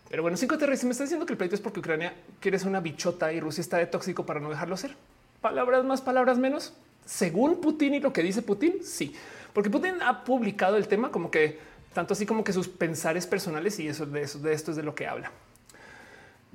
Pero 0.09 0.23
bueno, 0.23 0.37
cinco 0.37 0.59
terrestres 0.59 0.87
me 0.87 0.93
está 0.93 1.05
diciendo 1.05 1.25
que 1.25 1.35
el 1.35 1.37
pleito 1.37 1.55
es 1.55 1.61
porque 1.61 1.79
Ucrania 1.79 2.13
quiere 2.41 2.59
ser 2.59 2.69
una 2.69 2.81
bichota 2.81 3.33
y 3.33 3.39
Rusia 3.39 3.61
está 3.61 3.79
de 3.79 3.87
tóxico 3.87 4.27
para 4.27 4.41
no 4.41 4.51
dejarlo 4.51 4.77
ser. 4.77 4.97
Palabras 5.41 5.85
más, 5.85 6.01
palabras 6.01 6.39
menos. 6.39 6.73
Según 7.07 7.61
Putin 7.61 7.95
y 7.95 8.01
lo 8.01 8.13
que 8.13 8.23
dice 8.23 8.43
Putin, 8.43 8.79
sí, 8.83 9.15
porque 9.53 9.71
Putin 9.71 10.03
ha 10.03 10.25
publicado 10.25 10.77
el 10.77 10.89
tema 10.89 11.11
como 11.11 11.31
que 11.31 11.59
tanto 11.93 12.15
así 12.15 12.27
como 12.27 12.45
que 12.45 12.53
sus 12.53 12.69
pensares 12.69 13.27
personales 13.27 13.79
y 13.79 13.89
eso 13.89 14.07
de 14.07 14.23
eso, 14.23 14.39
de 14.39 14.53
esto 14.53 14.73
es 14.73 14.77
de 14.77 14.83
lo 14.83 14.95
que 14.95 15.07
habla. 15.07 15.31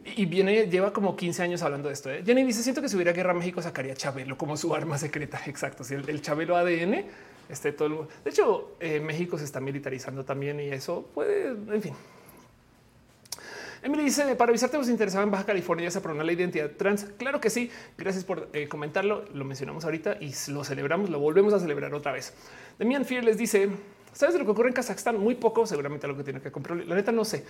Y 0.05 0.25
viene, 0.27 0.67
lleva 0.67 0.93
como 0.93 1.15
15 1.15 1.43
años 1.43 1.63
hablando 1.63 1.87
de 1.87 1.93
esto. 1.93 2.11
¿eh? 2.11 2.21
Jenny 2.23 2.43
dice: 2.43 2.61
Siento 2.61 2.81
que 2.81 2.89
si 2.89 2.95
hubiera 2.95 3.11
guerra, 3.11 3.33
México 3.33 3.61
sacaría 3.61 3.95
Chabelo 3.95 4.37
como 4.37 4.55
su 4.55 4.73
arma 4.75 4.97
secreta. 4.97 5.41
Exacto. 5.47 5.83
Si 5.83 5.95
el, 5.95 6.21
Chabelo 6.21 6.55
ADN, 6.55 7.05
este 7.49 7.71
todo. 7.71 8.07
de 8.23 8.29
hecho, 8.29 8.75
eh, 8.79 8.99
México 8.99 9.37
se 9.37 9.45
está 9.45 9.59
militarizando 9.59 10.23
también 10.23 10.59
y 10.59 10.69
eso 10.69 11.09
puede, 11.13 11.49
en 11.49 11.81
fin, 11.81 11.93
Emily 13.85 14.05
dice 14.05 14.35
para 14.35 14.49
avisarte, 14.49 14.77
os 14.77 14.89
interesaba 14.89 15.23
en 15.23 15.29
Baja 15.29 15.45
California 15.45 15.91
se 15.91 15.99
aprobó 15.99 16.23
la 16.23 16.31
identidad 16.31 16.71
trans. 16.71 17.05
Claro 17.17 17.39
que 17.39 17.51
sí. 17.51 17.69
Gracias 17.99 18.23
por 18.23 18.49
eh, 18.53 18.67
comentarlo. 18.67 19.25
Lo 19.31 19.45
mencionamos 19.45 19.85
ahorita 19.85 20.17
y 20.19 20.33
lo 20.49 20.63
celebramos, 20.63 21.11
lo 21.11 21.19
volvemos 21.19 21.53
a 21.53 21.59
celebrar 21.59 21.93
otra 21.93 22.11
vez. 22.11 22.33
Demian 22.79 23.05
Fear 23.05 23.23
les 23.23 23.37
dice: 23.37 23.69
¿Sabes 24.11 24.33
de 24.33 24.39
lo 24.39 24.45
que 24.45 24.51
ocurre 24.51 24.69
en 24.69 24.73
Kazajstán? 24.73 25.19
Muy 25.19 25.35
poco, 25.35 25.67
seguramente 25.67 26.07
lo 26.07 26.17
que 26.17 26.23
tiene 26.23 26.41
que 26.41 26.51
comprar. 26.51 26.77
La 26.79 26.95
neta 26.95 27.11
no 27.11 27.23
sé. 27.23 27.45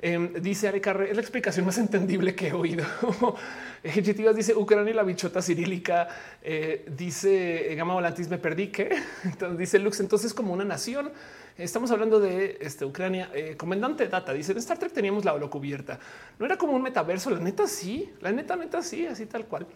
Em, 0.00 0.32
dice 0.34 0.68
Ari 0.68 0.80
Carre, 0.80 1.10
es 1.10 1.16
la 1.16 1.22
explicación 1.22 1.66
más 1.66 1.76
entendible 1.76 2.34
que 2.34 2.48
he 2.48 2.52
oído. 2.52 2.84
Ejecutivas 3.82 4.36
dice 4.36 4.54
Ucrania 4.54 4.92
y 4.92 4.94
la 4.94 5.02
bichota 5.02 5.42
cirílica. 5.42 6.08
Eh, 6.40 6.86
dice 6.96 7.74
Gama 7.74 7.94
Volantis, 7.94 8.28
me 8.28 8.38
perdí. 8.38 8.68
que 8.68 8.96
Entonces 9.24 9.58
dice 9.58 9.78
Lux, 9.80 9.98
entonces 9.98 10.32
como 10.32 10.52
una 10.52 10.64
nación. 10.64 11.10
Estamos 11.56 11.90
hablando 11.90 12.20
de 12.20 12.58
este, 12.60 12.84
Ucrania. 12.84 13.30
Eh, 13.34 13.56
comandante 13.56 14.06
Data 14.06 14.32
dice 14.32 14.52
en 14.52 14.58
Star 14.58 14.78
Trek 14.78 14.92
teníamos 14.92 15.24
la 15.24 15.34
holo 15.34 15.50
cubierta. 15.50 15.98
No 16.38 16.46
era 16.46 16.56
como 16.56 16.74
un 16.74 16.82
metaverso. 16.82 17.30
La 17.30 17.40
neta, 17.40 17.66
sí, 17.66 18.12
la 18.20 18.30
neta, 18.30 18.54
neta, 18.54 18.82
sí, 18.82 19.04
así 19.04 19.26
tal 19.26 19.46
cual. 19.46 19.66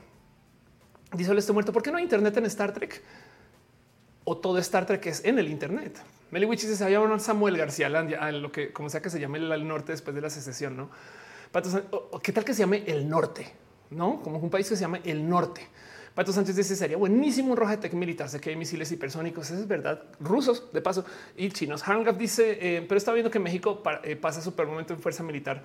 Dice 1.12 1.36
estoy 1.36 1.52
muerto. 1.52 1.72
¿Por 1.72 1.82
qué 1.82 1.90
no 1.90 1.98
hay 1.98 2.04
Internet 2.04 2.36
en 2.36 2.46
Star 2.46 2.72
Trek? 2.72 3.02
O 4.22 4.36
todo 4.36 4.58
Star 4.58 4.86
Trek 4.86 5.04
es 5.06 5.24
en 5.24 5.40
el 5.40 5.48
Internet. 5.48 5.98
Meliwich 6.32 6.62
dice 6.62 6.76
se 6.76 6.90
llama 6.90 7.18
Samuel 7.18 7.58
García 7.58 7.90
Landia, 7.90 8.32
lo 8.32 8.50
que 8.50 8.72
como 8.72 8.88
sea 8.88 9.02
que 9.02 9.10
se 9.10 9.20
llame 9.20 9.38
el 9.38 9.68
norte 9.68 9.92
después 9.92 10.16
de 10.16 10.22
la 10.22 10.30
secesión. 10.30 10.76
No, 10.76 10.90
¿qué 12.22 12.32
tal 12.32 12.42
que 12.42 12.54
se 12.54 12.60
llame 12.60 12.84
el 12.86 13.06
norte? 13.06 13.52
No 13.90 14.22
como 14.22 14.38
un 14.38 14.48
país 14.48 14.66
que 14.66 14.74
se 14.74 14.80
llama 14.80 14.98
el 15.04 15.28
norte. 15.28 15.68
Pato 16.14 16.32
Sánchez 16.32 16.56
dice 16.56 16.74
sería 16.74 16.96
buenísimo 16.96 17.50
un 17.52 17.56
roja 17.58 17.78
tech 17.78 17.92
militar. 17.92 18.30
Sé 18.30 18.40
que 18.40 18.48
hay 18.48 18.56
misiles 18.56 18.90
hipersónicos. 18.90 19.50
Eso 19.50 19.60
es 19.60 19.68
verdad. 19.68 20.04
Rusos 20.20 20.72
de 20.72 20.80
paso 20.80 21.04
y 21.36 21.50
chinos. 21.50 21.86
Harngap 21.86 22.16
dice, 22.16 22.58
eh, 22.60 22.86
pero 22.88 22.96
está 22.96 23.12
viendo 23.12 23.30
que 23.30 23.38
México 23.38 23.82
eh, 24.02 24.16
pasa 24.16 24.40
super 24.40 24.66
momento 24.66 24.94
en 24.94 25.00
fuerza 25.00 25.22
militar 25.22 25.62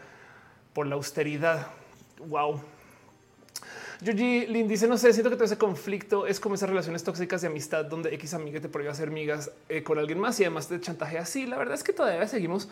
por 0.74 0.86
la 0.86 0.96
austeridad. 0.96 1.68
Wow. 2.28 2.60
Yuji 4.02 4.48
Lin 4.48 4.68
dice: 4.68 4.88
No 4.88 4.98
sé, 4.98 5.14
siento 5.14 5.30
que 5.30 5.36
todo 5.36 5.46
ese 5.46 5.58
conflicto 5.58 6.28
es 6.28 6.40
como 6.40 6.56
esas 6.56 6.70
relaciones 6.70 7.04
tóxicas 7.04 7.42
de 7.42 7.48
amistad 7.48 7.86
donde 7.86 8.14
X 8.16 8.34
amiga 8.34 8.60
te 8.60 8.70
prohíbe 8.70 8.92
hacer 8.92 9.12
migas 9.12 9.52
eh, 9.70 9.84
con 9.84 9.98
alguien 9.98 10.20
más 10.20 10.40
y 10.40 10.44
además 10.44 10.68
te 10.68 10.80
chantaje 10.80 11.18
así. 11.18 11.46
La 11.46 11.58
verdad 11.58 11.76
es 11.76 11.84
que 11.84 11.94
todavía 11.94 12.28
seguimos 12.28 12.70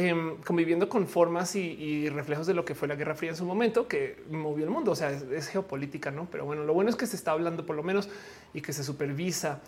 Em, 0.00 0.36
conviviendo 0.42 0.88
con 0.88 1.08
formas 1.08 1.56
y, 1.56 2.08
reflejos 2.08 2.46
de 2.46 2.54
lo 2.54 2.64
que 2.64 2.76
fue 2.76 2.86
la 2.86 2.94
Guerra 2.94 3.16
Fría 3.16 3.30
en 3.30 3.36
su 3.36 3.44
momento, 3.44 3.88
que 3.88 4.22
movió 4.30 4.64
el 4.64 4.70
mundo. 4.70 4.92
O 4.92 4.94
sea, 4.94 5.10
es, 5.10 5.48
geopolítica, 5.48 6.12
no? 6.12 6.28
Pero 6.30 6.44
bueno, 6.44 6.62
lo 6.62 6.72
bueno 6.72 6.88
es 6.88 6.94
que 6.94 7.04
se 7.04 7.16
está 7.16 7.32
hablando 7.32 7.66
por 7.66 7.74
lo 7.74 7.82
menos 7.82 8.08
y 8.54 8.60
que 8.60 8.72
se 8.72 8.84
supervisa. 8.84 9.58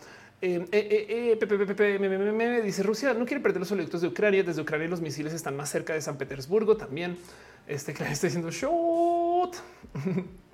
Dice 0.41 2.83
Rusia 2.85 3.13
no 3.13 3.27
quiere 3.27 3.43
perder 3.43 3.59
los 3.59 3.73
oleoductos 3.73 4.03
de 4.03 4.07
Ucrania. 4.07 4.45
Desde 4.45 4.63
Ucrania 4.63 4.87
los 4.87 5.01
misiles 5.01 5.33
están 5.33 5.57
más 5.57 5.69
cerca 5.69 5.95
de 5.95 6.01
San 6.01 6.17
Petersburgo 6.17 6.77
también. 6.77 7.19
Este 7.67 7.93
que 7.95 8.05
está 8.05 8.29
diciendo 8.29 8.53
shot. 8.53 9.57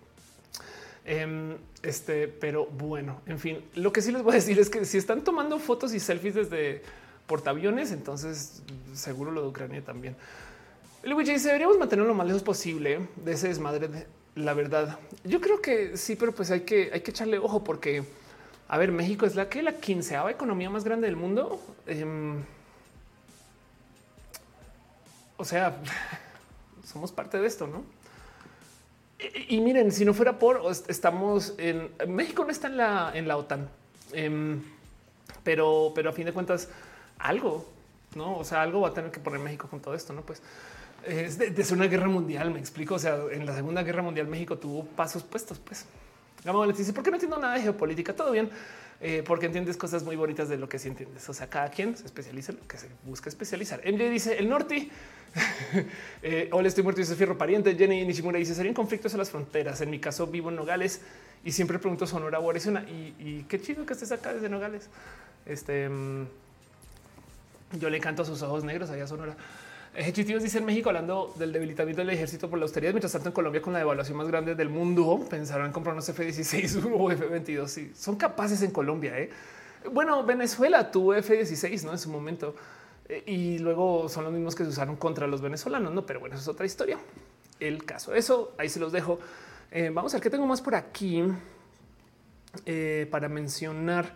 este, 1.83 2.29
pero 2.29 2.67
bueno, 2.67 3.21
en 3.27 3.39
fin, 3.39 3.65
lo 3.75 3.93
que 3.93 4.03
sí 4.03 4.11
les 4.11 4.23
voy 4.23 4.33
a 4.33 4.35
decir 4.37 4.59
es 4.59 4.69
que 4.69 4.85
si 4.85 4.99
están 4.99 5.23
tomando 5.23 5.59
fotos 5.59 5.95
y 5.95 6.01
selfies 6.01 6.35
desde 6.35 6.83
portaaviones, 7.27 7.93
entonces 7.93 8.63
seguro 8.95 9.31
lo 9.31 9.43
de 9.43 9.49
Ucrania 9.49 9.83
también. 9.83 10.17
Luigi 11.05 11.33
dice, 11.33 11.49
deberíamos 11.49 11.79
mantenerlo 11.79 12.09
lo 12.09 12.15
más 12.17 12.27
lejos 12.27 12.43
posible 12.43 13.07
de 13.17 13.33
ese 13.33 13.49
desmadre. 13.49 13.87
De 13.89 14.07
la 14.37 14.53
verdad, 14.53 14.99
yo 15.25 15.41
creo 15.41 15.63
que 15.63 15.97
sí, 15.97 16.15
pero 16.15 16.33
pues 16.33 16.51
hay 16.51 16.61
que, 16.61 16.91
hay 16.93 17.01
que 17.01 17.11
echarle 17.11 17.39
ojo 17.39 17.65
porque, 17.65 18.05
a 18.69 18.77
ver, 18.77 18.93
México 18.93 19.25
es 19.25 19.35
la 19.35 19.49
que 19.49 19.63
la 19.63 19.77
quinceava 19.79 20.31
economía 20.31 20.69
más 20.69 20.85
grande 20.85 21.07
del 21.07 21.17
mundo. 21.17 21.59
Em, 21.87 22.43
o 25.39 25.45
sea, 25.45 25.81
somos 26.85 27.13
parte 27.13 27.39
de 27.39 27.47
esto, 27.47 27.67
¿no? 27.67 27.83
Y, 29.49 29.61
miren, 29.61 29.93
si 29.93 30.05
no 30.05 30.13
fuera 30.13 30.39
por, 30.39 30.63
estamos 30.89 31.55
en 31.57 31.91
México 32.09 32.45
no 32.45 32.51
está 32.51 32.67
en 32.69 32.77
la, 32.77 33.13
en 33.15 33.27
la 33.27 33.39
OTAN, 33.39 33.69
em, 34.13 34.63
pero, 35.43 35.93
pero 35.95 36.11
a 36.11 36.13
fin 36.13 36.27
de 36.27 36.33
cuentas, 36.33 36.69
algo, 37.19 37.67
no? 38.15 38.37
O 38.37 38.45
sea, 38.45 38.61
algo 38.61 38.83
va 38.83 38.89
a 38.89 38.95
tener 38.95 39.11
que 39.11 39.21
poner 39.21 39.41
México 39.41 39.69
con 39.69 39.81
todo 39.81 39.95
esto, 39.95 40.13
no? 40.13 40.21
Pues 40.21 40.43
es 41.07 41.39
de, 41.39 41.65
ser 41.65 41.77
una 41.77 41.87
guerra 41.87 42.09
mundial. 42.09 42.51
Me 42.51 42.59
explico. 42.59 42.97
O 42.97 42.99
sea, 42.99 43.19
en 43.31 43.47
la 43.47 43.55
Segunda 43.55 43.83
Guerra 43.83 44.03
Mundial 44.03 44.27
México 44.27 44.59
tuvo 44.59 44.85
pasos 44.85 45.23
puestos. 45.23 45.59
Pues 45.59 45.87
Gama 46.45 46.67
dice: 46.67 46.93
¿Por 46.93 47.05
qué 47.05 47.11
no 47.11 47.17
entiendo 47.17 47.39
nada 47.39 47.55
de 47.55 47.63
geopolítica? 47.63 48.15
Todo 48.15 48.33
bien, 48.33 48.51
eh, 49.01 49.23
porque 49.27 49.47
entiendes 49.47 49.77
cosas 49.77 50.05
muy 50.05 50.17
bonitas 50.17 50.49
de 50.49 50.57
lo 50.57 50.69
que 50.69 50.79
sí 50.79 50.89
entiendes. 50.89 51.29
O 51.29 51.35
sea, 51.35 51.49
cada 51.49 51.71
quien 51.71 51.97
se 51.97 52.05
especializa 52.07 52.53
en 52.53 52.59
lo 52.59 52.67
que 52.67 52.79
se 52.79 52.89
busca 53.05 53.29
especializar. 53.29 53.81
MJ 53.85 54.11
dice: 54.11 54.39
El 54.39 54.49
norte. 54.49 54.89
eh, 56.23 56.49
hola, 56.53 56.69
estoy 56.69 56.83
muerto. 56.83 57.01
Dice 57.01 57.15
Fierro 57.15 57.37
pariente. 57.37 57.75
Jenny 57.75 58.07
Nishimura 58.07 58.39
dice: 58.39 58.55
Serían 58.55 58.75
conflictos 58.75 59.13
en 59.13 59.19
las 59.19 59.31
fronteras. 59.31 59.81
En 59.81 59.91
mi 59.91 59.99
caso, 59.99 60.27
vivo 60.27 60.49
en 60.49 60.57
Nogales 60.57 61.03
y 61.45 61.53
siempre 61.53 61.79
pregunto 61.79 62.07
Sonora 62.07 62.41
o 62.41 62.49
Arizona. 62.49 62.85
Y, 62.89 63.15
y 63.19 63.47
qué 63.49 63.61
chido 63.61 63.85
que 63.85 63.93
estés 63.93 64.13
acá 64.13 64.33
desde 64.33 64.49
Nogales. 64.49 64.89
Este. 65.45 65.89
Mm, 65.89 66.27
yo 67.79 67.91
le 67.91 68.01
canto 68.01 68.25
sus 68.25 68.41
ojos 68.43 68.65
negros 68.65 68.91
allá 68.91 69.07
Sonora. 69.07 69.37
Ejecutivos 69.97 70.43
dice 70.43 70.59
en 70.59 70.67
México 70.67 70.91
hablando 70.91 71.33
del 71.37 71.53
debilitamiento 71.53 72.03
del 72.03 72.11
ejército 72.11 72.51
por 72.51 72.59
la 72.59 72.65
austeridad. 72.65 72.93
Mientras 72.93 73.13
tanto, 73.13 73.31
en 73.31 73.33
Colombia, 73.33 73.63
con 73.63 73.73
la 73.73 73.79
devaluación 73.79 74.19
más 74.19 74.29
grande 74.29 74.55
del 74.55 74.69
mundo, 74.69 75.25
pensaron 75.31 75.65
en 75.65 75.73
comprar 75.73 75.95
unos 75.95 76.07
F-16 76.11 76.85
o 76.99 77.11
F-22. 77.11 77.67
Sí, 77.67 77.93
son 77.97 78.17
capaces 78.17 78.61
en 78.61 78.73
Colombia. 78.73 79.19
¿eh? 79.19 79.31
Bueno, 79.91 80.23
Venezuela 80.23 80.91
tuvo 80.91 81.15
F-16 81.15 81.85
¿no? 81.85 81.93
en 81.93 81.99
su 81.99 82.11
momento 82.11 82.55
eh, 83.09 83.23
y 83.27 83.59
luego 83.59 84.11
son 84.11 84.25
los 84.25 84.35
mismos 84.35 84.55
que 84.55 84.65
se 84.65 84.69
usaron 84.69 84.97
contra 84.97 85.27
los 85.27 85.41
venezolanos. 85.41 85.91
No, 85.95 86.05
pero 86.05 86.21
bueno, 86.21 86.35
eso 86.35 86.43
es 86.43 86.49
otra 86.49 86.67
historia. 86.67 86.99
El 87.59 87.83
caso, 87.87 88.15
eso 88.15 88.53
ahí 88.59 88.69
se 88.69 88.79
los 88.79 88.93
dejo. 88.93 89.19
Eh, 89.71 89.91
vamos 89.91 90.13
a 90.13 90.19
ver 90.19 90.23
qué 90.23 90.31
tengo 90.31 90.47
más 90.47 90.61
por 90.61 90.75
aquí 90.75 91.25
para 93.11 93.31
mencionar. 93.31 94.13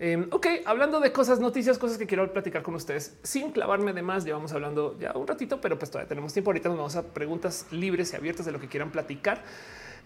Em, 0.00 0.28
ok, 0.30 0.46
hablando 0.64 1.00
de 1.00 1.10
cosas, 1.10 1.40
noticias, 1.40 1.76
cosas 1.76 1.98
que 1.98 2.06
quiero 2.06 2.32
platicar 2.32 2.62
con 2.62 2.76
ustedes 2.76 3.16
sin 3.24 3.50
clavarme 3.50 3.92
de 3.92 4.02
más. 4.02 4.24
Llevamos 4.24 4.52
hablando 4.52 4.96
ya 4.98 5.12
un 5.16 5.26
ratito, 5.26 5.60
pero 5.60 5.76
pues 5.76 5.90
todavía 5.90 6.08
tenemos 6.08 6.32
tiempo. 6.32 6.50
Ahorita 6.50 6.68
nos 6.68 6.78
vamos 6.78 6.96
a 6.96 7.02
preguntas 7.02 7.66
libres 7.72 8.12
y 8.12 8.16
abiertas 8.16 8.46
de 8.46 8.52
lo 8.52 8.60
que 8.60 8.68
quieran 8.68 8.92
platicar. 8.92 9.42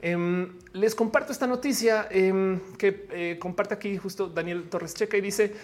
Em, 0.01 0.59
les 0.73 0.95
comparto 0.95 1.31
esta 1.31 1.47
noticia 1.47 2.09
em, 2.11 2.59
que 2.79 3.07
eh, 3.11 3.39
comparte 3.39 3.75
aquí 3.75 3.97
justo 3.99 4.29
Daniel 4.29 4.69
Torres 4.69 4.95
Checa 4.95 5.17
y 5.17 5.21
dice 5.21 5.55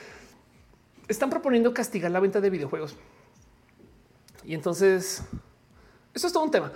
están 1.08 1.30
proponiendo 1.30 1.72
castigar 1.72 2.10
la 2.10 2.20
venta 2.20 2.40
de 2.40 2.50
videojuegos. 2.50 2.96
Y 4.44 4.54
entonces 4.54 5.22
eso 6.14 6.26
es 6.26 6.32
todo 6.32 6.44
un 6.44 6.50
tema, 6.50 6.72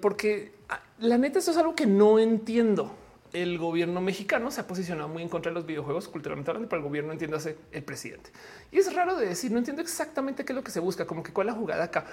porque 0.00 0.52
ah, 0.68 0.82
la 0.98 1.16
neta, 1.16 1.38
eso 1.38 1.50
es 1.50 1.56
algo 1.56 1.74
que 1.74 1.86
no 1.86 2.18
entiendo 2.18 2.94
el 3.32 3.58
gobierno 3.58 4.00
mexicano 4.00 4.50
se 4.50 4.60
ha 4.60 4.66
posicionado 4.66 5.08
muy 5.08 5.22
en 5.22 5.28
contra 5.28 5.50
de 5.50 5.54
los 5.54 5.66
videojuegos 5.66 6.08
culturalmente 6.08 6.50
hablando, 6.50 6.68
pero 6.68 6.80
el 6.80 6.88
gobierno 6.88 7.12
entiéndase 7.12 7.56
el 7.72 7.82
presidente. 7.82 8.30
Y 8.70 8.78
es 8.78 8.92
raro 8.94 9.16
de 9.16 9.26
decir, 9.26 9.50
no 9.50 9.58
entiendo 9.58 9.82
exactamente 9.82 10.44
qué 10.44 10.52
es 10.52 10.56
lo 10.56 10.64
que 10.64 10.70
se 10.70 10.80
busca, 10.80 11.06
como 11.06 11.22
que 11.22 11.32
cuál 11.32 11.48
es 11.48 11.54
la 11.54 11.60
jugada 11.60 11.84
acá. 11.84 12.06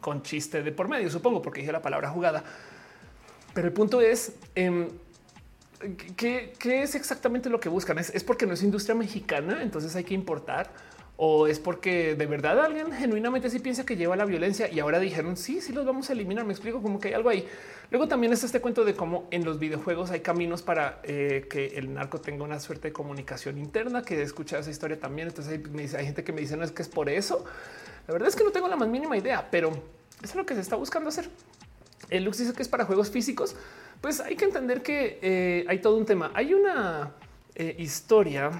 Con 0.00 0.22
chiste 0.22 0.62
de 0.62 0.72
por 0.72 0.88
medio, 0.88 1.10
supongo, 1.10 1.42
porque 1.42 1.60
dije 1.60 1.72
la 1.72 1.82
palabra 1.82 2.10
jugada. 2.10 2.44
Pero 3.54 3.66
el 3.66 3.72
punto 3.72 4.00
es, 4.00 4.34
eh, 4.54 4.88
¿qué, 6.16 6.54
es 6.64 6.94
exactamente 6.94 7.50
lo 7.50 7.60
que 7.60 7.68
buscan? 7.68 7.98
¿Es, 7.98 8.10
¿Es 8.14 8.24
porque 8.24 8.46
no 8.46 8.54
es 8.54 8.62
industria 8.62 8.94
mexicana, 8.94 9.62
entonces 9.62 9.94
hay 9.96 10.04
que 10.04 10.14
importar 10.14 10.70
o 11.20 11.48
es 11.48 11.58
porque 11.58 12.14
de 12.14 12.26
verdad 12.26 12.60
alguien 12.60 12.92
genuinamente 12.92 13.50
sí 13.50 13.58
piensa 13.58 13.84
que 13.84 13.96
lleva 13.96 14.14
la 14.14 14.24
violencia 14.24 14.70
y 14.70 14.78
ahora 14.78 15.00
dijeron 15.00 15.36
sí, 15.36 15.60
sí 15.60 15.72
los 15.72 15.84
vamos 15.84 16.08
a 16.08 16.12
eliminar. 16.12 16.44
Me 16.44 16.52
explico 16.52 16.80
como 16.80 17.00
que 17.00 17.08
hay 17.08 17.14
algo 17.14 17.28
ahí. 17.28 17.44
Luego 17.90 18.06
también 18.06 18.32
está 18.32 18.46
este 18.46 18.60
cuento 18.60 18.84
de 18.84 18.94
cómo 18.94 19.26
en 19.32 19.44
los 19.44 19.58
videojuegos 19.58 20.12
hay 20.12 20.20
caminos 20.20 20.62
para 20.62 21.00
eh, 21.02 21.48
que 21.50 21.76
el 21.76 21.92
narco 21.92 22.20
tenga 22.20 22.44
una 22.44 22.60
suerte 22.60 22.88
de 22.88 22.92
comunicación 22.92 23.58
interna, 23.58 24.02
que 24.02 24.22
escucha 24.22 24.60
esa 24.60 24.70
historia 24.70 25.00
también. 25.00 25.26
Entonces 25.26 25.60
hay, 25.60 25.96
hay 25.98 26.06
gente 26.06 26.22
que 26.22 26.32
me 26.32 26.40
dice 26.40 26.56
no 26.56 26.62
es 26.62 26.70
que 26.70 26.82
es 26.82 26.88
por 26.88 27.08
eso. 27.08 27.44
La 28.06 28.12
verdad 28.12 28.28
es 28.28 28.36
que 28.36 28.44
no 28.44 28.52
tengo 28.52 28.68
la 28.68 28.76
más 28.76 28.88
mínima 28.88 29.16
idea, 29.16 29.48
pero 29.50 29.70
eso 29.70 29.80
es 30.22 30.36
lo 30.36 30.46
que 30.46 30.54
se 30.54 30.60
está 30.60 30.76
buscando 30.76 31.08
hacer. 31.08 31.28
El 32.10 32.22
Lux 32.22 32.38
dice 32.38 32.52
que 32.52 32.62
es 32.62 32.68
para 32.68 32.84
juegos 32.84 33.10
físicos. 33.10 33.56
Pues 34.00 34.20
hay 34.20 34.36
que 34.36 34.44
entender 34.44 34.82
que 34.82 35.18
eh, 35.20 35.64
hay 35.66 35.80
todo 35.80 35.96
un 35.96 36.06
tema. 36.06 36.30
Hay 36.34 36.54
una 36.54 37.10
eh, 37.56 37.74
historia 37.76 38.52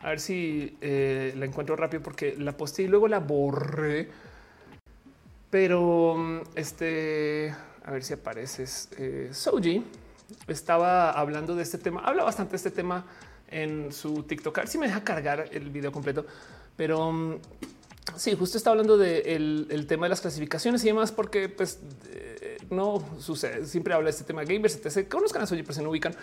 a 0.00 0.10
ver 0.10 0.20
si 0.20 0.76
eh, 0.80 1.32
la 1.36 1.46
encuentro 1.46 1.76
rápido 1.76 2.02
porque 2.02 2.36
la 2.36 2.56
posté 2.56 2.82
y 2.82 2.88
luego 2.88 3.08
la 3.08 3.20
borré. 3.20 4.08
Pero 5.50 6.16
mm, 6.16 6.40
este, 6.54 7.54
a 7.84 7.90
ver 7.90 8.04
si 8.04 8.14
apareces. 8.14 8.88
Eh, 8.98 9.30
Soji 9.32 9.84
estaba 10.48 11.12
hablando 11.12 11.54
de 11.54 11.62
este 11.62 11.78
tema. 11.78 12.02
Habla 12.04 12.24
bastante 12.24 12.52
de 12.52 12.56
este 12.56 12.70
tema 12.70 13.04
en 13.48 13.92
su 13.92 14.24
TikTok. 14.24 14.58
A 14.58 14.60
ver 14.62 14.68
si 14.68 14.78
me 14.78 14.86
deja 14.86 15.02
cargar 15.02 15.48
el 15.52 15.70
video 15.70 15.92
completo. 15.92 16.26
Pero 16.76 17.12
mm, 17.12 17.36
sí, 18.16 18.34
justo 18.36 18.58
está 18.58 18.70
hablando 18.70 18.98
del 18.98 19.66
de 19.68 19.84
tema 19.84 20.06
de 20.06 20.10
las 20.10 20.20
clasificaciones 20.20 20.84
y 20.84 20.88
demás, 20.88 21.10
porque 21.10 21.48
pues 21.48 21.80
eh, 22.10 22.58
no 22.70 23.02
sucede. 23.18 23.64
Siempre 23.64 23.94
habla 23.94 24.06
de 24.06 24.10
este 24.10 24.24
tema 24.24 24.44
gamers, 24.44 24.76
etc. 24.76 25.08
Conozcan 25.08 25.42
a 25.42 25.46
Soji, 25.46 25.62
pero 25.62 25.74
se 25.74 25.82
no 25.82 25.90
ubican. 25.90 26.14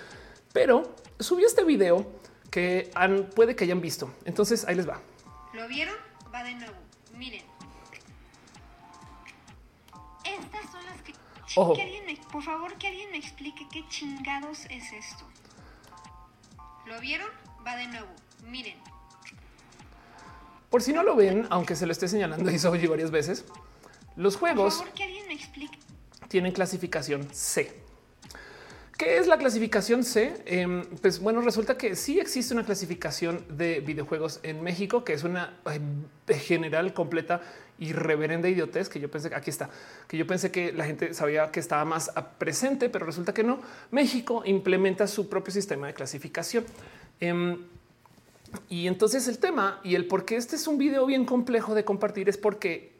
Pero 0.51 0.83
subió 1.19 1.47
este 1.47 1.63
video 1.63 2.05
que 2.53 2.91
han, 2.93 3.31
puede 3.31 3.55
que 3.55 3.63
hayan 3.63 3.81
visto. 3.81 4.13
Entonces 4.25 4.63
ahí 4.67 4.75
les 4.75 4.87
va. 4.87 5.01
¿Lo 5.53 5.67
vieron? 5.67 5.95
Va 6.31 6.43
de 6.43 6.53
nuevo. 6.53 6.75
Miren. 7.17 7.41
Estas 10.23 10.71
son 10.71 10.85
las 10.85 11.01
que... 11.01 11.13
Ojo. 11.55 11.75
por 12.31 12.43
favor, 12.43 12.77
que 12.77 12.87
alguien 12.87 13.09
me 13.09 13.17
explique 13.17 13.67
qué 13.71 13.83
chingados 13.89 14.65
es 14.69 14.93
esto. 14.93 15.25
¿Lo 16.85 16.99
vieron? 17.01 17.27
Va 17.65 17.75
de 17.75 17.87
nuevo. 17.87 18.09
Miren. 18.47 18.77
Por 20.69 20.83
si 20.83 20.93
no 20.93 21.01
lo 21.01 21.15
ven, 21.15 21.47
aunque 21.49 21.75
se 21.75 21.87
lo 21.87 21.91
esté 21.91 22.07
señalando 22.07 22.51
y 22.51 22.59
Soji 22.59 22.85
varias 22.85 23.09
veces, 23.09 23.45
los 24.15 24.37
juegos 24.37 24.77
favor, 24.77 24.93
que 24.93 25.07
me 25.07 26.27
tienen 26.27 26.51
clasificación 26.51 27.27
C. 27.31 27.82
¿Qué 29.03 29.17
es 29.17 29.27
la 29.27 29.37
clasificación 29.37 30.05
C? 30.05 30.33
Em, 30.45 30.85
pues 31.01 31.19
bueno, 31.19 31.41
resulta 31.41 31.75
que 31.77 31.97
sí 31.97 32.21
existe 32.21 32.53
una 32.53 32.63
clasificación 32.63 33.43
de 33.49 33.81
videojuegos 33.81 34.39
en 34.43 34.63
México, 34.63 35.03
que 35.03 35.11
es 35.11 35.25
una 35.25 35.59
general 36.29 36.93
completa 36.93 37.41
y 37.77 37.91
reverenda 37.91 38.47
idiotez 38.47 38.87
que 38.87 39.01
yo 39.01 39.11
pensé 39.11 39.29
que 39.29 39.35
aquí 39.35 39.49
está, 39.49 39.69
que 40.07 40.15
yo 40.15 40.25
pensé 40.25 40.51
que 40.51 40.71
la 40.71 40.85
gente 40.85 41.13
sabía 41.13 41.51
que 41.51 41.59
estaba 41.59 41.83
más 41.83 42.13
presente, 42.37 42.87
pero 42.87 43.05
resulta 43.05 43.33
que 43.33 43.43
no. 43.43 43.59
México 43.91 44.41
implementa 44.45 45.05
su 45.05 45.27
propio 45.27 45.51
sistema 45.51 45.87
de 45.87 45.93
clasificación. 45.93 46.63
Em, 47.19 47.57
y 48.69 48.87
entonces 48.87 49.27
el 49.27 49.37
tema 49.37 49.81
y 49.83 49.95
el 49.95 50.07
por 50.07 50.23
qué 50.23 50.37
este 50.37 50.55
es 50.55 50.65
un 50.65 50.77
video 50.77 51.05
bien 51.05 51.25
complejo 51.25 51.75
de 51.75 51.83
compartir 51.83 52.29
es 52.29 52.37
porque 52.37 52.92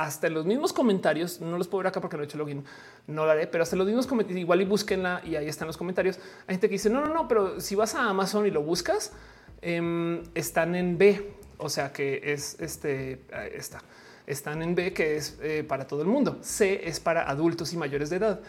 hasta 0.00 0.30
los 0.30 0.46
mismos 0.46 0.72
comentarios, 0.72 1.42
no 1.42 1.58
los 1.58 1.68
puedo 1.68 1.80
ver 1.80 1.88
acá 1.88 2.00
porque 2.00 2.16
no 2.16 2.22
he 2.22 2.24
hecho 2.24 2.38
login, 2.38 2.64
no 3.06 3.26
lo 3.26 3.30
haré, 3.32 3.46
pero 3.46 3.62
hasta 3.62 3.76
los 3.76 3.86
mismos 3.86 4.06
comentarios, 4.06 4.40
igual 4.40 4.62
y 4.62 4.64
búsquenla 4.64 5.20
y 5.26 5.36
ahí 5.36 5.46
están 5.46 5.66
los 5.66 5.76
comentarios. 5.76 6.18
Hay 6.46 6.54
gente 6.54 6.68
que 6.68 6.72
dice, 6.72 6.88
no, 6.88 7.04
no, 7.04 7.12
no, 7.12 7.28
pero 7.28 7.60
si 7.60 7.74
vas 7.74 7.94
a 7.94 8.08
Amazon 8.08 8.46
y 8.46 8.50
lo 8.50 8.62
buscas, 8.62 9.12
em, 9.60 10.22
están 10.34 10.74
en 10.74 10.96
B, 10.96 11.34
o 11.58 11.68
sea 11.68 11.92
que 11.92 12.18
es 12.24 12.58
este, 12.60 13.26
está, 13.52 13.82
están 14.26 14.62
en 14.62 14.74
B, 14.74 14.94
que 14.94 15.16
es 15.16 15.38
eh, 15.42 15.64
para 15.68 15.86
todo 15.86 16.00
el 16.00 16.08
mundo. 16.08 16.38
C 16.40 16.80
es 16.88 16.98
para 16.98 17.28
adultos 17.28 17.74
y 17.74 17.76
mayores 17.76 18.08
de 18.08 18.16
edad. 18.16 18.40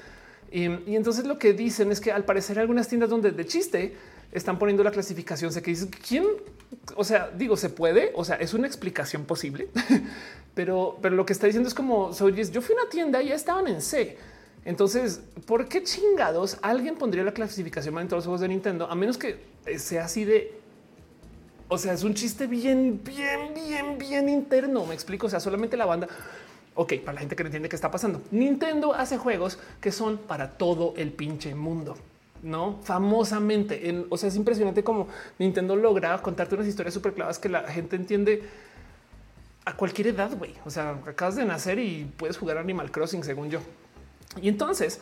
Y, 0.52 0.68
y, 0.90 0.96
entonces 0.96 1.26
lo 1.26 1.38
que 1.38 1.52
dicen 1.52 1.92
es 1.92 2.00
que 2.00 2.14
al 2.14 2.24
parecer 2.24 2.60
algunas 2.60 2.88
tiendas 2.88 3.10
donde 3.10 3.32
de 3.32 3.46
chiste 3.46 3.98
están 4.32 4.58
poniendo 4.60 4.84
la 4.84 4.92
clasificación, 4.92 5.52
sé 5.52 5.62
que 5.62 5.72
dicen 5.72 5.90
quién, 6.08 6.26
o 6.96 7.04
sea, 7.04 7.30
digo, 7.36 7.58
se 7.58 7.70
puede, 7.70 8.12
o 8.16 8.24
sea, 8.24 8.38
es 8.38 8.54
una 8.54 8.68
explicación 8.68 9.26
posible, 9.26 9.70
pero, 10.56 10.98
pero 11.02 11.16
lo 11.16 11.26
que 11.26 11.34
está 11.34 11.48
diciendo 11.48 11.68
es 11.68 11.76
como 11.76 12.14
soy, 12.14 12.34
yo 12.34 12.62
fui 12.62 12.76
a 12.76 12.82
una 12.82 12.90
tienda 12.90 13.22
y 13.22 13.30
ya 13.30 13.36
estaban 13.36 13.68
en 13.68 13.82
C. 13.82 14.18
Entonces, 14.64 15.22
¿por 15.48 15.68
qué 15.68 15.84
chingados 15.84 16.60
alguien 16.62 16.96
pondría 16.96 17.24
la 17.24 17.34
clasificación 17.34 17.98
en 17.98 18.08
todos 18.08 18.20
los 18.20 18.26
juegos 18.26 18.42
de 18.42 18.48
Nintendo? 18.48 18.86
A 18.86 18.96
menos 18.96 19.18
que 19.18 19.40
sea 19.78 20.06
así 20.06 20.24
de, 20.24 20.54
o 21.68 21.78
sea, 21.78 21.94
es 21.94 22.04
un 22.04 22.14
chiste 22.14 22.48
bien, 22.48 23.02
bien, 23.04 23.54
bien, 23.56 23.98
bien 23.98 24.30
interno. 24.30 24.86
Me 24.86 24.94
explico. 24.94 25.28
O 25.28 25.30
sea, 25.30 25.40
solamente 25.40 25.78
la 25.78 25.86
banda. 25.86 26.08
Ok, 26.76 26.96
para 27.00 27.14
la 27.14 27.20
gente 27.22 27.36
que 27.36 27.44
no 27.44 27.48
entiende 27.48 27.70
qué 27.70 27.76
está 27.76 27.90
pasando. 27.90 28.22
Nintendo 28.30 28.94
hace 28.94 29.18
juegos 29.18 29.58
que 29.80 29.92
son 29.92 30.18
para 30.18 30.52
todo 30.58 30.94
el 30.98 31.12
pinche 31.12 31.56
mundo 31.56 31.96
no 32.44 32.80
famosamente. 32.84 34.06
o 34.10 34.18
sea, 34.18 34.30
es 34.30 34.36
impresionante 34.36 34.84
cómo 34.84 35.08
Nintendo 35.40 35.76
logra 35.76 36.22
contarte 36.22 36.56
unas 36.56 36.68
historias 36.68 36.94
súper 36.94 37.14
claras 37.14 37.40
que 37.40 37.50
la 37.50 37.64
gente 37.64 37.96
entiende 37.96 38.44
a 39.66 39.76
cualquier 39.76 40.08
edad. 40.08 40.32
Güey, 40.38 40.56
o 40.66 40.70
sea, 40.70 41.00
acabas 41.06 41.36
de 41.36 41.46
nacer 41.46 41.80
y 41.80 42.12
puedes 42.18 42.38
jugar 42.38 42.58
Animal 42.58 42.92
Crossing, 42.92 43.24
según 43.24 43.50
yo. 43.50 43.60
Y 44.42 44.50
entonces 44.50 45.00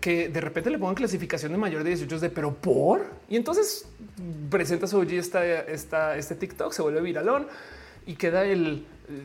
que 0.00 0.28
de 0.28 0.40
repente 0.40 0.70
le 0.70 0.78
pongan 0.78 0.94
clasificación 0.94 1.50
de 1.50 1.58
mayor 1.58 1.82
de 1.82 1.90
18 1.90 2.20
de 2.20 2.30
pero 2.30 2.54
por 2.54 3.06
y 3.28 3.34
entonces 3.34 3.84
presenta 4.48 4.86
su 4.86 5.02
esta, 5.02 5.44
esta, 5.44 6.16
este 6.16 6.36
TikTok, 6.36 6.72
se 6.72 6.82
vuelve 6.82 7.00
viralón 7.00 7.48
y 8.06 8.14
queda 8.14 8.44
el 8.44 8.86
eh, 9.08 9.22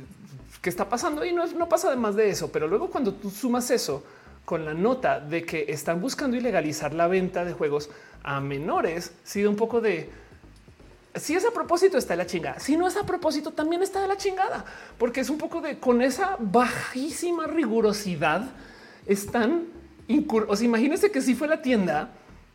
que 0.61 0.69
está 0.69 0.89
pasando 0.89 1.23
y 1.25 1.33
no, 1.33 1.45
no 1.45 1.69
pasa 1.69 1.89
de 1.89 1.95
más 1.95 2.15
de 2.15 2.29
eso. 2.29 2.51
Pero 2.51 2.67
luego 2.67 2.89
cuando 2.89 3.13
tú 3.13 3.29
sumas 3.29 3.69
eso, 3.69 4.03
con 4.45 4.65
la 4.65 4.74
nota 4.74 5.20
de 5.20 5.45
que 5.45 5.65
están 5.70 6.02
buscando 6.02 6.38
ilegalizar 6.38 6.94
la 6.94 7.07
venta 7.07 7.45
de 7.45 7.53
juegos 7.53 7.90
a 8.24 8.40
menores, 8.40 9.14
sido 9.24 9.49
un 9.49 9.56
poco 9.56 9.82
de 9.82 10.10
si 11.15 11.36
es 11.36 11.45
a 11.45 11.52
propósito 11.52 11.98
está 11.98 12.14
de 12.14 12.18
la 12.18 12.26
chingada, 12.26 12.60
si 12.60 12.76
no 12.76 12.88
es 12.88 12.98
a 12.98 13.06
propósito 13.06 13.52
también 13.52 13.84
está 13.84 14.02
de 14.02 14.07
la 14.07 14.18
chingada, 14.18 14.65
porque 14.98 15.22
es 15.22 15.30
un 15.30 15.38
poco 15.38 15.61
de 15.61 15.78
con 15.80 16.02
esa 16.02 16.38
bajísima 16.40 17.45
rigurosidad 17.45 18.49
están 19.06 19.68
o 20.48 20.56
sea, 20.56 20.65
imagínense 20.65 21.11
que 21.11 21.22
si 21.22 21.34
fue 21.34 21.48
la 21.48 21.61
tienda 21.61 22.10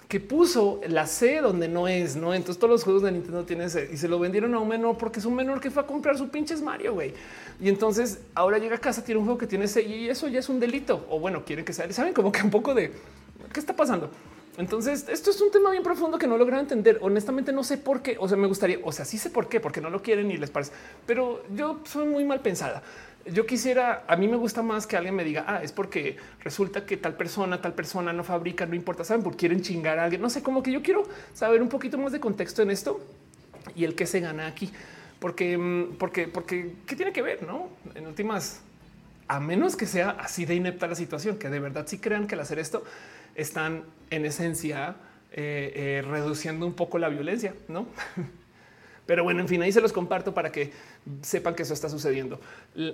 que 0.08 0.20
puso 0.20 0.80
la 0.88 1.06
C 1.06 1.40
donde 1.42 1.68
no 1.68 1.86
es, 1.86 2.16
no? 2.16 2.32
Entonces 2.32 2.58
todos 2.58 2.70
los 2.70 2.84
juegos 2.84 3.02
de 3.02 3.12
Nintendo 3.12 3.44
tienen 3.44 3.68
C 3.68 3.90
y 3.92 3.98
se 3.98 4.08
lo 4.08 4.18
vendieron 4.18 4.54
a 4.54 4.58
un 4.58 4.66
menor 4.66 4.96
porque 4.96 5.20
es 5.20 5.26
un 5.26 5.34
menor 5.34 5.60
que 5.60 5.70
fue 5.70 5.82
a 5.82 5.86
comprar 5.86 6.16
su 6.16 6.30
pinches 6.30 6.62
Mario, 6.62 6.94
güey. 6.94 7.12
Y 7.60 7.68
entonces 7.68 8.20
ahora 8.34 8.56
llega 8.56 8.76
a 8.76 8.80
casa, 8.80 9.04
tiene 9.04 9.18
un 9.18 9.26
juego 9.26 9.38
que 9.38 9.46
tiene 9.46 9.68
C 9.68 9.82
y 9.82 10.08
eso 10.08 10.26
ya 10.26 10.38
es 10.38 10.48
un 10.48 10.58
delito. 10.60 11.06
O 11.10 11.20
bueno, 11.20 11.44
quieren 11.44 11.64
que 11.64 11.74
sea, 11.74 11.92
saben 11.92 12.14
como 12.14 12.32
que 12.32 12.42
un 12.42 12.50
poco 12.50 12.72
de 12.74 12.90
qué 13.52 13.60
está 13.60 13.76
pasando. 13.76 14.10
Entonces, 14.56 15.06
esto 15.08 15.30
es 15.30 15.40
un 15.40 15.52
tema 15.52 15.70
bien 15.70 15.84
profundo 15.84 16.18
que 16.18 16.26
no 16.26 16.36
logro 16.36 16.58
entender. 16.58 16.98
Honestamente, 17.00 17.52
no 17.52 17.62
sé 17.62 17.78
por 17.78 18.02
qué. 18.02 18.16
O 18.18 18.26
sea, 18.26 18.36
me 18.36 18.48
gustaría, 18.48 18.78
o 18.82 18.90
sea, 18.90 19.04
sí 19.04 19.16
sé 19.16 19.30
por 19.30 19.48
qué, 19.48 19.60
porque 19.60 19.80
no 19.80 19.88
lo 19.88 20.02
quieren 20.02 20.28
y 20.32 20.36
les 20.36 20.50
parece, 20.50 20.72
pero 21.06 21.44
yo 21.54 21.78
soy 21.84 22.06
muy 22.06 22.24
mal 22.24 22.40
pensada. 22.40 22.82
Yo 23.32 23.46
quisiera, 23.46 24.04
a 24.06 24.16
mí 24.16 24.28
me 24.28 24.36
gusta 24.36 24.62
más 24.62 24.86
que 24.86 24.96
alguien 24.96 25.14
me 25.14 25.24
diga, 25.24 25.44
ah, 25.46 25.62
es 25.62 25.72
porque 25.72 26.16
resulta 26.40 26.84
que 26.86 26.96
tal 26.96 27.14
persona, 27.14 27.60
tal 27.60 27.74
persona 27.74 28.12
no 28.12 28.24
fabrica, 28.24 28.66
no 28.66 28.74
importa, 28.74 29.04
saben, 29.04 29.22
porque 29.22 29.38
quieren 29.38 29.62
chingar 29.62 29.98
a 29.98 30.04
alguien. 30.04 30.20
No 30.20 30.30
sé, 30.30 30.42
como 30.42 30.62
que 30.62 30.72
yo 30.72 30.82
quiero 30.82 31.04
saber 31.34 31.62
un 31.62 31.68
poquito 31.68 31.98
más 31.98 32.12
de 32.12 32.20
contexto 32.20 32.62
en 32.62 32.70
esto 32.70 33.00
y 33.74 33.84
el 33.84 33.94
que 33.94 34.06
se 34.06 34.20
gana 34.20 34.46
aquí, 34.46 34.70
porque, 35.18 35.58
mm, 35.58 35.96
porque, 35.98 36.28
porque, 36.28 36.74
¿qué 36.86 36.96
tiene 36.96 37.12
que 37.12 37.22
ver? 37.22 37.42
No, 37.42 37.68
en 37.94 38.06
últimas, 38.06 38.60
a 39.26 39.40
menos 39.40 39.76
que 39.76 39.86
sea 39.86 40.10
así 40.10 40.44
de 40.44 40.54
inepta 40.54 40.86
la 40.86 40.94
situación, 40.94 41.38
que 41.38 41.48
de 41.48 41.60
verdad 41.60 41.86
sí 41.86 41.98
crean 41.98 42.26
que 42.26 42.34
al 42.34 42.40
hacer 42.40 42.58
esto 42.58 42.84
están 43.34 43.84
en 44.10 44.24
esencia 44.24 44.96
eh, 45.32 45.72
eh, 45.74 46.02
reduciendo 46.08 46.66
un 46.66 46.72
poco 46.72 46.98
la 46.98 47.08
violencia, 47.08 47.54
no? 47.68 47.86
Pero 49.08 49.24
bueno, 49.24 49.40
en 49.40 49.48
fin, 49.48 49.62
ahí 49.62 49.72
se 49.72 49.80
los 49.80 49.90
comparto 49.90 50.34
para 50.34 50.52
que 50.52 50.70
sepan 51.22 51.54
que 51.54 51.62
eso 51.62 51.72
está 51.72 51.88
sucediendo. 51.88 52.38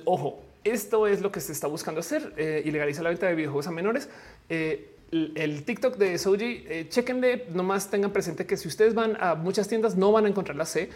Ojo, 0.05 0.45
esto 0.63 1.09
es 1.09 1.21
lo 1.21 1.33
que 1.33 1.41
se 1.41 1.51
está 1.51 1.67
buscando 1.67 1.99
hacer, 1.99 2.33
eh, 2.37 2.63
ilegalizar 2.65 3.03
la 3.03 3.11
venta 3.11 3.27
de 3.27 3.35
videojuegos 3.35 3.67
a 3.67 3.73
menores. 3.73 4.09
el 4.49 5.65
TikTok 5.65 5.97
de 5.97 6.17
Soji, 6.17 6.87
chequenle, 6.89 7.47
nomás 7.53 7.91
tengan 7.91 8.13
presente 8.13 8.47
que 8.47 8.57
si 8.57 8.69
ustedes 8.69 8.95
van 8.95 9.17
a 9.19 9.35
muchas 9.35 9.67
tiendas 9.67 9.97
no 9.97 10.13
van 10.13 10.27
a 10.27 10.29
encontrar 10.29 10.57
la 10.57 10.67
C. 10.67 10.89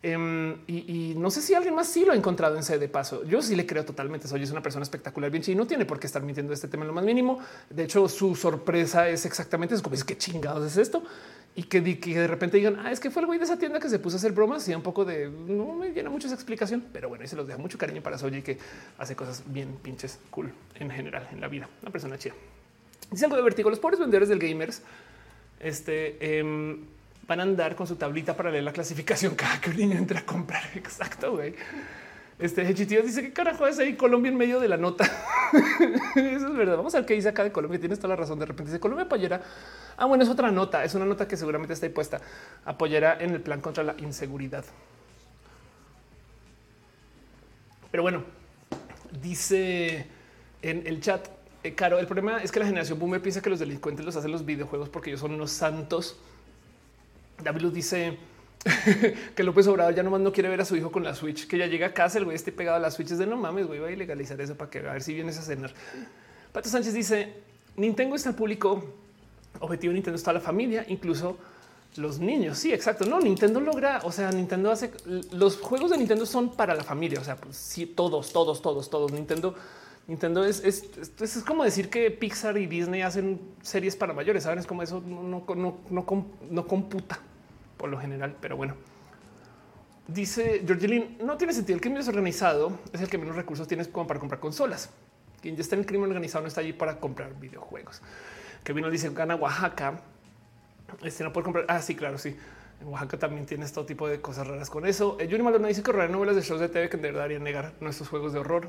Em, 0.00 0.58
y, 0.68 1.14
no 1.16 1.28
sé 1.28 1.42
si 1.42 1.54
alguien 1.54 1.74
más 1.74 1.88
sí 1.88 2.04
lo 2.04 2.12
ha 2.12 2.14
encontrado 2.14 2.56
en 2.56 2.62
C 2.62 2.78
de 2.78 2.88
paso. 2.88 3.24
Yo 3.24 3.42
sí 3.42 3.56
le 3.56 3.66
creo 3.66 3.84
totalmente. 3.84 4.28
Soy 4.28 4.42
es 4.42 4.50
una 4.52 4.62
persona 4.62 4.84
espectacular, 4.84 5.30
bien 5.30 5.42
y 5.46 5.54
no 5.56 5.66
tiene 5.66 5.84
por 5.86 5.98
qué 5.98 6.06
estar 6.06 6.22
mintiendo 6.22 6.52
este 6.52 6.68
tema 6.68 6.84
en 6.84 6.88
lo 6.88 6.94
más 6.94 7.04
mínimo. 7.04 7.40
De 7.68 7.84
hecho, 7.84 8.08
su 8.08 8.36
sorpresa 8.36 9.08
es 9.08 9.26
exactamente 9.26 9.74
es 9.74 9.82
como 9.82 9.94
es 9.94 10.04
que 10.04 10.16
chingados 10.16 10.64
es 10.64 10.76
esto 10.76 11.02
y 11.56 11.64
que, 11.64 11.80
de 11.80 12.26
repente 12.28 12.58
digan 12.58 12.78
ah, 12.78 12.92
es 12.92 13.00
que 13.00 13.10
fue 13.10 13.22
el 13.22 13.26
güey 13.26 13.40
de 13.40 13.44
esa 13.44 13.58
tienda 13.58 13.80
que 13.80 13.88
se 13.88 13.98
puso 13.98 14.16
a 14.16 14.18
hacer 14.18 14.30
bromas 14.30 14.68
y 14.68 14.74
un 14.74 14.82
poco 14.82 15.04
de 15.04 15.28
no 15.28 15.72
me 15.72 15.90
llena 15.90 16.10
mucho 16.10 16.28
esa 16.28 16.36
explicación, 16.36 16.84
pero 16.92 17.08
bueno, 17.08 17.24
y 17.24 17.26
se 17.26 17.34
los 17.34 17.48
deja 17.48 17.58
mucho 17.58 17.76
cariño 17.78 18.00
para 18.00 18.16
Soji 18.16 18.42
que 18.42 18.58
hace 18.98 19.16
cosas 19.16 19.42
bien 19.46 19.76
pinches 19.82 20.20
cool 20.30 20.52
en 20.76 20.90
general 20.90 21.28
en 21.32 21.40
la 21.40 21.48
vida. 21.48 21.68
Una 21.82 21.90
persona 21.90 22.16
chida. 22.16 22.34
Dice 23.10 23.24
algo 23.24 23.36
de 23.36 23.42
vertigo. 23.42 23.70
Los 23.70 23.80
pobres 23.80 23.98
vendedores 23.98 24.28
del 24.28 24.38
gamers. 24.38 24.82
Este 25.58 26.38
em, 26.38 26.84
van 27.28 27.40
a 27.40 27.42
andar 27.42 27.76
con 27.76 27.86
su 27.86 27.96
tablita 27.96 28.34
para 28.34 28.50
leer 28.50 28.64
la 28.64 28.72
clasificación 28.72 29.34
cada 29.34 29.60
que 29.60 29.68
un 29.70 29.76
niño 29.76 29.98
entra 29.98 30.20
a 30.20 30.24
comprar. 30.24 30.62
Exacto, 30.74 31.32
güey. 31.32 31.54
Este 32.38 32.62
Hechitío 32.62 33.02
dice 33.02 33.20
que 33.20 33.32
carajo 33.32 33.66
es 33.66 33.78
ahí 33.78 33.96
Colombia 33.96 34.30
en 34.30 34.38
medio 34.38 34.60
de 34.60 34.68
la 34.68 34.76
nota. 34.76 35.04
Eso 36.14 36.48
es 36.48 36.56
verdad. 36.56 36.76
Vamos 36.76 36.94
a 36.94 36.98
ver 36.98 37.06
qué 37.06 37.14
dice 37.14 37.28
acá 37.28 37.44
de 37.44 37.52
Colombia. 37.52 37.78
Tienes 37.78 37.98
toda 37.98 38.10
la 38.10 38.16
razón. 38.16 38.38
De 38.38 38.46
repente 38.46 38.70
dice 38.70 38.80
Colombia 38.80 39.04
apoyará. 39.04 39.42
Ah, 39.96 40.06
bueno, 40.06 40.24
es 40.24 40.30
otra 40.30 40.50
nota. 40.50 40.84
Es 40.84 40.94
una 40.94 41.04
nota 41.04 41.28
que 41.28 41.36
seguramente 41.36 41.74
está 41.74 41.86
ahí 41.86 41.92
puesta. 41.92 42.20
Apoyará 42.64 43.18
en 43.20 43.30
el 43.30 43.40
plan 43.42 43.60
contra 43.60 43.82
la 43.82 43.94
inseguridad. 43.98 44.64
Pero 47.90 48.02
bueno, 48.04 48.22
dice 49.20 50.06
en 50.62 50.86
el 50.86 51.00
chat, 51.00 51.28
eh, 51.64 51.74
Caro, 51.74 51.98
el 51.98 52.06
problema 52.06 52.40
es 52.42 52.52
que 52.52 52.60
la 52.60 52.66
generación 52.66 52.98
boomer 52.98 53.20
piensa 53.20 53.42
que 53.42 53.50
los 53.50 53.58
delincuentes 53.58 54.04
los 54.04 54.14
hacen 54.14 54.30
los 54.30 54.46
videojuegos 54.46 54.88
porque 54.88 55.10
ellos 55.10 55.20
son 55.20 55.32
unos 55.32 55.50
santos 55.50 56.18
David 57.42 57.60
Luz 57.60 57.74
dice 57.74 58.18
que 59.34 59.42
López 59.42 59.66
Obrador 59.66 59.94
ya 59.94 60.02
nomás 60.02 60.20
no 60.20 60.32
quiere 60.32 60.48
ver 60.48 60.60
a 60.60 60.64
su 60.64 60.76
hijo 60.76 60.90
con 60.90 61.04
la 61.04 61.14
Switch, 61.14 61.46
que 61.46 61.58
ya 61.58 61.66
llega 61.66 61.88
a 61.88 61.94
casa, 61.94 62.18
el 62.18 62.24
güey 62.24 62.36
esté 62.36 62.52
pegado 62.52 62.76
a 62.76 62.80
las 62.80 62.94
Switches 62.94 63.18
de 63.18 63.26
no 63.26 63.36
mames, 63.36 63.66
güey, 63.66 63.80
va 63.80 63.88
a 63.88 63.92
ilegalizar 63.92 64.40
eso 64.40 64.56
para 64.56 64.70
que 64.70 64.78
a 64.80 64.92
ver 64.92 65.02
si 65.02 65.14
vienes 65.14 65.38
a 65.38 65.42
cenar. 65.42 65.72
Pato 66.52 66.68
Sánchez 66.68 66.94
dice 66.94 67.34
Nintendo 67.76 68.16
está 68.16 68.30
en 68.30 68.36
público 68.36 68.84
objetivo. 69.60 69.92
Nintendo 69.92 70.16
está 70.16 70.32
la 70.32 70.40
familia, 70.40 70.84
incluso 70.88 71.38
los 71.96 72.18
niños. 72.18 72.58
Sí, 72.58 72.72
exacto. 72.72 73.04
No, 73.04 73.20
Nintendo 73.20 73.60
logra, 73.60 74.00
o 74.04 74.12
sea, 74.12 74.30
Nintendo 74.32 74.70
hace 74.70 74.90
los 75.32 75.58
juegos 75.58 75.90
de 75.90 75.98
Nintendo 75.98 76.26
son 76.26 76.54
para 76.54 76.74
la 76.74 76.84
familia. 76.84 77.20
O 77.20 77.24
sea, 77.24 77.36
pues 77.36 77.56
sí, 77.56 77.86
todos, 77.86 78.32
todos, 78.32 78.60
todos, 78.60 78.90
todos. 78.90 79.12
Nintendo, 79.12 79.54
Nintendo 80.08 80.42
es, 80.42 80.64
es, 80.64 80.84
es, 81.20 81.44
como 81.44 81.64
decir 81.64 81.90
que 81.90 82.10
Pixar 82.10 82.56
y 82.56 82.66
Disney 82.66 83.02
hacen 83.02 83.38
series 83.60 83.94
para 83.94 84.14
mayores. 84.14 84.42
Saben, 84.42 84.58
es 84.58 84.66
como 84.66 84.82
eso 84.82 85.02
no, 85.06 85.22
no, 85.22 85.44
no, 85.90 86.26
no, 86.50 86.66
computa 86.66 87.20
por 87.76 87.90
lo 87.90 88.00
general, 88.00 88.34
pero 88.40 88.56
bueno. 88.56 88.74
Dice 90.06 90.62
Georgelin, 90.66 91.18
no 91.22 91.36
tiene 91.36 91.52
sentido. 91.52 91.74
El 91.76 91.82
crimen 91.82 91.98
desorganizado 91.98 92.72
es 92.90 93.02
el 93.02 93.10
que 93.10 93.18
menos 93.18 93.36
recursos 93.36 93.68
tienes 93.68 93.86
como 93.86 94.06
para 94.06 94.18
comprar 94.18 94.40
consolas. 94.40 94.88
Quien 95.42 95.56
ya 95.56 95.60
está 95.60 95.74
en 95.76 95.80
el 95.80 95.86
crimen 95.86 96.08
organizado 96.08 96.40
no 96.40 96.48
está 96.48 96.62
allí 96.62 96.72
para 96.72 96.98
comprar 96.98 97.38
videojuegos. 97.38 98.00
Que 98.64 98.72
vino 98.72 98.88
dice 98.88 99.10
gana 99.10 99.36
Oaxaca. 99.36 100.00
Este 101.02 101.22
no 101.22 101.34
puede 101.34 101.44
comprar. 101.44 101.66
Ah, 101.68 101.82
sí, 101.82 101.94
claro, 101.94 102.16
sí. 102.16 102.34
En 102.80 102.88
Oaxaca 102.88 103.18
también 103.18 103.44
tienes 103.44 103.74
todo 103.74 103.84
tipo 103.84 104.08
de 104.08 104.22
cosas 104.22 104.46
raras 104.46 104.70
con 104.70 104.86
eso. 104.86 105.18
Eh, 105.20 105.28
Yuri 105.28 105.42
Maldonado 105.42 105.68
dice 105.68 105.82
que 105.82 105.90
horror 105.90 106.08
novelas 106.08 106.34
de 106.34 106.40
shows 106.40 106.60
de 106.60 106.70
TV 106.70 106.88
que 106.88 106.96
de 106.96 107.02
verdad 107.02 107.24
harían 107.24 107.44
negar 107.44 107.74
nuestros 107.80 108.08
juegos 108.08 108.32
de 108.32 108.38
horror. 108.38 108.68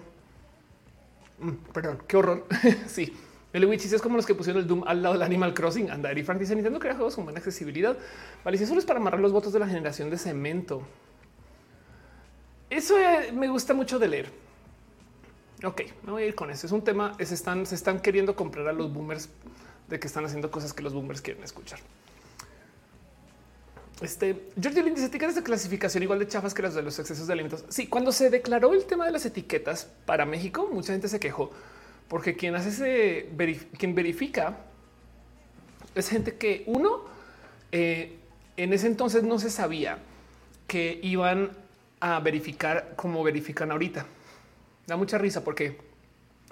Mm, 1.40 1.72
perdón, 1.74 2.04
qué 2.08 2.18
horror. 2.18 2.46
sí. 2.88 3.14
El 3.52 3.66
Witch 3.66 3.86
es 3.86 4.02
como 4.02 4.16
los 4.16 4.28
que 4.28 4.36
pusieron 4.36 4.62
el 4.62 4.68
Doom 4.68 4.84
al 4.86 5.02
lado 5.02 5.14
del 5.14 5.24
Animal 5.24 5.54
Crossing. 5.56 5.90
Anda, 5.90 6.14
y 6.14 6.24
Frank 6.24 6.40
dice 6.40 6.54
Nintendo 6.54 6.80
crea 6.80 6.94
juegos 6.94 7.16
con 7.16 7.24
buena 7.24 7.40
accesibilidad. 7.40 7.98
Vale, 8.44 8.58
si 8.58 8.66
solo 8.66 8.80
es 8.80 8.86
para 8.86 9.00
amarrar 9.00 9.20
los 9.20 9.32
votos 9.32 9.52
de 9.54 9.60
la 9.60 9.68
generación 9.68 10.10
de 10.12 10.18
cemento. 10.18 10.84
Eso 12.70 12.98
eh, 13.00 13.32
me 13.32 13.48
gusta 13.48 13.74
mucho 13.74 13.98
de 13.98 14.08
leer. 14.08 14.32
Ok, 15.64 15.82
me 16.04 16.12
voy 16.12 16.24
a 16.24 16.26
ir 16.28 16.36
con 16.36 16.52
eso. 16.52 16.68
Es 16.68 16.72
un 16.72 16.84
tema, 16.84 17.16
se 17.20 17.34
están 17.34 18.00
queriendo 18.02 18.36
comprar 18.36 18.68
a 18.68 18.74
los 18.74 18.94
boomers 18.94 19.30
de 19.88 20.00
que 20.00 20.08
están 20.08 20.24
haciendo 20.26 20.52
cosas 20.52 20.72
que 20.72 20.84
los 20.84 20.94
boomers 20.94 21.22
quieren 21.22 21.44
escuchar. 21.44 21.80
Este 24.02 24.50
George 24.60 24.82
Lynn 24.82 24.96
dice 24.96 25.08
etiquetas 25.08 25.36
de 25.36 25.44
clasificación 25.44 26.04
igual 26.04 26.20
de 26.20 26.28
chafas 26.28 26.54
que 26.54 26.62
las 26.62 26.74
de 26.74 26.82
los 26.82 26.98
excesos 27.00 27.28
de 27.28 27.34
alimentos. 27.34 27.66
Sí, 27.70 27.88
cuando 27.88 28.12
se 28.12 28.30
declaró 28.30 28.74
el 28.74 28.86
tema 28.86 29.06
de 29.06 29.12
las 29.12 29.26
etiquetas 29.26 29.90
para 30.06 30.26
México, 30.26 30.70
mucha 30.72 30.94
gente 30.94 31.10
se 31.10 31.20
quejó 31.20 31.52
porque 32.10 32.36
quien 32.36 32.56
hace 32.56 32.70
ese, 32.70 33.30
quien 33.78 33.96
verifica 33.96 34.58
es 35.96 36.10
gente 36.10 36.38
que 36.38 36.64
uno 36.66 37.06
eh, 37.72 38.18
en 38.58 38.74
ese 38.74 38.88
entonces 38.88 39.24
no 39.24 39.40
se 39.40 39.50
sabía 39.50 40.00
que 40.68 41.00
iban 41.04 41.52
a 42.00 42.20
verificar 42.20 42.94
como 42.96 43.24
verifican 43.24 43.72
ahorita. 43.72 44.06
Da 44.88 44.98
mucha 44.98 45.18
risa 45.18 45.44
porque 45.44 45.78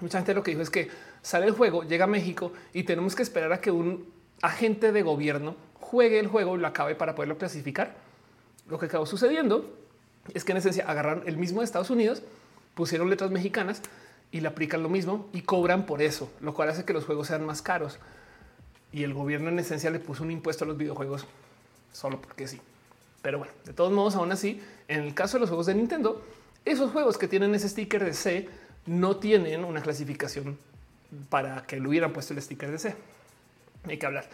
mucha 0.00 0.18
gente 0.18 0.34
lo 0.34 0.42
que 0.42 0.52
dijo 0.52 0.62
es 0.62 0.70
que 0.70 0.88
sale 1.22 1.46
el 1.46 1.52
juego, 1.52 1.82
llega 1.82 2.04
a 2.04 2.08
México 2.08 2.52
y 2.72 2.84
tenemos 2.84 3.14
que 3.16 3.22
esperar 3.22 3.52
a 3.52 3.60
que 3.60 3.70
un 3.70 4.06
agente 4.42 4.92
de 4.92 5.02
gobierno 5.02 5.56
juegue 5.88 6.18
el 6.18 6.26
juego 6.26 6.56
y 6.56 6.60
lo 6.60 6.66
acabe 6.66 6.94
para 6.94 7.14
poderlo 7.14 7.38
clasificar. 7.38 7.94
Lo 8.68 8.78
que 8.78 8.86
acabó 8.86 9.06
sucediendo 9.06 9.74
es 10.34 10.44
que 10.44 10.52
en 10.52 10.58
esencia 10.58 10.84
agarraron 10.86 11.26
el 11.26 11.38
mismo 11.38 11.60
de 11.60 11.64
Estados 11.64 11.88
Unidos, 11.88 12.22
pusieron 12.74 13.08
letras 13.08 13.30
mexicanas 13.30 13.80
y 14.30 14.40
le 14.40 14.48
aplican 14.48 14.82
lo 14.82 14.90
mismo 14.90 15.28
y 15.32 15.40
cobran 15.40 15.86
por 15.86 16.02
eso, 16.02 16.30
lo 16.40 16.52
cual 16.52 16.68
hace 16.68 16.84
que 16.84 16.92
los 16.92 17.06
juegos 17.06 17.28
sean 17.28 17.46
más 17.46 17.62
caros. 17.62 17.98
Y 18.92 19.02
el 19.02 19.14
gobierno 19.14 19.48
en 19.48 19.58
esencia 19.58 19.90
le 19.90 19.98
puso 19.98 20.24
un 20.24 20.30
impuesto 20.30 20.64
a 20.64 20.68
los 20.68 20.76
videojuegos 20.76 21.26
solo 21.92 22.20
porque 22.20 22.46
sí. 22.46 22.60
Pero 23.22 23.38
bueno, 23.38 23.52
de 23.64 23.72
todos 23.72 23.90
modos, 23.90 24.14
aún 24.14 24.30
así, 24.30 24.60
en 24.88 25.00
el 25.00 25.14
caso 25.14 25.38
de 25.38 25.40
los 25.40 25.48
juegos 25.48 25.66
de 25.66 25.74
Nintendo, 25.74 26.22
esos 26.66 26.92
juegos 26.92 27.16
que 27.16 27.28
tienen 27.28 27.54
ese 27.54 27.68
sticker 27.68 28.04
de 28.04 28.12
C 28.12 28.48
no 28.84 29.16
tienen 29.16 29.64
una 29.64 29.80
clasificación 29.80 30.58
para 31.30 31.62
que 31.62 31.80
lo 31.80 31.88
hubieran 31.88 32.12
puesto 32.12 32.34
el 32.34 32.42
sticker 32.42 32.70
de 32.70 32.78
C. 32.78 32.94
Hay 33.84 33.96
que 33.96 34.04
hablar. 34.04 34.28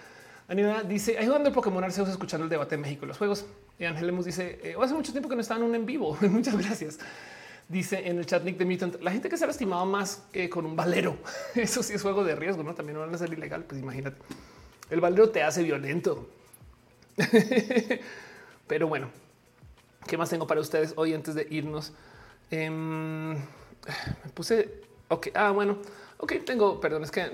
Anina 0.47 0.83
dice, 0.83 1.17
ayudando 1.19 1.49
el 1.49 1.55
Pokémon 1.55 1.83
Arceus 1.83 2.09
escuchando 2.09 2.45
el 2.45 2.51
debate 2.51 2.75
en 2.75 2.83
México 2.83 3.07
los 3.07 3.17
juegos. 3.17 3.47
Y 3.79 3.85
Ángel 3.85 4.07
Lemus 4.07 4.27
dice, 4.27 4.61
eh, 4.63 4.77
hace 4.81 4.95
mucho 4.95 5.13
tiempo 5.13 5.29
que 5.29 5.35
no 5.35 5.41
estaban 5.41 5.63
en 5.63 5.71
un 5.71 5.75
en 5.75 5.87
vivo. 5.87 6.17
Muchas 6.21 6.57
gracias. 6.57 6.99
Dice 7.69 8.07
en 8.07 8.19
el 8.19 8.27
chat 8.27 8.45
Nick 8.45 8.59
de 8.59 8.67
Mutant, 8.67 9.01
la 9.01 9.11
gente 9.11 9.31
que 9.31 9.39
se 9.39 9.45
ha 9.45 9.47
lastimado 9.47 9.87
más 9.87 10.23
que 10.33 10.51
con 10.51 10.67
un 10.67 10.77
valero. 10.77 11.17
Eso 11.55 11.83
sí 11.83 11.95
es 11.95 12.03
juego 12.03 12.25
de 12.25 12.35
riesgo, 12.35 12.63
¿no? 12.63 12.75
También 12.75 12.95
no 12.95 13.01
van 13.01 13.15
a 13.15 13.19
ser 13.19 13.33
ilegal, 13.33 13.65
pues 13.65 13.81
imagínate. 13.81 14.19
El 14.91 15.01
valero 15.01 15.31
te 15.31 15.43
hace 15.43 15.63
violento. 15.63 16.29
Pero 18.67 18.87
bueno, 18.87 19.09
¿qué 20.07 20.19
más 20.19 20.29
tengo 20.29 20.47
para 20.47 20.61
ustedes 20.61 20.93
hoy 20.97 21.15
antes 21.15 21.35
de 21.35 21.47
irnos? 21.49 21.95
Em, 22.51 23.33
me 24.25 24.31
puse, 24.35 24.83
ok, 25.09 25.29
ah, 25.35 25.53
bueno, 25.53 25.79
ok, 26.19 26.35
tengo, 26.45 26.81
perdón, 26.81 27.05
es 27.05 27.11
que 27.11 27.31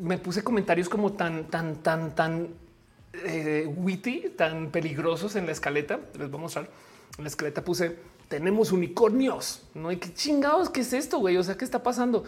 me 0.00 0.18
puse 0.18 0.42
comentarios 0.42 0.88
como 0.88 1.12
tan, 1.12 1.44
tan, 1.44 1.76
tan, 1.76 2.14
tan 2.14 2.48
eh, 3.12 3.66
witty, 3.66 4.30
tan 4.36 4.70
peligrosos 4.70 5.36
en 5.36 5.46
la 5.46 5.52
escaleta. 5.52 6.00
Les 6.18 6.30
voy 6.30 6.38
a 6.38 6.42
mostrar. 6.42 6.70
En 7.18 7.24
la 7.24 7.28
escaleta 7.28 7.62
puse 7.64 7.96
tenemos 8.30 8.70
unicornios. 8.70 9.62
No 9.74 9.88
hay 9.88 9.96
que 9.96 10.14
chingados. 10.14 10.70
¿Qué 10.70 10.82
es 10.82 10.92
esto? 10.92 11.18
Güey? 11.18 11.36
O 11.36 11.42
sea, 11.42 11.56
¿qué 11.56 11.64
está 11.64 11.82
pasando? 11.82 12.24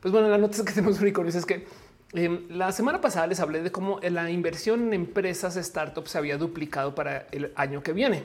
Pues 0.00 0.12
bueno, 0.12 0.28
la 0.28 0.36
nota 0.36 0.56
es 0.56 0.62
que 0.62 0.72
tenemos 0.72 1.00
unicornios. 1.00 1.36
Es 1.36 1.46
que 1.46 1.66
em, 2.12 2.46
la 2.50 2.72
semana 2.72 3.00
pasada 3.00 3.28
les 3.28 3.38
hablé 3.38 3.62
de 3.62 3.70
cómo 3.70 4.00
la 4.02 4.30
inversión 4.30 4.88
en 4.88 4.92
empresas 4.94 5.54
startups 5.54 6.10
se 6.10 6.18
había 6.18 6.36
duplicado 6.38 6.94
para 6.96 7.28
el 7.30 7.52
año 7.54 7.82
que 7.82 7.92
viene. 7.92 8.24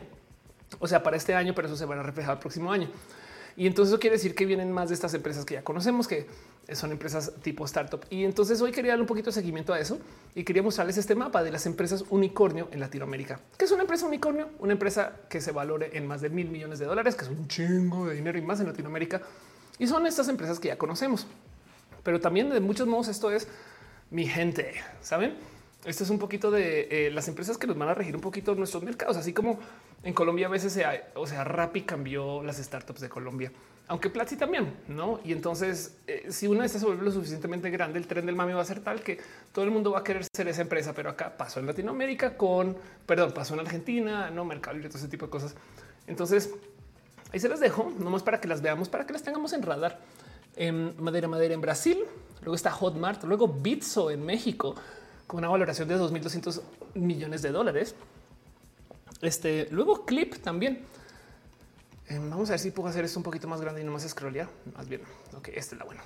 O 0.79 0.87
sea, 0.87 1.03
para 1.03 1.17
este 1.17 1.35
año, 1.35 1.53
pero 1.53 1.67
eso 1.67 1.77
se 1.77 1.85
va 1.85 1.99
a 1.99 2.03
reflejar 2.03 2.33
el 2.33 2.39
próximo 2.39 2.71
año. 2.71 2.89
Y 3.57 3.67
entonces 3.67 3.91
eso 3.91 3.99
quiere 3.99 4.15
decir 4.15 4.35
que 4.35 4.45
vienen 4.45 4.71
más 4.71 4.89
de 4.89 4.95
estas 4.95 5.13
empresas 5.13 5.45
que 5.45 5.55
ya 5.55 5.63
conocemos, 5.63 6.07
que 6.07 6.27
son 6.73 6.91
empresas 6.91 7.31
tipo 7.41 7.65
startup. 7.65 8.05
Y 8.09 8.23
entonces 8.23 8.61
hoy 8.61 8.71
quería 8.71 8.91
darle 8.91 9.03
un 9.03 9.07
poquito 9.07 9.27
de 9.27 9.33
seguimiento 9.33 9.73
a 9.73 9.79
eso 9.79 9.99
y 10.35 10.43
quería 10.43 10.61
mostrarles 10.61 10.97
este 10.97 11.15
mapa 11.15 11.43
de 11.43 11.51
las 11.51 11.65
empresas 11.65 12.05
unicornio 12.09 12.69
en 12.71 12.79
Latinoamérica. 12.79 13.39
¿Qué 13.57 13.65
es 13.65 13.71
una 13.71 13.81
empresa 13.81 14.05
unicornio? 14.05 14.49
Una 14.59 14.73
empresa 14.73 15.13
que 15.29 15.41
se 15.41 15.51
valore 15.51 15.97
en 15.97 16.07
más 16.07 16.21
de 16.21 16.29
mil 16.29 16.49
millones 16.49 16.79
de 16.79 16.85
dólares, 16.85 17.15
que 17.15 17.25
es 17.25 17.31
un 17.31 17.47
chingo 17.47 18.07
de 18.07 18.15
dinero 18.15 18.37
y 18.37 18.41
más 18.41 18.59
en 18.59 18.67
Latinoamérica. 18.67 19.21
Y 19.77 19.87
son 19.87 20.05
estas 20.05 20.27
empresas 20.29 20.59
que 20.59 20.67
ya 20.67 20.77
conocemos. 20.77 21.27
Pero 22.03 22.19
también 22.19 22.49
de 22.49 22.59
muchos 22.59 22.87
modos 22.87 23.07
esto 23.07 23.31
es 23.31 23.47
mi 24.11 24.25
gente, 24.25 24.73
¿saben? 25.01 25.35
Esto 25.85 26.03
es 26.03 26.09
un 26.09 26.19
poquito 26.19 26.51
de 26.51 26.87
eh, 27.07 27.11
las 27.11 27.27
empresas 27.27 27.57
que 27.57 27.65
nos 27.65 27.77
van 27.77 27.89
a 27.89 27.93
regir 27.93 28.15
un 28.15 28.21
poquito 28.21 28.53
nuestros 28.53 28.83
mercados, 28.83 29.15
así 29.15 29.31
como 29.31 29.59
en 30.03 30.13
Colombia 30.13 30.47
a 30.47 30.49
veces, 30.49 30.73
se, 30.73 30.85
o 31.15 31.27
sea, 31.27 31.43
Rappi 31.43 31.81
cambió 31.81 32.43
las 32.43 32.57
startups 32.57 33.01
de 33.01 33.09
Colombia 33.09 33.51
aunque 33.89 34.11
Platzi 34.11 34.37
también, 34.37 34.71
¿no? 34.87 35.19
Y 35.25 35.31
entonces, 35.31 35.97
eh, 36.05 36.27
si 36.29 36.45
una 36.45 36.59
de 36.59 36.67
estas 36.67 36.81
se 36.81 36.85
vuelve 36.85 37.03
lo 37.03 37.11
suficientemente 37.11 37.71
grande, 37.71 37.97
el 37.97 38.05
tren 38.05 38.23
del 38.27 38.35
mami 38.35 38.53
va 38.53 38.61
a 38.61 38.65
ser 38.65 38.81
tal 38.81 39.01
que 39.01 39.19
todo 39.51 39.65
el 39.65 39.71
mundo 39.71 39.91
va 39.91 39.99
a 39.99 40.03
querer 40.03 40.23
ser 40.31 40.47
esa 40.47 40.61
empresa, 40.61 40.93
pero 40.93 41.09
acá 41.09 41.35
pasó 41.35 41.59
en 41.59 41.65
Latinoamérica 41.65 42.37
con, 42.37 42.77
perdón, 43.07 43.31
pasó 43.33 43.55
en 43.55 43.61
Argentina, 43.61 44.29
no 44.29 44.45
Mercado 44.45 44.77
y 44.77 44.81
todo 44.83 44.99
ese 44.99 45.07
tipo 45.07 45.25
de 45.25 45.31
cosas. 45.31 45.55
Entonces, 46.05 46.53
ahí 47.33 47.39
se 47.39 47.49
las 47.49 47.59
dejo, 47.59 47.91
nomás 47.97 48.21
para 48.21 48.39
que 48.39 48.47
las 48.47 48.61
veamos, 48.61 48.89
para 48.89 49.07
que 49.07 49.13
las 49.13 49.23
tengamos 49.23 49.53
en 49.53 49.63
radar. 49.63 49.99
En 50.55 50.93
Madera 51.01 51.27
Madera 51.27 51.55
en 51.55 51.61
Brasil, 51.61 51.97
luego 52.41 52.53
está 52.53 52.69
Hotmart, 52.69 53.23
luego 53.23 53.47
Bitso 53.47 54.11
en 54.11 54.23
México, 54.23 54.75
con 55.25 55.39
una 55.39 55.47
valoración 55.47 55.87
de 55.87 55.97
2.200 55.97 56.61
millones 56.93 57.41
de 57.41 57.51
dólares. 57.51 57.95
Este, 59.21 59.67
luego 59.71 60.05
Clip 60.05 60.35
también 60.41 60.85
Em, 62.09 62.27
vamos 62.27 62.49
a 62.49 62.53
ver 62.53 62.59
si 62.59 62.71
puedo 62.71 62.89
hacer 62.89 63.05
esto 63.05 63.19
un 63.19 63.23
poquito 63.23 63.47
más 63.47 63.61
grande 63.61 63.81
y 63.81 63.83
no 63.83 63.91
más 63.91 64.07
scrollear. 64.07 64.49
Más 64.75 64.89
bien, 64.89 65.01
ok, 65.37 65.49
esta 65.49 65.75
es 65.75 65.79
la 65.79 65.85
buena. 65.85 66.01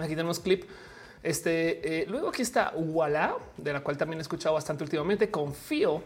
Aquí 0.00 0.10
tenemos 0.10 0.38
clip. 0.38 0.64
Este, 1.24 2.02
eh, 2.02 2.06
luego 2.06 2.28
aquí 2.28 2.42
está 2.42 2.72
Walla, 2.76 3.34
de 3.56 3.72
la 3.72 3.80
cual 3.80 3.96
también 3.96 4.20
he 4.20 4.22
escuchado 4.22 4.54
bastante 4.54 4.84
últimamente. 4.84 5.28
Confío 5.28 6.02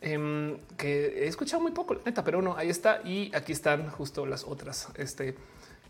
em, 0.00 0.58
que 0.76 1.24
he 1.24 1.26
escuchado 1.26 1.60
muy 1.60 1.72
poco, 1.72 1.96
neta, 2.04 2.22
pero 2.22 2.40
no, 2.40 2.56
ahí 2.56 2.70
está. 2.70 3.02
Y 3.04 3.34
aquí 3.34 3.50
están 3.50 3.90
justo 3.90 4.24
las 4.26 4.44
otras. 4.44 4.88
Este, 4.94 5.36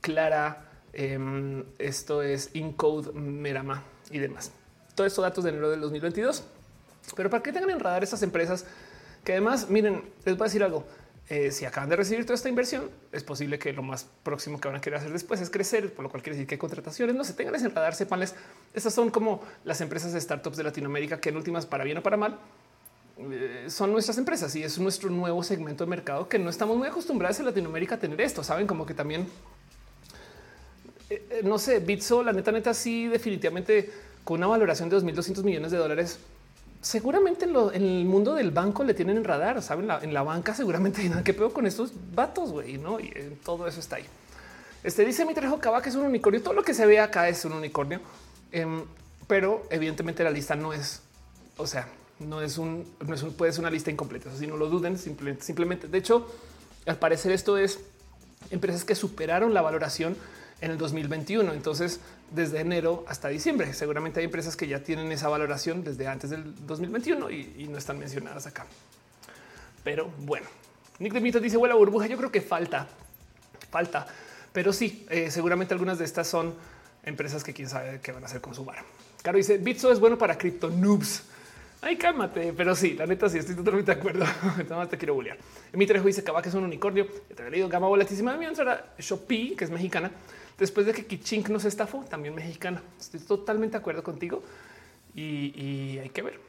Clara, 0.01 0.71
em, 0.95 1.63
esto 1.79 2.23
es 2.23 2.51
Encode, 2.55 3.13
Merama 3.13 3.83
y 4.11 4.19
demás. 4.19 4.51
Todo 4.95 5.07
esto 5.07 5.21
datos 5.21 5.45
de 5.45 5.51
enero 5.51 5.69
del 5.69 5.83
2022. 5.83 6.43
Pero 7.15 7.29
para 7.29 7.43
que 7.43 7.53
tengan 7.53 7.71
en 7.71 7.81
radar 7.81 8.03
estas 8.03 8.23
empresas 8.23 8.65
que 9.27 9.33
además, 9.33 9.69
miren, 9.69 10.05
les 10.25 10.37
voy 10.37 10.45
a 10.45 10.49
decir 10.49 10.63
algo 10.63 10.87
eh, 11.29 11.51
si 11.51 11.65
acaban 11.65 11.91
de 11.91 11.97
recibir 11.97 12.25
toda 12.25 12.37
esta 12.37 12.49
inversión, 12.49 12.89
es 13.11 13.25
posible 13.25 13.59
que 13.59 13.73
lo 13.73 13.83
más 13.83 14.07
próximo 14.23 14.61
que 14.61 14.69
van 14.69 14.77
a 14.77 14.81
querer 14.81 15.01
hacer 15.01 15.13
después 15.13 15.41
es 15.41 15.51
crecer, 15.51 15.93
por 15.93 16.05
lo 16.05 16.09
cual 16.11 16.23
quiere 16.23 16.37
decir 16.37 16.47
que 16.47 16.57
contrataciones 16.57 17.17
no 17.17 17.25
se 17.25 17.33
tengan 17.33 17.57
en 17.57 17.75
radar, 17.75 17.97
sepanles. 17.97 18.37
Estas 18.73 18.95
son 18.95 19.11
como 19.11 19.43
las 19.65 19.81
empresas 19.81 20.13
de 20.13 20.21
startups 20.21 20.57
de 20.57 20.63
Latinoamérica 20.63 21.21
que 21.21 21.31
en 21.31 21.37
últimas, 21.37 21.67
para 21.67 21.83
bien 21.83 21.99
o 21.99 22.03
para 22.05 22.17
mal, 22.17 22.39
eh, 23.19 23.65
son 23.67 23.91
nuestras 23.91 24.17
empresas 24.19 24.55
y 24.55 24.63
es 24.63 24.79
nuestro 24.79 25.11
nuevo 25.11 25.43
segmento 25.43 25.83
de 25.83 25.91
mercado 25.91 26.29
que 26.29 26.39
no 26.39 26.49
estamos 26.49 26.77
muy 26.77 26.87
acostumbrados 26.87 27.41
en 27.41 27.47
Latinoamérica 27.47 27.97
a 27.97 27.99
tener 27.99 28.21
esto. 28.21 28.45
Saben 28.45 28.69
como 28.69 28.87
que 28.87 28.95
también, 28.95 29.27
eh, 31.11 31.41
no 31.43 31.59
sé, 31.59 31.81
Bitso, 31.81 32.23
la 32.23 32.33
neta, 32.33 32.53
neta, 32.53 32.73
sí, 32.73 33.09
definitivamente 33.09 33.91
con 34.23 34.39
una 34.39 34.47
valoración 34.47 34.89
de 34.89 34.97
2.200 34.99 35.43
millones 35.43 35.73
de 35.73 35.79
dólares 35.79 36.21
seguramente 36.81 37.45
en, 37.45 37.57
el 37.75 38.05
mundo 38.05 38.35
del 38.35 38.51
banco 38.51 38.85
le 38.85 38.95
tienen 38.95 39.17
en 39.17 39.25
radar, 39.25 39.63
saben, 39.63 39.89
en 40.03 40.15
la 40.15 40.23
banca 40.23 40.55
seguramente 40.55 41.03
hay 41.15 41.23
que 41.23 41.35
con 41.35 41.67
estos 41.67 41.93
vatos, 42.15 42.51
güey, 42.51 42.79
¿no? 42.79 43.01
Y 43.01 43.13
eh, 43.15 43.37
todo 43.45 43.67
eso 43.67 43.81
está 43.81 43.97
ahí. 43.97 44.05
Este 44.83 45.05
dice 45.05 45.25
mi 45.25 45.35
Trejo 45.35 45.59
Cava 45.59 45.83
que 45.83 45.89
es 45.89 45.95
un 45.97 46.07
unicornio. 46.07 46.43
Todo 46.43 46.55
lo 46.55 46.63
que 46.63 46.75
se 46.75 46.87
ve 46.87 47.01
acá 47.01 47.29
es 47.29 47.45
un 47.45 47.53
unicornio, 47.53 48.01
em, 48.53 48.85
pero 49.27 49.67
evidentemente 49.71 50.23
la 50.23 50.31
lista 50.31 50.55
no 50.55 50.73
es, 50.73 51.03
o 51.57 51.67
sea, 51.67 51.89
no 52.21 52.41
es 52.41 52.57
un, 52.57 52.87
no 53.05 53.15
es 53.15 53.23
puede 53.25 53.53
ser 53.53 53.61
una 53.61 53.71
lista 53.71 53.91
incompleta. 53.91 54.31
Si 54.37 54.47
no 54.47 54.57
lo 54.57 54.69
duden, 54.69 54.99
simplemente, 54.99 55.45
simplemente. 55.45 55.89
De 55.89 55.99
hecho, 55.99 56.27
al 56.87 56.99
parecer 56.99 57.33
esto 57.33 57.59
es 57.59 57.81
empresas 58.51 58.85
que 58.85 58.95
superaron 58.95 59.55
la 59.55 59.63
valoración 59.63 60.17
en 60.61 60.71
el 60.71 60.79
2021. 60.79 61.53
Entonces, 61.53 62.01
desde 62.31 62.61
enero 62.61 63.05
hasta 63.09 63.29
diciembre, 63.29 63.73
seguramente 63.75 64.21
hay 64.21 64.27
empresas 64.27 64.57
que 64.57 64.67
ya 64.67 64.83
tienen 64.83 65.11
esa 65.13 65.29
valoración 65.29 65.85
desde 65.85 66.07
antes 66.07 66.31
del 66.31 66.55
2021 66.67 67.31
y, 67.31 67.69
no 67.71 67.79
están 67.79 67.99
mencionadas 67.99 68.47
acá. 68.47 68.67
Pero 69.85 70.11
bueno, 70.19 70.47
Nick 70.99 71.13
de 71.13 71.21
Mito 71.21 71.41
dice, 71.41 71.57
huele 71.57 71.75
burbuja. 71.75 72.07
Yo 72.07 72.17
creo 72.17 72.33
que 72.33 72.41
falta, 72.41 72.89
falta, 73.71 74.07
pero 74.53 74.73
sí, 74.73 75.07
eh, 75.11 75.31
seguramente 75.31 75.75
algunas 75.75 75.99
de 75.99 76.05
estas 76.05 76.27
son 76.27 76.55
empresas 77.05 77.45
que 77.45 77.53
quién 77.53 77.69
sabe 77.69 78.01
qué 78.01 78.13
van 78.13 78.23
a 78.23 78.27
hacer 78.27 78.41
con 78.41 78.55
su 78.55 78.65
bar. 78.65 78.79
Caro 79.23 79.39
dice 79.39 79.59
Bitso 79.59 79.91
es 79.91 80.01
bueno 80.01 80.19
para 80.19 80.37
cripto 80.37 80.71
noobs. 80.71 81.25
Ay, 81.83 81.97
cálmate, 81.97 82.53
pero 82.57 82.75
sí, 82.75 82.95
la 82.95 83.07
neta 83.07 83.29
sí, 83.29 83.39
estoy 83.39 83.55
totalmente 83.55 83.95
de 83.95 83.99
acuerdo. 83.99 84.25
Nada 84.69 84.89
te 84.89 84.97
quiero 84.97 85.15
bullear. 85.15 85.37
Mi 85.73 85.87
Trejo 85.87 86.07
dice 86.07 86.25
que 86.25 86.33
es 86.49 86.55
un 86.55 86.65
unicornio. 86.65 87.07
Te 87.35 87.47
he 87.47 87.51
leído 87.51 87.69
gama 87.69 87.87
volatísima. 87.87 88.37
Mi 88.37 88.47
era 88.47 88.95
Shopee, 88.99 89.55
que 89.55 89.65
es 89.65 89.71
mexicana 89.71 90.11
después 90.59 90.87
de 90.87 90.93
que 90.93 91.07
Kichink 91.07 91.49
nos 91.49 91.65
estafó, 91.65 92.05
también 92.05 92.35
mexicana. 92.35 92.83
Estoy 92.99 93.21
totalmente 93.21 93.73
de 93.73 93.79
acuerdo 93.79 94.03
contigo 94.03 94.43
y, 95.15 95.99
hay 95.99 96.11
que 96.11 96.23
ver. 96.23 96.41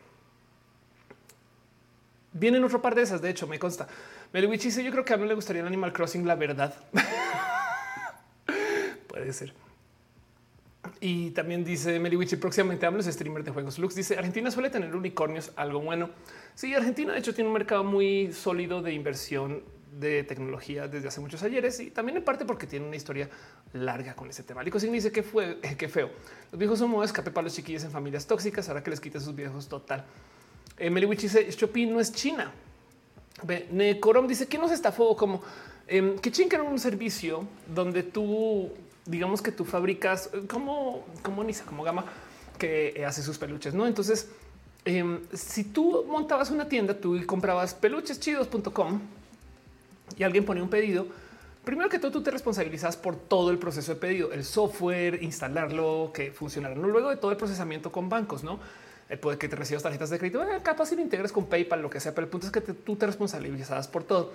Vienen 2.33 2.63
otro 2.63 2.81
par 2.81 2.95
de 2.95 3.01
esas, 3.01 3.21
de 3.21 3.29
hecho, 3.29 3.47
me 3.47 3.57
consta. 3.57 3.87
Meliwich 4.33 4.63
dice: 4.63 4.83
Yo 4.83 4.91
creo 4.91 5.05
que 5.05 5.13
a 5.13 5.17
mí 5.17 5.27
le 5.27 5.33
gustaría 5.33 5.61
el 5.61 5.67
Animal 5.67 5.93
Crossing, 5.93 6.27
la 6.27 6.35
verdad. 6.35 6.75
Puede 9.07 9.33
ser. 9.33 9.53
Y 10.99 11.31
también 11.31 11.63
dice 11.63 11.99
Meliwich, 11.99 12.39
próximamente 12.39 12.85
hablo 12.85 13.03
de 13.03 13.11
streamer 13.11 13.43
de 13.43 13.51
juegos. 13.51 13.77
Lux 13.77 13.95
dice 13.95 14.17
Argentina 14.17 14.49
suele 14.51 14.69
tener 14.69 14.95
unicornios, 14.95 15.51
algo 15.55 15.79
bueno. 15.79 16.09
Sí, 16.55 16.73
Argentina 16.73 17.13
de 17.13 17.19
hecho 17.19 17.33
tiene 17.33 17.49
un 17.49 17.53
mercado 17.53 17.83
muy 17.83 18.33
sólido 18.33 18.81
de 18.81 18.93
inversión 18.93 19.63
de 19.99 20.23
tecnología 20.23 20.87
desde 20.87 21.07
hace 21.07 21.21
muchos 21.21 21.41
ayeres 21.43 21.79
y 21.79 21.91
también 21.91 22.17
en 22.17 22.23
parte 22.23 22.45
porque 22.45 22.67
tiene 22.67 22.85
una 22.85 22.95
historia 22.95 23.29
larga 23.73 24.15
con 24.15 24.29
ese 24.29 24.43
tema. 24.43 24.63
Lico 24.63 24.79
dice 24.79 25.11
que 25.11 25.23
fue 25.23 25.59
eh, 25.61 25.75
que 25.75 25.87
feo. 25.89 26.09
Los 26.51 26.59
viejos 26.59 26.79
son 26.79 26.91
modo 26.91 27.03
escape 27.03 27.31
para 27.31 27.45
los 27.45 27.55
chiquillos 27.55 27.83
en 27.83 27.91
familias 27.91 28.25
tóxicas. 28.27 28.67
Ahora 28.69 28.83
que 28.83 28.89
les 28.89 28.99
quita 28.99 29.19
sus 29.19 29.35
viejos 29.35 29.67
total. 29.67 30.05
Eh, 30.77 30.89
Meliwich 30.89 31.21
dice 31.21 31.49
Shopee 31.49 31.85
no 31.85 31.99
es 31.99 32.11
China. 32.13 32.51
Necorom 33.71 34.27
dice 34.27 34.47
que 34.47 34.57
nos 34.57 34.71
estafó 34.71 35.15
como 35.15 35.41
eh, 35.87 36.15
que 36.21 36.31
chingan 36.31 36.61
un 36.61 36.79
servicio 36.79 37.47
donde 37.67 38.03
tú 38.03 38.71
digamos 39.05 39.41
que 39.41 39.51
tú 39.51 39.63
fabricas 39.63 40.29
eh, 40.33 40.43
como 40.47 41.05
como 41.21 41.43
Nisa, 41.43 41.63
como 41.65 41.83
Gama 41.83 42.05
que 42.57 43.03
hace 43.05 43.21
sus 43.21 43.37
peluches. 43.37 43.73
No, 43.73 43.85
entonces 43.85 44.29
em, 44.85 45.19
si 45.33 45.63
tú 45.63 46.05
montabas 46.07 46.49
una 46.49 46.67
tienda, 46.67 46.99
tú 46.99 47.19
comprabas 47.25 47.73
pelucheschidos.com 47.73 49.01
y 50.15 50.23
alguien 50.23 50.45
pone 50.45 50.61
un 50.61 50.69
pedido, 50.69 51.07
primero 51.63 51.89
que 51.89 51.99
todo 51.99 52.11
tú 52.11 52.23
te 52.23 52.31
responsabilizas 52.31 52.95
por 52.95 53.15
todo 53.15 53.51
el 53.51 53.57
proceso 53.57 53.93
de 53.93 53.99
pedido, 53.99 54.31
el 54.31 54.45
software, 54.45 55.21
instalarlo, 55.21 56.11
que 56.13 56.31
funcionara. 56.31 56.75
¿no? 56.75 56.87
Luego 56.87 57.09
de 57.09 57.17
todo 57.17 57.31
el 57.31 57.37
procesamiento 57.37 57.91
con 57.91 58.07
bancos, 58.07 58.43
no 58.43 58.59
eh, 59.09 59.17
puede 59.17 59.37
que 59.37 59.49
te 59.49 59.55
recibas 59.55 59.83
tarjetas 59.83 60.09
de 60.09 60.19
crédito, 60.19 60.43
eh, 60.43 60.61
capaz 60.63 60.87
si 60.87 60.95
lo 60.95 61.01
integres 61.01 61.31
con 61.31 61.45
PayPal, 61.45 61.81
lo 61.81 61.89
que 61.89 61.99
sea, 61.99 62.13
pero 62.15 62.25
el 62.25 62.31
punto 62.31 62.47
es 62.47 62.53
que 62.53 62.61
tú 62.61 62.95
te 62.95 63.05
responsabilizas 63.05 63.87
por 63.87 64.03
todo. 64.03 64.31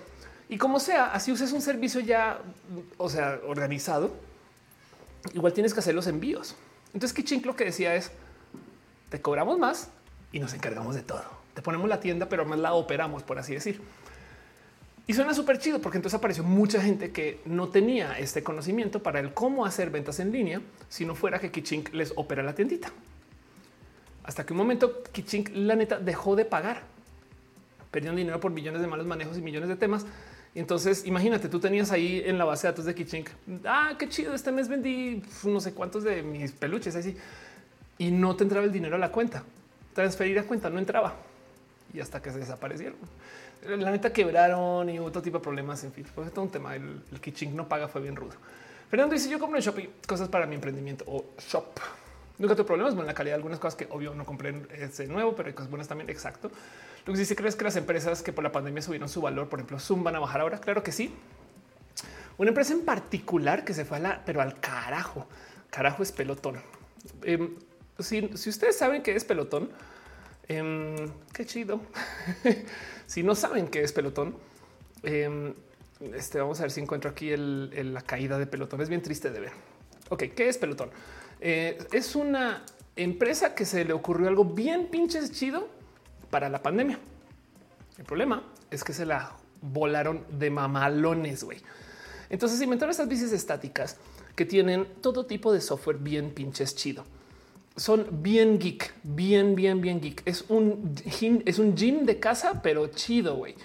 Y 0.49 0.57
como 0.57 0.79
sea, 0.79 1.13
así 1.13 1.31
uses 1.31 1.51
un 1.53 1.61
servicio 1.61 2.01
ya, 2.01 2.39
o 2.97 3.09
sea, 3.09 3.39
organizado, 3.47 4.11
igual 5.33 5.53
tienes 5.53 5.73
que 5.73 5.79
hacer 5.79 5.95
los 5.95 6.07
envíos. 6.07 6.55
Entonces, 6.93 7.13
Kichink 7.13 7.45
lo 7.45 7.55
que 7.55 7.65
decía 7.65 7.95
es, 7.95 8.11
te 9.09 9.21
cobramos 9.21 9.57
más 9.57 9.89
y 10.31 10.39
nos 10.39 10.53
encargamos 10.53 10.95
de 10.95 11.01
todo. 11.01 11.23
Te 11.53 11.61
ponemos 11.61 11.87
la 11.87 11.99
tienda, 11.99 12.27
pero 12.29 12.45
más 12.45 12.59
la 12.59 12.73
operamos, 12.73 13.23
por 13.23 13.39
así 13.39 13.53
decir. 13.53 13.81
Y 15.05 15.13
suena 15.13 15.33
súper 15.33 15.59
chido 15.59 15.79
porque 15.79 15.97
entonces 15.97 16.17
apareció 16.17 16.43
mucha 16.43 16.81
gente 16.81 17.11
que 17.11 17.41
no 17.45 17.67
tenía 17.67 18.17
este 18.19 18.41
conocimiento 18.41 19.03
para 19.03 19.19
el 19.19 19.33
cómo 19.33 19.65
hacer 19.65 19.89
ventas 19.89 20.19
en 20.19 20.31
línea 20.31 20.61
si 20.87 21.05
no 21.05 21.13
fuera 21.13 21.39
que 21.39 21.51
Kichink 21.51 21.93
les 21.93 22.13
opera 22.15 22.41
la 22.41 22.55
tiendita. 22.55 22.89
Hasta 24.23 24.45
que 24.45 24.53
un 24.53 24.57
momento 24.57 25.03
Kichink 25.11 25.49
la 25.53 25.75
neta 25.75 25.99
dejó 25.99 26.37
de 26.37 26.45
pagar. 26.45 26.83
Perdieron 27.91 28.15
dinero 28.15 28.39
por 28.39 28.51
millones 28.51 28.81
de 28.81 28.87
malos 28.87 29.05
manejos 29.05 29.37
y 29.37 29.41
millones 29.41 29.67
de 29.67 29.75
temas. 29.75 30.05
Y 30.55 30.59
entonces 30.59 31.05
imagínate, 31.05 31.49
tú 31.49 31.59
tenías 31.59 31.91
ahí 31.91 32.23
en 32.25 32.37
la 32.37 32.45
base 32.45 32.67
de 32.67 32.71
datos 32.71 32.85
de 32.85 32.95
Kichink. 32.95 33.29
Ah, 33.65 33.95
qué 33.99 34.07
chido. 34.07 34.33
Este 34.33 34.53
mes 34.53 34.69
vendí 34.69 35.21
no 35.43 35.59
sé 35.59 35.73
cuántos 35.73 36.05
de 36.05 36.23
mis 36.23 36.53
peluches 36.53 36.95
así 36.95 37.17
y 37.97 38.09
no 38.09 38.37
te 38.37 38.43
entraba 38.43 38.65
el 38.65 38.71
dinero 38.71 38.95
a 38.95 38.99
la 38.99 39.11
cuenta. 39.11 39.43
Transferir 39.93 40.39
a 40.39 40.43
cuenta 40.43 40.69
no 40.69 40.79
entraba 40.79 41.13
y 41.93 41.99
hasta 41.99 42.21
que 42.21 42.31
se 42.31 42.39
desaparecieron 42.39 42.97
la 43.67 43.91
neta 43.91 44.11
quebraron 44.11 44.89
y 44.89 44.99
otro 44.99 45.21
tipo 45.21 45.37
de 45.37 45.43
problemas. 45.43 45.83
En 45.83 45.91
fin, 45.91 46.05
pues 46.13 46.31
todo 46.33 46.45
un 46.45 46.51
tema. 46.51 46.75
El, 46.75 47.01
el 47.11 47.55
no 47.55 47.67
paga, 47.67 47.87
fue 47.87 48.01
bien 48.01 48.15
rudo. 48.15 48.33
Fernando 48.89 49.13
dice: 49.13 49.29
Yo 49.29 49.39
compro 49.39 49.57
en 49.57 49.63
Shopee 49.63 49.89
cosas 50.07 50.29
para 50.29 50.45
mi 50.45 50.55
emprendimiento 50.55 51.03
o 51.07 51.25
shop. 51.39 51.79
Nunca 52.37 52.55
tuve 52.55 52.65
problemas 52.65 52.95
con 52.95 53.05
la 53.05 53.13
calidad 53.13 53.33
de 53.33 53.37
algunas 53.37 53.59
cosas 53.59 53.75
que 53.75 53.87
obvio 53.89 54.15
no 54.15 54.25
compré 54.25 54.55
ese 54.71 55.07
nuevo, 55.07 55.35
pero 55.35 55.47
hay 55.47 55.53
cosas 55.53 55.69
buenas 55.69 55.87
también. 55.87 56.09
Exacto. 56.09 56.51
Lo 57.05 57.13
que 57.13 57.19
dice: 57.19 57.35
¿Crees 57.35 57.55
que 57.55 57.63
las 57.63 57.75
empresas 57.75 58.21
que 58.21 58.33
por 58.33 58.43
la 58.43 58.51
pandemia 58.51 58.81
subieron 58.81 59.09
su 59.09 59.21
valor, 59.21 59.49
por 59.49 59.59
ejemplo, 59.59 59.79
Zoom 59.79 60.03
van 60.03 60.15
a 60.15 60.19
bajar 60.19 60.41
ahora? 60.41 60.59
Claro 60.59 60.83
que 60.83 60.91
sí. 60.91 61.13
Una 62.37 62.49
empresa 62.49 62.73
en 62.73 62.83
particular 62.83 63.63
que 63.63 63.73
se 63.73 63.85
fue 63.85 63.97
a 63.97 63.99
la, 63.99 64.25
pero 64.25 64.41
al 64.41 64.59
carajo, 64.59 65.27
carajo 65.69 66.01
es 66.01 66.11
pelotón. 66.11 66.59
Em, 67.21 67.55
si, 67.99 68.25
ustedes 68.49 68.77
saben 68.77 69.03
qué 69.03 69.15
es 69.15 69.23
pelotón, 69.23 69.69
em, 70.47 70.95
qué 71.31 71.45
chido. 71.45 71.81
si 73.05 73.23
no 73.23 73.35
saben 73.35 73.67
qué 73.67 73.83
es 73.83 73.91
pelotón, 73.93 74.35
em, 75.03 75.53
este, 76.13 76.39
vamos 76.39 76.59
a 76.59 76.63
ver 76.63 76.71
si 76.71 76.81
encuentro 76.81 77.09
aquí 77.09 77.35
la 77.35 78.01
caída 78.01 78.37
de 78.37 78.47
pelotón. 78.47 78.81
Es 78.81 78.89
bien 78.89 79.01
triste 79.01 79.31
de 79.31 79.39
ver. 79.39 79.51
Ok, 80.09 80.23
¿qué 80.35 80.49
es 80.49 80.57
pelotón? 80.57 80.89
Eh, 81.39 81.77
es 81.91 82.15
una 82.15 82.65
empresa 82.95 83.55
que 83.55 83.65
se 83.65 83.85
le 83.85 83.93
ocurrió 83.93 84.27
algo 84.27 84.45
bien 84.45 84.87
pinches 84.87 85.31
chido 85.31 85.67
para 86.29 86.49
la 86.49 86.61
pandemia. 86.61 86.99
El 87.97 88.05
problema 88.05 88.43
es 88.69 88.83
que 88.83 88.93
se 88.93 89.05
la 89.05 89.35
volaron 89.61 90.25
de 90.29 90.49
mamalones, 90.49 91.43
güey. 91.43 91.59
Entonces 92.29 92.61
inventaron 92.61 92.91
estas 92.91 93.07
bicis 93.07 93.31
estáticas 93.31 93.97
que 94.35 94.45
tienen 94.45 94.87
todo 95.01 95.25
tipo 95.25 95.53
de 95.53 95.61
software 95.61 95.97
bien 95.97 96.31
pinches 96.31 96.75
chido. 96.75 97.05
Son 97.75 98.05
bien 98.21 98.59
geek, 98.59 98.93
bien, 99.03 99.55
bien, 99.55 99.81
bien 99.81 99.99
geek. 99.99 100.21
Es 100.25 100.45
un 100.49 100.95
gym, 100.95 101.41
es 101.45 101.57
un 101.57 101.75
gym 101.75 102.05
de 102.05 102.19
casa, 102.19 102.61
pero 102.61 102.87
chido, 102.87 103.35
güey. 103.35 103.55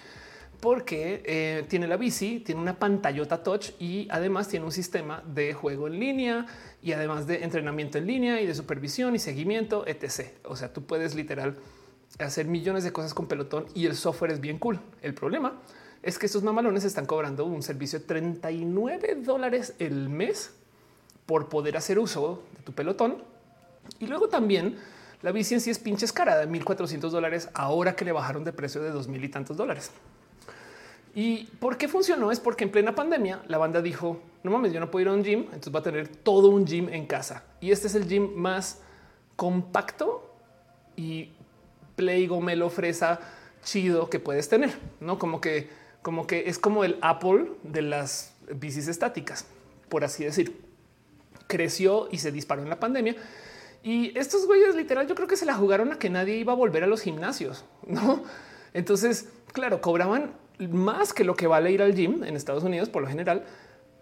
Porque 0.60 1.22
eh, 1.24 1.64
tiene 1.68 1.86
la 1.86 1.96
bici, 1.96 2.40
tiene 2.40 2.60
una 2.60 2.78
pantallota 2.78 3.42
touch 3.42 3.70
y 3.78 4.08
además 4.10 4.48
tiene 4.48 4.64
un 4.64 4.72
sistema 4.72 5.22
de 5.26 5.52
juego 5.52 5.86
en 5.86 6.00
línea 6.00 6.46
y 6.82 6.92
además 6.92 7.26
de 7.26 7.44
entrenamiento 7.44 7.98
en 7.98 8.06
línea 8.06 8.40
y 8.40 8.46
de 8.46 8.54
supervisión 8.54 9.14
y 9.14 9.18
seguimiento, 9.18 9.86
etc. 9.86 10.32
O 10.44 10.56
sea, 10.56 10.72
tú 10.72 10.84
puedes 10.84 11.14
literal 11.14 11.56
hacer 12.18 12.46
millones 12.46 12.84
de 12.84 12.92
cosas 12.92 13.14
con 13.14 13.28
pelotón 13.28 13.66
y 13.74 13.86
el 13.86 13.94
software 13.94 14.32
es 14.32 14.40
bien 14.40 14.58
cool. 14.58 14.80
El 15.02 15.14
problema 15.14 15.60
es 16.02 16.18
que 16.18 16.26
estos 16.26 16.42
mamalones 16.42 16.84
están 16.84 17.06
cobrando 17.06 17.44
un 17.44 17.62
servicio 17.62 17.98
de 17.98 18.06
39 18.06 19.16
dólares 19.22 19.74
el 19.78 20.08
mes 20.08 20.52
por 21.26 21.48
poder 21.48 21.76
hacer 21.76 21.98
uso 21.98 22.42
de 22.56 22.62
tu 22.62 22.72
pelotón. 22.72 23.22
Y 23.98 24.06
luego 24.06 24.28
también 24.28 24.76
la 25.22 25.32
bici 25.32 25.54
en 25.54 25.60
sí 25.60 25.70
es 25.70 25.78
pinches 25.78 26.12
cara 26.12 26.38
de 26.38 26.46
1400 26.46 27.10
dólares 27.10 27.48
ahora 27.54 27.96
que 27.96 28.04
le 28.04 28.12
bajaron 28.12 28.44
de 28.44 28.52
precio 28.52 28.82
de 28.82 28.90
dos 28.90 29.08
mil 29.08 29.24
y 29.24 29.28
tantos 29.28 29.56
dólares. 29.56 29.90
¿Y 31.14 31.44
por 31.58 31.76
qué 31.76 31.88
funcionó? 31.88 32.30
Es 32.30 32.38
porque 32.38 32.64
en 32.64 32.70
plena 32.70 32.94
pandemia 32.94 33.42
la 33.48 33.58
banda 33.58 33.82
dijo, 33.82 34.20
no 34.44 34.50
mames, 34.52 34.72
yo 34.72 34.78
no 34.78 34.90
puedo 34.90 35.02
ir 35.02 35.08
a 35.08 35.12
un 35.12 35.24
gym, 35.24 35.40
entonces 35.46 35.74
va 35.74 35.80
a 35.80 35.82
tener 35.82 36.08
todo 36.08 36.48
un 36.48 36.64
gym 36.64 36.88
en 36.88 37.06
casa. 37.06 37.42
Y 37.60 37.72
este 37.72 37.88
es 37.88 37.96
el 37.96 38.06
gym 38.06 38.34
más 38.36 38.80
compacto 39.34 40.32
y 40.94 41.30
play 41.96 42.28
gomelo 42.28 42.70
fresa 42.70 43.18
chido 43.64 44.08
que 44.08 44.20
puedes 44.20 44.48
tener, 44.48 44.78
¿no? 45.00 45.18
Como 45.18 45.40
que, 45.40 45.68
como 46.02 46.26
que 46.26 46.48
es 46.48 46.58
como 46.58 46.84
el 46.84 46.98
Apple 47.00 47.50
de 47.64 47.82
las 47.82 48.32
bicis 48.54 48.86
estáticas, 48.86 49.46
por 49.88 50.04
así 50.04 50.24
decir. 50.24 50.60
Creció 51.48 52.08
y 52.12 52.18
se 52.18 52.30
disparó 52.30 52.62
en 52.62 52.68
la 52.68 52.78
pandemia. 52.78 53.16
Y 53.82 54.16
estos 54.18 54.46
güeyes 54.46 54.74
literal 54.74 55.06
yo 55.06 55.14
creo 55.14 55.28
que 55.28 55.36
se 55.36 55.46
la 55.46 55.54
jugaron 55.54 55.92
a 55.92 55.98
que 55.98 56.10
nadie 56.10 56.36
iba 56.36 56.52
a 56.52 56.56
volver 56.56 56.84
a 56.84 56.86
los 56.86 57.00
gimnasios, 57.00 57.64
¿no? 57.86 58.22
Entonces, 58.74 59.28
claro, 59.52 59.80
cobraban 59.80 60.32
más 60.58 61.12
que 61.12 61.24
lo 61.24 61.36
que 61.36 61.46
vale 61.46 61.70
ir 61.70 61.82
al 61.82 61.94
gym 61.94 62.24
en 62.24 62.36
Estados 62.36 62.64
Unidos 62.64 62.88
por 62.88 63.02
lo 63.02 63.08
general 63.08 63.44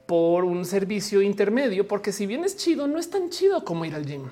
por 0.06 0.44
un 0.44 0.64
servicio 0.64 1.20
intermedio, 1.20 1.88
porque 1.88 2.12
si 2.12 2.26
bien 2.26 2.44
es 2.44 2.56
chido, 2.56 2.86
no 2.86 2.98
es 2.98 3.10
tan 3.10 3.28
chido 3.30 3.64
como 3.64 3.84
ir 3.84 3.94
al 3.94 4.06
gym. 4.06 4.22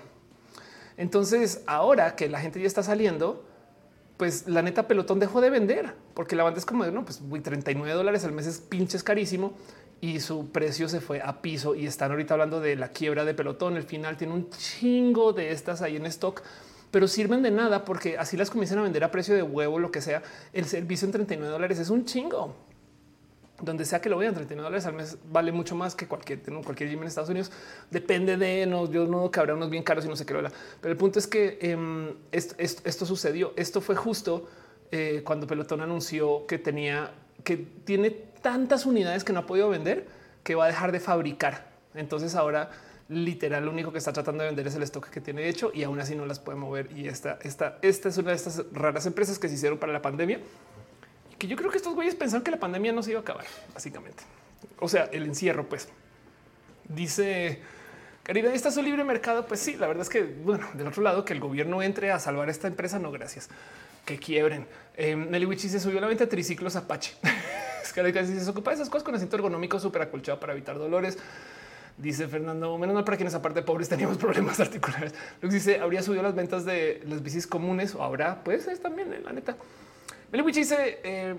Entonces, 0.96 1.62
ahora 1.66 2.14
que 2.14 2.28
la 2.28 2.40
gente 2.40 2.60
ya 2.60 2.66
está 2.66 2.84
saliendo, 2.84 3.44
pues 4.16 4.46
la 4.46 4.62
neta 4.62 4.86
pelotón 4.86 5.18
dejó 5.18 5.40
de 5.40 5.50
vender 5.50 5.94
porque 6.14 6.36
la 6.36 6.44
banda 6.44 6.58
es 6.58 6.66
como 6.66 6.84
no, 6.86 7.04
pues 7.04 7.20
39 7.42 7.92
dólares 7.92 8.24
al 8.24 8.32
mes 8.32 8.46
es 8.46 8.60
pinches 8.60 9.02
carísimo 9.02 9.52
y 10.04 10.20
su 10.20 10.50
precio 10.50 10.86
se 10.86 11.00
fue 11.00 11.22
a 11.22 11.40
piso 11.40 11.74
y 11.74 11.86
están 11.86 12.10
ahorita 12.10 12.34
hablando 12.34 12.60
de 12.60 12.76
la 12.76 12.88
quiebra 12.88 13.24
de 13.24 13.32
pelotón. 13.32 13.78
El 13.78 13.84
final 13.84 14.18
tiene 14.18 14.34
un 14.34 14.50
chingo 14.50 15.32
de 15.32 15.50
estas 15.50 15.80
ahí 15.80 15.96
en 15.96 16.04
stock, 16.04 16.42
pero 16.90 17.08
sirven 17.08 17.42
de 17.42 17.50
nada 17.50 17.86
porque 17.86 18.18
así 18.18 18.36
las 18.36 18.50
comienzan 18.50 18.80
a 18.80 18.82
vender 18.82 19.02
a 19.02 19.10
precio 19.10 19.34
de 19.34 19.42
huevo, 19.42 19.78
lo 19.78 19.90
que 19.90 20.02
sea. 20.02 20.22
El 20.52 20.66
servicio 20.66 21.06
en 21.06 21.12
39 21.12 21.50
dólares 21.50 21.78
es 21.78 21.88
un 21.88 22.04
chingo 22.04 22.54
donde 23.62 23.86
sea 23.86 24.02
que 24.02 24.10
lo 24.10 24.18
vean, 24.18 24.34
39 24.34 24.62
dólares 24.62 24.84
al 24.84 24.92
mes 24.92 25.16
vale 25.32 25.52
mucho 25.52 25.74
más 25.74 25.94
que 25.94 26.06
cualquier, 26.06 26.42
cualquier 26.42 26.90
gym 26.90 27.00
en 27.00 27.06
Estados 27.06 27.30
Unidos. 27.30 27.50
Depende 27.90 28.36
de 28.36 28.66
no, 28.66 28.90
yo 28.90 29.06
no 29.06 29.30
que 29.30 29.40
habrá 29.40 29.54
unos 29.54 29.70
bien 29.70 29.84
caros 29.84 30.04
y 30.04 30.08
no 30.08 30.16
sé 30.16 30.26
qué. 30.26 30.34
Pero 30.34 30.92
el 30.92 30.98
punto 30.98 31.18
es 31.18 31.26
que 31.26 31.56
em, 31.62 32.12
esto, 32.30 33.06
sucedió. 33.06 33.54
Esto 33.56 33.80
fue 33.80 33.96
justo 33.96 34.50
eh, 34.90 35.22
cuando 35.24 35.46
Pelotón 35.46 35.80
anunció 35.80 36.46
que 36.46 36.58
tenía 36.58 37.10
que 37.42 37.56
tiene 37.56 38.33
tantas 38.44 38.86
unidades 38.86 39.24
que 39.24 39.32
no 39.32 39.40
ha 39.40 39.46
podido 39.46 39.68
vender 39.68 40.06
que 40.44 40.54
va 40.54 40.66
a 40.66 40.68
dejar 40.68 40.92
de 40.92 41.00
fabricar. 41.00 41.66
Entonces 41.94 42.36
ahora 42.36 42.70
literal 43.08 43.64
lo 43.64 43.72
único 43.72 43.90
que 43.90 43.98
está 43.98 44.12
tratando 44.12 44.44
de 44.44 44.50
vender 44.50 44.66
es 44.66 44.74
el 44.76 44.82
stock 44.84 45.08
que 45.08 45.20
tiene 45.20 45.48
hecho 45.48 45.70
y 45.74 45.82
aún 45.82 45.98
así 45.98 46.14
no 46.14 46.26
las 46.26 46.38
puede 46.38 46.58
mover. 46.58 46.92
Y 46.92 47.08
esta, 47.08 47.38
esta, 47.42 47.78
esta 47.82 48.10
es 48.10 48.18
una 48.18 48.30
de 48.30 48.36
estas 48.36 48.62
raras 48.72 49.06
empresas 49.06 49.38
que 49.38 49.48
se 49.48 49.54
hicieron 49.54 49.78
para 49.78 49.92
la 49.92 50.02
pandemia 50.02 50.38
que 51.38 51.46
yo 51.46 51.56
creo 51.56 51.70
que 51.70 51.78
estos 51.78 51.94
güeyes 51.94 52.14
pensaron 52.14 52.44
que 52.44 52.50
la 52.50 52.58
pandemia 52.58 52.92
no 52.92 53.02
se 53.02 53.10
iba 53.10 53.20
a 53.20 53.22
acabar, 53.22 53.44
básicamente. 53.72 54.22
O 54.78 54.88
sea, 54.88 55.04
el 55.12 55.24
encierro, 55.24 55.68
pues. 55.68 55.88
Dice, 56.88 57.60
querida, 58.22 58.52
¿está 58.52 58.70
su 58.70 58.82
libre 58.82 59.04
mercado? 59.04 59.46
Pues 59.46 59.60
sí, 59.60 59.76
la 59.76 59.86
verdad 59.86 60.02
es 60.02 60.08
que, 60.08 60.22
bueno, 60.22 60.66
del 60.74 60.86
otro 60.86 61.02
lado, 61.02 61.24
que 61.24 61.32
el 61.32 61.40
gobierno 61.40 61.82
entre 61.82 62.12
a 62.12 62.18
salvar 62.18 62.50
esta 62.50 62.68
empresa, 62.68 62.98
no, 62.98 63.10
gracias. 63.10 63.48
Que 64.04 64.18
quiebren. 64.18 64.66
Eh, 64.96 65.16
Nelly 65.16 65.58
se 65.58 65.80
subió 65.80 66.00
la 66.00 66.06
venta 66.06 66.24
de 66.24 66.30
triciclos 66.30 66.76
Apache. 66.76 67.14
es 67.82 67.92
que 67.92 68.26
se 68.26 68.50
ocupa 68.50 68.70
de 68.70 68.76
esas 68.76 68.88
cosas 68.88 69.04
con 69.04 69.14
asiento 69.14 69.36
ergonómico 69.36 69.78
súper 69.78 70.02
acolchado 70.02 70.38
para 70.40 70.52
evitar 70.52 70.78
dolores. 70.78 71.18
Dice 71.96 72.26
Fernando, 72.26 72.76
menos 72.76 72.94
mal 72.94 73.04
para 73.04 73.16
quienes 73.16 73.34
aparte 73.34 73.62
pobres 73.62 73.88
teníamos 73.88 74.18
problemas 74.18 74.58
articulares. 74.60 75.14
Luego 75.40 75.54
dice, 75.54 75.78
habría 75.78 76.02
subido 76.02 76.22
las 76.22 76.34
ventas 76.34 76.64
de 76.64 77.02
las 77.06 77.22
bicis 77.22 77.46
comunes 77.46 77.94
o 77.94 78.02
habrá, 78.02 78.42
puede 78.42 78.60
ser 78.60 78.78
también, 78.78 79.12
eh, 79.12 79.20
la 79.24 79.32
neta. 79.32 79.56
Meliwich 80.32 80.56
dice, 80.56 80.98
eh, 81.04 81.36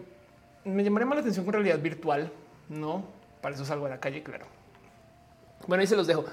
me 0.64 0.84
llamaría 0.84 1.06
más 1.06 1.18
la 1.18 1.22
atención 1.22 1.44
con 1.44 1.53
realidad 1.53 1.80
virtual. 1.80 2.32
No, 2.69 3.06
para 3.42 3.56
eso 3.56 3.66
salgo 3.66 3.85
a 3.85 3.90
la 3.90 4.00
calle, 4.00 4.24
claro. 4.24 4.45
Bueno, 5.68 5.82
ahí 5.82 5.88
se 5.88 5.98
los 5.98 6.08
dejo. 6.08 6.26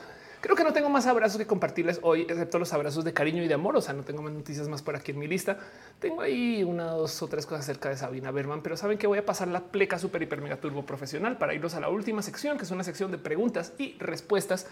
Creo 0.42 0.56
que 0.56 0.64
no 0.64 0.72
tengo 0.72 0.88
más 0.88 1.06
abrazos 1.06 1.38
que 1.38 1.46
compartirles 1.46 2.00
hoy, 2.02 2.22
excepto 2.22 2.58
los 2.58 2.72
abrazos 2.72 3.04
de 3.04 3.12
cariño 3.12 3.44
y 3.44 3.48
de 3.48 3.54
amor. 3.54 3.76
O 3.76 3.80
sea, 3.80 3.94
no 3.94 4.02
tengo 4.02 4.22
más 4.22 4.32
noticias 4.32 4.66
más 4.66 4.82
por 4.82 4.96
aquí 4.96 5.12
en 5.12 5.20
mi 5.20 5.28
lista. 5.28 5.56
Tengo 6.00 6.20
ahí 6.20 6.64
una, 6.64 6.86
dos 6.86 7.22
o 7.22 7.28
tres 7.28 7.46
cosas 7.46 7.64
acerca 7.64 7.90
de 7.90 7.96
Sabina 7.96 8.32
Berman, 8.32 8.60
pero 8.60 8.76
saben 8.76 8.98
que 8.98 9.06
voy 9.06 9.18
a 9.18 9.24
pasar 9.24 9.46
la 9.46 9.60
pleca 9.60 10.00
super 10.00 10.20
hiper 10.20 10.40
mega 10.40 10.56
turbo 10.56 10.84
profesional 10.84 11.38
para 11.38 11.54
irnos 11.54 11.74
a 11.74 11.80
la 11.80 11.90
última 11.90 12.22
sección, 12.22 12.58
que 12.58 12.64
es 12.64 12.72
una 12.72 12.82
sección 12.82 13.12
de 13.12 13.18
preguntas 13.18 13.72
y 13.78 13.96
respuestas. 14.00 14.66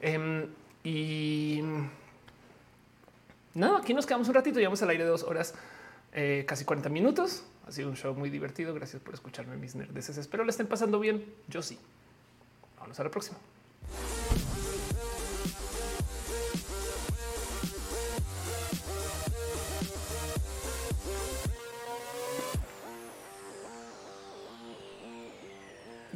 Em, 0.00 0.48
y 0.82 1.60
nada, 3.54 3.78
aquí 3.78 3.94
nos 3.94 4.06
quedamos 4.06 4.26
un 4.26 4.34
ratito, 4.34 4.58
llevamos 4.58 4.82
al 4.82 4.90
aire 4.90 5.04
de 5.04 5.10
dos 5.10 5.22
horas. 5.22 5.54
Eh, 6.14 6.44
casi 6.48 6.64
40 6.64 6.88
minutos. 6.88 7.44
Ha 7.68 7.70
sido 7.70 7.88
un 7.88 7.96
show 7.96 8.12
muy 8.12 8.28
divertido. 8.28 8.74
Gracias 8.74 9.00
por 9.00 9.14
escucharme, 9.14 9.56
mis 9.56 9.76
nerds. 9.76 10.18
Espero 10.18 10.42
le 10.42 10.50
estén 10.50 10.66
pasando 10.66 10.98
bien. 10.98 11.24
Yo 11.46 11.62
sí. 11.62 11.78
Vamos 12.80 12.98
a 12.98 13.04
la 13.04 13.10
próxima. 13.12 13.38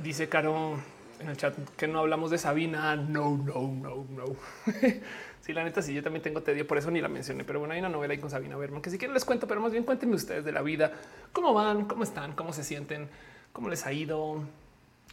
Dice 0.03 0.29
Caro 0.29 0.79
en 1.21 1.29
el 1.29 1.37
chat 1.37 1.55
que 1.77 1.87
no 1.87 2.01
hablamos 2.01 2.31
de 2.31 2.39
Sabina. 2.39 2.97
No, 2.97 3.37
no, 3.37 3.73
no, 3.73 4.07
no. 4.11 4.25
Sí, 5.41 5.55
la 5.55 5.65
neta, 5.65 5.81
sí, 5.81 5.95
yo 5.95 6.03
también 6.03 6.23
tengo 6.23 6.43
tedio, 6.43 6.67
por 6.67 6.77
eso 6.77 6.91
ni 6.91 7.01
la 7.01 7.09
mencioné. 7.09 7.45
Pero 7.45 7.61
bueno, 7.61 7.73
hay 7.73 7.81
una 7.81 7.89
novela 7.89 8.13
ahí 8.13 8.21
con 8.21 8.29
Sabina 8.29 8.59
Berman 8.59 8.83
que 8.83 8.91
si 8.91 8.99
quieren 8.99 9.15
les 9.15 9.25
cuento, 9.25 9.49
pero 9.49 9.59
más 9.63 9.73
bien 9.73 9.85
cuéntenme 9.85 10.15
ustedes 10.15 10.45
de 10.45 10.53
la 10.53 10.61
vida, 10.61 10.93
cómo 11.33 11.55
van, 11.55 11.87
cómo 11.87 12.03
están, 12.03 12.35
cómo 12.35 12.53
se 12.53 12.63
sienten, 12.63 13.09
cómo 13.55 13.71
les 13.71 13.87
ha 13.87 13.93
ido. 13.93 14.45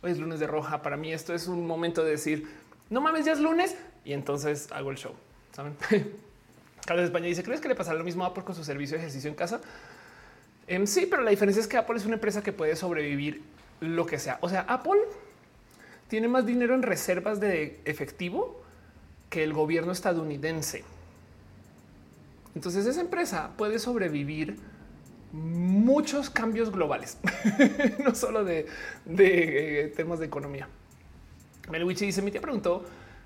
Hoy 0.01 0.11
es 0.11 0.19
lunes 0.19 0.41
de 0.41 0.47
roja. 0.47 0.81
Para 0.81 0.97
mí, 0.97 1.13
esto 1.13 1.33
es 1.33 1.47
un 1.47 1.65
momento 1.65 2.03
de 2.03 2.11
decir 2.11 2.45
no 2.89 3.01
mames, 3.01 3.25
ya 3.25 3.33
es 3.33 3.39
lunes 3.39 3.75
y 4.05 4.13
entonces 4.13 4.71
hago 4.71 4.91
el 4.91 4.97
show. 4.97 5.13
Saben, 5.53 5.75
Carlos 6.85 7.05
España 7.05 7.25
dice: 7.25 7.43
¿Crees 7.43 7.59
que 7.59 7.67
le 7.67 7.75
pasará 7.75 7.97
lo 7.97 8.03
mismo 8.03 8.23
a 8.23 8.27
Apple 8.27 8.43
con 8.43 8.55
su 8.55 8.63
servicio 8.63 8.95
de 8.95 9.03
ejercicio 9.03 9.29
en 9.29 9.35
casa? 9.35 9.59
Em, 10.67 10.85
sí, 10.85 11.07
pero 11.09 11.21
la 11.21 11.31
diferencia 11.31 11.61
es 11.61 11.67
que 11.67 11.77
Apple 11.77 11.97
es 11.97 12.05
una 12.05 12.15
empresa 12.15 12.43
que 12.43 12.51
puede 12.51 12.75
sobrevivir 12.75 13.41
lo 13.79 14.05
que 14.05 14.19
sea. 14.19 14.39
O 14.41 14.49
sea, 14.49 14.61
Apple 14.61 14.99
tiene 16.07 16.27
más 16.27 16.45
dinero 16.45 16.75
en 16.75 16.83
reservas 16.83 17.39
de 17.39 17.79
efectivo 17.85 18.61
que 19.29 19.43
el 19.43 19.53
gobierno 19.53 19.91
estadounidense. 19.91 20.83
Entonces 22.55 22.85
esa 22.85 23.01
empresa 23.01 23.51
puede 23.57 23.77
sobrevivir 23.77 24.57
muchos 25.31 26.29
cambios 26.29 26.71
globales, 26.71 27.17
no 28.03 28.15
solo 28.15 28.43
de, 28.43 28.65
eh, 29.07 29.93
temas 29.95 30.19
de 30.19 30.25
economía. 30.25 30.67
Melwichi 31.69 32.05
dice, 32.05 32.21
mi 32.21 32.31
tía 32.31 32.41
preguntó 32.41 32.85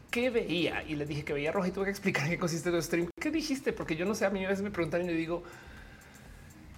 qué 0.10 0.30
veía 0.30 0.84
y 0.84 0.96
le 0.96 1.06
dije 1.06 1.24
que 1.24 1.32
veía 1.32 1.52
roja 1.52 1.70
y 1.70 1.72
tuve 1.72 1.86
que 1.86 1.92
explicar 1.92 2.28
qué 2.28 2.38
consiste 2.38 2.70
el 2.70 2.82
stream. 2.82 3.08
¿Qué 3.20 3.32
dijiste? 3.32 3.72
Porque 3.72 3.96
yo 3.96 4.06
no 4.06 4.16
sé, 4.16 4.26
a 4.26 4.30
mí 4.32 4.44
a 4.44 4.50
veces 4.50 4.64
me 4.64 4.72
preguntan 4.72 5.04
y 5.04 5.06
le 5.06 5.14
digo, 5.14 5.44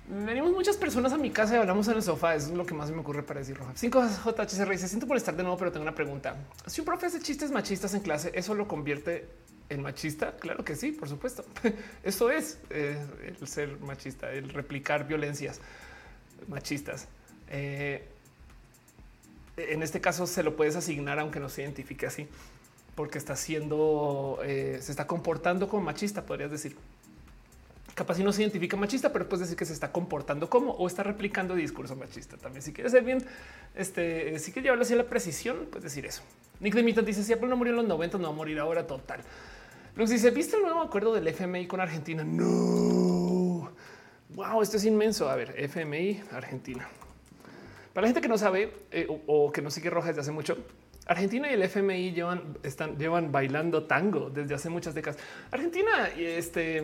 Venimos 0.08 0.52
muchas 0.52 0.76
personas 0.76 1.14
a 1.14 1.18
mi 1.18 1.32
casa 1.32 1.56
y 1.56 1.58
hablamos 1.60 1.88
en 1.88 1.96
el 1.96 2.04
sofá. 2.04 2.36
Es 2.36 2.50
lo 2.50 2.66
que 2.66 2.74
más 2.74 2.92
me 2.92 3.00
ocurre 3.00 3.24
para 3.24 3.40
decir 3.40 3.58
roja. 3.58 3.72
5 3.76 4.04
JHCR 4.26 4.70
dice: 4.70 4.88
Siento 4.88 5.08
por 5.08 5.16
estar 5.16 5.36
de 5.36 5.44
nuevo, 5.44 5.58
pero 5.58 5.72
tengo 5.72 5.84
una 5.84 5.96
pregunta. 5.96 6.36
Si 6.66 6.82
un 6.82 6.86
profe 6.86 7.06
hace 7.06 7.22
chistes 7.22 7.52
machistas 7.52 7.94
en 7.94 8.02
clase, 8.02 8.32
¿eso 8.34 8.54
lo 8.54 8.68
convierte 8.68 9.28
en 9.70 9.82
machista? 9.82 10.36
Claro 10.38 10.66
que 10.66 10.76
sí, 10.76 10.92
por 10.92 11.08
supuesto. 11.08 11.46
Eso 12.04 12.30
es 12.30 12.60
eh, 12.70 12.98
el 13.26 13.48
ser 13.48 13.80
machista, 13.80 14.32
el 14.32 14.50
replicar 14.50 15.08
violencias 15.08 15.62
machistas. 16.50 17.08
Eh, 17.50 18.06
en 19.56 19.84
este 19.84 20.02
caso 20.02 20.28
se 20.28 20.44
lo 20.44 20.56
puedes 20.56 20.76
asignar, 20.76 21.20
aunque 21.20 21.40
no 21.40 21.48
se 21.48 21.62
identifique 21.62 22.06
así, 22.06 22.28
porque 22.96 23.18
está 23.18 23.36
siendo, 23.36 24.40
eh, 24.44 24.80
se 24.82 24.92
está 24.92 25.08
comportando 25.08 25.70
como 25.70 25.84
machista, 25.84 26.26
podrías 26.26 26.52
decir 26.52 26.76
capaz 27.96 28.16
si 28.16 28.24
no 28.24 28.32
se 28.32 28.42
identifica 28.42 28.76
machista, 28.76 29.12
pero 29.12 29.28
puedes 29.28 29.42
decir 29.42 29.58
que 29.58 29.66
se 29.66 29.74
está 29.74 29.92
comportando 29.92 30.50
como 30.50 30.72
o 30.72 30.88
está 30.88 31.04
replicando 31.04 31.56
discurso 31.56 31.96
machista. 31.96 32.38
También 32.38 32.62
si 32.62 32.74
quieres 32.74 32.92
ser 32.92 33.04
bien, 33.04 33.24
este, 33.76 34.40
si 34.40 34.52
quieres 34.52 34.66
llevarlo 34.66 34.84
así 34.84 34.94
a 34.94 34.98
la 34.98 35.06
precisión, 35.06 35.68
puedes 35.70 35.84
decir 35.84 36.06
eso. 36.06 36.24
Nick 36.60 36.74
de 36.74 37.02
dice 37.02 37.24
si 37.24 37.34
Apple 37.34 37.48
no 37.48 37.58
murió 37.58 37.72
en 37.72 37.78
los 37.78 37.88
90, 37.88 38.18
no 38.18 38.24
va 38.24 38.30
a 38.30 38.36
morir 38.36 38.60
ahora 38.60 38.88
total. 38.88 39.22
Lux 39.96 40.10
dice, 40.10 40.32
¿viste 40.32 40.56
el 40.56 40.64
nuevo 40.64 40.82
acuerdo 40.82 41.14
del 41.14 41.28
FMI 41.28 41.68
con 41.68 41.80
Argentina? 41.80 42.24
No. 42.24 43.72
Wow, 44.30 44.62
esto 44.64 44.78
es 44.78 44.86
inmenso. 44.86 45.30
A 45.30 45.36
ver, 45.36 45.54
FMI, 45.56 46.24
Argentina. 46.32 46.88
Para 47.94 48.06
la 48.06 48.08
gente 48.08 48.22
que 48.22 48.28
no 48.28 48.40
sabe 48.40 48.74
eh, 48.90 49.06
o, 49.28 49.52
que 49.52 49.62
no 49.62 49.70
sigue 49.70 49.92
roja 49.92 50.08
desde 50.08 50.22
hace 50.22 50.32
mucho, 50.32 50.58
Argentina 51.06 51.52
y 51.52 51.54
el 51.54 51.62
FMI 51.62 52.12
llevan, 52.12 52.58
están, 52.64 52.98
llevan 52.98 53.32
bailando 53.32 53.84
tango 53.84 54.32
desde 54.32 54.56
hace 54.56 54.70
muchas 54.70 54.96
décadas. 54.96 55.20
Argentina 55.52 56.10
y 56.18 56.26
este 56.26 56.84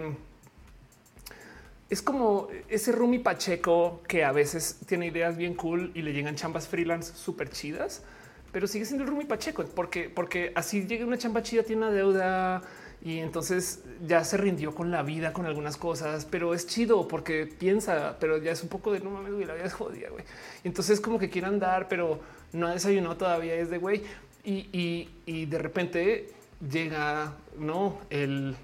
es 1.89 2.01
como 2.01 2.47
ese 2.67 2.91
Rumi 2.91 3.19
Pacheco 3.19 4.01
que 4.07 4.23
a 4.23 4.31
veces 4.31 4.79
tiene 4.85 5.07
ideas 5.07 5.37
bien 5.37 5.55
cool 5.55 5.91
y 5.95 6.01
le 6.01 6.13
llegan 6.13 6.35
chambas 6.35 6.67
freelance 6.67 7.13
súper 7.15 7.49
chidas, 7.49 8.03
pero 8.51 8.67
sigue 8.67 8.85
siendo 8.85 9.03
el 9.03 9.09
Rumi 9.09 9.25
Pacheco 9.25 9.65
porque, 9.75 10.09
porque 10.09 10.51
así 10.55 10.85
llega 10.85 11.05
una 11.05 11.17
chamba 11.17 11.41
chida, 11.41 11.63
tiene 11.63 11.83
una 11.83 11.91
deuda 11.91 12.61
y 13.01 13.19
entonces 13.19 13.83
ya 14.05 14.23
se 14.23 14.37
rindió 14.37 14.75
con 14.75 14.91
la 14.91 15.03
vida, 15.03 15.31
con 15.31 15.45
algunas 15.45 15.77
cosas, 15.77 16.25
pero 16.25 16.53
es 16.53 16.67
chido 16.67 17.07
porque 17.07 17.45
piensa, 17.47 18.17
pero 18.19 18.37
ya 18.37 18.51
es 18.51 18.61
un 18.61 18.69
poco 18.69 18.91
de 18.91 18.99
no 18.99 19.09
mames, 19.09 19.33
güey, 19.33 19.45
la 19.45 19.53
vida 19.53 19.65
es 19.65 19.73
jodida, 19.73 20.09
güey. 20.09 20.25
Entonces 20.63 20.99
como 20.99 21.17
que 21.17 21.29
quiere 21.29 21.47
andar, 21.47 21.87
pero 21.87 22.19
no 22.51 22.67
ha 22.67 22.73
desayunado 22.73 23.15
todavía, 23.17 23.55
es 23.55 23.69
de 23.69 23.77
güey. 23.77 24.03
Y, 24.43 25.07
y, 25.25 25.45
de 25.45 25.57
repente 25.57 26.31
llega 26.71 27.33
no 27.57 27.99
el 28.09 28.55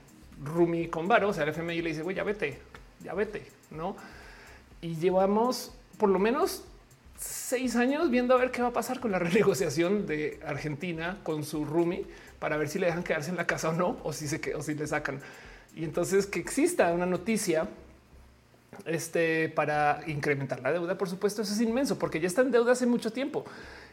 Rumi 0.44 0.88
con 0.88 1.08
varo, 1.08 1.30
o 1.30 1.34
sea, 1.34 1.44
el 1.44 1.50
FMI 1.50 1.82
le 1.82 1.90
dice, 1.90 2.02
güey, 2.02 2.16
ya 2.16 2.24
vete, 2.24 2.60
ya 3.06 3.14
vete, 3.14 3.46
¿no? 3.72 3.96
Y 4.82 4.96
llevamos 4.96 5.72
por 5.98 6.10
lo 6.10 6.20
menos 6.20 6.64
seis 7.18 7.76
años 7.76 8.10
viendo 8.10 8.34
a 8.34 8.38
ver 8.38 8.52
qué 8.52 8.62
va 8.62 8.70
a 8.70 8.74
pasar 8.74 9.00
con 9.00 9.12
la 9.12 9.20
renegociación 9.28 10.06
de 10.06 10.40
Argentina 10.46 11.20
con 11.24 11.44
su 11.44 11.64
Rumi 11.64 12.06
para 12.40 12.58
ver 12.58 12.68
si 12.68 12.80
le 12.80 12.88
dejan 12.88 13.04
quedarse 13.04 13.30
en 13.30 13.38
la 13.38 13.48
casa 13.48 13.70
o 13.70 13.74
no, 13.74 13.98
o 14.04 14.12
si 14.12 14.28
se 14.28 14.54
o 14.56 14.62
si 14.62 14.74
le 14.74 14.88
sacan. 14.88 15.22
Y 15.76 15.84
entonces 15.84 16.26
que 16.26 16.40
exista 16.40 16.92
una 16.92 17.06
noticia 17.06 17.68
este 18.86 19.50
para 19.50 20.02
incrementar 20.08 20.60
la 20.62 20.74
deuda, 20.74 20.98
por 20.98 21.08
supuesto, 21.08 21.44
eso 21.44 21.54
es 21.54 21.62
inmenso 21.62 21.98
porque 21.98 22.20
ya 22.20 22.28
está 22.28 22.42
en 22.42 22.52
deuda 22.52 22.74
hace 22.74 22.86
mucho 22.86 23.14
tiempo. 23.14 23.46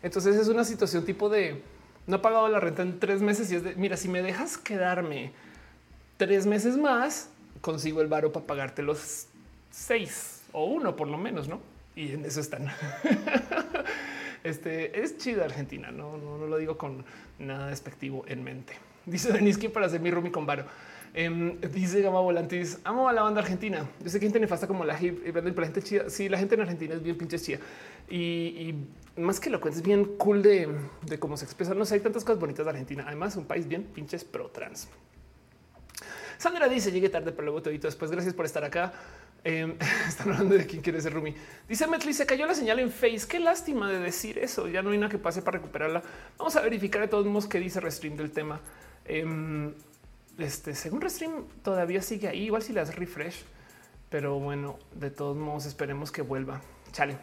Entonces 0.03 0.37
es 0.37 0.49
una 0.49 0.65
situación 0.65 1.05
tipo 1.05 1.29
de 1.29 1.63
no 2.07 2.17
ha 2.17 2.23
pagado 2.23 2.49
la 2.49 2.59
renta 2.59 2.83
en 2.83 2.99
tres 2.99 3.21
meses 3.21 3.53
y 3.53 3.57
es 3.57 3.63
de 3.63 3.77
mira, 3.77 3.97
si 3.97 4.09
me 4.09 4.23
dejas 4.23 4.59
quedarme 4.59 5.33
tres 6.17 6.47
meses 6.47 6.77
más, 6.77 7.29
consigo 7.63 8.03
el 8.03 8.09
varo 8.09 8.33
para 8.33 8.47
pagarte 8.47 8.83
los 8.83 9.29
seis 9.71 10.43
o 10.53 10.67
uno 10.67 10.95
por 10.95 11.09
lo 11.09 11.17
menos, 11.17 11.49
¿no? 11.49 11.61
Y 11.97 12.13
en 12.13 12.27
eso 12.27 12.41
están. 12.41 12.69
este 14.45 15.03
es 15.03 15.17
chida 15.17 15.47
Argentina, 15.47 15.91
no, 15.91 16.19
no, 16.19 16.47
lo 16.47 16.59
digo 16.59 16.77
con 16.77 17.05
nada 17.39 17.69
despectivo 17.69 18.25
en 18.29 18.45
mente. 18.45 18.75
Dice 19.07 19.33
Denis 19.33 19.59
para 19.73 19.87
hacer 19.87 20.01
mi 20.01 20.11
roomie 20.11 20.31
con 20.31 20.45
varo. 20.45 20.65
Em, 21.15 21.61
dice 21.61 22.01
Gama 22.01 22.21
Volantis, 22.21 22.79
amo 22.85 23.09
a 23.09 23.13
la 23.13 23.23
banda 23.23 23.41
argentina. 23.41 23.87
Yo 24.03 24.09
sé 24.09 24.19
que 24.19 24.27
gente 24.27 24.41
nefasta 24.41 24.67
como 24.67 24.85
la 24.85 25.01
hip, 25.01 25.23
gente 25.25 25.83
chida. 25.83 26.09
Sí, 26.09 26.29
la 26.29 26.39
gente 26.39 26.55
en 26.55 26.63
Argentina 26.63 26.95
es 26.95 27.03
bien 27.03 27.17
pinche 27.17 27.39
chida. 27.39 27.59
Y, 28.09 28.75
más 29.17 29.39
que 29.39 29.51
lo 29.51 29.61
cuentes, 29.61 29.81
es 29.81 29.87
bien 29.87 30.17
cool 30.17 30.43
de, 30.43 30.69
de, 31.03 31.19
cómo 31.19 31.37
se 31.37 31.45
expresa. 31.45 31.75
No 31.75 31.85
sé, 31.85 31.97
hay 31.97 32.01
tantas 32.01 32.25
cosas 32.25 32.41
bonitas 32.41 32.65
de 32.65 32.71
Argentina. 32.71 33.05
Además, 33.07 33.37
un 33.37 33.45
país 33.45 33.69
bien 33.69 33.83
pinches 33.85 34.25
pro 34.25 34.49
trans. 34.49 34.89
Sandra 36.43 36.69
dice 36.69 36.91
llegué 36.91 37.09
tarde, 37.09 37.31
pero 37.31 37.45
luego 37.45 37.63
te 37.63 37.71
después. 37.71 38.11
Gracias 38.11 38.35
por 38.35 38.45
estar 38.45 38.65
acá. 38.65 38.93
Eh, 39.45 39.77
están 40.09 40.33
hablando 40.33 40.57
de 40.57 40.67
quién 40.67 40.83
quiere 40.83 41.01
ser 41.01 41.13
Rumi. 41.13 41.37
Dice 41.69 41.87
Metli 41.87 42.13
se 42.13 42.27
cayó 42.27 42.49
la 42.49 42.55
señal 42.57 42.81
en 42.81 42.91
Face. 42.91 43.29
Qué 43.29 43.39
lástima 43.39 43.89
de 43.89 44.01
decir 44.01 44.41
eso. 44.41 44.67
Ya 44.67 44.83
no 44.83 44.91
hay 44.91 44.99
nada 44.99 45.09
que 45.09 45.19
pase 45.19 45.41
para 45.41 45.59
recuperarla. 45.59 46.03
Vamos 46.37 46.57
a 46.57 46.61
verificar 46.63 47.01
de 47.01 47.07
todos 47.07 47.27
modos 47.27 47.47
qué 47.47 47.61
dice 47.61 47.79
Restream 47.79 48.17
del 48.17 48.33
tema. 48.33 48.61
Em, 49.05 49.73
este, 50.37 50.75
según 50.75 51.01
Restream, 51.01 51.45
todavía 51.63 52.03
sigue 52.03 52.27
ahí. 52.27 52.43
Igual 52.43 52.63
si 52.63 52.73
le 52.73 52.81
das 52.81 52.97
refresh, 52.97 53.45
pero 54.11 54.41
bueno, 54.41 54.81
de 54.97 55.13
todos 55.13 55.37
modos, 55.37 55.67
esperemos 55.67 56.11
que 56.11 56.23
vuelva. 56.23 56.61
Chale. 56.91 57.19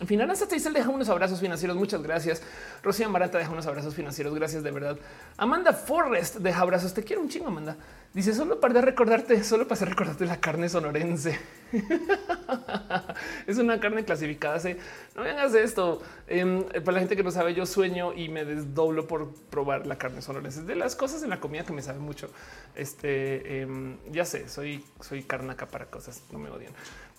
En 0.00 0.06
fin, 0.06 0.20
Ana 0.20 0.34
le 0.34 0.78
deja 0.78 0.90
unos 0.90 1.08
abrazos 1.08 1.40
financieros. 1.40 1.76
Muchas 1.76 2.02
gracias. 2.02 2.42
Rocío 2.82 3.08
Marata 3.10 3.38
deja 3.38 3.50
unos 3.50 3.66
abrazos 3.66 3.94
financieros. 3.94 4.34
Gracias 4.34 4.64
de 4.64 4.72
verdad. 4.72 4.96
Amanda 5.36 5.72
Forrest 5.72 6.36
deja 6.36 6.60
abrazos. 6.60 6.94
Te 6.94 7.02
quiero 7.02 7.22
un 7.22 7.28
chingo, 7.28 7.48
Amanda. 7.48 7.76
Dice 8.14 8.34
solo 8.34 8.58
para 8.58 8.80
recordarte, 8.80 9.44
solo 9.44 9.68
para 9.68 9.84
recordarte 9.84 10.24
la 10.26 10.40
carne 10.40 10.68
sonorense. 10.68 11.38
es 13.46 13.58
una 13.58 13.78
carne 13.78 14.04
clasificada. 14.04 14.58
No 15.14 15.22
me 15.22 15.30
hagas 15.30 15.54
esto. 15.54 16.02
Em, 16.26 16.64
para 16.64 16.92
la 16.92 16.98
gente 17.00 17.16
que 17.16 17.22
no 17.22 17.30
sabe, 17.30 17.54
yo 17.54 17.66
sueño 17.66 18.14
y 18.14 18.28
me 18.28 18.44
desdoblo 18.44 19.06
por 19.06 19.32
probar 19.50 19.86
la 19.86 19.98
carne 19.98 20.22
sonorense. 20.22 20.60
Es 20.60 20.66
de 20.66 20.74
las 20.74 20.96
cosas 20.96 21.22
en 21.22 21.30
la 21.30 21.38
comida 21.38 21.64
que 21.64 21.72
me 21.72 21.82
sabe 21.82 21.98
mucho. 21.98 22.30
Este 22.74 23.60
em, 23.60 23.98
ya 24.10 24.24
sé, 24.24 24.48
soy, 24.48 24.84
soy 25.00 25.22
carnaca 25.22 25.66
para 25.66 25.86
cosas. 25.86 26.22
No 26.32 26.38
me 26.38 26.50
odian 26.50 26.72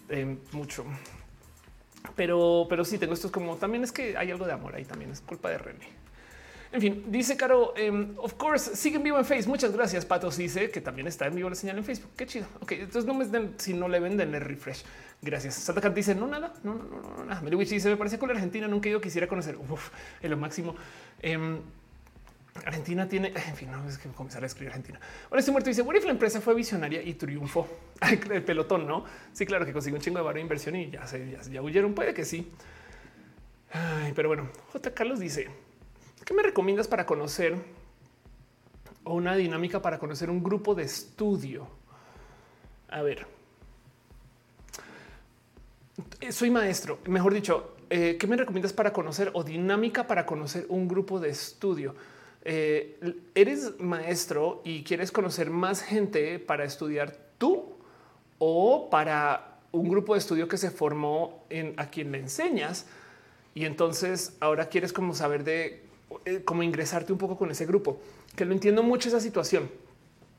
em, 0.09 0.39
mucho 0.51 0.85
pero, 2.15 2.65
pero 2.69 2.85
sí 2.85 2.97
tengo 2.97 3.13
esto 3.13 3.31
como 3.31 3.55
también 3.57 3.83
es 3.83 3.91
que 3.91 4.17
hay 4.17 4.31
algo 4.31 4.45
de 4.45 4.53
amor 4.53 4.75
ahí 4.75 4.85
también 4.85 5.11
es 5.11 5.21
culpa 5.21 5.49
de 5.49 5.57
René. 5.57 5.87
En 6.71 6.81
fin, 6.81 7.03
dice 7.07 7.35
Caro, 7.35 7.73
em, 7.75 8.13
of 8.17 8.33
course, 8.33 8.75
siguen 8.75 9.01
vivo 9.01 9.17
en 9.17 9.25
Facebook. 9.25 9.53
Muchas 9.53 9.73
gracias. 9.73 10.05
Patos 10.05 10.37
dice 10.37 10.69
que 10.69 10.81
también 10.81 11.07
está 11.07 11.25
en 11.25 11.35
vivo 11.35 11.49
la 11.49 11.55
señal 11.55 11.77
en 11.79 11.83
Facebook. 11.83 12.11
Qué 12.15 12.27
chido. 12.27 12.45
Ok, 12.61 12.73
entonces 12.73 13.05
no 13.05 13.15
me 13.15 13.25
den, 13.25 13.55
si 13.57 13.73
no 13.73 13.87
le 13.87 13.99
venden 13.99 14.35
el 14.35 14.41
refresh. 14.41 14.83
Gracias. 15.21 15.55
Santa 15.55 15.81
Cat 15.81 15.95
dice 15.95 16.13
no, 16.13 16.27
nada, 16.27 16.53
no, 16.63 16.75
no, 16.75 16.83
no, 16.83 17.01
no, 17.01 17.25
nada. 17.25 17.41
Meriwich 17.41 17.69
dice 17.69 17.89
me 17.89 17.97
parece 17.97 18.19
con 18.19 18.29
la 18.29 18.35
Argentina. 18.35 18.67
Nunca 18.67 18.87
yo 18.87 19.01
quisiera 19.01 19.27
conocer. 19.27 19.57
Uf, 19.57 19.89
en 20.21 20.29
lo 20.29 20.37
máximo. 20.37 20.75
Um, 21.23 21.59
Argentina 22.65 23.07
tiene, 23.07 23.29
en 23.29 23.55
fin, 23.55 23.71
no 23.71 23.87
es 23.87 23.97
que 23.97 24.09
comenzar 24.09 24.43
a 24.43 24.45
escribir 24.45 24.69
Argentina. 24.69 24.99
Ahora 25.25 25.39
estoy 25.39 25.51
muerto. 25.51 25.69
Dice, 25.69 25.81
what 25.81 25.95
if 25.95 26.05
la 26.05 26.11
empresa 26.11 26.41
fue 26.41 26.53
visionaria 26.53 27.01
y 27.01 27.13
triunfó? 27.13 27.67
El 28.31 28.43
pelotón, 28.43 28.87
¿no? 28.87 29.05
Sí, 29.33 29.45
claro 29.45 29.65
que 29.65 29.73
consiguió 29.73 29.97
un 29.97 30.03
chingo 30.03 30.19
de 30.19 30.23
barro 30.23 30.35
de 30.35 30.41
inversión 30.41 30.75
y 30.75 30.89
ya 30.91 31.07
se 31.07 31.37
ya, 31.51 31.61
huyeron. 31.61 31.93
Puede 31.93 32.13
que 32.13 32.25
sí. 32.25 32.51
pero 34.15 34.29
bueno, 34.29 34.49
J. 34.73 34.93
Carlos 34.93 35.19
dice, 35.19 35.49
¿qué 36.25 36.33
me 36.33 36.43
recomiendas 36.43 36.87
para 36.87 37.05
conocer 37.05 37.55
o 39.03 39.15
una 39.15 39.35
dinámica 39.35 39.81
para 39.81 39.99
conocer 39.99 40.29
un 40.29 40.43
grupo 40.43 40.75
de 40.75 40.83
estudio? 40.83 41.67
A 42.89 43.01
ver, 43.01 43.27
eh, 46.21 46.31
soy 46.31 46.49
maestro, 46.49 46.99
mejor 47.05 47.33
dicho, 47.33 47.75
eh, 47.89 48.17
¿qué 48.19 48.27
me 48.27 48.37
recomiendas 48.37 48.73
para 48.73 48.93
conocer 48.93 49.31
o 49.33 49.43
dinámica 49.43 50.07
para 50.07 50.25
conocer 50.25 50.65
un 50.69 50.87
grupo 50.87 51.19
de 51.19 51.29
estudio? 51.29 51.95
Eh, 52.43 52.99
eres 53.35 53.79
maestro 53.79 54.61
y 54.63 54.83
quieres 54.83 55.11
conocer 55.11 55.49
más 55.49 55.81
gente 55.81 56.39
para 56.39 56.63
estudiar 56.63 57.17
tú 57.37 57.73
o 58.37 58.89
para 58.89 59.59
un 59.71 59.89
grupo 59.89 60.13
de 60.13 60.19
estudio 60.19 60.47
que 60.47 60.57
se 60.57 60.71
formó 60.71 61.43
en 61.49 61.73
a 61.77 61.89
quien 61.89 62.11
le 62.11 62.19
enseñas 62.19 62.87
y 63.53 63.65
entonces 63.65 64.37
ahora 64.39 64.69
quieres 64.69 64.93
como 64.93 65.13
saber 65.13 65.43
de 65.43 65.83
eh, 66.25 66.41
cómo 66.43 66.63
ingresarte 66.63 67.11
un 67.11 67.19
poco 67.19 67.37
con 67.37 67.51
ese 67.51 67.65
grupo, 67.65 68.01
que 68.35 68.45
lo 68.45 68.53
entiendo 68.53 68.83
mucho 68.83 69.09
esa 69.09 69.19
situación. 69.19 69.69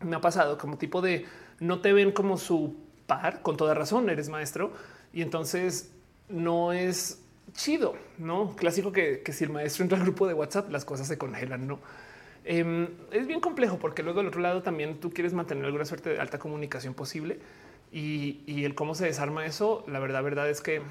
Me 0.01 0.17
ha 0.17 0.21
pasado 0.21 0.59
como 0.59 0.79
tipo 0.79 1.03
de 1.03 1.27
no 1.59 1.81
te 1.81 1.93
ven 1.93 2.13
como 2.13 2.39
su 2.39 2.75
par, 3.07 3.43
con 3.43 3.57
toda 3.57 3.75
razón, 3.75 4.09
eres 4.09 4.29
maestro 4.29 4.73
y 5.13 5.23
entonces 5.23 5.93
no 6.29 6.73
es 6.73 7.23
chido, 7.53 7.95
no 8.19 8.55
clásico 8.57 8.93
que, 8.93 9.23
si 9.33 9.45
el 9.45 9.51
maestro 9.51 9.83
entra 9.83 9.99
al 9.99 10.05
grupo 10.05 10.27
de 10.27 10.35
WhatsApp, 10.35 10.71
las 10.71 10.85
cosas 10.85 11.07
se 11.07 11.19
congelan. 11.19 11.67
No 11.67 11.81
em, 12.45 12.89
es 13.11 13.27
bien 13.27 13.41
complejo 13.41 13.79
porque 13.79 14.03
luego 14.03 14.21
del 14.21 14.29
otro 14.29 14.41
lado 14.41 14.63
también 14.63 15.01
tú 15.01 15.11
quieres 15.11 15.33
mantener 15.33 15.65
alguna 15.65 15.85
suerte 15.85 16.11
de 16.11 16.21
alta 16.21 16.39
comunicación 16.39 16.95
posible 16.95 17.39
y, 17.93 18.65
el 18.65 18.75
cómo 18.75 18.95
se 18.95 19.05
desarma 19.07 19.45
eso. 19.45 19.85
La 19.87 19.99
verdad, 19.99 20.23
verdad 20.23 20.49
es 20.49 20.61
que 20.61 20.83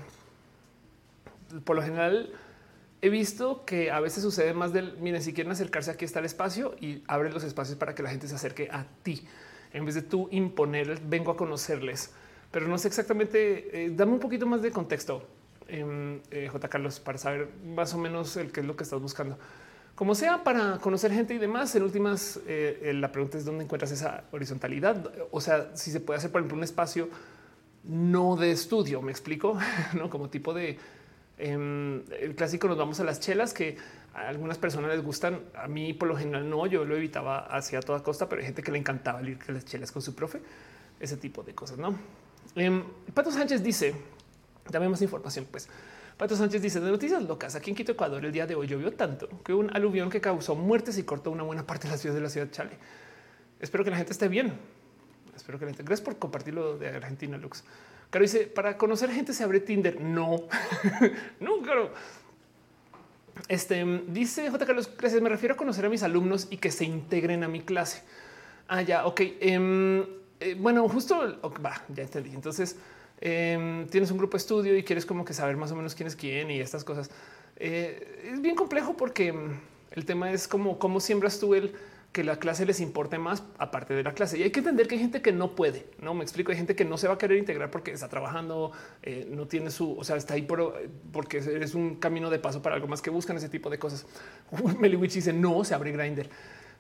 por 1.64 1.75
lo 1.75 1.82
general 1.82 2.32
he 3.02 3.10
visto 3.10 3.66
que 3.66 3.92
a 3.92 4.00
veces 4.00 4.24
sucede 4.24 4.53
más 4.53 4.74
del 4.74 4.98
miren, 4.98 5.22
si 5.22 5.34
quieren 5.34 5.52
acercarse, 5.52 5.92
aquí 5.92 6.06
está 6.06 6.19
el 6.19 6.26
espacio 6.26 6.76
y 6.80 7.03
abre 7.08 7.32
los 7.32 7.44
espacios 7.44 7.78
para 7.78 7.95
que 7.95 8.03
la 8.03 8.10
gente 8.10 8.28
se 8.28 8.36
acerque 8.36 8.69
a 8.72 8.86
ti 9.03 9.28
en 9.74 9.86
vez 9.86 9.95
de 9.95 10.02
tú 10.02 10.28
imponer. 10.32 11.00
Vengo 11.02 11.32
a 11.32 11.38
conocerles 11.38 12.11
pero 12.52 12.68
no 12.68 12.78
sé 12.78 12.88
exactamente. 12.88 13.86
Eh, 13.86 13.92
dame 13.95 14.14
un 14.14 14.19
poquito 14.19 14.45
más 14.45 14.61
de 14.61 14.72
contexto, 14.72 15.24
eh, 15.68 16.50
J. 16.52 16.68
Carlos, 16.68 17.00
para 17.00 17.18
saber 17.18 17.50
más 17.66 17.94
o 17.94 17.98
menos 17.98 18.36
el 18.38 18.52
qué 18.52 18.61
es 18.61 18.66
lo 18.66 18.76
que 18.76 18.84
estás 18.84 19.02
buscando. 19.02 19.38
Como 19.95 20.16
sea, 20.16 20.44
para 20.44 20.78
conocer 20.78 21.11
gente 21.11 21.34
y 21.34 21.38
demás, 21.38 21.76
en 21.76 21.84
últimas, 21.84 22.40
eh, 22.48 22.92
la 22.95 23.11
pregunta 23.11 23.38
es 23.38 23.45
dónde 23.45 23.66
encuentras 23.66 23.92
esa 23.92 24.24
horizontalidad. 24.32 25.11
O 25.32 25.42
sea, 25.42 25.76
si 25.76 25.92
se 25.92 26.00
puede 26.00 26.18
hacer, 26.19 26.32
por 26.32 26.40
ejemplo, 26.40 26.58
un 26.58 26.64
espacio 26.64 27.10
no 27.84 28.36
de 28.36 28.52
estudio, 28.52 29.02
me 29.02 29.11
explico, 29.11 29.58
no 29.94 30.10
como 30.10 30.30
tipo 30.30 30.53
de 30.53 30.78
em, 31.40 32.03
el 32.19 32.35
clásico. 32.35 32.68
Nos 32.68 32.77
vamos 32.77 33.00
a 33.00 33.03
las 33.03 33.19
chelas 33.19 33.53
que 33.53 33.77
a 34.14 34.27
algunas 34.27 34.58
personas 34.58 34.92
les 34.92 35.03
gustan. 35.03 35.42
A 35.56 35.68
mí, 35.68 35.93
por 35.93 36.08
lo 36.08 36.16
general, 36.16 36.50
no. 36.50 36.68
Yo 36.68 36.85
lo 36.85 36.95
evitaba 36.95 37.40
hacia 37.48 37.80
toda 37.82 38.03
costa, 38.03 38.30
pero 38.30 38.42
hay 38.42 38.45
gente 38.45 38.61
que 38.61 38.72
le 38.72 38.77
encantaba 38.77 39.22
ir 39.22 39.40
a 39.48 39.51
las 39.51 39.66
chelas 39.66 39.92
con 39.92 40.01
su 40.01 40.14
profe, 40.14 40.42
ese 41.00 41.18
tipo 41.18 41.42
de 41.43 41.56
cosas. 41.56 41.77
No, 41.77 41.98
em, 42.56 42.84
Pato 43.14 43.32
Sánchez 43.32 43.64
dice: 43.64 43.95
Dame 44.69 44.90
más 44.90 45.01
información, 45.01 45.48
pues. 45.50 45.68
Pato 46.18 46.35
Sánchez 46.35 46.61
dice 46.61 46.82
de 46.82 46.92
noticias 46.92 47.24
locas. 47.24 47.56
Aquí 47.56 47.69
en 47.69 47.77
Quito, 47.77 47.93
Ecuador, 47.93 48.26
el 48.26 48.34
día 48.34 48.45
de 48.45 48.53
hoy 48.53 48.68
llovió 48.68 48.92
tanto 48.92 49.30
que 49.42 49.53
un 49.53 49.74
aluvión 49.74 50.09
que 50.09 50.19
causó 50.19 50.53
muertes 50.53 50.98
y 50.98 51.03
cortó 51.03 51.32
una 51.32 51.43
buena 51.43 51.66
parte 51.66 51.88
de 51.88 51.93
la 51.93 51.98
ciudad 51.98 52.14
de 52.14 52.22
la 52.22 52.30
ciudad 52.30 52.51
Chale. 52.51 52.77
Espero 53.61 53.85
que 53.85 53.90
la 53.90 53.95
gente 53.95 54.11
esté 54.11 54.27
bien. 54.27 54.53
Espero 55.34 55.58
que 55.58 55.64
la 55.64 55.72
gente. 55.72 55.84
Gracias 55.84 56.03
por 56.03 56.19
compartirlo 56.19 56.77
de 56.77 56.90
Argentina, 56.90 57.38
Lux. 57.38 57.64
Caro 58.10 58.24
dice, 58.24 58.48
para 58.48 58.78
conocer 58.78 59.12
gente 59.12 59.34
se 59.34 59.44
abre 59.44 59.60
Tinder. 59.60 60.02
No, 60.02 60.48
no, 61.40 61.62
claro. 61.62 61.92
Este 63.48 63.86
dice 64.08 64.50
J. 64.50 64.66
Carlos, 64.66 64.92
gracias. 64.98 65.22
Me 65.22 65.30
refiero 65.30 65.54
a 65.54 65.58
conocer 65.58 65.86
a 65.86 65.90
mis 65.90 66.04
alumnos 66.04 66.48
y 66.50 66.58
que 66.58 66.72
se 66.72 66.86
integren 66.86 67.44
a 67.44 67.48
mi 67.48 67.62
clase. 67.62 68.04
Ah, 68.68 68.82
ya, 68.82 69.06
ok. 69.06 69.22
Em, 69.40 70.06
eh, 70.40 70.56
bueno, 70.58 70.88
justo 70.90 71.40
va, 71.64 71.84
ya 71.90 72.04
entendí. 72.04 72.32
Entonces 72.32 72.78
em, 73.22 73.88
tienes 73.88 74.10
un 74.12 74.18
grupo 74.18 74.38
de 74.38 74.42
estudio 74.42 74.78
y 74.78 74.84
quieres 74.84 75.06
como 75.06 75.24
que 75.24 75.34
saber 75.34 75.58
más 75.58 75.72
o 75.72 75.76
menos 75.76 75.94
quién 75.94 76.08
es 76.08 76.16
quién 76.16 76.50
y 76.50 76.60
estas 76.60 76.84
cosas. 76.84 77.12
Eh, 77.58 78.32
es 78.32 78.42
bien 78.42 78.56
complejo 78.56 78.98
porque 78.98 79.34
el 79.92 80.06
tema 80.06 80.32
es 80.32 80.48
como 80.48 80.80
cómo 80.80 81.00
siembras 81.00 81.40
tú 81.40 81.54
el 81.54 81.76
que 82.12 82.24
la 82.24 82.38
clase 82.38 82.66
les 82.66 82.80
importe 82.80 83.20
más 83.20 83.44
aparte 83.60 83.94
de 83.94 84.04
la 84.04 84.14
clase. 84.14 84.38
Y 84.40 84.44
hay 84.44 84.50
que 84.52 84.60
entender 84.60 84.88
que 84.88 84.96
hay 84.96 85.02
gente 85.02 85.22
que 85.22 85.32
no 85.32 85.56
puede, 85.56 85.86
no 86.02 86.14
me 86.16 86.24
explico. 86.24 86.52
Hay 86.52 86.58
gente 86.58 86.76
que 86.76 86.84
no 86.86 86.98
se 86.98 87.08
va 87.08 87.14
a 87.16 87.18
querer 87.18 87.38
integrar 87.38 87.70
porque 87.70 87.92
está 87.92 88.10
trabajando, 88.10 88.72
eh, 89.04 89.28
no 89.30 89.48
tiene 89.48 89.70
su, 89.70 89.98
o 89.98 90.04
sea, 90.04 90.16
está 90.16 90.34
ahí 90.34 90.42
por, 90.42 90.74
porque 91.12 91.38
es 91.38 91.76
un 91.76 91.96
camino 91.96 92.30
de 92.30 92.40
paso 92.40 92.62
para 92.62 92.76
algo 92.76 92.88
más 92.88 93.02
que 93.02 93.12
buscan 93.12 93.38
ese 93.38 93.50
tipo 93.50 93.70
de 93.70 93.78
cosas. 93.78 94.08
Meliwich 94.80 95.14
dice 95.14 95.34
no 95.34 95.64
se 95.64 95.76
abre 95.76 95.92
Grinder, 95.92 96.30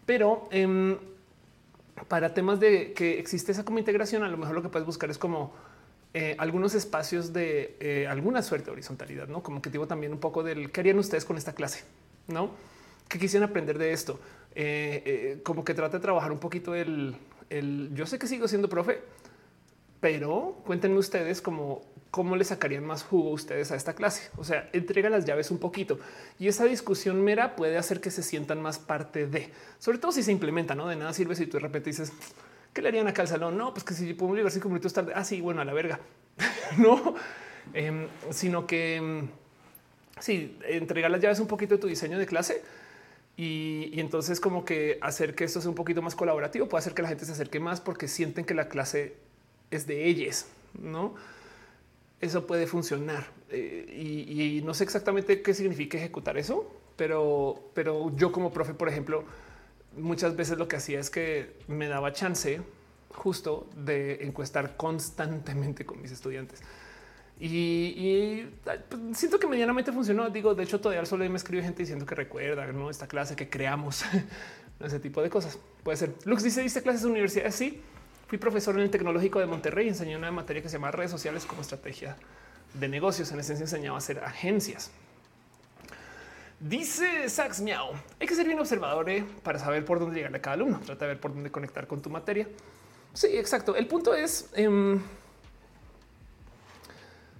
pero 0.05 0.47
em, 0.51 0.97
para 2.07 2.33
temas 2.33 2.59
de 2.59 2.93
que 2.93 3.19
existe 3.19 3.51
esa 3.51 3.63
como 3.63 3.77
integración, 3.77 4.23
a 4.23 4.29
lo 4.29 4.37
mejor 4.37 4.55
lo 4.55 4.63
que 4.63 4.69
puedes 4.69 4.87
buscar 4.87 5.11
es 5.11 5.19
como 5.19 5.53
eh, 6.15 6.35
algunos 6.39 6.73
espacios 6.73 7.33
de 7.33 7.77
eh, 7.79 8.07
alguna 8.07 8.41
suerte 8.41 8.65
de 8.65 8.71
horizontalidad, 8.71 9.27
no 9.27 9.43
como 9.43 9.61
que 9.61 9.69
digo 9.69 9.85
también 9.85 10.11
un 10.11 10.19
poco 10.19 10.41
del 10.41 10.71
qué 10.71 10.79
harían 10.79 10.97
ustedes 10.97 11.23
con 11.23 11.37
esta 11.37 11.53
clase, 11.53 11.83
no 12.27 12.49
que 13.07 13.19
quisieran 13.19 13.49
aprender 13.49 13.77
de 13.77 13.91
esto 13.91 14.19
eh, 14.55 15.03
eh, 15.05 15.39
como 15.43 15.63
que 15.63 15.73
trata 15.73 15.97
de 15.97 16.01
trabajar 16.01 16.31
un 16.31 16.39
poquito 16.39 16.73
el, 16.75 17.15
yo 17.93 18.05
sé 18.05 18.19
que 18.19 18.27
sigo 18.27 18.47
siendo 18.47 18.69
profe, 18.69 19.01
pero 19.99 20.61
cuéntenme 20.65 20.97
ustedes 20.97 21.41
cómo, 21.41 21.81
cómo 22.11 22.35
le 22.35 22.43
sacarían 22.43 22.85
más 22.85 23.03
jugo 23.03 23.31
ustedes 23.31 23.71
a 23.71 23.75
esta 23.75 23.93
clase. 23.93 24.29
O 24.37 24.43
sea, 24.43 24.69
entrega 24.73 25.09
las 25.09 25.25
llaves 25.25 25.51
un 25.51 25.59
poquito 25.59 25.99
y 26.39 26.47
esa 26.47 26.65
discusión 26.65 27.21
mera 27.23 27.55
puede 27.55 27.77
hacer 27.77 28.01
que 28.01 28.11
se 28.11 28.23
sientan 28.23 28.61
más 28.61 28.79
parte 28.79 29.27
de, 29.27 29.51
sobre 29.77 29.97
todo 29.97 30.11
si 30.11 30.23
se 30.23 30.31
implementa, 30.31 30.75
no 30.75 30.87
de 30.87 30.95
nada 30.95 31.13
sirve 31.13 31.35
si 31.35 31.47
tú 31.47 31.57
de 31.57 31.63
repente 31.63 31.89
dices 31.89 32.11
qué 32.73 32.81
le 32.81 32.89
harían 32.89 33.07
acá 33.07 33.23
al 33.23 33.27
salón. 33.27 33.57
No, 33.57 33.73
pues 33.73 33.83
que 33.83 33.93
si 33.93 34.13
podemos 34.13 34.37
llegar 34.37 34.51
cinco 34.51 34.69
minutos 34.69 34.93
tarde. 34.93 35.13
Ah, 35.15 35.23
sí, 35.23 35.41
bueno, 35.41 35.61
a 35.61 35.65
la 35.65 35.73
verga, 35.73 35.99
no, 36.77 37.15
em, 37.73 38.07
sino 38.31 38.65
que 38.65 38.95
em, 38.95 39.27
sí, 40.19 40.57
entregar 40.63 41.11
las 41.11 41.21
llaves 41.21 41.39
un 41.39 41.47
poquito 41.47 41.75
de 41.75 41.81
tu 41.81 41.87
diseño 41.87 42.17
de 42.17 42.25
clase 42.25 42.63
y, 43.41 43.97
entonces 44.01 44.41
como 44.41 44.65
que 44.65 44.97
hacer 44.99 45.33
que 45.33 45.45
esto 45.45 45.61
sea 45.61 45.69
un 45.69 45.75
poquito 45.75 46.01
más 46.01 46.13
colaborativo 46.13 46.67
puede 46.67 46.79
hacer 46.79 46.93
que 46.93 47.01
la 47.01 47.07
gente 47.07 47.23
se 47.23 47.31
acerque 47.31 47.61
más 47.61 47.79
porque 47.79 48.09
sienten 48.09 48.43
que 48.43 48.53
la 48.53 48.67
clase 48.67 49.15
es 49.71 49.87
de 49.87 50.07
ellos, 50.07 50.45
¿no? 50.77 51.15
Eso 52.19 52.45
puede 52.45 52.67
funcionar 52.67 53.27
eh, 53.49 53.95
y, 53.95 54.61
no 54.65 54.73
sé 54.73 54.83
exactamente 54.83 55.41
qué 55.41 55.53
significa 55.53 55.97
ejecutar 55.97 56.37
eso, 56.37 56.69
pero, 56.97 57.71
pero 57.73 58.13
yo 58.17 58.33
como 58.33 58.51
profe, 58.51 58.73
por 58.73 58.89
ejemplo, 58.89 59.23
muchas 59.95 60.35
veces 60.35 60.57
lo 60.57 60.67
que 60.67 60.75
hacía 60.75 60.99
es 60.99 61.09
que 61.09 61.53
me 61.69 61.87
daba 61.87 62.11
chance 62.11 62.59
justo 63.13 63.69
de 63.73 64.25
encuestar 64.25 64.75
constantemente 64.75 65.85
con 65.85 66.01
mis 66.01 66.11
estudiantes. 66.11 66.61
Y, 67.41 68.43
pues, 68.63 69.17
siento 69.17 69.39
que 69.39 69.47
medianamente 69.47 69.91
funcionó. 69.93 70.29
Digo, 70.29 70.55
de 70.55 70.63
hecho, 70.63 70.81
todavía 70.81 71.05
solo 71.05 71.27
me 71.29 71.37
escribe 71.37 71.63
gente 71.63 71.83
diciendo 71.83 72.05
que 72.05 72.13
recuerda 72.13 72.67
¿no? 72.67 72.89
esta 72.89 73.07
clase 73.07 73.35
que 73.35 73.49
creamos, 73.49 74.03
ese 74.79 74.99
tipo 74.99 75.21
de 75.21 75.29
cosas. 75.29 75.57
Puede 75.83 75.97
ser. 75.97 76.15
Lux 76.25 76.43
dice, 76.43 76.61
dice 76.61 76.83
clases 76.83 77.03
de 77.03 77.07
universidad. 77.07 77.49
Sí, 77.51 77.81
fui 78.27 78.37
profesor 78.37 78.75
en 78.75 78.81
el 78.81 78.89
Tecnológico 78.89 79.39
de 79.39 79.45
Monterrey 79.45 79.85
y 79.85 79.89
enseñé 79.89 80.17
una 80.17 80.31
materia 80.31 80.61
que 80.61 80.67
se 80.67 80.73
llama 80.73 80.91
redes 80.91 81.11
sociales 81.11 81.45
como 81.45 81.61
estrategia 81.61 82.17
de 82.73 82.89
negocios. 82.89 83.31
En 83.31 83.39
esencia 83.39 83.63
enseñaba 83.63 83.95
a 83.95 83.99
hacer 83.99 84.19
agencias. 84.19 84.91
Dice 86.59 87.29
Sax 87.29 87.61
Miau, 87.61 87.93
hay 88.19 88.27
que 88.27 88.35
ser 88.35 88.45
bien 88.45 88.59
observador 88.59 89.09
¿eh? 89.09 89.23
para 89.43 89.59
saber 89.59 89.85
por 89.85 89.97
dónde 89.97 90.17
llegar 90.17 90.35
a 90.35 90.41
cada 90.41 90.55
alumno. 90.55 90.81
Trata 90.85 91.05
de 91.05 91.13
ver 91.13 91.21
por 91.21 91.33
dónde 91.33 91.49
conectar 91.51 91.87
con 91.87 92.01
tu 92.01 92.09
materia. 92.09 92.49
Sí, 93.13 93.27
exacto. 93.27 93.77
El 93.77 93.87
punto 93.87 94.13
es... 94.13 94.49
Em, 94.55 95.01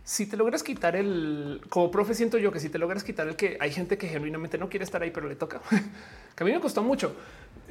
si 0.10 0.26
te 0.26 0.38
logras 0.38 0.64
quitar 0.64 0.96
el 0.96 1.62
como 1.70 1.92
profe, 1.92 2.16
siento 2.16 2.40
yo 2.40 2.52
que 2.52 2.60
si 2.60 2.70
te 2.70 2.80
logras 2.80 3.04
quitar 3.04 3.28
el 3.28 3.36
que 3.36 3.58
hay 3.60 3.72
gente 3.72 3.96
que 3.96 4.08
genuinamente 4.08 4.58
no 4.58 4.68
quiere 4.68 4.84
estar 4.84 5.04
ahí, 5.04 5.12
pero 5.12 5.30
le 5.30 5.36
toca, 5.36 5.62
que 6.36 6.44
a 6.44 6.48
mí 6.48 6.52
me 6.52 6.60
costó 6.60 6.82
mucho. 6.82 7.14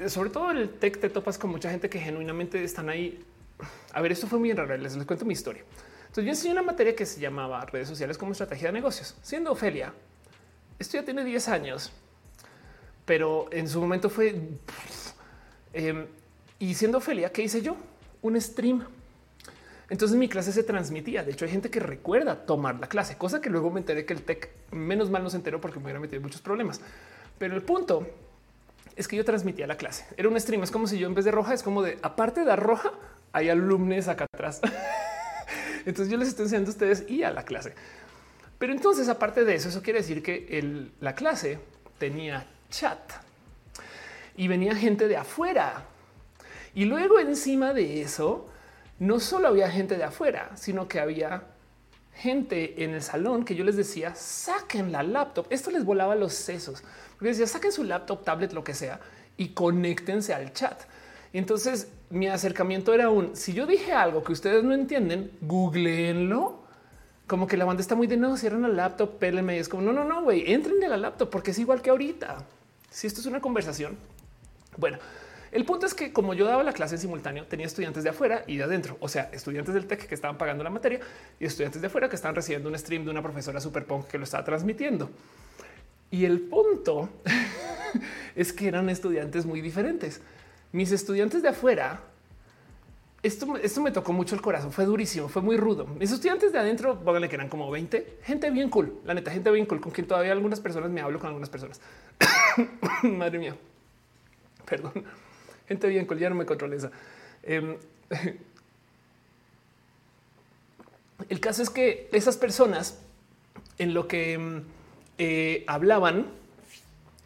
Sobre 0.07 0.31
todo 0.31 0.53
el 0.53 0.71
tech 0.71 1.01
te 1.01 1.11
topas 1.11 1.37
con 1.37 1.51
mucha 1.51 1.69
gente 1.69 1.91
que 1.91 1.99
genuinamente 1.99 2.63
están 2.63 2.91
ahí. 2.91 3.25
A 3.93 4.01
ver, 4.01 4.13
esto 4.13 4.29
fue 4.29 4.39
muy 4.39 4.53
raro. 4.53 4.77
Les, 4.77 4.95
les 4.95 5.05
cuento 5.05 5.25
mi 5.25 5.33
historia. 5.33 5.65
Entonces 6.03 6.25
yo 6.27 6.31
enseñé 6.31 6.53
una 6.53 6.63
materia 6.63 6.95
que 6.95 7.07
se 7.07 7.19
llamaba 7.19 7.67
redes 7.67 7.89
sociales 7.89 8.17
como 8.17 8.31
estrategia 8.31 8.69
de 8.69 8.75
negocios. 8.75 9.17
Siendo 9.21 9.51
Ofelia, 9.51 9.93
esto 10.79 10.97
ya 10.97 11.05
tiene 11.05 11.25
10 11.25 11.49
años, 11.49 11.91
pero 13.05 13.49
en 13.51 13.69
su 13.69 13.81
momento 13.81 14.09
fue 14.09 14.41
em, 15.73 16.07
y 16.61 16.75
siendo 16.75 16.99
Ofelia, 16.99 17.33
¿qué 17.33 17.43
hice 17.43 17.63
yo? 17.63 17.77
Un 18.23 18.41
stream 18.41 18.85
entonces 19.91 20.17
mi 20.17 20.29
clase 20.29 20.53
se 20.53 20.63
transmitía. 20.63 21.23
De 21.23 21.33
hecho, 21.33 21.45
hay 21.45 21.51
gente 21.51 21.71
que 21.71 21.81
recuerda 21.81 22.45
tomar 22.45 22.79
la 22.79 22.89
clase, 22.89 23.17
cosa 23.17 23.41
que 23.41 23.51
luego 23.51 23.71
me 23.71 23.81
enteré 23.81 24.05
que 24.05 24.13
el 24.13 24.23
tech 24.23 24.51
menos 24.71 25.11
mal 25.11 25.23
no 25.23 25.31
se 25.31 25.37
enteró 25.37 25.61
porque 25.61 25.79
me 25.79 25.85
hubiera 25.85 26.01
metido 26.01 26.21
muchos 26.21 26.43
problemas. 26.43 26.81
Pero 27.39 27.55
el 27.55 27.63
punto 27.63 28.07
es 28.97 29.09
que 29.09 29.17
yo 29.17 29.25
transmitía 29.25 29.67
la 29.67 29.77
clase. 29.77 30.07
Era 30.17 30.29
un 30.29 30.39
stream. 30.39 30.63
Es 30.63 30.71
como 30.71 30.87
si 30.87 30.99
yo 30.99 31.07
en 31.07 31.15
vez 31.15 31.25
de 31.25 31.31
roja 31.31 31.55
es 31.55 31.63
como 31.63 31.83
de 31.83 31.99
aparte 32.03 32.45
de 32.45 32.57
roja, 32.57 32.93
hay 33.33 33.49
alumnos 33.49 34.09
acá 34.09 34.27
atrás. 34.33 34.61
entonces 35.87 36.11
yo 36.11 36.19
les 36.19 36.29
estoy 36.29 36.45
enseñando 36.45 36.71
a 36.71 36.73
ustedes 36.73 37.09
y 37.09 37.23
a 37.23 37.31
la 37.31 37.45
clase. 37.45 37.75
Pero 38.59 38.73
entonces, 38.73 39.09
aparte 39.09 39.45
de 39.45 39.55
eso, 39.55 39.69
eso 39.69 39.83
quiere 39.83 40.01
decir 40.01 40.23
que 40.23 40.91
la 41.01 41.15
clase 41.15 41.61
tenía 41.99 42.45
chat 42.71 42.99
y 44.37 44.49
venía 44.49 44.75
gente 44.75 45.07
de 45.07 45.17
afuera. 45.17 45.85
Y 46.75 46.85
luego 46.85 47.21
encima 47.21 47.73
de 47.73 48.03
eso, 48.03 48.48
no 48.99 49.21
solo 49.21 49.49
había 49.49 49.71
gente 49.71 49.97
de 49.97 50.05
afuera, 50.05 50.51
sino 50.55 50.89
que 50.89 51.01
había 51.01 51.45
gente 52.15 52.83
en 52.83 52.95
el 52.95 53.03
salón 53.03 53.45
que 53.45 53.55
yo 53.55 53.65
les 53.65 53.77
decía 53.77 54.15
saquen 54.15 54.91
la 54.91 55.03
laptop. 55.03 55.47
Esto 55.51 55.71
les 55.71 55.85
volaba 55.85 56.15
los 56.15 56.35
sesos 56.35 56.83
porque 57.13 57.29
decía 57.29 57.47
saquen 57.47 57.73
su 57.73 57.85
laptop, 57.85 58.25
tablet, 58.25 58.53
lo 58.53 58.65
que 58.65 58.75
sea 58.75 59.01
y 59.37 59.51
conéctense 59.51 60.35
al 60.35 60.53
chat. 60.53 60.83
Entonces 61.33 61.89
mi 62.11 62.27
acercamiento 62.27 62.93
era 62.93 63.11
un 63.11 63.37
si 63.37 63.53
yo 63.53 63.67
dije 63.67 63.93
algo 63.93 64.25
que 64.25 64.33
ustedes 64.33 64.65
no 64.65 64.75
entienden, 64.75 65.31
googleenlo. 65.41 66.67
Como 67.27 67.47
que 67.47 67.59
la 67.59 67.67
banda 67.67 67.83
está 67.83 67.95
muy 67.95 68.07
de 68.07 68.17
no, 68.17 68.39
cierran 68.39 68.63
la 68.63 68.69
laptop, 68.69 69.19
pélenme. 69.19 69.57
Y 69.57 69.59
es 69.59 69.69
como 69.69 69.83
no, 69.83 69.93
no, 69.93 70.05
no, 70.05 70.23
güey, 70.23 70.51
entren 70.51 70.81
de 70.81 70.89
la 70.89 70.97
laptop 70.97 71.29
porque 71.29 71.51
es 71.51 71.59
igual 71.59 71.83
que 71.83 71.91
ahorita. 71.91 72.45
Si 72.91 73.07
esto 73.07 73.21
es 73.21 73.27
una 73.27 73.41
conversación, 73.41 73.99
bueno, 74.79 74.99
el 75.51 75.65
punto 75.65 75.87
es 75.87 75.95
que 75.95 76.13
como 76.13 76.35
yo 76.35 76.45
daba 76.45 76.63
la 76.63 76.73
clase 76.73 76.97
en 76.97 77.01
simultáneo, 77.01 77.47
tenía 77.47 77.67
estudiantes 77.67 78.05
de 78.05 78.11
afuera 78.11 78.45
y 78.47 78.57
de 78.57 78.65
adentro, 78.65 78.97
o 79.01 79.09
sea, 79.09 79.31
estudiantes 79.33 79.75
del 79.75 79.87
TEC 79.87 80.07
que 80.07 80.15
estaban 80.15 80.37
pagando 80.37 80.63
la 80.63 80.71
materia 80.71 81.01
y 81.41 81.47
estudiantes 81.47 81.81
de 81.81 81.87
afuera 81.87 82.09
que 82.09 82.17
estaban 82.17 82.35
recibiendo 82.35 82.69
un 82.69 82.79
stream 82.79 83.05
de 83.05 83.11
una 83.11 83.23
profesora 83.23 83.61
super 83.61 83.87
punk 83.87 84.09
que 84.09 84.19
lo 84.19 84.25
estaba 84.25 84.45
transmitiendo. 84.45 85.11
Y 86.11 86.25
el 86.25 86.41
punto 86.41 87.09
es 88.37 88.53
que 88.53 88.69
eran 88.69 88.91
estudiantes 88.91 89.47
muy 89.47 89.61
diferentes. 89.61 90.21
Mis 90.73 90.93
estudiantes 90.93 91.43
de 91.43 91.49
afuera, 91.49 92.01
esto, 93.23 93.57
esto 93.57 93.81
me 93.81 93.91
tocó 93.91 94.13
mucho 94.13 94.35
el 94.35 94.43
corazón, 94.43 94.71
fue 94.71 94.85
durísimo, 94.85 95.29
fue 95.29 95.41
muy 95.41 95.57
rudo. 95.57 95.87
Mis 95.87 96.13
estudiantes 96.13 96.53
de 96.53 96.59
adentro, 96.59 97.01
pónganle 97.01 97.29
que 97.31 97.37
eran 97.37 97.49
como 97.49 97.71
20, 97.71 98.19
gente 98.23 98.51
bien 98.51 98.69
cool, 98.69 99.01
la 99.07 99.15
neta, 99.15 99.31
gente 99.31 99.51
bien 99.51 99.65
cool, 99.65 99.81
con 99.81 99.93
quien 99.93 100.07
todavía 100.07 100.33
algunas 100.33 100.61
personas 100.61 100.91
me 100.91 101.01
hablo 101.01 101.19
con 101.19 101.29
algunas 101.29 101.49
personas. 101.49 101.81
Madre 103.03 103.39
mía, 103.39 103.57
perdón 104.67 105.05
gente 105.69 105.87
bien, 105.87 106.09
ya 106.19 106.31
no 106.31 106.35
me 106.35 106.47
controla 106.47 106.75
esa. 106.77 106.91
Em, 107.43 107.77
El 111.29 111.41
caso 111.41 111.63
es 111.63 111.71
que 111.71 112.09
esas 112.13 112.37
personas 112.37 112.99
en 113.77 113.93
lo 113.93 114.09
que 114.09 114.39
mm, 114.39 114.63
eh, 115.19 115.65
hablaban 115.67 116.27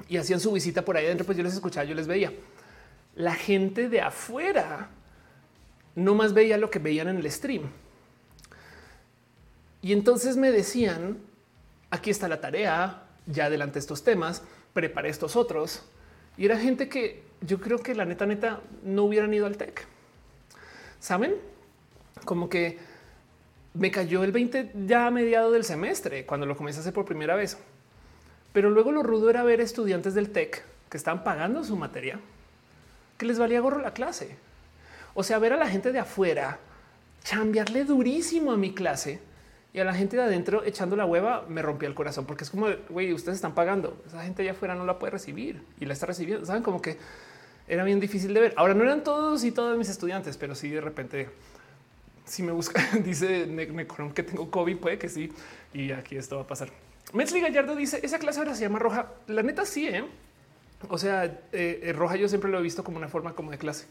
y 0.09 0.17
hacían 0.17 0.41
su 0.41 0.53
visita 0.53 0.85
por 0.85 0.97
ahí 0.97 1.07
adentro, 1.07 1.27
pues 1.27 1.39
yo 1.39 1.45
les 1.45 1.55
escuchaba, 1.55 1.85
yo 1.85 1.95
les 1.95 2.07
veía. 2.07 2.33
La 3.15 3.35
gente 3.35 3.89
de 3.89 4.01
afuera 4.01 4.89
no 5.95 6.15
más 6.15 6.33
veía 6.33 6.57
lo 6.57 6.71
que 6.71 6.79
veían 6.79 7.09
en 7.09 7.19
el 7.19 7.31
stream. 7.31 7.71
Y 9.83 9.93
entonces 9.93 10.37
me 10.37 10.51
decían, 10.51 11.19
aquí 11.91 12.11
está 12.11 12.29
la 12.29 12.41
tarea, 12.41 13.05
ya 13.27 13.47
adelante 13.47 13.79
estos 13.79 14.03
temas, 14.03 14.43
preparé 14.73 15.11
estos 15.11 15.37
otros. 15.37 15.83
Y 16.37 16.47
era 16.47 16.59
gente 16.59 16.89
que 16.89 17.23
yo 17.47 17.61
creo 17.61 17.79
que 17.79 17.95
la 17.95 18.05
neta, 18.05 18.27
neta, 18.27 18.61
no 18.85 19.05
hubieran 19.05 19.33
ido 19.35 19.47
al 19.47 19.57
TEC. 19.57 19.87
¿Saben? 21.01 21.35
Como 22.25 22.49
que 22.49 22.79
me 23.75 23.91
cayó 23.91 24.23
el 24.25 24.33
20 24.33 24.73
ya 24.87 25.07
a 25.07 25.11
mediado 25.11 25.51
del 25.51 25.65
semestre, 25.65 26.27
cuando 26.27 26.47
lo 26.47 26.57
comencé 26.57 26.79
a 26.79 26.83
hacer 26.83 26.93
por 26.93 27.05
primera 27.05 27.35
vez. 27.35 27.59
Pero 28.53 28.71
luego 28.71 28.93
lo 28.93 29.03
rudo 29.03 29.31
era 29.31 29.43
ver 29.43 29.61
estudiantes 29.61 30.15
del 30.15 30.31
TEC 30.31 30.63
que 30.91 30.97
estaban 30.97 31.25
pagando 31.25 31.65
su 31.65 31.77
materia, 31.77 32.21
que 33.17 33.27
les 33.27 33.39
valía 33.39 33.61
gorro 33.61 33.81
la 33.81 33.95
clase. 33.95 34.37
O 35.15 35.23
sea, 35.23 35.39
ver 35.39 35.53
a 35.53 35.57
la 35.57 35.69
gente 35.69 35.93
de 35.93 35.99
afuera 35.99 36.59
chambearle 37.25 37.85
durísimo 37.85 38.53
a 38.53 38.57
mi 38.57 38.75
clase 38.75 39.21
y 39.73 39.81
a 39.81 39.85
la 39.85 39.95
gente 39.95 40.17
de 40.17 40.23
adentro 40.23 40.65
echando 40.65 40.97
la 40.97 41.07
hueva 41.07 41.45
me 41.49 41.63
rompía 41.63 41.89
el 41.89 41.95
corazón 41.95 42.27
porque 42.27 42.45
es 42.45 42.51
como, 42.51 42.67
güey, 42.91 43.13
ustedes 43.13 43.37
están 43.37 43.55
pagando. 43.55 44.03
Esa 44.07 44.23
gente 44.23 44.43
allá 44.43 44.53
afuera 44.53 44.75
no 44.75 44.85
la 44.85 44.99
puede 44.99 45.13
recibir 45.13 45.63
y 45.81 45.87
la 45.87 45.95
está 45.95 46.07
recibiendo. 46.07 46.45
Saben 46.45 46.63
como 46.63 46.83
que 46.83 46.99
era 47.73 47.85
bien 47.85 48.01
difícil 48.01 48.35
de 48.35 48.41
ver. 48.41 48.55
Ahora 48.57 48.75
no 48.75 48.85
eran 48.85 49.03
todos 49.03 49.45
y 49.45 49.51
todas 49.51 49.79
mis 49.79 49.89
estudiantes, 49.89 50.37
pero 50.37 50.55
sí 50.55 50.69
de 50.69 50.83
repente 50.83 51.31
si 52.27 52.43
me 52.43 52.53
busca, 52.53 52.87
dice 53.05 53.47
Necron 53.47 54.13
que 54.13 54.23
tengo 54.23 54.51
COVID, 54.51 54.77
puede 54.77 54.99
que 54.99 55.09
sí. 55.09 55.33
Y 55.73 55.91
aquí 55.93 56.17
esto 56.17 56.37
va 56.37 56.43
a 56.43 56.47
pasar. 56.47 56.69
Metzli 57.15 57.41
Gallardo 57.41 57.75
dice 57.75 58.01
esa 58.03 58.19
clase 58.19 58.41
ahora 58.41 58.55
se 58.55 58.61
llama 58.61 58.79
roja. 58.79 59.07
La 59.27 59.43
neta 59.43 59.65
sí, 59.65 59.89
¿eh? 59.89 60.05
O 60.91 60.99
sea, 60.99 61.25
eh, 61.25 61.81
eh, 61.83 61.93
roja 61.95 62.17
yo 62.17 62.29
siempre 62.29 62.51
lo 62.51 62.59
he 62.59 62.63
visto 62.63 62.85
como 62.85 62.99
una 62.99 63.09
forma 63.09 63.33
como 63.33 63.51
de 63.51 63.57
clase. 63.57 63.87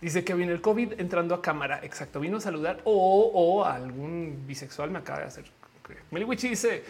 Dice 0.00 0.24
que 0.24 0.32
viene 0.32 0.52
el 0.52 0.62
COVID 0.62 0.98
entrando 0.98 1.34
a 1.34 1.42
cámara. 1.42 1.80
Exacto. 1.82 2.18
Vino 2.18 2.38
a 2.38 2.40
saludar 2.40 2.80
o, 2.84 3.62
algún 3.62 4.44
bisexual 4.46 4.90
me 4.90 5.00
acaba 5.00 5.20
de 5.20 5.26
hacer. 5.26 5.44
Meliwichi 6.10 6.48
dice 6.48 6.82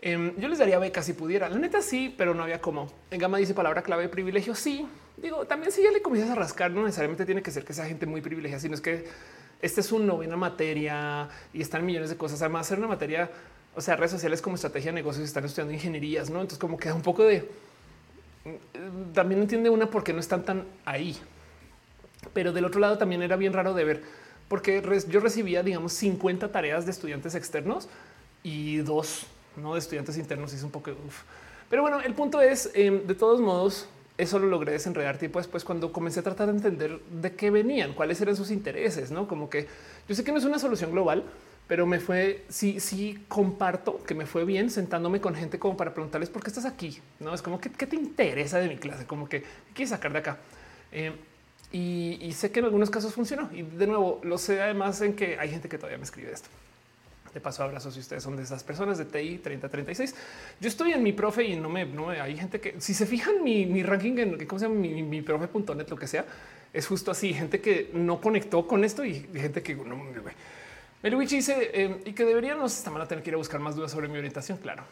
em, 0.00 0.36
yo 0.38 0.46
les 0.46 0.60
daría 0.60 0.78
beca 0.78 1.02
si 1.02 1.14
pudiera. 1.14 1.48
La 1.48 1.58
neta 1.58 1.82
sí, 1.82 2.14
pero 2.16 2.32
no 2.32 2.44
había 2.44 2.60
cómo. 2.60 2.92
En 3.10 3.18
Gama 3.18 3.38
dice 3.38 3.54
palabra 3.54 3.82
clave 3.82 4.08
privilegio. 4.08 4.54
Sí, 4.54 4.86
digo 5.22 5.46
también 5.46 5.72
si 5.72 5.82
ya 5.82 5.90
le 5.90 6.02
comienzas 6.02 6.32
a 6.32 6.34
rascar, 6.34 6.70
no 6.70 6.82
necesariamente 6.82 7.24
tiene 7.24 7.42
que 7.42 7.50
ser 7.50 7.64
que 7.64 7.72
sea 7.72 7.86
gente 7.86 8.06
muy 8.06 8.20
privilegiada, 8.20 8.60
sino 8.60 8.74
es 8.74 8.80
que 8.80 9.04
este 9.62 9.80
es 9.80 9.92
un 9.92 10.06
novena 10.06 10.36
materia 10.36 11.28
y 11.54 11.62
están 11.62 11.86
millones 11.86 12.10
de 12.10 12.16
cosas. 12.16 12.42
Además, 12.42 12.66
hacer 12.66 12.78
una 12.78 12.88
materia, 12.88 13.30
o 13.74 13.80
sea, 13.80 13.96
redes 13.96 14.10
sociales 14.10 14.42
como 14.42 14.56
estrategia 14.56 14.90
de 14.90 14.96
negocios, 14.96 15.24
están 15.24 15.44
estudiando 15.44 15.72
ingenierías, 15.72 16.28
no? 16.28 16.40
Entonces, 16.40 16.58
como 16.58 16.76
queda 16.76 16.94
un 16.94 17.02
poco 17.02 17.22
de 17.22 17.48
mm, 18.44 19.12
también 19.14 19.40
entiende 19.40 19.70
una 19.70 19.88
porque 19.88 20.12
no 20.12 20.20
están 20.20 20.44
tan 20.44 20.66
ahí. 20.84 21.16
Pero 22.34 22.52
del 22.52 22.64
otro 22.64 22.80
lado 22.80 22.98
también 22.98 23.22
era 23.22 23.36
bien 23.36 23.52
raro 23.52 23.72
de 23.74 23.84
ver 23.84 24.02
porque 24.52 24.82
yo 25.08 25.20
recibía, 25.20 25.62
digamos, 25.62 25.94
50 25.94 26.52
tareas 26.52 26.84
de 26.84 26.90
estudiantes 26.90 27.34
externos 27.34 27.88
y 28.42 28.78
dos 28.78 29.26
no 29.56 29.72
de 29.72 29.78
estudiantes 29.78 30.18
internos. 30.18 30.52
Es 30.52 30.62
un 30.62 30.70
poco. 30.70 30.90
Pero 31.70 31.80
bueno, 31.80 32.00
el 32.00 32.12
punto 32.12 32.38
es 32.38 32.70
em, 32.74 33.06
de 33.06 33.14
todos 33.14 33.40
modos, 33.40 33.88
eso 34.18 34.38
lo 34.38 34.46
logré 34.46 34.72
desenredar 34.72 35.18
tipo 35.18 35.38
después 35.38 35.64
cuando 35.64 35.92
comencé 35.92 36.20
a 36.20 36.22
tratar 36.22 36.48
de 36.48 36.54
entender 36.54 37.00
de 37.00 37.32
qué 37.34 37.50
venían, 37.50 37.94
cuáles 37.94 38.20
eran 38.20 38.36
sus 38.36 38.50
intereses, 38.50 39.10
no 39.10 39.26
como 39.26 39.48
que 39.48 39.66
yo 40.08 40.14
sé 40.14 40.24
que 40.24 40.32
no 40.32 40.38
es 40.38 40.44
una 40.44 40.58
solución 40.58 40.92
global, 40.92 41.24
pero 41.66 41.86
me 41.86 42.00
fue 42.00 42.44
sí, 42.48 42.80
sí 42.80 43.24
comparto 43.28 44.02
que 44.04 44.14
me 44.14 44.26
fue 44.26 44.44
bien 44.44 44.68
sentándome 44.68 45.20
con 45.20 45.34
gente 45.34 45.58
como 45.58 45.76
para 45.76 45.94
preguntarles 45.94 46.28
por 46.28 46.42
qué 46.42 46.50
estás 46.50 46.66
aquí. 46.66 47.00
No 47.20 47.32
es 47.32 47.40
como 47.40 47.60
que 47.60 47.70
qué 47.70 47.86
te 47.86 47.96
interesa 47.96 48.58
de 48.58 48.68
mi 48.68 48.76
clase, 48.76 49.06
como 49.06 49.28
que 49.28 49.40
¿qué 49.40 49.72
quieres 49.74 49.90
sacar 49.90 50.12
de 50.12 50.18
acá. 50.18 50.38
Y, 51.72 52.18
y, 52.20 52.32
sé 52.32 52.52
que 52.52 52.58
en 52.58 52.66
algunos 52.66 52.90
casos 52.90 53.14
funcionó. 53.14 53.48
Y 53.50 53.62
de 53.62 53.86
nuevo, 53.86 54.20
lo 54.22 54.36
sé 54.36 54.60
además 54.60 55.00
en 55.00 55.16
que 55.16 55.38
hay 55.38 55.48
gente 55.48 55.70
que 55.70 55.78
todavía 55.78 55.96
me 55.96 56.04
escribe 56.04 56.30
esto. 56.30 56.50
De 57.34 57.40
paso, 57.40 57.62
abrazos 57.62 57.94
si 57.94 58.00
ustedes 58.00 58.22
son 58.22 58.36
de 58.36 58.42
esas 58.42 58.62
personas 58.62 58.98
de 58.98 59.06
TI 59.06 59.38
3036. 59.38 60.14
Yo 60.60 60.68
estoy 60.68 60.92
en 60.92 61.02
mi 61.02 61.12
profe 61.12 61.44
y 61.44 61.56
no 61.56 61.68
me, 61.70 61.86
no 61.86 62.10
hay 62.10 62.36
gente 62.36 62.60
que 62.60 62.80
si 62.80 62.92
se 62.92 63.06
fijan 63.06 63.42
mi, 63.42 63.64
mi 63.64 63.82
ranking 63.82 64.18
en 64.18 64.46
cómo 64.46 64.58
se 64.58 64.66
llama 64.66 64.78
mi, 64.78 65.02
mi 65.02 65.22
profe.net, 65.22 65.88
lo 65.88 65.96
que 65.96 66.06
sea, 66.06 66.26
es 66.72 66.86
justo 66.86 67.10
así. 67.10 67.32
Gente 67.32 67.60
que 67.60 67.90
no 67.94 68.20
conectó 68.20 68.66
con 68.66 68.84
esto 68.84 69.04
y 69.04 69.26
gente 69.34 69.62
que 69.62 69.74
no 69.74 69.96
me 69.96 70.12
dice 71.26 71.70
em, 71.74 71.98
y 72.04 72.12
que 72.12 72.24
deberíamos 72.24 72.72
esta 72.72 72.84
semana 72.84 73.06
tener 73.06 73.24
que 73.24 73.30
ir 73.30 73.34
a 73.34 73.38
buscar 73.38 73.60
más 73.60 73.74
dudas 73.74 73.90
sobre 73.90 74.08
mi 74.08 74.18
orientación. 74.18 74.58
Claro. 74.58 74.84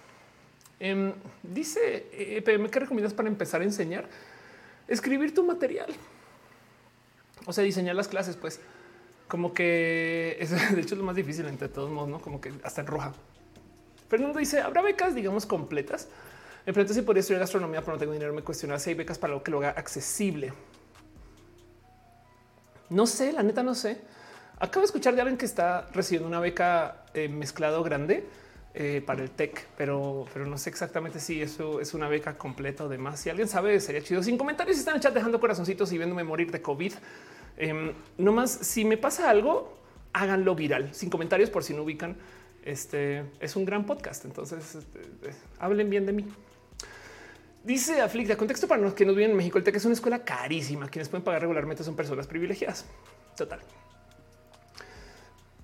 Em, 0.80 1.12
dice 1.42 2.06
EPM 2.12 2.66
eh, 2.66 2.70
que 2.70 2.80
recomiendas 2.80 3.12
para 3.12 3.28
empezar 3.28 3.60
a 3.60 3.64
enseñar 3.64 4.08
escribir 4.88 5.34
tu 5.34 5.44
material. 5.44 5.94
O 7.46 7.52
sea, 7.52 7.64
diseñar 7.64 7.94
las 7.94 8.08
clases, 8.08 8.36
pues 8.36 8.60
como 9.31 9.55
que 9.55 10.36
es 10.39 10.50
de 10.75 10.81
hecho 10.83 10.97
lo 10.97 11.05
más 11.05 11.17
difícil 11.17 11.47
entre 11.47 11.70
todos 11.70 11.91
modos, 11.91 12.10
no 12.10 12.20
como 12.20 12.41
que 12.42 12.52
hasta 12.62 12.83
en 12.83 12.89
roja. 12.89 13.15
Fernando 14.10 14.39
dice: 14.39 14.60
Habrá 14.60 14.83
becas, 14.83 15.15
digamos, 15.15 15.47
completas. 15.47 16.09
Me 16.67 16.75
pregunto 16.75 16.92
si 16.92 17.00
podría 17.00 17.20
estudiar 17.20 17.41
gastronomía, 17.41 17.81
pero 17.81 17.94
no 17.94 17.99
tengo 17.99 18.12
dinero. 18.12 18.34
Me 18.34 18.42
cuestiona 18.42 18.78
si 18.78 18.91
hay 18.91 18.97
becas 18.97 19.17
para 19.18 19.33
lo 19.33 19.42
que 19.42 19.50
lo 19.50 19.59
haga 19.59 19.70
accesible. 19.70 20.52
No 22.91 23.07
sé, 23.07 23.33
la 23.33 23.42
neta, 23.42 23.62
no 23.62 23.75
sé. 23.75 23.99
Acabo 24.59 24.81
de 24.81 24.86
escuchar 24.86 25.15
de 25.15 25.23
alguien 25.23 25.39
que 25.39 25.47
está 25.47 25.89
recibiendo 25.94 26.28
una 26.28 26.41
beca 26.41 27.05
eh, 27.15 27.28
mezclado 27.28 27.83
grande 27.83 28.26
eh, 28.75 29.02
para 29.07 29.23
el 29.23 29.31
TEC, 29.31 29.67
pero, 29.76 30.26
pero 30.34 30.44
no 30.44 30.59
sé 30.59 30.68
exactamente 30.68 31.18
si 31.18 31.41
eso 31.41 31.81
es 31.81 31.94
una 31.94 32.09
beca 32.09 32.36
completa 32.36 32.84
o 32.84 32.89
demás. 32.89 33.20
Si 33.20 33.31
alguien 33.31 33.49
sabe, 33.49 33.81
sería 33.81 34.02
chido. 34.02 34.23
Sin 34.23 34.36
comentarios, 34.36 34.76
están 34.76 34.97
en 34.97 35.00
chat 35.00 35.15
dejando 35.15 35.41
corazoncitos 35.41 35.91
y 35.92 35.99
viéndome 35.99 36.25
morir 36.25 36.50
de 36.50 36.60
COVID. 36.60 36.92
Eh, 37.62 37.92
no 38.16 38.32
más, 38.32 38.50
si 38.50 38.86
me 38.86 38.97
pasa 38.97 39.28
algo, 39.28 39.76
háganlo 40.14 40.55
viral, 40.55 40.94
sin 40.94 41.10
comentarios 41.10 41.50
por 41.50 41.62
si 41.62 41.74
no 41.74 41.82
ubican. 41.82 42.16
Este 42.64 43.24
es 43.39 43.55
un 43.55 43.66
gran 43.66 43.84
podcast, 43.84 44.24
entonces 44.24 44.76
este, 44.76 45.00
eh, 45.28 45.34
hablen 45.58 45.90
bien 45.90 46.06
de 46.06 46.12
mí. 46.14 46.26
Dice 47.62 48.00
Aflicta, 48.00 48.34
contexto 48.39 48.66
para 48.66 48.80
los 48.80 48.94
que 48.94 49.05
nos 49.05 49.14
viven 49.14 49.32
en 49.32 49.36
México, 49.36 49.58
el 49.58 49.64
TEC 49.64 49.76
es 49.76 49.84
una 49.84 49.92
escuela 49.92 50.24
carísima. 50.24 50.89
Quienes 50.89 51.10
pueden 51.10 51.22
pagar 51.22 51.42
regularmente 51.42 51.84
son 51.84 51.94
personas 51.94 52.26
privilegiadas. 52.26 52.86
Total. 53.36 53.60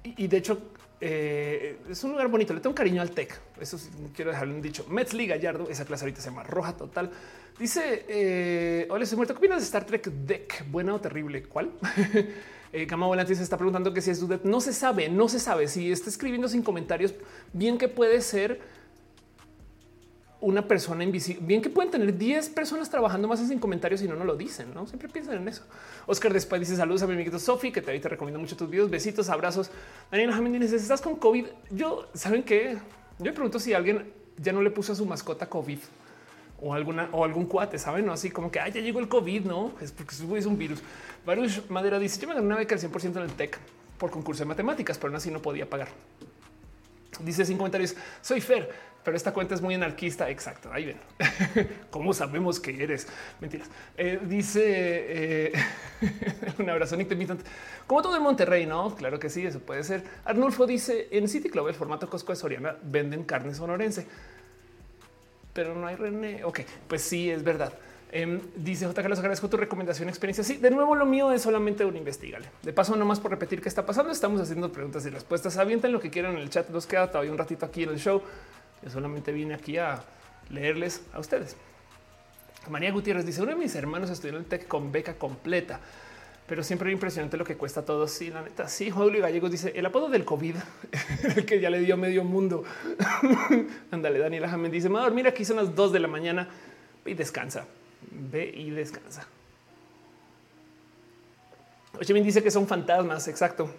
Y, 0.04 0.28
de 0.28 0.36
hecho, 0.36 0.60
eh, 1.00 1.78
es 1.88 2.04
un 2.04 2.12
lugar 2.12 2.28
bonito. 2.28 2.52
Le 2.52 2.60
tengo 2.60 2.74
cariño 2.74 3.00
al 3.00 3.10
TEC. 3.10 3.40
Eso 3.58 3.78
quiero 4.14 4.30
dejarle 4.30 4.52
un 4.54 4.60
dicho. 4.60 4.86
Metzli 4.90 5.26
Gallardo, 5.26 5.70
esa 5.70 5.86
clase 5.86 6.04
ahorita 6.04 6.20
se 6.20 6.28
llama 6.28 6.42
Roja 6.42 6.76
Total. 6.76 7.10
Dice, 7.58 8.04
eh, 8.06 8.86
hola, 8.90 9.06
soy 9.06 9.16
muerto. 9.16 9.32
¿Qué 9.32 9.38
opinas 9.38 9.60
de 9.60 9.64
Star 9.64 9.86
Trek 9.86 10.08
Deck? 10.08 10.66
¿Buena 10.70 10.94
o 10.94 11.00
terrible? 11.00 11.42
¿Cuál? 11.44 11.72
eh, 12.72 12.86
Cama 12.86 13.06
Volante 13.06 13.34
se 13.34 13.42
está 13.42 13.56
preguntando 13.56 13.94
que 13.94 14.02
si 14.02 14.10
es 14.10 14.20
Dudet. 14.20 14.44
No 14.44 14.60
se 14.60 14.74
sabe, 14.74 15.08
no 15.08 15.26
se 15.26 15.38
sabe. 15.38 15.66
Si 15.66 15.90
está 15.90 16.10
escribiendo 16.10 16.48
sin 16.48 16.62
comentarios, 16.62 17.14
bien 17.54 17.78
que 17.78 17.88
puede 17.88 18.20
ser 18.20 18.60
una 20.42 20.68
persona 20.68 21.02
invisible. 21.02 21.46
Bien 21.46 21.62
que 21.62 21.70
pueden 21.70 21.90
tener 21.90 22.18
10 22.18 22.50
personas 22.50 22.90
trabajando 22.90 23.26
más 23.26 23.40
en 23.40 23.48
sin 23.48 23.58
comentarios 23.58 24.02
y 24.02 24.08
no, 24.08 24.16
no 24.16 24.26
lo 24.26 24.36
dicen. 24.36 24.74
No 24.74 24.86
siempre 24.86 25.08
piensan 25.08 25.38
en 25.38 25.48
eso. 25.48 25.62
Oscar 26.06 26.34
después 26.34 26.60
dice 26.60 26.76
saludos 26.76 27.04
a 27.04 27.06
mi 27.06 27.14
amiguito 27.14 27.38
Sofi, 27.38 27.72
que 27.72 27.80
te, 27.80 27.98
te 27.98 28.08
recomiendo 28.10 28.38
mucho 28.38 28.54
tus 28.54 28.68
videos. 28.68 28.90
Besitos, 28.90 29.30
abrazos. 29.30 29.70
Daniela 30.10 30.34
Jamín 30.34 30.60
dice: 30.60 30.76
Estás 30.76 31.00
con 31.00 31.16
COVID. 31.16 31.46
Yo 31.70 32.06
saben 32.12 32.42
que 32.42 32.74
yo 33.18 33.24
me 33.24 33.32
pregunto 33.32 33.58
si 33.58 33.72
alguien 33.72 34.12
ya 34.36 34.52
no 34.52 34.60
le 34.60 34.70
puso 34.70 34.92
a 34.92 34.94
su 34.94 35.06
mascota 35.06 35.46
COVID 35.48 35.78
o 36.60 36.74
alguna 36.74 37.08
o 37.12 37.24
algún 37.24 37.46
cuate, 37.46 37.78
saben? 37.78 38.06
No 38.06 38.12
así 38.12 38.30
como 38.30 38.50
que 38.50 38.58
ya 38.58 38.80
llegó 38.80 39.00
el 39.00 39.08
COVID, 39.08 39.44
no 39.44 39.72
es 39.80 39.92
porque 39.92 40.14
es 40.14 40.46
un 40.46 40.58
virus. 40.58 40.82
Baruch 41.24 41.68
Madera 41.68 41.98
dice: 41.98 42.20
Yo 42.20 42.28
me 42.28 42.34
gané 42.34 42.46
una 42.46 42.56
beca 42.56 42.74
al 42.74 42.80
100% 42.80 43.16
en 43.16 43.22
el 43.22 43.32
tech 43.32 43.58
por 43.98 44.10
concurso 44.10 44.44
de 44.44 44.48
matemáticas, 44.48 44.98
pero 44.98 45.08
aún 45.08 45.16
así 45.16 45.30
no 45.30 45.40
podía 45.40 45.68
pagar. 45.68 45.88
Dice 47.20 47.44
sin 47.44 47.56
comentarios: 47.56 47.94
Soy 48.20 48.40
Fer, 48.40 48.70
pero 49.04 49.16
esta 49.16 49.32
cuenta 49.32 49.54
es 49.54 49.60
muy 49.60 49.74
anarquista. 49.74 50.30
Exacto. 50.30 50.70
Ahí 50.72 50.86
ven 50.86 50.98
cómo 51.90 52.12
sabemos 52.12 52.60
que 52.60 52.82
eres. 52.82 53.06
Mentiras. 53.40 53.68
Eh, 53.96 54.20
dice 54.22 54.62
eh, 54.64 55.52
un 56.58 56.70
abrazo, 56.70 56.96
Nick 56.96 57.14
Como 57.86 58.02
todo 58.02 58.16
en 58.16 58.22
Monterrey, 58.22 58.66
no? 58.66 58.94
Claro 58.94 59.18
que 59.18 59.30
sí, 59.30 59.46
eso 59.46 59.60
puede 59.60 59.84
ser. 59.84 60.04
Arnulfo 60.24 60.66
dice 60.66 61.08
en 61.10 61.28
City 61.28 61.48
Club, 61.48 61.68
el 61.68 61.74
formato 61.74 62.08
Costco 62.08 62.32
de 62.32 62.36
Soriana 62.36 62.76
venden 62.82 63.24
carne 63.24 63.54
sonorense 63.54 64.06
pero 65.56 65.74
no 65.74 65.86
hay 65.86 65.96
René. 65.96 66.44
Ok, 66.44 66.60
pues 66.86 67.00
sí, 67.00 67.30
es 67.30 67.42
verdad. 67.42 67.72
Em, 68.12 68.40
dice 68.54 68.86
J. 68.86 69.00
Carlos, 69.00 69.18
agradezco 69.18 69.48
tu 69.48 69.56
recomendación, 69.56 70.10
experiencia. 70.10 70.44
Sí, 70.44 70.58
de 70.58 70.70
nuevo, 70.70 70.94
lo 70.94 71.06
mío 71.06 71.32
es 71.32 71.40
solamente 71.40 71.84
un 71.86 71.96
investigable. 71.96 72.46
De 72.62 72.74
paso, 72.74 72.94
nomás 72.94 73.20
por 73.20 73.30
repetir 73.30 73.62
qué 73.62 73.68
está 73.70 73.86
pasando, 73.86 74.12
estamos 74.12 74.38
haciendo 74.38 74.70
preguntas 74.70 75.06
y 75.06 75.10
respuestas. 75.10 75.56
Avienten 75.56 75.92
lo 75.92 75.98
que 75.98 76.10
quieran 76.10 76.34
en 76.36 76.42
el 76.42 76.50
chat. 76.50 76.68
Nos 76.68 76.86
queda 76.86 77.10
todavía 77.10 77.32
un 77.32 77.38
ratito 77.38 77.64
aquí 77.64 77.84
en 77.84 77.88
el 77.88 77.98
show. 77.98 78.20
Yo 78.82 78.90
solamente 78.90 79.32
vine 79.32 79.54
aquí 79.54 79.78
a 79.78 80.04
leerles 80.50 81.00
a 81.14 81.20
ustedes. 81.20 81.56
María 82.68 82.92
Gutiérrez 82.92 83.24
dice: 83.24 83.40
Uno 83.40 83.52
de 83.52 83.56
mis 83.56 83.74
hermanos 83.74 84.10
estudió 84.10 84.34
en 84.34 84.42
el 84.42 84.44
TEC 84.44 84.68
con 84.68 84.92
beca 84.92 85.14
completa. 85.14 85.80
Pero 86.46 86.62
siempre 86.62 86.92
impresionante 86.92 87.36
lo 87.36 87.44
que 87.44 87.56
cuesta 87.56 87.84
todo. 87.84 88.06
Sí, 88.06 88.30
la 88.30 88.42
neta. 88.42 88.68
Sí, 88.68 88.90
Julio 88.90 89.20
Gallegos 89.20 89.50
dice 89.50 89.72
el 89.74 89.84
apodo 89.86 90.08
del 90.08 90.24
COVID, 90.24 90.54
el 91.36 91.44
que 91.44 91.60
ya 91.60 91.70
le 91.70 91.80
dio 91.80 91.96
medio 91.96 92.24
mundo. 92.24 92.64
Ándale, 93.90 94.18
Daniela 94.18 94.48
Jamen 94.48 94.70
dice: 94.70 94.88
Me 94.88 95.10
mira, 95.10 95.30
aquí 95.30 95.44
son 95.44 95.56
las 95.56 95.74
dos 95.74 95.92
de 95.92 96.00
la 96.00 96.08
mañana 96.08 96.48
y 97.04 97.14
descansa. 97.14 97.66
Ve 98.10 98.52
y 98.54 98.70
descansa. 98.70 99.26
Ochemin 101.98 102.22
dice 102.22 102.42
que 102.42 102.50
son 102.50 102.66
fantasmas. 102.66 103.26
Exacto. 103.26 103.70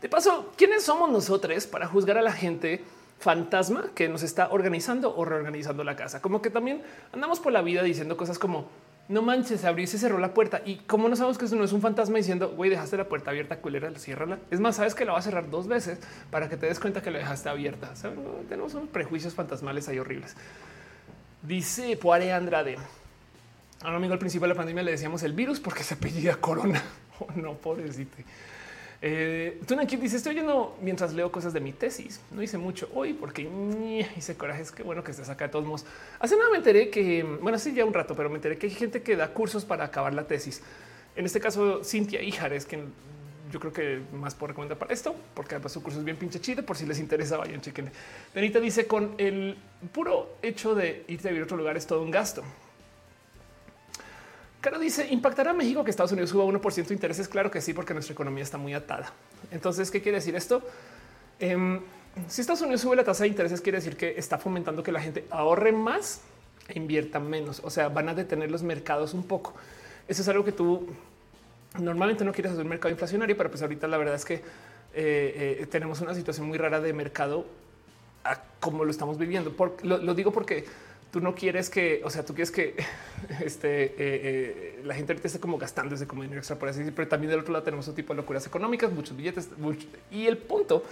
De 0.00 0.08
paso, 0.08 0.52
¿quiénes 0.56 0.82
somos 0.82 1.10
nosotros 1.10 1.66
para 1.68 1.86
juzgar 1.86 2.18
a 2.18 2.22
la 2.22 2.32
gente 2.32 2.82
fantasma 3.20 3.90
que 3.94 4.08
nos 4.08 4.24
está 4.24 4.50
organizando 4.50 5.14
o 5.16 5.24
reorganizando 5.24 5.84
la 5.84 5.94
casa? 5.94 6.20
Como 6.20 6.42
que 6.42 6.50
también 6.50 6.82
andamos 7.12 7.38
por 7.38 7.52
la 7.52 7.62
vida 7.62 7.84
diciendo 7.84 8.16
cosas 8.16 8.38
como 8.38 8.66
no 9.08 9.22
manches, 9.22 9.64
abrió 9.64 9.84
y 9.84 9.86
se 9.86 9.98
cerró 9.98 10.18
la 10.18 10.32
puerta. 10.32 10.62
Y 10.64 10.76
como 10.76 11.08
no 11.08 11.16
sabemos 11.16 11.38
que 11.38 11.44
eso 11.44 11.56
no 11.56 11.64
es 11.64 11.72
un 11.72 11.80
fantasma 11.80 12.18
diciendo, 12.18 12.50
güey, 12.50 12.70
dejaste 12.70 12.96
la 12.96 13.08
puerta 13.08 13.30
abierta, 13.30 13.56
culera, 13.56 13.90
ciérrala. 13.98 14.38
Es 14.50 14.60
más, 14.60 14.76
sabes 14.76 14.94
que 14.94 15.04
la 15.04 15.12
va 15.12 15.18
a 15.18 15.22
cerrar 15.22 15.50
dos 15.50 15.66
veces 15.66 15.98
para 16.30 16.48
que 16.48 16.56
te 16.56 16.66
des 16.66 16.80
cuenta 16.80 17.02
que 17.02 17.10
la 17.10 17.18
dejaste 17.18 17.48
abierta. 17.48 17.92
tenemos 18.48 18.74
unos 18.74 18.88
prejuicios 18.88 19.34
fantasmales 19.34 19.88
ahí 19.88 19.98
horribles. 19.98 20.36
Dice 21.42 21.96
Poare 21.96 22.32
Andrade. 22.32 22.76
A 23.82 23.88
un 23.88 23.96
amigo 23.96 24.12
al 24.12 24.18
principio 24.20 24.46
de 24.46 24.54
la 24.54 24.56
pandemia 24.56 24.84
le 24.84 24.92
decíamos 24.92 25.24
el 25.24 25.32
virus 25.32 25.58
porque 25.58 25.82
se 25.82 25.94
apellida 25.94 26.36
Corona. 26.36 26.82
Oh, 27.20 27.28
no, 27.36 27.52
pobrecito. 27.52 28.16
Eh, 29.04 29.60
aquí 29.80 29.96
dice 29.96 30.16
estoy 30.16 30.34
oyendo 30.34 30.78
mientras 30.80 31.12
leo 31.12 31.32
cosas 31.32 31.52
de 31.52 31.60
mi 31.60 31.72
tesis. 31.72 32.20
No 32.30 32.40
hice 32.40 32.56
mucho 32.56 32.88
hoy 32.94 33.12
porque 33.12 33.42
hice 34.16 34.36
coraje. 34.36 34.62
Es 34.62 34.70
que 34.70 34.84
bueno 34.84 35.02
que 35.02 35.10
estés 35.10 35.28
acá 35.28 35.46
de 35.46 35.50
todos 35.50 35.66
modos. 35.66 35.84
Hace 36.20 36.36
nada 36.36 36.50
me 36.50 36.58
enteré 36.58 36.88
que, 36.88 37.24
bueno, 37.42 37.58
sí, 37.58 37.74
ya 37.74 37.84
un 37.84 37.92
rato, 37.92 38.14
pero 38.14 38.30
me 38.30 38.36
enteré 38.36 38.56
que 38.56 38.66
hay 38.68 38.72
gente 38.72 39.02
que 39.02 39.16
da 39.16 39.34
cursos 39.34 39.64
para 39.64 39.84
acabar 39.84 40.14
la 40.14 40.26
tesis. 40.28 40.62
En 41.16 41.26
este 41.26 41.40
caso, 41.40 41.82
Cintia 41.82 42.22
Ijares, 42.22 42.64
que 42.64 42.78
yo 43.50 43.60
creo 43.60 43.72
que 43.72 44.00
más 44.14 44.34
por 44.34 44.50
recomendar 44.50 44.78
para 44.78 44.94
esto, 44.94 45.14
porque 45.34 45.56
además 45.56 45.72
su 45.72 45.82
curso 45.82 45.98
es 45.98 46.04
bien 46.04 46.16
pinche 46.16 46.40
chido. 46.40 46.64
Por 46.64 46.76
si 46.76 46.86
les 46.86 47.00
interesa, 47.00 47.36
vayan, 47.36 47.60
chequen. 47.60 47.90
Benita 48.32 48.60
dice 48.60 48.86
con 48.86 49.14
el 49.18 49.58
puro 49.92 50.36
hecho 50.42 50.76
de 50.76 51.04
irte 51.08 51.26
a 51.26 51.32
vivir 51.32 51.42
a 51.42 51.44
otro 51.46 51.56
lugar 51.56 51.76
es 51.76 51.88
todo 51.88 52.02
un 52.02 52.12
gasto. 52.12 52.44
Caro 54.62 54.78
dice, 54.78 55.08
¿impactará 55.10 55.50
a 55.50 55.54
México 55.54 55.82
que 55.82 55.90
Estados 55.90 56.12
Unidos 56.12 56.30
suba 56.30 56.44
1% 56.44 56.86
de 56.86 56.94
intereses? 56.94 57.26
Claro 57.26 57.50
que 57.50 57.60
sí, 57.60 57.74
porque 57.74 57.94
nuestra 57.94 58.12
economía 58.12 58.44
está 58.44 58.58
muy 58.58 58.72
atada. 58.74 59.12
Entonces, 59.50 59.90
¿qué 59.90 60.00
quiere 60.00 60.18
decir 60.18 60.36
esto? 60.36 60.62
Em, 61.40 61.80
si 62.28 62.42
Estados 62.42 62.62
Unidos 62.62 62.80
sube 62.80 62.94
la 62.94 63.02
tasa 63.02 63.24
de 63.24 63.28
intereses, 63.30 63.60
quiere 63.60 63.78
decir 63.78 63.96
que 63.96 64.14
está 64.16 64.38
fomentando 64.38 64.84
que 64.84 64.92
la 64.92 65.00
gente 65.00 65.26
ahorre 65.30 65.72
más 65.72 66.20
e 66.68 66.78
invierta 66.78 67.18
menos. 67.18 67.60
O 67.64 67.70
sea, 67.70 67.88
van 67.88 68.08
a 68.08 68.14
detener 68.14 68.52
los 68.52 68.62
mercados 68.62 69.14
un 69.14 69.24
poco. 69.24 69.52
Eso 70.06 70.22
es 70.22 70.28
algo 70.28 70.44
que 70.44 70.52
tú 70.52 70.86
normalmente 71.80 72.24
no 72.24 72.30
quieres 72.30 72.52
hacer 72.52 72.62
un 72.62 72.70
mercado 72.70 72.92
inflacionario, 72.92 73.36
pero 73.36 73.50
pues 73.50 73.62
ahorita 73.62 73.88
la 73.88 73.96
verdad 73.96 74.14
es 74.14 74.24
que 74.24 74.34
eh, 74.34 74.42
eh, 74.94 75.66
tenemos 75.72 76.00
una 76.02 76.14
situación 76.14 76.46
muy 76.46 76.56
rara 76.56 76.80
de 76.80 76.92
mercado 76.92 77.46
como 78.60 78.84
lo 78.84 78.92
estamos 78.92 79.18
viviendo. 79.18 79.52
lo 79.82 80.14
digo 80.14 80.30
porque 80.30 80.66
tú 81.12 81.20
no 81.20 81.34
quieres 81.34 81.70
que, 81.70 82.00
o 82.04 82.10
sea, 82.10 82.24
tú 82.24 82.34
quieres 82.34 82.50
que 82.50 82.74
este, 83.44 83.84
eh, 83.84 83.92
eh, 83.98 84.80
la 84.82 84.94
gente 84.94 85.12
ahorita 85.12 85.28
esté 85.28 85.38
como 85.38 85.58
gastándose 85.58 86.06
como 86.06 86.22
dinero 86.22 86.40
extra 86.40 86.58
por 86.58 86.68
así 86.68 86.80
decir, 86.80 86.94
pero 86.94 87.06
también 87.06 87.30
del 87.30 87.40
otro 87.40 87.52
lado 87.52 87.64
tenemos 87.64 87.86
otro 87.86 87.94
tipo 87.96 88.14
de 88.14 88.16
locuras 88.16 88.46
económicas, 88.46 88.90
muchos 88.90 89.16
billetes. 89.16 89.50
y 90.10 90.26
el 90.26 90.38
punto 90.38 90.82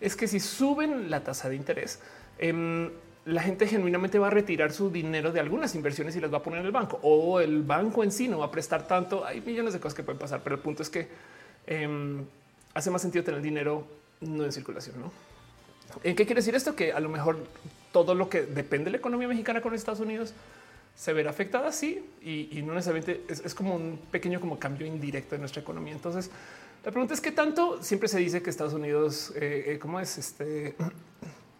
es 0.00 0.14
que 0.14 0.28
si 0.28 0.38
suben 0.38 1.10
la 1.10 1.24
tasa 1.24 1.48
de 1.48 1.56
interés, 1.56 1.98
em, 2.38 2.90
la 3.24 3.42
gente 3.42 3.66
genuinamente 3.66 4.18
va 4.18 4.26
a 4.26 4.30
retirar 4.30 4.70
su 4.70 4.90
dinero 4.90 5.32
de 5.32 5.40
algunas 5.40 5.74
inversiones 5.74 6.14
y 6.14 6.20
las 6.20 6.30
va 6.30 6.38
a 6.38 6.42
poner 6.42 6.60
en 6.60 6.66
el 6.66 6.72
banco 6.72 7.00
o 7.02 7.40
el 7.40 7.62
banco 7.62 8.04
en 8.04 8.12
sí 8.12 8.28
no 8.28 8.40
va 8.40 8.46
a 8.46 8.50
prestar 8.50 8.86
tanto. 8.86 9.24
Hay 9.24 9.40
millones 9.40 9.72
de 9.72 9.80
cosas 9.80 9.94
que 9.94 10.02
pueden 10.02 10.18
pasar, 10.18 10.42
pero 10.44 10.56
el 10.56 10.60
punto 10.60 10.82
es 10.82 10.90
que 10.90 11.08
em, 11.66 12.22
hace 12.74 12.90
más 12.90 13.00
sentido 13.00 13.24
tener 13.24 13.40
dinero 13.40 13.86
no 14.20 14.44
en 14.44 14.52
circulación. 14.52 15.00
¿no? 15.00 15.10
¿En 16.02 16.14
qué 16.14 16.26
quiere 16.26 16.40
decir 16.40 16.54
esto? 16.54 16.76
Que 16.76 16.92
a 16.92 17.00
lo 17.00 17.08
mejor 17.08 17.38
todo 17.94 18.16
lo 18.16 18.28
que 18.28 18.42
depende 18.42 18.86
de 18.86 18.90
la 18.90 18.96
economía 18.96 19.28
mexicana 19.28 19.60
con 19.60 19.72
Estados 19.72 20.00
Unidos 20.00 20.34
se 20.96 21.12
verá 21.12 21.30
afectada 21.30 21.68
así 21.68 22.04
y, 22.20 22.60
no 22.66 22.74
necesariamente 22.74 23.22
es, 23.28 23.54
como 23.54 23.76
un 23.76 24.00
pequeño 24.10 24.40
como 24.40 24.58
cambio 24.58 24.84
indirecto 24.84 25.36
en 25.36 25.42
nuestra 25.42 25.62
economía. 25.62 25.92
Entonces, 25.92 26.28
la 26.84 26.90
pregunta 26.90 27.14
es 27.14 27.20
qué 27.20 27.30
tanto 27.30 27.80
siempre 27.84 28.08
se 28.08 28.18
dice 28.18 28.42
que 28.42 28.50
Estados 28.50 28.74
Unidos, 28.74 29.32
eh, 29.36 29.64
eh, 29.68 29.78
¿cómo 29.78 30.00
es 30.00 30.18
este? 30.18 30.74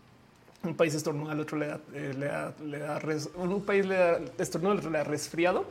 Un 0.65 0.75
país 0.75 0.93
estornuda 0.95 1.33
al 1.33 1.41
otro 1.41 1.57
le 1.57 1.69
da, 1.69 1.81
eh, 1.93 2.15
le 2.19 2.27
da, 2.27 2.55
le 2.65 2.79
da 2.79 3.01
un 3.37 3.65
país 3.65 3.87
le 3.87 3.95
da 3.97 4.21
estornuda 4.39 4.75
le 4.75 4.99
da 4.99 5.05
resfriado. 5.05 5.67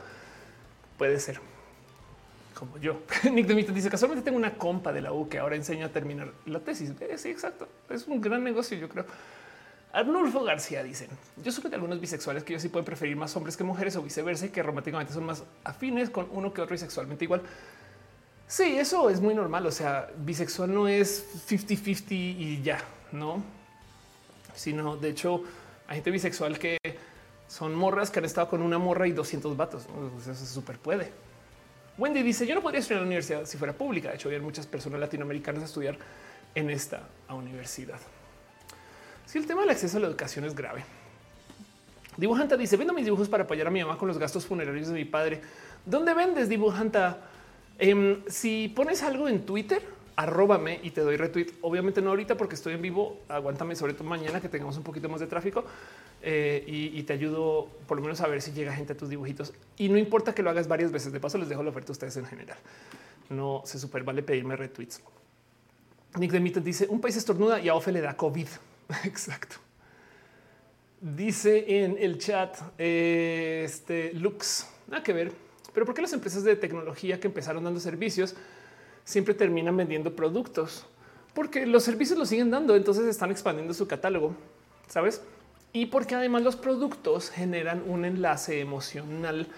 Puede 0.96 1.20
ser 1.20 1.40
como 2.58 2.78
yo. 2.78 3.02
Nick 3.30 3.48
Demito 3.48 3.72
dice 3.72 3.90
casualmente 3.90 4.24
tengo 4.24 4.38
una 4.38 4.54
compa 4.54 4.92
de 4.92 5.02
la 5.02 5.12
U 5.12 5.28
que 5.28 5.38
ahora 5.38 5.56
enseña 5.56 5.86
a 5.86 5.88
terminar 5.88 6.32
la 6.46 6.60
tesis. 6.60 6.92
sí, 7.16 7.28
exacto. 7.28 7.68
Es 7.90 8.06
un 8.06 8.20
gran 8.20 8.42
negocio, 8.44 8.78
yo 8.78 8.88
creo. 8.88 9.04
Arnulfo 9.94 10.42
García 10.42 10.82
dicen: 10.82 11.08
Yo 11.42 11.52
supe 11.52 11.68
de 11.68 11.76
algunos 11.76 12.00
bisexuales 12.00 12.42
que 12.42 12.52
ellos 12.52 12.62
sí 12.62 12.68
pueden 12.68 12.84
preferir 12.84 13.16
más 13.16 13.34
hombres 13.36 13.56
que 13.56 13.62
mujeres 13.62 13.94
o 13.94 14.02
viceversa 14.02 14.46
y 14.46 14.48
que 14.48 14.60
románticamente 14.60 15.12
son 15.12 15.24
más 15.24 15.44
afines 15.62 16.10
con 16.10 16.26
uno 16.32 16.52
que 16.52 16.60
otro 16.60 16.74
y 16.74 16.78
sexualmente 16.78 17.24
igual. 17.24 17.42
Sí, 18.48 18.76
eso 18.76 19.08
es 19.08 19.20
muy 19.20 19.34
normal. 19.34 19.64
O 19.66 19.70
sea, 19.70 20.10
bisexual 20.16 20.74
no 20.74 20.88
es 20.88 21.48
50-50 21.48 22.06
y 22.10 22.60
ya, 22.62 22.78
no, 23.12 23.42
sino 24.54 24.96
de 24.96 25.10
hecho, 25.10 25.44
hay 25.86 25.96
gente 25.96 26.10
bisexual 26.10 26.58
que 26.58 26.76
son 27.46 27.72
morras 27.74 28.10
que 28.10 28.18
han 28.18 28.24
estado 28.24 28.48
con 28.48 28.62
una 28.62 28.78
morra 28.78 29.06
y 29.06 29.12
200 29.12 29.56
vatos. 29.56 29.86
Eso 30.20 30.34
se 30.34 30.46
súper 30.46 30.76
puede. 30.78 31.12
Wendy 31.96 32.22
dice: 32.22 32.48
Yo 32.48 32.56
no 32.56 32.62
podría 32.62 32.80
estudiar 32.80 32.98
en 32.98 33.04
la 33.04 33.06
universidad 33.06 33.44
si 33.46 33.58
fuera 33.58 33.72
pública. 33.72 34.08
De 34.08 34.16
hecho, 34.16 34.28
hay 34.28 34.40
muchas 34.40 34.66
personas 34.66 34.98
latinoamericanas 34.98 35.62
a 35.62 35.66
estudiar 35.66 35.96
en 36.56 36.68
esta 36.70 37.08
universidad. 37.28 38.00
Si 39.34 39.38
el 39.38 39.46
tema 39.48 39.62
del 39.62 39.70
acceso 39.70 39.96
a 39.96 40.00
la 40.00 40.06
educación 40.06 40.44
es 40.44 40.54
grave. 40.54 40.84
Dibujanta 42.16 42.56
dice: 42.56 42.76
Vendo 42.76 42.92
mis 42.92 43.04
dibujos 43.04 43.28
para 43.28 43.42
apoyar 43.42 43.66
a 43.66 43.70
mi 43.70 43.82
mamá 43.82 43.98
con 43.98 44.06
los 44.06 44.16
gastos 44.16 44.46
funerarios 44.46 44.86
de 44.86 44.94
mi 44.94 45.04
padre. 45.04 45.40
¿Dónde 45.84 46.14
vendes 46.14 46.48
dibujanta? 46.48 47.18
Em, 47.80 48.22
si 48.28 48.68
pones 48.68 49.02
algo 49.02 49.26
en 49.26 49.44
Twitter, 49.44 49.82
arróbame 50.14 50.78
y 50.84 50.90
te 50.90 51.00
doy 51.00 51.16
retweet. 51.16 51.48
Obviamente 51.62 52.00
no 52.00 52.10
ahorita 52.10 52.36
porque 52.36 52.54
estoy 52.54 52.74
en 52.74 52.82
vivo. 52.82 53.22
Aguántame, 53.28 53.74
sobre 53.74 53.94
todo 53.94 54.04
mañana 54.04 54.40
que 54.40 54.48
tengamos 54.48 54.76
un 54.76 54.84
poquito 54.84 55.08
más 55.08 55.18
de 55.18 55.26
tráfico 55.26 55.64
eh, 56.22 56.62
y, 56.68 57.02
te 57.02 57.14
ayudo 57.14 57.66
por 57.88 57.96
lo 57.96 58.04
menos 58.04 58.20
a 58.20 58.28
ver 58.28 58.40
si 58.40 58.52
llega 58.52 58.72
gente 58.72 58.92
a 58.92 58.96
tus 58.96 59.08
dibujitos. 59.08 59.52
Y 59.76 59.88
no 59.88 59.98
importa 59.98 60.32
que 60.32 60.44
lo 60.44 60.50
hagas 60.50 60.68
varias 60.68 60.92
veces. 60.92 61.12
De 61.12 61.18
paso, 61.18 61.38
les 61.38 61.48
dejo 61.48 61.64
la 61.64 61.70
oferta 61.70 61.90
a 61.90 61.94
ustedes 61.94 62.16
en 62.18 62.26
general. 62.26 62.58
No 63.30 63.62
se 63.64 63.80
super 63.80 64.04
vale 64.04 64.22
pedirme 64.22 64.54
retweets. 64.54 65.02
Nick 66.20 66.30
de 66.30 66.60
dice 66.60 66.86
un 66.88 67.00
país 67.00 67.16
estornuda 67.16 67.58
y 67.58 67.68
a 67.68 67.74
Ofe 67.74 67.90
le 67.90 68.00
da 68.00 68.16
COVID. 68.16 68.46
Exacto. 69.04 69.56
Dice 71.00 71.84
en 71.84 71.96
el 71.98 72.18
chat 72.18 72.56
este 72.78 74.12
Lux, 74.14 74.66
nada 74.88 75.02
que 75.02 75.12
ver. 75.12 75.32
Pero 75.74 75.84
¿por 75.84 75.94
qué 75.94 76.02
las 76.02 76.12
empresas 76.12 76.44
de 76.44 76.56
tecnología 76.56 77.20
que 77.20 77.26
empezaron 77.26 77.64
dando 77.64 77.80
servicios 77.80 78.34
siempre 79.04 79.34
terminan 79.34 79.76
vendiendo 79.76 80.14
productos? 80.14 80.86
Porque 81.34 81.66
los 81.66 81.82
servicios 81.82 82.18
los 82.18 82.28
siguen 82.28 82.50
dando, 82.50 82.76
entonces 82.76 83.04
están 83.06 83.30
expandiendo 83.32 83.74
su 83.74 83.88
catálogo, 83.88 84.34
¿sabes? 84.88 85.20
Y 85.72 85.86
porque 85.86 86.14
además 86.14 86.42
los 86.42 86.54
productos 86.54 87.30
generan 87.30 87.82
un 87.86 88.04
enlace 88.04 88.60
emocional 88.60 89.48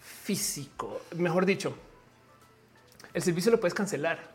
físico. 0.00 1.02
Mejor 1.14 1.44
dicho, 1.44 1.74
el 3.12 3.22
servicio 3.22 3.52
lo 3.52 3.60
puedes 3.60 3.74
cancelar. 3.74 4.30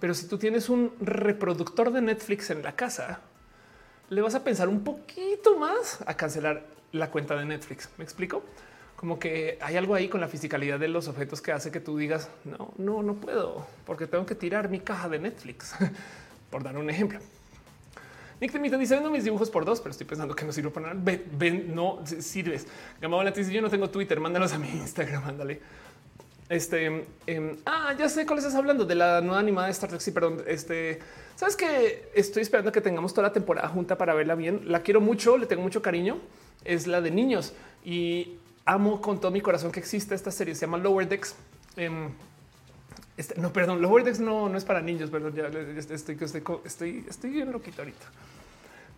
Pero 0.00 0.14
si 0.14 0.26
tú 0.26 0.38
tienes 0.38 0.70
un 0.70 0.94
reproductor 1.00 1.92
de 1.92 2.00
Netflix 2.00 2.48
en 2.48 2.62
la 2.62 2.74
casa, 2.74 3.20
le 4.10 4.20
vas 4.20 4.34
a 4.34 4.44
pensar 4.44 4.68
un 4.68 4.82
poquito 4.82 5.56
más 5.58 6.00
a 6.06 6.14
cancelar 6.14 6.66
la 6.92 7.10
cuenta 7.10 7.36
de 7.36 7.44
Netflix. 7.46 7.88
¿Me 7.96 8.04
explico? 8.04 8.42
Como 8.96 9.18
que 9.18 9.56
hay 9.62 9.76
algo 9.76 9.94
ahí 9.94 10.08
con 10.08 10.20
la 10.20 10.28
fisicalidad 10.28 10.78
de 10.78 10.88
los 10.88 11.08
objetos 11.08 11.40
que 11.40 11.52
hace 11.52 11.70
que 11.70 11.80
tú 11.80 11.96
digas, 11.96 12.28
no, 12.44 12.74
no, 12.76 13.02
no 13.02 13.14
puedo, 13.14 13.66
porque 13.86 14.06
tengo 14.06 14.26
que 14.26 14.34
tirar 14.34 14.68
mi 14.68 14.80
caja 14.80 15.08
de 15.08 15.20
Netflix, 15.20 15.74
por 16.50 16.62
dar 16.62 16.76
un 16.76 16.90
ejemplo. 16.90 17.18
Nick 18.40 18.52
Temita 18.52 18.78
dice 18.78 18.94
vendo 18.94 19.10
mis 19.10 19.24
dibujos 19.24 19.50
por 19.50 19.64
dos, 19.64 19.80
pero 19.80 19.90
estoy 19.90 20.06
pensando 20.06 20.34
que 20.34 20.44
no 20.44 20.52
sirve 20.52 20.70
para 20.70 20.94
nada. 20.94 21.18
Ven, 21.32 21.74
no 21.74 22.02
sirves. 22.06 22.66
Gamma 23.00 23.22
dice 23.30 23.52
yo 23.52 23.60
no 23.60 23.68
tengo 23.68 23.90
Twitter, 23.90 24.18
mándalos 24.18 24.52
a 24.52 24.58
mi 24.58 24.68
Instagram, 24.68 25.24
mándale. 25.24 25.60
Este, 26.50 27.06
em, 27.28 27.56
ah, 27.64 27.94
ya 27.96 28.08
sé 28.08 28.26
cuál 28.26 28.40
estás 28.40 28.56
hablando 28.56 28.84
de 28.84 28.96
la 28.96 29.20
nueva 29.20 29.38
animada 29.38 29.68
de 29.68 29.72
Star 29.72 29.88
Trek. 29.88 30.00
Sí, 30.00 30.10
perdón. 30.10 30.42
Este, 30.48 30.98
sabes 31.36 31.54
que 31.54 32.10
estoy 32.12 32.42
esperando 32.42 32.72
que 32.72 32.80
tengamos 32.80 33.14
toda 33.14 33.28
la 33.28 33.32
temporada 33.32 33.68
junta 33.68 33.96
para 33.96 34.14
verla 34.14 34.34
bien. 34.34 34.62
La 34.66 34.82
quiero 34.82 35.00
mucho, 35.00 35.38
le 35.38 35.46
tengo 35.46 35.62
mucho 35.62 35.80
cariño. 35.80 36.18
Es 36.64 36.88
la 36.88 37.00
de 37.00 37.12
niños 37.12 37.54
y 37.84 38.36
amo 38.64 39.00
con 39.00 39.20
todo 39.20 39.30
mi 39.30 39.40
corazón 39.40 39.70
que 39.70 39.78
existe 39.78 40.16
esta 40.16 40.32
serie. 40.32 40.56
Se 40.56 40.62
llama 40.62 40.78
Lower 40.78 41.08
Decks. 41.08 41.36
Em, 41.76 42.08
este, 43.16 43.40
no, 43.40 43.52
perdón, 43.52 43.80
Lower 43.80 44.02
Decks 44.02 44.18
no, 44.18 44.48
no 44.48 44.58
es 44.58 44.64
para 44.64 44.80
niños. 44.80 45.08
Perdón, 45.08 45.32
ya 45.32 45.46
estoy, 45.46 46.18
estoy, 46.20 46.42
estoy, 46.64 47.06
estoy 47.08 47.30
bien 47.30 47.52
loquito 47.52 47.82
ahorita 47.82 48.06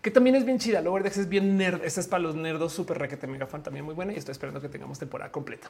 que 0.00 0.10
también 0.10 0.36
es 0.36 0.44
bien 0.44 0.58
chida. 0.58 0.80
Lower 0.80 1.02
Decks 1.02 1.18
es 1.18 1.28
bien 1.28 1.58
nerd. 1.58 1.84
Esta 1.84 2.00
es 2.00 2.08
para 2.08 2.22
los 2.22 2.34
nerdos 2.34 2.72
súper 2.72 2.98
requete 2.98 3.26
mega 3.26 3.46
fan 3.46 3.62
también 3.62 3.84
muy 3.84 3.94
buena 3.94 4.14
y 4.14 4.16
estoy 4.16 4.32
esperando 4.32 4.60
que 4.60 4.70
tengamos 4.70 4.98
temporada 4.98 5.30
completa. 5.30 5.68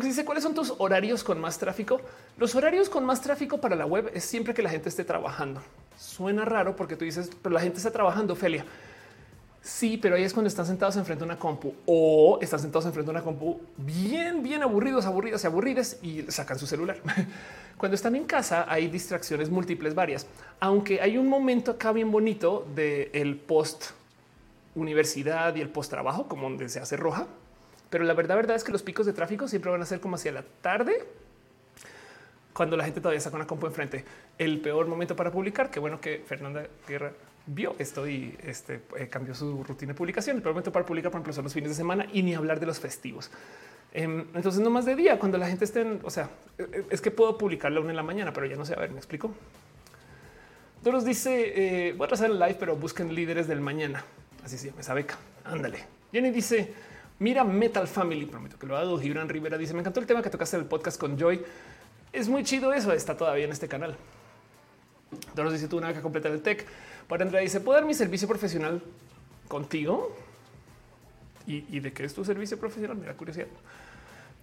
Que 0.00 0.06
dice 0.06 0.24
cuáles 0.24 0.42
son 0.42 0.54
tus 0.54 0.74
horarios 0.78 1.22
con 1.22 1.40
más 1.40 1.58
tráfico. 1.58 2.00
Los 2.38 2.54
horarios 2.54 2.88
con 2.88 3.04
más 3.04 3.20
tráfico 3.20 3.58
para 3.58 3.76
la 3.76 3.84
web 3.84 4.10
es 4.14 4.24
siempre 4.24 4.54
que 4.54 4.62
la 4.62 4.70
gente 4.70 4.88
esté 4.88 5.04
trabajando. 5.04 5.60
Suena 5.98 6.44
raro 6.44 6.74
porque 6.74 6.96
tú 6.96 7.04
dices, 7.04 7.30
pero 7.42 7.52
la 7.52 7.60
gente 7.60 7.76
está 7.76 7.90
trabajando, 7.90 8.34
Felia. 8.34 8.64
Sí, 9.62 9.96
pero 9.96 10.16
ahí 10.16 10.24
es 10.24 10.32
cuando 10.32 10.48
están 10.48 10.66
sentados 10.66 10.96
enfrente 10.96 11.20
de 11.20 11.26
una 11.26 11.38
compu 11.38 11.72
o 11.86 12.38
están 12.40 12.58
sentados 12.58 12.84
enfrente 12.86 13.12
de 13.12 13.16
una 13.16 13.22
compu 13.22 13.60
bien, 13.76 14.42
bien 14.42 14.62
aburridos, 14.62 15.06
aburridas 15.06 15.44
y 15.44 15.46
aburridas 15.46 15.98
y 16.02 16.22
sacan 16.22 16.58
su 16.58 16.66
celular. 16.66 16.96
Cuando 17.76 17.94
están 17.94 18.16
en 18.16 18.24
casa 18.24 18.66
hay 18.68 18.88
distracciones 18.88 19.50
múltiples 19.50 19.94
varias, 19.94 20.26
aunque 20.58 21.00
hay 21.00 21.16
un 21.16 21.28
momento 21.28 21.70
acá 21.72 21.92
bien 21.92 22.10
bonito 22.10 22.66
del 22.74 23.10
el 23.12 23.36
post 23.36 23.90
universidad 24.74 25.54
y 25.54 25.60
el 25.60 25.68
post 25.68 25.90
trabajo, 25.90 26.26
como 26.26 26.48
donde 26.48 26.68
se 26.68 26.80
hace 26.80 26.96
roja. 26.96 27.28
Pero 27.92 28.04
la 28.04 28.14
verdad, 28.14 28.36
verdad 28.36 28.56
es 28.56 28.64
que 28.64 28.72
los 28.72 28.82
picos 28.82 29.04
de 29.04 29.12
tráfico 29.12 29.46
siempre 29.46 29.70
van 29.70 29.82
a 29.82 29.84
ser 29.84 30.00
como 30.00 30.16
hacia 30.16 30.32
la 30.32 30.42
tarde, 30.62 31.04
cuando 32.54 32.74
la 32.74 32.84
gente 32.84 33.02
todavía 33.02 33.22
con 33.22 33.34
una 33.34 33.46
compu 33.46 33.66
enfrente. 33.66 34.02
El 34.38 34.62
peor 34.62 34.86
momento 34.86 35.14
para 35.14 35.30
publicar. 35.30 35.70
Qué 35.70 35.78
bueno 35.78 36.00
que 36.00 36.22
Fernanda 36.26 36.66
Guerra 36.88 37.12
vio 37.44 37.76
esto 37.78 38.08
y 38.08 38.34
este, 38.44 38.80
eh, 38.96 39.08
cambió 39.08 39.34
su 39.34 39.62
rutina 39.62 39.92
de 39.92 39.94
publicación. 39.94 40.38
El 40.38 40.42
momento 40.42 40.72
para 40.72 40.86
publicar, 40.86 41.12
por 41.12 41.18
ejemplo, 41.18 41.34
son 41.34 41.44
los 41.44 41.52
fines 41.52 41.68
de 41.68 41.74
semana 41.74 42.06
y 42.10 42.22
ni 42.22 42.34
hablar 42.34 42.60
de 42.60 42.64
los 42.64 42.80
festivos. 42.80 43.30
Em, 43.92 44.24
entonces, 44.34 44.62
no 44.62 44.70
más 44.70 44.86
de 44.86 44.96
día, 44.96 45.18
cuando 45.18 45.36
la 45.36 45.46
gente 45.46 45.66
esté 45.66 45.82
en, 45.82 46.00
o 46.02 46.08
sea, 46.08 46.30
e, 46.56 46.62
e, 46.62 46.84
es 46.88 47.02
que 47.02 47.10
puedo 47.10 47.36
publicarla 47.36 47.78
una 47.80 47.90
en 47.90 47.96
la 47.96 48.02
mañana, 48.02 48.32
pero 48.32 48.46
ya 48.46 48.56
no 48.56 48.64
sé. 48.64 48.72
A 48.72 48.78
ver, 48.78 48.90
me 48.90 48.96
explico. 48.96 49.34
Doros 50.82 51.04
dice: 51.04 51.88
eh, 51.88 51.92
Voy 51.92 52.06
a 52.06 52.08
trazar 52.08 52.30
el 52.30 52.38
live, 52.38 52.56
pero 52.58 52.74
busquen 52.74 53.14
líderes 53.14 53.48
del 53.48 53.60
mañana. 53.60 54.02
Así 54.42 54.56
se 54.56 54.68
llama 54.68 54.80
esa 54.80 54.94
beca. 54.94 55.18
Ándale. 55.44 55.84
Jenny 56.10 56.30
dice: 56.30 56.72
Mira 57.22 57.44
Metal 57.44 57.86
Family. 57.86 58.26
Prometo 58.26 58.58
que 58.58 58.66
lo 58.66 58.76
hago. 58.76 58.98
Gibran 58.98 59.28
Rivera 59.28 59.56
dice: 59.56 59.74
Me 59.74 59.80
encantó 59.80 60.00
el 60.00 60.06
tema 60.06 60.22
que 60.22 60.30
tocaste 60.30 60.56
en 60.56 60.62
el 60.62 60.68
podcast 60.68 60.98
con 60.98 61.16
Joy. 61.16 61.40
Es 62.12 62.28
muy 62.28 62.42
chido 62.42 62.72
eso. 62.72 62.92
Está 62.92 63.16
todavía 63.16 63.44
en 63.44 63.52
este 63.52 63.68
canal. 63.68 63.96
Doros 65.34 65.52
dice: 65.52 65.68
Tú 65.68 65.78
una 65.78 65.94
que 65.94 66.00
completar 66.00 66.32
el 66.32 66.42
tech. 66.42 66.66
Para 67.06 67.24
Andrea 67.24 67.40
dice, 67.40 67.60
¿puedo 67.60 67.78
dar 67.78 67.86
mi 67.86 67.94
servicio 67.94 68.26
profesional 68.26 68.82
contigo? 69.46 70.16
¿Y, 71.46 71.80
de 71.80 71.92
qué 71.92 72.04
es 72.04 72.14
tu 72.14 72.24
servicio 72.24 72.58
profesional? 72.58 72.96
Mira, 72.96 73.14
curiosidad. 73.14 73.46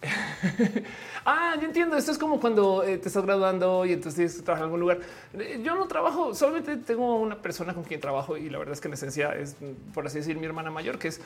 ah, 1.25 1.55
yo 1.59 1.67
entiendo. 1.67 1.97
Esto 1.97 2.11
es 2.11 2.17
como 2.17 2.39
cuando 2.39 2.83
eh, 2.83 2.97
te 2.97 3.07
estás 3.07 3.25
graduando 3.25 3.85
y 3.85 3.93
entonces 3.93 4.43
trabajas 4.43 4.61
en 4.61 4.65
algún 4.65 4.79
lugar. 4.79 4.99
Eh, 5.33 5.61
yo 5.63 5.75
no 5.75 5.87
trabajo, 5.87 6.33
solamente 6.33 6.77
tengo 6.77 7.15
una 7.19 7.41
persona 7.41 7.73
con 7.73 7.83
quien 7.83 7.99
trabajo 7.99 8.37
y 8.37 8.49
la 8.49 8.59
verdad 8.59 8.73
es 8.73 8.81
que 8.81 8.87
en 8.87 8.93
esencia 8.93 9.35
es, 9.35 9.55
por 9.93 10.07
así 10.07 10.19
decir, 10.19 10.37
mi 10.37 10.45
hermana 10.45 10.71
mayor, 10.71 10.97
que 10.97 11.09
es 11.09 11.21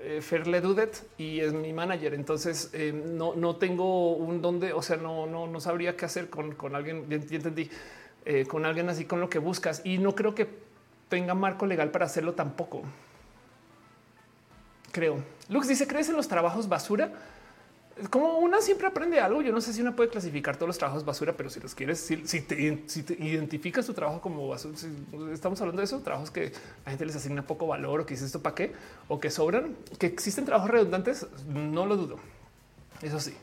eh, 0.00 0.20
Ferle 0.20 0.60
Dudet 0.60 1.06
y 1.18 1.40
es 1.40 1.52
mi 1.52 1.72
manager. 1.72 2.14
Entonces 2.14 2.72
no, 2.94 3.34
no 3.34 3.56
tengo 3.56 4.16
un 4.16 4.42
donde, 4.42 4.72
o 4.72 4.82
sea, 4.82 4.96
no, 4.96 5.26
no, 5.26 5.46
no 5.46 5.60
sabría 5.60 5.96
qué 5.96 6.04
hacer 6.04 6.28
con, 6.28 6.54
con 6.54 6.74
alguien. 6.74 7.08
Ya 7.08 7.36
entendí 7.36 7.70
con 8.48 8.66
alguien 8.66 8.88
así 8.88 9.04
con 9.04 9.20
lo 9.20 9.30
que 9.30 9.38
buscas 9.38 9.82
y 9.84 9.98
no 9.98 10.16
creo 10.16 10.34
que 10.34 10.48
tenga 11.08 11.34
marco 11.34 11.64
legal 11.64 11.92
para 11.92 12.06
hacerlo 12.06 12.32
tampoco. 12.32 12.82
Creo. 14.90 15.22
Lux 15.48 15.68
dice, 15.68 15.86
¿crees 15.86 16.08
en 16.08 16.16
los 16.16 16.26
trabajos 16.26 16.68
basura? 16.68 17.12
Como 18.10 18.38
una 18.38 18.60
siempre 18.60 18.86
aprende 18.86 19.20
algo. 19.20 19.40
Yo 19.40 19.52
no 19.52 19.60
sé 19.60 19.72
si 19.72 19.80
una 19.80 19.96
puede 19.96 20.10
clasificar 20.10 20.56
todos 20.56 20.68
los 20.68 20.78
trabajos 20.78 21.04
basura, 21.04 21.34
pero 21.34 21.48
si 21.48 21.60
los 21.60 21.74
quieres, 21.74 21.98
si, 21.98 22.40
te, 22.42 22.54
identificas 23.18 23.86
tu 23.86 23.94
trabajo 23.94 24.20
como 24.20 24.46
basura, 24.48 24.76
estamos 25.32 25.60
hablando 25.60 25.80
de 25.80 25.86
esos 25.86 26.02
trabajos 26.02 26.30
que 26.30 26.52
la 26.84 26.90
gente 26.90 27.06
les 27.06 27.16
asigna 27.16 27.46
poco 27.46 27.66
valor 27.66 28.00
o 28.00 28.06
que 28.06 28.14
dice 28.14 28.26
esto 28.26 28.42
para 28.42 28.54
qué 28.54 28.72
o 29.08 29.18
que 29.18 29.30
sobran, 29.30 29.74
que 29.98 30.06
existen 30.06 30.44
trabajos 30.44 30.70
redundantes, 30.70 31.26
no 31.48 31.86
lo 31.86 31.96
dudo. 31.96 32.18
Eso 33.00 33.18
sí. 33.18 33.34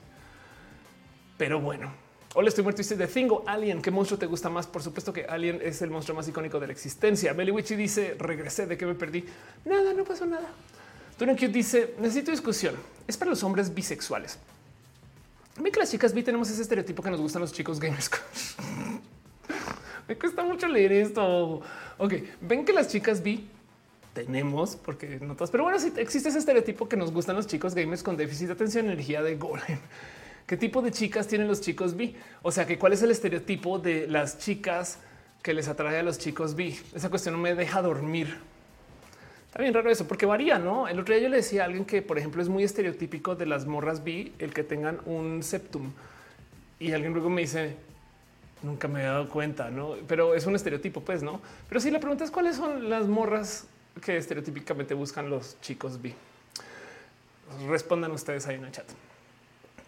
Pero 1.37 1.59
bueno, 1.59 1.91
Hola, 2.35 2.49
estoy 2.49 2.63
muerto. 2.63 2.79
Dice 2.79 2.95
de 2.95 3.05
Thingo 3.05 3.43
Alien. 3.45 3.79
¿Qué 3.79 3.91
monstruo 3.91 4.17
te 4.17 4.25
gusta 4.25 4.49
más? 4.49 4.65
Por 4.65 4.81
supuesto 4.81 5.13
que 5.13 5.25
Alien 5.25 5.59
es 5.61 5.83
el 5.83 5.91
monstruo 5.91 6.17
más 6.17 6.27
icónico 6.27 6.59
de 6.59 6.65
la 6.65 6.73
existencia. 6.73 7.31
Witchy 7.31 7.75
dice 7.75 8.15
regresé 8.17 8.65
de 8.65 8.75
que 8.75 8.87
me 8.87 8.95
perdí. 8.95 9.23
Nada, 9.65 9.93
no 9.93 10.03
pasó 10.03 10.25
nada. 10.25 10.49
Cute 11.31 11.47
dice 11.47 11.95
necesito 11.99 12.31
discusión. 12.31 12.75
Es 13.07 13.17
para 13.17 13.31
los 13.31 13.43
hombres 13.43 13.73
bisexuales. 13.73 14.37
Ven 15.57 15.71
que 15.71 15.79
las 15.79 15.91
chicas 15.91 16.13
bi 16.13 16.23
tenemos 16.23 16.49
ese 16.49 16.61
estereotipo 16.61 17.03
que 17.03 17.09
nos 17.09 17.21
gustan 17.21 17.41
los 17.41 17.53
chicos 17.53 17.79
gamers. 17.79 18.09
me 20.07 20.17
cuesta 20.17 20.43
mucho 20.43 20.67
leer 20.67 20.91
esto. 20.91 21.61
Ok, 21.97 22.13
ven 22.41 22.65
que 22.65 22.73
las 22.73 22.87
chicas 22.87 23.21
bi 23.21 23.47
tenemos, 24.13 24.75
porque 24.75 25.19
no 25.19 25.35
todas, 25.35 25.51
pero 25.51 25.63
bueno, 25.63 25.79
sí 25.79 25.91
existe 25.97 26.29
ese 26.29 26.39
estereotipo 26.39 26.87
que 26.87 26.95
nos 26.97 27.11
gustan 27.11 27.35
los 27.35 27.47
chicos 27.47 27.73
gamers 27.73 28.03
con 28.03 28.15
déficit 28.17 28.47
de 28.47 28.53
atención, 28.53 28.85
energía 28.85 29.21
de 29.21 29.35
golem. 29.35 29.79
¿Qué 30.47 30.57
tipo 30.57 30.81
de 30.81 30.91
chicas 30.91 31.27
tienen 31.27 31.47
los 31.47 31.61
chicos 31.61 31.95
bi? 31.95 32.15
O 32.41 32.51
sea, 32.51 32.65
que 32.65 32.77
cuál 32.77 32.93
es 32.93 33.01
el 33.01 33.11
estereotipo 33.11 33.79
de 33.79 34.07
las 34.07 34.39
chicas 34.39 34.99
que 35.41 35.53
les 35.53 35.67
atrae 35.67 35.99
a 35.99 36.03
los 36.03 36.17
chicos 36.17 36.55
bi. 36.55 36.77
Esa 36.93 37.09
cuestión 37.09 37.35
no 37.35 37.41
me 37.41 37.55
deja 37.55 37.81
dormir. 37.81 38.39
Está 39.53 39.61
bien 39.61 39.75
raro 39.75 39.91
eso, 39.91 40.07
porque 40.07 40.25
varía, 40.25 40.57
¿no? 40.57 40.87
El 40.87 40.99
otro 40.99 41.13
día 41.13 41.21
yo 41.21 41.29
le 41.29 41.37
decía 41.37 41.61
a 41.61 41.65
alguien 41.65 41.85
que, 41.85 42.01
por 42.01 42.17
ejemplo, 42.17 42.41
es 42.41 42.49
muy 42.49 42.63
estereotípico 42.63 43.35
de 43.35 43.45
las 43.45 43.67
morras 43.67 44.03
bi 44.03 44.33
el 44.39 44.51
que 44.51 44.63
tengan 44.63 44.99
un 45.05 45.43
septum. 45.43 45.91
Y 46.79 46.91
alguien 46.91 47.13
luego 47.13 47.29
me 47.29 47.41
dice, 47.41 47.75
nunca 48.63 48.87
me 48.87 49.01
he 49.01 49.03
dado 49.03 49.29
cuenta, 49.29 49.69
¿no? 49.69 49.93
Pero 50.07 50.33
es 50.33 50.47
un 50.47 50.55
estereotipo, 50.55 51.01
pues, 51.01 51.21
¿no? 51.21 51.39
Pero 51.69 51.79
si 51.79 51.91
la 51.91 51.99
pregunta 51.99 52.23
es 52.23 52.31
cuáles 52.31 52.55
son 52.55 52.89
las 52.89 53.07
morras 53.07 53.67
que 54.03 54.17
estereotípicamente 54.17 54.95
buscan 54.95 55.29
los 55.29 55.61
chicos 55.61 56.01
bi. 56.01 56.15
Respondan 57.69 58.11
ustedes 58.11 58.47
ahí 58.47 58.55
en 58.55 58.65
el 58.65 58.71
chat. 58.71 58.87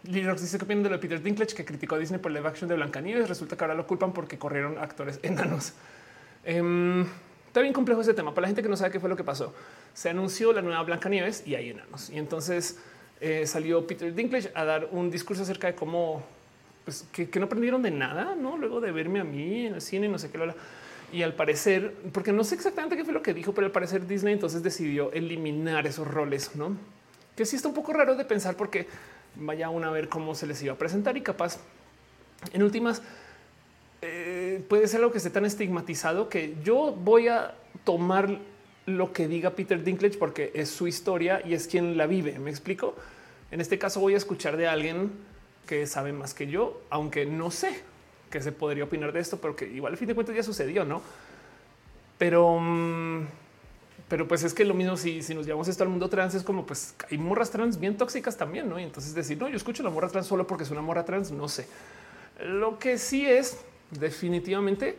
Lirox 0.03 0.43
dice 0.43 0.59
que 0.59 0.65
opinan 0.65 0.83
de 0.83 0.89
lo 0.89 0.97
de 0.97 1.01
Peter 1.01 1.23
Dinklage 1.23 1.55
que 1.55 1.65
criticó 1.65 1.95
a 1.95 1.97
Disney 1.97 2.19
por 2.19 2.31
live 2.31 2.47
action 2.47 2.69
de 2.69 2.75
Blancanieves. 2.75 3.27
Resulta 3.27 3.57
que 3.57 3.63
ahora 3.63 3.73
lo 3.73 3.87
culpan 3.87 4.13
porque 4.13 4.37
corrieron 4.37 4.77
actores 4.77 5.19
enanos. 5.23 5.73
Eh, 6.43 7.03
está 7.55 7.61
bien 7.61 7.73
complejo 7.73 8.01
ese 8.01 8.13
tema. 8.13 8.33
Para 8.33 8.41
la 8.41 8.47
gente 8.49 8.61
que 8.61 8.67
no 8.67 8.75
sabe 8.75 8.91
qué 8.91 8.99
fue 8.99 9.07
lo 9.07 9.15
que 9.15 9.23
pasó, 9.23 9.53
se 9.93 10.09
anunció 10.09 10.51
la 10.51 10.61
nueva 10.61 10.83
Blancanieves 10.83 11.47
y 11.47 11.55
hay 11.55 11.69
enanos. 11.69 12.09
Y 12.09 12.17
entonces 12.17 12.77
eh, 13.21 13.47
salió 13.47 13.87
Peter 13.87 14.13
Dinklage 14.13 14.51
a 14.53 14.65
dar 14.65 14.89
un 14.91 15.09
discurso 15.09 15.43
acerca 15.43 15.67
de 15.67 15.73
cómo 15.75 16.21
pues, 16.83 17.05
que, 17.13 17.29
no 17.39 17.45
aprendieron 17.45 17.81
de 17.81 17.91
nada, 17.91 18.35
no 18.35 18.57
luego 18.57 18.81
de 18.81 18.91
verme 18.91 19.21
a 19.21 19.23
mí 19.23 19.67
en 19.67 19.75
el 19.75 19.81
cine, 19.81 20.09
no 20.09 20.19
sé 20.19 20.29
qué. 20.29 20.37
Lo, 20.37 20.53
y 21.13 21.21
al 21.21 21.33
parecer, 21.33 21.93
porque 22.11 22.33
no 22.33 22.43
sé 22.43 22.55
exactamente 22.55 22.97
qué 22.97 23.05
fue 23.05 23.13
lo 23.13 23.21
que 23.21 23.33
dijo, 23.33 23.53
pero 23.53 23.67
al 23.67 23.71
parecer 23.71 24.05
Disney 24.05 24.33
entonces 24.33 24.61
decidió 24.61 25.13
eliminar 25.13 25.87
esos 25.87 26.05
roles, 26.05 26.57
no? 26.57 26.75
Que 27.37 27.45
sí 27.45 27.55
está 27.55 27.69
un 27.69 27.73
poco 27.73 27.93
raro 27.93 28.17
de 28.17 28.25
pensar 28.25 28.57
porque 28.57 28.85
vaya 29.35 29.67
a 29.67 29.89
ver 29.91 30.09
cómo 30.09 30.35
se 30.35 30.45
les 30.45 30.61
iba 30.61 30.73
a 30.73 30.77
presentar 30.77 31.15
y 31.15 31.21
capaz 31.21 31.59
en 32.51 32.63
últimas 32.63 33.01
eh, 34.01 34.34
puede 34.59 34.87
ser 34.87 34.99
algo 34.99 35.11
que 35.11 35.17
esté 35.17 35.29
tan 35.29 35.45
estigmatizado 35.45 36.29
que 36.29 36.55
yo 36.63 36.91
voy 36.91 37.27
a 37.27 37.55
tomar 37.83 38.39
lo 38.85 39.13
que 39.13 39.27
diga 39.27 39.51
Peter 39.51 39.83
Dinklage 39.83 40.17
porque 40.17 40.51
es 40.53 40.69
su 40.69 40.87
historia 40.87 41.41
y 41.45 41.53
es 41.53 41.67
quien 41.67 41.97
la 41.97 42.07
vive. 42.07 42.37
Me 42.39 42.49
explico. 42.49 42.95
En 43.51 43.61
este 43.61 43.77
caso 43.79 43.99
voy 43.99 44.13
a 44.13 44.17
escuchar 44.17 44.57
de 44.57 44.67
alguien 44.67 45.11
que 45.67 45.87
sabe 45.87 46.13
más 46.13 46.33
que 46.33 46.47
yo, 46.47 46.81
aunque 46.89 47.25
no 47.25 47.51
sé 47.51 47.81
qué 48.29 48.41
se 48.41 48.51
podría 48.51 48.83
opinar 48.83 49.11
de 49.11 49.19
esto, 49.19 49.37
pero 49.37 49.55
que 49.55 49.65
igual 49.65 49.93
al 49.93 49.97
fin 49.97 50.07
de 50.07 50.15
cuentas 50.15 50.35
ya 50.35 50.43
sucedió, 50.43 50.85
no? 50.85 51.01
Pero 52.17 52.59
mm, 52.59 53.25
pero 54.07 54.27
pues 54.27 54.43
es 54.43 54.53
que 54.53 54.65
lo 54.65 54.73
mismo 54.73 54.97
si, 54.97 55.23
si 55.23 55.33
nos 55.33 55.45
llevamos 55.45 55.67
esto 55.67 55.83
al 55.83 55.89
mundo 55.89 56.09
trans 56.09 56.35
es 56.35 56.43
como 56.43 56.65
pues 56.65 56.93
hay 57.09 57.17
morras 57.17 57.49
trans 57.49 57.79
bien 57.79 57.97
tóxicas 57.97 58.37
también, 58.37 58.69
¿no? 58.69 58.79
Y 58.79 58.83
entonces 58.83 59.15
decir, 59.15 59.37
no, 59.37 59.49
yo 59.49 59.55
escucho 59.55 59.81
la 59.81 59.89
morra 59.89 60.09
trans 60.09 60.27
solo 60.27 60.45
porque 60.45 60.63
es 60.63 60.71
una 60.71 60.81
morra 60.81 61.05
trans, 61.05 61.31
no 61.31 61.47
sé. 61.47 61.67
Lo 62.43 62.77
que 62.77 62.97
sí 62.97 63.25
es 63.25 63.57
definitivamente, 63.91 64.97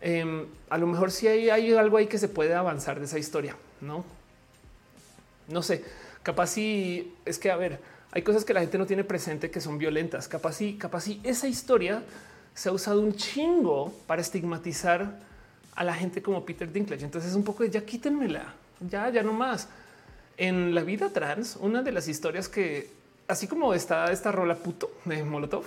em, 0.00 0.46
a 0.68 0.78
lo 0.78 0.86
mejor 0.86 1.10
sí 1.10 1.28
hay, 1.28 1.72
algo 1.72 1.96
ahí 1.96 2.06
que 2.06 2.18
se 2.18 2.28
puede 2.28 2.54
avanzar 2.54 2.98
de 2.98 3.06
esa 3.06 3.18
historia, 3.18 3.56
¿no? 3.80 4.04
No 5.48 5.62
sé, 5.62 5.84
capaz 6.22 6.48
sí, 6.48 7.14
es 7.24 7.38
que 7.38 7.50
a 7.50 7.56
ver, 7.56 7.80
hay 8.12 8.22
cosas 8.22 8.44
que 8.44 8.54
la 8.54 8.60
gente 8.60 8.78
no 8.78 8.86
tiene 8.86 9.04
presente 9.04 9.50
que 9.50 9.60
son 9.60 9.78
violentas, 9.78 10.28
capaz 10.28 10.54
sí, 10.54 10.76
capaz 10.78 11.02
sí, 11.02 11.20
esa 11.22 11.48
historia 11.48 12.02
se 12.54 12.68
ha 12.68 12.72
usado 12.72 13.00
un 13.00 13.14
chingo 13.14 13.92
para 14.06 14.20
estigmatizar 14.22 15.18
a 15.74 15.84
la 15.84 15.94
gente 15.94 16.22
como 16.22 16.44
Peter 16.44 16.70
Dinklage. 16.70 17.04
Entonces 17.04 17.30
es 17.30 17.36
un 17.36 17.44
poco 17.44 17.62
de 17.62 17.70
ya 17.70 17.84
quítenmela, 17.84 18.54
ya, 18.80 19.08
ya 19.10 19.22
no 19.22 19.32
más. 19.32 19.68
En 20.36 20.74
la 20.74 20.82
vida 20.82 21.10
trans, 21.10 21.56
una 21.56 21.82
de 21.82 21.92
las 21.92 22.08
historias 22.08 22.48
que, 22.48 22.90
así 23.28 23.46
como 23.46 23.74
está 23.74 24.10
esta 24.12 24.32
rola 24.32 24.56
puto 24.56 24.90
de 25.04 25.22
Molotov, 25.22 25.64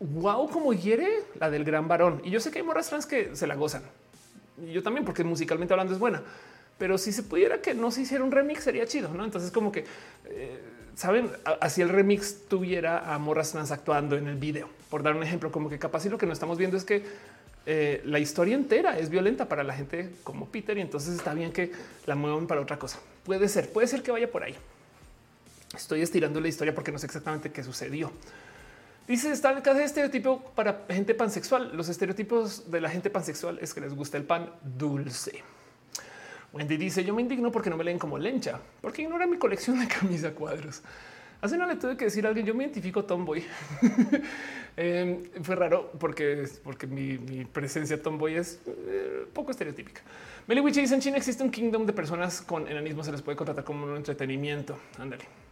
wow, 0.00 0.48
como 0.48 0.72
hiere 0.72 1.24
la 1.38 1.50
del 1.50 1.64
gran 1.64 1.86
varón. 1.86 2.20
Y 2.24 2.30
yo 2.30 2.40
sé 2.40 2.50
que 2.50 2.58
hay 2.58 2.64
morras 2.64 2.88
trans 2.88 3.06
que 3.06 3.36
se 3.36 3.46
la 3.46 3.54
gozan. 3.54 3.82
Yo 4.72 4.82
también, 4.82 5.04
porque 5.04 5.22
musicalmente 5.24 5.72
hablando 5.72 5.92
es 5.92 5.98
buena. 5.98 6.22
Pero 6.78 6.96
si 6.96 7.12
se 7.12 7.22
pudiera 7.22 7.60
que 7.60 7.74
no 7.74 7.90
se 7.90 8.02
hiciera 8.02 8.24
un 8.24 8.32
remix, 8.32 8.64
sería 8.64 8.86
chido, 8.86 9.10
¿no? 9.12 9.24
Entonces 9.24 9.50
como 9.50 9.70
que, 9.70 9.84
eh, 10.24 10.60
¿saben? 10.94 11.30
Así 11.60 11.82
el 11.82 11.90
remix 11.90 12.48
tuviera 12.48 13.14
a 13.14 13.18
morras 13.18 13.52
trans 13.52 13.70
actuando 13.70 14.16
en 14.16 14.26
el 14.26 14.36
video. 14.36 14.68
Por 14.88 15.02
dar 15.02 15.14
un 15.14 15.22
ejemplo, 15.22 15.52
como 15.52 15.68
que 15.68 15.78
capaz 15.78 16.06
y 16.06 16.08
lo 16.08 16.16
que 16.16 16.26
no 16.26 16.32
estamos 16.32 16.56
viendo 16.56 16.78
es 16.78 16.84
que 16.84 17.04
eh, 17.66 18.00
la 18.06 18.18
historia 18.18 18.54
entera 18.54 18.98
es 18.98 19.10
violenta 19.10 19.46
para 19.46 19.62
la 19.62 19.74
gente 19.74 20.10
como 20.24 20.48
Peter 20.48 20.76
y 20.78 20.80
entonces 20.80 21.14
está 21.14 21.34
bien 21.34 21.52
que 21.52 21.70
la 22.06 22.14
muevan 22.14 22.46
para 22.46 22.62
otra 22.62 22.78
cosa. 22.78 22.98
Puede 23.24 23.48
ser, 23.48 23.70
puede 23.70 23.86
ser 23.86 24.02
que 24.02 24.10
vaya 24.10 24.30
por 24.30 24.42
ahí. 24.42 24.56
Estoy 25.76 26.00
estirando 26.00 26.40
la 26.40 26.48
historia 26.48 26.74
porque 26.74 26.90
no 26.90 26.98
sé 26.98 27.06
exactamente 27.06 27.52
qué 27.52 27.62
sucedió. 27.62 28.10
Dice, 29.10 29.32
el 29.32 29.42
de 29.42 29.84
estereotipo 29.84 30.40
para 30.54 30.84
gente 30.88 31.16
pansexual. 31.16 31.72
Los 31.76 31.88
estereotipos 31.88 32.70
de 32.70 32.80
la 32.80 32.88
gente 32.88 33.10
pansexual 33.10 33.58
es 33.60 33.74
que 33.74 33.80
les 33.80 33.92
gusta 33.92 34.16
el 34.16 34.22
pan 34.22 34.52
dulce. 34.62 35.42
Wendy 36.52 36.76
dice, 36.76 37.02
yo 37.02 37.12
me 37.12 37.20
indigno 37.20 37.50
porque 37.50 37.70
no 37.70 37.76
me 37.76 37.82
leen 37.82 37.98
como 37.98 38.18
lencha, 38.18 38.60
porque 38.80 39.02
ignora 39.02 39.26
mi 39.26 39.36
colección 39.36 39.80
de 39.80 39.88
camisa 39.88 40.30
cuadros. 40.30 40.82
Hace 41.40 41.56
una 41.56 41.66
le 41.66 41.74
tuve 41.74 41.96
que 41.96 42.04
decir 42.04 42.24
a 42.24 42.28
alguien, 42.28 42.46
yo 42.46 42.54
me 42.54 42.62
identifico 42.62 43.04
tomboy. 43.04 43.42
Em, 44.76 45.24
fue 45.42 45.56
raro 45.56 45.90
porque, 45.98 46.48
porque 46.62 46.86
mi, 46.86 47.44
presencia 47.46 48.00
tomboy 48.00 48.36
es 48.36 48.60
eh, 48.64 49.26
poco 49.32 49.50
estereotípica. 49.50 50.02
Meli 50.46 50.60
dice, 50.70 50.94
en 50.94 51.00
China 51.00 51.16
existe 51.16 51.42
un 51.42 51.50
kingdom 51.50 51.84
de 51.84 51.92
personas 51.92 52.40
con 52.40 52.68
enanismo, 52.68 53.02
se 53.02 53.10
les 53.10 53.22
puede 53.22 53.36
contratar 53.36 53.64
como 53.64 53.86
un 53.86 53.96
entretenimiento. 53.96 54.78
Ándale. 55.00 55.49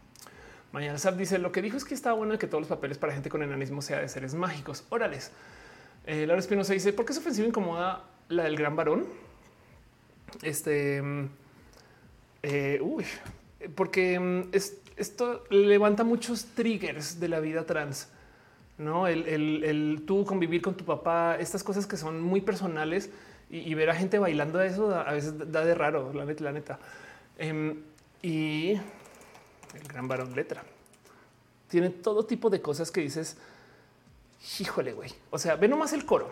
Mañana 0.72 0.98
Sab 0.98 1.16
dice 1.16 1.38
lo 1.38 1.50
que 1.50 1.62
dijo 1.62 1.76
es 1.76 1.84
que 1.84 1.94
está 1.94 2.12
bueno 2.12 2.38
que 2.38 2.46
todos 2.46 2.60
los 2.62 2.68
papeles 2.68 2.98
para 2.98 3.12
gente 3.12 3.30
con 3.30 3.42
enanismo 3.42 3.80
sea 3.80 4.00
de 4.00 4.08
seres 4.08 4.34
mágicos. 4.34 4.84
Órales. 4.90 5.30
Eh, 6.06 6.26
Laura 6.26 6.40
Espinosa 6.40 6.72
dice 6.72 6.92
por 6.92 7.06
qué 7.06 7.12
es 7.12 7.18
ofensivo 7.18 7.48
incomoda 7.48 8.04
la 8.28 8.44
del 8.44 8.56
gran 8.56 8.76
varón. 8.76 9.06
Este, 10.42 11.00
mm, 11.00 11.28
eh, 12.42 12.78
uy, 12.82 13.04
porque 13.74 14.18
mm, 14.20 14.50
esto 14.96 15.44
levanta 15.50 16.04
muchos 16.04 16.44
triggers 16.54 17.18
de 17.18 17.28
la 17.28 17.40
vida 17.40 17.64
trans. 17.64 18.08
No 18.76 19.08
el, 19.08 19.26
el, 19.26 20.02
tú 20.06 20.24
convivir 20.24 20.62
con 20.62 20.76
tu 20.76 20.84
papá, 20.84 21.36
estas 21.40 21.64
cosas 21.64 21.86
que 21.86 21.96
son 21.96 22.20
muy 22.20 22.40
personales 22.40 23.10
y, 23.50 23.74
ver 23.74 23.90
a 23.90 23.94
gente 23.94 24.18
bailando 24.18 24.60
eso 24.60 24.94
a 24.94 25.12
veces 25.12 25.34
da 25.50 25.64
de 25.64 25.74
raro, 25.74 26.12
la 26.12 26.24
neta, 26.24 26.44
la 26.44 26.52
neta. 26.52 26.78
Em, 27.38 27.82
y 28.22 28.74
el 29.80 29.88
gran 29.88 30.08
varón 30.08 30.34
letra. 30.34 30.62
Tiene 31.68 31.90
todo 31.90 32.24
tipo 32.24 32.50
de 32.50 32.60
cosas 32.60 32.90
que 32.90 33.00
dices, 33.00 33.36
híjole, 34.58 34.92
güey. 34.92 35.12
O 35.30 35.38
sea, 35.38 35.56
ve 35.56 35.68
nomás 35.68 35.92
el 35.92 36.04
coro. 36.04 36.30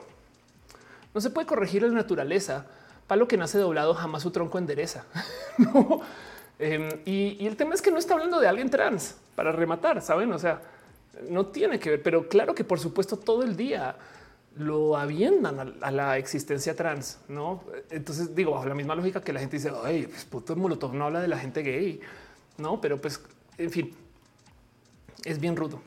No 1.15 1.20
se 1.20 1.31
puede 1.31 1.47
corregir 1.47 1.83
la 1.83 1.89
naturaleza. 1.89 2.66
Palo 3.07 3.28
que 3.28 3.36
nace 3.36 3.58
doblado 3.58 3.94
jamás 3.94 4.23
su 4.23 4.31
tronco 4.31 4.58
endereza. 4.58 5.05
Em, 6.58 6.89
y, 7.05 7.36
y, 7.39 7.47
el 7.47 7.55
tema 7.55 7.75
es 7.75 7.83
que 7.83 7.91
no 7.91 7.99
está 7.99 8.15
hablando 8.15 8.41
de 8.41 8.49
alguien 8.49 8.70
trans 8.70 9.16
para 9.34 9.52
rematar, 9.52 10.00
saben? 10.00 10.33
O 10.33 10.39
sea, 10.39 10.62
no 11.28 11.47
tiene 11.49 11.78
que 11.78 11.91
ver, 11.91 12.02
pero 12.02 12.31
claro 12.31 12.55
que 12.55 12.65
por 12.65 12.81
supuesto 12.81 13.18
todo 13.18 13.42
el 13.42 13.58
día 13.58 13.94
lo 14.57 14.97
aviendan 14.97 15.76
a, 15.81 15.91
la 15.91 16.16
existencia 16.16 16.75
trans, 16.75 17.18
no? 17.28 17.62
Entonces 17.91 18.34
digo, 18.34 18.52
bajo 18.52 18.66
la 18.66 18.75
misma 18.75 18.94
lógica 18.94 19.20
que 19.20 19.33
la 19.33 19.41
gente 19.41 19.57
dice, 19.57 19.70
ay, 19.84 20.07
pues 20.07 20.25
puto 20.25 20.57
Molotov 20.57 20.94
no 20.94 21.05
habla 21.05 21.20
de 21.20 21.28
la 21.28 21.39
gente 21.39 21.62
gay, 21.62 22.00
no? 22.57 22.81
Pero 22.81 22.99
pues 22.99 23.20
en 23.58 23.70
fin, 23.70 23.94
es 25.24 25.40
bien 25.40 25.56
rudo. 25.56 25.80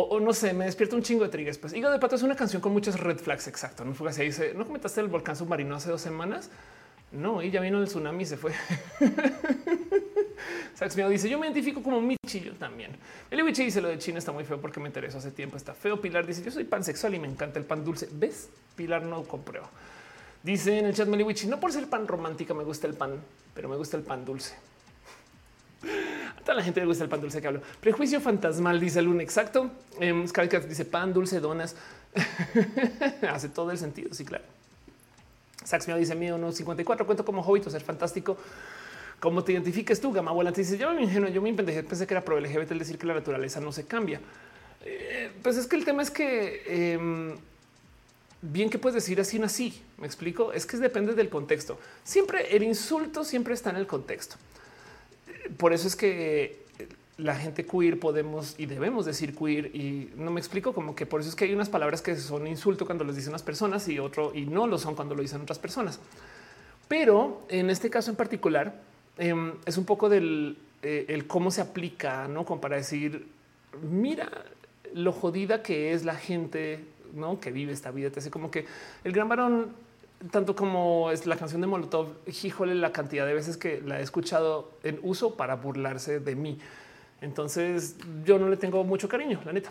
O, 0.00 0.20
no 0.20 0.32
sé, 0.32 0.52
me 0.52 0.64
despierta 0.66 0.94
un 0.94 1.02
chingo 1.02 1.24
de 1.24 1.30
triggers. 1.30 1.58
Pues 1.58 1.72
Hígado 1.72 1.92
de 1.92 1.98
Pato 1.98 2.14
es 2.14 2.22
una 2.22 2.36
canción 2.36 2.62
con 2.62 2.72
muchos 2.72 3.00
red 3.00 3.18
flags. 3.18 3.48
Exacto. 3.48 3.84
No 3.84 3.94
fue 3.94 4.08
así. 4.08 4.22
Dice, 4.22 4.54
no 4.54 4.64
comentaste 4.64 5.00
el 5.00 5.08
volcán 5.08 5.34
submarino 5.34 5.74
hace 5.74 5.90
dos 5.90 6.00
semanas. 6.00 6.50
No, 7.10 7.42
y 7.42 7.50
ya 7.50 7.60
vino 7.60 7.80
el 7.80 7.88
tsunami 7.88 8.22
y 8.22 8.26
se 8.26 8.36
fue. 8.36 8.52
Sax 10.74 10.94
dice: 10.94 11.28
Yo 11.28 11.38
me 11.40 11.46
identifico 11.46 11.82
como 11.82 12.00
Michi. 12.00 12.40
Yo 12.40 12.52
también. 12.52 12.92
El 13.30 13.42
Wichi 13.42 13.64
dice: 13.64 13.80
Lo 13.80 13.88
de 13.88 13.98
China 13.98 14.18
está 14.18 14.30
muy 14.30 14.44
feo 14.44 14.60
porque 14.60 14.78
me 14.78 14.86
interesó 14.86 15.18
hace 15.18 15.32
tiempo. 15.32 15.56
Está 15.56 15.74
feo. 15.74 16.00
Pilar 16.00 16.24
dice: 16.26 16.44
Yo 16.44 16.52
soy 16.52 16.62
pansexual 16.64 17.16
y 17.16 17.18
me 17.18 17.26
encanta 17.26 17.58
el 17.58 17.64
pan 17.64 17.84
dulce. 17.84 18.08
¿Ves? 18.12 18.50
Pilar 18.76 19.02
no 19.02 19.24
comprueba. 19.24 19.68
Dice 20.44 20.78
en 20.78 20.86
el 20.86 20.94
chat 20.94 21.08
Meliwichi: 21.08 21.48
No 21.48 21.58
por 21.58 21.72
ser 21.72 21.88
pan 21.88 22.06
romántica 22.06 22.54
me 22.54 22.62
gusta 22.62 22.86
el 22.86 22.94
pan, 22.94 23.20
pero 23.54 23.68
me 23.68 23.74
gusta 23.74 23.96
el 23.96 24.04
pan 24.04 24.24
dulce. 24.24 24.54
A 25.82 26.40
toda 26.40 26.54
la 26.54 26.62
gente 26.62 26.80
le 26.80 26.86
gusta 26.86 27.04
el 27.04 27.10
pan 27.10 27.20
dulce 27.20 27.40
que 27.40 27.46
hablo. 27.46 27.62
Prejuicio 27.80 28.20
fantasmal, 28.20 28.80
dice 28.80 29.00
Luna. 29.02 29.22
Exacto. 29.22 29.70
Eh, 30.00 30.24
dice 30.68 30.84
pan 30.84 31.12
dulce, 31.12 31.40
donas. 31.40 31.76
Hace 33.30 33.48
todo 33.48 33.70
el 33.70 33.78
sentido. 33.78 34.12
Sí, 34.12 34.24
claro. 34.24 34.44
Sax 35.64 35.86
me 35.86 35.98
dice 35.98 36.14
mío 36.14 36.38
no 36.38 36.50
54. 36.50 37.06
Cuento 37.06 37.24
como 37.24 37.42
hobbit 37.42 37.68
ser 37.68 37.82
fantástico. 37.82 38.36
¿Cómo 39.20 39.44
te 39.44 39.52
identifiques 39.52 40.00
tú? 40.00 40.12
Gama 40.12 40.32
Volante 40.32 40.60
dice 40.60 40.78
yo 40.78 40.92
me 40.92 41.02
ingenuo, 41.02 41.28
yo 41.28 41.42
me 41.42 41.48
impendejé, 41.48 41.82
pensé 41.82 42.06
que 42.06 42.14
era 42.14 42.24
pro 42.24 42.38
LGBT 42.38 42.70
el 42.70 42.78
decir 42.78 42.98
que 42.98 43.06
la 43.06 43.14
naturaleza 43.14 43.60
no 43.60 43.72
se 43.72 43.84
cambia. 43.84 44.20
Eh, 44.84 45.32
pues 45.42 45.56
es 45.56 45.66
que 45.66 45.74
el 45.74 45.84
tema 45.84 46.02
es 46.02 46.10
que 46.10 46.94
em, 46.94 47.36
bien 48.40 48.70
que 48.70 48.78
puedes 48.78 48.94
decir 48.94 49.20
así, 49.20 49.42
así. 49.42 49.82
Me 49.98 50.06
explico. 50.06 50.52
Es 50.52 50.66
que 50.66 50.76
depende 50.76 51.14
del 51.14 51.28
contexto. 51.28 51.78
Siempre 52.04 52.56
el 52.56 52.62
insulto 52.62 53.24
siempre 53.24 53.54
está 53.54 53.70
en 53.70 53.76
el 53.76 53.86
contexto 53.86 54.36
por 55.56 55.72
eso 55.72 55.88
es 55.88 55.96
que 55.96 56.58
la 57.18 57.34
gente 57.34 57.66
queer 57.66 57.98
podemos 57.98 58.54
y 58.58 58.66
debemos 58.66 59.04
decir 59.04 59.34
queer 59.34 59.74
y 59.74 60.12
no 60.16 60.30
me 60.30 60.40
explico 60.40 60.72
como 60.72 60.94
que 60.94 61.04
por 61.04 61.20
eso 61.20 61.28
es 61.28 61.34
que 61.34 61.46
hay 61.46 61.52
unas 61.52 61.68
palabras 61.68 62.00
que 62.00 62.16
son 62.16 62.46
insulto 62.46 62.86
cuando 62.86 63.04
los 63.04 63.16
dicen 63.16 63.32
las 63.32 63.42
personas 63.42 63.88
y 63.88 63.98
otro 63.98 64.32
y 64.34 64.46
no 64.46 64.66
lo 64.68 64.78
son 64.78 64.94
cuando 64.94 65.14
lo 65.14 65.22
dicen 65.22 65.40
otras 65.40 65.58
personas. 65.58 65.98
Pero 66.86 67.42
en 67.48 67.70
este 67.70 67.90
caso 67.90 68.10
en 68.10 68.16
particular 68.16 68.80
em, 69.18 69.52
es 69.66 69.76
un 69.76 69.84
poco 69.84 70.08
del 70.08 70.56
eh, 70.82 71.06
el 71.08 71.26
cómo 71.26 71.50
se 71.50 71.60
aplica, 71.60 72.28
no 72.28 72.44
como 72.44 72.60
para 72.60 72.76
decir 72.76 73.26
mira 73.82 74.30
lo 74.94 75.12
jodida 75.12 75.62
que 75.62 75.92
es 75.92 76.04
la 76.04 76.14
gente 76.14 76.84
¿no? 77.14 77.40
que 77.40 77.50
vive 77.50 77.72
esta 77.72 77.90
vida. 77.90 78.10
Te 78.10 78.20
hace 78.20 78.30
como 78.30 78.50
que 78.50 78.64
el 79.02 79.12
gran 79.12 79.28
varón 79.28 79.72
tanto 80.30 80.56
como 80.56 81.10
es 81.10 81.26
la 81.26 81.36
canción 81.36 81.60
de 81.60 81.66
Molotov, 81.66 82.08
híjole 82.42 82.74
la 82.74 82.92
cantidad 82.92 83.26
de 83.26 83.34
veces 83.34 83.56
que 83.56 83.80
la 83.80 84.00
he 84.00 84.02
escuchado 84.02 84.72
en 84.82 84.98
uso 85.02 85.36
para 85.36 85.56
burlarse 85.56 86.20
de 86.20 86.34
mí. 86.34 86.58
Entonces 87.20 87.96
yo 88.24 88.38
no 88.38 88.48
le 88.48 88.56
tengo 88.56 88.82
mucho 88.84 89.08
cariño, 89.08 89.40
la 89.44 89.52
neta. 89.52 89.70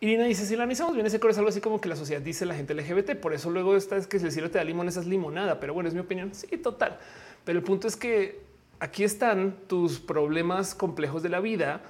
Irina 0.00 0.24
dice: 0.24 0.46
Si 0.46 0.56
la 0.56 0.64
analizamos 0.64 0.94
bien, 0.94 1.06
ese 1.06 1.18
coro 1.20 1.30
es 1.30 1.38
algo 1.38 1.50
así 1.50 1.60
como 1.60 1.80
que 1.80 1.88
la 1.88 1.96
sociedad 1.96 2.20
dice 2.20 2.46
la 2.46 2.54
gente 2.54 2.74
LGBT. 2.74 3.16
Por 3.16 3.32
eso 3.32 3.50
luego 3.50 3.76
está 3.76 3.96
es 3.96 4.06
que 4.06 4.18
si 4.18 4.26
el 4.26 4.32
cielo 4.32 4.50
te 4.50 4.58
da 4.58 4.64
limón, 4.64 4.88
es 4.88 4.96
limonada. 5.06 5.60
Pero 5.60 5.74
bueno, 5.74 5.88
es 5.88 5.94
mi 5.94 6.00
opinión. 6.00 6.34
Sí, 6.34 6.46
total. 6.58 6.98
Pero 7.44 7.58
el 7.58 7.64
punto 7.64 7.88
es 7.88 7.96
que 7.96 8.40
aquí 8.80 9.04
están 9.04 9.56
tus 9.66 10.00
problemas 10.00 10.74
complejos 10.74 11.22
de 11.22 11.28
la 11.28 11.40
vida 11.40 11.80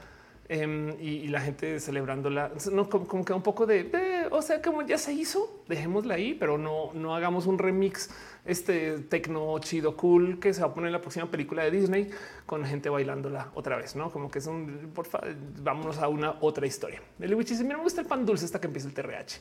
Em, 0.46 0.94
y, 1.00 1.28
la 1.28 1.40
gente 1.40 1.80
celebrándola, 1.80 2.52
no 2.70 2.90
como, 2.90 3.24
que 3.24 3.32
un 3.32 3.42
poco 3.42 3.64
de, 3.64 4.28
o 4.30 4.42
sea, 4.42 4.60
como 4.60 4.82
ya 4.82 4.98
se 4.98 5.14
hizo, 5.14 5.62
dejémosla 5.68 6.16
ahí, 6.16 6.34
pero 6.34 6.58
no, 6.58 6.92
no 6.92 7.14
hagamos 7.14 7.46
un 7.46 7.58
remix 7.58 8.10
este 8.44 8.98
tecno 8.98 9.58
chido 9.60 9.96
cool 9.96 10.38
que 10.38 10.52
se 10.52 10.60
va 10.60 10.66
a 10.66 10.74
poner 10.74 10.88
en 10.88 10.92
la 10.92 11.00
próxima 11.00 11.30
película 11.30 11.64
de 11.64 11.70
Disney 11.70 12.10
con 12.44 12.62
gente 12.66 12.90
bailándola 12.90 13.52
otra 13.54 13.78
vez, 13.78 13.96
no 13.96 14.12
como 14.12 14.30
que 14.30 14.40
es 14.40 14.46
un 14.46 14.90
por 14.94 15.06
favor, 15.06 15.34
vámonos 15.62 15.96
a 15.98 16.08
una 16.08 16.36
otra 16.42 16.66
historia. 16.66 17.00
El 17.18 17.34
dice: 17.38 17.64
Mira, 17.64 17.78
me 17.78 17.82
gusta 17.82 18.02
el 18.02 18.06
pan 18.06 18.26
dulce 18.26 18.44
hasta 18.44 18.60
que 18.60 18.66
empieza 18.66 18.88
el 18.88 18.94
TRH. 18.94 19.40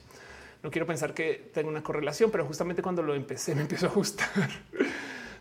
No 0.64 0.72
quiero 0.72 0.88
pensar 0.88 1.14
que 1.14 1.52
tenga 1.54 1.68
una 1.68 1.84
correlación, 1.84 2.32
pero 2.32 2.46
justamente 2.46 2.82
cuando 2.82 3.04
lo 3.04 3.14
empecé 3.14 3.54
me 3.56 3.62
empezó 3.62 3.88
a 3.88 3.90
gustar. 3.90 4.50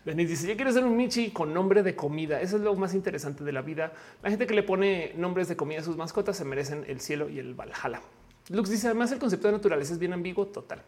Denis 0.05 0.29
dice: 0.29 0.47
Yo 0.47 0.55
quiero 0.55 0.71
ser 0.71 0.83
un 0.83 0.97
Michi 0.97 1.31
con 1.31 1.53
nombre 1.53 1.81
de 1.81 1.95
comida. 1.95 2.41
Eso 2.41 2.57
es 2.57 2.61
lo 2.61 2.75
más 2.75 2.93
interesante 2.93 3.43
de 3.43 3.51
la 3.51 3.61
vida. 3.61 3.93
La 4.21 4.29
gente 4.29 4.45
que 4.45 4.53
le 4.53 4.63
pone 4.63 5.13
nombres 5.15 5.47
de 5.47 5.55
comida 5.55 5.79
a 5.79 5.83
sus 5.83 5.95
mascotas 5.95 6.35
se 6.35 6.43
merecen 6.43 6.83
el 6.87 6.99
cielo 6.99 7.29
y 7.29 7.39
el 7.39 7.53
Valhalla. 7.53 8.01
Lux 8.49 8.69
dice: 8.69 8.87
Además, 8.87 9.11
el 9.13 9.19
concepto 9.19 9.47
de 9.47 9.53
naturaleza 9.53 9.93
es 9.93 9.99
bien 9.99 10.13
ambiguo. 10.13 10.47
Total. 10.47 10.81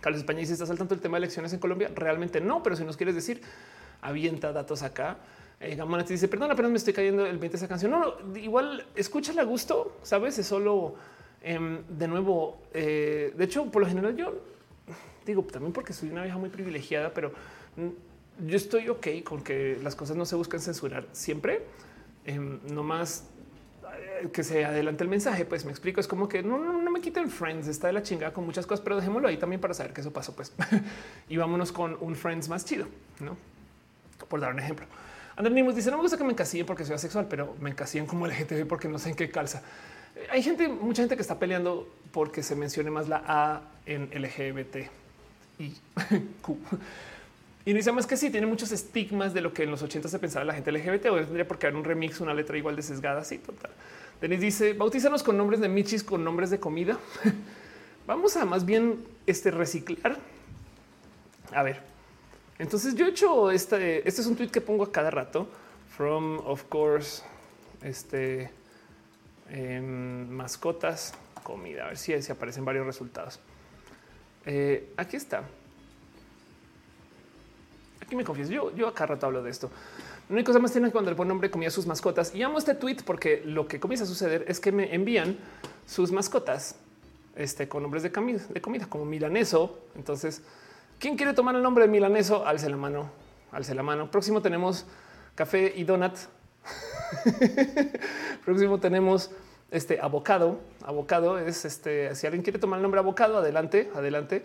Carlos 0.00 0.20
España 0.20 0.40
dice: 0.40 0.52
¿Estás 0.52 0.68
al 0.68 0.76
tanto 0.76 0.94
del 0.94 1.00
tema 1.00 1.16
de 1.16 1.24
elecciones 1.24 1.52
en 1.52 1.60
Colombia? 1.60 1.90
Realmente 1.94 2.40
no, 2.40 2.62
pero 2.62 2.76
si 2.76 2.84
nos 2.84 2.96
quieres 2.96 3.14
decir, 3.14 3.40
avienta 4.02 4.52
datos 4.52 4.82
acá. 4.82 5.16
Eh, 5.58 5.74
Gamona 5.74 6.04
te 6.04 6.12
dice: 6.12 6.28
Perdón, 6.28 6.50
apenas 6.50 6.70
me 6.70 6.76
estoy 6.76 6.92
cayendo 6.92 7.24
el 7.24 7.38
20 7.38 7.48
de 7.48 7.56
esa 7.56 7.68
canción. 7.68 7.90
No, 7.90 8.36
igual 8.36 8.86
escúchala 8.94 9.42
a 9.42 9.44
gusto. 9.46 9.96
Sabes, 10.02 10.38
es 10.38 10.46
solo 10.46 10.96
em, 11.40 11.82
de 11.88 12.06
nuevo. 12.06 12.60
Eh, 12.74 13.32
de 13.34 13.44
hecho, 13.44 13.64
por 13.70 13.80
lo 13.80 13.88
general, 13.88 14.14
yo 14.14 14.34
digo 15.24 15.42
también 15.44 15.72
porque 15.72 15.94
soy 15.94 16.10
una 16.10 16.22
vieja 16.22 16.36
muy 16.36 16.50
privilegiada, 16.50 17.14
pero 17.14 17.32
yo 18.46 18.56
estoy 18.56 18.88
ok 18.88 19.06
con 19.24 19.42
que 19.42 19.78
las 19.82 19.94
cosas 19.94 20.16
no 20.16 20.26
se 20.26 20.36
buscan 20.36 20.60
censurar 20.60 21.06
siempre, 21.12 21.62
em, 22.24 22.60
no 22.68 22.82
más 22.82 23.24
eh, 23.84 24.28
que 24.32 24.42
se 24.42 24.64
adelante 24.64 25.04
el 25.04 25.10
mensaje, 25.10 25.44
pues 25.44 25.64
me 25.64 25.70
explico, 25.70 26.00
es 26.00 26.08
como 26.08 26.28
que 26.28 26.42
no, 26.42 26.58
no, 26.58 26.90
me 26.90 27.00
quiten 27.00 27.30
Friends, 27.30 27.68
está 27.68 27.86
de 27.86 27.92
la 27.92 28.02
chingada 28.02 28.32
con 28.32 28.44
muchas 28.44 28.66
cosas, 28.66 28.82
pero 28.82 28.96
dejémoslo 28.96 29.28
ahí 29.28 29.36
también 29.36 29.60
para 29.60 29.74
saber 29.74 29.92
que 29.92 30.00
eso 30.00 30.12
pasó, 30.12 30.34
pues. 30.34 30.52
y 31.28 31.36
vámonos 31.36 31.72
con 31.72 31.96
un 32.00 32.14
Friends 32.14 32.48
más 32.48 32.64
chido, 32.64 32.86
¿no? 33.20 33.36
Por 34.28 34.40
dar 34.40 34.52
un 34.52 34.58
ejemplo. 34.58 34.86
Andrés 35.36 35.76
dice, 35.76 35.90
no 35.90 35.96
me 35.96 36.02
gusta 36.02 36.18
que 36.18 36.24
me 36.24 36.32
encasillen 36.32 36.66
porque 36.66 36.84
soy 36.84 36.94
asexual, 36.94 37.26
pero 37.28 37.56
me 37.60 37.70
encasillen 37.70 38.06
como 38.06 38.26
LGTB 38.26 38.66
porque 38.66 38.88
no 38.88 38.98
sé 38.98 39.10
en 39.10 39.16
qué 39.16 39.30
calza. 39.30 39.62
Eh, 40.14 40.26
hay 40.30 40.42
gente, 40.42 40.68
mucha 40.68 41.02
gente 41.02 41.16
que 41.16 41.22
está 41.22 41.38
peleando 41.38 41.88
porque 42.12 42.42
se 42.42 42.54
mencione 42.54 42.90
más 42.90 43.08
la 43.08 43.22
A 43.26 43.62
en 43.86 44.10
LGBT 44.10 44.88
y 45.58 45.74
Q. 46.42 46.58
Y 47.64 47.72
dice 47.72 47.92
más 47.92 48.06
que 48.06 48.16
sí, 48.16 48.30
tiene 48.30 48.46
muchos 48.46 48.72
estigmas 48.72 49.34
de 49.34 49.40
lo 49.40 49.52
que 49.52 49.62
en 49.62 49.70
los 49.70 49.82
80 49.82 50.08
se 50.08 50.18
pensaba 50.18 50.44
la 50.44 50.54
gente 50.54 50.72
LGBT. 50.72 51.06
O 51.06 51.16
tendría 51.16 51.46
por 51.46 51.58
qué 51.58 51.66
haber 51.66 51.76
un 51.76 51.84
remix, 51.84 52.20
una 52.20 52.34
letra 52.34 52.58
igual 52.58 52.74
de 52.74 52.82
sesgada. 52.82 53.22
Sí, 53.22 53.38
total. 53.38 53.70
Denis 54.20 54.40
dice 54.40 54.72
bautízanos 54.72 55.22
con 55.22 55.36
nombres 55.36 55.60
de 55.60 55.68
michis, 55.68 56.02
con 56.02 56.24
nombres 56.24 56.50
de 56.50 56.58
comida. 56.58 56.98
Vamos 58.06 58.36
a 58.36 58.44
más 58.44 58.64
bien 58.64 59.04
este 59.26 59.50
reciclar. 59.50 60.16
A 61.52 61.62
ver, 61.62 61.80
entonces 62.58 62.94
yo 62.94 63.06
he 63.06 63.10
hecho 63.10 63.50
este. 63.50 64.06
Este 64.08 64.20
es 64.22 64.26
un 64.26 64.36
tweet 64.36 64.48
que 64.48 64.60
pongo 64.60 64.84
a 64.84 64.92
cada 64.92 65.10
rato. 65.10 65.48
From, 65.96 66.40
of 66.44 66.64
course, 66.64 67.22
este 67.82 68.50
em, 69.50 70.28
mascotas, 70.28 71.14
comida. 71.44 71.84
A 71.84 71.88
ver 71.88 71.96
si, 71.96 72.20
si 72.22 72.32
aparecen 72.32 72.64
varios 72.64 72.86
resultados. 72.86 73.38
Eh, 74.46 74.92
aquí 74.96 75.16
está. 75.16 75.44
Aquí 78.12 78.16
me 78.18 78.24
confieso. 78.24 78.52
Yo, 78.52 78.76
yo 78.76 78.88
acá 78.88 79.06
rato 79.06 79.24
hablo 79.24 79.42
de 79.42 79.48
esto. 79.48 79.70
No 80.28 80.36
hay 80.36 80.44
cosa 80.44 80.58
más 80.58 80.70
tiene 80.70 80.90
cuando 80.90 81.10
le 81.10 81.16
pone 81.16 81.30
nombre 81.30 81.50
comía 81.50 81.70
sus 81.70 81.86
mascotas. 81.86 82.34
Y 82.34 82.42
amo 82.42 82.58
este 82.58 82.74
tweet 82.74 82.98
porque 83.06 83.40
lo 83.46 83.66
que 83.66 83.80
comienza 83.80 84.04
a 84.04 84.06
suceder 84.06 84.44
es 84.48 84.60
que 84.60 84.70
me 84.70 84.94
envían 84.94 85.38
sus 85.86 86.12
mascotas 86.12 86.74
este, 87.36 87.68
con 87.68 87.82
nombres 87.82 88.02
de, 88.02 88.10
de 88.10 88.60
comida, 88.60 88.86
como 88.86 89.06
milaneso. 89.06 89.78
Entonces, 89.96 90.42
¿quién 90.98 91.16
quiere 91.16 91.32
tomar 91.32 91.54
el 91.54 91.62
nombre 91.62 91.86
de 91.86 91.90
milaneso? 91.90 92.46
Alce 92.46 92.68
la 92.68 92.76
mano, 92.76 93.10
alce 93.50 93.74
la 93.74 93.82
mano. 93.82 94.10
Próximo 94.10 94.42
tenemos 94.42 94.84
café 95.34 95.72
y 95.74 95.84
donut. 95.84 96.12
Próximo 98.44 98.78
tenemos 98.78 99.30
este 99.70 99.98
abocado. 99.98 100.60
Abocado 100.84 101.38
es 101.38 101.64
este. 101.64 102.14
Si 102.14 102.26
alguien 102.26 102.42
quiere 102.42 102.58
tomar 102.58 102.76
el 102.76 102.82
nombre 102.82 103.00
abocado, 103.00 103.38
adelante, 103.38 103.90
adelante. 103.94 104.42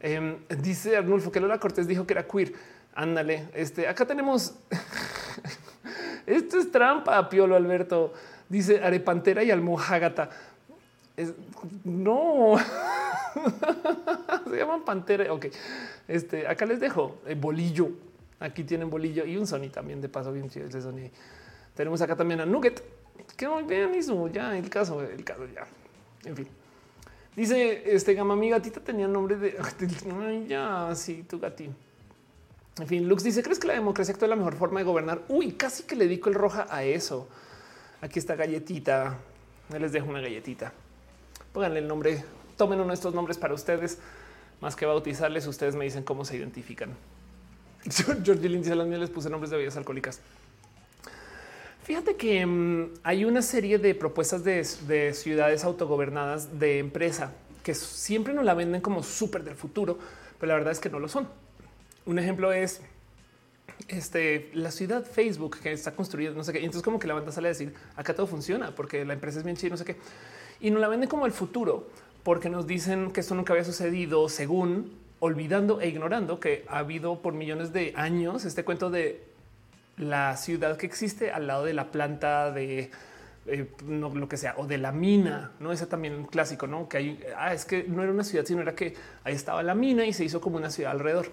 Em, 0.00 0.38
dice 0.60 0.96
Arnulfo 0.96 1.32
que 1.32 1.40
Lola 1.40 1.58
Cortés 1.58 1.86
dijo 1.86 2.04
que 2.04 2.14
era 2.14 2.26
queer. 2.26 2.52
Ándale, 2.96 3.48
este 3.52 3.86
acá 3.86 4.06
tenemos. 4.06 4.54
Esto 6.26 6.58
es 6.58 6.72
trampa, 6.72 7.28
Piolo 7.28 7.54
Alberto. 7.54 8.14
Dice 8.48 8.82
Arepantera 8.82 9.44
y 9.44 9.50
Almohágata. 9.50 10.30
no 11.84 12.54
se 14.50 14.56
llaman 14.56 14.82
pantera. 14.82 15.30
Ok, 15.30 15.46
este 16.08 16.48
acá 16.48 16.64
les 16.64 16.80
dejo 16.80 17.18
eh, 17.26 17.36
bolillo. 17.38 17.90
Aquí 18.40 18.64
tienen 18.64 18.88
bolillo 18.88 19.26
y 19.26 19.36
un 19.36 19.46
Sony 19.46 19.68
también 19.70 20.00
de 20.00 20.08
paso 20.08 20.32
bien 20.32 20.48
chido 20.48 20.66
ese 20.66 20.80
Sony. 20.80 21.10
Tenemos 21.74 22.00
acá 22.00 22.16
también 22.16 22.40
a 22.40 22.46
Nugget, 22.46 22.82
que 23.36 23.46
muy 23.46 23.64
bien 23.64 23.90
mismo. 23.90 24.26
Ya 24.28 24.56
el 24.56 24.70
caso, 24.70 25.02
el 25.02 25.22
caso 25.22 25.44
ya. 25.54 25.66
En 26.24 26.34
fin. 26.34 26.48
Dice 27.36 27.94
este 27.94 28.14
gama 28.14 28.36
mi 28.36 28.48
gatita 28.48 28.80
tenía 28.80 29.06
nombre 29.06 29.36
de 29.36 29.58
ya, 30.48 30.94
sí, 30.94 31.26
tu 31.28 31.38
gatín. 31.38 31.76
En 32.78 32.86
fin, 32.86 33.08
Lux 33.08 33.22
dice: 33.22 33.42
¿Crees 33.42 33.58
que 33.58 33.66
la 33.66 33.74
democracia 33.74 34.12
actúa 34.12 34.28
la 34.28 34.36
mejor 34.36 34.56
forma 34.56 34.80
de 34.80 34.84
gobernar? 34.84 35.22
Uy, 35.28 35.52
casi 35.52 35.84
que 35.84 35.96
le 35.96 36.04
dedico 36.04 36.28
el 36.28 36.34
roja 36.34 36.66
a 36.70 36.84
eso. 36.84 37.28
Aquí 38.00 38.18
está 38.18 38.34
galletita. 38.36 39.16
les 39.78 39.92
dejo 39.92 40.08
una 40.08 40.20
galletita. 40.20 40.72
Pónganle 41.52 41.80
el 41.80 41.88
nombre, 41.88 42.24
tomen 42.56 42.78
uno 42.80 42.88
de 42.88 42.94
estos 42.94 43.14
nombres 43.14 43.38
para 43.38 43.54
ustedes, 43.54 43.98
más 44.60 44.76
que 44.76 44.84
bautizarles. 44.84 45.46
Ustedes 45.46 45.74
me 45.74 45.84
dicen 45.84 46.04
cómo 46.04 46.24
se 46.24 46.36
identifican. 46.36 46.90
George 48.24 48.48
Lynn 48.48 48.62
dice: 48.62 48.74
Las 48.74 48.86
mías 48.86 49.00
les 49.00 49.10
puse 49.10 49.30
nombres 49.30 49.50
de 49.50 49.56
bebidas 49.56 49.76
alcohólicas. 49.76 50.20
Fíjate 51.86 52.16
que 52.16 52.44
mm, 52.44 52.94
hay 53.04 53.24
una 53.24 53.42
serie 53.42 53.78
de 53.78 53.94
propuestas 53.94 54.42
de, 54.42 55.14
ciudades 55.14 55.62
autogobernadas 55.62 56.58
de 56.58 56.80
empresa 56.80 57.32
que 57.62 57.74
siempre 57.74 58.34
nos 58.34 58.44
la 58.44 58.54
venden 58.54 58.80
como 58.80 59.04
súper 59.04 59.44
del 59.44 59.54
futuro, 59.54 59.96
pero 60.40 60.48
la 60.48 60.54
verdad 60.58 60.72
es 60.72 60.80
que 60.80 60.90
no 60.90 60.98
lo 60.98 61.06
son. 61.06 61.28
Un 62.06 62.18
ejemplo 62.18 62.52
es 62.52 62.80
este, 63.88 64.50
la 64.54 64.70
ciudad 64.70 65.04
Facebook 65.04 65.58
que 65.60 65.72
está 65.72 65.92
construida, 65.92 66.30
no 66.30 66.44
sé 66.44 66.52
qué. 66.52 66.58
entonces 66.58 66.82
como 66.82 66.98
que 66.98 67.06
la 67.06 67.14
banda 67.14 67.32
sale 67.32 67.48
a 67.48 67.50
decir 67.50 67.74
acá 67.96 68.14
todo 68.14 68.26
funciona 68.26 68.74
porque 68.74 69.04
la 69.04 69.14
empresa 69.14 69.38
es 69.38 69.44
bien 69.44 69.56
chida, 69.56 69.70
no 69.70 69.76
sé 69.76 69.84
qué. 69.84 69.96
Y 70.60 70.70
nos 70.70 70.80
la 70.80 70.88
venden 70.88 71.08
como 71.08 71.26
el 71.26 71.32
futuro 71.32 71.88
porque 72.22 72.48
nos 72.48 72.66
dicen 72.66 73.10
que 73.10 73.20
esto 73.20 73.34
nunca 73.34 73.52
había 73.52 73.64
sucedido 73.64 74.28
según 74.28 74.96
olvidando 75.18 75.80
e 75.80 75.88
ignorando 75.88 76.40
que 76.40 76.64
ha 76.68 76.78
habido 76.78 77.20
por 77.20 77.34
millones 77.34 77.72
de 77.72 77.92
años 77.96 78.44
este 78.44 78.64
cuento 78.64 78.90
de 78.90 79.22
la 79.96 80.36
ciudad 80.36 80.76
que 80.76 80.86
existe 80.86 81.30
al 81.30 81.46
lado 81.46 81.64
de 81.64 81.72
la 81.72 81.90
planta 81.90 82.50
de 82.52 82.90
eh, 83.46 83.70
no, 83.84 84.12
lo 84.12 84.28
que 84.28 84.36
sea, 84.36 84.54
o 84.58 84.66
de 84.66 84.76
la 84.76 84.90
mina, 84.90 85.52
no 85.60 85.72
es 85.72 85.88
también 85.88 86.14
un 86.14 86.26
clásico, 86.26 86.66
no 86.66 86.88
que 86.88 86.96
hay, 86.96 87.24
ah, 87.36 87.54
es 87.54 87.64
que 87.64 87.84
no 87.84 88.02
era 88.02 88.10
una 88.10 88.24
ciudad, 88.24 88.44
sino 88.44 88.60
era 88.60 88.74
que 88.74 88.94
ahí 89.22 89.34
estaba 89.34 89.62
la 89.62 89.74
mina 89.74 90.04
y 90.04 90.12
se 90.12 90.24
hizo 90.24 90.40
como 90.40 90.56
una 90.56 90.70
ciudad 90.70 90.92
alrededor. 90.92 91.30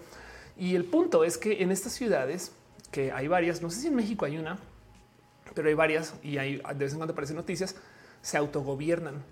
Y 0.57 0.75
el 0.75 0.85
punto 0.85 1.23
es 1.23 1.37
que 1.37 1.63
en 1.63 1.71
estas 1.71 1.93
ciudades, 1.93 2.51
que 2.91 3.11
hay 3.11 3.27
varias, 3.27 3.61
no 3.61 3.69
sé 3.69 3.81
si 3.81 3.87
en 3.87 3.95
México 3.95 4.25
hay 4.25 4.37
una, 4.37 4.59
pero 5.53 5.67
hay 5.67 5.73
varias 5.73 6.13
y 6.23 6.37
hay 6.37 6.57
de 6.57 6.73
vez 6.73 6.91
en 6.91 6.97
cuando 6.97 7.13
aparecen 7.13 7.35
noticias, 7.35 7.75
se 8.21 8.37
autogobiernan. 8.37 9.23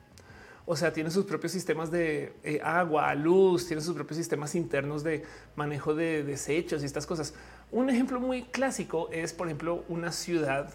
O 0.65 0.75
sea, 0.75 0.93
tienen 0.93 1.11
sus 1.11 1.25
propios 1.25 1.51
sistemas 1.51 1.89
de 1.91 2.33
eh, 2.43 2.61
agua, 2.63 3.13
luz, 3.15 3.67
tienen 3.67 3.83
sus 3.83 3.95
propios 3.95 4.17
sistemas 4.17 4.53
internos 4.53 5.03
de 5.03 5.23
manejo 5.55 5.95
de 5.95 6.23
desechos 6.23 6.83
y 6.83 6.85
estas 6.85 7.07
cosas. 7.07 7.33
Un 7.71 7.89
ejemplo 7.89 8.19
muy 8.19 8.43
clásico 8.43 9.09
es, 9.11 9.33
por 9.33 9.47
ejemplo, 9.47 9.83
una 9.89 10.11
ciudad, 10.11 10.71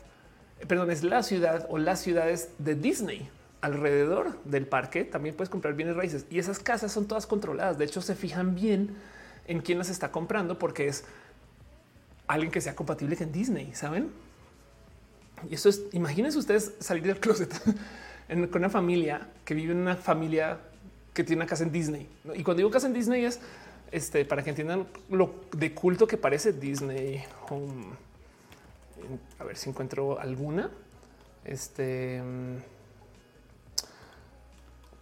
perdón, 0.66 0.90
es 0.90 1.04
la 1.04 1.22
ciudad 1.22 1.66
o 1.70 1.78
las 1.78 2.00
ciudades 2.00 2.50
de 2.58 2.74
Disney. 2.74 3.30
Alrededor 3.60 4.42
del 4.44 4.66
parque 4.66 5.04
también 5.04 5.34
puedes 5.34 5.50
comprar 5.50 5.74
bienes 5.74 5.96
raíces 5.96 6.26
y 6.30 6.38
esas 6.38 6.58
casas 6.58 6.92
son 6.92 7.06
todas 7.06 7.26
controladas. 7.26 7.78
De 7.78 7.84
hecho, 7.84 8.02
se 8.02 8.14
fijan 8.14 8.54
bien 8.54 8.96
en 9.46 9.60
quién 9.60 9.78
las 9.78 9.88
está 9.88 10.10
comprando 10.10 10.58
porque 10.58 10.88
es 10.88 11.04
alguien 12.26 12.50
que 12.50 12.60
sea 12.60 12.74
compatible 12.74 13.16
con 13.16 13.32
Disney, 13.32 13.72
¿saben? 13.74 14.10
Y 15.48 15.54
eso 15.54 15.68
es, 15.68 15.82
imagínense 15.92 16.38
ustedes 16.38 16.74
salir 16.80 17.04
del 17.04 17.20
closet 17.20 17.52
con 18.28 18.56
una 18.56 18.70
familia 18.70 19.28
que 19.44 19.54
vive 19.54 19.72
en 19.72 19.78
una 19.78 19.96
familia 19.96 20.58
que 21.14 21.24
tiene 21.24 21.42
una 21.42 21.48
casa 21.48 21.64
en 21.64 21.72
Disney. 21.72 22.08
Y 22.34 22.42
cuando 22.42 22.58
digo 22.58 22.70
casa 22.70 22.86
en 22.86 22.92
Disney 22.92 23.24
es 23.24 23.40
este, 23.90 24.24
para 24.24 24.42
que 24.42 24.50
entiendan 24.50 24.86
lo 25.10 25.34
de 25.52 25.72
culto 25.72 26.06
que 26.06 26.16
parece 26.16 26.52
Disney 26.52 27.24
A 29.38 29.44
ver 29.44 29.56
si 29.56 29.70
encuentro 29.70 30.18
alguna. 30.18 30.70
Este, 31.44 32.20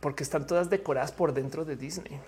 porque 0.00 0.22
están 0.22 0.46
todas 0.46 0.68
decoradas 0.68 1.12
por 1.12 1.32
dentro 1.32 1.64
de 1.64 1.76
Disney. 1.76 2.20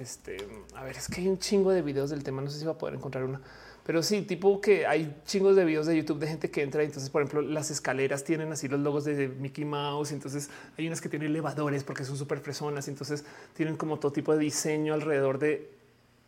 Este, 0.00 0.38
a 0.74 0.82
ver, 0.82 0.96
es 0.96 1.08
que 1.08 1.20
hay 1.20 1.28
un 1.28 1.38
chingo 1.38 1.72
de 1.72 1.82
videos 1.82 2.08
del 2.08 2.24
tema. 2.24 2.40
No 2.40 2.50
sé 2.50 2.58
si 2.58 2.64
va 2.64 2.72
a 2.72 2.78
poder 2.78 2.94
encontrar 2.94 3.24
una, 3.24 3.40
pero 3.84 4.02
sí, 4.02 4.22
tipo 4.22 4.60
que 4.60 4.86
hay 4.86 5.20
chingos 5.26 5.56
de 5.56 5.64
videos 5.64 5.86
de 5.86 5.96
YouTube 5.96 6.18
de 6.18 6.26
gente 6.26 6.50
que 6.50 6.62
entra. 6.62 6.82
Entonces, 6.82 7.10
por 7.10 7.22
ejemplo, 7.22 7.42
las 7.42 7.70
escaleras 7.70 8.24
tienen 8.24 8.50
así 8.50 8.66
los 8.66 8.80
logos 8.80 9.04
de 9.04 9.28
Mickey 9.28 9.64
Mouse. 9.64 10.12
Entonces 10.12 10.48
hay 10.78 10.86
unas 10.86 11.00
que 11.00 11.08
tienen 11.08 11.30
elevadores 11.30 11.84
porque 11.84 12.04
son 12.04 12.16
súper 12.16 12.40
fresonas. 12.40 12.88
Entonces 12.88 13.24
tienen 13.54 13.76
como 13.76 13.98
todo 13.98 14.12
tipo 14.12 14.32
de 14.32 14.38
diseño 14.38 14.94
alrededor 14.94 15.38
de 15.38 15.70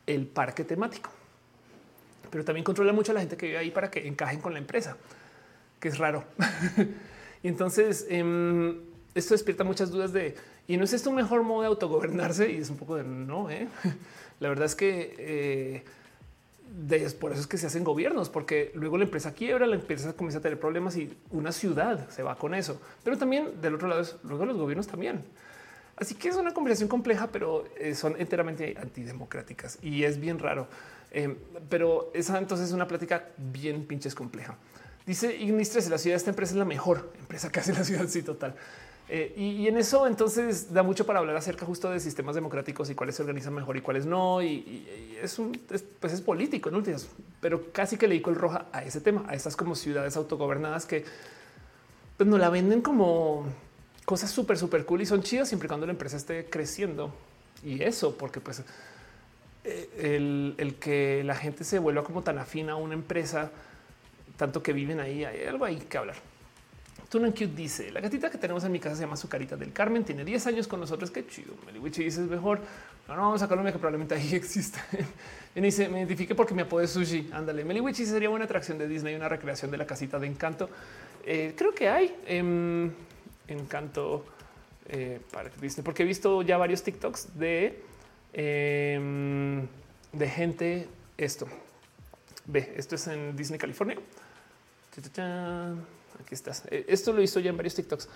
el 0.07 0.27
parque 0.27 0.65
temático. 0.65 1.11
Pero 2.31 2.45
también 2.45 2.65
controla 2.65 2.93
mucho 2.93 3.13
a 3.13 3.15
la 3.15 3.21
gente 3.21 3.37
que 3.37 3.47
vive 3.47 3.59
ahí 3.59 3.71
para 3.71 3.91
que 3.91 4.07
encajen 4.07 4.41
con 4.41 4.53
la 4.53 4.59
empresa, 4.59 4.97
que 5.81 5.89
es 5.89 5.99
raro. 5.99 6.25
y 7.43 7.49
entonces 7.49 8.07
em, 8.09 8.81
esto 9.15 9.35
despierta 9.35 9.65
muchas 9.65 9.91
dudas 9.91 10.13
de 10.13 10.35
y 10.69 10.77
no 10.77 10.85
es 10.85 10.93
esto 10.93 11.11
un 11.11 11.17
mejor 11.17 11.43
modo 11.43 11.63
de 11.63 11.69
autogobernarse 11.69 12.51
y 12.51 12.57
es 12.57 12.71
un 12.71 12.77
poco 12.77 12.97
de 12.97 13.05
no. 13.05 13.51
¿eh? 13.51 13.69
La 14.41 14.49
verdad 14.49 14.67
es 14.67 14.75
que 14.75 15.15
eh, 15.19 15.85
por 17.21 17.33
eso 17.33 17.41
es 17.41 17.47
que 17.47 17.59
se 17.59 17.67
hacen 17.67 17.85
gobiernos, 17.85 18.29
porque 18.29 18.73
luego 18.75 18.97
la 18.97 19.05
empresa 19.05 19.33
quiebra, 19.33 19.67
la 19.67 19.77
empresa 19.77 20.13
comienza 20.15 20.39
a 20.39 20.43
tener 20.43 20.59
problemas 20.59 20.97
y 20.97 21.17
una 21.31 21.53
ciudad 21.53 22.09
se 22.11 22.23
va 22.23 22.37
con 22.37 22.55
eso. 22.55 22.81
Pero 23.05 23.19
también 23.19 23.61
del 23.61 23.75
otro 23.75 23.89
lado, 23.89 24.01
es, 24.01 24.17
luego 24.23 24.47
los 24.47 24.57
gobiernos 24.57 24.87
también. 24.87 25.23
Así 25.97 26.15
que 26.15 26.29
es 26.29 26.37
una 26.37 26.55
conversación 26.55 26.89
compleja, 26.89 27.29
pero 27.31 27.65
eh, 27.79 27.95
son 27.95 28.17
enteramente 28.19 28.75
antidemocráticas 28.81 29.79
y 29.83 30.05
es 30.05 30.19
bien 30.19 30.39
raro. 30.39 30.67
pero 31.69 32.11
esa 32.15 32.39
entonces 32.39 32.69
es 32.69 32.73
una 32.73 32.89
plática 32.89 33.29
bien 33.37 33.87
pinches 33.87 34.15
compleja. 34.15 34.57
Dice 35.07 35.37
Ignistres, 35.37 35.91
la 35.91 35.99
ciudad 35.99 36.15
de 36.15 36.19
esta 36.19 36.31
empresa 36.31 36.53
es 36.53 36.59
la 36.59 36.65
mejor 36.65 37.13
empresa 37.19 37.51
que 37.51 37.61
hace 37.61 37.73
la 37.73 37.85
ciudad. 37.85 38.07
Sí, 38.09 38.23
total. 38.23 38.55
Eh, 39.15 39.35
y, 39.37 39.69
en 39.69 39.77
eso 39.77 40.07
entonces 40.07 40.73
da 40.73 40.83
mucho 40.83 41.05
para 41.05 41.19
hablar 41.19 41.37
acerca 41.37 41.67
justo 41.67 41.91
de 41.91 42.01
sistemas 42.01 42.35
democráticos 42.35 42.89
y 42.89 42.95
cuáles 42.95 43.15
se 43.15 43.21
organizan 43.21 43.53
mejor 43.53 43.77
y 43.77 43.83
cuáles 43.83 44.07
no. 44.07 44.41
Y, 44.41 44.89
es 45.23 45.39
un, 45.39 45.53
pues 46.01 46.15
es 46.15 46.23
político, 46.23 46.71
¿no? 46.71 46.83
Pero 47.39 47.71
casi 47.73 47.99
que 47.99 48.09
le 48.09 48.15
digo 48.15 48.31
el 48.31 48.37
roja 48.37 48.65
a 48.73 48.83
ese 48.83 49.03
tema, 49.03 49.23
a 49.29 49.35
estas 49.35 49.55
como 49.55 49.75
ciudades 49.75 50.17
autogobernadas 50.17 50.87
que 50.87 51.05
pues, 52.17 52.27
no 52.27 52.39
la 52.39 52.49
venden 52.49 52.81
como 52.81 53.45
cosas 54.07 54.31
súper, 54.31 54.57
súper 54.57 54.87
cool 54.87 55.03
y 55.03 55.07
son 55.07 55.23
chidas 55.23 55.47
siempre 55.47 55.67
y 55.67 55.69
cuando 55.69 55.85
la 55.85 55.93
empresa 55.93 56.17
esté 56.17 56.47
creciendo. 56.47 57.13
Y 57.63 57.83
eso, 57.83 58.17
porque 58.17 58.41
pues 58.41 58.63
eh, 59.65 59.91
el, 59.99 60.55
el 60.57 60.77
que 60.77 61.23
la 61.23 61.35
gente 61.35 61.65
se 61.65 61.79
vuelva 61.79 62.03
como 62.03 62.23
tan 62.23 62.39
afina 62.39 62.73
a 62.73 62.77
una 62.77 62.95
empresa, 62.95 63.51
tanto 64.39 64.63
que 64.63 64.73
viven 64.73 65.01
ahí, 65.01 65.23
hay 65.23 65.45
algo 65.45 65.67
ahí 65.67 65.77
que 65.77 65.99
hablar. 65.99 66.32
Tunan 67.13 67.33
Cute 67.33 67.49
dice 67.49 67.93
la 67.93 68.01
gatita 68.01 68.31
que 68.31 68.39
tenemos 68.39 68.65
en 68.65 68.73
mi 68.73 68.81
casa 68.81 68.97
se 68.97 69.03
llama 69.03 69.19
Zucarita 69.19 69.55
del 69.55 69.71
Carmen. 69.71 70.03
Tiene 70.03 70.25
10 70.25 70.47
años 70.47 70.67
con 70.67 70.81
nosotros. 70.81 71.11
Qué 71.11 71.27
chido. 71.27 71.53
Meliwichi 71.67 72.05
dice 72.05 72.23
es 72.23 72.27
mejor. 72.27 72.61
No, 73.07 73.15
no 73.15 73.21
vamos 73.21 73.43
a 73.43 73.49
Colombia 73.49 73.71
que 73.71 73.79
probablemente 73.79 74.15
ahí 74.15 74.31
existe. 74.35 74.79
y 75.55 75.61
dice 75.61 75.91
me 75.91 75.99
identifique 75.99 76.35
porque 76.35 76.55
me 76.55 76.63
apodo 76.63 76.87
sushi. 76.87 77.29
Ándale. 77.31 77.67
Meliwichi 77.67 78.07
sería 78.07 78.31
buena 78.31 78.47
atracción 78.47 78.79
de 78.79 78.89
Disney, 78.89 79.15
una 79.15 79.29
recreación 79.29 79.71
de 79.71 79.77
la 79.77 79.87
casita 79.87 80.19
de 80.19 80.27
encanto. 80.27 80.71
Eh, 81.27 81.53
creo 81.55 81.75
que 81.75 81.91
hay 81.91 82.17
em, 82.25 82.91
encanto 83.47 84.25
eh, 84.89 85.21
para 85.31 85.51
Disney, 85.61 85.85
porque 85.85 86.05
he 86.05 86.07
visto 86.07 86.41
ya 86.41 86.57
varios 86.57 86.83
TikToks 86.83 87.39
de, 87.39 87.79
em, 88.33 89.67
de 90.15 90.29
gente 90.31 90.89
esto 91.19 91.47
Ve, 92.47 92.73
esto 92.75 92.95
es 92.95 93.07
en 93.07 93.37
Disney, 93.37 93.59
California. 93.59 93.99
Aquí 96.23 96.35
estás. 96.35 96.65
Eh, 96.71 96.85
esto 96.89 97.13
lo 97.13 97.23
hizo 97.23 97.41
ya 97.41 97.51
en 97.51 97.57
varios 97.57 97.75
TikToks 97.75 98.09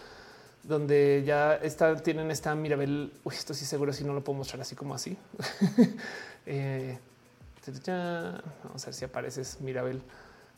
donde 0.66 1.22
ya 1.24 1.54
está, 1.54 1.96
tienen 1.96 2.30
esta 2.30 2.54
Mirabel. 2.54 3.12
Uy, 3.24 3.34
esto 3.34 3.54
sí 3.54 3.64
seguro 3.64 3.92
si 3.92 4.04
no 4.04 4.12
lo 4.12 4.22
puedo 4.22 4.38
mostrar 4.38 4.60
así 4.60 4.74
como 4.74 4.94
así. 4.94 5.16
eh, 6.46 6.98
vamos 8.64 8.82
a 8.82 8.86
ver 8.86 8.94
si 8.94 9.04
apareces 9.04 9.60
Mirabel. 9.60 10.02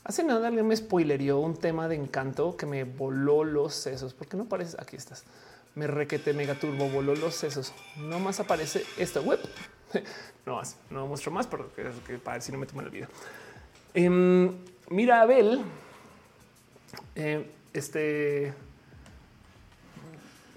Hace 0.05 0.25
nada 0.25 0.49
alguien 0.49 0.67
me 0.67 0.77
spoilerió 0.77 1.39
un 1.39 1.57
tema 1.57 1.89
de 1.89 1.97
encanto 1.97 2.57
que 2.57 2.65
me 2.65 2.85
voló 2.85 3.45
los 3.45 3.75
sesos. 3.75 4.15
¿Por 4.15 4.27
qué 4.27 4.37
no 4.37 4.45
aparece? 4.45 4.77
Aquí 4.81 4.97
estás. 4.97 5.25
Me 5.75 5.87
requete 5.87 6.33
mega 6.33 6.55
turbo, 6.55 6.89
voló 6.89 7.15
los 7.15 7.35
sesos. 7.35 7.73
No 7.97 8.19
más 8.19 8.41
aparece 8.41 8.85
esta 8.97 9.21
web. 9.21 9.39
no 10.47 10.57
más, 10.57 10.77
no 10.91 11.07
muestro 11.07 11.31
más 11.31 11.47
porque 11.47 11.83
para 12.25 12.37
ver 12.37 12.43
si 12.43 12.53
no 12.53 12.59
me 12.59 12.67
toman 12.67 12.87
el 12.87 12.91
video. 12.91 13.09
Eh, 13.93 14.51
Mirabel, 14.91 15.63
eh, 17.15 17.51
este 17.73 18.55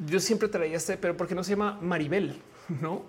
yo 0.08 0.20
siempre 0.20 0.48
traía 0.48 0.78
este, 0.78 0.98
pero 0.98 1.16
porque 1.16 1.36
no 1.36 1.44
se 1.44 1.52
llama 1.52 1.78
Maribel, 1.82 2.36
no? 2.82 3.04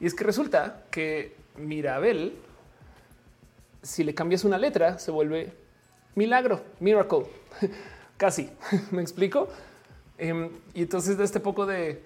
Y 0.00 0.06
es 0.06 0.14
que 0.14 0.24
resulta 0.24 0.84
que 0.90 1.36
Mirabel, 1.56 2.34
si 3.82 4.04
le 4.04 4.14
cambias 4.14 4.44
una 4.44 4.58
letra, 4.58 4.98
se 4.98 5.10
vuelve 5.10 5.52
milagro, 6.14 6.62
miracle, 6.80 7.26
casi. 8.16 8.50
Me 8.90 9.02
explico. 9.02 9.48
Em, 10.18 10.50
y 10.74 10.82
entonces 10.82 11.16
de 11.16 11.24
este 11.24 11.40
poco 11.40 11.66
de 11.66 12.02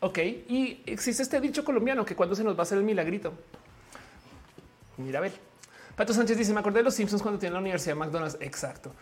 ok. 0.00 0.18
Y 0.48 0.82
existe 0.86 1.22
este 1.22 1.40
dicho 1.40 1.64
colombiano 1.64 2.04
que 2.04 2.16
cuando 2.16 2.34
se 2.34 2.44
nos 2.44 2.54
va 2.56 2.60
a 2.60 2.62
hacer 2.62 2.78
el 2.78 2.84
milagrito, 2.84 3.32
Mirabel. 4.96 5.32
Pato 5.96 6.12
Sánchez 6.12 6.38
dice: 6.38 6.52
Me 6.52 6.60
acordé 6.60 6.78
de 6.78 6.84
los 6.84 6.94
Simpsons 6.94 7.22
cuando 7.22 7.38
tiene 7.38 7.54
la 7.54 7.60
universidad 7.60 7.96
McDonald's. 7.96 8.38
Exacto. 8.40 8.92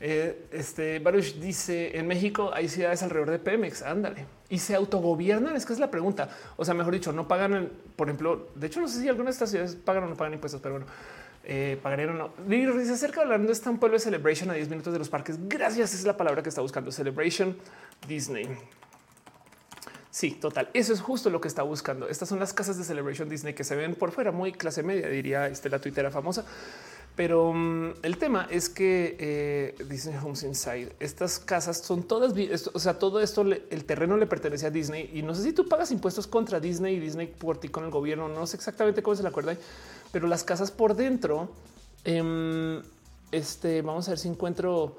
Eh, 0.00 0.46
este 0.52 1.00
Baruch 1.00 1.34
dice 1.34 1.98
en 1.98 2.06
México 2.06 2.52
hay 2.54 2.68
ciudades 2.68 3.02
alrededor 3.02 3.30
de 3.30 3.38
Pemex. 3.38 3.82
Ándale 3.82 4.38
y 4.48 4.58
se 4.58 4.74
autogobiernan. 4.74 5.56
Es 5.56 5.66
que 5.66 5.72
es 5.72 5.78
la 5.78 5.90
pregunta. 5.90 6.28
O 6.56 6.64
sea, 6.64 6.74
mejor 6.74 6.92
dicho, 6.92 7.12
no 7.12 7.28
pagan, 7.28 7.70
por 7.96 8.08
ejemplo, 8.08 8.48
de 8.54 8.66
hecho, 8.66 8.80
no 8.80 8.88
sé 8.88 9.00
si 9.00 9.08
algunas 9.08 9.34
de 9.34 9.36
estas 9.36 9.50
ciudades 9.50 9.76
pagan 9.76 10.04
o 10.04 10.08
no 10.08 10.16
pagan 10.16 10.34
impuestos, 10.34 10.60
pero 10.60 10.76
bueno, 10.76 10.86
eh, 11.44 11.78
pagarían 11.82 12.10
o 12.10 12.14
no. 12.14 12.30
Dice 12.46 12.92
acerca 12.92 13.22
hablando 13.22 13.52
está 13.52 13.70
un 13.70 13.78
pueblo 13.78 13.96
de 13.96 14.00
Celebration 14.00 14.50
a 14.50 14.54
10 14.54 14.68
minutos 14.68 14.92
de 14.92 14.98
los 14.98 15.08
parques. 15.08 15.38
Gracias. 15.48 15.94
es 15.94 16.04
la 16.04 16.16
palabra 16.16 16.42
que 16.42 16.48
está 16.48 16.60
buscando. 16.60 16.90
Celebration 16.92 17.56
Disney. 18.06 18.48
Sí, 20.18 20.32
total. 20.32 20.68
Eso 20.74 20.92
es 20.92 21.00
justo 21.00 21.30
lo 21.30 21.40
que 21.40 21.46
está 21.46 21.62
buscando. 21.62 22.08
Estas 22.08 22.28
son 22.28 22.40
las 22.40 22.52
casas 22.52 22.76
de 22.76 22.82
Celebration 22.82 23.28
Disney 23.28 23.54
que 23.54 23.62
se 23.62 23.76
ven 23.76 23.94
por 23.94 24.10
fuera 24.10 24.32
muy 24.32 24.50
clase 24.50 24.82
media, 24.82 25.08
diría 25.08 25.46
este, 25.46 25.70
la 25.70 25.78
tuitera 25.78 26.10
famosa. 26.10 26.44
Pero 27.14 27.52
mm, 27.52 27.92
el 28.02 28.18
tema 28.18 28.48
es 28.50 28.68
que 28.68 29.16
eh, 29.20 29.76
Disney 29.88 30.16
Homes 30.20 30.42
Inside, 30.42 30.96
estas 30.98 31.38
casas 31.38 31.78
son 31.78 32.02
todas, 32.02 32.34
o 32.72 32.78
sea, 32.80 32.98
todo 32.98 33.20
esto, 33.20 33.42
el 33.42 33.84
terreno 33.84 34.16
le 34.16 34.26
pertenece 34.26 34.66
a 34.66 34.70
Disney 34.70 35.08
y 35.14 35.22
no 35.22 35.36
sé 35.36 35.44
si 35.44 35.52
tú 35.52 35.68
pagas 35.68 35.92
impuestos 35.92 36.26
contra 36.26 36.58
Disney 36.58 36.96
y 36.96 36.98
Disney 36.98 37.28
por 37.28 37.60
ti 37.60 37.68
con 37.68 37.84
el 37.84 37.90
gobierno, 37.92 38.28
no 38.28 38.44
sé 38.48 38.56
exactamente 38.56 39.04
cómo 39.04 39.14
se 39.14 39.22
le 39.22 39.28
acuerda, 39.28 39.56
pero 40.10 40.26
las 40.26 40.42
casas 40.42 40.72
por 40.72 40.96
dentro, 40.96 41.48
em, 42.02 42.82
este, 43.30 43.82
vamos 43.82 44.08
a 44.08 44.10
ver 44.10 44.18
si 44.18 44.26
encuentro 44.26 44.96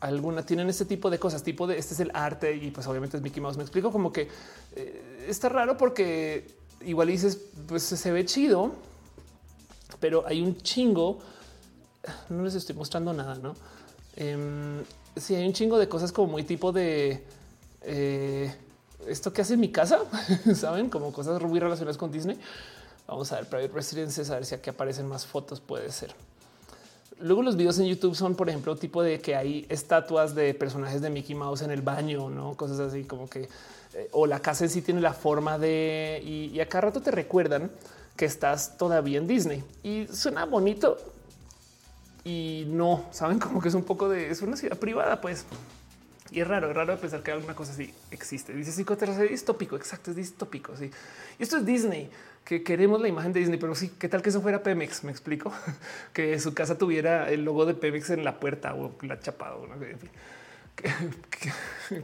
alguna, 0.00 0.44
tienen 0.44 0.68
este 0.68 0.84
tipo 0.84 1.10
de 1.10 1.18
cosas, 1.18 1.42
tipo 1.42 1.66
de, 1.66 1.78
este 1.78 1.94
es 1.94 2.00
el 2.00 2.10
arte 2.14 2.56
y 2.56 2.70
pues 2.70 2.86
obviamente 2.86 3.16
es 3.16 3.22
Mickey 3.22 3.40
Mouse, 3.40 3.56
me 3.56 3.62
explico 3.62 3.92
como 3.92 4.12
que 4.12 4.28
eh, 4.74 5.26
está 5.28 5.48
raro 5.48 5.76
porque 5.76 6.46
igual 6.84 7.08
dices, 7.08 7.38
pues 7.66 7.82
se 7.82 8.10
ve 8.10 8.24
chido, 8.24 8.72
pero 10.00 10.26
hay 10.26 10.40
un 10.40 10.56
chingo. 10.56 11.18
No 12.30 12.42
les 12.42 12.54
estoy 12.54 12.74
mostrando 12.74 13.12
nada, 13.12 13.34
no? 13.36 13.54
Eh, 14.16 14.82
sí, 15.16 15.34
hay 15.34 15.46
un 15.46 15.52
chingo 15.52 15.78
de 15.78 15.88
cosas 15.88 16.12
como 16.12 16.32
muy 16.32 16.44
tipo 16.44 16.72
de 16.72 17.24
eh, 17.82 18.54
esto 19.06 19.32
que 19.32 19.42
hace 19.42 19.54
en 19.54 19.60
mi 19.60 19.70
casa, 19.70 20.00
saben, 20.54 20.88
como 20.88 21.12
cosas 21.12 21.40
muy 21.42 21.60
relacionadas 21.60 21.98
con 21.98 22.10
Disney. 22.10 22.38
Vamos 23.06 23.32
a 23.32 23.36
ver 23.36 23.48
private 23.48 23.74
residences, 23.74 24.30
a 24.30 24.36
ver 24.36 24.46
si 24.46 24.54
aquí 24.54 24.70
aparecen 24.70 25.06
más 25.06 25.26
fotos. 25.26 25.60
Puede 25.60 25.90
ser. 25.90 26.14
Luego 27.22 27.42
los 27.42 27.56
videos 27.56 27.78
en 27.78 27.86
YouTube 27.86 28.14
son, 28.14 28.34
por 28.34 28.48
ejemplo, 28.48 28.76
tipo 28.76 29.02
de 29.02 29.20
que 29.20 29.36
hay 29.36 29.66
estatuas 29.68 30.34
de 30.34 30.54
personajes 30.54 31.00
de 31.02 31.10
Mickey 31.10 31.34
Mouse 31.34 31.62
en 31.62 31.70
el 31.70 31.82
baño, 31.82 32.30
no 32.30 32.54
cosas 32.54 32.80
así 32.80 33.04
como 33.04 33.28
que 33.28 33.48
eh, 33.94 34.08
o 34.12 34.26
la 34.26 34.40
casa 34.40 34.64
en 34.64 34.70
sí 34.70 34.82
tiene 34.82 35.00
la 35.00 35.12
forma 35.12 35.58
de 35.58 36.22
y, 36.24 36.46
y 36.46 36.60
acá 36.60 36.80
rato 36.80 37.00
te 37.00 37.10
recuerdan 37.10 37.70
que 38.16 38.24
estás 38.24 38.76
todavía 38.76 39.18
en 39.18 39.26
Disney 39.26 39.64
y 39.82 40.06
suena 40.08 40.44
bonito 40.44 40.98
y 42.24 42.64
no 42.68 43.06
saben 43.10 43.38
como 43.40 43.60
que 43.60 43.68
es 43.68 43.74
un 43.74 43.84
poco 43.84 44.08
de 44.08 44.30
es 44.30 44.42
una 44.42 44.56
ciudad 44.56 44.78
privada, 44.78 45.20
pues. 45.20 45.44
Y 46.32 46.40
es 46.40 46.46
raro, 46.46 46.70
es 46.70 46.76
raro 46.76 46.96
pensar 46.96 47.24
que 47.24 47.32
alguna 47.32 47.56
cosa 47.56 47.72
así 47.72 47.92
existe. 48.12 48.52
Dice 48.52 48.70
psicoterapia 48.70 49.24
es 49.24 49.30
distópico. 49.30 49.74
Exacto, 49.74 50.10
es 50.12 50.16
distópico. 50.16 50.76
Sí, 50.76 50.88
y 51.38 51.42
esto 51.42 51.56
es 51.56 51.66
Disney, 51.66 52.08
que 52.44 52.62
queremos 52.62 53.00
la 53.00 53.08
imagen 53.08 53.32
de 53.32 53.40
Disney, 53.40 53.58
pero 53.58 53.74
sí, 53.74 53.92
qué 53.98 54.08
tal 54.08 54.22
que 54.22 54.30
eso 54.30 54.40
fuera 54.42 54.62
Pemex? 54.62 55.04
Me 55.04 55.10
explico 55.10 55.52
que 56.12 56.38
su 56.40 56.54
casa 56.54 56.76
tuviera 56.78 57.30
el 57.30 57.44
logo 57.44 57.66
de 57.66 57.74
Pemex 57.74 58.10
en 58.10 58.24
la 58.24 58.40
puerta 58.40 58.74
o 58.74 58.92
la 59.02 59.20
chapa 59.20 59.54
o 59.54 59.68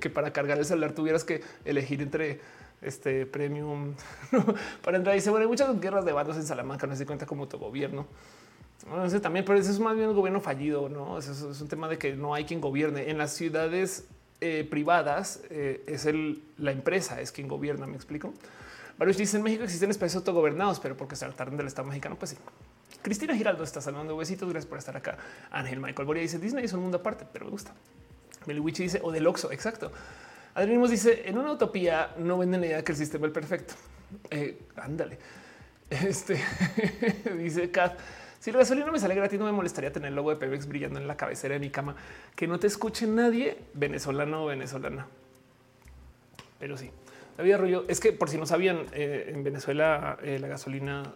que 0.01 0.11
para 0.11 0.33
cargar 0.33 0.59
el 0.59 0.65
celular 0.65 0.93
tuvieras 0.93 1.25
que 1.25 1.43
elegir 1.65 2.03
entre 2.03 2.41
este 2.83 3.27
premium 3.27 3.95
para 4.83 4.99
entrar. 4.99 5.15
Dice, 5.15 5.31
bueno, 5.31 5.45
hay 5.45 5.49
muchas 5.49 5.81
guerras 5.81 6.05
de 6.05 6.13
bandos 6.13 6.37
en 6.37 6.45
Salamanca, 6.45 6.87
no 6.87 6.97
se 6.97 7.07
cuenta 7.07 7.27
como 7.27 7.43
autogobierno. 7.43 8.07
Bueno, 8.89 9.09
sé 9.09 9.21
también, 9.21 9.45
pero 9.45 9.59
eso 9.59 9.71
es 9.71 9.81
más 9.81 9.97
bien 9.97 10.11
un 10.11 10.17
gobierno 10.17 10.41
fallido, 10.41 10.89
no? 10.89 11.19
Eso 11.19 11.51
es 11.51 11.61
un 11.61 11.69
tema 11.69 11.89
de 11.89 11.99
que 11.99 12.15
no 12.15 12.35
hay 12.35 12.45
quien 12.45 12.61
gobierne 12.61 13.11
en 13.11 13.19
las 13.19 13.33
ciudades 13.33 14.07
eh, 14.41 14.67
privadas. 14.69 15.43
Eh, 15.51 15.83
es 15.87 16.07
el, 16.07 16.43
la 16.59 16.73
empresa 16.73 17.21
es 17.21 17.33
quien 17.33 17.49
gobierna. 17.49 17.87
Me 17.87 17.97
explico. 17.97 18.35
Varios 18.99 19.17
dicen 19.17 19.39
en 19.39 19.45
México 19.45 19.65
existen 19.65 19.91
espacios 19.91 20.17
autogobernados, 20.17 20.81
pero 20.81 20.97
porque 20.97 21.17
se 21.17 21.27
tardan 21.31 21.57
del 21.57 21.67
Estado 21.67 21.89
mexicano, 21.89 22.17
pues 22.17 22.31
sí. 22.31 22.39
Cristina 23.03 23.37
Giraldo 23.37 23.63
está 23.63 23.81
saludando 23.81 24.17
besitos. 24.17 24.49
Gracias 24.49 24.69
por 24.69 24.79
estar 24.79 24.97
acá. 24.97 25.19
Ángel 25.51 25.81
Michael 25.81 26.07
Boria 26.07 26.23
dice 26.23 26.39
Disney 26.39 26.65
es 26.65 26.73
un 26.73 26.81
mundo 26.81 26.99
aparte, 26.99 27.27
pero 27.33 27.45
me 27.45 27.51
gusta. 27.51 27.73
Meliwichi 28.47 28.85
dice 28.85 29.01
o 29.03 29.13
del 29.13 29.27
Oxo. 29.27 29.53
Exacto. 29.53 29.93
Adrián 30.55 30.83
dice 30.89 31.29
en 31.29 31.37
una 31.37 31.53
utopía 31.53 32.15
no 32.19 32.39
venden 32.39 32.63
la 32.63 32.67
idea 32.67 32.85
que 32.85 32.93
el 32.93 32.99
sistema 32.99 33.27
es 33.27 33.33
perfecto. 33.33 33.75
Eh, 34.31 34.59
ándale. 34.77 35.19
Este 35.91 36.41
dice 37.39 37.71
Kat. 37.71 37.99
Si 38.41 38.53
la 38.53 38.59
gasolina 38.59 38.91
me 38.91 38.99
sale 38.99 39.15
gratis, 39.15 39.39
no 39.39 39.45
me 39.45 39.53
molestaría 39.53 39.93
tener 39.93 40.09
el 40.09 40.15
logo 40.15 40.31
de 40.31 40.37
Pemex 40.37 40.67
brillando 40.67 40.99
en 40.99 41.07
la 41.07 41.17
cabecera 41.17 41.55
de 41.55 41.61
mi 41.61 41.71
cama. 41.71 41.97
Que 42.35 42.47
no 42.47 42.59
te 42.59 42.67
escuche 42.67 43.07
nadie 43.07 43.59
venezolano 43.75 44.45
o 44.45 44.47
venezolana. 44.47 45.07
Pero 46.59 46.77
sí, 46.77 46.91
David 47.37 47.53
Arroyo 47.53 47.85
es 47.89 48.01
que 48.01 48.13
por 48.13 48.31
si 48.31 48.39
no 48.39 48.47
sabían, 48.47 48.87
eh, 48.93 49.33
en 49.35 49.45
Venezuela 49.45 50.19
eh, 50.23 50.39
la 50.39 50.49
gasolina 50.49 51.15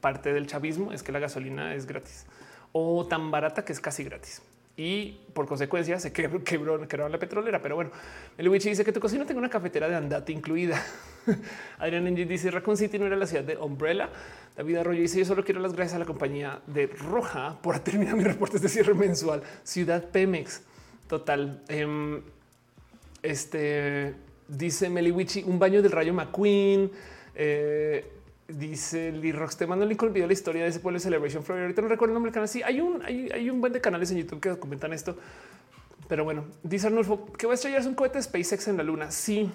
parte 0.00 0.32
del 0.32 0.46
chavismo 0.46 0.92
es 0.92 1.02
que 1.02 1.12
la 1.12 1.18
gasolina 1.18 1.74
es 1.74 1.86
gratis 1.86 2.26
o 2.72 3.06
tan 3.06 3.30
barata 3.30 3.64
que 3.64 3.72
es 3.72 3.80
casi 3.80 4.04
gratis 4.04 4.42
y 4.76 5.20
por 5.32 5.46
consecuencia 5.46 5.98
se 6.00 6.12
quebró, 6.12 6.42
quebró, 6.44 6.88
quebró 6.88 7.08
la 7.08 7.18
petrolera. 7.18 7.60
Pero 7.62 7.76
bueno, 7.76 7.90
el 8.36 8.48
Wichi 8.48 8.70
dice 8.70 8.84
que 8.84 8.92
tu 8.92 9.00
cocina 9.00 9.24
tengo 9.24 9.38
una 9.38 9.50
cafetera 9.50 9.88
de 9.88 9.96
andate 9.96 10.32
incluida. 10.32 10.82
Adrián 11.78 12.06
Engine 12.06 12.28
dice 12.28 12.50
Raccoon 12.50 12.76
City 12.76 12.98
no 12.98 13.06
era 13.06 13.16
la 13.16 13.26
ciudad 13.26 13.44
de 13.44 13.56
Umbrella. 13.56 14.10
David 14.56 14.76
Arroyo 14.76 15.00
dice 15.00 15.18
yo 15.18 15.24
solo 15.24 15.44
quiero 15.44 15.60
las 15.60 15.72
gracias 15.72 15.96
a 15.96 15.98
la 15.98 16.04
compañía 16.04 16.60
de 16.66 16.86
Roja 16.86 17.58
por 17.62 17.78
terminar 17.80 18.16
mis 18.16 18.26
reportes 18.26 18.62
de 18.62 18.68
cierre 18.68 18.94
mensual. 18.94 19.42
Ciudad 19.62 20.04
Pemex. 20.10 20.62
Total. 21.08 21.62
Em, 21.68 22.22
este 23.22 24.14
dice 24.48 24.88
Meliwichi, 24.88 25.44
un 25.44 25.58
baño 25.58 25.82
del 25.82 25.92
rayo 25.92 26.12
McQueen. 26.12 26.90
Eh, 27.34 28.10
Dice 28.46 29.10
Lee 29.10 29.32
Rox, 29.32 29.56
te 29.56 29.66
mando 29.66 29.84
el 29.84 29.88
link 29.88 29.98
con 29.98 30.08
el 30.08 30.12
video 30.12 30.24
de 30.24 30.28
la 30.28 30.34
historia 30.34 30.62
de 30.64 30.68
ese 30.68 30.78
pueblo 30.78 30.98
de 30.98 31.02
Celebration 31.02 31.42
Florida. 31.42 31.64
Ahorita 31.64 31.80
no 31.80 31.88
recuerdo 31.88 32.12
el 32.12 32.14
nombre 32.14 32.28
del 32.28 32.34
canal. 32.34 32.48
Sí, 32.48 32.62
hay 32.62 32.78
un, 32.78 33.02
hay, 33.02 33.48
un 33.48 33.58
buen 33.62 33.72
de 33.72 33.80
canales 33.80 34.10
en 34.10 34.18
YouTube 34.18 34.40
que 34.40 34.50
documentan 34.50 34.92
esto. 34.92 35.16
Pero 36.08 36.24
bueno, 36.24 36.44
dice 36.62 36.88
Arnulfo 36.88 37.32
que 37.32 37.46
va 37.46 37.52
a 37.52 37.54
estrellarse 37.54 37.88
un 37.88 37.94
cohete 37.94 38.20
SpaceX 38.20 38.68
en 38.68 38.76
la 38.76 38.82
luna. 38.82 39.10
Sí, 39.10 39.50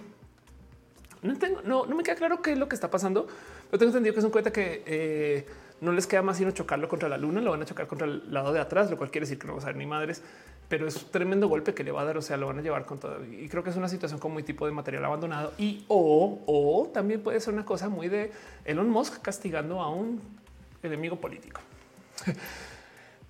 no 1.22 1.38
tengo, 1.38 1.62
no, 1.62 1.86
no 1.86 1.96
me 1.96 2.02
queda 2.02 2.16
claro 2.16 2.42
qué 2.42 2.54
es 2.54 2.58
lo 2.58 2.68
que 2.68 2.74
está 2.74 2.90
pasando. 2.90 3.28
Pero 3.70 3.78
tengo 3.78 3.92
entendido 3.92 4.16
que 4.16 4.20
es 4.22 4.26
un 4.26 4.32
cohete 4.32 4.52
que 4.52 4.84
eh, 4.88 5.46
no 5.82 5.92
les 5.92 6.08
queda 6.08 6.22
más 6.22 6.38
sino 6.38 6.52
chocarlo 6.52 6.88
contra 6.88 7.10
la 7.10 7.18
luna, 7.18 7.42
lo 7.42 7.52
van 7.52 7.62
a 7.62 7.66
chocar 7.66 7.88
contra 7.88 8.08
el 8.08 8.34
lado 8.34 8.54
de 8.54 8.60
atrás, 8.60 8.90
lo 8.90 8.98
cual 8.98 9.12
quiere 9.12 9.26
decir 9.26 9.40
que 9.40 9.48
no 9.48 9.54
va 9.54 9.60
a 9.60 9.64
ser 9.64 9.76
ni 9.76 9.86
madres 9.86 10.22
pero 10.70 10.88
es 10.88 10.96
un 10.96 11.10
tremendo 11.10 11.48
golpe 11.48 11.74
que 11.74 11.84
le 11.84 11.92
va 11.92 12.04
a 12.04 12.06
dar. 12.06 12.18
O 12.18 12.22
sea, 12.22 12.38
lo 12.38 12.48
van 12.48 12.60
a 12.60 12.62
llevar 12.62 12.86
con 12.86 13.00
todo. 13.00 13.26
Y 13.26 13.50
creo 13.50 13.64
que 13.64 13.72
es 13.72 13.76
una 13.76 13.90
situación 13.90 14.20
como 14.20 14.36
muy 14.36 14.44
tipo 14.44 14.66
de 14.68 14.72
material 14.72 15.04
abandonado 15.04 15.52
y 15.58 15.84
o, 15.88 16.40
o 16.46 16.90
también 16.94 17.22
puede 17.22 17.40
ser 17.42 17.56
una 17.56 17.66
cosa 17.66 17.90
muy 17.90 18.08
de 18.08 18.32
Elon 18.64 18.88
Musk 18.88 19.22
castigando 19.22 19.82
a 19.82 19.90
un 19.90 20.22
enemigo 20.84 21.20
político. 21.20 21.60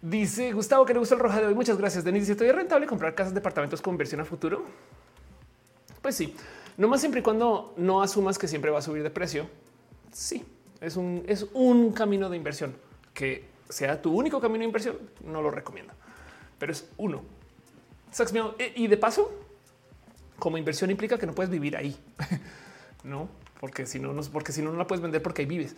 Dice 0.02 0.52
Gustavo 0.52 0.86
que 0.86 0.94
le 0.94 1.00
gusta 1.00 1.16
el 1.16 1.22
roja 1.22 1.40
de 1.40 1.48
hoy. 1.48 1.56
Muchas 1.56 1.78
gracias. 1.78 2.04
Denis 2.04 2.22
dice: 2.22 2.36
¿Todavía 2.36 2.52
es 2.52 2.58
rentable 2.58 2.88
comprar 2.88 3.16
casas, 3.16 3.34
departamentos 3.34 3.82
con 3.82 3.94
inversión 3.94 4.22
a 4.22 4.26
futuro? 4.26 4.64
Pues 6.02 6.16
sí, 6.16 6.34
no 6.78 6.88
más 6.88 7.02
siempre 7.02 7.20
y 7.20 7.24
cuando 7.24 7.74
no 7.76 8.02
asumas 8.02 8.38
que 8.38 8.48
siempre 8.48 8.72
va 8.72 8.80
a 8.80 8.82
subir 8.82 9.04
de 9.04 9.10
precio. 9.10 9.48
Sí, 10.14 10.46
es 10.82 10.96
un, 10.96 11.24
es 11.28 11.46
un 11.54 11.92
camino 11.92 12.30
de 12.30 12.38
inversión 12.38 12.76
que 13.14 13.46
sea 13.70 14.02
tu 14.02 14.14
único 14.14 14.40
camino 14.40 14.60
de 14.60 14.66
inversión, 14.66 14.98
no 15.26 15.42
lo 15.42 15.52
recomiendo, 15.52 15.94
pero 16.58 16.72
es 16.72 16.90
uno. 16.98 17.22
Y 18.76 18.88
de 18.88 18.98
paso, 18.98 19.32
como 20.40 20.58
inversión 20.58 20.90
implica 20.90 21.18
que 21.18 21.28
no 21.28 21.34
puedes 21.34 21.52
vivir 21.52 21.78
ahí, 21.78 21.96
no? 23.04 23.30
Porque 23.60 23.86
si 23.86 24.00
no, 24.00 24.14
no 24.14 24.22
porque 24.24 24.52
si 24.52 24.62
no, 24.62 24.72
no 24.72 24.78
la 24.78 24.88
puedes 24.88 25.02
vender 25.02 25.22
porque 25.22 25.42
ahí 25.44 25.48
vives. 25.48 25.76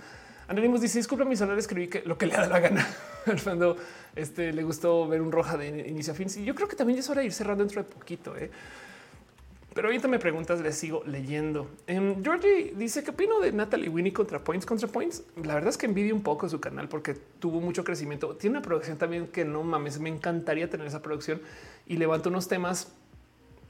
Anónimos 0.47 0.81
dice: 0.81 0.99
Disculpa, 0.99 1.25
mi 1.25 1.35
solar 1.35 1.57
escribí 1.57 1.87
que 1.87 2.03
lo 2.03 2.17
que 2.17 2.27
le 2.27 2.33
da 2.33 2.47
la 2.47 2.59
gana. 2.59 2.85
Fondo 3.37 3.77
este, 4.15 4.53
le 4.53 4.63
gustó 4.63 5.07
ver 5.07 5.21
un 5.21 5.31
roja 5.31 5.57
de 5.57 5.87
inicio 5.87 6.13
a 6.13 6.15
fin. 6.15 6.27
Y 6.35 6.43
yo 6.43 6.53
creo 6.53 6.67
que 6.67 6.75
también 6.75 6.99
es 6.99 7.09
hora 7.09 7.21
de 7.21 7.27
ir 7.27 7.33
cerrando 7.33 7.63
dentro 7.63 7.81
de 7.81 7.89
poquito. 7.89 8.35
¿eh? 8.37 8.51
Pero 9.73 9.87
ahorita 9.87 10.09
me 10.09 10.19
preguntas, 10.19 10.59
les 10.59 10.75
sigo 10.75 11.01
leyendo. 11.05 11.69
Um, 11.87 12.21
Georgie 12.21 12.73
dice 12.75 13.03
que 13.03 13.11
opino 13.11 13.39
de 13.39 13.53
Natalie 13.53 13.87
Winnie 13.87 14.11
contra 14.11 14.43
Points 14.43 14.65
contra 14.65 14.89
Points. 14.89 15.23
La 15.41 15.53
verdad 15.53 15.69
es 15.69 15.77
que 15.77 15.85
envidio 15.85 16.13
un 16.13 16.23
poco 16.23 16.49
su 16.49 16.59
canal 16.59 16.89
porque 16.89 17.13
tuvo 17.13 17.61
mucho 17.61 17.85
crecimiento. 17.85 18.35
Tiene 18.35 18.57
una 18.57 18.61
producción 18.61 18.97
también 18.97 19.27
que 19.27 19.45
no 19.45 19.63
mames, 19.63 19.99
me 19.99 20.09
encantaría 20.09 20.69
tener 20.69 20.87
esa 20.87 21.01
producción 21.01 21.41
y 21.87 21.95
levanta 21.95 22.27
unos 22.27 22.49
temas. 22.49 22.91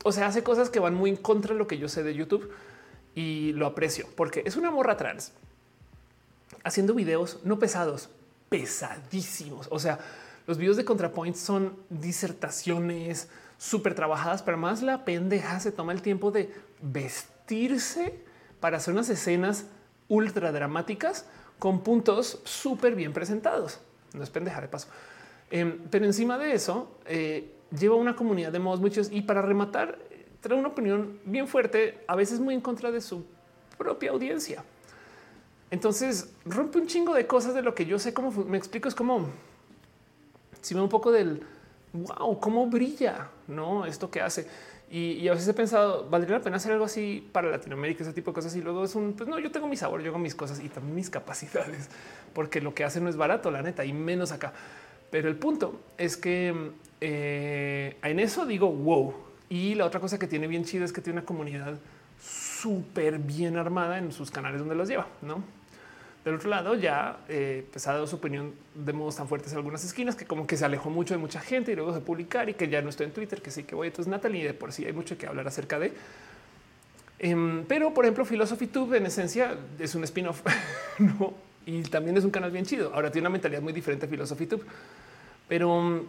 O 0.03 0.11
sea, 0.11 0.25
hace 0.25 0.41
cosas 0.41 0.71
que 0.71 0.79
van 0.79 0.95
muy 0.95 1.11
en 1.11 1.17
contra 1.17 1.53
de 1.53 1.59
lo 1.59 1.67
que 1.67 1.77
yo 1.77 1.87
sé 1.87 2.01
de 2.01 2.15
YouTube 2.15 2.51
y 3.13 3.51
lo 3.53 3.67
aprecio 3.67 4.07
porque 4.15 4.41
es 4.45 4.55
una 4.55 4.71
morra 4.71 4.97
trans 4.97 5.33
haciendo 6.63 6.93
videos 6.93 7.39
no 7.43 7.59
pesados, 7.59 8.09
pesadísimos. 8.49 9.67
O 9.69 9.79
sea, 9.79 9.99
los 10.47 10.57
videos 10.57 10.77
de 10.77 10.85
ContraPoint 10.85 11.35
son 11.35 11.77
disertaciones 11.89 13.29
súper 13.61 13.93
trabajadas, 13.93 14.41
pero 14.41 14.57
más 14.57 14.81
la 14.81 15.05
pendeja 15.05 15.59
se 15.59 15.71
toma 15.71 15.93
el 15.93 16.01
tiempo 16.01 16.31
de 16.31 16.51
vestirse 16.81 18.19
para 18.59 18.77
hacer 18.77 18.91
unas 18.91 19.07
escenas 19.09 19.67
ultra 20.07 20.51
dramáticas 20.51 21.27
con 21.59 21.81
puntos 21.81 22.41
súper 22.43 22.95
bien 22.95 23.13
presentados. 23.13 23.79
No 24.13 24.23
es 24.23 24.31
pendeja 24.31 24.61
de 24.61 24.67
paso. 24.67 24.87
Em, 25.51 25.77
pero 25.91 26.05
encima 26.05 26.39
de 26.39 26.53
eso, 26.53 26.89
eh, 27.05 27.53
lleva 27.77 27.97
una 27.97 28.15
comunidad 28.15 28.51
de 28.51 28.57
modos 28.57 28.79
muchos 28.79 29.11
y 29.11 29.21
para 29.21 29.43
rematar, 29.43 29.99
trae 30.39 30.57
una 30.57 30.69
opinión 30.69 31.19
bien 31.23 31.47
fuerte, 31.47 32.03
a 32.07 32.15
veces 32.15 32.39
muy 32.39 32.55
en 32.55 32.61
contra 32.61 32.89
de 32.89 32.99
su 32.99 33.23
propia 33.77 34.09
audiencia. 34.09 34.63
Entonces 35.69 36.33
rompe 36.45 36.79
un 36.79 36.87
chingo 36.87 37.13
de 37.13 37.27
cosas 37.27 37.53
de 37.53 37.61
lo 37.61 37.75
que 37.75 37.85
yo 37.85 37.99
sé. 37.99 38.11
Cómo 38.11 38.31
me 38.31 38.57
explico, 38.57 38.87
es 38.87 38.95
como 38.95 39.27
si 40.61 40.73
me 40.73 40.81
un 40.81 40.89
poco 40.89 41.11
del 41.11 41.45
wow, 41.93 42.39
cómo 42.39 42.67
brilla, 42.67 43.29
no 43.47 43.85
esto 43.85 44.09
que 44.09 44.21
hace. 44.21 44.47
Y, 44.89 45.25
a 45.29 45.31
veces 45.31 45.47
he 45.47 45.53
pensado, 45.53 46.09
valdría 46.09 46.37
la 46.37 46.43
pena 46.43 46.57
hacer 46.57 46.73
algo 46.73 46.83
así 46.83 47.25
para 47.31 47.49
Latinoamérica, 47.49 48.03
ese 48.03 48.11
tipo 48.11 48.31
de 48.31 48.35
cosas. 48.35 48.53
Y 48.57 48.61
luego 48.61 48.83
es 48.83 48.93
un, 48.93 49.13
pues 49.13 49.29
no, 49.29 49.39
yo 49.39 49.49
tengo 49.49 49.69
mi 49.69 49.77
sabor, 49.77 50.01
yo 50.01 50.09
hago 50.09 50.19
mis 50.19 50.35
cosas 50.35 50.59
y 50.59 50.67
también 50.67 50.95
mis 50.95 51.09
capacidades, 51.09 51.89
porque 52.33 52.59
lo 52.59 52.73
que 52.73 52.83
hace 52.83 52.99
no 52.99 53.07
es 53.09 53.15
barato, 53.15 53.51
la 53.51 53.61
neta, 53.61 53.85
y 53.85 53.93
menos 53.93 54.33
acá. 54.33 54.51
Pero 55.09 55.29
el 55.29 55.37
punto 55.37 55.79
es 55.97 56.17
que 56.17 56.71
eh, 56.99 57.97
en 58.03 58.19
eso 58.19 58.45
digo 58.45 58.69
wow. 58.69 59.13
Y 59.47 59.75
la 59.75 59.85
otra 59.85 60.01
cosa 60.01 60.19
que 60.19 60.27
tiene 60.27 60.47
bien 60.47 60.65
chida 60.65 60.83
es 60.83 60.91
que 60.91 61.01
tiene 61.01 61.19
una 61.19 61.25
comunidad 61.25 61.77
súper 62.21 63.17
bien 63.17 63.57
armada 63.57 63.97
en 63.97 64.11
sus 64.11 64.29
canales 64.29 64.59
donde 64.59 64.75
los 64.75 64.89
lleva, 64.89 65.07
no? 65.21 65.41
Del 66.23 66.35
otro 66.35 66.49
lado, 66.49 66.75
ya 66.75 67.17
eh, 67.29 67.65
pues 67.71 67.87
ha 67.87 67.93
dado 67.93 68.05
su 68.05 68.17
opinión 68.17 68.53
de 68.75 68.93
modos 68.93 69.15
tan 69.15 69.27
fuertes 69.27 69.51
en 69.53 69.57
algunas 69.57 69.83
esquinas 69.83 70.15
que 70.15 70.25
como 70.25 70.45
que 70.45 70.55
se 70.55 70.63
alejó 70.63 70.91
mucho 70.91 71.15
de 71.15 71.17
mucha 71.17 71.39
gente 71.39 71.71
y 71.71 71.75
luego 71.75 71.93
de 71.93 71.99
publicar 71.99 72.47
y 72.47 72.53
que 72.53 72.69
ya 72.69 72.81
no 72.83 72.89
estoy 72.89 73.07
en 73.07 73.11
Twitter, 73.11 73.41
que 73.41 73.49
sí 73.49 73.63
que 73.63 73.73
voy. 73.73 73.87
Entonces, 73.87 74.09
Natalie, 74.11 74.45
de 74.45 74.53
por 74.53 74.71
sí 74.71 74.85
hay 74.85 74.93
mucho 74.93 75.17
que 75.17 75.25
hablar 75.25 75.47
acerca 75.47 75.79
de. 75.79 75.93
Em, 77.17 77.65
pero, 77.65 77.93
por 77.93 78.05
ejemplo, 78.05 78.25
Philosophy 78.25 78.67
Tube 78.67 78.97
en 78.97 79.07
esencia 79.07 79.55
es 79.79 79.95
un 79.95 80.03
spin-off 80.03 80.41
¿no? 80.99 81.33
y 81.65 81.81
también 81.83 82.15
es 82.17 82.23
un 82.23 82.31
canal 82.31 82.51
bien 82.51 82.65
chido. 82.65 82.91
Ahora 82.93 83.11
tiene 83.11 83.27
una 83.27 83.33
mentalidad 83.33 83.61
muy 83.61 83.73
diferente 83.73 84.05
a 84.05 84.09
Philosophy 84.09 84.45
Tube, 84.45 84.63
pero 85.47 86.05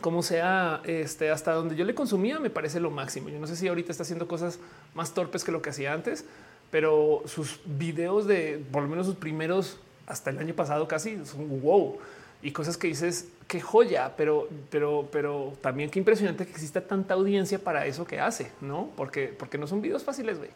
como 0.00 0.22
sea, 0.22 0.80
este, 0.84 1.30
hasta 1.30 1.52
donde 1.52 1.76
yo 1.76 1.84
le 1.84 1.94
consumía, 1.94 2.38
me 2.38 2.50
parece 2.50 2.80
lo 2.80 2.90
máximo. 2.90 3.28
Yo 3.28 3.38
no 3.38 3.46
sé 3.46 3.56
si 3.56 3.68
ahorita 3.68 3.92
está 3.92 4.04
haciendo 4.04 4.26
cosas 4.26 4.58
más 4.94 5.14
torpes 5.14 5.44
que 5.44 5.52
lo 5.52 5.62
que 5.62 5.70
hacía 5.70 5.92
antes, 5.92 6.24
pero 6.72 7.22
sus 7.26 7.60
videos 7.64 8.26
de 8.26 8.60
por 8.72 8.82
lo 8.82 8.88
menos 8.88 9.06
sus 9.06 9.14
primeros 9.14 9.78
hasta 10.06 10.30
el 10.30 10.38
año 10.38 10.54
pasado 10.54 10.88
casi 10.88 11.24
son 11.24 11.60
wow 11.60 11.98
y 12.42 12.50
cosas 12.50 12.76
que 12.76 12.88
dices 12.88 13.28
qué 13.46 13.60
joya, 13.60 14.14
pero, 14.16 14.48
pero, 14.70 15.06
pero 15.12 15.52
también 15.60 15.90
qué 15.90 15.98
impresionante 15.98 16.46
que 16.46 16.50
exista 16.50 16.80
tanta 16.80 17.14
audiencia 17.14 17.58
para 17.58 17.86
eso 17.86 18.04
que 18.06 18.18
hace, 18.18 18.50
no? 18.60 18.88
Porque, 18.96 19.28
porque 19.28 19.58
no 19.58 19.66
son 19.66 19.80
videos 19.82 20.02
fáciles, 20.02 20.38
güey. 20.38 20.50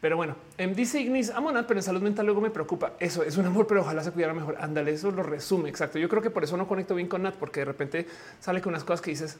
Pero 0.00 0.16
bueno, 0.16 0.36
em, 0.58 0.74
dice 0.74 1.00
Ignis, 1.00 1.30
amo 1.30 1.50
Nat, 1.50 1.66
pero 1.66 1.80
en 1.80 1.84
salud 1.84 2.02
mental 2.02 2.26
luego 2.26 2.40
me 2.40 2.50
preocupa. 2.50 2.92
Eso 2.98 3.22
es 3.22 3.36
un 3.36 3.46
amor, 3.46 3.66
pero 3.66 3.80
ojalá 3.80 4.02
se 4.02 4.10
cuidara 4.10 4.34
mejor. 4.34 4.56
Ándale, 4.60 4.92
eso 4.92 5.10
lo 5.10 5.22
resume. 5.22 5.68
Exacto. 5.68 5.98
Yo 5.98 6.08
creo 6.08 6.20
que 6.20 6.30
por 6.30 6.44
eso 6.44 6.56
no 6.56 6.68
conecto 6.68 6.94
bien 6.94 7.08
con 7.08 7.22
Nat, 7.22 7.36
porque 7.36 7.60
de 7.60 7.66
repente 7.66 8.06
sale 8.40 8.60
con 8.60 8.72
unas 8.72 8.84
cosas 8.84 9.00
que 9.00 9.12
dices, 9.12 9.38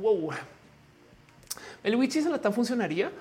wow. 0.00 0.30
El 1.84 1.94
Witchy 1.94 2.22
la 2.22 2.40
tan 2.40 2.52
funcionaría. 2.52 3.12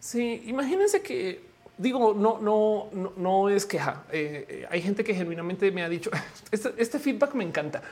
Sí, 0.00 0.42
imagínense 0.46 1.02
que 1.02 1.46
digo, 1.78 2.14
no, 2.14 2.38
no, 2.40 2.88
no, 2.92 3.12
no 3.16 3.48
es 3.48 3.66
queja. 3.66 4.04
Eh, 4.10 4.46
eh, 4.48 4.66
hay 4.70 4.82
gente 4.82 5.04
que 5.04 5.14
genuinamente 5.14 5.70
me 5.72 5.82
ha 5.82 5.88
dicho 5.88 6.10
este, 6.50 6.72
este, 6.78 6.98
feedback 6.98 7.34
me 7.34 7.44
encanta. 7.44 7.82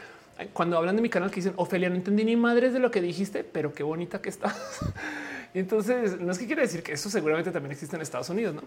Cuando 0.52 0.76
hablan 0.76 0.96
de 0.96 1.02
mi 1.02 1.08
canal 1.08 1.30
que 1.30 1.36
dicen 1.36 1.54
Ofelia, 1.56 1.88
no 1.88 1.94
entendí 1.94 2.24
ni 2.24 2.34
madres 2.34 2.72
de 2.72 2.80
lo 2.80 2.90
que 2.90 3.00
dijiste, 3.00 3.44
pero 3.44 3.72
qué 3.72 3.84
bonita 3.84 4.20
que 4.20 4.30
estás. 4.30 4.80
entonces 5.54 6.20
no 6.20 6.32
es 6.32 6.38
que 6.38 6.46
quiere 6.46 6.62
decir 6.62 6.82
que 6.82 6.92
eso 6.92 7.08
seguramente 7.08 7.52
también 7.52 7.70
existe 7.72 7.94
en 7.94 8.02
Estados 8.02 8.30
Unidos, 8.30 8.54
no? 8.54 8.62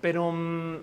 Pero 0.00 0.32
mm, 0.32 0.78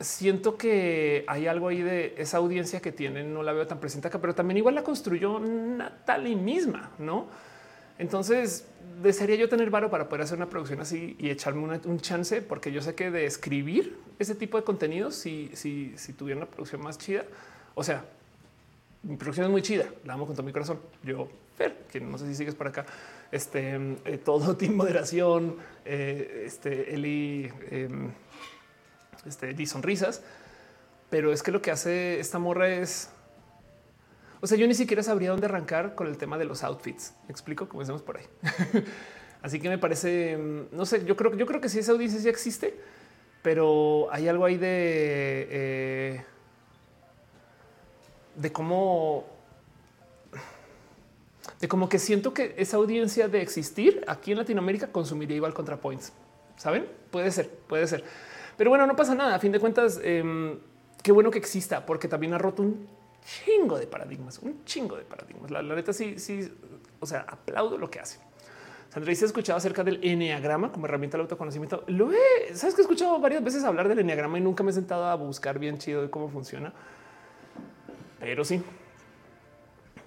siento 0.00 0.56
que 0.56 1.24
hay 1.28 1.46
algo 1.46 1.68
ahí 1.68 1.82
de 1.82 2.14
esa 2.18 2.38
audiencia 2.38 2.80
que 2.80 2.90
tienen. 2.90 3.32
No 3.32 3.44
la 3.44 3.52
veo 3.52 3.66
tan 3.66 3.78
presente 3.78 4.08
acá, 4.08 4.20
pero 4.20 4.34
también 4.34 4.58
igual 4.58 4.74
la 4.74 4.82
construyó 4.82 5.38
Natalie 5.38 6.34
misma, 6.34 6.90
no? 6.98 7.28
Entonces 7.98 8.66
desearía 9.02 9.36
yo 9.36 9.48
tener 9.48 9.70
varo 9.70 9.90
para 9.90 10.08
poder 10.08 10.22
hacer 10.22 10.36
una 10.36 10.48
producción 10.48 10.80
así 10.80 11.16
y 11.18 11.30
echarme 11.30 11.78
un 11.84 12.00
chance, 12.00 12.42
porque 12.42 12.72
yo 12.72 12.80
sé 12.82 12.94
que 12.94 13.10
de 13.10 13.26
escribir 13.26 13.98
ese 14.18 14.34
tipo 14.34 14.56
de 14.56 14.64
contenidos, 14.64 15.14
si, 15.14 15.50
si, 15.54 15.92
si 15.96 16.12
tuviera 16.12 16.38
una 16.38 16.46
producción 16.50 16.82
más 16.82 16.98
chida, 16.98 17.24
o 17.74 17.84
sea, 17.84 18.04
mi 19.02 19.16
producción 19.16 19.46
es 19.46 19.52
muy 19.52 19.62
chida, 19.62 19.86
la 20.04 20.14
amo 20.14 20.26
con 20.26 20.34
todo 20.34 20.44
mi 20.44 20.52
corazón. 20.52 20.80
Yo, 21.04 21.28
Fer, 21.56 21.76
que 21.90 22.00
no 22.00 22.18
sé 22.18 22.26
si 22.26 22.34
sigues 22.34 22.54
por 22.54 22.66
acá, 22.66 22.84
este 23.30 23.76
eh, 24.04 24.18
todo 24.18 24.56
team 24.58 24.74
moderación, 24.74 25.56
eh, 25.84 26.44
este 26.46 26.94
Eli, 26.94 27.50
em, 27.70 28.10
este 29.26 29.54
di 29.54 29.66
sonrisas, 29.66 30.22
pero 31.10 31.32
es 31.32 31.42
que 31.42 31.52
lo 31.52 31.62
que 31.62 31.70
hace 31.70 32.18
esta 32.20 32.38
morra 32.38 32.68
es 32.68 33.10
o 34.40 34.46
sea, 34.46 34.56
yo 34.56 34.66
ni 34.66 34.74
siquiera 34.74 35.02
sabría 35.02 35.30
dónde 35.30 35.46
arrancar 35.46 35.94
con 35.94 36.06
el 36.06 36.16
tema 36.16 36.38
de 36.38 36.44
los 36.44 36.62
outfits. 36.62 37.14
¿Me 37.26 37.32
explico? 37.32 37.68
Como 37.68 37.80
decimos 37.80 38.02
por 38.02 38.18
ahí. 38.18 38.24
Así 39.42 39.60
que 39.60 39.68
me 39.68 39.78
parece, 39.78 40.36
mm, 40.36 40.76
no 40.76 40.86
sé, 40.86 41.04
yo 41.04 41.16
creo, 41.16 41.34
yo 41.34 41.46
creo 41.46 41.60
que 41.60 41.68
sí 41.68 41.78
esa 41.78 41.92
audiencia 41.92 42.20
sí 42.20 42.28
existe, 42.28 42.78
pero 43.42 44.08
hay 44.10 44.28
algo 44.28 44.44
ahí 44.44 44.56
de, 44.56 45.48
eh, 45.50 46.24
de 48.36 48.52
cómo, 48.52 49.26
de 51.60 51.68
que 51.88 51.98
siento 51.98 52.34
que 52.34 52.54
esa 52.58 52.76
audiencia 52.76 53.28
de 53.28 53.40
existir 53.40 54.04
aquí 54.06 54.32
en 54.32 54.38
Latinoamérica 54.38 54.88
consumiría 54.90 55.36
igual 55.36 55.54
ContraPoints. 55.54 56.12
Saben? 56.56 56.88
Puede 57.10 57.30
ser, 57.30 57.48
puede 57.48 57.86
ser. 57.86 58.04
Pero 58.56 58.70
bueno, 58.70 58.86
no 58.86 58.96
pasa 58.96 59.14
nada. 59.14 59.36
A 59.36 59.38
fin 59.38 59.52
de 59.52 59.60
cuentas, 59.60 60.00
em, 60.02 60.58
qué 61.02 61.12
bueno 61.12 61.30
que 61.30 61.38
exista, 61.38 61.86
porque 61.86 62.08
también 62.08 62.34
ha 62.34 62.38
roto 62.38 62.62
un 62.62 62.88
chingo 63.28 63.78
de 63.78 63.86
paradigmas, 63.86 64.38
un 64.38 64.64
chingo 64.64 64.96
de 64.96 65.04
paradigmas. 65.04 65.50
La, 65.50 65.62
neta 65.62 65.92
sí, 65.92 66.18
sí, 66.18 66.50
o 67.00 67.06
sea, 67.06 67.20
aplaudo 67.28 67.76
lo 67.76 67.90
que 67.90 68.00
hace. 68.00 68.18
Sandra 68.88 69.10
dice, 69.10 69.26
he 69.26 69.28
escuchado 69.28 69.58
acerca 69.58 69.84
del 69.84 70.02
enneagrama 70.02 70.72
como 70.72 70.86
herramienta 70.86 71.18
del 71.18 71.22
autoconocimiento. 71.22 71.84
Lo 71.88 72.10
he, 72.10 72.54
sabes 72.54 72.74
que 72.74 72.80
he 72.80 72.84
escuchado 72.84 73.20
varias 73.20 73.44
veces 73.44 73.64
hablar 73.64 73.86
del 73.86 73.98
enneagrama 73.98 74.38
y 74.38 74.40
nunca 74.40 74.62
me 74.62 74.70
he 74.70 74.74
sentado 74.74 75.04
a 75.04 75.14
buscar 75.14 75.58
bien 75.58 75.76
chido 75.76 76.00
de 76.00 76.10
cómo 76.10 76.30
funciona. 76.30 76.72
Pero 78.18 78.44
sí. 78.44 78.62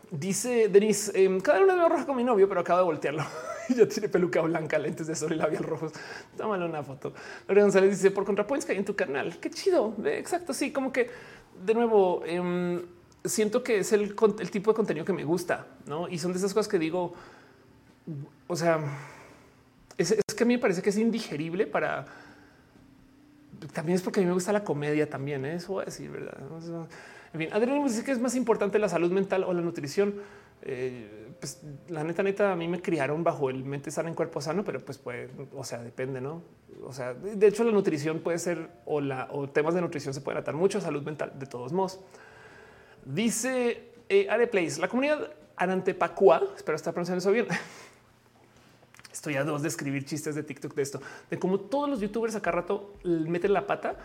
Dice 0.09 0.67
Denis, 0.67 1.11
em, 1.14 1.40
cada 1.40 1.61
uno 1.61 1.75
de 1.75 1.88
roja 1.88 2.06
con 2.06 2.17
mi 2.17 2.24
novio, 2.24 2.50
pero 2.50 2.61
acabo 2.61 2.80
de 2.80 2.85
voltearlo. 2.85 3.24
ya 3.69 3.88
tiene 3.88 4.09
peluca 4.09 4.41
blanca, 4.41 4.80
lentes 4.80 5.06
de 5.06 5.16
sol 5.16 5.32
y 5.33 5.35
labial 5.35 5.64
rojos. 5.64 5.93
Tómale 6.35 6.66
una 6.66 6.82
foto. 6.82 7.14
Lorena 7.48 7.66
González 7.66 7.91
dice, 7.91 8.09
por 8.09 8.25
contrapoints 8.25 8.66
que 8.66 8.72
hay 8.72 8.80
en 8.80 8.85
tu 8.85 8.95
canal. 8.95 9.38
Qué 9.40 9.51
chido. 9.51 9.93
Exacto, 10.06 10.53
sí, 10.53 10.74
como 10.74 10.91
que 10.91 11.11
de 11.64 11.74
nuevo... 11.75 12.24
Eh, 12.25 12.82
siento 13.25 13.64
que 13.64 13.80
es 13.80 13.91
el, 13.91 14.16
tipo 14.51 14.72
de 14.72 14.75
contenido 14.75 15.06
que 15.06 15.14
me 15.14 15.24
gusta, 15.24 15.67
¿no? 15.85 16.08
Y 16.08 16.17
son 16.17 16.32
de 16.32 16.38
esas 16.38 16.53
cosas 16.53 16.67
que 16.67 16.80
digo, 16.80 17.14
o 18.48 18.56
sea, 18.56 18.80
es, 19.98 20.16
que 20.35 20.43
a 20.43 20.48
mí 20.48 20.56
me 20.56 20.59
parece 20.59 20.82
que 20.82 20.90
es 20.90 20.98
indigerible 20.98 21.67
para... 21.67 22.08
También 23.74 23.95
es 23.95 24.01
porque 24.01 24.19
a 24.19 24.24
mí 24.24 24.27
me 24.27 24.33
gusta 24.33 24.51
la 24.51 24.64
comedia 24.64 25.08
también, 25.09 25.45
¿eh? 25.45 25.56
eso 25.56 25.74
voy 25.74 25.83
a 25.83 25.85
decir, 25.85 26.09
¿verdad? 26.09 26.35
en 27.33 27.40
fin, 27.40 27.50
Adrián 27.53 27.83
dice 27.85 28.03
que 28.03 28.11
es 28.11 28.19
más 28.19 28.35
importante 28.35 28.80
la 28.80 28.90
salud 28.90 29.11
mental 29.11 29.43
o 29.43 29.53
la 29.53 29.61
nutrición. 29.61 30.16
Eh, 30.64 31.32
pues, 31.40 31.61
la 31.90 32.03
neta, 32.03 32.24
neta, 32.24 32.51
a 32.51 32.56
mí 32.56 32.67
me 32.67 32.82
criaron 32.82 33.24
bajo 33.24 33.50
el 33.50 33.64
mente 33.64 33.91
sana 33.91 34.09
en 34.09 34.16
cuerpo 34.16 34.41
sano, 34.41 34.64
pero 34.64 34.80
pues 34.80 34.98
puede, 34.98 35.30
o 35.56 35.64
sea, 35.64 35.80
depende, 35.83 36.22
¿no? 36.22 36.41
O 36.83 36.93
sea, 36.93 37.14
de 37.14 37.48
hecho 37.48 37.64
la 37.64 37.72
nutrición 37.72 38.19
puede 38.19 38.40
ser 38.40 38.69
o 38.85 39.01
la 39.01 39.27
o 39.32 39.48
temas 39.48 39.75
de 39.75 39.82
nutrición 39.82 40.14
se 40.14 40.22
pueden 40.22 40.40
atar 40.40 40.56
mucho 40.56 40.80
a 40.80 40.82
salud 40.82 41.03
mental 41.03 41.33
de 41.38 41.45
todos 41.45 41.72
modos. 41.72 42.00
Dice 43.05 43.93
eh, 44.09 44.27
Areplace, 44.30 44.80
la 44.80 44.88
comunidad 44.88 45.31
Arantepacua, 45.55 46.43
espero 46.55 46.75
estar 46.75 46.93
pronunciando 46.93 47.19
eso 47.19 47.31
bien. 47.31 47.47
Estoy 49.11 49.35
a 49.35 49.43
dos 49.43 49.61
de 49.61 49.67
escribir 49.67 50.05
chistes 50.05 50.35
de 50.35 50.43
TikTok 50.43 50.73
de 50.73 50.81
esto, 50.81 51.01
de 51.30 51.38
cómo 51.38 51.59
todos 51.59 51.89
los 51.89 51.99
youtubers 51.99 52.35
acá 52.35 52.51
rato 52.51 52.93
meten 53.03 53.53
la 53.53 53.67
pata 53.67 53.95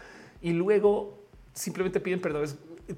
y 0.43 0.53
luego 0.53 1.19
simplemente 1.55 2.01
piden 2.01 2.21
perdón 2.21 2.47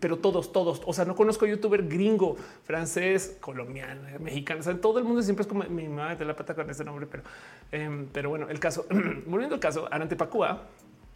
pero 0.01 0.19
todos, 0.19 0.53
todos. 0.53 0.83
O 0.85 0.93
sea, 0.93 1.05
no 1.05 1.15
conozco 1.15 1.47
youtuber 1.47 1.87
gringo, 1.89 2.37
francés, 2.65 3.37
colombiano, 3.41 4.03
mexicano. 4.21 4.61
O 4.61 4.63
sea, 4.63 4.79
todo 4.79 4.99
el 4.99 5.05
mundo 5.05 5.23
siempre 5.23 5.43
es 5.43 5.47
como 5.49 5.65
mi 5.65 5.89
madre 5.89 6.17
de 6.17 6.25
la 6.25 6.37
pata 6.37 6.55
con 6.55 6.69
ese 6.69 6.85
nombre, 6.85 7.07
pero, 7.07 7.23
em, 7.73 8.07
pero 8.13 8.29
bueno, 8.29 8.49
el 8.49 8.61
caso, 8.61 8.87
volviendo 9.27 9.55
al 9.55 9.61
caso, 9.61 9.89
Arantepacúa, 9.91 10.65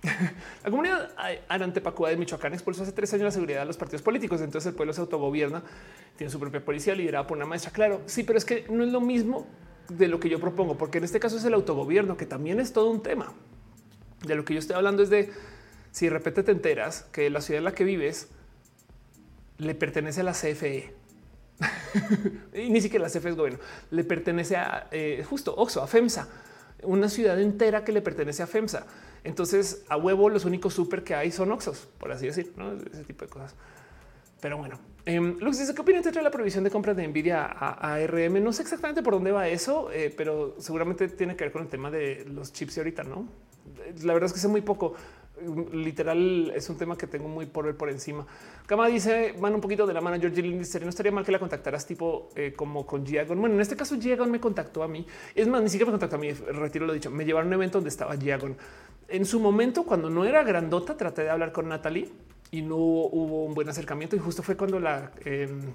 la 0.65 0.71
comunidad 0.71 1.13
Arantepacúa 1.49 2.11
de 2.11 2.17
Michoacán 2.17 2.53
expulsó 2.53 2.83
hace 2.83 2.93
tres 2.93 3.13
años 3.15 3.25
la 3.25 3.31
seguridad 3.31 3.61
de 3.61 3.67
los 3.67 3.77
partidos 3.77 4.03
políticos. 4.03 4.41
Entonces 4.41 4.71
el 4.71 4.75
pueblo 4.75 4.93
se 4.93 5.01
autogobierna, 5.01 5.63
tiene 6.17 6.31
su 6.31 6.41
propia 6.41 6.65
policía 6.65 6.95
liderada 6.95 7.27
por 7.27 7.37
una 7.37 7.47
maestra. 7.47 7.73
Claro, 7.73 8.03
sí, 8.07 8.25
pero 8.25 8.39
es 8.39 8.45
que 8.45 8.67
no 8.69 8.83
es 8.85 8.91
lo 8.91 9.01
mismo 9.01 9.47
de 9.89 10.09
lo 10.09 10.19
que 10.19 10.29
yo 10.29 10.41
propongo, 10.41 10.77
porque 10.77 10.99
en 10.99 11.05
este 11.05 11.21
caso 11.21 11.37
es 11.37 11.45
el 11.45 11.55
autogobierno, 11.55 12.17
que 12.17 12.27
también 12.27 12.61
es 12.61 12.73
todo 12.73 12.91
un 12.91 13.03
tema. 13.03 13.33
De 14.27 14.35
lo 14.35 14.45
que 14.45 14.55
yo 14.55 14.61
estoy 14.61 14.77
hablando 14.77 15.03
es 15.03 15.11
de 15.11 15.31
si 15.91 16.07
de 16.07 16.13
repente 16.13 16.43
te 16.43 16.53
enteras 16.53 17.03
que 17.13 17.29
la 17.31 17.41
ciudad 17.41 17.59
en 17.59 17.65
la 17.65 17.75
que 17.75 17.85
vives 17.85 18.29
le 19.59 19.75
pertenece 19.75 20.23
a 20.23 20.25
la 20.25 20.33
CFE. 20.33 20.95
y 22.55 22.71
ni 22.71 22.81
siquiera 22.81 23.05
la 23.05 23.11
CFE 23.11 23.31
es 23.31 23.37
gobierno, 23.37 23.61
le 23.91 24.03
pertenece 24.03 24.57
a 24.57 24.89
eh, 24.91 25.25
justo 25.29 25.55
Oxo, 25.55 25.83
a 25.83 25.87
FEMSA, 25.87 26.29
una 26.83 27.09
ciudad 27.09 27.41
entera 27.41 27.85
que 27.85 27.93
le 27.93 28.03
pertenece 28.03 28.43
a 28.43 28.47
FEMSA. 28.47 28.87
Entonces, 29.25 29.85
a 29.89 29.97
huevo, 29.97 30.29
los 30.29 30.45
únicos 30.45 30.75
súper 30.75 31.05
que 31.05 31.15
hay 31.15 31.31
son 31.31 31.53
Oxos, 31.53 31.89
por 31.99 32.11
así 32.13 32.27
decir, 32.27 32.53
¿no? 32.57 32.73
ese 32.73 33.05
tipo 33.05 33.25
de 33.25 33.31
cosas. 33.31 33.55
Pero 34.41 34.59
bueno, 34.59 34.81
eh, 35.07 35.21
Lux 35.21 35.59
dice 35.59 35.75
qué 35.75 35.83
te 36.03 36.13
trae 36.13 36.25
la 36.25 36.31
prohibición 36.31 36.65
de 36.65 36.71
compras 36.71 36.97
de 36.97 37.07
Nvidia 37.07 37.45
a, 37.45 37.95
ARM. 37.95 38.43
No 38.43 38.53
sé 38.53 38.63
exactamente 38.63 39.03
por 39.03 39.15
dónde 39.15 39.31
va 39.31 39.49
eso, 39.49 39.91
eh, 39.93 40.13
pero 40.17 40.57
seguramente 40.59 41.09
tiene 41.09 41.37
que 41.37 41.45
ver 41.45 41.53
con 41.53 41.63
el 41.63 41.69
tema 41.69 41.91
de 41.91 42.25
los 42.27 42.53
chips 42.53 42.77
y 42.77 42.81
ahorita, 42.81 43.05
no? 43.05 43.29
La 44.03 44.13
verdad 44.13 44.27
es 44.27 44.33
que 44.33 44.41
sé 44.41 44.49
muy 44.49 44.63
poco 44.63 44.95
literal 45.73 46.53
es 46.55 46.69
un 46.69 46.77
tema 46.77 46.97
que 46.97 47.07
tengo 47.07 47.29
muy 47.29 47.47
por 47.47 47.77
por 47.77 47.91
encima. 47.91 48.27
Cama 48.67 48.87
dice, 48.87 49.35
van 49.39 49.55
un 49.55 49.61
poquito 49.61 49.87
de 49.87 49.95
la 49.95 50.01
mano. 50.01 50.19
George 50.21 50.43
dice, 50.43 50.81
no 50.81 50.89
estaría 50.89 51.13
mal 51.13 51.25
que 51.25 51.33
la 51.33 51.39
contactaras 51.39 51.87
tipo 51.87 52.29
eh, 52.35 52.53
como 52.57 52.87
con 52.87 53.05
Giagon. 53.07 53.41
Bueno, 53.41 53.55
en 53.55 53.61
este 53.61 53.77
caso 53.77 53.99
Giagon 54.01 54.31
me 54.31 54.41
contactó 54.41 54.83
a 54.83 54.89
mí. 54.89 55.07
Es 55.35 55.49
más, 55.49 55.63
ni 55.63 55.69
siquiera 55.69 55.91
me 55.91 55.93
contactó 55.93 56.17
a 56.17 56.19
mí, 56.19 56.33
retiro 56.33 56.87
lo 56.87 56.93
dicho. 56.93 57.11
Me 57.11 57.25
llevaron 57.25 57.49
a 57.49 57.51
un 57.51 57.55
evento 57.55 57.79
donde 57.79 57.91
estaba 57.91 58.17
Giagon. 58.17 58.57
En 59.09 59.27
su 59.27 59.41
momento, 59.41 59.85
cuando 59.85 60.09
no 60.09 60.25
era 60.25 60.43
grandota, 60.43 60.97
traté 60.97 61.23
de 61.23 61.31
hablar 61.31 61.53
con 61.53 61.69
Natalie 61.69 62.09
y 62.51 62.63
no 62.63 62.77
hubo 62.77 63.45
un 63.45 63.55
buen 63.55 63.69
acercamiento. 63.69 64.17
Y 64.17 64.21
justo 64.21 64.43
fue 64.43 64.57
cuando 64.57 64.81
la, 64.81 65.13
em, 65.25 65.73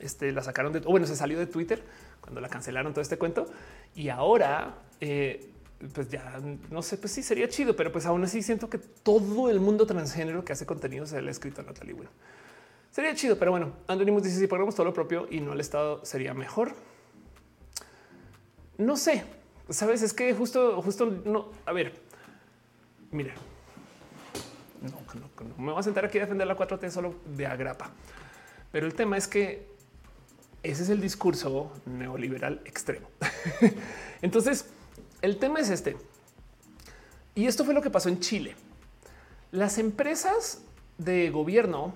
este, 0.00 0.32
la 0.32 0.42
sacaron 0.42 0.72
de, 0.72 0.80
bueno, 0.80 1.06
se 1.06 1.16
salió 1.16 1.38
de 1.38 1.46
Twitter, 1.46 1.82
cuando 2.20 2.40
la 2.40 2.48
cancelaron 2.48 2.92
todo 2.92 3.02
este 3.02 3.18
cuento. 3.18 3.46
Y 3.94 4.08
ahora... 4.08 4.78
Eh, 5.00 5.48
pues 5.94 6.08
ya 6.08 6.40
no 6.70 6.82
sé, 6.82 6.96
pues 6.96 7.12
sí 7.12 7.22
sería 7.22 7.48
chido, 7.48 7.74
pero 7.74 7.90
pues 7.90 8.06
aún 8.06 8.22
así 8.24 8.42
siento 8.42 8.70
que 8.70 8.78
todo 8.78 9.50
el 9.50 9.60
mundo 9.60 9.86
transgénero 9.86 10.44
que 10.44 10.52
hace 10.52 10.66
contenido 10.66 11.06
se 11.06 11.20
le 11.20 11.28
ha 11.28 11.30
escrito 11.30 11.60
a 11.60 11.64
Natalie 11.64 11.94
sería 12.92 13.14
chido, 13.14 13.38
pero 13.38 13.50
bueno, 13.50 13.72
Andonimus 13.88 14.22
dice 14.22 14.38
si 14.38 14.46
ponemos 14.46 14.74
todo 14.74 14.84
lo 14.84 14.92
propio 14.92 15.26
y 15.30 15.40
no 15.40 15.54
el 15.54 15.60
Estado 15.60 16.04
sería 16.04 16.34
mejor. 16.34 16.74
No 18.78 18.96
sé, 18.96 19.24
sabes, 19.70 20.02
es 20.02 20.12
que 20.12 20.32
justo, 20.34 20.80
justo 20.82 21.06
no. 21.24 21.50
A 21.66 21.72
ver, 21.72 21.94
mira, 23.10 23.34
no, 24.82 24.90
no, 24.90 25.48
no, 25.48 25.56
me 25.64 25.72
voy 25.72 25.80
a 25.80 25.82
sentar 25.82 26.04
aquí 26.04 26.18
a 26.18 26.22
defender 26.22 26.46
la 26.46 26.56
4T 26.56 26.90
solo 26.90 27.14
de 27.34 27.46
agrapa, 27.46 27.90
pero 28.70 28.86
el 28.86 28.94
tema 28.94 29.16
es 29.16 29.26
que 29.26 29.66
ese 30.62 30.84
es 30.84 30.90
el 30.90 31.00
discurso 31.00 31.72
neoliberal 31.86 32.60
extremo. 32.64 33.08
Entonces, 34.22 34.66
el 35.22 35.38
tema 35.38 35.60
es 35.60 35.70
este. 35.70 35.96
Y 37.34 37.46
esto 37.46 37.64
fue 37.64 37.74
lo 37.74 37.80
que 37.80 37.90
pasó 37.90 38.08
en 38.08 38.20
Chile. 38.20 38.56
Las 39.50 39.78
empresas 39.78 40.62
de 40.98 41.30
gobierno 41.30 41.94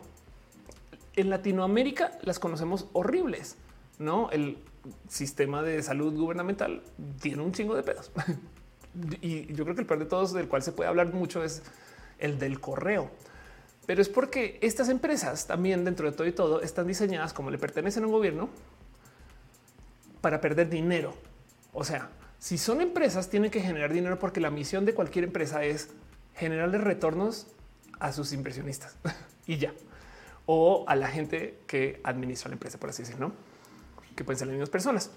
en 1.16 1.30
Latinoamérica 1.30 2.18
las 2.22 2.38
conocemos 2.38 2.86
horribles, 2.92 3.56
no? 3.98 4.30
El 4.30 4.58
sistema 5.08 5.62
de 5.62 5.82
salud 5.82 6.14
gubernamental 6.14 6.82
tiene 7.20 7.42
un 7.42 7.52
chingo 7.52 7.74
de 7.74 7.82
pedos. 7.82 8.10
y 9.20 9.52
yo 9.52 9.64
creo 9.64 9.74
que 9.74 9.82
el 9.82 9.86
peor 9.86 10.00
de 10.00 10.06
todos, 10.06 10.32
del 10.32 10.48
cual 10.48 10.62
se 10.62 10.72
puede 10.72 10.88
hablar 10.88 11.12
mucho, 11.12 11.42
es 11.44 11.62
el 12.18 12.38
del 12.38 12.60
correo. 12.60 13.10
Pero 13.86 14.02
es 14.02 14.08
porque 14.08 14.58
estas 14.62 14.88
empresas 14.88 15.46
también 15.46 15.84
dentro 15.84 16.10
de 16.10 16.16
todo 16.16 16.26
y 16.26 16.32
todo 16.32 16.60
están 16.60 16.86
diseñadas 16.86 17.32
como 17.32 17.50
le 17.50 17.58
pertenecen 17.58 18.02
a 18.02 18.06
un 18.06 18.12
gobierno 18.12 18.48
para 20.20 20.40
perder 20.40 20.68
dinero. 20.68 21.14
O 21.72 21.84
sea, 21.84 22.10
si 22.46 22.58
son 22.58 22.80
empresas, 22.80 23.28
tienen 23.28 23.50
que 23.50 23.60
generar 23.60 23.92
dinero 23.92 24.20
porque 24.20 24.40
la 24.40 24.50
misión 24.50 24.84
de 24.84 24.94
cualquier 24.94 25.24
empresa 25.24 25.64
es 25.64 25.88
generarle 26.36 26.78
retornos 26.78 27.48
a 27.98 28.12
sus 28.12 28.32
inversionistas 28.32 28.94
y 29.48 29.56
ya. 29.56 29.74
O 30.46 30.84
a 30.86 30.94
la 30.94 31.08
gente 31.08 31.58
que 31.66 32.00
administra 32.04 32.48
la 32.48 32.52
empresa, 32.52 32.78
por 32.78 32.90
así 32.90 33.02
decirlo, 33.02 33.32
que 34.14 34.22
pueden 34.22 34.38
ser 34.38 34.46
las 34.46 34.52
mismas 34.52 34.70
personas. 34.70 35.10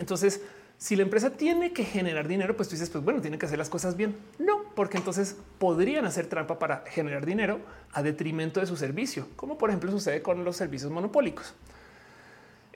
Entonces, 0.00 0.40
si 0.78 0.96
la 0.96 1.02
empresa 1.02 1.28
tiene 1.28 1.74
que 1.74 1.84
generar 1.84 2.26
dinero, 2.26 2.56
pues 2.56 2.70
tú 2.70 2.74
dices, 2.74 2.88
pues 2.88 3.04
bueno, 3.04 3.20
tiene 3.20 3.36
que 3.36 3.44
hacer 3.44 3.58
las 3.58 3.68
cosas 3.68 3.94
bien. 3.94 4.16
No, 4.38 4.72
porque 4.74 4.96
entonces 4.96 5.36
podrían 5.58 6.06
hacer 6.06 6.26
trampa 6.26 6.58
para 6.58 6.84
generar 6.86 7.26
dinero 7.26 7.60
a 7.92 8.02
detrimento 8.02 8.60
de 8.60 8.66
su 8.66 8.78
servicio, 8.78 9.28
como 9.36 9.58
por 9.58 9.68
ejemplo 9.68 9.90
sucede 9.90 10.22
con 10.22 10.42
los 10.42 10.56
servicios 10.56 10.90
monopólicos. 10.90 11.52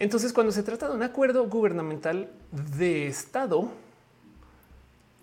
Entonces, 0.00 0.32
cuando 0.32 0.52
se 0.52 0.62
trata 0.62 0.88
de 0.88 0.94
un 0.94 1.02
acuerdo 1.02 1.48
gubernamental 1.48 2.30
de 2.52 3.08
Estado, 3.08 3.68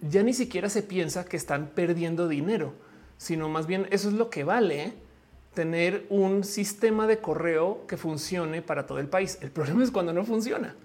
ya 0.02 0.22
ni 0.22 0.34
siquiera 0.34 0.70
se 0.70 0.84
piensa 0.84 1.24
que 1.24 1.38
están 1.38 1.68
perdiendo 1.68 2.28
dinero, 2.28 2.74
sino 3.18 3.48
más 3.48 3.68
bien 3.68 3.88
eso 3.92 4.10
es 4.10 4.16
lo 4.16 4.30
que 4.30 4.44
vale 4.44 4.94
tener 5.54 6.06
un 6.10 6.44
sistema 6.44 7.08
de 7.08 7.20
correo 7.20 7.88
que 7.88 7.96
funcione 7.96 8.62
para 8.62 8.86
todo 8.86 9.00
el 9.00 9.08
país. 9.08 9.38
El 9.42 9.52
problema 9.52 9.82
es 9.82 9.92
cuando 9.92 10.12
no 10.12 10.26
funciona. 10.26 10.76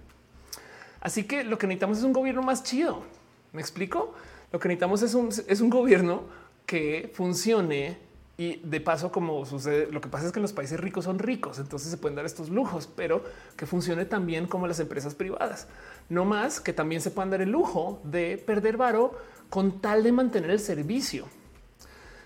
Así 1.01 1.25
que 1.25 1.43
lo 1.43 1.57
que 1.57 1.67
necesitamos 1.67 1.97
es 1.97 2.05
un 2.05 2.13
gobierno 2.13 2.41
más 2.41 2.63
chido. 2.63 3.03
¿Me 3.51 3.59
explico? 3.59 4.13
Lo 4.53 4.59
que 4.59 4.69
necesitamos 4.69 5.01
es 5.01 5.13
un, 5.13 5.29
es 5.47 5.59
un 5.59 5.69
gobierno 5.69 6.23
que 6.65 7.11
funcione 7.13 7.97
y 8.41 8.59
de 8.63 8.81
paso, 8.81 9.11
como 9.11 9.45
sucede, 9.45 9.91
lo 9.91 10.01
que 10.01 10.09
pasa 10.09 10.25
es 10.25 10.31
que 10.31 10.39
los 10.39 10.51
países 10.51 10.79
ricos 10.79 11.05
son 11.05 11.19
ricos, 11.19 11.59
entonces 11.59 11.91
se 11.91 11.97
pueden 11.97 12.15
dar 12.15 12.25
estos 12.25 12.49
lujos, 12.49 12.89
pero 12.95 13.23
que 13.55 13.67
funcione 13.67 14.05
también 14.05 14.47
como 14.47 14.65
las 14.65 14.79
empresas 14.79 15.13
privadas. 15.13 15.67
No 16.09 16.25
más 16.25 16.59
que 16.59 16.73
también 16.73 17.01
se 17.01 17.11
puedan 17.11 17.29
dar 17.29 17.43
el 17.43 17.51
lujo 17.51 18.01
de 18.03 18.41
perder 18.43 18.77
varo 18.77 19.15
con 19.51 19.79
tal 19.79 20.01
de 20.01 20.11
mantener 20.11 20.49
el 20.49 20.59
servicio. 20.59 21.27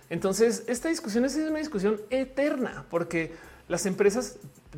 Entonces, 0.09 0.63
esta 0.67 0.87
discusión 0.87 1.25
es 1.25 1.35
una 1.35 1.59
discusión 1.59 1.99
eterna 2.09 2.85
porque 2.89 3.33
las 3.67 3.85
empresas 3.85 4.37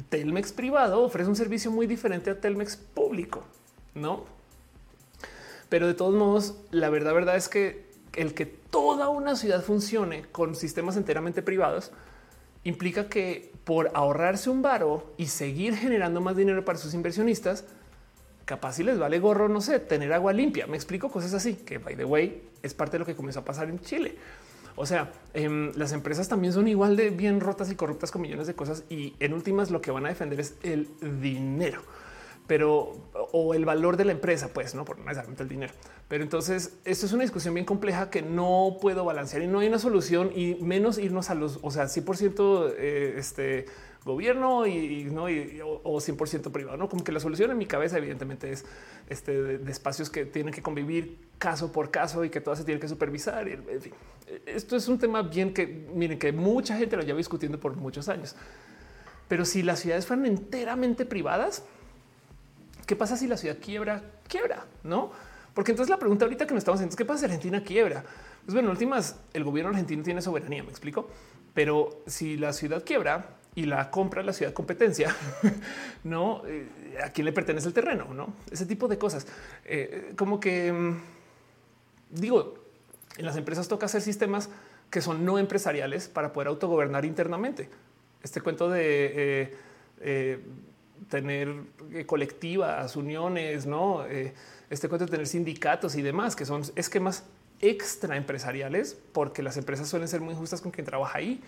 Telmex 0.10 0.52
privado 0.52 1.04
ofrece 1.04 1.30
un 1.30 1.36
servicio 1.36 1.70
muy 1.70 1.86
diferente 1.86 2.32
a 2.32 2.42
Telmex 2.42 2.78
público, 2.78 3.44
no? 3.94 4.26
Pero 5.70 5.86
de 5.86 5.94
todos 5.94 6.16
modos, 6.16 6.56
la 6.72 6.90
verdad, 6.90 7.14
verdad 7.14 7.36
es 7.36 7.48
que 7.48 7.87
el 8.16 8.34
que 8.34 8.46
toda 8.46 9.10
una 9.10 9.36
ciudad 9.36 9.64
funcione 9.64 10.26
con 10.32 10.56
sistemas 10.56 10.98
enteramente 10.98 11.42
privados 11.42 11.92
implica 12.64 13.08
que 13.08 13.54
por 13.64 13.92
ahorrarse 13.94 14.50
un 14.50 14.62
varo 14.62 15.14
y 15.18 15.28
seguir 15.28 15.76
generando 15.76 16.22
más 16.22 16.36
dinero 16.36 16.66
para 16.66 16.78
sus 16.78 16.94
inversionistas, 16.94 17.66
capaz 18.46 18.74
si 18.74 18.84
les 18.84 19.00
vale 19.00 19.20
gorro, 19.20 19.50
no 19.50 19.62
sé, 19.62 19.80
tener 19.80 20.12
agua 20.14 20.34
limpia. 20.34 20.68
Me 20.68 20.76
explico 20.76 21.10
cosas 21.10 21.34
así, 21.34 21.54
que 21.54 21.78
by 21.78 21.96
the 21.96 22.06
way 22.06 22.44
es 22.62 22.74
parte 22.74 22.94
de 22.94 23.00
lo 23.00 23.06
que 23.06 23.16
comenzó 23.16 23.40
a 23.42 23.46
pasar 23.46 23.70
en 23.70 23.80
Chile. 23.80 24.16
O 24.76 24.86
sea, 24.86 25.12
em, 25.34 25.72
las 25.76 25.92
empresas 25.92 26.28
también 26.28 26.54
son 26.54 26.68
igual 26.68 26.96
de 26.96 27.10
bien 27.10 27.40
rotas 27.40 27.72
y 27.72 27.76
corruptas 27.76 28.12
con 28.12 28.22
millones 28.22 28.48
de 28.48 28.54
cosas 28.54 28.84
y 28.90 29.16
en 29.20 29.34
últimas 29.34 29.72
lo 29.72 29.82
que 29.82 29.92
van 29.92 30.06
a 30.06 30.10
defender 30.10 30.40
es 30.40 30.56
el 30.64 30.88
dinero 31.22 31.82
pero 32.48 32.96
o 33.34 33.54
el 33.54 33.66
valor 33.66 33.98
de 33.98 34.06
la 34.06 34.14
empresa, 34.14 34.50
pues 34.54 34.74
no 34.74 34.86
por 34.86 34.98
necesariamente 35.00 35.44
el 35.44 35.50
dinero. 35.50 35.74
Pero 36.08 36.24
entonces 36.24 36.78
esto 36.86 37.06
es 37.06 37.12
una 37.12 37.24
discusión 37.24 37.54
bien 37.54 37.66
compleja 37.66 38.10
que 38.10 38.22
no 38.22 38.78
puedo 38.82 39.04
balancear 39.04 39.44
y 39.44 39.48
no 39.48 39.60
hay 39.60 39.68
una 39.68 39.80
solución 39.80 40.32
y 40.34 40.56
menos 40.56 40.98
irnos 40.98 41.30
a 41.30 41.36
los, 41.36 41.60
o 41.62 41.72
sea, 41.72 41.86
100% 41.86 42.74
eh, 42.78 43.16
este 43.18 43.66
gobierno 44.06 44.66
y, 44.66 45.04
no 45.04 45.24
o, 45.26 46.00
100% 46.00 46.52
privado, 46.52 46.78
no 46.78 46.88
como 46.88 47.04
que 47.04 47.12
la 47.12 47.20
solución 47.20 47.52
en 47.52 47.58
mi 47.58 47.66
cabeza 47.66 47.98
evidentemente 47.98 48.52
es 48.52 48.64
este 49.10 49.44
de, 49.60 49.72
espacios 49.72 50.10
que 50.10 50.26
tienen 50.26 50.54
que 50.54 50.62
convivir 50.62 51.18
caso 51.38 51.74
por 51.74 51.92
caso 51.92 52.24
y 52.24 52.30
que 52.30 52.40
todo 52.40 52.56
se 52.56 52.64
tiene 52.64 52.80
que 52.80 52.88
supervisar. 52.88 53.48
En 53.50 53.82
fin, 53.82 53.94
esto 54.46 54.78
es 54.78 54.88
un 54.88 54.98
tema 54.98 55.22
bien 55.22 55.54
que 55.54 55.68
miren 55.94 56.18
que 56.18 56.32
mucha 56.32 56.78
gente 56.78 56.96
lo 56.96 57.04
lleva 57.04 57.18
discutiendo 57.18 57.60
por 57.60 57.76
muchos 57.76 58.08
años. 58.08 58.36
Pero 59.28 59.44
si 59.44 59.62
las 59.62 59.82
ciudades 59.82 60.06
fueran 60.06 60.26
enteramente 60.26 61.06
privadas, 61.06 61.66
¿qué 62.88 62.96
pasa 62.96 63.16
si 63.16 63.28
la 63.28 63.38
ciudad 63.38 63.58
quiebra? 63.62 64.02
Quiebra, 64.28 64.66
¿no? 64.84 65.12
Porque 65.54 65.72
entonces 65.72 65.90
la 65.92 66.00
pregunta 66.00 66.26
ahorita 66.26 66.48
que 66.48 66.54
nos 66.54 66.62
estamos 66.62 66.80
haciendo 66.80 66.94
es, 66.94 66.98
¿qué 66.98 67.06
pasa 67.06 67.20
si 67.20 67.26
Argentina 67.26 67.64
quiebra? 67.64 68.04
Pues 68.46 68.54
bueno, 68.54 68.70
en 68.70 68.72
últimas, 68.72 69.18
el 69.34 69.44
gobierno 69.44 69.70
argentino 69.70 70.02
tiene 70.02 70.22
soberanía, 70.22 70.64
me 70.64 70.70
explico. 70.70 71.10
Pero 71.54 72.02
si 72.08 72.38
la 72.38 72.54
ciudad 72.54 72.84
quiebra 72.84 73.38
y 73.56 73.66
la 73.66 73.90
compra 73.92 74.24
la 74.24 74.34
ciudad 74.34 74.54
competencia, 74.54 75.16
no 76.04 76.44
eh, 76.46 76.70
a 77.04 77.10
quién 77.10 77.26
le 77.26 77.34
pertenece 77.34 77.68
el 77.68 77.74
terreno, 77.74 78.14
no 78.14 78.34
ese 78.52 78.66
tipo 78.66 78.88
de 78.88 78.98
cosas. 78.98 79.28
Eh, 79.66 80.14
como 80.16 80.40
que 80.40 80.72
mm, 80.72 81.02
digo, 82.12 82.56
en 83.18 83.26
las 83.26 83.36
empresas 83.36 83.68
toca 83.68 83.88
hacer 83.88 84.02
sistemas 84.02 84.50
que 84.90 85.02
son 85.02 85.26
no 85.26 85.40
empresariales 85.40 86.08
para 86.08 86.32
poder 86.32 86.48
autogobernar 86.48 87.04
internamente. 87.04 87.70
Este 88.24 88.42
cuento 88.42 88.70
de 88.70 89.58
eh, 90.00 90.46
tener 91.10 91.54
colectivas, 92.06 92.96
uniones, 92.96 93.66
no 93.66 94.06
este 94.70 94.90
cuento 94.90 95.06
de 95.06 95.12
tener 95.12 95.28
sindicatos 95.28 95.96
y 95.96 96.02
demás, 96.02 96.36
que 96.36 96.46
son 96.46 96.64
esquemas 96.76 97.24
extra 97.62 98.18
empresariales, 98.18 98.98
porque 99.14 99.42
las 99.42 99.58
empresas 99.58 99.88
suelen 99.88 100.08
ser 100.08 100.22
muy 100.22 100.36
justas 100.36 100.62
con 100.62 100.72
quien 100.72 100.86
trabaja 100.86 101.18
ahí. 101.18 101.42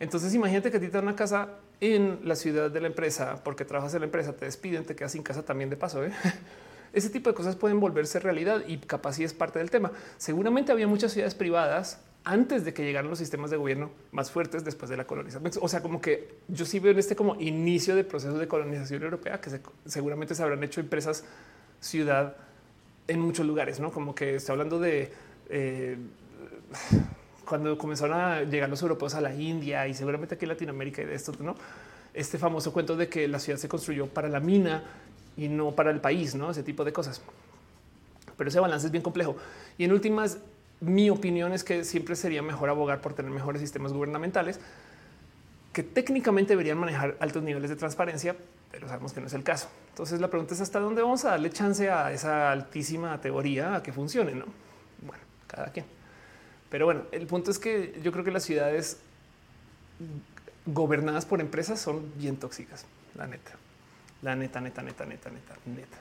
Entonces 0.00 0.34
imagínate 0.34 0.70
que 0.70 0.76
a 0.76 0.80
ti 0.80 0.86
te 0.86 0.92
dan 0.92 1.04
una 1.04 1.16
casa 1.16 1.48
en 1.80 2.20
la 2.24 2.36
ciudad 2.36 2.70
de 2.70 2.80
la 2.80 2.86
empresa 2.86 3.42
porque 3.44 3.64
trabajas 3.64 3.94
en 3.94 4.00
la 4.00 4.06
empresa, 4.06 4.34
te 4.34 4.44
despiden, 4.44 4.84
te 4.84 4.94
quedas 4.94 5.12
sin 5.12 5.22
casa 5.22 5.42
también 5.44 5.70
de 5.70 5.76
paso. 5.76 6.04
¿eh? 6.04 6.12
Ese 6.92 7.10
tipo 7.10 7.30
de 7.30 7.34
cosas 7.34 7.56
pueden 7.56 7.80
volverse 7.80 8.18
realidad 8.20 8.62
y 8.66 8.78
capaz 8.78 9.18
es 9.20 9.32
parte 9.32 9.58
del 9.58 9.70
tema. 9.70 9.92
Seguramente 10.18 10.72
había 10.72 10.86
muchas 10.86 11.12
ciudades 11.12 11.34
privadas 11.34 12.00
antes 12.26 12.64
de 12.64 12.74
que 12.74 12.82
llegaran 12.82 13.08
los 13.08 13.20
sistemas 13.20 13.52
de 13.52 13.56
gobierno 13.56 13.88
más 14.10 14.32
fuertes 14.32 14.64
después 14.64 14.90
de 14.90 14.96
la 14.96 15.06
colonización. 15.06 15.48
O 15.60 15.68
sea, 15.68 15.80
como 15.80 16.00
que 16.00 16.34
yo 16.48 16.66
sí 16.66 16.80
veo 16.80 16.90
en 16.90 16.98
este 16.98 17.14
como 17.14 17.36
inicio 17.40 17.94
de 17.94 18.02
procesos 18.02 18.40
de 18.40 18.48
colonización 18.48 19.04
europea 19.04 19.40
que 19.40 19.60
seguramente 19.84 20.34
se 20.34 20.42
habrán 20.42 20.62
hecho 20.64 20.80
empresas 20.80 21.24
ciudad 21.80 22.36
en 23.06 23.20
muchos 23.20 23.46
lugares, 23.46 23.78
no 23.78 23.92
como 23.92 24.12
que 24.12 24.34
está 24.34 24.52
hablando 24.52 24.80
de 24.80 25.12
eh, 25.50 25.96
cuando 27.46 27.78
comenzaron 27.78 28.18
a 28.18 28.42
llegar 28.42 28.68
los 28.68 28.82
europeos 28.82 29.14
a 29.14 29.20
la 29.20 29.32
India 29.32 29.86
y 29.86 29.94
seguramente 29.94 30.34
aquí 30.34 30.46
en 30.46 30.48
Latinoamérica 30.48 31.02
y 31.02 31.04
de 31.04 31.14
esto, 31.14 31.32
no? 31.38 31.54
Este 32.12 32.38
famoso 32.38 32.72
cuento 32.72 32.96
de 32.96 33.08
que 33.08 33.28
la 33.28 33.38
ciudad 33.38 33.56
se 33.56 33.68
construyó 33.68 34.08
para 34.08 34.28
la 34.28 34.40
mina 34.40 34.82
y 35.36 35.46
no 35.46 35.76
para 35.76 35.92
el 35.92 36.00
país, 36.00 36.34
no 36.34 36.50
ese 36.50 36.64
tipo 36.64 36.84
de 36.84 36.92
cosas. 36.92 37.22
Pero 38.36 38.48
ese 38.48 38.58
balance 38.58 38.86
es 38.86 38.90
bien 38.90 39.02
complejo. 39.02 39.36
Y 39.78 39.84
en 39.84 39.92
últimas, 39.92 40.38
mi 40.80 41.10
opinión 41.10 41.52
es 41.52 41.64
que 41.64 41.84
siempre 41.84 42.16
sería 42.16 42.42
mejor 42.42 42.68
abogar 42.68 43.00
por 43.00 43.14
tener 43.14 43.30
mejores 43.30 43.60
sistemas 43.60 43.92
gubernamentales 43.92 44.60
que 45.72 45.82
técnicamente 45.82 46.52
deberían 46.52 46.78
manejar 46.78 47.16
altos 47.20 47.42
niveles 47.42 47.68
de 47.68 47.76
transparencia, 47.76 48.34
pero 48.70 48.88
sabemos 48.88 49.12
que 49.12 49.20
no 49.20 49.26
es 49.26 49.34
el 49.34 49.42
caso. 49.42 49.68
Entonces 49.90 50.20
la 50.20 50.28
pregunta 50.28 50.54
es 50.54 50.60
hasta 50.60 50.80
dónde 50.80 51.02
vamos 51.02 51.24
a 51.24 51.30
darle 51.30 51.50
chance 51.50 51.90
a 51.90 52.12
esa 52.12 52.50
altísima 52.50 53.20
teoría 53.20 53.76
a 53.76 53.82
que 53.82 53.92
funcione, 53.92 54.32
¿no? 54.34 54.46
Bueno, 55.02 55.22
cada 55.46 55.66
quien. 55.68 55.84
Pero 56.70 56.86
bueno, 56.86 57.02
el 57.12 57.26
punto 57.26 57.50
es 57.50 57.58
que 57.58 57.98
yo 58.02 58.12
creo 58.12 58.24
que 58.24 58.30
las 58.30 58.44
ciudades 58.44 58.98
gobernadas 60.66 61.26
por 61.26 61.40
empresas 61.40 61.80
son 61.80 62.12
bien 62.16 62.36
tóxicas, 62.36 62.86
la 63.14 63.26
neta. 63.26 63.52
La 64.22 64.34
neta, 64.34 64.60
neta, 64.60 64.82
neta, 64.82 65.04
neta, 65.04 65.30
neta, 65.30 65.56
neta. 65.66 65.98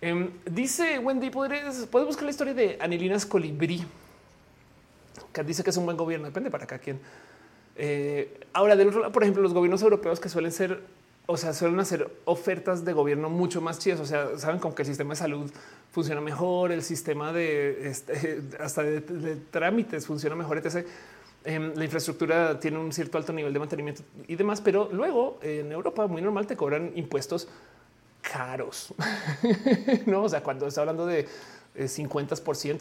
Em, 0.00 0.30
dice 0.44 0.98
Wendy, 0.98 1.30
¿puedes, 1.30 1.86
puedes 1.86 2.06
buscar 2.06 2.24
la 2.24 2.30
historia 2.30 2.54
de 2.54 2.78
Anilinas 2.80 3.24
Colibrí, 3.24 3.84
que 5.32 5.42
dice 5.42 5.64
que 5.64 5.70
es 5.70 5.76
un 5.76 5.86
buen 5.86 5.96
gobierno, 5.96 6.26
depende 6.26 6.50
para 6.50 6.66
cada 6.66 6.80
quien. 6.80 7.00
Eh, 7.76 8.40
ahora, 8.52 8.76
del 8.76 8.88
otro 8.88 9.00
lado, 9.00 9.12
por 9.12 9.22
ejemplo, 9.22 9.42
los 9.42 9.54
gobiernos 9.54 9.82
europeos 9.82 10.20
que 10.20 10.28
suelen 10.28 10.52
ser 10.52 10.80
o 11.26 11.36
sea, 11.36 11.52
suelen 11.52 11.78
hacer 11.80 12.08
ofertas 12.24 12.84
de 12.84 12.92
gobierno 12.92 13.28
mucho 13.28 13.60
más 13.60 13.80
chidas. 13.80 13.98
O 14.00 14.06
sea, 14.06 14.38
saben 14.38 14.60
como 14.60 14.74
que 14.74 14.82
el 14.82 14.86
sistema 14.86 15.10
de 15.10 15.16
salud 15.16 15.50
funciona 15.90 16.20
mejor, 16.20 16.70
el 16.70 16.82
sistema 16.82 17.32
de 17.32 17.88
este, 17.88 18.42
hasta 18.60 18.82
de, 18.82 19.00
trámites 19.50 20.06
funciona 20.06 20.36
mejor, 20.36 20.58
etc. 20.58 20.86
Em, 21.44 21.74
la 21.74 21.84
infraestructura 21.84 22.58
tiene 22.60 22.78
un 22.78 22.92
cierto 22.92 23.18
alto 23.18 23.32
nivel 23.32 23.52
de 23.52 23.58
mantenimiento 23.58 24.02
y 24.26 24.36
demás, 24.36 24.60
pero 24.60 24.88
luego 24.92 25.38
en 25.42 25.72
Europa 25.72 26.06
muy 26.06 26.22
normal 26.22 26.46
te 26.46 26.56
cobran 26.56 26.92
impuestos 26.94 27.48
caros. 28.30 28.94
no, 30.06 30.24
o 30.24 30.28
sea, 30.28 30.42
cuando 30.42 30.66
está 30.66 30.80
hablando 30.80 31.06
de 31.06 31.28
50 31.86 32.34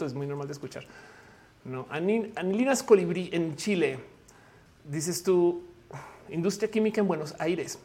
es 0.05 0.13
muy 0.13 0.27
normal 0.27 0.47
de 0.47 0.53
escuchar. 0.53 0.85
No, 1.63 1.87
Anilinas 1.89 2.83
Colibrí 2.83 3.29
en 3.33 3.55
Chile. 3.55 3.99
Dices 4.83 5.23
tú, 5.23 5.63
industria 6.29 6.69
química 6.69 7.01
en 7.01 7.07
Buenos 7.07 7.35
Aires. 7.39 7.79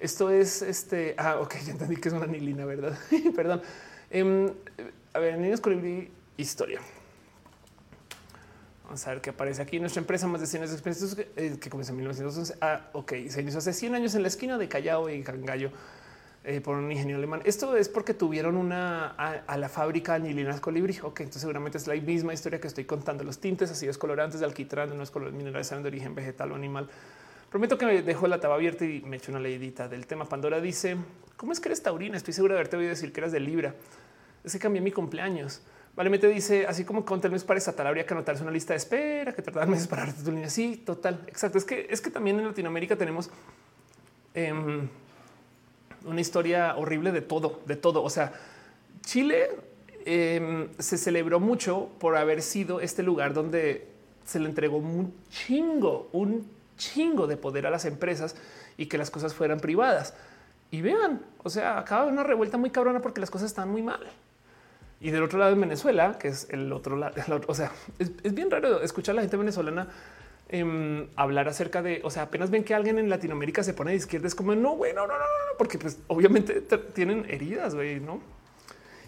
Esto 0.00 0.30
es 0.30 0.62
este. 0.62 1.14
Ah, 1.16 1.38
ok, 1.40 1.54
ya 1.64 1.72
entendí 1.72 1.96
que 1.96 2.08
es 2.08 2.14
una 2.14 2.24
anilina, 2.24 2.64
verdad? 2.64 2.98
Perdón. 3.36 3.62
Em, 4.10 4.50
a 5.12 5.18
ver, 5.18 5.38
niños 5.38 5.60
colibrí, 5.60 6.10
historia. 6.36 6.80
Vamos 8.84 9.06
a 9.06 9.10
ver 9.10 9.20
qué 9.20 9.30
aparece 9.30 9.62
aquí. 9.62 9.78
Nuestra 9.78 10.00
empresa 10.00 10.26
más 10.26 10.40
de 10.40 10.48
100 10.48 10.62
años 10.62 10.70
de 10.70 10.76
experiencias 10.76 11.26
eh, 11.36 11.58
que 11.60 11.70
comenzó 11.70 11.92
en 11.92 11.98
1911. 11.98 12.56
Ah, 12.60 12.88
ok, 12.92 13.12
se 13.28 13.40
inició 13.40 13.58
hace 13.58 13.72
100 13.72 13.94
años 13.94 14.14
en 14.16 14.22
la 14.22 14.28
esquina 14.28 14.58
de 14.58 14.68
Callao 14.68 15.08
y 15.08 15.22
Cangallo 15.22 15.70
eh, 16.44 16.60
por 16.60 16.76
un 16.76 16.90
ingeniero 16.90 17.18
alemán. 17.18 17.42
Esto 17.44 17.76
es 17.76 17.88
porque 17.88 18.14
tuvieron 18.14 18.56
una 18.56 19.08
a, 19.08 19.56
la 19.56 19.68
fábrica 19.68 20.14
anilinas 20.14 20.60
colibrí. 20.60 20.98
Ok, 21.02 21.20
entonces 21.20 21.42
seguramente 21.42 21.78
es 21.78 21.86
la 21.86 21.94
misma 21.94 22.32
historia 22.32 22.60
que 22.60 22.68
estoy 22.68 22.84
contando. 22.84 23.24
Los 23.24 23.38
tintes, 23.40 23.70
ácidos 23.70 23.98
colorantes 23.98 24.40
de 24.40 24.46
alquitrán, 24.46 24.88
de 24.88 24.94
unos 24.94 25.10
colores 25.10 25.34
minerales 25.34 25.70
de 25.70 25.76
origen 25.76 26.14
vegetal 26.14 26.52
o 26.52 26.54
animal 26.54 26.88
Prometo 27.50 27.76
que 27.76 27.84
me 27.84 28.02
dejo 28.02 28.28
la 28.28 28.38
taba 28.38 28.54
abierta 28.54 28.84
y 28.84 29.00
me 29.00 29.16
echo 29.16 29.32
una 29.32 29.40
leidita 29.40 29.88
del 29.88 30.06
tema. 30.06 30.24
Pandora 30.24 30.60
dice, 30.60 30.96
¿cómo 31.36 31.50
es 31.50 31.58
que 31.58 31.68
eres 31.68 31.82
taurina? 31.82 32.16
Estoy 32.16 32.32
segura 32.32 32.54
de 32.54 32.60
haberte 32.60 32.76
oído 32.76 32.90
decir 32.90 33.12
que 33.12 33.18
eras 33.18 33.32
de 33.32 33.40
Libra. 33.40 33.74
Es 34.44 34.52
que 34.52 34.60
cambié 34.60 34.80
mi 34.80 34.92
cumpleaños. 34.92 35.60
Vale, 35.96 36.10
me 36.10 36.20
te 36.20 36.28
dice, 36.28 36.68
así 36.68 36.84
como 36.84 37.04
con 37.04 37.20
el 37.24 37.32
mes 37.32 37.42
para 37.42 37.58
estatal 37.58 37.88
habría 37.88 38.06
que 38.06 38.14
anotarse 38.14 38.44
una 38.44 38.52
lista 38.52 38.72
de 38.72 38.76
espera, 38.76 39.32
que 39.32 39.42
tardar 39.42 39.66
meses 39.66 39.88
para 39.88 40.06
darte 40.06 40.22
tu 40.22 40.30
línea. 40.30 40.48
Sí, 40.48 40.76
total, 40.76 41.24
exacto. 41.26 41.58
Es 41.58 41.64
que 41.64 41.88
es 41.90 42.00
que 42.00 42.10
también 42.10 42.38
en 42.38 42.46
Latinoamérica 42.46 42.94
tenemos 42.94 43.30
em, 44.32 44.88
una 46.04 46.20
historia 46.20 46.76
horrible 46.76 47.12
de 47.12 47.20
todo, 47.20 47.60
de 47.66 47.76
todo. 47.76 48.02
O 48.02 48.10
sea, 48.10 48.32
Chile 49.02 49.50
em, 50.04 50.68
se 50.78 50.96
celebró 50.98 51.40
mucho 51.40 51.90
por 51.98 52.16
haber 52.16 52.42
sido 52.42 52.80
este 52.80 53.02
lugar 53.02 53.34
donde 53.34 53.88
se 54.24 54.38
le 54.38 54.48
entregó 54.48 54.78
un 54.78 55.14
chingo, 55.30 56.08
un 56.12 56.46
chingo 56.76 57.26
de 57.26 57.36
poder 57.36 57.66
a 57.66 57.70
las 57.70 57.84
empresas 57.84 58.36
y 58.76 58.86
que 58.86 58.98
las 58.98 59.10
cosas 59.10 59.34
fueran 59.34 59.60
privadas. 59.60 60.14
Y 60.70 60.82
vean, 60.82 61.20
o 61.42 61.50
sea, 61.50 61.78
acaba 61.78 62.06
una 62.06 62.22
revuelta 62.22 62.56
muy 62.56 62.70
cabrona 62.70 63.00
porque 63.00 63.20
las 63.20 63.30
cosas 63.30 63.50
están 63.50 63.68
muy 63.70 63.82
mal. 63.82 64.00
Y 65.00 65.10
del 65.10 65.22
otro 65.22 65.38
lado 65.38 65.52
en 65.52 65.60
Venezuela, 65.60 66.18
que 66.18 66.28
es 66.28 66.46
el 66.50 66.72
otro 66.72 66.96
lado, 66.96 67.14
o 67.46 67.54
sea, 67.54 67.72
es, 67.98 68.34
bien 68.34 68.50
raro 68.50 68.82
escuchar 68.82 69.14
a 69.14 69.16
la 69.16 69.22
gente 69.22 69.36
venezolana 69.36 69.88
em, 70.52 71.08
hablar 71.16 71.48
acerca 71.48 71.80
de, 71.80 72.00
o 72.04 72.10
sea, 72.10 72.24
apenas 72.24 72.50
ven 72.50 72.64
que 72.64 72.74
alguien 72.74 72.98
en 72.98 73.08
Latinoamérica 73.08 73.62
se 73.62 73.72
pone 73.72 73.92
de 73.92 73.98
izquierda, 73.98 74.26
es 74.26 74.34
como 74.34 74.54
no, 74.54 74.76
bueno, 74.76 75.06
no, 75.06 75.12
no, 75.12 75.18
no, 75.18 75.56
porque 75.56 75.78
pues 75.78 75.98
obviamente 76.08 76.60
tienen 76.92 77.24
heridas, 77.28 77.74
güey, 77.74 78.00
no? 78.00 78.20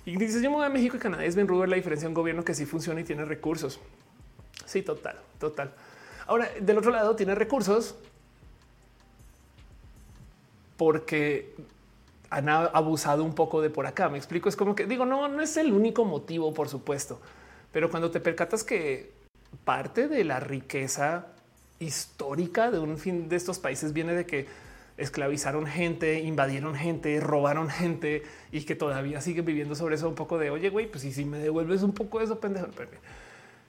Y 0.04 0.16
dices, 0.16 0.42
yo 0.42 0.50
me 0.50 0.56
voy 0.56 0.66
a 0.66 0.68
México 0.68 0.96
y 0.96 1.00
Canadá, 1.00 1.24
es 1.24 1.34
bien 1.34 1.48
rudo 1.48 1.66
la 1.66 1.76
diferencia 1.76 2.06
de 2.06 2.10
un 2.10 2.14
gobierno 2.14 2.44
que 2.44 2.54
sí 2.54 2.64
funciona 2.64 3.00
y 3.00 3.04
tiene 3.04 3.24
recursos. 3.24 3.80
Sí, 4.66 4.82
total, 4.82 5.16
total. 5.38 5.72
Ahora, 6.26 6.48
del 6.60 6.78
otro 6.78 6.90
lado, 6.90 7.16
tiene 7.16 7.34
recursos 7.34 7.96
porque 10.76 11.54
han 12.30 12.48
abusado 12.48 13.22
un 13.24 13.34
poco 13.34 13.60
de 13.60 13.70
por 13.70 13.86
acá. 13.86 14.08
Me 14.08 14.18
explico. 14.18 14.48
Es 14.48 14.56
como 14.56 14.74
que 14.74 14.86
digo, 14.86 15.04
no, 15.04 15.28
no 15.28 15.42
es 15.42 15.56
el 15.56 15.72
único 15.72 16.04
motivo, 16.04 16.54
por 16.54 16.68
supuesto, 16.68 17.20
pero 17.72 17.90
cuando 17.90 18.10
te 18.10 18.20
percatas 18.20 18.64
que 18.64 19.12
parte 19.64 20.08
de 20.08 20.24
la 20.24 20.40
riqueza 20.40 21.26
histórica 21.82 22.70
de 22.70 22.78
un 22.78 22.98
fin 22.98 23.28
de 23.28 23.36
estos 23.36 23.58
países 23.58 23.92
viene 23.92 24.14
de 24.14 24.26
que 24.26 24.46
esclavizaron 24.96 25.66
gente, 25.66 26.20
invadieron 26.20 26.74
gente, 26.74 27.18
robaron 27.20 27.68
gente 27.68 28.22
y 28.50 28.62
que 28.62 28.74
todavía 28.74 29.20
siguen 29.20 29.44
viviendo 29.44 29.74
sobre 29.74 29.96
eso 29.96 30.08
un 30.08 30.14
poco 30.14 30.38
de 30.38 30.50
oye, 30.50 30.70
güey, 30.70 30.90
pues 30.90 31.02
si 31.02 31.24
me 31.24 31.38
devuelves 31.38 31.82
un 31.82 31.92
poco 31.92 32.18
de 32.18 32.26
eso, 32.26 32.38
pendejo 32.38 32.66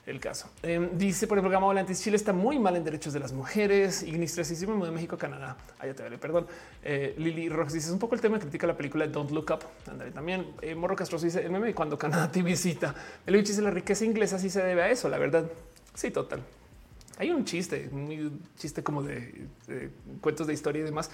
el 0.05 0.19
caso. 0.19 0.49
Em, 0.61 0.97
dice 0.97 1.27
por 1.27 1.37
el 1.37 1.41
programa 1.41 1.67
Volantes, 1.67 2.01
Chile 2.01 2.17
está 2.17 2.33
muy 2.33 2.59
mal 2.59 2.75
en 2.75 2.83
derechos 2.83 3.13
de 3.13 3.19
las 3.19 3.31
mujeres. 3.31 4.03
Ignistrasísimo 4.03 4.83
de 4.83 4.91
México, 4.91 5.17
Canadá. 5.17 5.55
Allá 5.79 5.93
te 5.93 6.03
vale, 6.03 6.17
perdón. 6.17 6.45
Eh, 6.83 7.15
Lili 7.17 7.47
Rox 7.47 7.71
dice 7.71 7.87
es 7.87 7.93
un 7.93 7.99
poco 7.99 8.15
el 8.15 8.21
tema, 8.21 8.37
critica 8.37 8.67
la 8.67 8.75
película 8.75 9.07
Don't 9.07 9.31
Look 9.31 9.51
Up. 9.51 9.63
Andale 9.89 10.11
también. 10.11 10.47
Eh, 10.61 10.75
Morro 10.75 10.95
Castro 10.95 11.17
dice 11.17 11.41
el 11.41 11.51
meme 11.51 11.73
cuando 11.73 11.97
Canadá 11.97 12.29
te 12.29 12.41
visita. 12.41 12.93
El 13.25 13.41
dice 13.41 13.61
la 13.61 13.71
riqueza 13.71 14.03
inglesa 14.03 14.37
sí 14.37 14.49
se 14.49 14.61
debe 14.61 14.83
a 14.83 14.89
eso, 14.89 15.07
la 15.07 15.17
verdad. 15.17 15.45
Sí, 15.93 16.11
total. 16.11 16.43
Hay 17.17 17.31
un 17.31 17.45
chiste, 17.45 17.89
un 17.91 18.41
chiste 18.57 18.83
como 18.83 19.03
de, 19.03 19.47
cuentos 20.21 20.47
de 20.47 20.53
historia 20.53 20.81
y 20.81 20.85
demás 20.85 21.11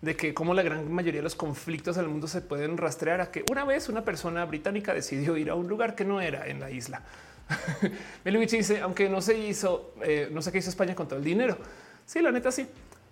de 0.00 0.14
que 0.14 0.32
como 0.32 0.54
la 0.54 0.62
gran 0.62 0.92
mayoría 0.92 1.18
de 1.18 1.24
los 1.24 1.34
conflictos 1.34 1.96
en 1.96 2.04
el 2.04 2.08
mundo 2.08 2.28
se 2.28 2.40
pueden 2.40 2.76
rastrear 2.76 3.20
a 3.20 3.32
que 3.32 3.44
una 3.50 3.64
vez 3.64 3.88
una 3.88 4.04
persona 4.04 4.44
británica 4.44 4.94
decidió 4.94 5.36
ir 5.36 5.50
a 5.50 5.56
un 5.56 5.66
lugar 5.66 5.96
que 5.96 6.04
no 6.04 6.20
era 6.20 6.46
en 6.46 6.60
la 6.60 6.70
isla 6.70 7.02
Melovich 8.24 8.50
dice, 8.50 8.80
aunque 8.80 9.08
no 9.08 9.20
se 9.20 9.38
hizo, 9.38 9.94
eh, 10.02 10.28
no 10.30 10.42
sé 10.42 10.52
qué 10.52 10.58
hizo 10.58 10.70
España 10.70 10.94
con 10.94 11.08
todo 11.08 11.18
el 11.18 11.24
dinero. 11.24 11.56
Sí, 12.04 12.20
la 12.20 12.30
neta, 12.30 12.52
sí. 12.52 12.66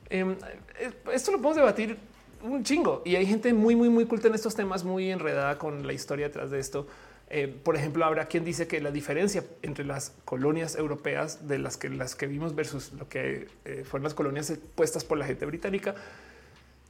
Em, 0.09 0.33
eh, 0.79 0.93
esto 1.13 1.33
lo 1.33 1.39
podemos 1.39 1.57
debatir 1.57 1.97
un 2.43 2.63
chingo 2.63 3.03
y 3.05 3.17
hay 3.17 3.27
gente 3.27 3.53
muy, 3.53 3.75
muy, 3.75 3.89
muy 3.89 4.07
culta 4.07 4.29
en 4.29 4.35
estos 4.35 4.55
temas, 4.55 4.85
muy 4.85 5.11
enredada 5.11 5.59
con 5.59 5.87
la 5.87 5.93
historia 5.93 6.27
detrás 6.27 6.51
de 6.51 6.61
esto. 6.61 6.87
Eh, 7.29 7.49
por 7.49 7.77
ejemplo, 7.77 8.05
habrá 8.05 8.27
quien 8.27 8.45
dice 8.45 8.69
que 8.69 8.81
la 8.81 8.93
diferencia 8.93 9.45
entre 9.63 9.85
las 9.85 10.13
colonias 10.25 10.77
europeas 10.77 11.49
de 11.49 11.59
las 11.59 11.77
que 11.77 11.91
las 11.91 12.15
que 12.15 12.27
vimos 12.27 12.55
versus 12.55 12.93
lo 12.93 13.09
que 13.09 13.49
eh, 13.65 13.85
fueron 13.85 14.05
las 14.05 14.15
colonias 14.15 14.53
puestas 14.77 15.05
por 15.05 15.19
la 15.19 15.27
gente 15.27 15.45
británica 15.45 15.97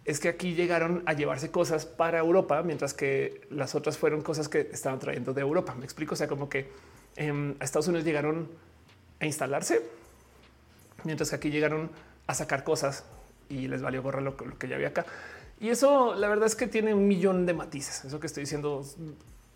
es 0.06 0.20
que 0.20 0.28
aquí 0.28 0.54
llegaron 0.54 1.02
a 1.06 1.14
llevarse 1.14 1.50
cosas 1.50 1.84
para 1.84 2.18
Europa, 2.18 2.62
mientras 2.62 2.94
que 2.94 3.46
las 3.50 3.74
otras 3.74 3.98
fueron 3.98 4.22
cosas 4.22 4.48
que 4.48 4.60
estaban 4.72 5.00
trayendo 5.00 5.34
de 5.34 5.40
Europa. 5.40 5.74
Me 5.74 5.84
explico. 5.84 6.14
O 6.14 6.16
sea, 6.16 6.28
como 6.28 6.48
que 6.48 6.70
em, 7.16 7.56
a 7.58 7.64
Estados 7.64 7.88
Unidos 7.88 8.04
llegaron 8.04 8.48
a 9.18 9.26
instalarse, 9.26 9.82
mientras 11.02 11.30
que 11.30 11.36
aquí 11.36 11.50
llegaron 11.50 11.90
a 12.28 12.34
sacar 12.34 12.62
cosas 12.62 13.04
y 13.48 13.66
les 13.66 13.82
valió 13.82 14.00
gorra 14.02 14.20
lo, 14.20 14.36
que 14.36 14.68
ya 14.68 14.76
había 14.76 14.88
acá. 14.88 15.06
Y 15.58 15.70
eso 15.70 16.14
la 16.14 16.28
verdad 16.28 16.46
es 16.46 16.54
que 16.54 16.68
tiene 16.68 16.94
un 16.94 17.08
millón 17.08 17.44
de 17.44 17.54
matices. 17.54 18.04
Eso 18.04 18.20
que 18.20 18.28
estoy 18.28 18.44
diciendo 18.44 18.84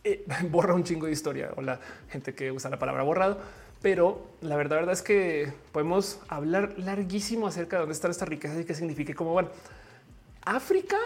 eh, 0.05 0.25
borra 0.51 0.75
un 0.75 0.85
chingo 0.85 1.07
de 1.07 1.13
historia 1.13 1.51
o 1.57 1.63
la 1.63 1.81
gente 2.09 2.35
que 2.35 2.53
usa 2.53 2.71
la 2.71 2.79
palabra 2.79 3.03
borrado. 3.03 3.39
Pero 3.83 4.27
la 4.43 4.57
verdad, 4.57 4.77
verdad 4.77 4.93
es 4.93 5.03
que 5.03 5.53
podemos 5.73 6.21
hablar 6.29 6.75
larguísimo 6.79 7.47
acerca 7.47 7.77
de 7.77 7.81
dónde 7.81 7.95
están 7.95 8.11
estas 8.11 8.29
riquezas 8.29 8.61
y 8.61 8.65
qué 8.65 8.75
significa. 8.75 9.15
Como 9.15 9.33
bueno, 9.33 9.49
África 10.45 10.99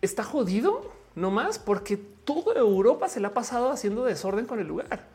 está 0.00 0.22
jodido 0.22 0.92
no 1.14 1.30
más 1.30 1.58
porque 1.58 1.96
toda 1.96 2.58
Europa 2.58 3.08
se 3.08 3.20
la 3.20 3.28
ha 3.28 3.34
pasado 3.34 3.70
haciendo 3.70 4.04
desorden 4.04 4.46
con 4.46 4.60
el 4.60 4.68
lugar. 4.68 5.06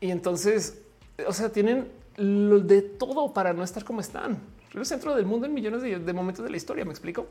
Y 0.00 0.10
entonces, 0.10 0.82
o 1.26 1.32
sea, 1.32 1.50
tienen 1.50 1.88
lo 2.16 2.60
de 2.60 2.82
todo 2.82 3.32
para 3.32 3.52
no 3.52 3.62
estar 3.62 3.84
como 3.84 4.00
están. 4.00 4.38
El 4.74 4.84
centro 4.84 5.14
del 5.14 5.24
mundo 5.24 5.46
en 5.46 5.54
millones 5.54 5.82
de, 5.82 6.12
momentos 6.12 6.44
de 6.44 6.50
la 6.50 6.56
historia, 6.56 6.84
me 6.84 6.90
explico. 6.90 7.26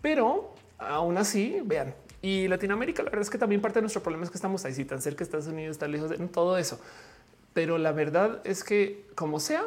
Pero 0.00 0.54
aún 0.78 1.16
así, 1.18 1.60
vean, 1.64 1.94
y 2.22 2.46
Latinoamérica, 2.46 3.02
la 3.02 3.10
verdad 3.10 3.22
es 3.22 3.30
que 3.30 3.38
también 3.38 3.60
parte 3.60 3.78
de 3.78 3.82
nuestro 3.82 4.02
problema 4.02 4.24
es 4.24 4.30
que 4.30 4.38
estamos 4.38 4.64
ahí, 4.64 4.72
si 4.72 4.84
tan 4.84 5.02
cerca 5.02 5.24
Estados 5.24 5.48
Unidos, 5.48 5.76
tan 5.78 5.90
lejos 5.90 6.08
de 6.08 6.16
todo 6.28 6.56
eso. 6.56 6.80
Pero 7.52 7.78
la 7.78 7.90
verdad 7.90 8.40
es 8.44 8.62
que, 8.62 9.06
como 9.16 9.40
sea, 9.40 9.64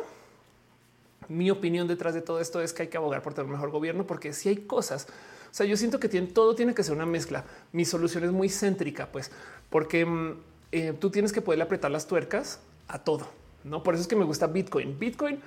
mi 1.28 1.52
opinión 1.52 1.88
detrás 1.88 2.14
de 2.14 2.22
todo 2.22 2.40
esto 2.40 2.62
es 2.62 2.72
que 2.72 2.84
hay 2.84 2.88
que 2.88 2.98
abogar 2.98 3.22
por 3.22 3.34
tener 3.34 3.46
un 3.48 3.52
mejor 3.52 3.72
gobierno, 3.72 4.08
porque 4.08 4.32
si 4.32 4.50
hay 4.50 4.56
cosas, 4.58 5.08
o 5.52 5.54
sea, 5.54 5.66
yo 5.66 5.76
siento 5.76 6.00
que 6.00 6.08
tiene, 6.08 6.28
todo 6.28 6.56
tiene 6.56 6.74
que 6.74 6.84
ser 6.84 6.96
una 6.96 7.06
mezcla. 7.06 7.44
Mi 7.74 7.84
solución 7.84 8.24
es 8.24 8.32
muy 8.32 8.50
céntrica, 8.50 9.08
pues, 9.12 9.32
porque 9.70 10.06
mm, 10.06 10.40
eh, 10.72 10.94
tú 11.00 11.10
tienes 11.10 11.34
que 11.34 11.42
poder 11.42 11.62
apretar 11.62 11.92
las 11.92 12.08
tuercas 12.08 12.60
a 12.88 13.00
todo. 13.00 13.28
No, 13.64 13.84
por 13.84 13.96
eso 13.96 14.02
es 14.02 14.08
que 14.08 14.16
me 14.16 14.26
gusta 14.26 14.48
Bitcoin. 14.48 14.98
Bitcoin 14.98 15.40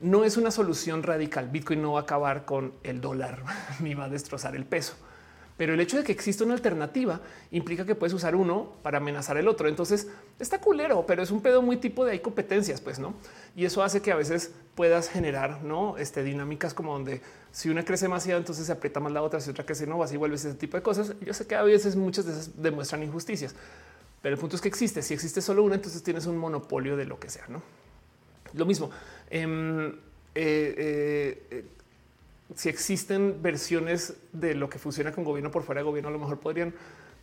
no 0.00 0.24
es 0.24 0.36
una 0.36 0.50
solución 0.50 1.02
radical. 1.02 1.48
Bitcoin 1.48 1.82
no 1.82 1.92
va 1.92 2.00
a 2.00 2.02
acabar 2.02 2.44
con 2.44 2.72
el 2.84 3.00
dólar 3.00 3.42
ni 3.80 3.94
va 3.94 4.04
a 4.04 4.08
destrozar 4.08 4.56
el 4.56 4.64
peso. 4.64 4.94
Pero 5.58 5.74
el 5.74 5.80
hecho 5.80 5.98
de 5.98 6.04
que 6.04 6.12
exista 6.12 6.44
una 6.44 6.54
alternativa 6.54 7.20
implica 7.50 7.84
que 7.84 7.94
puedes 7.94 8.14
usar 8.14 8.34
uno 8.34 8.72
para 8.82 8.96
amenazar 8.98 9.36
el 9.36 9.46
otro. 9.46 9.68
Entonces 9.68 10.08
está 10.38 10.60
culero, 10.60 11.04
pero 11.06 11.22
es 11.22 11.30
un 11.30 11.42
pedo 11.42 11.60
muy 11.60 11.76
tipo 11.76 12.06
de 12.06 12.12
hay 12.12 12.20
competencias, 12.20 12.80
pues 12.80 12.98
no. 12.98 13.12
Y 13.54 13.66
eso 13.66 13.82
hace 13.82 14.00
que 14.00 14.10
a 14.10 14.16
veces 14.16 14.52
puedas 14.74 15.10
generar 15.10 15.62
no 15.62 15.98
este, 15.98 16.22
dinámicas 16.22 16.72
como 16.72 16.94
donde 16.94 17.20
si 17.52 17.68
una 17.68 17.84
crece 17.84 18.06
demasiado, 18.06 18.38
entonces 18.38 18.64
se 18.64 18.72
aprieta 18.72 19.00
más 19.00 19.12
la 19.12 19.20
otra, 19.20 19.40
si 19.40 19.50
otra 19.50 19.66
crece 19.66 19.86
no, 19.86 19.98
vas 19.98 20.12
y 20.12 20.16
vuelves 20.16 20.44
ese 20.44 20.56
tipo 20.56 20.78
de 20.78 20.82
cosas. 20.82 21.14
Yo 21.20 21.34
sé 21.34 21.46
que 21.46 21.56
a 21.56 21.62
veces 21.62 21.96
muchas 21.96 22.24
de 22.24 22.32
esas 22.32 22.62
demuestran 22.62 23.02
injusticias, 23.02 23.54
pero 24.22 24.34
el 24.36 24.40
punto 24.40 24.56
es 24.56 24.62
que 24.62 24.68
existe. 24.68 25.02
Si 25.02 25.12
existe 25.12 25.42
solo 25.42 25.62
una, 25.64 25.74
entonces 25.74 26.02
tienes 26.02 26.24
un 26.26 26.38
monopolio 26.38 26.96
de 26.96 27.04
lo 27.04 27.18
que 27.18 27.28
sea. 27.28 27.44
No 27.48 27.60
lo 28.54 28.66
mismo. 28.66 28.90
Em, 29.30 29.88
eh, 29.88 29.94
eh, 30.34 31.46
eh, 31.50 31.64
si 32.54 32.68
existen 32.68 33.42
versiones 33.42 34.14
de 34.32 34.54
lo 34.54 34.68
que 34.70 34.78
funciona 34.78 35.12
con 35.12 35.24
gobierno 35.24 35.50
por 35.50 35.62
fuera 35.62 35.80
de 35.80 35.84
gobierno, 35.84 36.08
a 36.08 36.12
lo 36.12 36.18
mejor 36.18 36.40
podrían 36.40 36.74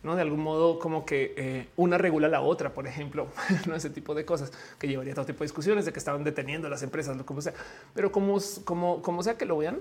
¿no? 0.02 0.14
de 0.14 0.22
algún 0.22 0.40
modo 0.40 0.78
como 0.78 1.04
que 1.04 1.68
una 1.76 1.98
regula 1.98 2.28
la 2.28 2.40
otra, 2.40 2.72
por 2.72 2.86
ejemplo, 2.86 3.28
no 3.66 3.74
ese 3.74 3.90
tipo 3.90 4.14
de 4.14 4.24
cosas 4.24 4.52
que 4.78 4.88
llevaría 4.88 5.12
a 5.12 5.16
todo 5.16 5.26
tipo 5.26 5.40
de 5.40 5.46
discusiones 5.46 5.84
de 5.84 5.92
que 5.92 5.98
estaban 5.98 6.24
deteniendo 6.24 6.68
las 6.68 6.82
empresas, 6.82 7.16
lo 7.16 7.26
como 7.26 7.40
sea, 7.40 7.54
pero 7.94 8.12
como, 8.12 8.38
como, 8.64 9.02
como 9.02 9.22
sea 9.22 9.36
que 9.36 9.44
lo 9.44 9.58
vean, 9.58 9.80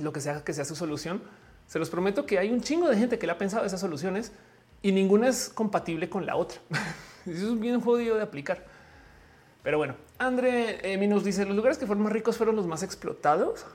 lo 0.00 0.12
que 0.12 0.20
sea 0.20 0.44
que 0.44 0.52
sea 0.52 0.64
su 0.64 0.76
solución, 0.76 1.22
se 1.66 1.78
los 1.78 1.90
prometo 1.90 2.26
que 2.26 2.38
hay 2.38 2.50
un 2.50 2.60
chingo 2.60 2.88
de 2.88 2.96
gente 2.96 3.18
que 3.18 3.26
le 3.26 3.32
ha 3.32 3.38
pensado 3.38 3.64
esas 3.64 3.80
soluciones 3.80 4.32
y 4.82 4.92
ninguna 4.92 5.28
es 5.28 5.48
compatible 5.48 6.08
con 6.08 6.26
la 6.26 6.36
otra. 6.36 6.60
Eso 7.26 7.54
es 7.54 7.60
bien 7.60 7.80
jodido 7.80 8.16
de 8.16 8.22
aplicar. 8.22 8.64
Pero 9.62 9.78
bueno, 9.78 9.96
André 10.18 10.92
eh, 10.92 10.96
Minus 10.96 11.24
dice 11.24 11.44
los 11.44 11.56
lugares 11.56 11.76
que 11.76 11.86
fueron 11.86 12.04
más 12.04 12.12
ricos 12.12 12.36
fueron 12.36 12.54
los 12.54 12.66
más 12.68 12.84
explotados. 12.84 13.66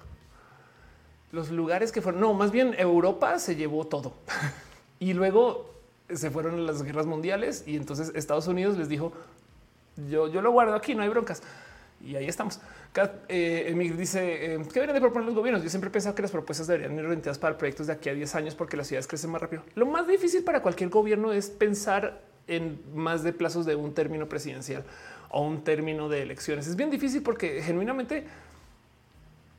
Los 1.32 1.50
lugares 1.50 1.92
que 1.92 2.02
fueron, 2.02 2.22
no, 2.22 2.34
más 2.34 2.52
bien 2.52 2.76
Europa 2.78 3.40
se 3.40 3.56
llevó 3.56 3.88
todo 3.88 4.14
y 5.00 5.14
luego 5.14 5.72
se 6.14 6.30
fueron 6.30 6.66
las 6.66 6.84
guerras 6.84 7.06
mundiales 7.06 7.64
y 7.66 7.78
entonces 7.78 8.12
Estados 8.16 8.48
Unidos 8.48 8.78
les 8.78 8.90
dijo 8.90 9.14
yo, 10.10 10.28
yo 10.28 10.42
lo 10.42 10.52
guardo 10.52 10.76
aquí, 10.76 10.96
no 10.96 11.04
hay 11.04 11.10
broncas. 11.10 11.42
Y 12.04 12.16
ahí 12.16 12.26
estamos. 12.26 12.60
Eh, 13.28 13.74
dice 13.96 14.54
eh, 14.56 14.58
que 14.58 14.74
deberían 14.74 14.96
de 14.96 15.02
proponer 15.02 15.26
los 15.26 15.36
gobiernos. 15.36 15.64
Yo 15.64 15.70
siempre 15.70 15.90
he 15.90 15.92
pensado 15.92 16.16
que 16.16 16.22
las 16.22 16.32
propuestas 16.32 16.68
deberían 16.68 16.98
ir 16.98 17.06
orientadas 17.06 17.38
para 17.38 17.58
proyectos 17.58 17.88
de 17.88 17.94
aquí 17.94 18.10
a 18.10 18.14
10 18.14 18.36
años 18.36 18.56
porque 18.56 18.76
las 18.76 18.88
ciudades 18.88 19.08
crecen 19.08 19.30
más 19.30 19.42
rápido. 19.42 19.64
Lo 19.76 19.86
más 19.86 20.08
difícil 20.08 20.44
para 20.44 20.62
cualquier 20.62 20.90
gobierno 20.90 21.32
es 21.32 21.50
pensar 21.50 22.22
en 22.48 22.82
más 22.96 23.24
de 23.24 23.34
plazos 23.34 23.66
de 23.66 23.76
un 23.76 23.94
término 23.94 24.28
presidencial 24.28 24.84
o 25.30 25.42
un 25.42 25.64
término 25.64 26.10
de 26.10 26.24
elecciones. 26.24 26.68
Es 26.68 26.76
bien 26.76 26.90
difícil 26.90 27.22
porque 27.22 27.62
genuinamente, 27.62 28.26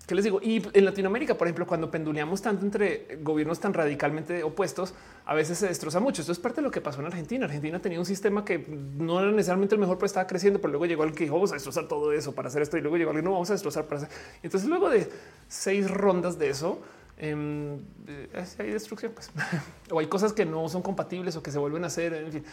¿qué 0.06 0.14
les 0.14 0.24
digo? 0.24 0.40
Y 0.42 0.62
en 0.72 0.84
Latinoamérica, 0.84 1.36
por 1.36 1.46
ejemplo, 1.46 1.66
cuando 1.66 1.90
penduleamos 1.90 2.42
tanto 2.42 2.64
entre 2.64 3.18
gobiernos 3.22 3.60
tan 3.60 3.72
radicalmente 3.72 4.42
opuestos, 4.42 4.94
a 5.24 5.34
veces 5.34 5.58
se 5.58 5.68
destroza 5.68 6.00
mucho. 6.00 6.22
Esto 6.22 6.32
es 6.32 6.38
parte 6.38 6.56
de 6.56 6.62
lo 6.62 6.70
que 6.70 6.80
pasó 6.80 7.00
en 7.00 7.06
Argentina. 7.06 7.44
Argentina 7.44 7.80
tenía 7.80 7.98
un 7.98 8.06
sistema 8.06 8.44
que 8.44 8.58
no 8.58 9.20
era 9.20 9.30
necesariamente 9.30 9.74
el 9.74 9.80
mejor, 9.80 9.98
pero 9.98 10.06
estaba 10.06 10.26
creciendo, 10.26 10.60
pero 10.60 10.72
luego 10.72 10.86
llegó 10.86 11.02
alguien 11.02 11.16
que 11.16 11.24
dijo, 11.24 11.34
vamos 11.34 11.52
a 11.52 11.54
destrozar 11.54 11.86
todo 11.88 12.12
eso 12.12 12.34
para 12.34 12.48
hacer 12.48 12.62
esto, 12.62 12.76
y 12.76 12.80
luego 12.80 12.96
llegó 12.96 13.10
alguien, 13.10 13.24
no 13.24 13.32
vamos 13.32 13.50
a 13.50 13.52
destrozar 13.54 13.84
para 13.86 14.02
hacer. 14.02 14.10
Entonces, 14.42 14.68
luego 14.68 14.90
de 14.90 15.08
seis 15.48 15.90
rondas 15.90 16.38
de 16.38 16.50
eso, 16.50 16.80
em, 17.16 17.78
eh, 18.08 18.44
hay 18.58 18.70
destrucción, 18.70 19.12
pues, 19.12 19.30
o 19.90 20.00
hay 20.00 20.06
cosas 20.06 20.32
que 20.32 20.44
no 20.44 20.68
son 20.68 20.82
compatibles 20.82 21.36
o 21.36 21.42
que 21.42 21.52
se 21.52 21.58
vuelven 21.58 21.84
a 21.84 21.86
hacer. 21.86 22.14
En 22.14 22.32
fin. 22.32 22.44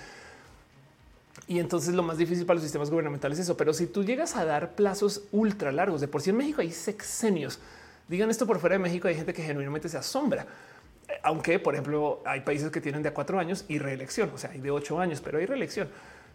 Y 1.50 1.58
entonces 1.58 1.96
lo 1.96 2.04
más 2.04 2.20
difícil 2.20 2.46
para 2.46 2.56
los 2.56 2.64
sistemas 2.64 2.92
gubernamentales 2.92 3.40
es 3.40 3.46
eso. 3.46 3.58
Pero 3.58 3.74
si 3.74 3.88
tú 3.88 4.04
llegas 4.04 4.36
a 4.36 4.46
dar 4.46 4.76
plazos 4.76 5.24
ultra 5.32 5.72
largos, 5.72 6.00
de 6.00 6.08
por 6.08 6.22
sí 6.22 6.30
en 6.30 6.38
México 6.38 6.62
hay 6.62 6.72
sexenios. 6.72 7.58
Digan 8.08 8.30
esto 8.30 8.46
por 8.46 8.60
fuera 8.60 8.76
de 8.76 8.80
México, 8.80 9.08
hay 9.08 9.16
gente 9.16 9.34
que 9.34 9.42
genuinamente 9.42 9.90
se 9.90 9.98
asombra. 9.98 10.46
Eh, 11.08 11.14
aunque, 11.24 11.58
por 11.58 11.74
ejemplo, 11.74 12.22
hay 12.24 12.42
países 12.42 12.70
que 12.70 12.80
tienen 12.80 13.02
de 13.02 13.10
a 13.10 13.16
cuatro 13.16 13.40
años 13.40 13.66
y 13.68 13.80
reelección, 13.80 14.30
o 14.32 14.38
sea, 14.38 14.52
hay 14.52 14.60
de 14.60 14.70
ocho 14.70 15.00
años, 15.00 15.22
pero 15.22 15.40
hay 15.40 15.48
reelección. 15.48 15.90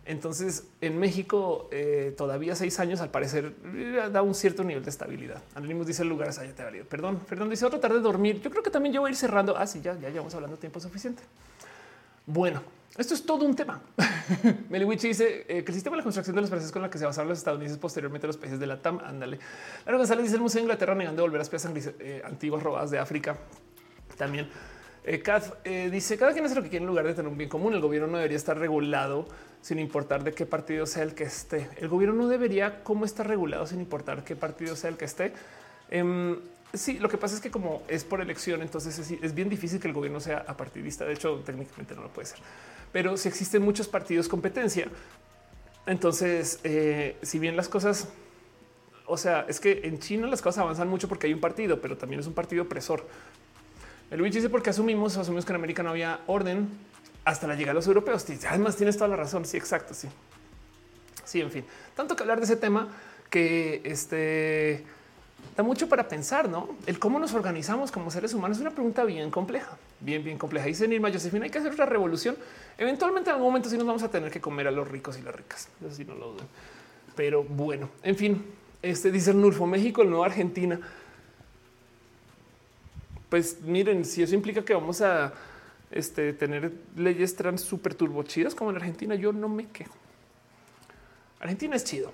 Entonces, 0.05 0.65
en 0.81 0.99
México, 0.99 1.69
eh, 1.71 2.13
todavía 2.17 2.57
seis 2.57 2.81
años, 2.81 3.01
al 3.01 3.11
parecer, 3.11 3.55
eh, 3.73 4.09
da 4.13 4.21
un 4.21 4.35
cierto 4.35 4.65
nivel 4.65 4.83
de 4.83 4.91
estabilidad. 4.91 5.41
Anonymous 5.55 5.87
dice 5.87 6.05
lugares 6.05 6.39
allá 6.39 6.53
te 6.53 6.65
valido. 6.65 6.87
Perdón, 6.87 7.21
perdón, 7.29 7.51
dice 7.51 7.65
otra 7.65 7.81
tarde 7.81 7.99
de 7.99 8.03
dormir. 8.03 8.41
Yo 8.43 8.51
creo 8.51 8.65
que 8.65 8.71
también 8.71 8.93
yo 8.93 9.01
voy 9.01 9.11
a 9.11 9.13
ir 9.13 9.17
cerrando. 9.17 9.57
Ah, 9.57 9.69
sí, 9.69 9.81
ya, 9.81 9.97
ya 9.97 10.11
llevamos 10.11 10.35
hablando 10.35 10.57
tiempo 10.57 10.81
suficiente. 10.81 11.23
Bueno, 12.27 12.63
esto 12.97 13.15
es 13.15 13.27
todo 13.27 13.45
un 13.45 13.57
tema. 13.57 13.83
Meliwich 14.71 15.03
dice 15.03 15.45
eh, 15.49 15.65
que 15.65 15.71
el 15.71 15.75
sistema 15.75 15.95
de 15.95 15.99
la 15.99 16.03
construcción 16.05 16.35
de 16.35 16.43
los 16.43 16.51
países 16.51 16.71
con 16.71 16.83
la 16.83 16.91
que 16.91 16.99
se 16.99 17.05
basaron 17.05 17.29
los 17.29 17.39
estadounidenses 17.39 17.79
posteriormente 17.79 18.27
los 18.27 18.37
países 18.37 18.59
de 18.59 18.67
la 18.67 18.81
TAM. 18.81 19.01
Ándale. 19.05 19.39
Laura 19.85 19.99
González 19.99 20.25
dice 20.25 20.37
el 20.37 20.43
Museo 20.43 20.61
de 20.61 20.63
Inglaterra 20.63 20.95
negando 20.95 21.23
volver 21.23 21.39
a 21.39 21.41
las 21.41 21.51
piezas 21.51 21.73
eh, 21.99 22.23
antiguas 22.25 22.63
robadas 22.63 22.91
de 22.91 22.99
África. 22.99 23.37
También 24.17 24.49
eh, 25.07 25.23
eh, 25.65 25.91
dice 25.93 26.17
cada 26.17 26.33
quien 26.33 26.47
hace 26.47 26.55
lo 26.55 26.63
que 26.63 26.71
quiere 26.71 26.83
en 26.83 26.89
lugar 26.89 27.05
de 27.07 27.15
tener 27.15 27.31
un 27.31 27.37
bien 27.37 27.51
común. 27.51 27.75
El 27.75 27.81
gobierno 27.81 28.09
no 28.09 28.17
debería 28.17 28.39
estar 28.39 28.59
regulado 28.59 29.27
sin 29.61 29.79
importar 29.79 30.25
de 30.25 30.33
qué 30.33 30.47
partido 30.47 30.87
sea 30.87 31.03
el 31.03 31.15
que 31.15 31.25
esté. 31.25 31.69
El 31.77 31.89
gobierno 31.89 32.17
no 32.17 32.29
debería 32.29 32.83
cómo 32.83 33.05
estar 33.05 33.29
regulado 33.29 33.67
sin 33.67 33.81
importar 33.81 34.25
qué 34.25 34.35
partido 34.35 34.77
sea 34.77 34.91
el 34.91 34.97
que 34.97 35.05
esté. 35.05 35.35
Em, 35.91 36.39
Sí, 36.75 36.99
lo 36.99 37.09
que 37.09 37.17
pasa 37.17 37.37
es 37.37 37.41
que 37.41 37.51
como 37.51 37.83
es 37.89 38.03
por 38.05 38.21
elección, 38.21 38.61
entonces 38.61 38.99
es, 38.99 39.35
bien 39.35 39.49
difícil 39.49 39.79
que 39.79 39.87
el 39.87 39.95
gobierno 39.95 40.19
sea 40.19 40.45
apartidista. 40.47 41.05
De 41.05 41.13
hecho, 41.13 41.41
técnicamente 41.45 41.95
no 41.95 42.03
lo 42.03 42.09
puede 42.09 42.27
ser. 42.27 42.39
Pero 42.93 43.17
si 43.17 43.29
existen 43.29 43.63
muchos 43.63 43.87
partidos 43.87 44.29
competencia, 44.29 44.89
entonces, 45.87 46.59
eh, 46.65 47.17
si 47.23 47.39
bien 47.39 47.57
las 47.57 47.69
cosas, 47.69 48.09
o 49.07 49.17
sea, 49.17 49.47
es 49.49 49.61
que 49.61 49.83
en 49.85 50.01
China 50.01 50.27
las 50.27 50.43
cosas 50.43 50.63
avanzan 50.63 50.89
mucho 50.89 51.09
porque 51.09 51.29
hay 51.29 51.35
un 51.35 51.41
partido, 51.41 51.81
pero 51.81 51.97
también 51.97 52.21
es 52.21 52.27
un 52.27 52.35
partido 52.35 52.65
opresor. 52.65 53.07
El 54.11 54.19
Luis 54.19 54.35
dice 54.35 54.49
porque 54.49 54.71
asumimos, 54.71 55.17
asumimos 55.17 55.45
que 55.45 55.53
en 55.53 55.57
América 55.57 55.83
no 55.83 55.91
había 55.91 56.21
orden 56.27 56.69
hasta 57.25 57.47
la 57.47 57.55
llegada 57.55 57.73
de 57.73 57.75
los 57.75 57.87
europeos. 57.87 58.27
Además, 58.49 58.77
tienes 58.77 58.97
toda 58.97 59.09
la 59.09 59.17
razón. 59.17 59.45
Sí, 59.45 59.57
exacto. 59.57 59.95
Sí, 59.95 60.09
sí, 61.25 61.41
en 61.41 61.51
fin, 61.51 61.65
tanto 61.95 62.17
que 62.17 62.23
hablar 62.23 62.39
de 62.39 62.45
ese 62.45 62.57
tema 62.57 62.89
que 63.31 63.81
este 63.85 64.85
da 65.57 65.63
mucho 65.63 65.89
para 65.89 66.09
pensar, 66.09 66.49
¿no? 66.49 66.77
El 66.87 66.99
cómo 66.99 67.19
nos 67.19 67.33
organizamos 67.35 67.93
como 67.93 68.11
seres 68.11 68.35
humanos 68.35 68.59
es 68.59 68.61
una 68.63 68.71
pregunta 68.71 69.05
bien 69.05 69.31
compleja, 69.31 69.77
bien, 70.01 70.25
bien 70.25 70.39
compleja. 70.39 70.67
Dice 70.67 70.89
Nirma 70.89 71.13
Josefina, 71.13 71.45
hay 71.45 71.51
que 71.51 71.59
hacer 71.59 71.73
otra 71.73 71.87
revolución. 71.87 72.37
Eventualmente 72.77 73.31
en 73.31 73.35
algún 73.37 73.51
momento 73.51 73.69
sí 73.69 73.77
nos 73.77 73.87
vamos 73.87 74.03
a 74.03 74.11
tener 74.11 74.31
que 74.31 74.41
comer 74.41 74.67
a 74.67 74.71
los 74.71 74.89
ricos 74.89 75.19
y 75.19 75.23
las 75.23 75.35
ricas. 75.35 75.69
Eso 75.81 75.95
sí 75.95 76.05
no 76.05 76.15
lo 76.15 76.33
dudo. 76.33 76.45
Pero 77.15 77.45
bueno, 77.45 77.91
en 78.03 78.17
fin, 78.17 78.45
este 78.83 79.11
dice 79.11 79.33
Nurfo, 79.33 79.67
México, 79.67 80.03
el 80.03 80.09
nuevo 80.11 80.25
Argentina. 80.25 80.81
pues 83.29 83.61
miren, 83.63 84.05
si 84.05 84.23
eso 84.23 84.35
implica 84.35 84.65
que 84.65 84.75
vamos 84.75 85.01
a 85.01 85.33
este, 85.91 86.33
tener 86.33 86.73
leyes 86.97 87.37
trans 87.37 87.63
súper 87.63 87.95
turbochidas 87.95 88.55
como 88.55 88.71
en 88.71 88.77
Argentina, 88.77 89.15
yo 89.15 89.33
no 89.33 89.49
me 89.49 89.69
quejo. 89.69 89.95
Argentina 91.41 91.77
es 91.77 91.85
chido. 91.85 92.13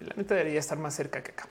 La 0.00 0.14
neta 0.16 0.34
debería 0.34 0.60
estar 0.60 0.78
más 0.78 0.94
cerca 0.94 1.22
que 1.22 1.32
acá. 1.32 1.48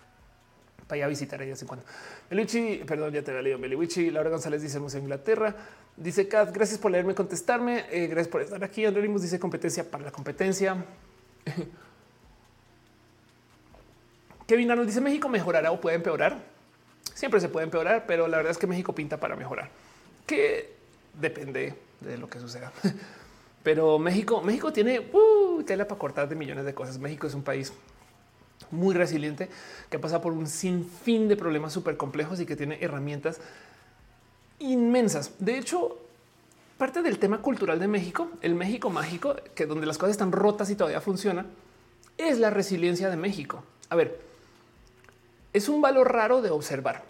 Para 0.92 0.98
ir 0.98 1.04
a 1.06 1.08
visitar 1.08 1.40
de 1.40 1.46
vez 1.46 1.62
en 1.62 1.70
cuando. 1.70 1.86
Meliwichi, 2.30 2.84
perdón, 2.86 3.14
ya 3.14 3.22
te 3.24 3.32
había 3.32 3.44
leído. 3.44 3.58
Meliwichi, 3.60 4.12
Laura 4.12 4.30
González 4.30 4.62
dice 4.62 4.78
Museo 4.78 5.00
Inglaterra. 5.00 5.56
Dice 5.96 6.28
Kat, 6.28 6.54
gracias 6.54 6.78
por 6.80 6.92
leerme, 6.92 7.16
contestarme. 7.16 7.86
Eh, 7.90 8.08
gracias 8.08 8.28
por 8.28 8.42
estar 8.42 8.62
aquí. 8.62 8.84
André 8.84 9.08
dice 9.08 9.40
competencia 9.40 9.90
para 9.90 10.04
la 10.04 10.12
competencia. 10.12 10.84
Kevin 14.46 14.68
nos 14.68 14.86
dice 14.86 15.00
México 15.00 15.30
mejorará 15.30 15.72
o 15.72 15.80
puede 15.80 15.96
empeorar. 15.96 16.40
Siempre 17.14 17.40
se 17.40 17.48
puede 17.48 17.64
empeorar, 17.64 18.04
pero 18.06 18.28
la 18.28 18.36
verdad 18.36 18.52
es 18.52 18.58
que 18.58 18.68
México 18.68 18.94
pinta 18.94 19.18
para 19.18 19.38
mejorar, 19.38 19.70
que 20.28 20.74
depende 21.14 21.74
de 22.02 22.18
lo 22.18 22.30
que 22.30 22.38
suceda. 22.38 22.74
Pero 23.64 23.98
México, 24.00 24.42
México 24.42 24.74
tiene 24.74 25.00
uh, 25.14 25.64
tela 25.64 25.88
para 25.88 26.00
cortar 26.00 26.28
de 26.28 26.36
millones 26.36 26.66
de 26.66 26.74
cosas. 26.74 26.98
México 26.98 27.28
es 27.28 27.36
un 27.36 27.44
país 27.44 27.72
muy 28.72 28.96
resiliente 28.96 29.50
que 29.90 30.00
pasa 30.00 30.22
por 30.22 30.34
un 30.34 30.48
sinfín 30.48 31.28
de 31.28 31.36
problemas 31.36 31.74
súper 31.74 31.98
complejos 31.98 32.40
y 32.40 32.46
que 32.46 32.56
tiene 32.56 32.78
herramientas 32.82 33.40
inmensas. 34.60 35.34
De 35.40 35.58
hecho, 35.58 35.98
parte 36.78 37.02
del 37.02 37.20
tema 37.20 37.42
cultural 37.42 37.80
de 37.80 37.88
México, 37.88 38.30
el 38.42 38.56
México 38.56 38.90
mágico, 38.90 39.36
que 39.56 39.66
donde 39.66 39.86
las 39.86 39.98
cosas 39.98 40.12
están 40.12 40.32
rotas 40.32 40.70
y 40.70 40.76
todavía 40.76 41.02
funciona, 41.02 41.46
es 42.18 42.40
la 42.40 42.50
resiliencia 42.50 43.10
de 43.10 43.18
México. 43.18 43.64
A 43.90 43.96
ver, 43.96 44.20
es 45.54 45.70
un 45.70 45.82
valor 45.82 46.12
raro 46.12 46.42
de 46.42 46.50
observar, 46.50 47.04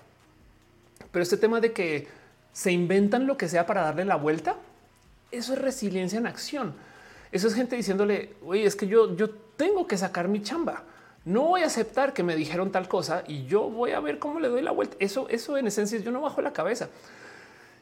pero 1.11 1.23
este 1.23 1.37
tema 1.37 1.59
de 1.59 1.73
que 1.73 2.07
se 2.53 2.71
inventan 2.71 3.27
lo 3.27 3.37
que 3.37 3.47
sea 3.47 3.65
para 3.65 3.83
darle 3.83 4.05
la 4.05 4.15
vuelta, 4.15 4.55
eso 5.31 5.53
es 5.53 5.59
resiliencia 5.59 6.19
en 6.19 6.27
acción. 6.27 6.73
Eso 7.31 7.47
es 7.47 7.53
gente 7.53 7.75
diciéndole, 7.75 8.33
oye, 8.45 8.65
es 8.65 8.75
que 8.75 8.87
yo, 8.87 9.15
yo 9.15 9.29
tengo 9.29 9.87
que 9.87 9.97
sacar 9.97 10.27
mi 10.27 10.41
chamba. 10.41 10.83
No 11.23 11.43
voy 11.43 11.61
a 11.61 11.67
aceptar 11.67 12.13
que 12.13 12.23
me 12.23 12.35
dijeron 12.35 12.71
tal 12.71 12.87
cosa 12.87 13.23
y 13.27 13.45
yo 13.45 13.69
voy 13.69 13.91
a 13.91 13.99
ver 13.99 14.17
cómo 14.17 14.39
le 14.39 14.47
doy 14.47 14.61
la 14.61 14.71
vuelta. 14.71 14.95
Eso, 14.99 15.29
eso 15.29 15.57
en 15.57 15.67
esencia 15.67 15.99
yo 15.99 16.11
no 16.11 16.21
bajo 16.21 16.41
la 16.41 16.51
cabeza. 16.53 16.89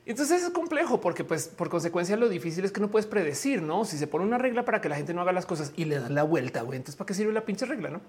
Entonces 0.05 0.43
es 0.43 0.49
complejo 0.49 0.99
porque 0.99 1.23
pues 1.23 1.47
por 1.47 1.69
consecuencia 1.69 2.17
lo 2.17 2.29
difícil 2.29 2.65
es 2.65 2.71
que 2.71 2.81
no 2.81 2.89
puedes 2.89 3.05
predecir, 3.05 3.61
¿no? 3.61 3.85
Si 3.85 3.97
se 3.97 4.07
pone 4.07 4.25
una 4.25 4.37
regla 4.37 4.65
para 4.65 4.81
que 4.81 4.89
la 4.89 4.95
gente 4.95 5.13
no 5.13 5.21
haga 5.21 5.31
las 5.31 5.45
cosas 5.45 5.71
y 5.75 5.85
le 5.85 5.99
dan 5.99 6.15
la 6.15 6.23
vuelta, 6.23 6.63
güey, 6.63 6.77
entonces 6.77 6.95
¿para 6.95 7.07
qué 7.07 7.13
sirve 7.13 7.31
la 7.31 7.45
pinche 7.45 7.65
regla, 7.65 7.89
no? 7.89 8.01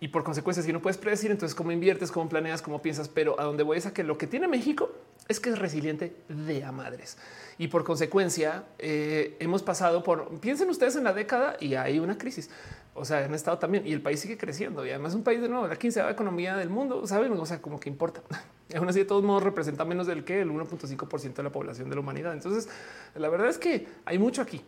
Y 0.00 0.08
por 0.08 0.22
consecuencia, 0.22 0.62
si 0.62 0.72
no 0.72 0.80
puedes 0.80 0.96
predecir, 0.96 1.30
entonces 1.30 1.56
cómo 1.56 1.72
inviertes, 1.72 2.12
cómo 2.12 2.28
planeas, 2.28 2.62
cómo 2.62 2.80
piensas, 2.80 3.08
pero 3.08 3.38
a 3.40 3.44
dónde 3.44 3.64
voy 3.64 3.78
es 3.78 3.86
a 3.86 3.92
que 3.92 4.04
lo 4.04 4.16
que 4.16 4.28
tiene 4.28 4.46
México 4.46 4.90
es 5.26 5.40
que 5.40 5.50
es 5.50 5.58
resiliente 5.58 6.14
de 6.28 6.62
a 6.64 6.70
madres. 6.70 7.18
Y 7.58 7.68
por 7.68 7.82
consecuencia, 7.82 8.64
eh, 8.78 9.36
hemos 9.40 9.62
pasado 9.62 10.04
por, 10.04 10.38
piensen 10.38 10.70
ustedes 10.70 10.94
en 10.94 11.04
la 11.04 11.12
década 11.12 11.56
y 11.58 11.74
hay 11.74 11.98
una 11.98 12.16
crisis. 12.16 12.48
O 12.94 13.04
sea, 13.04 13.24
han 13.24 13.34
estado 13.34 13.58
también 13.58 13.86
y 13.86 13.92
el 13.92 14.00
país 14.00 14.20
sigue 14.20 14.38
creciendo 14.38 14.86
y 14.86 14.90
además 14.90 15.14
un 15.14 15.24
país 15.24 15.40
de 15.40 15.48
nuevo, 15.48 15.66
la 15.66 15.76
quinceava 15.76 16.10
economía 16.10 16.56
del 16.56 16.70
mundo, 16.70 17.06
saben? 17.06 17.32
O 17.32 17.46
sea, 17.46 17.60
como 17.60 17.80
que 17.80 17.88
importa. 17.88 18.22
Aún 18.76 18.88
así, 18.88 19.00
de 19.00 19.04
todos 19.04 19.24
modos, 19.24 19.42
representa 19.42 19.84
menos 19.84 20.06
del 20.06 20.24
que 20.24 20.40
el 20.40 20.50
1.5% 20.50 21.34
de 21.34 21.42
la 21.42 21.50
población 21.50 21.88
de 21.88 21.96
la 21.96 22.00
humanidad. 22.00 22.32
Entonces, 22.32 22.68
la 23.14 23.28
verdad 23.28 23.48
es 23.48 23.58
que 23.58 23.88
hay 24.04 24.18
mucho 24.18 24.42
aquí. 24.42 24.62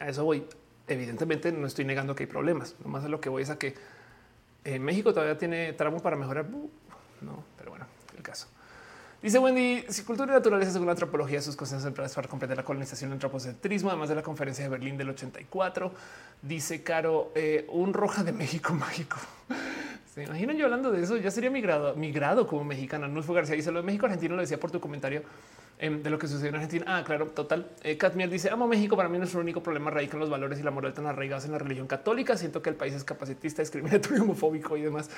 A 0.00 0.08
eso 0.08 0.24
voy. 0.24 0.44
Evidentemente, 0.88 1.52
no 1.52 1.66
estoy 1.66 1.84
negando 1.84 2.14
que 2.14 2.24
hay 2.24 2.28
problemas. 2.28 2.74
Lo 2.82 2.90
más 2.90 3.02
de 3.02 3.08
lo 3.08 3.20
que 3.20 3.28
voy 3.28 3.42
es 3.42 3.50
a 3.50 3.58
que 3.58 3.74
en 4.64 4.82
México 4.82 5.12
todavía 5.12 5.36
tiene 5.38 5.72
tramo 5.72 6.00
para 6.00 6.16
mejorar. 6.16 6.46
No, 7.20 7.44
pero 7.56 7.70
bueno, 7.70 7.86
el 8.16 8.22
caso. 8.22 8.48
Dice 9.22 9.38
Wendy, 9.38 9.84
si 9.88 10.02
cultura 10.02 10.32
y 10.32 10.34
naturaleza 10.34 10.72
según 10.72 10.86
la 10.86 10.92
antropología, 10.92 11.40
sus 11.40 11.54
cosas 11.54 11.84
empleadas 11.84 12.12
para 12.12 12.26
comprender 12.26 12.56
la 12.56 12.64
colonización 12.64 13.10
el 13.10 13.14
antropocentrismo, 13.14 13.88
además 13.88 14.08
de 14.08 14.16
la 14.16 14.22
conferencia 14.22 14.64
de 14.64 14.70
Berlín 14.70 14.96
del 14.96 15.10
84. 15.10 15.92
Dice 16.42 16.82
Caro, 16.82 17.30
eh, 17.36 17.66
un 17.70 17.94
roja 17.94 18.24
de 18.24 18.32
México 18.32 18.74
mágico. 18.74 19.18
Se 20.12 20.24
imaginan 20.24 20.56
yo 20.56 20.64
hablando 20.64 20.90
de 20.90 21.02
eso, 21.02 21.16
ya 21.16 21.30
sería 21.30 21.50
mi 21.50 21.60
grado, 21.60 21.94
mi 21.94 22.10
grado 22.10 22.48
como 22.48 22.64
mexicana. 22.64 23.08
Fue 23.22 23.34
García 23.34 23.54
dice 23.54 23.70
lo 23.70 23.80
de 23.80 23.86
México 23.86 24.06
argentino, 24.06 24.34
lo 24.34 24.42
decía 24.42 24.58
por 24.58 24.72
tu 24.72 24.80
comentario 24.80 25.22
de 25.90 26.10
lo 26.10 26.18
que 26.18 26.28
sucedió 26.28 26.50
en 26.50 26.54
Argentina. 26.54 26.84
Ah, 26.86 27.02
claro, 27.04 27.26
total. 27.26 27.66
Eh, 27.82 27.96
Katmiel 27.96 28.30
dice: 28.30 28.50
Amo 28.50 28.68
México. 28.68 28.96
Para 28.96 29.08
mí, 29.08 29.18
nuestro 29.18 29.40
único 29.40 29.64
problema 29.64 29.90
radica 29.90 30.14
en 30.14 30.20
los 30.20 30.30
valores 30.30 30.60
y 30.60 30.62
la 30.62 30.70
moral 30.70 30.94
tan 30.94 31.06
arraigados 31.06 31.44
en 31.44 31.52
la 31.52 31.58
religión 31.58 31.88
católica. 31.88 32.36
Siento 32.36 32.62
que 32.62 32.70
el 32.70 32.76
país 32.76 32.94
es 32.94 33.02
capacitista, 33.02 33.62
discriminatorio, 33.62 34.22
homofóbico 34.22 34.76
y 34.76 34.82
demás. 34.82 35.10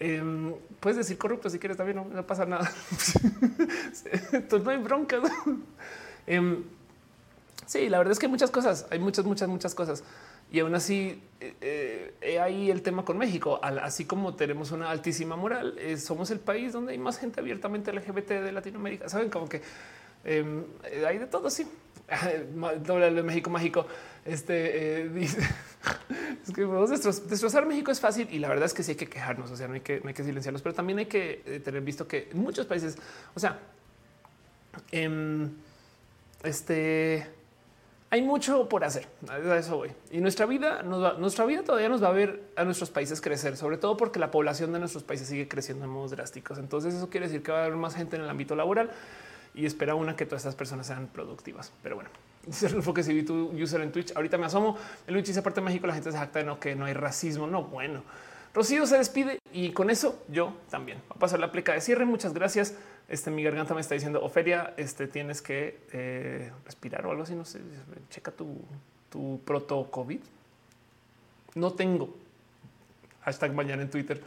Em, 0.00 0.52
puedes 0.80 0.98
decir 0.98 1.16
corrupto 1.16 1.48
si 1.48 1.58
quieres 1.58 1.78
también, 1.78 2.04
no, 2.12 2.26
pasa 2.26 2.44
nada. 2.44 2.68
Entonces 4.32 4.64
no 4.64 4.70
hay 4.70 4.78
bronca. 4.78 5.20
Em, 6.28 6.64
sí, 7.66 7.88
la 7.88 7.98
verdad 7.98 8.10
es 8.10 8.18
que 8.18 8.26
hay 8.26 8.32
muchas 8.32 8.50
cosas, 8.50 8.88
hay 8.90 8.98
muchas, 8.98 9.24
muchas, 9.24 9.48
muchas 9.48 9.76
cosas. 9.76 10.02
Y 10.50 10.60
aún 10.60 10.74
así, 10.74 11.22
eh, 11.40 12.14
eh, 12.20 12.40
ahí 12.40 12.70
el 12.70 12.82
tema 12.82 13.04
con 13.04 13.18
México, 13.18 13.60
así 13.62 14.04
como 14.04 14.34
tenemos 14.34 14.70
una 14.70 14.90
altísima 14.90 15.36
moral, 15.36 15.76
eh, 15.78 15.96
somos 15.96 16.30
el 16.30 16.40
país 16.40 16.72
donde 16.72 16.92
hay 16.92 16.98
más 16.98 17.18
gente 17.18 17.40
abiertamente 17.40 17.92
LGBT 17.92 18.30
de 18.42 18.52
Latinoamérica. 18.52 19.08
Saben 19.08 19.30
como 19.30 19.48
que 19.48 19.62
em, 20.24 20.64
hay 21.06 21.18
de 21.18 21.26
todo, 21.26 21.50
sí. 21.50 21.66
Doble 22.86 23.10
de 23.12 23.22
México 23.22 23.50
mágico. 23.50 23.86
Este 24.24 25.04
eh, 25.04 25.10
es 26.46 26.52
que 26.54 26.66
destrozar 27.28 27.66
México 27.66 27.90
es 27.90 28.00
fácil 28.00 28.28
y 28.30 28.38
la 28.38 28.48
verdad 28.48 28.66
es 28.66 28.74
que 28.74 28.82
sí 28.82 28.92
hay 28.92 28.96
que 28.96 29.08
quejarnos. 29.08 29.50
O 29.50 29.56
sea, 29.56 29.68
no 29.68 29.74
hay 29.74 29.80
que, 29.80 30.00
no 30.00 30.08
hay 30.08 30.14
que 30.14 30.24
silenciarlos, 30.24 30.62
pero 30.62 30.74
también 30.74 30.98
hay 30.98 31.06
que 31.06 31.42
eh, 31.46 31.60
tener 31.60 31.82
visto 31.82 32.06
que 32.06 32.28
muchos 32.32 32.66
países, 32.66 32.96
o 33.34 33.40
sea, 33.40 33.60
em, 34.90 35.50
este 36.42 37.26
hay 38.10 38.22
mucho 38.22 38.68
por 38.68 38.84
hacer. 38.84 39.06
A 39.28 39.56
eso 39.56 39.76
voy. 39.76 39.90
Y 40.10 40.18
nuestra 40.18 40.46
vida, 40.46 40.82
nuestra 40.82 41.44
vida 41.44 41.62
todavía 41.62 41.88
nos 41.88 42.02
va 42.02 42.08
a 42.08 42.12
ver 42.12 42.42
a 42.56 42.64
nuestros 42.64 42.90
países 42.90 43.20
crecer, 43.20 43.56
sobre 43.56 43.78
todo 43.78 43.96
porque 43.96 44.18
la 44.18 44.30
población 44.30 44.72
de 44.72 44.78
nuestros 44.78 45.02
países 45.02 45.28
sigue 45.28 45.48
creciendo 45.48 45.84
en 45.84 45.90
modos 45.90 46.12
drásticos. 46.12 46.58
Entonces, 46.58 46.94
eso 46.94 47.10
quiere 47.10 47.26
decir 47.26 47.42
que 47.42 47.52
va 47.52 47.58
a 47.58 47.64
haber 47.64 47.76
más 47.76 47.94
gente 47.94 48.16
en 48.16 48.22
el 48.22 48.30
ámbito 48.30 48.54
laboral 48.54 48.90
y 49.54 49.66
espera 49.66 49.94
una 49.94 50.14
que 50.14 50.26
todas 50.26 50.42
estas 50.42 50.54
personas 50.54 50.86
sean 50.86 51.08
productivas. 51.08 51.72
Pero 51.82 51.96
bueno, 51.96 52.10
dice 52.46 52.66
el 52.66 52.94
que 52.94 53.02
si 53.02 53.12
vi 53.12 53.22
tu 53.24 53.50
user 53.50 53.80
en 53.80 53.90
Twitch. 53.90 54.14
Ahorita 54.14 54.38
me 54.38 54.46
asomo. 54.46 54.76
El 55.06 55.14
Twitch 55.14 55.26
dice 55.26 55.40
aparte 55.40 55.60
de 55.60 55.64
México, 55.64 55.86
la 55.86 55.94
gente 55.94 56.12
se 56.12 56.18
jacta 56.18 56.38
de 56.38 56.44
no 56.44 56.60
que 56.60 56.76
no 56.76 56.84
hay 56.84 56.94
racismo. 56.94 57.46
No, 57.46 57.64
bueno. 57.64 58.02
Rocío 58.54 58.86
se 58.86 58.96
despide 58.96 59.38
y 59.52 59.72
con 59.72 59.90
eso 59.90 60.24
yo 60.28 60.54
también. 60.70 60.98
Va 61.10 61.16
a 61.16 61.18
pasar 61.18 61.40
la 61.40 61.52
pleca 61.52 61.74
de 61.74 61.80
cierre. 61.80 62.06
Muchas 62.06 62.32
gracias. 62.32 62.74
Este 63.08 63.30
mi 63.30 63.44
garganta 63.44 63.72
me 63.72 63.80
está 63.80 63.94
diciendo 63.94 64.20
Ofelia, 64.24 64.74
este 64.76 65.06
tienes 65.06 65.40
que 65.40 65.78
eh, 65.92 66.50
respirar 66.64 67.06
o 67.06 67.12
algo 67.12 67.22
así. 67.22 67.36
No 67.36 67.44
sé, 67.44 67.60
checa 68.10 68.32
tu, 68.32 68.58
tu 69.10 69.40
proto 69.44 69.88
COVID. 69.90 70.20
No 71.54 71.72
tengo. 71.72 72.12
Hashtag 73.22 73.54
mañana 73.54 73.82
en 73.82 73.90
Twitter. 73.90 74.20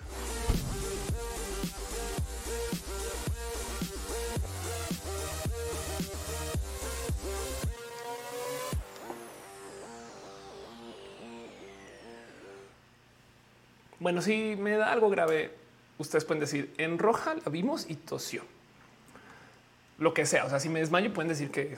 Bueno, 14.00 14.22
si 14.22 14.56
me 14.56 14.78
da 14.78 14.94
algo 14.94 15.10
grave, 15.10 15.52
ustedes 15.98 16.24
pueden 16.24 16.40
decir 16.40 16.74
en 16.78 16.98
roja 16.98 17.36
la 17.36 17.52
vimos 17.52 17.90
y 17.90 17.96
tosió. 17.96 18.44
Lo 20.00 20.14
que 20.14 20.26
sea. 20.26 20.46
O 20.46 20.50
sea, 20.50 20.60
si 20.60 20.70
me 20.70 20.80
desmayo, 20.80 21.14
pueden 21.14 21.30
decir 21.30 21.52
que 21.52 21.78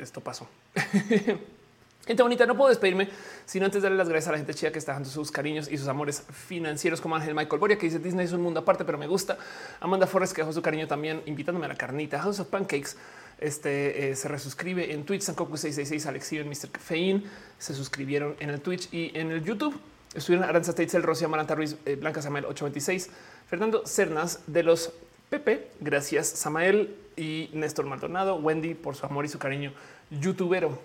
esto 0.00 0.20
pasó. 0.20 0.48
Gente 2.06 2.22
bonita, 2.22 2.44
no 2.44 2.54
puedo 2.54 2.68
despedirme 2.68 3.08
sino 3.46 3.64
antes 3.64 3.82
darle 3.82 3.96
las 3.96 4.10
gracias 4.10 4.28
a 4.28 4.32
la 4.32 4.38
gente 4.38 4.52
chida 4.52 4.70
que 4.70 4.78
está 4.78 4.92
dando 4.92 5.08
sus 5.08 5.30
cariños 5.30 5.70
y 5.70 5.78
sus 5.78 5.88
amores 5.88 6.22
financieros, 6.30 7.00
como 7.00 7.16
Ángel 7.16 7.34
Michael 7.34 7.58
Boria, 7.58 7.78
que 7.78 7.86
dice 7.86 7.98
Disney 7.98 8.26
es 8.26 8.32
un 8.32 8.42
mundo 8.42 8.60
aparte, 8.60 8.84
pero 8.84 8.98
me 8.98 9.06
gusta. 9.06 9.38
Amanda 9.80 10.06
Forrest, 10.06 10.34
que 10.34 10.42
dejó 10.42 10.52
su 10.52 10.60
cariño 10.60 10.86
también 10.86 11.22
invitándome 11.24 11.64
a 11.64 11.68
la 11.70 11.76
carnita. 11.76 12.20
House 12.20 12.40
of 12.40 12.48
Pancakes 12.48 12.96
este 13.38 14.10
eh, 14.10 14.16
se 14.16 14.28
resuscribe 14.28 14.92
en 14.92 15.04
Twitch. 15.04 15.22
Sankoku 15.22 15.56
666, 15.56 16.06
Alex 16.06 16.32
y 16.32 16.44
Mr. 16.44 16.78
Fein 16.78 17.24
se 17.58 17.74
suscribieron 17.74 18.36
en 18.38 18.50
el 18.50 18.60
Twitch 18.60 18.92
y 18.92 19.10
en 19.18 19.30
el 19.30 19.42
YouTube. 19.42 19.78
Estuvieron 20.14 20.48
Aranza 20.48 20.74
Teitzel, 20.74 21.02
Rocío 21.02 21.26
Amaranta 21.26 21.54
Ruiz, 21.54 21.76
eh, 21.86 21.96
Blanca 21.96 22.22
Samael 22.22 22.44
826, 22.44 23.10
Fernando 23.48 23.86
Cernas 23.86 24.40
de 24.46 24.62
los 24.62 24.92
Pepe, 25.28 25.68
gracias 25.80 26.28
Samael 26.28 26.94
y 27.16 27.50
Néstor 27.52 27.86
Maldonado, 27.86 28.36
Wendy 28.36 28.74
por 28.74 28.96
su 28.96 29.06
amor 29.06 29.24
y 29.24 29.28
su 29.28 29.38
cariño, 29.38 29.72
youtubero. 30.10 30.78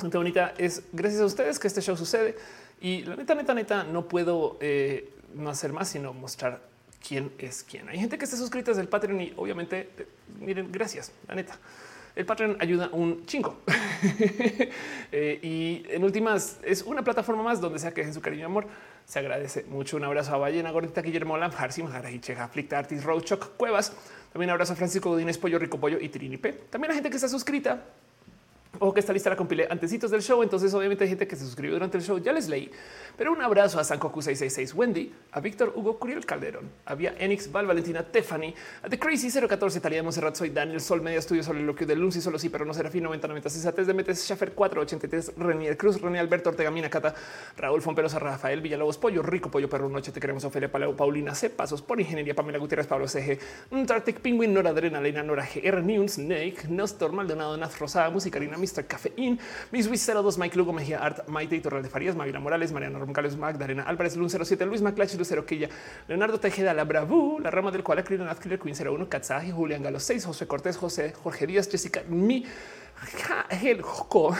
Gente 0.00 0.16
bonita, 0.18 0.54
es 0.58 0.82
gracias 0.92 1.22
a 1.22 1.26
ustedes 1.26 1.58
que 1.58 1.68
este 1.68 1.80
show 1.80 1.96
sucede 1.96 2.36
y 2.80 3.02
la 3.02 3.16
neta, 3.16 3.34
neta, 3.34 3.54
neta, 3.54 3.84
no 3.84 4.06
puedo 4.08 4.58
eh, 4.60 5.10
no 5.34 5.48
hacer 5.50 5.72
más 5.72 5.88
sino 5.88 6.12
mostrar 6.12 6.60
quién 7.06 7.32
es 7.38 7.62
quién. 7.62 7.88
Hay 7.88 7.98
gente 7.98 8.18
que 8.18 8.24
está 8.24 8.36
suscrita 8.36 8.70
desde 8.70 8.82
el 8.82 8.88
Patreon 8.88 9.20
y 9.20 9.32
obviamente, 9.36 9.88
miren, 10.40 10.70
gracias, 10.70 11.12
la 11.28 11.34
neta 11.34 11.58
el 12.16 12.24
Patreon 12.24 12.56
ayuda 12.60 12.88
un 12.92 13.24
chingo. 13.26 13.60
Eh, 15.12 15.38
y 15.40 15.86
en 15.88 16.04
últimas, 16.04 16.58
es 16.62 16.82
una 16.82 17.02
plataforma 17.02 17.42
más 17.42 17.60
donde 17.60 17.78
sea 17.78 17.94
que 17.94 18.00
dejen 18.00 18.12
su 18.12 18.20
cariño 18.20 18.42
y 18.42 18.44
amor. 18.44 18.66
Se 19.06 19.18
agradece 19.20 19.64
mucho. 19.68 19.96
Un 19.96 20.04
abrazo 20.04 20.34
a 20.34 20.36
Ballena, 20.36 20.70
Gordita, 20.72 21.00
Guillermo 21.00 21.38
Lam, 21.38 21.52
Harsim, 21.56 21.86
Cheja, 22.20 22.48
Flick, 22.48 22.72
Artis, 22.72 23.04
Roadchock, 23.04 23.56
Cuevas, 23.56 23.92
También 24.36 24.50
abrazo 24.50 24.74
a 24.74 24.76
Francisco 24.76 25.08
Godínez, 25.08 25.38
Pollo 25.38 25.58
Rico 25.58 25.80
Pollo 25.80 25.98
y 25.98 26.10
Trini 26.10 26.36
P. 26.36 26.52
También 26.68 26.90
la 26.90 26.94
gente 26.94 27.08
que 27.08 27.16
está 27.16 27.26
suscrita 27.26 27.84
o 28.78 28.92
que 28.92 29.00
esta 29.00 29.12
lista 29.12 29.30
la 29.30 29.36
compilé 29.36 29.66
antecitos 29.70 30.10
del 30.10 30.22
show. 30.22 30.42
Entonces, 30.42 30.72
obviamente, 30.74 31.04
hay 31.04 31.10
gente 31.10 31.26
que 31.26 31.36
se 31.36 31.44
suscribió 31.44 31.74
durante 31.74 31.96
el 31.96 32.02
show. 32.02 32.18
Ya 32.18 32.32
les 32.32 32.48
leí, 32.48 32.70
pero 33.16 33.32
un 33.32 33.40
abrazo 33.42 33.78
a 33.78 33.84
Sankoku 33.84 34.22
666 34.22 34.74
Wendy, 34.74 35.12
a 35.32 35.40
Víctor 35.40 35.72
Hugo 35.74 35.98
Curiel 35.98 36.24
Calderón, 36.24 36.70
había 36.84 37.14
Enix 37.18 37.50
Val 37.50 37.66
Valentina 37.66 38.02
Tiffany, 38.02 38.54
a 38.82 38.88
The 38.88 38.98
Crazy 38.98 39.30
014 39.30 39.80
Talía 39.80 39.98
de 39.98 40.02
Monserrat, 40.02 40.34
soy 40.34 40.50
Daniel 40.50 40.80
Sol, 40.80 41.00
Media 41.00 41.18
Estudio 41.18 41.42
sobre 41.42 41.62
lo 41.62 41.74
que 41.74 41.86
de 41.86 41.96
Lunci, 41.96 42.20
solo 42.20 42.38
sí, 42.38 42.48
pero 42.48 42.64
no 42.64 42.74
será 42.74 42.90
fin 42.90 43.02
90 43.02 43.28
90 43.28 43.72
de 43.84 43.94
Metes, 43.94 44.24
Schaffer 44.24 44.52
483, 44.52 45.32
Renier 45.36 45.76
Cruz, 45.76 46.00
René 46.00 46.18
Alberto 46.18 46.50
Ortega 46.50 46.70
Mina 46.70 46.90
Cata, 46.90 47.14
Raúl 47.56 47.82
Fomperosa, 47.82 48.18
Rafael 48.18 48.60
Villalobos, 48.60 48.98
Pollo 48.98 49.22
Rico, 49.22 49.50
Pollo 49.50 49.68
Perro 49.68 49.88
Noche, 49.88 50.12
te 50.12 50.20
queremos 50.20 50.44
Ofelia 50.44 50.70
Paleo, 50.70 50.96
Paulina 50.96 51.34
C. 51.34 51.50
Pasos 51.50 51.82
por 51.82 52.00
Ingeniería, 52.00 52.34
Pamela 52.34 52.58
Gutiérrez, 52.58 52.86
Pablo 52.86 53.08
CG, 53.08 53.38
Tartic 53.86 54.20
Penguin, 54.20 54.52
Nora 54.52 54.70
Adrenalina, 54.70 55.22
Nora 55.22 55.46
GR 55.46 55.82
News, 55.82 56.12
Snake, 56.12 56.68
Nostor 56.68 57.12
Maldonado, 57.12 57.56
Naz 57.56 57.78
Rosada, 57.78 58.08
Mr. 58.66 58.86
Cafeín, 58.86 59.38
Miss 59.70 59.86
Wiz 59.86 60.06
02, 60.06 60.38
Mike 60.38 60.56
Lugo, 60.56 60.72
Mejía 60.72 60.98
Art, 60.98 61.28
Maite 61.28 61.56
y 61.56 61.60
Torral 61.60 61.82
de 61.82 61.88
Farías, 61.88 62.16
Mavila 62.16 62.40
Morales, 62.40 62.72
Mariana 62.72 62.98
Roncales, 62.98 63.36
Magdalena 63.36 63.84
Álvarez, 63.84 64.16
Lun 64.16 64.28
07, 64.28 64.66
Luis 64.66 64.82
Maclach, 64.82 65.14
Lucero 65.14 65.46
Quilla, 65.46 65.68
Leonardo 66.08 66.40
Tejeda, 66.40 66.74
La 66.74 66.84
Bravú, 66.84 67.38
La 67.40 67.50
Rama 67.50 67.70
del 67.70 67.82
Cual, 67.84 67.98
Acril, 67.98 68.26
Killer 68.42 68.58
Queen 68.58 68.76
01, 68.76 69.08
Katzaji, 69.08 69.52
Julián 69.52 69.82
Galo 69.82 70.00
6, 70.00 70.26
José 70.26 70.46
Cortés, 70.46 70.76
José, 70.76 71.12
Jorge 71.22 71.46
Díaz, 71.46 71.68
Jessica, 71.70 72.02
Mi, 72.08 72.44
El 73.62 73.82
Joco, 73.82 74.34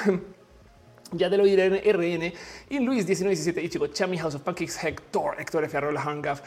ya 1.13 1.29
de 1.29 1.39
lo 1.39 1.47
en 1.47 1.75
RN 1.75 2.33
y 2.71 2.81
Luis 2.81 3.05
1917 3.05 3.63
y 3.63 3.69
chico 3.69 3.87
Chami 3.87 4.19
House 4.19 4.35
of 4.35 4.43
Pancakes 4.43 4.83
Hector 4.83 5.41
Héctor 5.41 5.65
F. 5.65 5.77
Arrola 5.77 6.03
Hangaf 6.03 6.43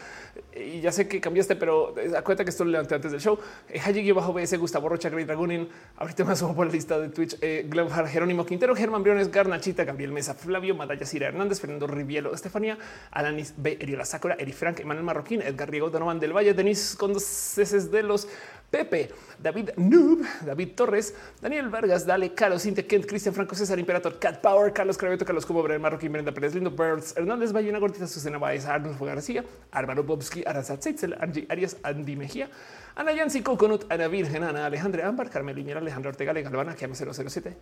y 0.56 0.82
ya 0.82 0.92
sé 0.92 1.08
que 1.08 1.22
cambiaste 1.22 1.56
pero 1.56 1.96
acuérdate 2.16 2.44
que 2.44 2.50
esto 2.50 2.66
lo 2.66 2.72
levanté 2.72 2.96
antes 2.96 3.12
del 3.12 3.22
show. 3.22 3.40
Hayigi 3.86 4.12
bajo 4.12 4.34
BS 4.34 4.58
Gustavo 4.58 4.90
Rocha 4.90 5.10
Great 5.10 5.28
Dragonin. 5.28 5.70
Ahorita 5.98 6.24
me 6.24 6.36
subo 6.36 6.56
por 6.56 6.68
la 6.68 6.74
lista 6.74 7.00
de 7.00 7.10
Twitch 7.10 7.38
eh, 7.42 7.70
Jerónimo 8.08 8.46
Quintero 8.46 8.76
Germán 8.76 9.04
Briones 9.04 9.32
Garnachita 9.32 9.84
Gabriel 9.84 10.12
Mesa 10.12 10.34
Flavio 10.34 10.76
Madaya 10.76 11.06
Cira 11.06 11.28
Hernández 11.28 11.60
Fernando 11.60 11.88
Rivielo 11.88 12.34
Estefanía 12.34 12.78
Alanis 13.12 13.54
B 13.58 13.78
Eriola 13.80 14.06
Sakura 14.06 14.36
Eri 14.40 14.52
Frank 14.52 14.80
Emanuel 14.80 15.06
Marroquín 15.06 15.42
Edgar 15.42 15.70
Riego 15.70 15.90
Donovan 15.90 16.20
del 16.20 16.34
Valle 16.34 16.54
Denis 16.54 16.96
con 16.98 17.14
dos 17.14 17.24
ceses 17.24 17.92
de 17.92 18.04
los 18.04 18.28
Pepe, 18.70 19.10
David 19.42 19.72
Noob, 19.78 20.22
David 20.46 20.76
Torres, 20.76 21.16
Daniel 21.42 21.70
Vargas, 21.70 22.06
Dale, 22.06 22.34
Carlos, 22.34 22.62
Cintia 22.62 22.86
Kent, 22.86 23.06
Cristian 23.08 23.34
Franco, 23.34 23.56
César 23.56 23.80
Imperator, 23.80 24.20
Cat 24.20 24.42
Power, 24.42 24.72
Carlos 24.72 24.98
Craveto, 24.98 25.26
Carlos 25.26 25.46
Cubo, 25.46 25.64
Brian 25.64 25.82
Marroquín, 25.82 26.12
Brenda 26.12 26.32
Pérez, 26.32 26.54
Lindo 26.54 26.70
Birds, 26.70 27.16
Hernández 27.18 27.52
Valle, 27.52 27.70
una 27.70 27.80
gordita, 27.80 28.06
Susana 28.06 28.38
Baez, 28.38 28.66
Arnold 28.66 29.00
García, 29.00 29.44
Álvaro 29.72 30.04
Bobski, 30.04 30.44
Aranzat 30.46 30.84
Zeitzel, 30.84 31.16
Angie 31.20 31.48
Arias, 31.50 31.78
Andy 31.82 32.16
Mejía, 32.16 32.50
Ana 32.96 33.12
Yancy, 33.14 33.42
Coconut, 33.42 33.92
Ana 33.92 34.08
Virgen, 34.08 34.44
Ana 34.44 34.68
Alejandra 34.68 35.08
Ámbar, 35.08 35.30
Carmelo 35.30 35.60
Iñera, 35.60 35.80
Alejandro 35.80 36.12
Ortega, 36.12 36.32
Le 36.34 36.44
Galvana, 36.44 36.76
Kiama 36.76 36.94
007 36.94 37.56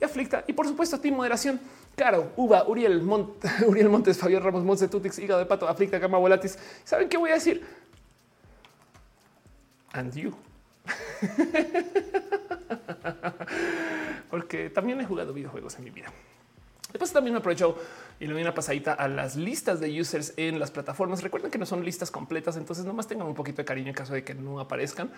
y 0.00 0.04
Aflicta. 0.04 0.44
Y 0.46 0.52
por 0.52 0.68
supuesto, 0.68 1.00
Team 1.00 1.16
Moderación, 1.16 1.60
Caro, 1.96 2.32
Uva, 2.36 2.68
Uriel, 2.68 3.02
Uriel 3.66 3.88
Montes, 3.88 4.16
Fabián 4.18 4.42
Ramos, 4.42 4.62
Monse 4.62 4.86
Tutix, 4.86 5.18
Hígado 5.18 5.40
de 5.40 5.46
Pato, 5.46 5.68
Aflicta, 5.68 5.98
Gama 5.98 6.18
Volatis. 6.18 6.56
¿Saben 6.84 7.08
qué 7.08 7.16
voy 7.16 7.30
a 7.30 7.34
decir? 7.34 7.62
And 9.94 10.14
you. 10.14 10.34
Porque 14.30 14.70
también 14.70 15.00
he 15.00 15.04
jugado 15.04 15.32
videojuegos 15.32 15.76
en 15.76 15.84
mi 15.84 15.90
vida. 15.90 16.12
Después 16.92 17.12
también 17.12 17.32
me 17.32 17.38
aprovecho 17.38 17.76
y 18.20 18.26
le 18.26 18.34
doy 18.34 18.42
una 18.42 18.54
pasadita 18.54 18.92
a 18.92 19.08
las 19.08 19.34
listas 19.34 19.80
de 19.80 19.98
users 19.98 20.34
en 20.36 20.60
las 20.60 20.70
plataformas. 20.70 21.22
Recuerden 21.22 21.50
que 21.50 21.58
no 21.58 21.64
son 21.64 21.84
listas 21.84 22.10
completas, 22.10 22.56
entonces 22.56 22.84
nomás 22.84 23.06
tengan 23.06 23.26
un 23.26 23.34
poquito 23.34 23.58
de 23.58 23.64
cariño 23.64 23.88
en 23.88 23.94
caso 23.94 24.12
de 24.12 24.24
que 24.24 24.34
no 24.34 24.60
aparezcan. 24.60 25.10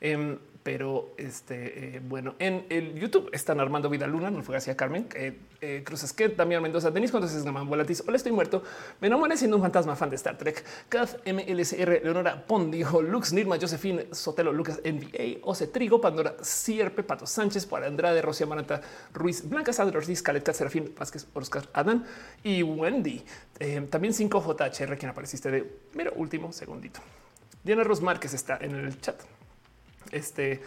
Em, 0.00 0.38
pero 0.68 1.14
este, 1.16 1.96
eh, 1.96 2.02
bueno, 2.06 2.34
en 2.38 2.66
el 2.68 2.92
YouTube 2.92 3.30
están 3.32 3.58
Armando 3.58 3.88
Vidaluna, 3.88 4.30
no 4.30 4.42
fue 4.42 4.54
hacia 4.54 4.76
Carmen, 4.76 5.08
eh, 5.14 5.38
eh, 5.62 5.82
Cruz 5.82 6.12
que 6.12 6.28
también 6.28 6.60
Mendoza, 6.60 6.90
Denis 6.90 7.10
Contes, 7.10 7.42
Gamán 7.42 7.66
Volatis, 7.70 8.04
Hola, 8.06 8.18
estoy 8.18 8.32
muerto. 8.32 8.62
Me 9.00 9.08
nombré 9.08 9.34
siendo 9.38 9.56
un 9.56 9.62
fantasma 9.62 9.96
fan 9.96 10.10
de 10.10 10.16
Star 10.16 10.36
Trek. 10.36 10.62
Kath 10.90 11.26
MLSR, 11.26 12.02
Leonora 12.02 12.44
Pondijo, 12.46 13.00
Lux, 13.00 13.32
Nirma, 13.32 13.56
Josephine, 13.58 14.08
Sotelo, 14.12 14.52
Lucas, 14.52 14.80
NBA, 14.84 15.38
Ose 15.42 15.68
Trigo, 15.68 16.02
Pandora, 16.02 16.36
Sierpe, 16.42 17.02
Pato 17.02 17.26
Sánchez, 17.26 17.64
para 17.64 17.86
Andrade, 17.86 18.20
Rocía 18.20 18.46
Maranta, 18.46 18.82
Ruiz, 19.14 19.48
Blanca 19.48 19.72
Sandra 19.72 19.98
Ortiz, 19.98 20.22
Caleta, 20.22 20.52
Serafín, 20.52 20.94
Vázquez, 20.98 21.26
Oscar, 21.32 21.66
Adán 21.72 22.04
y 22.44 22.62
Wendy. 22.62 23.24
también 23.88 24.12
5JHR, 24.12 24.98
quien 24.98 25.10
apareciste 25.10 25.50
de 25.50 25.78
mero 25.94 26.12
último 26.16 26.52
segundito. 26.52 27.00
Diana 27.64 27.84
Rosmar, 27.84 28.20
que 28.20 28.26
está 28.26 28.58
en 28.60 28.74
el 28.74 29.00
chat. 29.00 29.18
Este, 30.12 30.60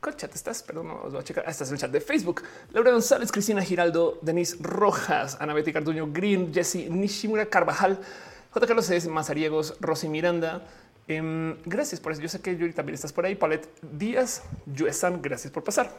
¿cuál 0.00 0.16
chat 0.16 0.34
estás? 0.34 0.62
Perdón, 0.62 0.88
no 0.88 1.02
os 1.02 1.12
voy 1.12 1.20
a 1.20 1.24
checar. 1.24 1.44
Ah, 1.46 1.50
estás 1.50 1.68
en 1.68 1.74
el 1.74 1.80
chat 1.80 1.90
de 1.90 2.00
Facebook. 2.00 2.42
Laura 2.72 2.92
González, 2.92 3.32
Cristina 3.32 3.62
Giraldo, 3.62 4.18
Denise 4.22 4.56
Rojas, 4.60 5.36
Ana 5.40 5.54
Betty 5.54 5.72
Carduño 5.72 6.08
Green, 6.12 6.52
Jesse 6.52 6.88
Nishimura 6.88 7.46
Carvajal, 7.46 7.98
J. 8.50 8.66
Carlos 8.66 8.86
C. 8.86 9.08
Mazariegos, 9.08 9.76
Rosy 9.80 10.08
Miranda. 10.08 10.66
Em, 11.08 11.56
gracias 11.64 12.00
por 12.00 12.12
eso. 12.12 12.22
Yo 12.22 12.28
sé 12.28 12.40
que 12.40 12.56
Yuri 12.56 12.72
también 12.72 12.94
estás 12.94 13.12
por 13.12 13.26
ahí. 13.26 13.34
Paulette 13.34 13.68
Díaz, 13.82 14.42
Yuesan, 14.66 15.20
gracias 15.20 15.52
por 15.52 15.64
pasar. 15.64 15.90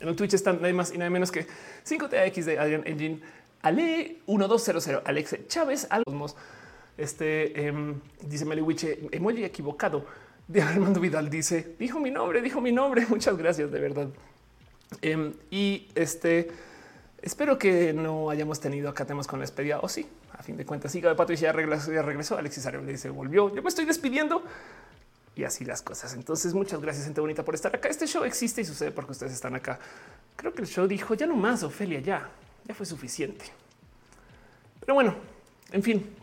En 0.00 0.08
el 0.08 0.16
Twitch 0.16 0.34
están 0.34 0.60
nada 0.60 0.74
más 0.74 0.92
y 0.92 0.98
nada 0.98 1.10
menos 1.10 1.30
que 1.30 1.46
5TX 1.86 2.44
de 2.44 2.58
Adrian 2.58 2.82
Engine, 2.84 3.20
Ale 3.62 4.18
1200, 4.26 5.02
Alex 5.04 5.36
Chávez, 5.46 5.86
Almos. 5.90 6.34
Este 6.96 7.66
em, 7.66 8.00
dice 8.20 8.44
Meliwiche, 8.44 9.08
emoji 9.10 9.44
equivocado 9.44 10.04
de 10.48 10.62
Armando 10.62 11.00
Vidal 11.00 11.30
dice, 11.30 11.74
dijo 11.78 12.00
mi 12.00 12.10
nombre, 12.10 12.42
dijo 12.42 12.60
mi 12.60 12.72
nombre. 12.72 13.06
Muchas 13.08 13.36
gracias, 13.36 13.70
de 13.70 13.80
verdad. 13.80 14.08
Em, 15.00 15.32
y 15.50 15.88
este, 15.94 16.50
espero 17.22 17.58
que 17.58 17.92
no 17.92 18.30
hayamos 18.30 18.60
tenido 18.60 18.88
acá 18.88 19.04
temas 19.04 19.26
con 19.26 19.38
la 19.38 19.44
despedida 19.44 19.80
o 19.80 19.88
sí, 19.88 20.06
a 20.32 20.42
fin 20.42 20.56
de 20.56 20.66
cuentas, 20.66 20.94
y 20.94 21.00
ya 21.00 21.52
regresó, 21.52 21.92
ya 21.92 22.02
regresó. 22.02 22.36
Alexis 22.36 22.66
Ario 22.66 22.82
le 22.82 22.92
dice, 22.92 23.08
volvió. 23.10 23.54
Yo 23.54 23.62
me 23.62 23.68
estoy 23.68 23.86
despidiendo 23.86 24.42
y 25.34 25.44
así 25.44 25.64
las 25.64 25.82
cosas. 25.82 26.14
Entonces, 26.14 26.54
muchas 26.54 26.80
gracias, 26.80 27.06
gente 27.06 27.20
bonita, 27.20 27.44
por 27.44 27.54
estar 27.54 27.74
acá. 27.74 27.88
Este 27.88 28.06
show 28.06 28.24
existe 28.24 28.60
y 28.60 28.64
sucede 28.64 28.90
porque 28.90 29.12
ustedes 29.12 29.32
están 29.32 29.54
acá. 29.54 29.78
Creo 30.36 30.52
que 30.52 30.62
el 30.62 30.68
show 30.68 30.86
dijo 30.86 31.14
ya 31.14 31.26
no 31.26 31.34
más, 31.34 31.62
Ofelia, 31.62 32.00
ya, 32.00 32.28
ya 32.66 32.74
fue 32.74 32.86
suficiente. 32.86 33.46
Pero 34.80 34.94
bueno, 34.94 35.14
en 35.72 35.82
fin, 35.82 36.14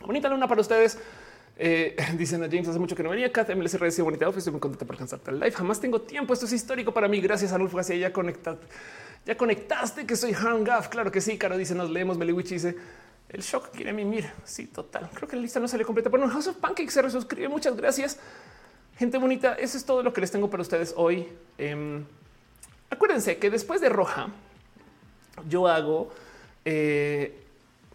bonita 0.00 0.28
luna 0.28 0.48
para 0.48 0.60
ustedes. 0.60 0.98
Eh, 1.56 1.96
dicen 2.16 2.42
a 2.42 2.46
James 2.48 2.68
hace 2.68 2.78
mucho 2.78 2.96
que 2.96 3.02
no 3.02 3.10
venía. 3.10 3.30
Kat 3.32 3.54
MLSR 3.54 3.84
dice 3.84 4.02
bonita 4.02 4.28
estoy 4.28 4.52
muy 4.52 4.60
contenta 4.60 4.84
por 4.84 4.94
alcanzarte 4.94 5.30
el 5.30 5.40
live. 5.40 5.52
Jamás 5.52 5.80
tengo 5.80 6.00
tiempo. 6.00 6.32
Esto 6.32 6.46
es 6.46 6.52
histórico 6.52 6.92
para 6.92 7.08
mí. 7.08 7.20
Gracias 7.20 7.52
a 7.52 7.58
Nulfo. 7.58 7.78
Así 7.78 7.98
ya 7.98 8.12
conectaste. 8.12 8.66
Ya 9.24 9.36
conectaste 9.36 10.06
que 10.06 10.16
soy 10.16 10.32
hang 10.32 10.64
Claro 10.90 11.10
que 11.10 11.20
sí. 11.20 11.38
Caro 11.38 11.56
dice 11.56 11.74
nos 11.74 11.90
leemos. 11.90 12.18
Meliwich 12.18 12.48
dice 12.48 12.76
el 13.28 13.40
shock 13.40 13.70
quiere 13.70 13.92
mimir. 13.92 14.30
Sí, 14.44 14.66
total. 14.66 15.08
Creo 15.14 15.28
que 15.28 15.36
la 15.36 15.42
lista 15.42 15.58
no 15.58 15.66
sale 15.66 15.84
completa, 15.84 16.10
pero 16.10 16.26
no 16.26 16.32
House 16.32 16.48
of 16.48 16.56
Pancake 16.56 16.90
se 16.90 17.02
resuscribe. 17.02 17.48
Muchas 17.48 17.76
gracias. 17.76 18.18
Gente 18.96 19.18
bonita. 19.18 19.54
Eso 19.54 19.78
es 19.78 19.84
todo 19.84 20.02
lo 20.02 20.12
que 20.12 20.20
les 20.20 20.30
tengo 20.30 20.50
para 20.50 20.62
ustedes 20.62 20.92
hoy. 20.96 21.28
Em, 21.56 22.04
acuérdense 22.90 23.38
que 23.38 23.50
después 23.50 23.80
de 23.80 23.88
Roja, 23.88 24.28
yo 25.48 25.66
hago 25.66 26.10
eh, 26.64 27.42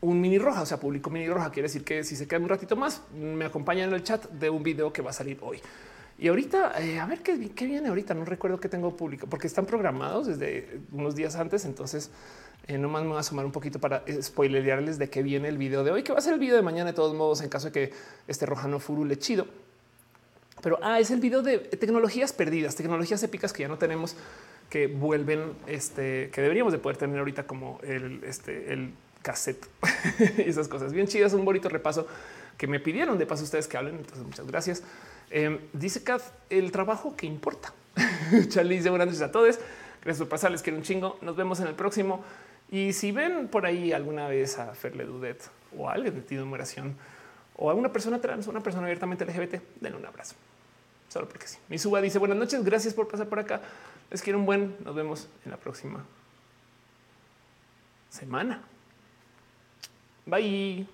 un 0.01 0.21
mini 0.21 0.37
roja, 0.37 0.61
o 0.61 0.65
sea, 0.65 0.79
publico 0.79 1.09
mini 1.09 1.27
roja. 1.27 1.51
Quiere 1.51 1.67
decir 1.67 1.83
que 1.83 2.03
si 2.03 2.15
se 2.15 2.27
queda 2.27 2.39
un 2.39 2.49
ratito 2.49 2.75
más, 2.75 3.01
me 3.15 3.45
acompañan 3.45 3.89
en 3.89 3.95
el 3.95 4.03
chat 4.03 4.29
de 4.29 4.49
un 4.49 4.63
video 4.63 4.93
que 4.93 5.01
va 5.01 5.09
a 5.09 5.13
salir 5.13 5.37
hoy. 5.41 5.61
Y 6.19 6.29
ahorita, 6.29 6.81
eh, 6.81 6.99
a 6.99 7.05
ver 7.05 7.21
qué, 7.21 7.35
viene 7.35 7.89
ahorita. 7.89 8.13
No 8.13 8.25
recuerdo 8.25 8.59
que 8.59 8.69
tengo 8.69 8.95
público 8.95 9.27
porque 9.27 9.47
están 9.47 9.65
programados 9.65 10.27
desde 10.27 10.79
unos 10.91 11.15
días 11.15 11.35
antes. 11.35 11.65
Entonces, 11.65 12.09
eh, 12.67 12.77
nomás 12.77 13.03
me 13.03 13.09
voy 13.09 13.19
a 13.19 13.23
sumar 13.23 13.45
un 13.45 13.51
poquito 13.51 13.79
para 13.79 14.03
spoilerarles 14.21 14.97
de 14.97 15.09
qué 15.09 15.21
viene 15.21 15.47
el 15.47 15.57
video 15.57 15.83
de 15.83 15.91
hoy, 15.91 16.03
que 16.03 16.11
va 16.11 16.19
a 16.19 16.21
ser 16.21 16.33
el 16.33 16.39
video 16.39 16.55
de 16.55 16.63
mañana 16.63 16.91
de 16.91 16.95
todos 16.95 17.13
modos, 17.13 17.41
en 17.41 17.49
caso 17.49 17.67
de 17.67 17.71
que 17.71 17.93
este 18.27 18.45
roja 18.45 18.67
no 18.67 18.79
furule 18.79 19.17
chido. 19.17 19.47
Pero 20.63 20.79
ah, 20.81 20.99
es 20.99 21.11
el 21.11 21.19
video 21.19 21.43
de 21.43 21.59
tecnologías 21.59 22.33
perdidas, 22.33 22.75
tecnologías 22.75 23.21
épicas 23.21 23.53
que 23.53 23.61
ya 23.61 23.67
no 23.67 23.77
tenemos, 23.77 24.15
que 24.71 24.87
vuelven, 24.87 25.53
este, 25.67 26.31
que 26.31 26.41
deberíamos 26.41 26.73
de 26.73 26.79
poder 26.79 26.97
tener 26.97 27.19
ahorita 27.19 27.45
como 27.45 27.79
el, 27.83 28.23
este, 28.23 28.73
el 28.73 28.91
cassette 29.21 29.65
y 30.37 30.41
esas 30.49 30.67
cosas 30.67 30.93
bien 30.93 31.07
chidas. 31.07 31.33
Un 31.33 31.45
bonito 31.45 31.69
repaso 31.69 32.07
que 32.57 32.67
me 32.67 32.79
pidieron 32.79 33.17
de 33.17 33.25
paso 33.25 33.43
ustedes 33.43 33.67
que 33.67 33.77
hablen. 33.77 33.97
Entonces, 33.97 34.23
muchas 34.25 34.47
gracias. 34.47 34.83
Em, 35.29 35.59
dice 35.73 36.03
Kat, 36.03 36.21
el 36.49 36.71
trabajo 36.71 37.15
que 37.15 37.25
importa. 37.25 37.73
Charlie 38.49 38.77
dice 38.77 38.89
buenas 38.89 39.07
noches 39.07 39.21
a 39.21 39.31
todos. 39.31 39.59
Gracias 40.03 40.19
por 40.19 40.29
pasar. 40.29 40.51
Les 40.51 40.61
quiero 40.61 40.77
un 40.77 40.83
chingo. 40.83 41.17
Nos 41.21 41.35
vemos 41.35 41.59
en 41.59 41.67
el 41.67 41.75
próximo. 41.75 42.23
Y 42.69 42.93
si 42.93 43.11
ven 43.11 43.47
por 43.47 43.65
ahí 43.65 43.93
alguna 43.93 44.27
vez 44.27 44.59
a 44.59 44.73
Ferle 44.73 45.05
Dudet 45.05 45.41
o 45.77 45.89
a 45.89 45.93
alguien 45.93 46.25
de 46.27 46.35
numeración 46.35 46.95
o 47.55 47.69
a 47.69 47.73
una 47.73 47.91
persona 47.91 48.19
trans, 48.19 48.47
una 48.47 48.61
persona 48.61 48.85
abiertamente 48.85 49.25
LGBT, 49.25 49.61
denle 49.81 49.97
un 49.97 50.05
abrazo. 50.05 50.35
Solo 51.09 51.27
porque 51.27 51.47
sí. 51.47 51.57
Mi 51.69 51.77
suba 51.77 52.01
dice 52.01 52.19
buenas 52.19 52.37
noches. 52.37 52.63
Gracias 52.63 52.93
por 52.93 53.07
pasar 53.07 53.27
por 53.27 53.39
acá. 53.39 53.61
Les 54.09 54.21
quiero 54.21 54.39
un 54.39 54.45
buen. 54.45 54.75
Nos 54.83 54.95
vemos 54.95 55.27
en 55.45 55.51
la 55.51 55.57
próxima 55.57 56.05
semana. 58.09 58.61
Bye. 60.27 60.85